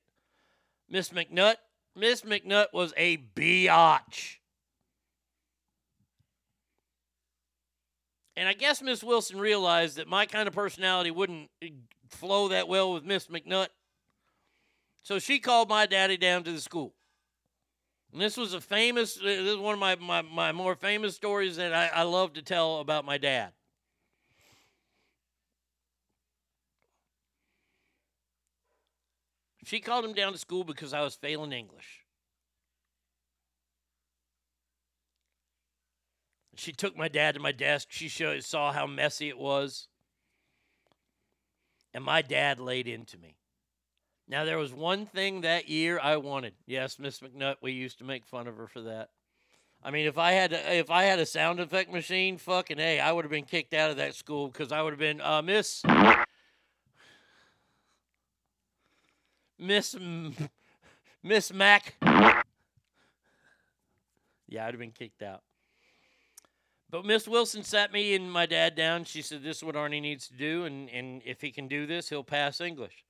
Miss 0.89 1.09
McNutt, 1.09 1.55
Miss 1.95 2.23
McNutt 2.23 2.73
was 2.73 2.93
a 2.97 3.17
biatch. 3.35 4.37
And 8.35 8.47
I 8.47 8.53
guess 8.53 8.81
Miss 8.81 9.03
Wilson 9.03 9.39
realized 9.39 9.97
that 9.97 10.07
my 10.07 10.25
kind 10.25 10.47
of 10.47 10.55
personality 10.55 11.11
wouldn't 11.11 11.51
flow 12.09 12.49
that 12.49 12.67
well 12.67 12.93
with 12.93 13.03
Miss 13.03 13.27
McNutt. 13.27 13.67
So 15.03 15.19
she 15.19 15.39
called 15.39 15.69
my 15.69 15.85
daddy 15.85 16.17
down 16.17 16.43
to 16.43 16.51
the 16.51 16.61
school. 16.61 16.93
And 18.11 18.21
this 18.21 18.37
was 18.37 18.53
a 18.53 18.61
famous, 18.61 19.17
uh, 19.17 19.23
this 19.23 19.39
is 19.39 19.57
one 19.57 19.73
of 19.73 19.79
my, 19.79 19.95
my, 19.95 20.21
my 20.21 20.51
more 20.51 20.75
famous 20.75 21.15
stories 21.15 21.57
that 21.57 21.73
I, 21.73 21.87
I 21.87 22.03
love 22.03 22.33
to 22.33 22.41
tell 22.41 22.79
about 22.79 23.05
my 23.05 23.17
dad. 23.17 23.51
She 29.65 29.79
called 29.79 30.03
him 30.03 30.13
down 30.13 30.31
to 30.31 30.39
school 30.39 30.63
because 30.63 30.93
I 30.93 31.01
was 31.01 31.13
failing 31.13 31.51
English. 31.51 32.05
She 36.55 36.71
took 36.71 36.97
my 36.97 37.07
dad 37.07 37.35
to 37.35 37.39
my 37.39 37.51
desk. 37.51 37.89
She 37.91 38.07
showed, 38.07 38.43
saw 38.43 38.73
how 38.73 38.87
messy 38.87 39.29
it 39.29 39.37
was. 39.37 39.88
And 41.93 42.03
my 42.03 42.21
dad 42.21 42.59
laid 42.59 42.87
into 42.87 43.17
me. 43.17 43.35
Now, 44.27 44.45
there 44.45 44.59
was 44.59 44.71
one 44.71 45.07
thing 45.07 45.41
that 45.41 45.69
year 45.69 45.99
I 45.99 46.17
wanted. 46.17 46.53
Yes, 46.67 46.99
Miss 46.99 47.19
McNutt, 47.19 47.55
we 47.61 47.71
used 47.71 47.97
to 47.97 48.03
make 48.03 48.27
fun 48.27 48.47
of 48.47 48.57
her 48.57 48.67
for 48.67 48.81
that. 48.81 49.09
I 49.83 49.91
mean, 49.91 50.05
if 50.05 50.17
I 50.17 50.33
had 50.33 50.53
a, 50.53 50.77
if 50.77 50.91
I 50.91 51.03
had 51.03 51.19
a 51.19 51.25
sound 51.25 51.59
effect 51.59 51.91
machine, 51.91 52.37
fucking 52.37 52.77
hey, 52.77 52.99
I 52.99 53.11
would 53.11 53.25
have 53.25 53.31
been 53.31 53.45
kicked 53.45 53.73
out 53.73 53.89
of 53.89 53.97
that 53.97 54.13
school 54.13 54.47
because 54.47 54.71
I 54.71 54.81
would 54.81 54.91
have 54.91 54.99
been 54.99 55.21
uh, 55.21 55.41
Miss 55.41 55.83
Miss 59.57 59.95
Miss 61.23 61.53
Mac. 61.53 61.95
Yeah, 64.47 64.65
I'd 64.65 64.73
have 64.73 64.79
been 64.79 64.91
kicked 64.91 65.21
out. 65.21 65.43
But 66.91 67.05
Miss 67.05 67.27
Wilson 67.27 67.63
sat 67.63 67.93
me 67.93 68.15
and 68.15 68.31
my 68.31 68.45
dad 68.45 68.75
down. 68.75 69.03
She 69.03 69.21
said, 69.21 69.43
This 69.43 69.57
is 69.57 69.63
what 69.63 69.75
Arnie 69.75 70.01
needs 70.01 70.27
to 70.27 70.33
do, 70.33 70.65
and, 70.65 70.89
and 70.89 71.21
if 71.23 71.41
he 71.41 71.51
can 71.51 71.67
do 71.67 71.85
this, 71.85 72.09
he'll 72.09 72.23
pass 72.23 72.61
English. 72.61 73.05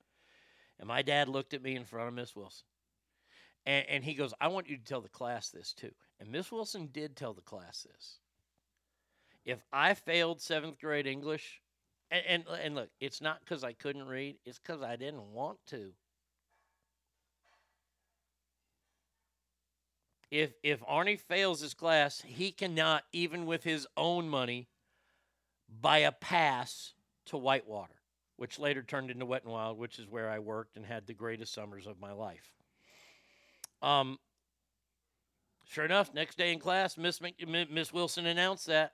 And 0.78 0.88
my 0.88 1.02
dad 1.02 1.28
looked 1.28 1.54
at 1.54 1.62
me 1.62 1.76
in 1.76 1.84
front 1.84 2.08
of 2.08 2.14
Miss 2.14 2.36
Wilson. 2.36 2.66
And, 3.66 3.86
and 3.88 4.04
he 4.04 4.14
goes, 4.14 4.34
I 4.40 4.48
want 4.48 4.68
you 4.68 4.76
to 4.76 4.84
tell 4.84 5.00
the 5.00 5.08
class 5.08 5.50
this 5.50 5.72
too. 5.72 5.92
And 6.18 6.30
Miss 6.30 6.52
Wilson 6.52 6.88
did 6.92 7.16
tell 7.16 7.32
the 7.32 7.42
class 7.42 7.86
this. 7.90 8.18
If 9.44 9.64
I 9.72 9.94
failed 9.94 10.40
seventh 10.40 10.78
grade 10.78 11.06
English, 11.06 11.60
and, 12.10 12.22
and, 12.26 12.44
and 12.62 12.74
look, 12.74 12.90
it's 13.00 13.20
not 13.20 13.40
because 13.40 13.64
I 13.64 13.72
couldn't 13.72 14.06
read, 14.06 14.36
it's 14.44 14.58
because 14.58 14.82
I 14.82 14.96
didn't 14.96 15.32
want 15.32 15.58
to. 15.68 15.92
If 20.30 20.52
if 20.62 20.80
Arnie 20.82 21.18
fails 21.18 21.60
his 21.60 21.74
class, 21.74 22.22
he 22.24 22.52
cannot, 22.52 23.04
even 23.12 23.46
with 23.46 23.64
his 23.64 23.86
own 23.96 24.28
money, 24.28 24.68
buy 25.68 25.98
a 25.98 26.12
pass 26.12 26.94
to 27.26 27.36
Whitewater, 27.36 28.00
which 28.36 28.58
later 28.58 28.82
turned 28.82 29.10
into 29.10 29.26
Wet 29.26 29.42
and 29.42 29.52
Wild, 29.52 29.78
which 29.78 29.98
is 29.98 30.06
where 30.06 30.30
I 30.30 30.38
worked 30.38 30.76
and 30.76 30.86
had 30.86 31.06
the 31.06 31.14
greatest 31.14 31.52
summers 31.52 31.86
of 31.86 32.00
my 32.00 32.12
life. 32.12 32.52
Um, 33.82 34.18
sure 35.64 35.84
enough, 35.84 36.14
next 36.14 36.38
day 36.38 36.52
in 36.52 36.60
class, 36.60 36.96
Miss 36.96 37.20
Miss 37.70 37.92
Wilson 37.92 38.26
announced 38.26 38.66
that. 38.66 38.92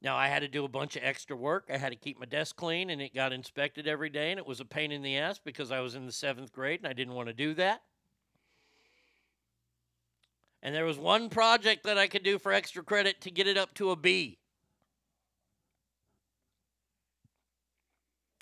Now 0.00 0.16
I 0.16 0.28
had 0.28 0.40
to 0.40 0.48
do 0.48 0.64
a 0.64 0.68
bunch 0.68 0.96
of 0.96 1.04
extra 1.04 1.36
work. 1.36 1.68
I 1.72 1.76
had 1.76 1.90
to 1.90 1.96
keep 1.96 2.18
my 2.18 2.26
desk 2.26 2.56
clean, 2.56 2.88
and 2.88 3.02
it 3.02 3.14
got 3.14 3.32
inspected 3.34 3.86
every 3.86 4.08
day, 4.08 4.30
and 4.30 4.38
it 4.38 4.46
was 4.46 4.60
a 4.60 4.64
pain 4.64 4.90
in 4.90 5.02
the 5.02 5.18
ass 5.18 5.38
because 5.38 5.70
I 5.70 5.80
was 5.80 5.94
in 5.94 6.06
the 6.06 6.12
seventh 6.12 6.52
grade 6.52 6.80
and 6.80 6.88
I 6.88 6.94
didn't 6.94 7.14
want 7.14 7.28
to 7.28 7.34
do 7.34 7.54
that. 7.54 7.82
And 10.62 10.74
there 10.74 10.84
was 10.84 10.98
one 10.98 11.28
project 11.28 11.84
that 11.84 11.98
I 11.98 12.06
could 12.06 12.22
do 12.22 12.38
for 12.38 12.52
extra 12.52 12.84
credit 12.84 13.20
to 13.22 13.30
get 13.30 13.48
it 13.48 13.58
up 13.58 13.74
to 13.74 13.90
a 13.90 13.96
B. 13.96 14.38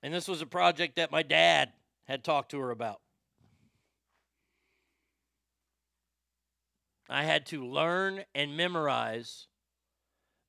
And 0.02 0.12
this 0.12 0.28
was 0.28 0.42
a 0.42 0.46
project 0.46 0.96
that 0.96 1.10
my 1.10 1.22
dad 1.22 1.72
had 2.04 2.24
talked 2.24 2.50
to 2.50 2.60
her 2.60 2.70
about. 2.70 3.00
I 7.08 7.24
had 7.24 7.46
to 7.46 7.64
learn 7.64 8.24
and 8.34 8.56
memorize 8.56 9.46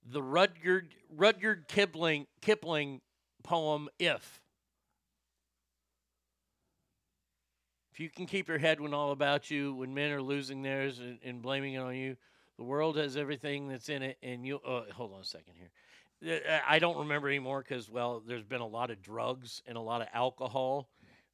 the 0.05 0.21
Rudyard 0.21 0.93
Rudyard 1.09 1.67
Kipling 1.67 2.27
Kipling 2.41 3.01
poem 3.43 3.89
If. 3.97 4.40
You 8.01 8.09
can 8.09 8.25
keep 8.25 8.47
your 8.47 8.57
head 8.57 8.81
when 8.81 8.93
all 8.93 9.11
about 9.11 9.49
you, 9.51 9.75
when 9.75 9.93
men 9.93 10.11
are 10.11 10.21
losing 10.21 10.61
theirs 10.61 10.99
and, 10.99 11.19
and 11.23 11.41
blaming 11.41 11.75
it 11.75 11.79
on 11.79 11.95
you, 11.95 12.17
the 12.57 12.63
world 12.63 12.97
has 12.97 13.15
everything 13.15 13.67
that's 13.67 13.89
in 13.89 14.01
it, 14.01 14.17
and 14.21 14.45
you. 14.45 14.57
Uh, 14.57 14.83
hold 14.93 15.13
on 15.13 15.21
a 15.21 15.25
second 15.25 15.53
here. 15.55 15.71
I 16.67 16.79
don't 16.79 16.97
remember 16.97 17.27
anymore 17.27 17.63
because 17.67 17.89
well, 17.89 18.21
there's 18.25 18.43
been 18.43 18.61
a 18.61 18.67
lot 18.67 18.91
of 18.91 19.01
drugs 19.01 19.63
and 19.65 19.77
a 19.77 19.81
lot 19.81 20.01
of 20.01 20.07
alcohol 20.13 20.89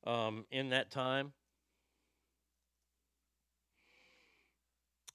um, 0.05 0.45
in 0.51 0.69
that 0.69 0.91
time. 0.91 1.33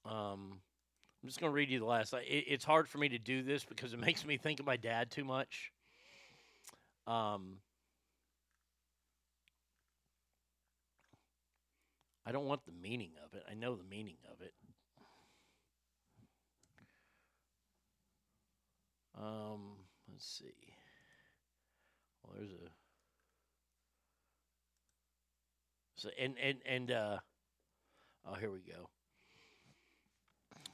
Um, 0.05 0.59
I'm 1.23 1.29
just 1.29 1.39
going 1.39 1.49
to 1.49 1.55
read 1.55 1.69
you 1.69 1.79
the 1.79 1.85
last. 1.85 2.13
It, 2.13 2.45
it's 2.47 2.65
hard 2.65 2.87
for 2.87 2.97
me 2.97 3.09
to 3.09 3.17
do 3.17 3.41
this 3.41 3.63
because 3.63 3.93
it 3.93 3.99
makes 4.05 4.25
me 4.25 4.37
think 4.37 4.59
of 4.59 4.65
my 4.65 4.77
dad 4.77 5.09
too 5.09 5.23
much. 5.23 5.71
Um, 7.07 7.57
I 12.25 12.31
don't 12.31 12.45
want 12.45 12.65
the 12.65 12.71
meaning 12.71 13.11
of 13.25 13.33
it. 13.33 13.43
I 13.49 13.53
know 13.53 13.75
the 13.75 13.83
meaning 13.83 14.17
of 14.31 14.41
it. 14.41 14.53
Um, 19.17 19.77
let's 20.11 20.25
see. 20.25 20.53
Well, 22.23 22.35
there's 22.37 22.51
a. 22.51 22.69
So 25.95 26.09
and 26.19 26.35
and 26.41 26.57
and 26.65 26.91
uh, 26.91 27.17
oh, 28.27 28.33
here 28.35 28.51
we 28.51 28.59
go. 28.59 28.89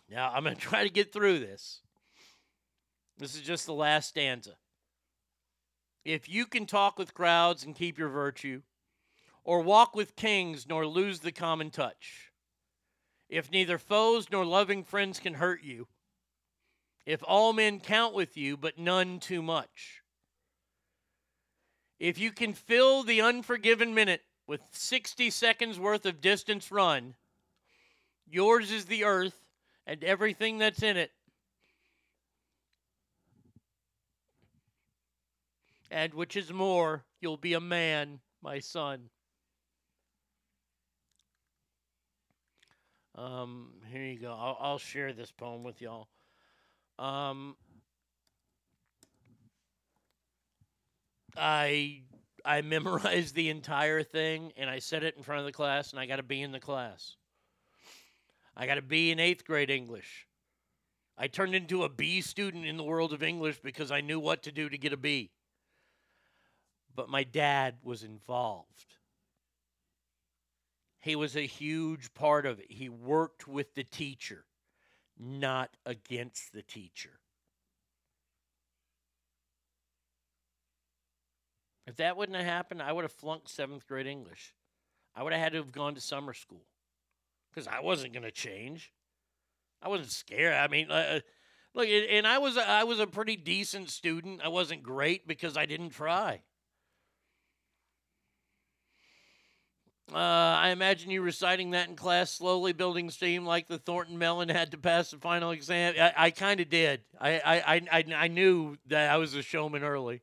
Now 0.10 0.32
I'm 0.34 0.44
to 0.44 0.56
try 0.56 0.84
to 0.84 0.90
get 0.90 1.12
through 1.12 1.40
this. 1.40 1.82
This 3.18 3.36
is 3.36 3.42
just 3.42 3.66
the 3.66 3.74
last 3.74 4.10
stanza. 4.10 4.56
If 6.06 6.30
you 6.30 6.46
can 6.46 6.66
talk 6.66 6.98
with 6.98 7.14
crowds 7.14 7.66
and 7.66 7.76
keep 7.76 8.00
your 8.00 8.08
virtue, 8.08 8.62
or 9.44 9.62
walk 9.62 9.96
with 9.96 10.16
kings 10.16 10.68
nor 10.68 10.86
lose 10.86 11.20
the 11.20 11.32
common 11.32 11.72
touch, 11.72 12.32
if 13.30 13.52
neither 13.52 13.78
foes 13.78 14.28
nor 14.32 14.46
loving 14.46 14.84
friends 14.84 15.20
can 15.20 15.36
hurt 15.36 15.64
you, 15.64 15.88
if 17.06 17.24
all 17.24 17.54
men 17.54 17.80
count 17.80 18.14
with 18.14 18.38
you 18.38 18.58
but 18.58 18.78
none 18.78 19.20
too 19.20 19.42
much, 19.42 20.02
if 22.00 22.18
you 22.18 22.32
can 22.32 22.54
fill 22.54 23.04
the 23.04 23.22
unforgiven 23.22 23.94
minute 23.94 24.22
with 24.48 24.62
60 24.72 25.30
seconds 25.30 25.80
worth 25.80 26.06
of 26.06 26.22
distance 26.22 26.72
run, 26.72 27.16
yours 28.28 28.72
is 28.72 28.86
the 28.86 29.04
earth 29.04 29.38
and 29.86 30.04
everything 30.04 30.60
that's 30.60 30.82
in 30.82 30.98
it. 30.98 31.12
And 35.92 36.14
which 36.14 36.36
is 36.36 36.54
more, 36.54 37.04
you'll 37.20 37.38
be 37.38 37.54
a 37.54 37.60
man, 37.60 38.20
my 38.42 38.60
son. 38.60 39.10
Um, 43.20 43.74
here 43.92 44.04
you 44.04 44.18
go. 44.18 44.32
I'll, 44.32 44.58
I'll 44.62 44.78
share 44.78 45.12
this 45.12 45.30
poem 45.30 45.64
with 45.64 45.82
y'all. 45.82 46.08
Um, 46.98 47.58
I 51.36 52.04
I 52.46 52.62
memorized 52.64 53.36
the 53.36 53.50
entire 53.50 54.04
thing 54.04 54.54
and 54.56 54.70
I 54.70 54.80
said 54.80 55.04
it 55.04 55.18
in 55.18 55.24
front 55.24 55.40
of 55.40 55.46
the 55.46 55.52
class 55.52 55.92
and 55.92 56.00
I 56.00 56.06
got 56.06 56.20
a 56.20 56.24
B 56.24 56.42
in 56.42 56.54
the 56.54 56.62
class. 56.62 57.18
I 58.56 58.66
got 58.66 58.78
a 58.78 58.82
B 58.82 59.12
in 59.12 59.20
eighth 59.20 59.44
grade 59.44 59.70
English. 59.70 60.26
I 61.18 61.28
turned 61.28 61.56
into 61.56 61.84
a 61.84 61.90
B 61.90 62.22
student 62.22 62.66
in 62.66 62.78
the 62.78 62.84
world 62.84 63.12
of 63.12 63.22
English 63.22 63.60
because 63.60 63.92
I 63.92 64.00
knew 64.00 64.20
what 64.20 64.44
to 64.44 64.52
do 64.54 64.70
to 64.70 64.78
get 64.78 64.94
a 64.94 64.98
B. 64.98 65.32
But 66.96 67.10
my 67.10 67.24
dad 67.24 67.76
was 67.84 68.04
involved. 68.04 68.96
He 71.10 71.16
was 71.16 71.36
a 71.36 71.48
huge 71.48 72.14
part 72.14 72.46
of 72.46 72.60
it. 72.60 72.68
He 72.70 72.88
worked 72.88 73.48
with 73.48 73.74
the 73.74 73.84
teacher, 73.84 74.46
not 75.18 75.76
against 75.84 76.54
the 76.54 76.62
teacher. 76.62 77.20
If 81.88 81.96
that 81.96 82.16
wouldn't 82.16 82.38
have 82.38 82.46
happened, 82.46 82.84
I 82.84 82.92
would 82.92 83.06
have 83.06 83.12
flunked 83.12 83.50
seventh 83.50 83.88
grade 83.88 84.06
English. 84.06 84.54
I 85.16 85.24
would 85.24 85.34
have 85.34 85.42
had 85.42 85.54
to 85.54 85.58
have 85.58 85.72
gone 85.72 85.96
to 85.96 86.02
summer 86.02 86.36
school 86.36 86.68
because 87.50 87.68
I 87.68 87.80
wasn't 87.80 88.14
going 88.14 88.22
to 88.22 88.32
change. 88.32 88.94
I 89.82 89.88
wasn't 89.88 90.12
scared. 90.12 90.54
I 90.54 90.68
mean, 90.68 90.92
uh, 90.92 91.22
look, 91.74 91.88
and 91.88 92.28
I 92.28 92.38
was 92.38 92.56
I 92.56 92.84
was 92.84 93.00
a 93.00 93.08
pretty 93.08 93.36
decent 93.36 93.90
student. 93.90 94.42
I 94.44 94.50
wasn't 94.50 94.84
great 94.84 95.28
because 95.28 95.58
I 95.58 95.66
didn't 95.66 95.90
try. 95.90 96.44
Uh, 100.14 100.18
I 100.18 100.70
imagine 100.70 101.12
you 101.12 101.22
reciting 101.22 101.72
that 101.72 101.88
in 101.88 101.96
class, 101.96 102.32
slowly 102.32 102.74
building 102.74 103.12
steam 103.12 103.46
like 103.46 103.68
the 103.68 103.78
Thornton 103.78 104.18
Melon 104.18 104.50
had 104.50 104.72
to 104.72 104.78
pass 104.78 105.12
the 105.12 105.18
final 105.18 105.52
exam. 105.52 105.94
I, 106.00 106.14
I 106.18 106.32
kind 106.32 106.60
of 106.60 106.70
did. 106.70 107.02
I, 107.20 107.40
I, 107.40 107.76
I, 107.76 107.82
I, 107.92 108.06
I 108.16 108.28
knew 108.28 108.78
that 108.88 109.12
I 109.12 109.18
was 109.18 109.36
a 109.36 109.44
showman 109.44 109.84
early. 109.84 110.22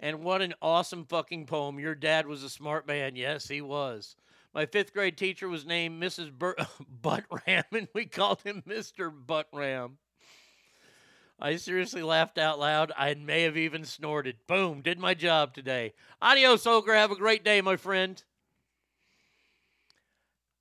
And 0.00 0.22
what 0.22 0.42
an 0.42 0.54
awesome 0.60 1.06
fucking 1.06 1.46
poem. 1.46 1.78
Your 1.78 1.94
dad 1.94 2.26
was 2.26 2.42
a 2.42 2.50
smart 2.50 2.86
man. 2.86 3.16
Yes, 3.16 3.48
he 3.48 3.62
was. 3.62 4.16
My 4.52 4.66
fifth 4.66 4.92
grade 4.92 5.16
teacher 5.16 5.48
was 5.48 5.64
named 5.64 6.02
Mrs. 6.02 6.30
Bur- 6.30 6.56
Buttram, 7.02 7.64
and 7.72 7.88
we 7.94 8.04
called 8.04 8.42
him 8.42 8.62
Mr. 8.68 9.10
Buttram. 9.10 9.92
I 11.40 11.56
seriously 11.56 12.02
laughed 12.02 12.36
out 12.36 12.58
loud. 12.58 12.92
I 12.96 13.14
may 13.14 13.42
have 13.42 13.56
even 13.56 13.84
snorted. 13.84 14.36
Boom, 14.46 14.82
did 14.82 14.98
my 14.98 15.14
job 15.14 15.54
today. 15.54 15.94
Adios, 16.20 16.66
Ogre. 16.66 16.94
Have 16.94 17.10
a 17.10 17.16
great 17.16 17.42
day, 17.44 17.60
my 17.62 17.76
friend. 17.76 18.22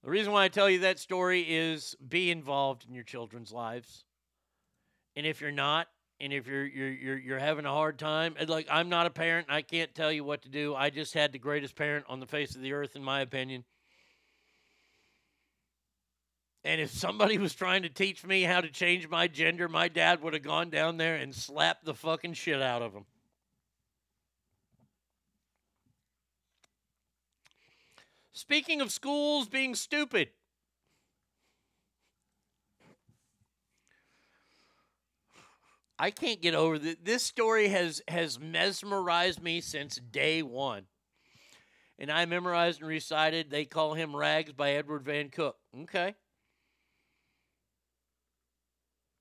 The 0.03 0.09
reason 0.09 0.33
why 0.33 0.45
I 0.45 0.47
tell 0.47 0.69
you 0.69 0.79
that 0.79 0.99
story 0.99 1.45
is 1.47 1.95
be 2.07 2.31
involved 2.31 2.85
in 2.87 2.95
your 2.95 3.03
children's 3.03 3.51
lives. 3.51 4.03
And 5.15 5.27
if 5.27 5.41
you're 5.41 5.51
not, 5.51 5.87
and 6.19 6.33
if 6.33 6.47
you're 6.47 6.65
you're 6.65 6.91
you're, 6.91 7.17
you're 7.17 7.39
having 7.39 7.65
a 7.65 7.71
hard 7.71 7.99
time, 7.99 8.35
like 8.47 8.67
I'm 8.71 8.89
not 8.89 9.05
a 9.05 9.11
parent, 9.11 9.47
I 9.49 9.61
can't 9.61 9.93
tell 9.93 10.11
you 10.11 10.23
what 10.23 10.41
to 10.43 10.49
do. 10.49 10.73
I 10.73 10.89
just 10.89 11.13
had 11.13 11.31
the 11.31 11.39
greatest 11.39 11.75
parent 11.75 12.05
on 12.09 12.19
the 12.19 12.25
face 12.25 12.55
of 12.55 12.61
the 12.61 12.73
earth, 12.73 12.95
in 12.95 13.03
my 13.03 13.21
opinion. 13.21 13.63
And 16.63 16.79
if 16.79 16.91
somebody 16.91 17.37
was 17.37 17.55
trying 17.55 17.83
to 17.83 17.89
teach 17.89 18.23
me 18.23 18.43
how 18.43 18.61
to 18.61 18.69
change 18.69 19.07
my 19.09 19.27
gender, 19.27 19.67
my 19.67 19.87
dad 19.87 20.21
would 20.21 20.33
have 20.33 20.43
gone 20.43 20.69
down 20.69 20.97
there 20.97 21.15
and 21.15 21.33
slapped 21.33 21.85
the 21.85 21.95
fucking 21.95 22.33
shit 22.33 22.61
out 22.61 22.83
of 22.83 22.93
him. 22.93 23.05
Speaking 28.33 28.81
of 28.81 28.91
schools 28.91 29.47
being 29.47 29.75
stupid. 29.75 30.29
I 35.99 36.09
can't 36.09 36.41
get 36.41 36.55
over 36.55 36.79
this. 36.79 36.95
This 37.03 37.23
story 37.23 37.67
has 37.67 38.01
has 38.07 38.39
mesmerized 38.39 39.41
me 39.41 39.61
since 39.61 39.97
day 39.97 40.41
one. 40.41 40.85
And 41.99 42.11
I 42.11 42.25
memorized 42.25 42.79
and 42.79 42.89
recited 42.89 43.51
They 43.51 43.65
Call 43.65 43.93
Him 43.93 44.15
Rags 44.15 44.51
by 44.53 44.71
Edward 44.71 45.03
Van 45.03 45.29
Cook. 45.29 45.57
Okay. 45.83 46.15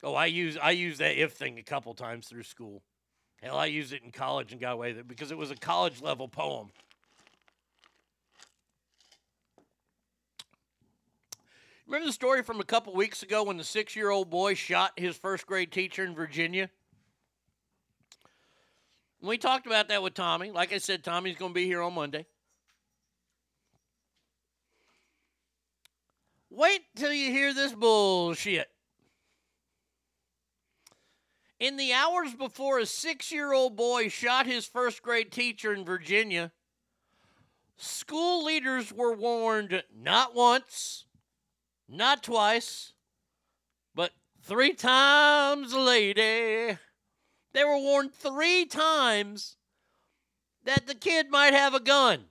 Oh, 0.02 0.14
I 0.14 0.26
use 0.26 0.56
I 0.56 0.70
use 0.70 0.96
that 0.98 1.20
if 1.20 1.32
thing 1.32 1.58
a 1.58 1.62
couple 1.62 1.92
times 1.92 2.28
through 2.28 2.44
school. 2.44 2.82
Hell, 3.42 3.58
I 3.58 3.66
used 3.66 3.92
it 3.92 4.02
in 4.02 4.10
college 4.10 4.52
and 4.52 4.60
got 4.60 4.74
away 4.74 4.92
with 4.92 5.00
it 5.00 5.08
because 5.08 5.30
it 5.30 5.36
was 5.36 5.50
a 5.50 5.56
college 5.56 6.00
level 6.00 6.28
poem. 6.28 6.70
Remember 11.90 12.06
the 12.06 12.12
story 12.12 12.44
from 12.44 12.60
a 12.60 12.64
couple 12.64 12.94
weeks 12.94 13.24
ago 13.24 13.42
when 13.42 13.56
the 13.56 13.64
six 13.64 13.96
year 13.96 14.10
old 14.10 14.30
boy 14.30 14.54
shot 14.54 14.92
his 14.96 15.16
first 15.16 15.44
grade 15.44 15.72
teacher 15.72 16.04
in 16.04 16.14
Virginia? 16.14 16.70
We 19.20 19.38
talked 19.38 19.66
about 19.66 19.88
that 19.88 20.00
with 20.00 20.14
Tommy. 20.14 20.52
Like 20.52 20.72
I 20.72 20.78
said, 20.78 21.02
Tommy's 21.02 21.36
going 21.36 21.50
to 21.50 21.54
be 21.54 21.66
here 21.66 21.82
on 21.82 21.94
Monday. 21.94 22.26
Wait 26.48 26.82
till 26.94 27.12
you 27.12 27.32
hear 27.32 27.52
this 27.52 27.72
bullshit. 27.72 28.68
In 31.58 31.76
the 31.76 31.92
hours 31.92 32.34
before 32.34 32.78
a 32.78 32.86
six 32.86 33.32
year 33.32 33.52
old 33.52 33.74
boy 33.74 34.08
shot 34.08 34.46
his 34.46 34.64
first 34.64 35.02
grade 35.02 35.32
teacher 35.32 35.74
in 35.74 35.84
Virginia, 35.84 36.52
school 37.76 38.44
leaders 38.44 38.92
were 38.92 39.12
warned 39.12 39.82
not 39.92 40.36
once, 40.36 41.06
not 41.90 42.22
twice, 42.22 42.92
but 43.94 44.12
three 44.42 44.72
times, 44.72 45.74
lady. 45.74 46.78
They 47.52 47.64
were 47.64 47.78
warned 47.78 48.14
three 48.14 48.64
times 48.64 49.56
that 50.64 50.86
the 50.86 50.94
kid 50.94 51.30
might 51.30 51.52
have 51.52 51.74
a 51.74 51.80
gun. 51.80 52.26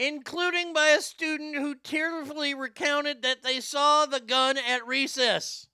including 0.00 0.72
by 0.72 0.88
a 0.88 1.00
student 1.02 1.54
who 1.54 1.74
tearfully 1.74 2.54
recounted 2.54 3.20
that 3.20 3.42
they 3.42 3.60
saw 3.60 4.06
the 4.06 4.18
gun 4.18 4.56
at 4.56 4.86
recess. 4.86 5.66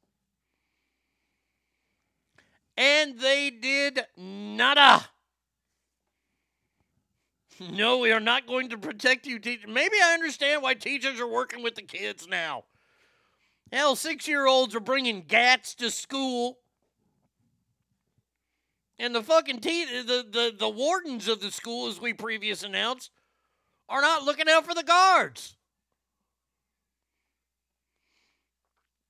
And 2.77 3.21
they 3.21 3.51
did 3.51 4.05
nada. 4.17 5.07
No, 7.61 7.99
we 7.99 8.13
are 8.13 8.21
not 8.21 8.47
going 8.47 8.69
to 8.71 8.79
protect 8.79 9.27
you, 9.27 9.39
teacher. 9.39 9.69
Maybe 9.69 9.97
I 10.03 10.15
understand 10.15 10.63
why 10.63 10.75
teachers 10.75 11.21
are 11.21 11.27
working 11.27 11.63
with 11.63 11.75
the 11.75 11.83
kids 11.83 12.27
now. 12.29 12.65
Hell, 13.73 13.97
six 13.97 14.29
year 14.29 14.47
olds 14.47 14.75
are 14.75 14.81
bringing 14.81 15.23
gats 15.23 15.75
to 15.77 15.91
school. 15.91 16.59
And 18.99 19.15
the 19.15 19.23
fucking 19.23 19.61
te- 19.61 20.03
the, 20.03 20.27
the, 20.31 20.55
the 20.59 20.69
wardens 20.69 21.29
of 21.29 21.41
the 21.41 21.51
school, 21.51 21.89
as 21.89 22.01
we 22.01 22.13
previous 22.13 22.63
announced, 22.63 23.11
are 23.89 24.01
not 24.01 24.23
looking 24.25 24.49
out 24.49 24.65
for 24.65 24.75
the 24.75 24.83
guards. 24.83 25.57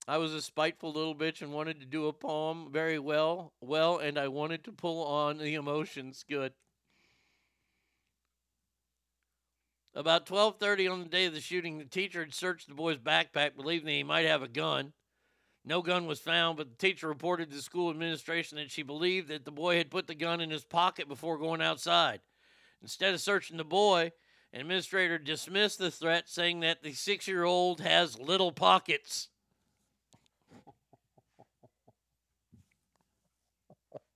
I 0.09 0.19
was 0.19 0.33
a 0.35 0.43
spiteful 0.43 0.93
little 0.93 1.17
bitch 1.17 1.43
and 1.43 1.53
wanted 1.53 1.81
to 1.81 1.87
do 1.87 2.07
a 2.07 2.13
poem 2.13 2.69
very 2.71 2.99
well, 2.99 3.53
well, 3.61 3.99
and 3.99 4.19
I 4.19 4.29
wanted 4.29 4.63
to 4.65 4.73
pull 4.73 5.05
on 5.05 5.39
the 5.39 5.55
emotions 5.55 6.25
good. 6.29 6.53
About 9.97 10.27
12:30 10.27 10.93
on 10.93 11.01
the 11.01 11.09
day 11.09 11.25
of 11.25 11.33
the 11.33 11.41
shooting, 11.41 11.79
the 11.79 11.87
teacher 11.87 12.21
had 12.21 12.35
searched 12.35 12.69
the 12.69 12.75
boy's 12.75 12.99
backpack, 12.99 13.57
believing 13.57 13.89
he 13.89 14.03
might 14.03 14.27
have 14.27 14.43
a 14.43 14.49
gun. 14.49 14.93
No 15.65 15.81
gun 15.81 16.07
was 16.07 16.21
found, 16.21 16.59
but 16.59 16.69
the 16.69 16.77
teacher 16.77 17.09
reported 17.09 17.49
to 17.49 17.57
the 17.57 17.63
school 17.63 17.89
administration 17.89 18.59
that 18.59 18.71
she 18.71 18.83
believed 18.83 19.29
that 19.29 19.47
the 19.47 19.51
boy 19.51 19.79
had 19.79 19.91
put 19.91 20.07
the 20.07 20.15
gun 20.15 20.43
in 20.43 20.51
his 20.51 20.67
pocket 20.67 21.09
before 21.09 21.39
going 21.39 21.63
outside. 21.63 22.21
Instead 22.83 23.15
of 23.15 23.23
searching 23.23 23.57
the 23.57 23.65
boy, 23.65 24.13
an 24.53 24.61
administrator 24.61 25.17
dismissed 25.17 25.79
the 25.79 25.91
threat, 25.91 26.29
saying 26.29 26.61
that 26.61 26.83
the 26.83 26.93
six 26.93 27.27
year 27.27 27.45
old 27.45 27.81
has 27.81 28.19
little 28.19 28.53
pockets. 28.53 29.29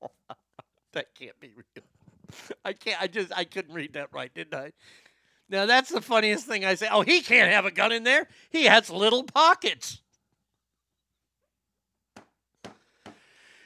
that 0.93 1.15
can't 1.15 1.41
be 1.41 1.55
real. 1.55 1.85
I 2.67 2.75
can't, 2.75 3.01
I 3.01 3.07
just, 3.07 3.33
I 3.35 3.45
couldn't 3.45 3.75
read 3.75 3.95
that 3.95 4.13
right, 4.13 4.33
didn't 4.35 4.55
I? 4.55 4.73
Now, 5.51 5.67
that's 5.67 5.91
the 5.91 6.01
funniest 6.01 6.47
thing 6.47 6.65
I 6.65 6.77
say. 6.77 6.87
Oh, 6.91 7.03
he 7.03 7.21
can't 7.23 7.51
have 7.51 7.67
a 7.67 7.73
gun 7.73 7.91
in 7.91 8.05
there. 8.05 8.29
He 8.51 8.67
has 8.67 8.89
little 8.89 9.25
pockets. 9.25 10.01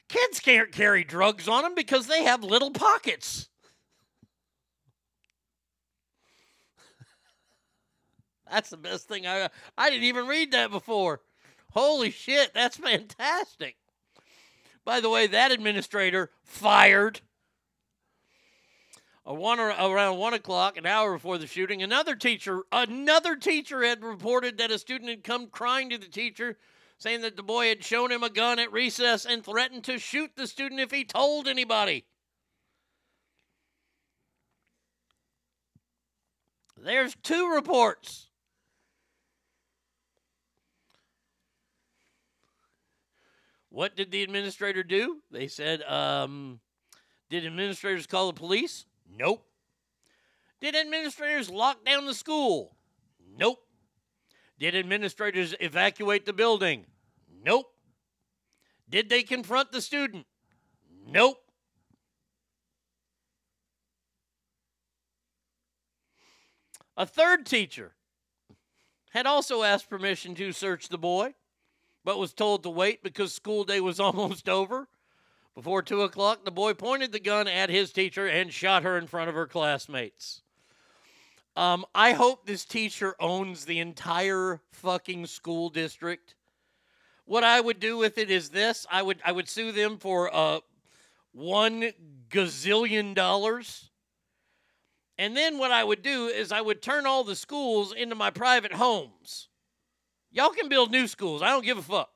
Kids 0.09 0.41
can't 0.41 0.73
carry 0.73 1.05
drugs 1.05 1.47
on 1.47 1.63
them 1.63 1.75
because 1.75 2.07
they 2.07 2.25
have 2.25 2.43
little 2.43 2.71
pockets. 2.71 3.51
That's 8.51 8.71
the 8.71 8.77
best 8.77 9.09
thing 9.09 9.27
I 9.27 9.51
I 9.77 9.91
didn't 9.91 10.05
even 10.05 10.27
read 10.27 10.53
that 10.53 10.71
before. 10.71 11.21
Holy 11.73 12.11
shit, 12.11 12.55
that's 12.55 12.77
fantastic. 12.77 13.77
By 14.85 15.01
the 15.01 15.11
way, 15.11 15.27
that 15.27 15.51
administrator 15.51 16.31
fired. 16.45 17.21
One, 19.25 19.59
around 19.59 20.19
one 20.19 20.35
o'clock, 20.35 20.77
an 20.77 20.85
hour 20.85 21.15
before 21.15 21.39
the 21.39 21.47
shooting, 21.47 21.83
another 21.83 22.15
teacher, 22.15 22.63
another 22.71 23.37
teacher 23.37 23.83
had 23.83 24.05
reported 24.05 24.59
that 24.59 24.71
a 24.71 24.79
student 24.79 25.09
had 25.09 25.25
come 25.25 25.47
crying 25.47 25.89
to 25.91 25.99
the 25.99 26.09
teacher, 26.09 26.59
saying 26.99 27.23
that 27.23 27.35
the 27.35 27.43
boy 27.43 27.69
had 27.69 27.83
shown 27.83 28.13
him 28.13 28.23
a 28.23 28.29
gun 28.29 28.59
at 28.59 28.71
recess 28.71 29.25
and 29.25 29.43
threatened 29.43 29.85
to 29.85 29.99
shoot 29.99 30.31
the 30.37 30.47
student 30.47 30.79
if 30.79 30.91
he 30.91 31.05
told 31.05 31.49
anybody. 31.49 32.05
There's 36.77 37.17
two 37.23 37.51
reports. 37.51 38.29
What 43.71 43.97
did 43.97 44.11
the 44.11 44.23
administrator 44.23 44.83
do? 44.83 45.23
They 45.31 45.49
said, 45.49 45.83
um, 45.85 46.61
did 47.31 47.47
administrators 47.47 48.07
call 48.07 48.27
the 48.27 48.39
police? 48.39 48.85
Nope. 49.17 49.47
Did 50.61 50.75
administrators 50.75 51.51
lock 51.51 51.85
down 51.85 52.07
the 52.07 52.15
school? 52.15 52.77
Nope. 53.37 53.59
Did 54.59 54.75
administrators 54.75 55.55
evacuate 55.61 56.27
the 56.27 56.33
building? 56.33 56.87
Nope. 57.45 57.67
Did 58.89 59.09
they 59.09 59.23
confront 59.23 59.73
the 59.73 59.81
student? 59.81 60.27
Nope. 61.07 61.39
A 66.97 67.05
third 67.05 67.45
teacher 67.45 67.95
had 69.11 69.27
also 69.27 69.63
asked 69.63 69.91
permission 69.91 70.35
to 70.37 70.53
search 70.53 70.89
the 70.89 70.99
boy, 70.99 71.35
but 72.05 72.19
was 72.19 72.33
told 72.33 72.63
to 72.63 72.71
wait 72.71 73.03
because 73.03 73.33
school 73.33 73.65
day 73.65 73.81
was 73.81 73.99
almost 74.01 74.49
over. 74.49 74.89
Before 75.55 75.83
2 75.83 76.03
o'clock, 76.03 76.45
the 76.45 76.51
boy 76.51 76.75
pointed 76.75 77.13
the 77.13 77.21
gun 77.21 77.47
at 77.47 77.71
his 77.71 77.93
teacher 77.93 78.27
and 78.27 78.53
shot 78.53 78.83
her 78.83 78.99
in 78.99 79.07
front 79.07 79.29
of 79.29 79.37
her 79.37 79.47
classmates. 79.47 80.43
Um, 81.57 81.85
I 81.95 82.13
hope 82.13 82.45
this 82.45 82.65
teacher 82.65 83.15
owns 83.21 83.65
the 83.65 83.79
entire 83.79 84.61
fucking 84.73 85.27
school 85.27 85.71
district. 85.71 86.35
What 87.25 87.45
I 87.45 87.61
would 87.61 87.79
do 87.79 87.97
with 87.97 88.19
it 88.19 88.31
is 88.31 88.51
this: 88.51 88.87
I 88.91 89.03
would 89.03 89.21
I 89.25 89.31
would 89.31 89.49
sue 89.49 89.71
them 89.71 89.99
for 89.99 90.35
uh 90.35 90.61
one 91.33 91.93
gazillion 92.29 93.15
dollars. 93.15 93.91
And 95.17 95.37
then 95.37 95.59
what 95.59 95.71
I 95.71 95.85
would 95.85 96.03
do 96.03 96.27
is 96.27 96.51
I 96.51 96.61
would 96.61 96.83
turn 96.83 97.07
all 97.07 97.23
the 97.23 97.37
schools 97.37 97.93
into 97.93 98.17
my 98.17 98.31
private 98.31 98.73
homes. 98.73 99.49
Y'all 100.33 100.51
can 100.51 100.69
build 100.69 100.91
new 100.91 101.07
schools. 101.07 101.41
I 101.41 101.51
don't 101.51 101.65
give 101.65 101.79
a 101.79 101.83
fuck. 101.83 102.11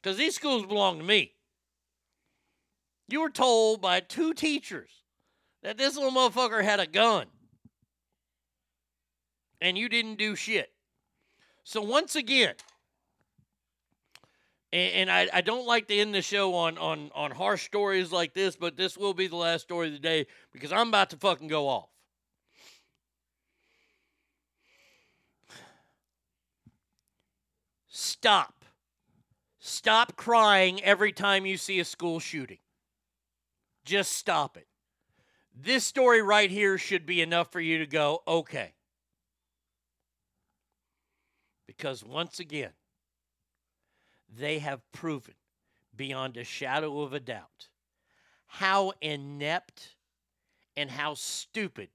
Because 0.00 0.16
these 0.16 0.36
schools 0.36 0.64
belong 0.64 0.98
to 0.98 1.04
me. 1.04 1.32
You 3.08 3.20
were 3.20 3.30
told 3.30 3.80
by 3.80 4.00
two 4.00 4.34
teachers 4.34 4.90
that 5.62 5.76
this 5.76 5.96
little 5.96 6.10
motherfucker 6.10 6.62
had 6.62 6.80
a 6.80 6.86
gun. 6.86 7.26
And 9.60 9.78
you 9.78 9.88
didn't 9.88 10.16
do 10.16 10.36
shit. 10.36 10.72
So 11.64 11.80
once 11.80 12.16
again, 12.16 12.54
and, 14.72 14.92
and 14.92 15.10
I, 15.10 15.28
I 15.32 15.40
don't 15.40 15.66
like 15.66 15.88
to 15.88 15.96
end 15.96 16.14
the 16.14 16.20
show 16.20 16.54
on, 16.54 16.76
on, 16.78 17.10
on 17.14 17.30
harsh 17.30 17.64
stories 17.64 18.12
like 18.12 18.34
this, 18.34 18.56
but 18.56 18.76
this 18.76 18.98
will 18.98 19.14
be 19.14 19.26
the 19.26 19.36
last 19.36 19.62
story 19.62 19.86
of 19.86 19.92
the 19.94 19.98
day 19.98 20.26
because 20.52 20.72
I'm 20.72 20.88
about 20.88 21.10
to 21.10 21.16
fucking 21.16 21.48
go 21.48 21.68
off. 21.68 21.88
Stop. 27.88 28.64
Stop 29.60 30.16
crying 30.16 30.82
every 30.82 31.12
time 31.12 31.46
you 31.46 31.56
see 31.56 31.80
a 31.80 31.84
school 31.84 32.18
shooting. 32.18 32.58
Just 33.84 34.12
stop 34.12 34.56
it. 34.56 34.66
This 35.54 35.84
story 35.84 36.22
right 36.22 36.50
here 36.50 36.78
should 36.78 37.06
be 37.06 37.20
enough 37.20 37.52
for 37.52 37.60
you 37.60 37.78
to 37.78 37.86
go, 37.86 38.22
okay. 38.26 38.72
Because 41.66 42.04
once 42.04 42.40
again, 42.40 42.72
they 44.36 44.58
have 44.58 44.80
proven 44.92 45.34
beyond 45.96 46.36
a 46.36 46.44
shadow 46.44 47.02
of 47.02 47.12
a 47.12 47.20
doubt 47.20 47.68
how 48.46 48.92
inept 49.00 49.96
and 50.76 50.90
how 50.90 51.14
stupid 51.14 51.88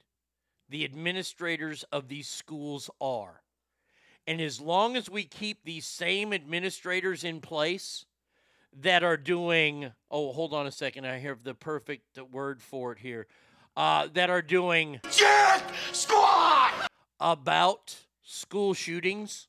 the 0.68 0.84
administrators 0.84 1.84
of 1.92 2.10
these 2.10 2.28
schools 2.28 2.90
are. 3.00 3.42
And 4.28 4.42
as 4.42 4.60
long 4.60 4.96
as 4.96 5.10
we 5.10 5.24
keep 5.24 5.64
these 5.64 5.86
same 5.86 6.34
administrators 6.34 7.24
in 7.24 7.40
place 7.40 8.06
that 8.82 9.04
are 9.04 9.18
doing, 9.18 9.92
oh, 10.12 10.32
hold 10.32 10.54
on 10.54 10.68
a 10.68 10.72
second, 10.72 11.06
I 11.06 11.20
have 11.20 11.44
the 11.44 11.54
perfect 11.54 12.20
word 12.32 12.62
for 12.62 12.92
it 12.94 13.00
here, 13.00 13.28
uh, 13.76 14.08
that 14.14 14.30
are 14.30 14.42
doing 14.42 15.00
Jack 15.12 15.64
Squad 15.92 16.88
about 17.20 17.98
school 18.24 18.74
shootings. 18.74 19.48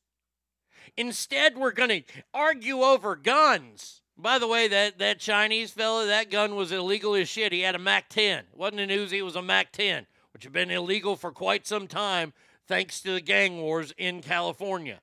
Instead, 0.97 1.57
we're 1.57 1.73
going 1.73 1.91
to 1.91 2.03
argue 2.35 2.81
over 2.81 3.17
guns. 3.17 4.03
By 4.17 4.39
the 4.39 4.49
way, 4.49 4.69
that, 4.69 4.99
that 4.99 5.19
Chinese 5.19 5.71
fella, 5.71 6.07
that 6.07 6.31
gun 6.31 6.55
was 6.55 6.73
illegal 6.73 7.15
as 7.15 7.29
shit. 7.29 7.53
He 7.53 7.61
had 7.61 7.75
a 7.75 7.79
MAC 7.79 8.09
10. 8.11 8.39
It 8.41 8.47
wasn't 8.55 8.81
an 8.81 8.91
Uzi, 8.91 9.19
it 9.19 9.23
was 9.23 9.37
a 9.37 9.43
MAC 9.43 9.73
10, 9.73 10.07
which 10.33 10.45
had 10.45 10.53
been 10.53 10.71
illegal 10.71 11.17
for 11.17 11.33
quite 11.33 11.67
some 11.67 11.87
time 11.87 12.33
thanks 12.67 13.01
to 13.01 13.13
the 13.13 13.21
gang 13.21 13.61
wars 13.61 13.93
in 13.97 14.21
California. 14.21 15.01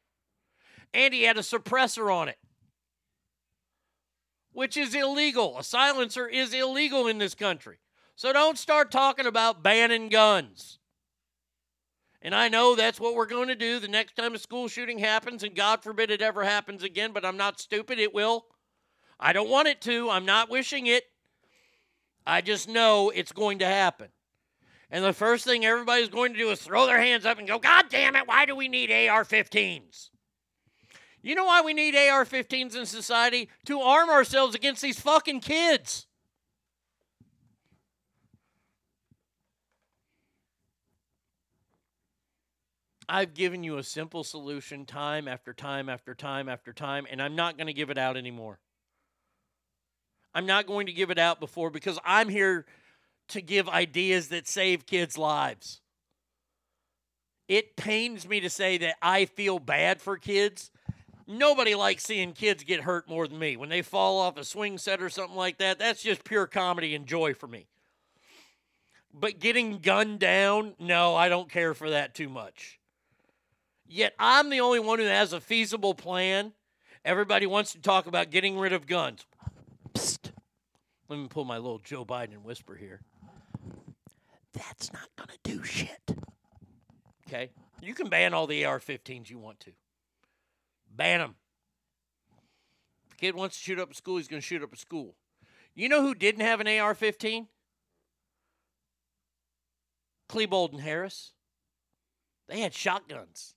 And 0.93 1.13
he 1.13 1.23
had 1.23 1.37
a 1.37 1.41
suppressor 1.41 2.13
on 2.13 2.29
it, 2.29 2.37
which 4.57 4.75
is 4.75 4.95
illegal. 4.95 5.55
A 5.59 5.63
silencer 5.63 6.27
is 6.27 6.51
illegal 6.51 7.05
in 7.05 7.19
this 7.19 7.35
country. 7.35 7.77
So 8.15 8.33
don't 8.33 8.57
start 8.57 8.89
talking 8.89 9.27
about 9.27 9.61
banning 9.61 10.09
guns. 10.09 10.79
And 12.23 12.33
I 12.33 12.47
know 12.47 12.75
that's 12.75 12.99
what 12.99 13.13
we're 13.13 13.27
going 13.27 13.49
to 13.49 13.55
do 13.55 13.77
the 13.77 13.87
next 13.87 14.15
time 14.15 14.33
a 14.33 14.39
school 14.39 14.67
shooting 14.67 14.97
happens, 14.97 15.43
and 15.43 15.55
God 15.55 15.83
forbid 15.83 16.09
it 16.09 16.23
ever 16.23 16.43
happens 16.43 16.81
again, 16.81 17.11
but 17.13 17.23
I'm 17.23 17.37
not 17.37 17.59
stupid. 17.59 17.99
It 17.99 18.15
will. 18.15 18.47
I 19.19 19.31
don't 19.31 19.47
want 19.47 19.67
it 19.67 19.79
to. 19.81 20.09
I'm 20.09 20.25
not 20.25 20.49
wishing 20.49 20.87
it. 20.87 21.03
I 22.25 22.41
just 22.41 22.67
know 22.67 23.11
it's 23.13 23.31
going 23.31 23.59
to 23.59 23.67
happen. 23.67 24.07
And 24.89 25.05
the 25.05 25.13
first 25.13 25.45
thing 25.45 25.65
everybody's 25.65 26.09
going 26.09 26.33
to 26.33 26.39
do 26.39 26.49
is 26.49 26.59
throw 26.59 26.87
their 26.87 26.99
hands 26.99 27.27
up 27.27 27.37
and 27.37 27.47
go, 27.47 27.59
God 27.59 27.89
damn 27.91 28.15
it, 28.15 28.27
why 28.27 28.47
do 28.47 28.55
we 28.55 28.69
need 28.69 28.89
AR 28.89 29.23
15s? 29.23 30.09
You 31.21 31.35
know 31.35 31.45
why 31.45 31.61
we 31.61 31.73
need 31.73 31.95
AR 31.95 32.25
15s 32.25 32.75
in 32.75 32.85
society? 32.85 33.49
To 33.65 33.81
arm 33.81 34.09
ourselves 34.09 34.55
against 34.55 34.81
these 34.81 34.99
fucking 34.99 35.41
kids. 35.41 36.07
I've 43.09 43.33
given 43.33 43.63
you 43.63 43.77
a 43.77 43.83
simple 43.83 44.23
solution 44.23 44.85
time 44.85 45.27
after 45.27 45.53
time 45.53 45.87
after 45.87 46.13
time 46.13 46.49
after 46.49 46.73
time, 46.73 47.07
and 47.09 47.21
I'm 47.21 47.35
not 47.35 47.57
going 47.57 47.67
to 47.67 47.73
give 47.73 47.89
it 47.89 47.97
out 47.97 48.17
anymore. 48.17 48.59
I'm 50.33 50.45
not 50.45 50.67
going 50.67 50.87
to 50.87 50.93
give 50.93 51.09
it 51.09 51.17
out 51.17 51.39
before 51.39 51.69
because 51.69 51.97
I'm 52.03 52.27
here 52.27 52.65
to 53.29 53.41
give 53.41 53.69
ideas 53.69 54.27
that 54.27 54.47
save 54.47 54.85
kids' 54.85 55.17
lives. 55.17 55.81
It 57.47 57.77
pains 57.77 58.27
me 58.27 58.41
to 58.41 58.49
say 58.49 58.77
that 58.79 58.95
I 59.01 59.25
feel 59.25 59.59
bad 59.59 60.01
for 60.01 60.17
kids. 60.17 60.69
Nobody 61.27 61.75
likes 61.75 62.05
seeing 62.05 62.31
kids 62.31 62.63
get 62.63 62.81
hurt 62.81 63.09
more 63.09 63.27
than 63.27 63.37
me. 63.37 63.57
When 63.57 63.67
they 63.67 63.81
fall 63.81 64.17
off 64.19 64.37
a 64.37 64.45
swing 64.45 64.77
set 64.77 65.01
or 65.01 65.09
something 65.09 65.35
like 65.35 65.57
that, 65.57 65.77
that's 65.77 66.01
just 66.01 66.23
pure 66.23 66.47
comedy 66.47 66.95
and 66.95 67.05
joy 67.05 67.33
for 67.33 67.47
me. 67.47 67.67
But 69.13 69.39
getting 69.39 69.79
gunned 69.79 70.19
down, 70.19 70.75
no, 70.79 71.15
I 71.15 71.27
don't 71.27 71.49
care 71.49 71.73
for 71.73 71.89
that 71.89 72.15
too 72.15 72.29
much. 72.29 72.79
Yet 73.85 74.13
I'm 74.17 74.49
the 74.49 74.61
only 74.61 74.79
one 74.79 74.99
who 74.99 75.05
has 75.05 75.33
a 75.33 75.41
feasible 75.41 75.93
plan. 75.93 76.53
Everybody 77.03 77.45
wants 77.45 77.73
to 77.73 77.81
talk 77.81 78.07
about 78.07 78.31
getting 78.31 78.57
rid 78.57 78.71
of 78.71 78.87
guns. 78.87 79.25
Psst. 79.93 80.31
Let 81.09 81.19
me 81.19 81.27
pull 81.29 81.45
my 81.45 81.55
little 81.55 81.79
Joe 81.79 82.05
Biden 82.05 82.43
whisper 82.43 82.75
here. 82.75 83.01
That's 84.53 84.91
not 84.91 85.09
going 85.17 85.29
to 85.29 85.39
do 85.43 85.63
shit. 85.63 86.15
Okay? 87.27 87.51
You 87.81 87.93
can 87.93 88.09
ban 88.09 88.33
all 88.33 88.47
the 88.47 88.65
AR 88.65 88.79
15s 88.79 89.29
you 89.29 89.39
want 89.39 89.59
to. 89.61 89.71
Ban 90.97 91.19
them. 91.19 91.35
If 93.07 93.13
a 93.13 93.17
kid 93.17 93.35
wants 93.35 93.55
to 93.55 93.63
shoot 93.63 93.79
up 93.79 93.91
a 93.91 93.93
school, 93.93 94.17
he's 94.17 94.27
going 94.27 94.41
to 94.41 94.45
shoot 94.45 94.63
up 94.63 94.73
a 94.73 94.77
school. 94.77 95.15
You 95.75 95.87
know 95.89 96.01
who 96.01 96.15
didn't 96.15 96.41
have 96.41 96.59
an 96.59 96.67
AR 96.67 96.95
15? 96.95 97.47
Klebold 100.27 100.73
and 100.73 100.81
Harris. 100.81 101.31
They 102.49 102.59
had 102.59 102.73
shotguns. 102.73 103.53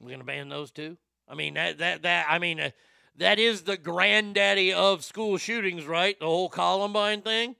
We're 0.00 0.08
going 0.08 0.20
to 0.20 0.26
ban 0.26 0.48
those 0.48 0.70
too? 0.70 0.96
I 1.28 1.34
mean, 1.34 1.54
that, 1.54 1.78
that, 1.78 2.02
that, 2.02 2.26
I 2.28 2.38
mean, 2.38 2.60
uh, 2.60 2.70
that 3.16 3.38
is 3.38 3.62
the 3.62 3.76
granddaddy 3.76 4.72
of 4.72 5.04
school 5.04 5.38
shootings, 5.38 5.86
right? 5.86 6.18
The 6.18 6.26
whole 6.26 6.48
Columbine 6.48 7.22
thing. 7.22 7.56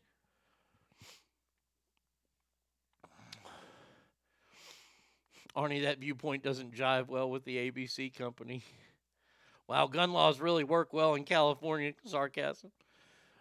Arnie, 5.57 5.83
that 5.83 5.99
viewpoint 5.99 6.43
doesn't 6.43 6.75
jive 6.75 7.09
well 7.09 7.31
with 7.31 7.45
the 7.45 7.71
ABC 7.71 8.15
company. 8.15 8.63
Wow, 9.69 9.87
gun 9.87 10.13
laws 10.13 10.41
really 10.41 10.65
work 10.65 10.93
well 10.93 11.15
in 11.15 11.25
California. 11.25 11.95
Sarcasm. 12.05 12.73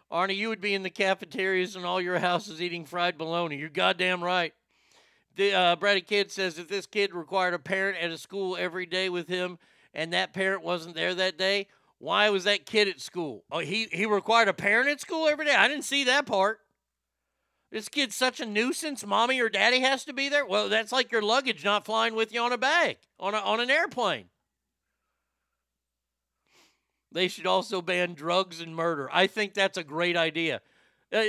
Arnie, 0.09 0.37
you 0.37 0.47
would 0.47 0.61
be 0.61 0.73
in 0.73 0.83
the 0.83 0.89
cafeterias 0.89 1.75
and 1.75 1.83
all 1.83 1.99
your 1.99 2.19
houses 2.19 2.61
eating 2.61 2.85
fried 2.85 3.17
bologna. 3.17 3.57
You're 3.57 3.69
goddamn 3.69 4.23
right. 4.23 4.53
The 5.35 5.53
uh, 5.53 5.75
Brady 5.75 6.01
Kid 6.01 6.31
says 6.31 6.59
if 6.59 6.69
this 6.69 6.85
kid 6.85 7.13
required 7.13 7.53
a 7.53 7.59
parent 7.59 7.97
at 8.01 8.11
a 8.11 8.17
school 8.17 8.55
every 8.55 8.85
day 8.85 9.09
with 9.09 9.27
him, 9.27 9.57
and 9.93 10.13
that 10.13 10.31
parent 10.31 10.63
wasn't 10.63 10.95
there 10.95 11.15
that 11.15 11.37
day, 11.37 11.67
why 11.97 12.29
was 12.29 12.43
that 12.45 12.65
kid 12.65 12.87
at 12.87 13.01
school? 13.01 13.43
Oh, 13.51 13.59
he 13.59 13.87
he 13.91 14.05
required 14.05 14.47
a 14.47 14.53
parent 14.53 14.89
at 14.89 15.01
school 15.01 15.27
every 15.27 15.45
day. 15.45 15.55
I 15.55 15.67
didn't 15.67 15.85
see 15.85 16.05
that 16.05 16.25
part. 16.25 16.59
This 17.71 17.87
kid's 17.87 18.15
such 18.15 18.41
a 18.41 18.45
nuisance. 18.45 19.05
Mommy 19.05 19.39
or 19.39 19.49
daddy 19.49 19.79
has 19.79 20.03
to 20.05 20.13
be 20.13 20.27
there. 20.27 20.45
Well, 20.45 20.67
that's 20.67 20.91
like 20.91 21.11
your 21.11 21.21
luggage 21.21 21.63
not 21.63 21.85
flying 21.85 22.15
with 22.15 22.33
you 22.33 22.41
on 22.41 22.51
a 22.51 22.57
bag 22.57 22.97
on 23.19 23.33
a, 23.33 23.37
on 23.37 23.61
an 23.61 23.69
airplane. 23.69 24.25
They 27.13 27.27
should 27.27 27.47
also 27.47 27.81
ban 27.81 28.13
drugs 28.13 28.61
and 28.61 28.75
murder. 28.75 29.09
I 29.11 29.27
think 29.27 29.53
that's 29.53 29.77
a 29.77 29.83
great 29.83 30.17
idea. 30.17 30.61
Uh, 31.13 31.23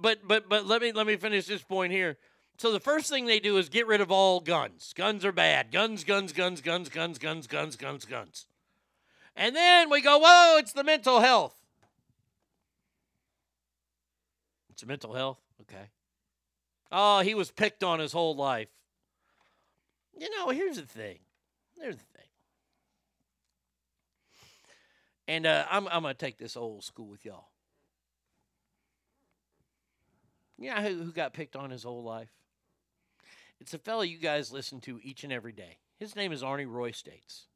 but 0.00 0.26
but 0.26 0.48
but 0.48 0.66
let 0.66 0.80
me 0.82 0.92
let 0.92 1.06
me 1.06 1.16
finish 1.16 1.46
this 1.46 1.62
point 1.62 1.92
here. 1.92 2.16
So 2.58 2.72
the 2.72 2.80
first 2.80 3.10
thing 3.10 3.26
they 3.26 3.40
do 3.40 3.58
is 3.58 3.68
get 3.68 3.86
rid 3.86 4.00
of 4.00 4.10
all 4.10 4.40
guns. 4.40 4.94
Guns 4.94 5.24
are 5.26 5.32
bad. 5.32 5.70
Guns, 5.70 6.04
guns, 6.04 6.32
guns, 6.32 6.62
guns, 6.62 6.88
guns, 6.88 7.18
guns, 7.18 7.46
guns, 7.46 7.76
guns, 7.76 8.04
guns. 8.06 8.46
And 9.34 9.54
then 9.54 9.90
we 9.90 10.00
go, 10.00 10.18
whoa, 10.18 10.56
it's 10.56 10.72
the 10.72 10.84
mental 10.84 11.20
health. 11.20 11.54
It's 14.70 14.86
mental 14.86 15.12
health? 15.12 15.45
Okay. 15.62 15.90
Oh, 16.92 17.20
he 17.20 17.34
was 17.34 17.50
picked 17.50 17.82
on 17.82 17.98
his 17.98 18.12
whole 18.12 18.36
life. 18.36 18.68
You 20.18 20.30
know, 20.30 20.50
here's 20.50 20.76
the 20.76 20.82
thing. 20.82 21.18
Here's 21.80 21.96
the 21.96 22.02
thing. 22.02 22.28
And 25.28 25.46
uh, 25.46 25.66
I'm, 25.70 25.88
I'm 25.88 26.02
going 26.02 26.14
to 26.14 26.18
take 26.18 26.38
this 26.38 26.56
old 26.56 26.84
school 26.84 27.08
with 27.08 27.24
y'all. 27.24 27.48
You 30.58 30.70
know 30.70 30.76
who, 30.76 31.02
who 31.02 31.12
got 31.12 31.32
picked 31.34 31.56
on 31.56 31.70
his 31.70 31.82
whole 31.82 32.02
life? 32.02 32.30
It's 33.60 33.74
a 33.74 33.78
fellow 33.78 34.02
you 34.02 34.18
guys 34.18 34.52
listen 34.52 34.80
to 34.82 35.00
each 35.02 35.24
and 35.24 35.32
every 35.32 35.52
day. 35.52 35.78
His 35.98 36.14
name 36.14 36.32
is 36.32 36.42
Arnie 36.42 36.70
Roy 36.70 36.92
States. 36.92 37.46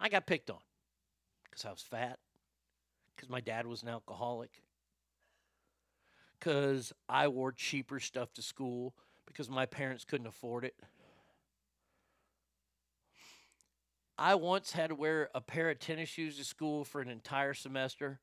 I 0.00 0.08
got 0.08 0.26
picked 0.26 0.50
on 0.50 0.60
because 1.44 1.64
I 1.64 1.70
was 1.70 1.82
fat, 1.82 2.18
because 3.14 3.28
my 3.28 3.40
dad 3.40 3.66
was 3.66 3.82
an 3.82 3.88
alcoholic, 3.88 4.62
because 6.40 6.92
I 7.08 7.28
wore 7.28 7.52
cheaper 7.52 8.00
stuff 8.00 8.32
to 8.34 8.42
school 8.42 8.94
because 9.26 9.50
my 9.50 9.66
parents 9.66 10.04
couldn't 10.04 10.26
afford 10.26 10.64
it. 10.64 10.74
I 14.18 14.34
once 14.34 14.72
had 14.72 14.88
to 14.88 14.94
wear 14.94 15.30
a 15.34 15.40
pair 15.40 15.70
of 15.70 15.78
tennis 15.78 16.08
shoes 16.08 16.36
to 16.36 16.44
school 16.44 16.84
for 16.84 17.00
an 17.00 17.08
entire 17.08 17.54
semester 17.54 18.20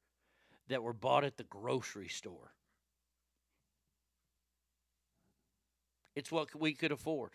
that 0.68 0.84
were 0.84 0.94
bought 0.94 1.24
at 1.24 1.38
the 1.38 1.44
grocery 1.44 2.08
store. 2.08 2.54
It's 6.16 6.32
what 6.32 6.54
we 6.60 6.74
could 6.74 6.92
afford. 6.92 7.32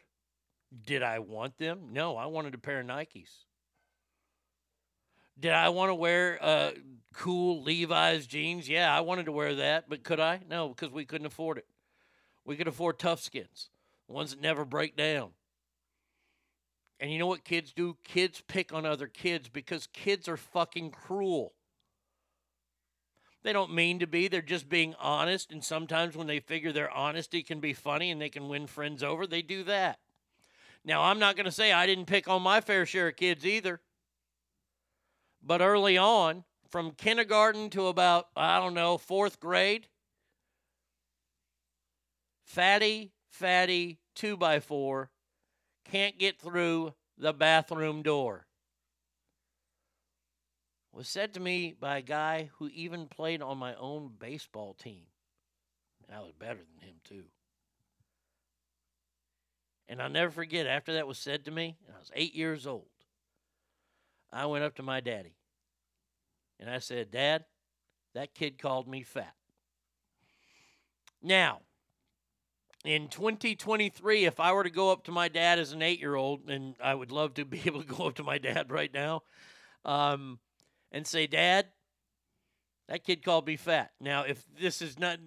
Did 0.85 1.02
I 1.02 1.20
want 1.20 1.59
them? 1.59 1.89
No, 1.93 2.17
I 2.17 2.27
wanted 2.27 2.55
a 2.55 2.59
pair 2.59 2.81
of 2.81 2.86
Nikes. 2.86 3.44
Did 5.39 5.52
I 5.52 5.70
want 5.70 5.91
to 5.91 5.94
wear 5.94 6.39
uh, 6.41 6.70
cool 7.15 7.62
Levi's 7.62 8.27
jeans? 8.27 8.69
Yeah, 8.69 8.94
I 8.94 9.01
wanted 9.01 9.27
to 9.27 9.33
wear 9.33 9.55
that, 9.57 9.89
but 9.89 10.05
could 10.05 10.20
I? 10.20 10.41
No, 10.49 10.69
because 10.69 10.91
we 10.91 11.05
couldn't 11.05 11.27
afford 11.27 11.59
it. 11.59 11.67
We 12.44 12.57
could 12.57 12.69
afford 12.69 12.99
Toughskins, 12.99 13.69
ones 14.09 14.31
that 14.31 14.41
never 14.41 14.65
break 14.65 14.97
down. 14.97 15.31
And 17.01 17.11
you 17.11 17.19
know 17.19 17.27
what 17.27 17.44
kids 17.44 17.73
do? 17.73 17.97
Kids 18.05 18.43
pick 18.47 18.73
on 18.73 18.86
other 18.86 19.09
kids 19.09 19.49
because 19.49 19.89
kids 19.93 20.28
are 20.28 20.36
fucking 20.36 20.91
cruel. 20.91 21.52
They 23.43 23.52
don't 23.52 23.75
mean 23.75 23.99
to 23.99 24.07
be, 24.07 24.28
they're 24.28 24.41
just 24.41 24.69
being 24.69 24.94
honest. 25.01 25.51
And 25.51 25.65
sometimes 25.65 26.17
when 26.17 26.28
they 26.28 26.39
figure 26.39 26.70
their 26.70 26.91
honesty 26.91 27.43
can 27.43 27.59
be 27.59 27.73
funny 27.73 28.11
and 28.11 28.20
they 28.20 28.28
can 28.28 28.49
win 28.49 28.69
friends 28.69 29.02
over, 29.02 29.27
they 29.27 29.43
do 29.43 29.65
that. 29.65 29.99
Now, 30.85 31.02
I'm 31.02 31.19
not 31.19 31.36
going 31.36 31.47
to 31.47 31.52
say 31.52 31.73
I 31.73 31.86
didn't 31.86 32.07
pick 32.07 32.28
on 32.28 32.43
my 32.43 32.61
fair 32.61 32.86
share 32.86 33.09
of 33.09 33.17
kids 33.17 33.44
either. 33.44 33.81
But 35.43 35.61
early 35.61 35.99
on, 35.99 36.45
from 36.69 36.93
kindergarten 36.93 37.69
to 37.71 37.89
about, 37.89 38.29
I 38.37 38.59
don't 38.59 38.75
know, 38.75 38.97
fourth 38.97 39.41
grade, 39.41 39.89
fatty, 42.47 43.12
fatty, 43.31 43.99
two 44.15 44.37
by 44.37 44.61
four, 44.61 45.11
can't 45.85 46.19
get 46.19 46.41
through 46.41 46.95
the 47.19 47.33
bathroom 47.33 48.03
door. 48.03 48.47
Was 50.93 51.09
said 51.09 51.35
to 51.35 51.41
me 51.41 51.75
by 51.79 51.99
a 51.99 52.03
guy 52.03 52.51
who 52.59 52.69
even 52.69 53.07
played 53.07 53.43
on 53.43 53.59
my 53.59 53.75
own 53.75 54.12
baseball 54.19 54.75
team. 54.75 55.05
I 56.15 56.21
was 56.21 56.33
better 56.33 56.59
than 56.59 56.87
him, 56.87 56.97
too. 57.05 57.25
And 59.89 60.03
I'll 60.03 60.11
never 60.11 60.31
forget, 60.31 60.67
after 60.67 60.93
that 60.93 61.07
was 61.07 61.17
said 61.17 61.47
to 61.47 61.51
me, 61.51 61.79
I 61.95 61.99
was 61.99 62.11
eight 62.15 62.35
years 62.35 62.67
old, 62.67 62.89
I 64.33 64.47
went 64.47 64.65
up 64.65 64.77
to 64.77 64.83
my 64.83 65.01
daddy 65.01 65.36
and 66.59 66.70
I 66.70 66.78
said, 66.78 67.11
Dad, 67.11 67.44
that 68.15 68.35
kid 68.35 68.59
called 68.59 68.89
me 68.89 69.02
fat. 69.02 69.35
Now, 71.23 71.61
in 72.85 73.09
2023, 73.09 74.25
if 74.25 74.41
I 74.41 74.52
were 74.52 74.65
to 74.65 74.70
go 74.70 74.91
up 74.91 75.05
to 75.05 75.12
my 75.12 75.28
dad 75.28 75.59
as 75.59 75.73
an 75.73 75.83
eight 75.83 76.01
year 76.01 76.15
old, 76.15 76.49
and 76.51 76.75
I 76.83 76.94
would 76.94 77.12
love 77.12 77.35
to 77.35 77.44
be 77.44 77.62
able 77.67 77.83
to 77.83 77.86
go 77.86 78.07
up 78.09 78.15
to 78.17 78.25
my 78.25 78.39
dad 78.39 78.70
right 78.70 78.93
now 78.93 79.23
um, 79.85 80.39
and 80.91 81.07
say, 81.07 81.27
Dad, 81.27 81.67
that 82.89 83.05
kid 83.05 83.25
called 83.25 83.47
me 83.47 83.57
fat. 83.57 83.93
Now, 84.01 84.23
if 84.23 84.44
this 84.61 84.83
is 84.83 84.99
not, 84.99 85.19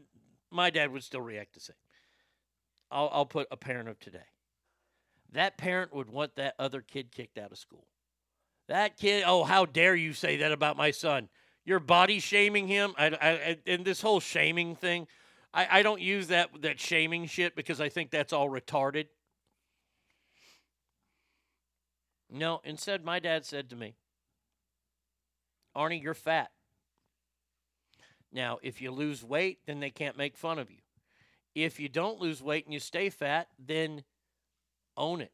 my 0.51 0.69
dad 0.69 0.91
would 0.91 1.03
still 1.03 1.21
react 1.21 1.53
the 1.53 1.59
same. 1.59 1.75
I'll, 2.91 3.09
I'll 3.11 3.25
put 3.25 3.47
a 3.51 3.57
parent 3.57 3.89
of 3.89 3.99
today. 3.99 4.19
That 5.31 5.57
parent 5.57 5.93
would 5.93 6.09
want 6.09 6.35
that 6.35 6.55
other 6.59 6.81
kid 6.81 7.11
kicked 7.11 7.37
out 7.37 7.51
of 7.51 7.57
school. 7.57 7.87
That 8.67 8.97
kid, 8.97 9.23
oh, 9.25 9.43
how 9.43 9.65
dare 9.65 9.95
you 9.95 10.13
say 10.13 10.37
that 10.37 10.51
about 10.51 10.77
my 10.77 10.91
son? 10.91 11.29
You're 11.65 11.79
body 11.79 12.19
shaming 12.19 12.67
him. 12.67 12.93
I, 12.97 13.07
I, 13.07 13.57
and 13.67 13.85
this 13.85 14.01
whole 14.01 14.19
shaming 14.19 14.75
thing, 14.75 15.07
I, 15.53 15.79
I 15.79 15.83
don't 15.83 16.01
use 16.01 16.27
that 16.27 16.49
that 16.61 16.79
shaming 16.79 17.25
shit 17.27 17.55
because 17.55 17.79
I 17.79 17.89
think 17.89 18.11
that's 18.11 18.33
all 18.33 18.49
retarded. 18.49 19.07
No, 22.29 22.61
instead, 22.63 23.05
my 23.05 23.19
dad 23.19 23.45
said 23.45 23.69
to 23.69 23.75
me, 23.75 23.95
Arnie, 25.75 26.01
you're 26.01 26.13
fat. 26.13 26.51
Now, 28.31 28.59
if 28.61 28.81
you 28.81 28.91
lose 28.91 29.23
weight, 29.23 29.59
then 29.65 29.79
they 29.79 29.91
can't 29.91 30.17
make 30.17 30.35
fun 30.35 30.59
of 30.59 30.69
you. 30.69 30.79
If 31.53 31.79
you 31.79 31.87
don't 31.87 32.19
lose 32.19 32.43
weight 32.43 32.65
and 32.65 32.73
you 32.73 32.79
stay 32.79 33.09
fat, 33.09 33.47
then 33.57 34.03
own 34.97 35.21
it. 35.21 35.31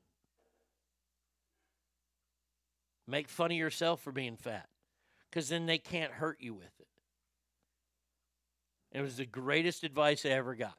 Make 3.07 3.27
fun 3.27 3.51
of 3.51 3.57
yourself 3.57 4.01
for 4.01 4.11
being 4.11 4.38
fat 4.38 4.67
because 5.30 5.49
then 5.49 5.65
they 5.65 5.77
can't 5.77 6.11
hurt 6.13 6.38
you 6.39 6.53
with 6.53 6.80
it. 6.80 6.88
It 8.91 9.01
was 9.01 9.17
the 9.17 9.25
greatest 9.25 9.83
advice 9.83 10.25
I 10.25 10.30
ever 10.30 10.55
got. 10.55 10.77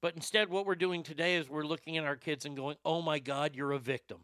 But 0.00 0.16
instead, 0.16 0.48
what 0.48 0.66
we're 0.66 0.74
doing 0.74 1.04
today 1.04 1.36
is 1.36 1.48
we're 1.48 1.62
looking 1.62 1.96
at 1.96 2.04
our 2.04 2.16
kids 2.16 2.44
and 2.44 2.56
going, 2.56 2.76
oh 2.84 3.02
my 3.02 3.20
God, 3.20 3.54
you're 3.54 3.72
a 3.72 3.78
victim. 3.78 4.18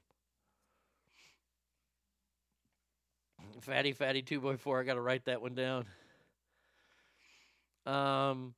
Fatty, 3.60 3.92
fatty, 3.92 4.22
two 4.22 4.40
by 4.40 4.56
four. 4.56 4.80
I 4.80 4.84
got 4.84 4.94
to 4.94 5.00
write 5.00 5.26
that 5.26 5.40
one 5.40 5.54
down. 5.54 5.84
Um, 7.86 8.54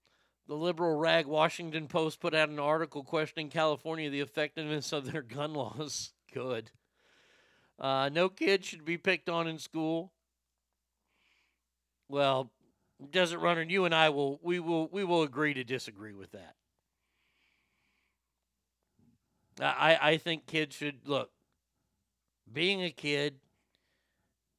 the 0.50 0.56
liberal 0.56 0.96
rag 0.96 1.26
Washington 1.26 1.86
Post 1.86 2.18
put 2.18 2.34
out 2.34 2.48
an 2.48 2.58
article 2.58 3.04
questioning 3.04 3.50
California 3.50 4.10
the 4.10 4.18
effectiveness 4.18 4.92
of 4.92 5.12
their 5.12 5.22
gun 5.22 5.54
laws. 5.54 6.12
Good. 6.34 6.72
Uh, 7.78 8.10
no 8.12 8.28
kid 8.28 8.64
should 8.64 8.84
be 8.84 8.98
picked 8.98 9.28
on 9.28 9.46
in 9.46 9.60
school. 9.60 10.10
Well, 12.08 12.50
Desert 13.12 13.38
Runner, 13.38 13.62
you 13.62 13.84
and 13.84 13.94
I 13.94 14.08
will 14.08 14.40
we 14.42 14.58
will 14.58 14.88
we 14.88 15.04
will 15.04 15.22
agree 15.22 15.54
to 15.54 15.62
disagree 15.62 16.14
with 16.14 16.32
that. 16.32 16.56
I 19.60 19.98
I 20.02 20.16
think 20.16 20.46
kids 20.46 20.74
should 20.74 21.06
look. 21.06 21.30
Being 22.52 22.82
a 22.82 22.90
kid, 22.90 23.36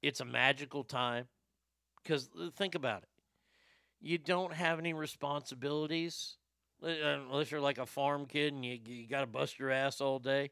it's 0.02 0.22
a 0.22 0.26
magical 0.26 0.86
time 0.86 1.28
because 2.02 2.30
think 2.56 2.76
about 2.76 3.04
it. 3.04 3.11
You 4.02 4.18
don't 4.18 4.54
have 4.54 4.80
any 4.80 4.94
responsibilities 4.94 6.38
uh, 6.84 6.88
unless 6.88 7.52
you're 7.52 7.62
like 7.62 7.78
a 7.78 7.86
farm 7.86 8.26
kid 8.26 8.54
and 8.54 8.66
you 8.66 8.80
you 8.84 9.08
got 9.08 9.22
to 9.22 9.28
bust 9.28 9.60
your 9.60 9.70
ass 9.70 10.02
all 10.02 10.18
day. 10.18 10.50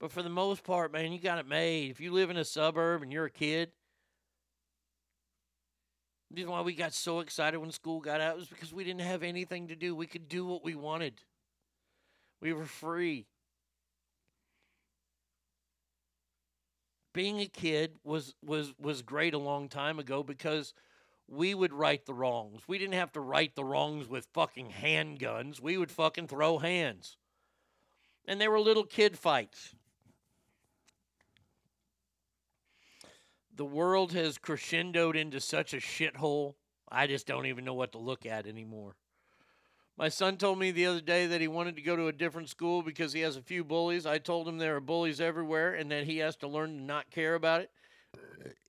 But 0.00 0.10
for 0.10 0.22
the 0.22 0.30
most 0.30 0.64
part, 0.64 0.92
man, 0.92 1.12
you 1.12 1.20
got 1.20 1.38
it 1.38 1.46
made. 1.46 1.90
If 1.90 2.00
you 2.00 2.12
live 2.12 2.30
in 2.30 2.36
a 2.36 2.44
suburb 2.44 3.02
and 3.02 3.12
you're 3.12 3.26
a 3.26 3.30
kid, 3.30 3.70
the 6.30 6.36
reason 6.36 6.50
why 6.50 6.62
we 6.62 6.74
got 6.74 6.94
so 6.94 7.20
excited 7.20 7.58
when 7.58 7.70
school 7.70 8.00
got 8.00 8.20
out 8.20 8.36
was 8.36 8.48
because 8.48 8.72
we 8.72 8.84
didn't 8.84 9.02
have 9.02 9.22
anything 9.22 9.68
to 9.68 9.76
do. 9.76 9.94
We 9.94 10.06
could 10.06 10.28
do 10.28 10.46
what 10.46 10.64
we 10.64 10.74
wanted. 10.74 11.20
We 12.40 12.54
were 12.54 12.64
free. 12.64 13.26
Being 17.12 17.40
a 17.40 17.46
kid 17.46 17.98
was 18.02 18.34
was 18.42 18.72
was 18.78 19.02
great 19.02 19.34
a 19.34 19.38
long 19.38 19.68
time 19.68 19.98
ago 19.98 20.22
because 20.22 20.72
we 21.32 21.54
would 21.54 21.72
right 21.72 22.04
the 22.04 22.12
wrongs. 22.12 22.60
We 22.68 22.76
didn't 22.76 22.94
have 22.94 23.12
to 23.12 23.20
right 23.20 23.54
the 23.54 23.64
wrongs 23.64 24.06
with 24.06 24.28
fucking 24.34 24.70
handguns. 24.82 25.62
We 25.62 25.78
would 25.78 25.90
fucking 25.90 26.28
throw 26.28 26.58
hands. 26.58 27.16
And 28.26 28.38
they 28.38 28.48
were 28.48 28.60
little 28.60 28.84
kid 28.84 29.18
fights. 29.18 29.74
The 33.56 33.64
world 33.64 34.12
has 34.12 34.36
crescendoed 34.36 35.16
into 35.16 35.40
such 35.40 35.72
a 35.72 35.78
shithole. 35.78 36.54
I 36.90 37.06
just 37.06 37.26
don't 37.26 37.46
even 37.46 37.64
know 37.64 37.74
what 37.74 37.92
to 37.92 37.98
look 37.98 38.26
at 38.26 38.46
anymore. 38.46 38.96
My 39.96 40.10
son 40.10 40.36
told 40.36 40.58
me 40.58 40.70
the 40.70 40.86
other 40.86 41.00
day 41.00 41.26
that 41.26 41.40
he 41.40 41.48
wanted 41.48 41.76
to 41.76 41.82
go 41.82 41.96
to 41.96 42.08
a 42.08 42.12
different 42.12 42.50
school 42.50 42.82
because 42.82 43.14
he 43.14 43.20
has 43.20 43.36
a 43.36 43.42
few 43.42 43.64
bullies. 43.64 44.04
I 44.04 44.18
told 44.18 44.46
him 44.46 44.58
there 44.58 44.76
are 44.76 44.80
bullies 44.80 45.20
everywhere 45.20 45.72
and 45.72 45.90
that 45.92 46.04
he 46.04 46.18
has 46.18 46.36
to 46.36 46.48
learn 46.48 46.76
to 46.76 46.82
not 46.82 47.10
care 47.10 47.34
about 47.34 47.62
it. 47.62 47.70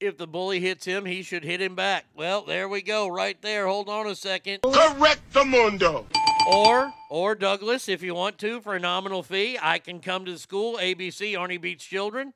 If 0.04 0.18
the 0.18 0.28
bully 0.28 0.60
hits 0.60 0.84
him, 0.84 1.06
he 1.06 1.24
should 1.24 1.46
hit 1.46 1.62
him 1.62 1.76
back. 1.76 2.06
Well, 2.14 2.42
there 2.42 2.68
we 2.68 2.82
go, 2.82 3.08
right 3.08 3.42
there. 3.42 3.68
Hold 3.68 3.88
on 3.88 4.06
a 4.06 4.16
second. 4.16 4.62
Correct 4.64 5.22
the 5.32 5.46
mundo. 5.46 6.06
Or, 6.52 6.94
or 7.10 7.36
Douglas, 7.36 7.88
if 7.88 8.04
you 8.04 8.14
want 8.14 8.38
to, 8.40 8.60
for 8.60 8.76
a 8.76 8.80
nominal 8.80 9.24
fee, 9.24 9.58
I 9.62 9.80
can 9.80 10.02
come 10.02 10.26
to 10.26 10.34
the 10.34 10.40
school, 10.40 10.78
ABC, 10.78 11.36
Arnie 11.36 11.62
Beats 11.62 11.86
Children. 11.86 12.34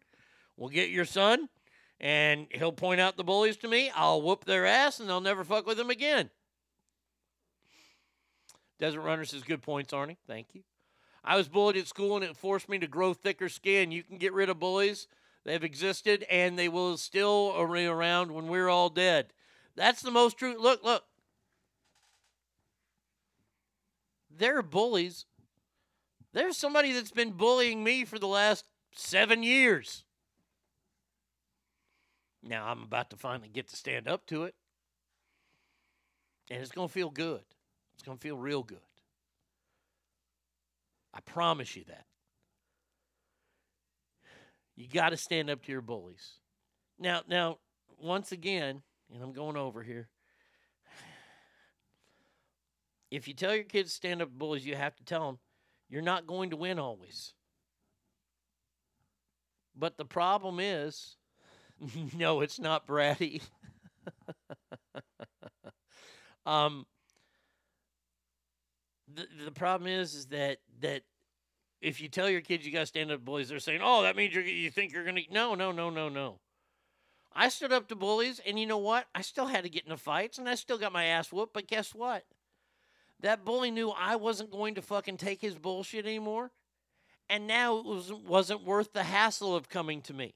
We'll 0.55 0.69
get 0.69 0.91
your 0.91 1.03
son, 1.03 1.49
and 1.99 2.47
he'll 2.51 2.71
point 2.71 3.01
out 3.01 3.17
the 3.17 3.25
bullies 3.25 3.57
to 3.57 3.67
me. 3.67 3.91
I'll 3.93 4.21
whoop 4.21 4.45
their 4.45 4.65
ass, 4.65 5.01
and 5.01 5.09
they'll 5.09 5.19
never 5.19 5.43
fuck 5.43 5.67
with 5.67 5.75
them 5.75 5.89
again. 5.89 6.29
Desert 8.79 9.01
Runner 9.01 9.25
says, 9.25 9.43
good 9.43 9.61
points, 9.61 9.91
Arnie. 9.91 10.15
Thank 10.25 10.47
you. 10.53 10.61
I 11.21 11.35
was 11.35 11.49
bullied 11.49 11.75
at 11.75 11.87
school, 11.87 12.15
and 12.15 12.23
it 12.23 12.37
forced 12.37 12.69
me 12.69 12.79
to 12.79 12.87
grow 12.87 13.13
thicker 13.13 13.49
skin. 13.49 13.91
You 13.91 14.03
can 14.03 14.17
get 14.17 14.31
rid 14.31 14.47
of 14.47 14.57
bullies. 14.57 15.07
They've 15.47 15.63
existed, 15.63 16.25
and 16.29 16.59
they 16.59 16.67
will 16.67 16.97
still 16.97 17.53
be 17.71 17.85
around 17.85 18.33
when 18.33 18.49
we're 18.49 18.67
all 18.67 18.89
dead. 18.89 19.27
That's 19.77 20.01
the 20.01 20.11
most 20.11 20.37
true. 20.37 20.61
Look, 20.61 20.83
look. 20.83 21.05
They're 24.29 24.61
bullies. 24.61 25.23
There's 26.33 26.57
somebody 26.57 26.91
that's 26.91 27.11
been 27.11 27.31
bullying 27.31 27.81
me 27.81 28.03
for 28.03 28.19
the 28.19 28.27
last 28.27 28.65
seven 28.93 29.41
years. 29.41 30.03
Now 32.43 32.67
I'm 32.67 32.83
about 32.83 33.09
to 33.11 33.15
finally 33.15 33.47
get 33.47 33.69
to 33.69 33.77
stand 33.77 34.09
up 34.09 34.25
to 34.25 34.43
it. 34.43 34.55
And 36.51 36.61
it's 36.61 36.73
going 36.73 36.89
to 36.89 36.93
feel 36.93 37.09
good. 37.09 37.43
It's 37.93 38.03
going 38.03 38.17
to 38.17 38.21
feel 38.21 38.37
real 38.37 38.63
good. 38.63 38.79
I 41.13 41.21
promise 41.21 41.77
you 41.77 41.85
that. 41.87 42.03
You 44.77 44.87
got 44.87 45.09
to 45.09 45.17
stand 45.17 45.49
up 45.49 45.63
to 45.63 45.71
your 45.71 45.81
bullies. 45.81 46.39
Now, 46.99 47.23
now, 47.27 47.57
once 47.99 48.31
again, 48.31 48.83
and 49.11 49.23
I'm 49.23 49.33
going 49.33 49.57
over 49.57 49.81
here. 49.81 50.07
If 53.09 53.27
you 53.27 53.33
tell 53.33 53.55
your 53.55 53.63
kids 53.63 53.91
stand 53.91 54.21
up 54.21 54.29
to 54.29 54.35
bullies, 54.35 54.65
you 54.65 54.75
have 54.75 54.95
to 54.97 55.03
tell 55.03 55.25
them 55.25 55.39
you're 55.89 56.03
not 56.03 56.27
going 56.27 56.51
to 56.51 56.57
win 56.57 56.77
always. 56.77 57.33
But 59.75 59.97
the 59.97 60.05
problem 60.05 60.59
is, 60.59 61.15
no, 62.15 62.41
it's 62.41 62.59
not 62.59 62.85
bratty. 62.85 63.41
um, 66.45 66.85
the 69.13 69.25
the 69.45 69.51
problem 69.51 69.89
is, 69.89 70.13
is 70.13 70.25
that 70.27 70.57
that 70.81 71.03
if 71.81 72.01
you 72.01 72.09
tell 72.09 72.29
your 72.29 72.41
kids 72.41 72.65
you 72.65 72.71
got 72.71 72.81
to 72.81 72.85
stand 72.85 73.11
up 73.11 73.19
to 73.19 73.25
bullies, 73.25 73.49
they're 73.49 73.59
saying, 73.59 73.81
"Oh, 73.83 74.03
that 74.03 74.15
means 74.15 74.33
you 74.33 74.41
you 74.41 74.71
think 74.71 74.93
you're 74.93 75.05
gonna." 75.05 75.21
No, 75.31 75.55
no, 75.55 75.71
no, 75.71 75.89
no, 75.89 76.09
no. 76.09 76.39
I 77.33 77.49
stood 77.49 77.71
up 77.71 77.87
to 77.89 77.95
bullies, 77.95 78.41
and 78.45 78.59
you 78.59 78.65
know 78.65 78.79
what? 78.79 79.05
I 79.13 79.21
still 79.21 79.47
had 79.47 79.63
to 79.63 79.69
get 79.69 79.83
into 79.83 79.97
fights, 79.97 80.39
and 80.39 80.49
I 80.49 80.55
still 80.55 80.77
got 80.77 80.91
my 80.91 81.05
ass 81.05 81.31
whooped. 81.31 81.53
But 81.53 81.67
guess 81.67 81.93
what? 81.93 82.23
That 83.19 83.45
bully 83.45 83.71
knew 83.71 83.89
I 83.89 84.15
wasn't 84.15 84.51
going 84.51 84.75
to 84.75 84.81
fucking 84.81 85.17
take 85.17 85.41
his 85.41 85.55
bullshit 85.55 86.05
anymore. 86.05 86.51
And 87.29 87.47
now 87.47 87.77
it 87.77 87.85
was, 87.85 88.11
wasn't 88.13 88.63
worth 88.63 88.93
the 88.93 89.03
hassle 89.03 89.55
of 89.55 89.69
coming 89.69 90.01
to 90.03 90.13
me. 90.13 90.35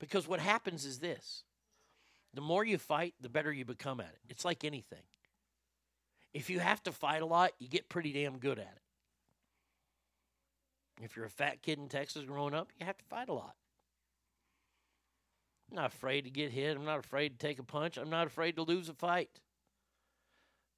Because 0.00 0.26
what 0.26 0.40
happens 0.40 0.84
is 0.84 0.98
this 0.98 1.44
the 2.32 2.40
more 2.40 2.64
you 2.64 2.78
fight, 2.78 3.14
the 3.20 3.28
better 3.28 3.52
you 3.52 3.64
become 3.64 4.00
at 4.00 4.06
it. 4.06 4.18
It's 4.28 4.44
like 4.44 4.64
anything. 4.64 5.02
If 6.32 6.50
you 6.50 6.58
have 6.58 6.82
to 6.82 6.92
fight 6.92 7.22
a 7.22 7.26
lot, 7.26 7.52
you 7.60 7.68
get 7.68 7.88
pretty 7.88 8.12
damn 8.12 8.38
good 8.38 8.58
at 8.58 8.64
it. 8.64 8.83
If 11.02 11.16
you're 11.16 11.26
a 11.26 11.30
fat 11.30 11.62
kid 11.62 11.78
in 11.78 11.88
Texas 11.88 12.24
growing 12.24 12.54
up, 12.54 12.70
you 12.78 12.86
have 12.86 12.98
to 12.98 13.04
fight 13.04 13.28
a 13.28 13.34
lot. 13.34 13.54
I'm 15.70 15.76
not 15.76 15.92
afraid 15.92 16.22
to 16.22 16.30
get 16.30 16.52
hit. 16.52 16.76
I'm 16.76 16.84
not 16.84 17.00
afraid 17.00 17.38
to 17.38 17.46
take 17.46 17.58
a 17.58 17.64
punch. 17.64 17.96
I'm 17.96 18.10
not 18.10 18.26
afraid 18.26 18.56
to 18.56 18.62
lose 18.62 18.88
a 18.88 18.94
fight. 18.94 19.40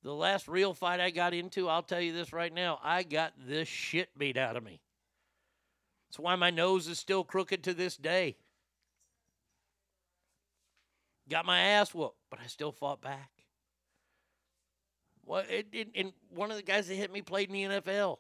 The 0.03 0.15
last 0.15 0.49
real 0.49 0.73
fight 0.73 1.01
I 1.01 1.11
got 1.11 1.35
into, 1.35 1.69
I'll 1.69 1.83
tell 1.83 2.01
you 2.01 2.13
this 2.13 2.33
right 2.33 2.53
now, 2.53 2.79
I 2.83 3.03
got 3.03 3.33
this 3.47 3.69
shit 3.69 4.17
beat 4.17 4.37
out 4.37 4.57
of 4.57 4.63
me. 4.63 4.81
That's 6.09 6.19
why 6.19 6.37
my 6.37 6.51
nose 6.51 6.87
is 6.87 6.99
still 6.99 7.25
crooked 7.25 7.65
to 7.65 7.75
this 7.75 7.97
day. 7.97 8.37
Got 11.29 11.45
my 11.45 11.59
ass 11.59 11.93
whooped, 11.93 12.19
but 12.31 12.39
I 12.41 12.47
still 12.47 12.71
fought 12.71 13.03
back. 13.03 13.31
Well, 15.25 15.43
it, 15.51 15.67
it, 15.73 15.89
and 15.97 16.13
one 16.31 16.53
of 16.53 16.57
the 16.57 16.63
guys 16.63 16.87
that 16.87 16.95
hit 16.95 17.13
me 17.13 17.21
played 17.21 17.51
in 17.51 17.55
the 17.55 17.81
NFL. 17.81 18.19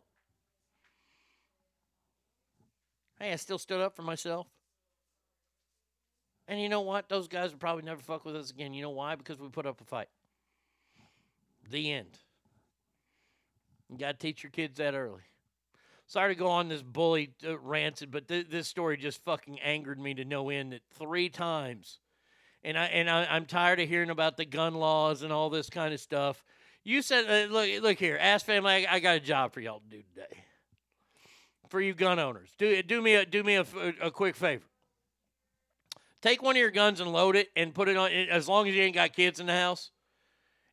Hey, 3.18 3.32
I 3.32 3.36
still 3.36 3.58
stood 3.58 3.80
up 3.80 3.96
for 3.96 4.02
myself. 4.02 4.46
And 6.48 6.60
you 6.60 6.68
know 6.68 6.82
what? 6.82 7.08
Those 7.08 7.28
guys 7.28 7.50
will 7.50 7.58
probably 7.58 7.82
never 7.82 8.00
fuck 8.00 8.24
with 8.24 8.36
us 8.36 8.50
again. 8.50 8.74
You 8.74 8.82
know 8.82 8.90
why? 8.90 9.14
Because 9.14 9.38
we 9.38 9.48
put 9.48 9.66
up 9.66 9.80
a 9.80 9.84
fight. 9.84 10.08
The 11.70 11.92
end. 11.92 12.18
You 13.90 13.98
got 13.98 14.12
to 14.12 14.18
teach 14.18 14.42
your 14.42 14.50
kids 14.50 14.78
that 14.78 14.94
early. 14.94 15.22
Sorry 16.06 16.34
to 16.34 16.38
go 16.38 16.46
on 16.46 16.68
this 16.68 16.82
bully 16.82 17.32
uh, 17.44 17.58
rancid, 17.58 18.12
but 18.12 18.28
th- 18.28 18.48
this 18.48 18.68
story 18.68 18.96
just 18.96 19.24
fucking 19.24 19.58
angered 19.58 19.98
me 19.98 20.14
to 20.14 20.24
no 20.24 20.50
end. 20.50 20.72
That 20.72 20.82
three 20.96 21.28
times, 21.28 21.98
and 22.62 22.78
I 22.78 22.84
and 22.86 23.10
I, 23.10 23.24
I'm 23.24 23.44
tired 23.44 23.80
of 23.80 23.88
hearing 23.88 24.10
about 24.10 24.36
the 24.36 24.44
gun 24.44 24.74
laws 24.74 25.22
and 25.22 25.32
all 25.32 25.50
this 25.50 25.68
kind 25.68 25.92
of 25.92 25.98
stuff. 25.98 26.44
You 26.84 27.02
said, 27.02 27.24
uh, 27.28 27.52
look, 27.52 27.68
look 27.82 27.98
here, 27.98 28.16
ask 28.20 28.46
family. 28.46 28.86
I, 28.86 28.96
I 28.96 29.00
got 29.00 29.16
a 29.16 29.20
job 29.20 29.52
for 29.52 29.60
y'all 29.60 29.80
to 29.80 29.96
do 29.96 30.02
today. 30.14 30.44
For 31.68 31.80
you 31.80 31.94
gun 31.94 32.18
owners, 32.18 32.50
do 32.58 32.82
do 32.82 33.02
me 33.02 33.14
a 33.14 33.26
do 33.26 33.42
me 33.42 33.56
a, 33.56 33.66
a 34.00 34.10
quick 34.10 34.36
favor. 34.36 34.64
Take 36.22 36.42
one 36.42 36.56
of 36.56 36.60
your 36.60 36.70
guns 36.70 37.00
and 37.00 37.12
load 37.12 37.36
it, 37.36 37.48
and 37.56 37.74
put 37.74 37.88
it 37.88 37.96
on. 37.96 38.10
As 38.10 38.48
long 38.48 38.68
as 38.68 38.74
you 38.74 38.82
ain't 38.82 38.94
got 38.94 39.12
kids 39.12 39.40
in 39.40 39.46
the 39.46 39.52
house, 39.52 39.90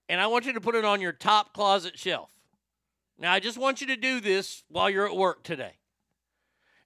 and 0.08 0.22
I 0.22 0.28
want 0.28 0.46
you 0.46 0.54
to 0.54 0.62
put 0.62 0.76
it 0.76 0.86
on 0.86 1.02
your 1.02 1.12
top 1.12 1.54
closet 1.54 1.98
shelf. 1.98 2.32
Now, 3.18 3.32
I 3.32 3.40
just 3.40 3.58
want 3.58 3.82
you 3.82 3.88
to 3.88 3.96
do 3.96 4.20
this 4.20 4.64
while 4.68 4.90
you're 4.90 5.08
at 5.08 5.16
work 5.16 5.44
today. 5.44 5.74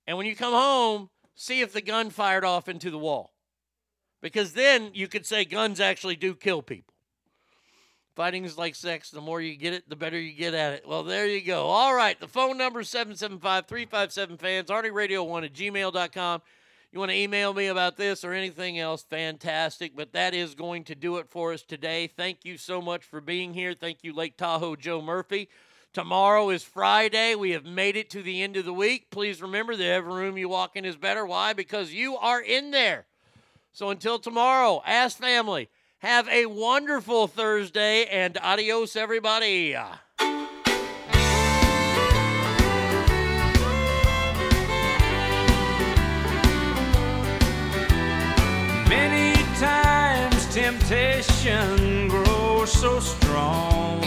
And 0.06 0.18
when 0.18 0.26
you 0.26 0.36
come 0.36 0.54
home, 0.54 1.10
see 1.36 1.62
if 1.62 1.74
the 1.74 1.82
gun 1.82 2.10
fired 2.10 2.44
off 2.44 2.68
into 2.68 2.92
the 2.92 2.98
wall. 2.98 3.34
Because 4.22 4.54
then 4.54 4.92
you 4.94 5.08
could 5.08 5.26
say 5.26 5.46
guns 5.46 5.80
actually 5.80 6.16
do 6.16 6.34
kill 6.34 6.62
people. 6.62 6.94
Fighting 8.18 8.46
is 8.46 8.58
like 8.58 8.74
sex. 8.74 9.12
The 9.12 9.22
more 9.22 9.40
you 9.40 9.56
get 9.56 9.74
it, 9.74 9.88
the 9.88 9.96
better 9.96 10.20
you 10.20 10.34
get 10.34 10.56
at 10.56 10.74
it. 10.74 10.88
Well, 10.88 11.04
there 11.04 11.28
you 11.28 11.40
go. 11.40 11.68
All 11.68 11.94
right. 11.94 12.20
The 12.20 12.28
phone 12.28 12.58
number 12.58 12.80
is 12.80 12.90
775 12.90 13.68
357 13.68 14.38
fans, 14.38 14.70
arnieradio1 14.72 15.46
at 15.46 15.54
gmail.com. 15.54 16.42
You 16.92 16.98
want 16.98 17.12
to 17.12 17.16
email 17.16 17.54
me 17.54 17.68
about 17.68 17.96
this 17.96 18.24
or 18.24 18.34
anything 18.34 18.80
else, 18.80 19.04
fantastic. 19.04 19.96
But 19.96 20.14
that 20.14 20.34
is 20.34 20.56
going 20.56 20.86
to 20.86 20.96
do 20.96 21.18
it 21.18 21.30
for 21.30 21.54
us 21.54 21.62
today. 21.62 22.08
Thank 22.08 22.44
you 22.44 22.58
so 22.58 22.82
much 22.82 23.04
for 23.04 23.22
being 23.22 23.54
here. 23.54 23.76
Thank 23.76 24.00
you, 24.02 24.14
Lake 24.14 24.36
Tahoe 24.36 24.76
Joe 24.76 25.00
Murphy. 25.00 25.48
Tomorrow 25.94 26.50
is 26.50 26.64
Friday. 26.64 27.36
We 27.36 27.52
have 27.52 27.66
made 27.66 27.96
it 27.96 28.10
to 28.10 28.24
the 28.24 28.42
end 28.42 28.58
of 28.58 28.66
the 28.66 28.74
week. 28.74 29.12
Please 29.12 29.44
remember 29.44 29.76
that 29.76 29.86
every 29.86 30.12
room 30.12 30.40
you 30.40 30.50
walk 30.50 30.76
in 30.76 30.86
is 30.86 30.98
better. 30.98 31.24
Why? 31.24 31.54
Because 31.54 31.94
you 31.94 32.18
are 32.18 32.42
in 32.42 32.72
there. 32.72 33.06
So 33.74 33.92
until 33.92 34.18
tomorrow, 34.18 34.82
ask 34.88 35.20
family. 35.20 35.70
Have 36.02 36.30
a 36.30 36.46
wonderful 36.46 37.26
Thursday 37.26 38.06
and 38.06 38.38
adios, 38.44 38.96
everybody. 38.96 39.76
Many 48.88 49.34
times 49.58 50.54
temptation 50.54 52.10
grows 52.10 52.72
so 52.72 53.00
strong 53.00 54.04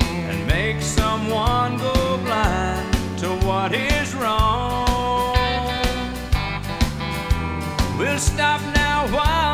and 0.00 0.46
makes 0.46 0.86
someone 0.86 1.76
go 1.76 2.16
blind 2.24 3.18
to 3.18 3.28
what 3.46 3.74
is 3.74 4.14
wrong. 4.14 5.36
We'll 7.98 8.18
stop 8.18 8.62
now 8.74 9.06
while 9.08 9.53